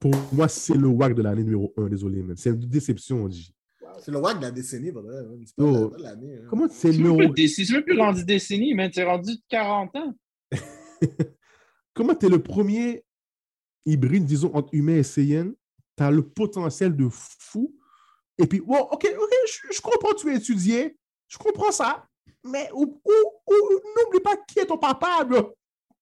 pour 0.00 0.12
moi, 0.32 0.48
c'est 0.48 0.74
le 0.76 0.86
WAC 0.88 1.14
de 1.14 1.22
l'année 1.22 1.42
numéro 1.44 1.72
1, 1.76 1.88
désolé, 1.88 2.22
man. 2.22 2.36
C'est 2.36 2.50
une 2.50 2.58
déception, 2.60 3.24
on 3.24 3.28
dit. 3.28 3.52
C'est 4.00 4.10
le 4.12 4.18
WAG 4.18 4.36
de 4.38 4.42
la 4.42 4.50
décennie, 4.50 4.92
pour 4.92 5.02
vrai. 5.02 5.16
hein. 5.18 5.36
C'est 5.44 5.56
pas 5.56 5.62
Oh. 5.64 5.72
de- 5.72 5.86
pas 5.86 5.96
de 5.96 6.02
l'année. 6.02 6.34
hein. 6.36 6.46
Comment 6.48 6.68
c'est 6.68 6.74
C'est 6.74 6.88
le 6.88 6.92
même 7.04 7.12
numéro 7.12 7.34
c'est 7.36 7.70
même 7.72 7.82
plus 7.82 7.98
rendu 7.98 8.24
décennie, 8.24 8.74
mais 8.74 8.90
c'est 8.92 9.04
rendu 9.04 9.32
40 9.48 9.96
ans. 9.96 10.14
Comment 11.94 12.14
tu 12.14 12.26
es 12.26 12.28
le 12.28 12.42
premier 12.42 13.04
hybride, 13.84 14.24
disons, 14.24 14.54
entre 14.54 14.68
humain 14.72 14.96
et 14.96 15.02
Saiyan? 15.02 15.52
Tu 15.96 16.04
as 16.04 16.10
le 16.10 16.22
potentiel 16.22 16.94
de 16.96 17.08
fou. 17.10 17.74
Et 18.38 18.46
puis, 18.46 18.60
bon, 18.60 18.78
OK, 18.78 19.04
OK, 19.20 19.32
je, 19.48 19.74
je 19.76 19.80
comprends 19.80 20.10
que 20.12 20.20
tu 20.20 20.32
es 20.32 20.36
étudié. 20.36 20.96
Je 21.26 21.38
comprends 21.38 21.72
ça. 21.72 22.06
Mais 22.44 22.70
ou- 22.72 23.00
ou- 23.04 23.30
ou- 23.50 23.80
n'oublie 24.04 24.20
pas 24.22 24.36
qui 24.48 24.60
est 24.60 24.66
ton 24.66 24.78
papa, 24.78 25.24
bro. 25.24 25.54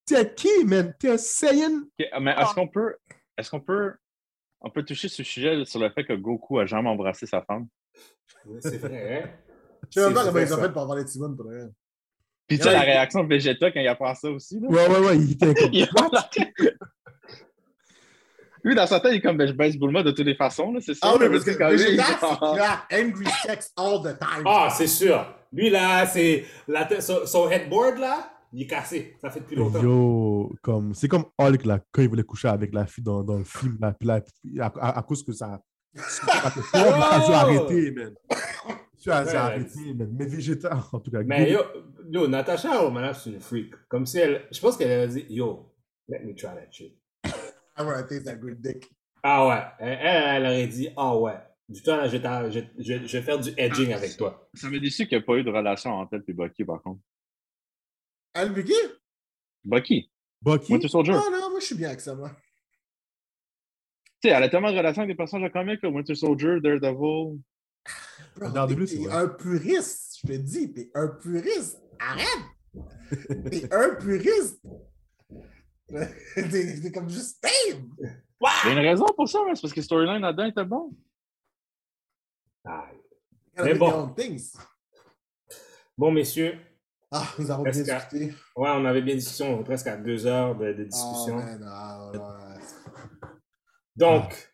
T'es 0.05 0.35
qui, 0.35 0.65
man? 0.65 0.95
T'es 0.99 1.11
un 1.13 1.17
Saiyan? 1.17 1.83
Mais 2.21 2.33
est-ce 2.39 2.55
qu'on 2.55 2.69
peut, 2.69 2.95
est-ce 3.37 3.51
qu'on 3.51 3.61
peut, 3.61 3.95
on 4.61 4.71
peut 4.71 4.83
toucher 4.85 5.09
ce 5.09 5.23
sujet 5.23 5.65
sur 5.65 5.81
le 5.81 5.91
fait 5.91 6.05
que 6.05 6.13
Goku 6.15 6.59
a 6.59 6.67
jamais 6.67 6.89
embrassé 6.89 7.27
sa 7.27 7.43
femme? 7.43 7.67
Oui, 8.47 8.59
C'est 8.61 8.79
vrai, 8.79 9.23
hein? 9.25 9.31
Je 9.91 10.01
sais 10.01 10.07
même 10.07 10.15
pas 10.15 10.25
comment 10.25 10.39
ils 10.41 10.53
ont 10.55 10.59
fait 10.61 10.73
pour 10.73 10.83
avoir 10.83 10.99
les 10.99 11.05
pour. 11.05 11.37
Puis 12.49 12.59
tu 12.59 12.65
sais, 12.65 12.73
la 12.73 12.81
réaction 12.81 13.25
de 13.25 13.29
Vegeta 13.29 13.71
quand 13.73 13.81
il 13.81 13.89
apprend 13.89 14.15
ça 14.15 14.31
aussi, 14.31 14.61
là. 14.61 14.69
Ouais, 14.69 14.89
ouais, 14.89 15.07
ouais, 15.07 15.17
il 15.19 15.33
était 15.33 15.55
comme. 15.55 15.73
Lui, 18.63 18.75
dans 18.75 18.87
sa 18.87 18.99
tête, 18.99 19.13
il 19.13 19.17
est 19.19 19.21
comme, 19.21 19.37
ben, 19.37 19.47
je 19.47 19.53
baisse 19.53 19.77
Bulma 19.77 20.03
de 20.03 20.11
toutes 20.11 20.27
les 20.27 20.35
façons, 20.35 20.73
là, 20.73 20.81
c'est 20.81 20.95
ça? 20.95 21.09
Ah 21.13 21.17
oui, 21.21 21.29
parce 21.31 21.45
que 21.45 21.51
quand 21.53 21.69
même, 21.69 21.77
Vegeta, 21.77 22.03
il- 22.03 22.17
c'est 22.19 22.37
angry 22.93 23.27
sex 23.43 23.73
all 23.77 24.01
the 24.03 24.19
time. 24.19 24.43
Ah, 24.45 24.69
c'est 24.77 24.89
sûr. 24.89 25.25
Lui, 25.53 25.71
là, 25.71 26.05
c'est. 26.07 26.45
la 26.67 27.01
Son, 27.01 27.27
son 27.27 27.49
headboard, 27.51 27.99
là, 27.99 28.29
il 28.57 28.62
est 28.62 28.66
cassé. 28.66 29.15
Ça 29.20 29.28
fait 29.31 29.41
depuis 29.41 29.57
longtemps. 29.57 29.83
Yo, 29.83 30.53
comme, 30.62 30.95
c'est 30.95 31.09
comme 31.09 31.27
Hulk, 31.39 31.65
là, 31.66 31.81
quand 31.93 32.01
il 32.03 32.09
voulait 32.09 32.23
coucher 32.24 32.49
avec 32.49 32.73
la 32.73 32.87
fille 32.87 33.05
dans, 33.05 33.23
dans 33.23 33.37
le 33.37 33.45
film, 33.45 33.77
là, 33.81 33.93
puis 33.93 34.07
là, 34.09 34.20
puis 34.20 34.61
à, 34.61 34.66
à- 34.81 34.99
à 34.99 35.03
cause 35.03 35.23
que 35.23 35.33
ça. 35.33 35.61
ça 35.95 36.27
a 36.43 37.27
dû 37.27 37.33
arrêter, 37.33 37.91
man. 37.93 38.15
Tu 39.01 39.11
as 39.11 39.24
Ouais, 39.24 39.35
arrêter, 39.35 39.95
man. 39.95 40.09
Mais 40.19 40.27
Vegeta, 40.27 40.83
en 40.93 41.01
tout 41.01 41.11
cas. 41.11 41.23
Mais 41.23 41.53
yo, 41.53 41.61
yo 42.11 42.27
Natasha 42.28 42.78
Romanoff, 42.78 43.20
c'est 43.23 43.31
une 43.31 43.41
freak. 43.41 43.74
Comme 43.89 44.07
si 44.07 44.19
elle. 44.19 44.47
Je 44.51 44.59
pense 44.61 44.77
qu'elle 44.77 45.01
a 45.01 45.07
dit, 45.07 45.27
yo, 45.28 45.73
let 46.09 46.20
me 46.24 46.35
try 46.35 46.49
that 46.55 46.70
shit. 46.73 46.97
I 47.78 47.83
wanna 47.83 48.05
taste 48.05 48.24
that 48.24 48.37
good 48.37 48.61
dick. 48.61 48.91
Ah 49.23 49.47
ouais. 49.49 49.62
Elle, 49.81 49.99
elle, 50.01 50.24
elle 50.37 50.43
aurait 50.47 50.66
dit, 50.66 50.89
ah 50.97 51.16
ouais. 51.16 51.35
Du 51.69 51.83
temps, 51.83 51.97
là, 51.97 52.07
je, 52.09 52.16
t'a- 52.19 52.49
je, 52.49 52.61
je, 52.78 52.95
je 53.07 53.19
vais 53.19 53.23
faire 53.23 53.39
du 53.41 53.51
edging 53.57 53.93
avec 53.93 54.16
toi. 54.16 54.49
Ça 54.55 54.70
m'a 54.70 54.78
déçu 54.78 55.07
qu'il 55.07 55.19
n'y 55.19 55.23
a 55.24 55.27
pas 55.27 55.35
eu 55.37 55.43
de 55.45 55.51
relation 55.51 55.91
entre 55.91 56.15
elle 56.15 56.23
et 56.28 56.33
Bucky, 56.33 56.65
par 56.65 56.81
contre. 56.81 57.01
Elle, 58.37 58.53
Vicky? 58.53 58.75
Bucky, 59.65 60.11
Bucky? 60.43 60.73
Winter 60.73 60.89
Soldier. 60.89 61.13
Non, 61.13 61.31
non, 61.31 61.51
moi, 61.51 61.61
je 61.61 61.67
suis 61.67 61.75
bien 61.75 61.89
avec 61.89 62.01
ça, 62.01 62.15
moi. 62.15 62.31
Tu 64.21 64.29
sais, 64.29 64.35
elle 64.35 64.43
a 64.43 64.49
tellement 64.49 64.71
de 64.71 64.77
relations 64.77 65.03
avec 65.03 65.15
des 65.15 65.17
personnages 65.17 65.49
de 65.49 65.53
comics, 65.53 65.83
là, 65.83 65.89
Winter 65.89 66.15
Soldier, 66.15 66.61
Daredevil. 66.61 67.41
T'es- 68.39 68.87
c'est 68.87 69.11
un 69.11 69.29
puriste, 69.29 70.19
je 70.23 70.27
te 70.29 70.33
dis, 70.37 70.73
t'es 70.73 70.91
un 70.95 71.09
puriste. 71.09 71.81
Arrête! 71.99 72.27
t'es 73.51 73.73
un 73.73 73.95
puriste. 73.95 74.61
T'es 76.35 76.93
comme 76.93 77.09
juste 77.09 77.41
damn! 77.43 77.89
Il 78.41 78.67
y 78.67 78.69
a 78.69 78.73
une 78.73 78.87
raison 78.87 79.07
pour 79.17 79.29
ça, 79.29 79.39
mais 79.47 79.55
c'est 79.55 79.63
parce 79.63 79.73
que 79.73 79.81
le 79.81 79.85
storyline 79.85 80.21
là-dedans 80.21 80.45
était 80.47 80.65
bon. 80.65 80.93
Ah. 82.65 82.91
Mais 83.63 83.75
bon. 83.75 84.15
Bon, 85.97 86.11
messieurs, 86.11 86.59
Ah, 87.12 87.27
nous 87.39 87.51
avons 87.51 87.62
bien 87.62 87.73
discuté. 87.73 88.27
ouais, 88.57 88.70
on 88.70 88.85
avait 88.85 89.03
bien 89.03 89.15
discussion, 89.15 89.57
on 89.57 89.61
est 89.61 89.65
presque 89.65 89.87
à 89.87 89.97
deux 89.97 90.27
heures 90.27 90.57
de, 90.57 90.73
de 90.73 90.85
discussion. 90.85 91.37
Oh, 91.37 91.43
man, 91.43 91.65
ah, 91.69 92.11
ouais, 92.12 92.19
ouais. 92.19 93.31
Donc, 93.97 94.53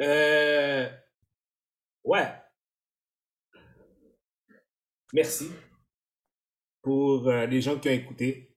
euh, 0.00 0.88
ouais. 2.04 2.32
Merci 5.12 5.50
pour 6.82 7.28
euh, 7.28 7.46
les 7.46 7.60
gens 7.60 7.78
qui 7.78 7.88
ont 7.88 7.92
écouté. 7.92 8.56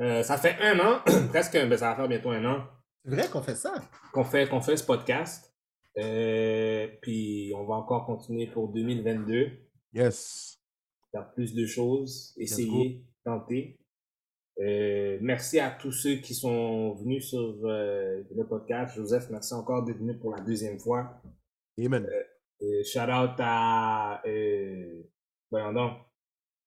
Euh, 0.00 0.22
ça 0.22 0.36
fait 0.38 0.56
un 0.60 0.78
an, 0.78 1.02
presque, 1.30 1.54
ben, 1.54 1.76
ça 1.76 1.90
va 1.90 1.96
faire 1.96 2.08
bientôt 2.08 2.30
un 2.30 2.44
an 2.44 2.68
C'est 3.04 3.10
vrai 3.10 3.28
qu'on 3.28 3.42
fait 3.42 3.56
ça? 3.56 3.74
qu'on 4.12 4.22
fait, 4.24 4.48
qu'on 4.48 4.60
fait 4.60 4.76
ce 4.76 4.84
podcast. 4.84 5.52
Puis 5.94 7.52
on 7.56 7.64
va 7.64 7.74
encore 7.74 8.06
continuer 8.06 8.46
pour 8.46 8.68
2022, 8.68 9.50
Yes. 9.94 10.57
Faire 11.12 11.30
plus 11.32 11.54
de 11.54 11.66
choses, 11.66 12.34
essayer, 12.36 13.04
tenter. 13.24 13.76
Euh, 14.60 15.18
merci 15.20 15.60
à 15.60 15.70
tous 15.70 15.92
ceux 15.92 16.16
qui 16.16 16.34
sont 16.34 16.94
venus 16.94 17.28
sur 17.28 17.56
euh, 17.64 18.22
le 18.34 18.46
podcast. 18.46 18.96
Joseph, 18.96 19.28
merci 19.30 19.54
encore 19.54 19.84
d'être 19.84 19.98
venu 19.98 20.18
pour 20.18 20.34
la 20.34 20.40
deuxième 20.42 20.78
fois. 20.80 21.22
Amen. 21.78 22.06
Euh, 22.62 22.82
shout 22.84 22.98
out 23.10 23.36
à. 23.38 24.20
Euh, 24.26 25.02
voyons 25.50 25.72
donc. 25.72 25.92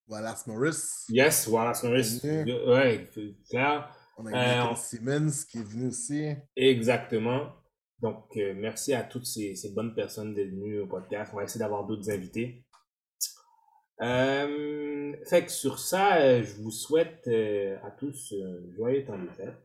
C'est 0.09 0.47
Maurice. 0.47 1.05
Yes, 1.09 1.47
Wallace 1.47 1.83
Norris. 1.83 2.19
Bienvenue. 2.21 2.69
Ouais, 2.69 3.09
clair. 3.49 3.95
On 4.17 4.25
a 4.25 4.67
Euh, 4.67 4.71
on- 4.71 4.75
Simmons 4.75 5.31
qui 5.49 5.57
est 5.59 5.63
venu 5.63 5.87
aussi. 5.87 6.33
Exactement. 6.55 7.53
Donc, 8.01 8.35
merci 8.55 8.93
à 8.93 9.03
toutes 9.03 9.25
ces, 9.25 9.55
ces 9.55 9.73
bonnes 9.73 9.93
personnes 9.93 10.33
d'être 10.33 10.49
venues 10.49 10.79
au 10.79 10.87
podcast. 10.87 11.31
On 11.33 11.37
va 11.37 11.43
essayer 11.43 11.59
d'avoir 11.59 11.85
d'autres 11.85 12.09
invités. 12.09 12.65
Euh, 14.01 15.15
fait 15.25 15.45
que 15.45 15.51
sur 15.51 15.79
ça, 15.79 16.17
euh, 16.17 16.43
je 16.43 16.55
vous 16.61 16.71
souhaite 16.71 17.27
euh, 17.27 17.77
à 17.83 17.91
tous 17.91 18.33
euh, 18.33 18.71
joyeux 18.75 19.05
temps 19.05 19.17
des 19.17 19.29
fêtes. 19.29 19.63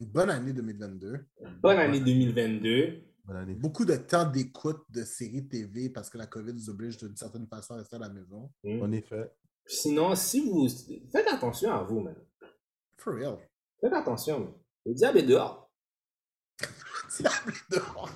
Une 0.00 0.08
bonne 0.08 0.30
année 0.30 0.52
2022. 0.52 1.24
Bonne 1.62 1.78
année 1.78 2.00
2022. 2.00 3.02
Bonne 3.24 3.36
année. 3.36 3.54
Beaucoup 3.54 3.86
de 3.86 3.96
temps 3.96 4.30
d'écoute 4.30 4.84
de 4.90 5.04
séries 5.04 5.48
TV 5.48 5.88
parce 5.88 6.10
que 6.10 6.18
la 6.18 6.26
COVID 6.26 6.52
nous 6.52 6.68
oblige 6.68 6.98
d'une 6.98 7.16
certaine 7.16 7.46
façon 7.46 7.74
à 7.74 7.78
rester 7.78 7.96
à 7.96 8.00
la 8.00 8.10
maison. 8.10 8.50
Hmm. 8.62 8.82
En 8.82 8.92
effet. 8.92 9.30
Sinon, 9.66 10.14
si 10.14 10.40
vous. 10.40 10.68
Faites 11.10 11.28
attention 11.28 11.72
à 11.72 11.82
vous, 11.82 12.00
man. 12.00 12.16
For 12.98 13.14
real. 13.14 13.38
Faites 13.80 13.94
attention, 13.94 14.40
man. 14.40 14.52
Le 14.84 14.92
diable 14.92 15.18
est 15.18 15.26
dehors. 15.26 15.72
C'est 17.08 17.22
la 17.22 17.30
pluie 17.30 17.56
dehors. 17.70 18.10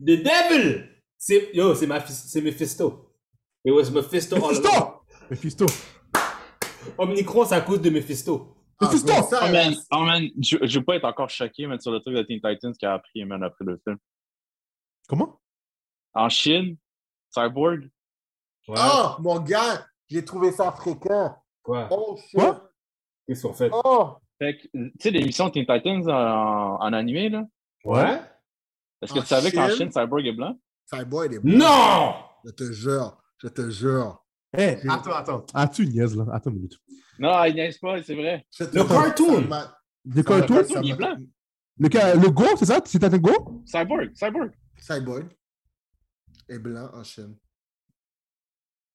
The 0.00 0.22
devil! 0.22 0.88
C'est, 1.16 1.50
yo, 1.54 1.74
c'est, 1.74 1.86
ma, 1.86 2.04
c'est 2.04 2.40
Mephisto. 2.40 3.05
It 3.66 3.72
was 3.72 3.90
Mephisto. 3.90 4.36
Mephisto! 4.36 5.02
Mephisto! 5.28 5.66
Omnicron, 6.98 7.46
c'est 7.46 7.56
à 7.56 7.60
cause 7.62 7.80
de 7.80 7.90
Mephisto. 7.90 8.56
Ah, 8.80 8.84
Mephisto! 8.86 9.12
Oh 9.12 9.28
là, 9.34 9.50
man, 9.50 9.74
oh 9.90 10.00
man, 10.02 10.28
je, 10.40 10.56
je 10.62 10.78
veux 10.78 10.84
pas 10.84 10.94
être 10.94 11.04
encore 11.04 11.28
choqué 11.28 11.66
man, 11.66 11.80
sur 11.80 11.90
le 11.90 11.98
truc 11.98 12.14
de 12.14 12.22
Teen 12.22 12.40
Titans 12.40 12.72
qui 12.78 12.86
a 12.86 12.94
appris 12.94 13.24
man, 13.24 13.42
après 13.42 13.64
le 13.64 13.80
film. 13.82 13.96
Comment? 15.08 15.40
En 16.14 16.28
Chine, 16.28 16.76
Cyborg, 17.30 17.90
Ouais. 18.68 18.76
Oh, 18.80 19.16
mon 19.20 19.40
gars, 19.40 19.86
j'ai 20.08 20.24
trouvé 20.24 20.50
ça 20.52 20.72
fréquent. 20.72 21.36
Quoi? 21.62 21.88
Oh, 21.90 22.16
shit. 22.16 22.38
Quoi? 22.38 22.70
Qu'est-ce 23.26 23.42
qu'on 23.46 23.52
fait? 23.52 23.70
Oh! 23.72 24.14
Fait 24.38 24.58
que, 24.58 24.62
tu 24.68 24.92
sais, 25.00 25.10
l'émission 25.10 25.50
Teen 25.50 25.66
Titans 25.66 26.08
en, 26.08 26.76
en 26.80 26.92
animé, 26.92 27.28
là? 27.30 27.44
Ouais? 27.84 28.20
Est-ce 29.02 29.12
que 29.12 29.18
En 29.18 29.22
tu 29.22 29.28
savais 29.28 29.50
qu'en 29.50 29.68
Chine? 29.70 29.90
Cyborg 29.90 30.26
est 30.26 30.32
blanc? 30.32 30.56
Cyborg 30.92 31.34
est 31.34 31.38
bon. 31.40 31.56
Non! 31.58 32.14
Je 32.44 32.50
te 32.52 32.72
jure. 32.72 33.16
Je 33.46 33.50
te 33.52 33.70
jure. 33.70 34.26
Hé, 34.58 34.78
J'ai- 34.82 34.88
attends, 34.88 35.12
attends. 35.14 35.46
Ah, 35.54 35.68
tu 35.68 35.86
niaises, 35.86 36.16
là. 36.16 36.26
Attends 36.32 36.50
une 36.50 36.56
minute. 36.56 36.80
Non, 37.16 37.44
il 37.44 37.54
niaise 37.54 37.78
pas, 37.78 38.02
c'est 38.02 38.16
vrai. 38.16 38.44
Le 38.58 38.82
cartoon. 38.84 39.48
Le 40.04 40.22
cartoon? 40.22 40.82
il 40.82 40.90
est 40.90 40.96
blanc. 40.96 41.16
Le, 41.78 42.20
le 42.22 42.30
go, 42.30 42.44
c'est 42.58 42.64
ça? 42.64 42.80
C'est 42.84 43.04
un 43.04 43.18
go? 43.18 43.62
Cyborg, 43.64 44.10
Cyborg. 44.16 44.50
Cyborg 44.78 45.28
est 46.48 46.58
blanc 46.58 46.90
en 46.92 47.04
Chine. 47.04 47.36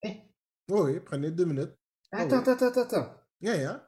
Oui, 0.04 0.22
oui, 0.68 1.00
prenez 1.00 1.32
deux 1.32 1.46
minutes. 1.46 1.72
Attends, 2.12 2.40
attends, 2.40 2.66
attends, 2.68 2.82
attends. 2.82 3.14
Yeah, 3.40 3.56
yeah. 3.56 3.88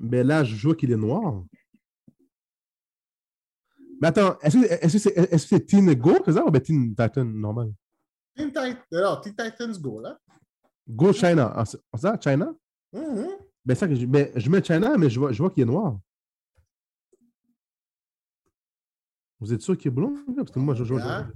Mais 0.00 0.24
là, 0.24 0.44
je 0.44 0.54
vois 0.66 0.74
qu'il 0.74 0.90
est 0.92 0.96
noir. 0.96 1.44
Mais 4.00 4.08
attends, 4.08 4.38
est-ce 4.40 4.92
que 4.92 4.98
c'est 4.98 5.38
c'est 5.38 5.66
Teen 5.66 5.92
Go, 5.94 6.16
c'est 6.24 6.32
ça? 6.32 6.44
Ou 6.44 6.50
bien 6.50 6.60
Teen 6.60 6.94
Titan 6.94 7.24
normal? 7.24 7.72
Teen 8.36 8.48
Titans, 8.48 8.76
alors, 8.92 9.20
Teen 9.20 9.34
Titans 9.34 9.72
Go, 9.80 10.00
là. 10.00 10.18
Go 10.88 11.12
China. 11.12 11.52
Ah, 11.54 11.64
c'est 11.64 11.78
c'est 11.94 12.00
ça, 12.00 12.18
China? 12.20 12.54
Mhm. 12.92 13.28
Ben, 13.64 13.74
ça 13.74 13.88
que 13.88 13.94
je, 13.94 14.04
ben, 14.06 14.30
je 14.34 14.50
mets 14.50 14.62
China, 14.62 14.96
mais 14.98 15.08
je 15.08 15.18
vois, 15.18 15.32
je 15.32 15.38
vois 15.42 15.50
qu'il 15.50 15.62
est 15.62 15.66
noir. 15.66 15.98
Vous 19.40 19.52
êtes 19.52 19.62
sûr 19.62 19.76
qu'il 19.76 19.88
est 19.88 19.94
blond? 19.94 20.14
Parce 20.36 20.50
que 20.50 20.58
moi, 20.58 20.74
je, 20.74 20.84
Yeah. 20.84 21.30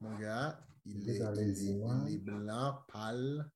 Mon 0.00 0.18
gars, 0.18 0.60
il 0.84 1.08
est, 1.08 1.18
Dans 1.18 1.32
il 1.34 1.40
les 1.40 1.64
est- 1.64 1.72
images. 1.72 2.10
il 2.10 2.14
est 2.14 2.18
blanc, 2.18 2.78
pâle. 2.92 3.50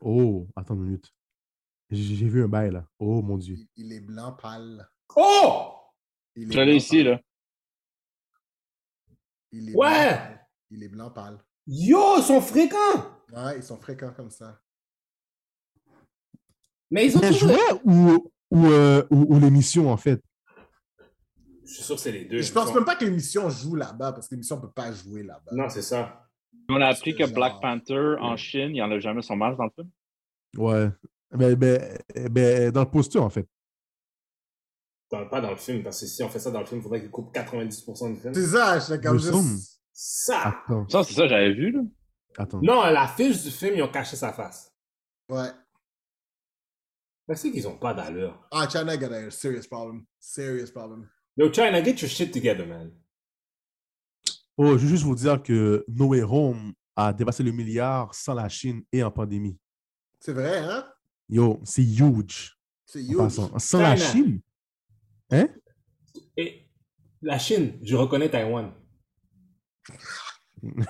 Oh, 0.00 0.46
attends 0.56 0.74
une 0.74 0.82
minute. 0.84 1.12
J'ai 1.90 2.16
j'ai 2.16 2.28
vu 2.28 2.44
un 2.44 2.48
bail 2.48 2.70
là. 2.70 2.86
Oh 2.98 3.20
mon 3.22 3.36
Dieu. 3.36 3.56
Il, 3.56 3.68
il 3.76 3.92
est 3.92 4.00
blanc, 4.00 4.32
pâle. 4.32 4.88
Oh! 5.16 5.74
Il 6.36 6.48
est 6.48 6.52
Je 6.52 6.58
l'ai 6.60 6.64
blanc, 6.66 6.74
ici, 6.76 6.96
pâle. 7.04 7.12
là. 7.12 7.20
Il 9.52 9.70
est 9.70 9.74
Ouais. 9.74 9.88
blanc, 9.88 10.08
pâle. 10.08 10.46
Il 10.70 10.82
est 10.82 10.88
blanc, 10.88 11.10
pâle. 11.10 11.38
Yo, 11.66 12.16
ils 12.18 12.22
sont 12.22 12.40
fréquents! 12.40 12.76
Ouais, 13.32 13.56
ils 13.56 13.62
sont 13.62 13.76
fréquents 13.78 14.12
comme 14.12 14.30
ça. 14.30 14.60
Mais 16.90 17.06
ils 17.06 17.16
ont 17.16 17.20
toujours... 17.20 17.58
ou, 17.84 18.30
ou, 18.50 18.66
euh, 18.66 19.06
ou, 19.10 19.34
ou 19.34 19.38
l'émission 19.40 19.90
en 19.90 19.96
fait? 19.96 20.22
Je 21.66 21.74
suis 21.74 21.82
sûr 21.82 21.96
que 21.96 22.00
c'est 22.00 22.12
les 22.12 22.24
deux. 22.24 22.40
Je 22.40 22.50
pense 22.52 22.68
sont- 22.68 22.74
même 22.74 22.86
pas 22.86 22.96
que 22.96 23.04
l'émission 23.04 23.50
joue 23.50 23.74
là-bas 23.74 24.12
parce 24.12 24.26
que 24.28 24.34
l'émission 24.34 24.56
ne 24.56 24.62
peut 24.62 24.70
pas 24.70 24.90
jouer 24.92 25.22
là-bas. 25.22 25.52
Non, 25.52 25.68
c'est 25.68 25.82
ça. 25.82 26.26
On 26.70 26.80
a 26.80 26.86
appris 26.86 27.14
que 27.14 27.24
Genre- 27.26 27.34
Black 27.34 27.60
Panther 27.60 28.14
en 28.20 28.36
Chine, 28.38 28.74
il 28.74 28.82
enlève 28.82 29.00
jamais 29.00 29.20
son 29.20 29.36
masque 29.36 29.58
dans 29.58 29.64
le 29.64 29.70
film. 29.70 29.90
Ouais. 30.56 30.88
Ben, 31.30 31.54
ben, 31.56 31.98
ben, 32.30 32.70
dans 32.70 32.84
le 32.84 32.90
poster 32.90 33.18
en 33.18 33.28
fait. 33.28 33.46
Dans- 35.10 35.26
pas 35.28 35.40
dans 35.40 35.50
le 35.50 35.56
film, 35.56 35.82
parce 35.82 36.00
que 36.00 36.06
si 36.06 36.22
on 36.22 36.28
fait 36.28 36.38
ça 36.38 36.50
dans 36.50 36.60
le 36.60 36.66
film, 36.66 36.80
il 36.80 36.82
faudrait 36.82 37.00
qu'ils 37.00 37.10
coupent 37.10 37.32
90% 37.34 38.14
du 38.14 38.20
film. 38.20 38.34
C'est 38.34 38.46
ça, 38.46 38.78
j'étais 38.78 39.00
comme 39.06 39.18
juste. 39.18 39.80
Ça! 39.92 40.62
Attends. 40.66 40.88
Ça, 40.88 41.02
c'est 41.02 41.14
ça, 41.14 41.26
j'avais 41.26 41.54
vu, 41.54 41.72
là. 41.72 41.80
Attends. 42.36 42.60
Non, 42.62 42.80
à 42.82 42.90
la 42.92 43.08
fiche 43.08 43.42
du 43.42 43.50
film, 43.50 43.74
ils 43.76 43.82
ont 43.82 43.90
caché 43.90 44.16
sa 44.16 44.32
face. 44.32 44.72
Ouais. 45.28 45.50
Mais 47.26 47.34
c'est 47.34 47.50
qu'ils 47.50 47.66
ont 47.66 47.76
pas 47.78 47.94
d'allure. 47.94 48.46
Ah, 48.50 48.68
China 48.68 48.96
got 48.96 49.12
a 49.12 49.30
serious 49.30 49.66
problem. 49.68 50.04
Serious 50.20 50.70
problem. 50.70 51.08
Yo, 51.36 51.50
China, 51.52 51.82
get 51.84 52.00
your 52.00 52.08
shit 52.10 52.32
together, 52.32 52.66
man. 52.66 52.92
Oh, 54.56 54.76
je 54.76 54.84
veux 54.84 54.88
juste 54.88 55.04
vous 55.04 55.14
dire 55.14 55.42
que 55.42 55.84
No 55.88 56.06
Way 56.08 56.22
Home 56.22 56.72
a 56.96 57.12
dépassé 57.12 57.42
le 57.42 57.52
milliard 57.52 58.14
sans 58.14 58.34
la 58.34 58.48
Chine 58.48 58.82
et 58.92 59.02
en 59.02 59.10
pandémie. 59.10 59.58
C'est 60.20 60.32
vrai, 60.32 60.58
hein? 60.58 60.84
Yo, 61.28 61.60
c'est 61.64 61.82
huge. 61.82 62.56
C'est 62.86 63.02
huge. 63.02 63.28
Sans 63.58 63.80
la 63.80 63.96
China. 63.96 64.10
Chine? 64.12 64.40
Hein? 65.30 65.48
Et 66.36 66.68
la 67.22 67.38
Chine, 67.38 67.78
je 67.82 67.96
reconnais 67.96 68.30
Taïwan. 68.30 68.72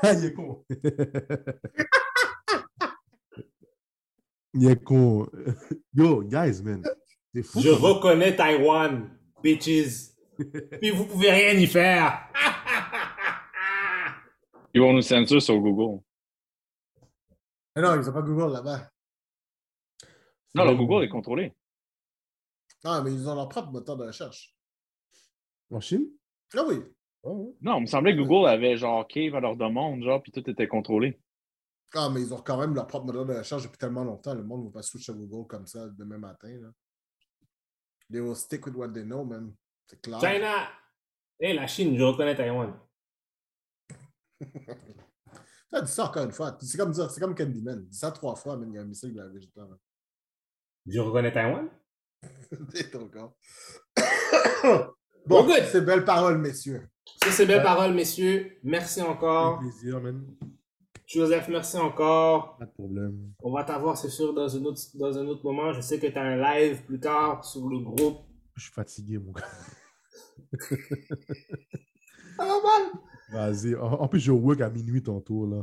Ah, 0.03 0.15
il 0.15 0.25
est 0.25 0.33
con. 0.33 0.65
il 4.55 4.67
est 4.67 4.83
con. 4.83 5.29
Yo, 5.93 6.23
guys, 6.23 6.63
man. 6.63 6.83
C'est 7.35 7.43
fou. 7.43 7.61
Je 7.61 7.69
reconnais 7.69 8.35
Taïwan, 8.35 9.11
bitches. 9.43 10.15
Puis 10.81 10.91
vous 10.91 11.05
pouvez 11.05 11.31
rien 11.31 11.53
y 11.53 11.67
faire. 11.67 12.31
Ils 14.73 14.81
vont 14.81 14.95
nous 14.95 15.03
censurer 15.03 15.41
sur 15.41 15.59
Google. 15.59 16.03
Mais 17.75 17.83
non, 17.83 17.95
ils 17.95 18.07
n'ont 18.07 18.13
pas 18.13 18.23
Google 18.23 18.53
là-bas. 18.53 18.89
Non, 20.55 20.65
le 20.65 20.75
Google 20.75 21.05
est 21.05 21.09
contrôlé. 21.09 21.55
Non, 22.85 23.03
mais 23.03 23.13
ils 23.13 23.29
ont 23.29 23.35
leur 23.35 23.49
propre 23.49 23.71
moteur 23.71 23.97
de 23.97 24.05
recherche. 24.07 24.55
En 25.71 25.81
Chine? 25.81 26.07
Ah 26.55 26.63
oui. 26.67 26.83
Oh, 27.23 27.57
Non, 27.61 27.79
il 27.79 27.83
me 27.83 27.87
semblait 27.87 28.15
que 28.17 28.21
Google 28.23 28.49
avait 28.49 28.77
genre 28.77 29.07
Cave 29.07 29.35
à 29.35 29.41
leur 29.41 29.57
demande, 29.57 30.03
genre, 30.03 30.23
puis 30.23 30.31
tout 30.33 30.49
était 30.49 30.69
contrôlé. 30.69 31.21
Ah, 31.95 32.09
mais 32.11 32.21
ils 32.23 32.33
ont 32.33 32.41
quand 32.41 32.59
même 32.59 32.75
leur 32.75 32.87
propre 32.87 33.07
modèle 33.07 33.27
de 33.27 33.39
recherche 33.39 33.63
depuis 33.65 33.79
tellement 33.79 34.05
longtemps. 34.05 34.35
Le 34.35 34.45
monde 34.45 34.61
ne 34.63 34.67
va 34.67 34.75
pas 34.75 34.83
switch 34.83 35.09
à 35.09 35.13
Google 35.15 35.47
comme 35.49 35.67
ça 35.67 35.89
demain 35.89 36.19
matin. 36.19 36.49
Là. 36.49 36.69
They 38.11 38.21
will 38.21 38.37
stick 38.37 38.65
with 38.67 38.75
what 38.77 38.91
they 38.93 39.03
know, 39.05 39.25
man. 39.25 39.55
C'est 39.87 40.01
clair. 40.01 40.21
China. 40.21 40.69
Eh, 41.41 41.53
la 41.55 41.67
Chine, 41.67 41.97
je 41.97 42.03
reconnais 42.03 42.35
Taïwan. 42.37 42.79
Tu 44.41 44.47
as 45.77 45.81
dit 45.83 45.91
ça 45.93 46.05
encore 46.07 46.25
une 46.25 46.33
fois. 46.33 46.57
C'est 46.61 46.79
comme, 46.79 46.93
dire- 46.93 47.11
c'est 47.11 47.21
comme 47.21 47.35
Candyman. 47.35 47.85
Dis 47.87 47.99
ça 47.99 48.11
trois 48.13 48.35
fois, 48.37 48.57
mais 48.57 48.67
il 48.67 48.75
y 48.75 48.79
a 48.79 48.83
un 48.83 48.85
missile 48.85 49.13
de 49.13 49.21
la 49.21 49.29
végétale. 49.29 49.69
Je 50.87 51.01
reconnais 51.01 51.33
Taïwan. 51.33 51.69
C'est 52.75 52.91
ton 52.91 53.09
corps. 53.09 53.37
bon, 55.27 55.45
good. 55.45 55.65
c'est 55.71 55.81
belles 55.83 56.05
paroles, 56.05 56.39
messieurs. 56.39 56.89
Sur 57.23 57.33
ces 57.33 57.47
belles 57.47 57.63
paroles, 57.63 57.95
messieurs, 57.95 58.59
merci 58.63 59.03
encore. 59.03 59.59
Un 59.59 59.59
plaisir, 59.59 60.01
man. 60.01 60.25
Joseph, 61.07 61.49
merci 61.49 61.79
encore. 61.79 62.57
Pas 62.59 62.67
de 62.67 62.73
problème. 62.73 63.33
On 63.43 63.53
va 63.53 63.65
t'avoir, 63.65 63.97
c'est 63.97 64.11
sûr, 64.11 64.35
dans 64.35 64.55
un, 64.55 64.65
autre, 64.65 64.81
dans 64.95 65.17
un 65.17 65.27
autre 65.27 65.43
moment. 65.43 65.73
Je 65.73 65.81
sais 65.81 65.99
que 65.99 66.07
tu 66.07 66.19
as 66.19 66.23
un 66.23 66.37
live 66.37 66.83
plus 66.85 67.01
tard 67.01 67.45
sur 67.45 67.67
le 67.69 67.79
groupe. 67.79 68.19
Je 68.55 68.65
suis 68.65 68.73
fatigué, 68.73 69.19
mon 69.19 69.33
gars. 69.33 69.47
Ça 72.37 72.45
va 72.45 72.47
mal. 72.47 72.93
Vas-y. 73.31 73.75
En, 73.75 73.93
en 73.93 74.09
plus, 74.09 74.21
je 74.21 74.33
work 74.33 74.61
à 74.61 74.71
minuit 74.71 75.03
tantôt, 75.03 75.47
là. 75.47 75.63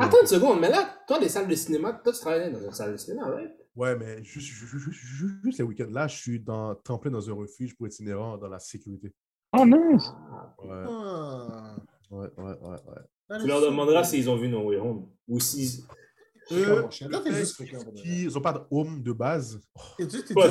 Attends 0.00 0.20
une 0.20 0.26
seconde, 0.26 0.60
mais 0.60 0.70
là, 0.70 0.96
toi, 1.06 1.18
des 1.18 1.28
salles 1.28 1.48
de 1.48 1.54
cinéma, 1.54 1.92
toi, 1.92 2.12
tu 2.12 2.20
travaillais 2.20 2.50
dans 2.50 2.62
une 2.62 2.72
salle 2.72 2.92
de 2.92 2.96
cinéma, 2.96 3.26
right? 3.28 3.52
Ouais, 3.74 3.96
mais 3.96 4.22
juste, 4.22 4.46
juste, 4.48 4.66
juste, 4.66 4.84
juste, 4.84 5.00
juste- 5.00 5.34
juste 5.44 5.58
les 5.58 5.64
week-ends. 5.64 5.88
Là, 5.90 6.06
je 6.06 6.16
suis 6.16 6.38
dans, 6.40 6.74
trempé 6.74 7.08
dans 7.10 7.28
un 7.30 7.32
refuge 7.32 7.74
pour 7.76 7.86
itinérants 7.86 8.36
dans 8.36 8.48
la 8.48 8.58
sécurité. 8.58 9.14
Oh, 9.56 9.64
nice! 9.66 10.04
Ah, 10.08 10.54
Ouais, 10.60 10.86
Ah. 10.88 11.76
ouais, 12.10 12.28
ouais, 12.36 12.44
ouais. 12.60 12.68
ouais. 13.30 13.40
tu 13.40 13.46
leur 13.46 13.60
demanderas 13.62 14.04
s'ils 14.04 14.28
ont 14.28 14.36
vu 14.36 14.48
No 14.48 14.68
Way 14.68 14.76
Home. 14.76 15.08
Ou 15.28 15.40
s'ils. 15.40 15.82
Qui, 16.48 18.24
ils 18.24 18.28
n'ont 18.34 18.40
pas 18.40 18.52
de 18.52 18.60
home 18.70 19.02
de 19.02 19.12
base. 19.12 19.60
T'es 19.96 20.08
juste, 20.10 20.26
t'es 20.28 20.34
Pour 20.34 20.42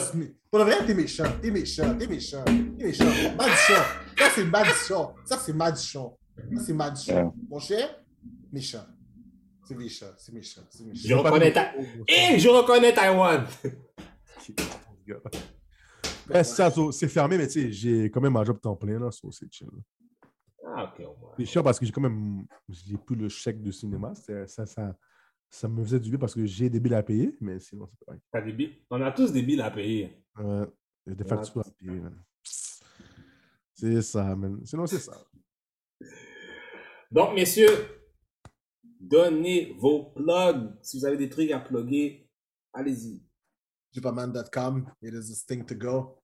le 0.60 0.65
vrai, 0.65 0.85
t'es 0.85 0.93
méchant. 0.93 1.26
T'es 1.41 1.52
méchant. 1.52 1.95
T'es 1.98 2.07
méchant. 2.07 2.43
T'es 2.45 2.85
méchant. 2.85 3.06
Madichon. 3.38 3.84
Ça, 4.18 4.30
c'est 4.34 4.45
Madichon. 4.45 5.14
Ça, 5.26 5.38
c'est 5.38 5.53
Madichon. 5.53 6.18
Ça, 6.56 6.64
c'est 6.65 6.73
Madichon. 6.73 7.34
Mon 7.49 7.60
cher, 7.60 7.99
méchant. 8.52 8.85
C'est 9.72 9.77
méchant. 9.77 10.06
C'est 10.18 10.34
méchant. 10.34 10.61
C'est 10.69 10.84
méchant. 10.85 11.07
Je 11.07 11.14
reconnais 11.15 11.53
ta... 11.53 11.73
Et 12.07 12.38
je 12.39 12.49
reconnais 12.49 12.93
Taïwan! 12.93 13.45
Ouais, 16.30 16.43
c'est 16.43 16.56
ça, 16.56 16.72
so, 16.72 16.91
c'est 16.91 17.07
fermé, 17.07 17.38
mais 17.38 17.48
tu 17.48 17.53
sais, 17.53 17.72
j'ai 17.72 18.06
quand 18.06 18.22
même 18.22 18.35
un 18.35 18.43
job 18.43 18.60
temps 18.61 18.76
plein, 18.76 18.99
là, 18.99 19.11
so 19.11 19.31
c'est 19.31 19.52
chill. 19.52 19.68
Ah, 20.65 20.85
ok, 20.85 21.06
au 21.06 21.18
moins. 21.19 21.31
C'est 21.38 21.45
chiant 21.45 21.64
parce 21.64 21.80
que 21.80 21.85
j'ai 21.85 21.91
quand 21.91 22.02
même, 22.02 22.45
j'ai 22.69 22.98
plus 22.98 23.15
le 23.15 23.27
chèque 23.27 23.61
de 23.61 23.72
cinéma, 23.72 24.14
c'est- 24.15 24.48
ça, 24.48 24.65
ça, 24.65 24.95
ça 25.49 25.68
me 25.68 25.84
faisait 25.84 25.99
du 25.99 26.10
bien 26.10 26.19
parce 26.19 26.34
que 26.34 26.45
j'ai 26.45 26.69
des 26.69 26.80
billes 26.80 26.93
à 26.95 27.03
payer, 27.03 27.35
mais 27.41 27.60
sinon, 27.60 27.88
c'est 27.89 28.06
pas 28.06 28.14
T'as 28.31 28.41
des 28.41 28.53
billes? 28.53 28.77
On 28.89 29.02
a 29.02 29.11
tous 29.11 29.31
des 29.31 29.41
billes 29.41 29.61
à 29.61 29.72
payer. 29.72 30.23
Ouais, 30.38 30.65
il 31.06 31.10
y 31.10 31.11
a 31.11 31.15
des 31.15 31.26
factures 31.26 31.61
à 31.61 31.72
payer, 31.72 31.99
man. 31.99 32.23
C'est 33.73 34.02
ça, 34.02 34.35
man. 34.35 34.61
Sinon, 34.65 34.85
c'est 34.85 34.99
ça. 34.99 35.26
Donc, 37.11 37.34
messieurs, 37.35 37.68
donnez 39.02 39.73
vos 39.80 40.11
plugs. 40.15 40.73
Si 40.82 40.98
vous 40.99 41.06
avez 41.06 41.18
des 41.18 41.30
trucs 41.30 41.52
à 41.52 41.60
plugger, 41.60 42.30
allez-y. 42.73 43.22
Jupaman.com. 43.91 44.86
It 45.02 45.14
is 45.14 45.32
a 45.32 45.36
thing 45.48 45.65
to 45.65 45.76
go. 45.76 46.18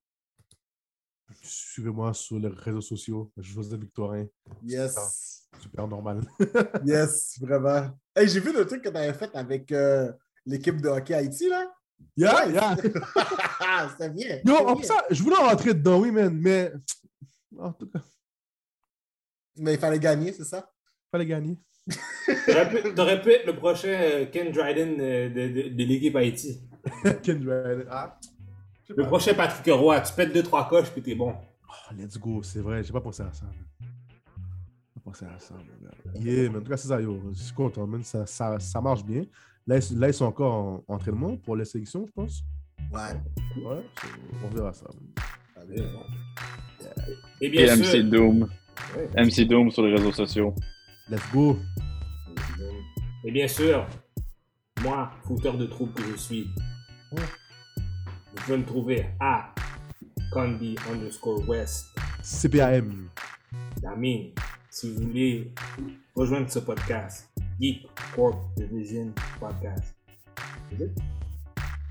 Suivez-moi 1.44 2.14
sur 2.14 2.40
les 2.40 2.48
réseaux 2.48 2.80
sociaux, 2.82 3.32
Joseph 3.38 3.80
Victorin, 3.82 4.28
Yes. 4.64 5.46
super 5.60 5.86
normal. 5.88 6.22
Yes, 6.86 7.38
vraiment. 7.42 7.90
Hey, 8.16 8.30
j'ai 8.30 8.40
vu 8.40 8.54
le 8.54 8.66
truc 8.66 8.82
que 8.82 8.90
tu 8.90 8.96
avais 8.96 9.14
fait 9.14 9.36
avec 9.36 9.70
euh, 9.74 10.12
l'équipe 10.46 10.80
de 10.82 10.88
hockey 10.88 11.14
Haïti, 11.14 11.50
là. 11.50 11.70
Yeah, 12.16 12.46
Ouais. 12.48 12.54
yeah. 12.54 12.78
C'était 13.92 14.10
bien. 14.10 14.40
Yo, 14.46 14.56
en 14.56 14.82
ça, 14.84 15.04
je 15.10 15.22
voulais 15.22 15.36
rentrer 15.36 15.74
dedans, 15.74 16.00
oui, 16.00 16.12
man, 16.12 16.34
mais 16.34 16.72
en 17.58 17.74
tout 17.74 17.88
cas, 17.90 18.02
Mais 19.58 19.74
il 19.74 19.80
fallait 19.80 20.00
gagner, 20.00 20.32
c'est 20.32 20.46
ça? 20.46 20.72
fallait 21.12 21.26
gagner. 21.26 21.58
T'aurais 22.46 22.70
pu, 22.70 22.94
t'aurais 22.94 23.22
pu 23.22 23.30
être 23.32 23.46
le 23.46 23.56
prochain 23.56 23.88
euh, 23.90 24.26
Ken 24.32 24.52
Dryden 24.52 24.98
euh, 25.00 25.30
de, 25.30 25.48
de- 25.70 25.70
de 25.70 25.84
l'équipe 25.84 26.16
Haïti. 26.16 26.60
Kendrick, 27.24 27.86
ah, 27.90 28.18
je 28.84 28.88
sais 28.88 28.94
Le 28.98 29.04
pas. 29.04 29.08
prochain 29.10 29.34
Patrick 29.34 29.74
Roy. 29.74 30.00
Tu 30.02 30.14
pètes 30.14 30.34
deux, 30.34 30.44
trois 30.44 30.68
coches, 30.68 30.90
puis 30.92 31.02
t'es 31.02 31.16
bon. 31.16 31.34
Oh, 31.70 31.94
let's 31.98 32.18
go, 32.18 32.42
c'est 32.44 32.60
vrai, 32.60 32.84
j'ai 32.84 32.92
pas 32.94 33.02
pensé 33.02 33.24
à 33.24 33.32
ça. 33.32 33.46
man. 33.46 33.54
J'ai 33.82 35.02
pas 35.02 35.12
pensé 35.12 35.26
à 35.26 35.40
ça, 35.40 35.54
mon 35.56 35.88
gars. 35.88 36.22
Yeah, 36.32 36.50
mais 36.50 36.58
en 36.58 36.62
tout 36.62 36.70
cas, 36.70 36.78
c'est 36.78 36.88
ça, 36.90 37.00
yo. 37.00 37.22
Je 37.34 37.40
suis 37.42 37.54
content, 37.54 37.86
man. 37.88 38.04
Ça, 38.04 38.26
ça, 38.26 38.60
ça 38.60 38.82
marche 38.82 39.04
bien. 39.06 39.24
Là, 39.66 39.78
ils, 39.78 40.00
là, 40.00 40.08
ils 40.10 40.14
sont 40.14 40.26
encore 40.26 40.84
en 40.88 40.94
entraînement 40.96 41.36
pour 41.38 41.56
les 41.56 41.66
sélections, 41.66 42.06
je 42.08 42.12
pense. 42.12 42.44
Ouais. 42.94 43.64
Ouais, 43.64 43.84
on 44.46 44.48
verra 44.56 44.74
ça. 44.74 44.86
man. 44.94 45.26
Et 47.42 47.46
Et 47.46 47.50
bien 47.50 47.76
MC 47.76 47.84
sûr. 47.86 48.04
Doom. 48.06 48.48
Ouais. 48.96 49.26
MC 49.26 49.46
Doom 49.46 49.72
sur 49.72 49.84
les 49.84 49.94
réseaux 49.96 50.12
sociaux. 50.14 50.54
Let's 51.10 51.24
go. 51.32 51.58
Et 53.24 53.32
bien 53.32 53.48
sûr, 53.48 53.88
moi, 54.84 55.10
fouteur 55.24 55.58
de 55.58 55.66
troupe 55.66 55.94
que 55.94 56.04
je 56.04 56.18
suis, 56.18 56.50
vous 57.12 57.22
pouvez 58.36 58.58
me 58.58 58.66
trouver 58.66 59.06
à 59.22 59.54
Candy 60.34 60.76
underscore 60.92 61.48
West. 61.48 61.98
CPAM. 62.22 63.08
Damien, 63.82 64.32
si 64.70 64.94
vous 64.94 65.04
voulez 65.04 65.54
rejoindre 66.14 66.50
ce 66.50 66.60
podcast, 66.60 67.30
Geek 67.60 67.88
Corp 68.14 68.38
Division 68.58 69.14
Podcast. 69.40 69.96
Is 70.74 70.84
it? 70.84 70.92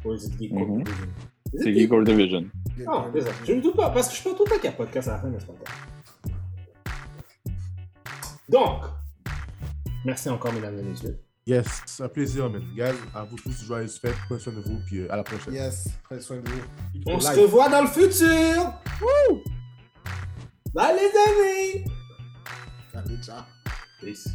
Or 0.05 0.15
is 0.15 0.27
it 0.27 0.39
Geek 0.39 0.53
Corp. 0.53 0.85
Division? 0.85 1.09
C'est 1.55 1.73
Geek 1.73 1.93
or 1.93 2.03
Division. 2.05 2.45
Ah, 2.87 3.07
c'est 3.15 3.23
ça. 3.23 3.31
Je 3.47 3.53
ne 3.55 3.63
doute 3.63 3.77
pas, 3.77 3.89
parce 3.89 4.09
que 4.11 4.15
je 4.15 4.23
pense 4.23 4.37
tout 4.37 4.45
le 4.45 4.51
temps 4.51 4.57
qu'il 4.57 4.65
y 4.65 4.69
a 4.69 4.73
podcast 4.73 5.09
à 5.09 5.13
la 5.13 5.19
fin 5.21 5.31
de 5.31 5.39
ce 5.39 5.47
podcast. 5.47 5.75
Donc, 8.49 8.85
merci 10.07 10.29
encore, 10.31 10.53
mesdames 10.53 10.79
et 10.79 10.83
messieurs. 10.83 11.19
Yes, 11.47 11.83
c'est 11.87 12.03
un 12.03 12.09
plaisir, 12.09 12.51
man. 12.51 12.63
Guys, 12.75 12.97
à 13.15 13.23
vous 13.25 13.37
tous, 13.37 13.65
joyeuses 13.65 13.99
fêtes. 13.99 14.17
Prenez 14.27 14.41
soin 14.41 14.53
de 14.53 14.61
vous, 14.61 14.81
puis 14.87 15.01
euh, 15.01 15.13
à 15.13 15.17
la 15.17 15.23
prochaine. 15.23 15.55
Yes. 15.55 15.89
Prenez 16.05 16.21
soin 16.21 16.39
de 16.39 16.49
vous. 16.49 16.61
On 17.07 17.21
se 17.21 17.39
revoit 17.39 17.69
dans 17.69 17.83
le 17.83 17.89
futur! 17.89 18.73
Woo! 19.01 19.43
Bye 20.75 20.97
les 20.97 21.83
amis! 21.83 21.85
Allez, 22.95 23.23
ciao. 23.23 23.43
Peace. 24.01 24.29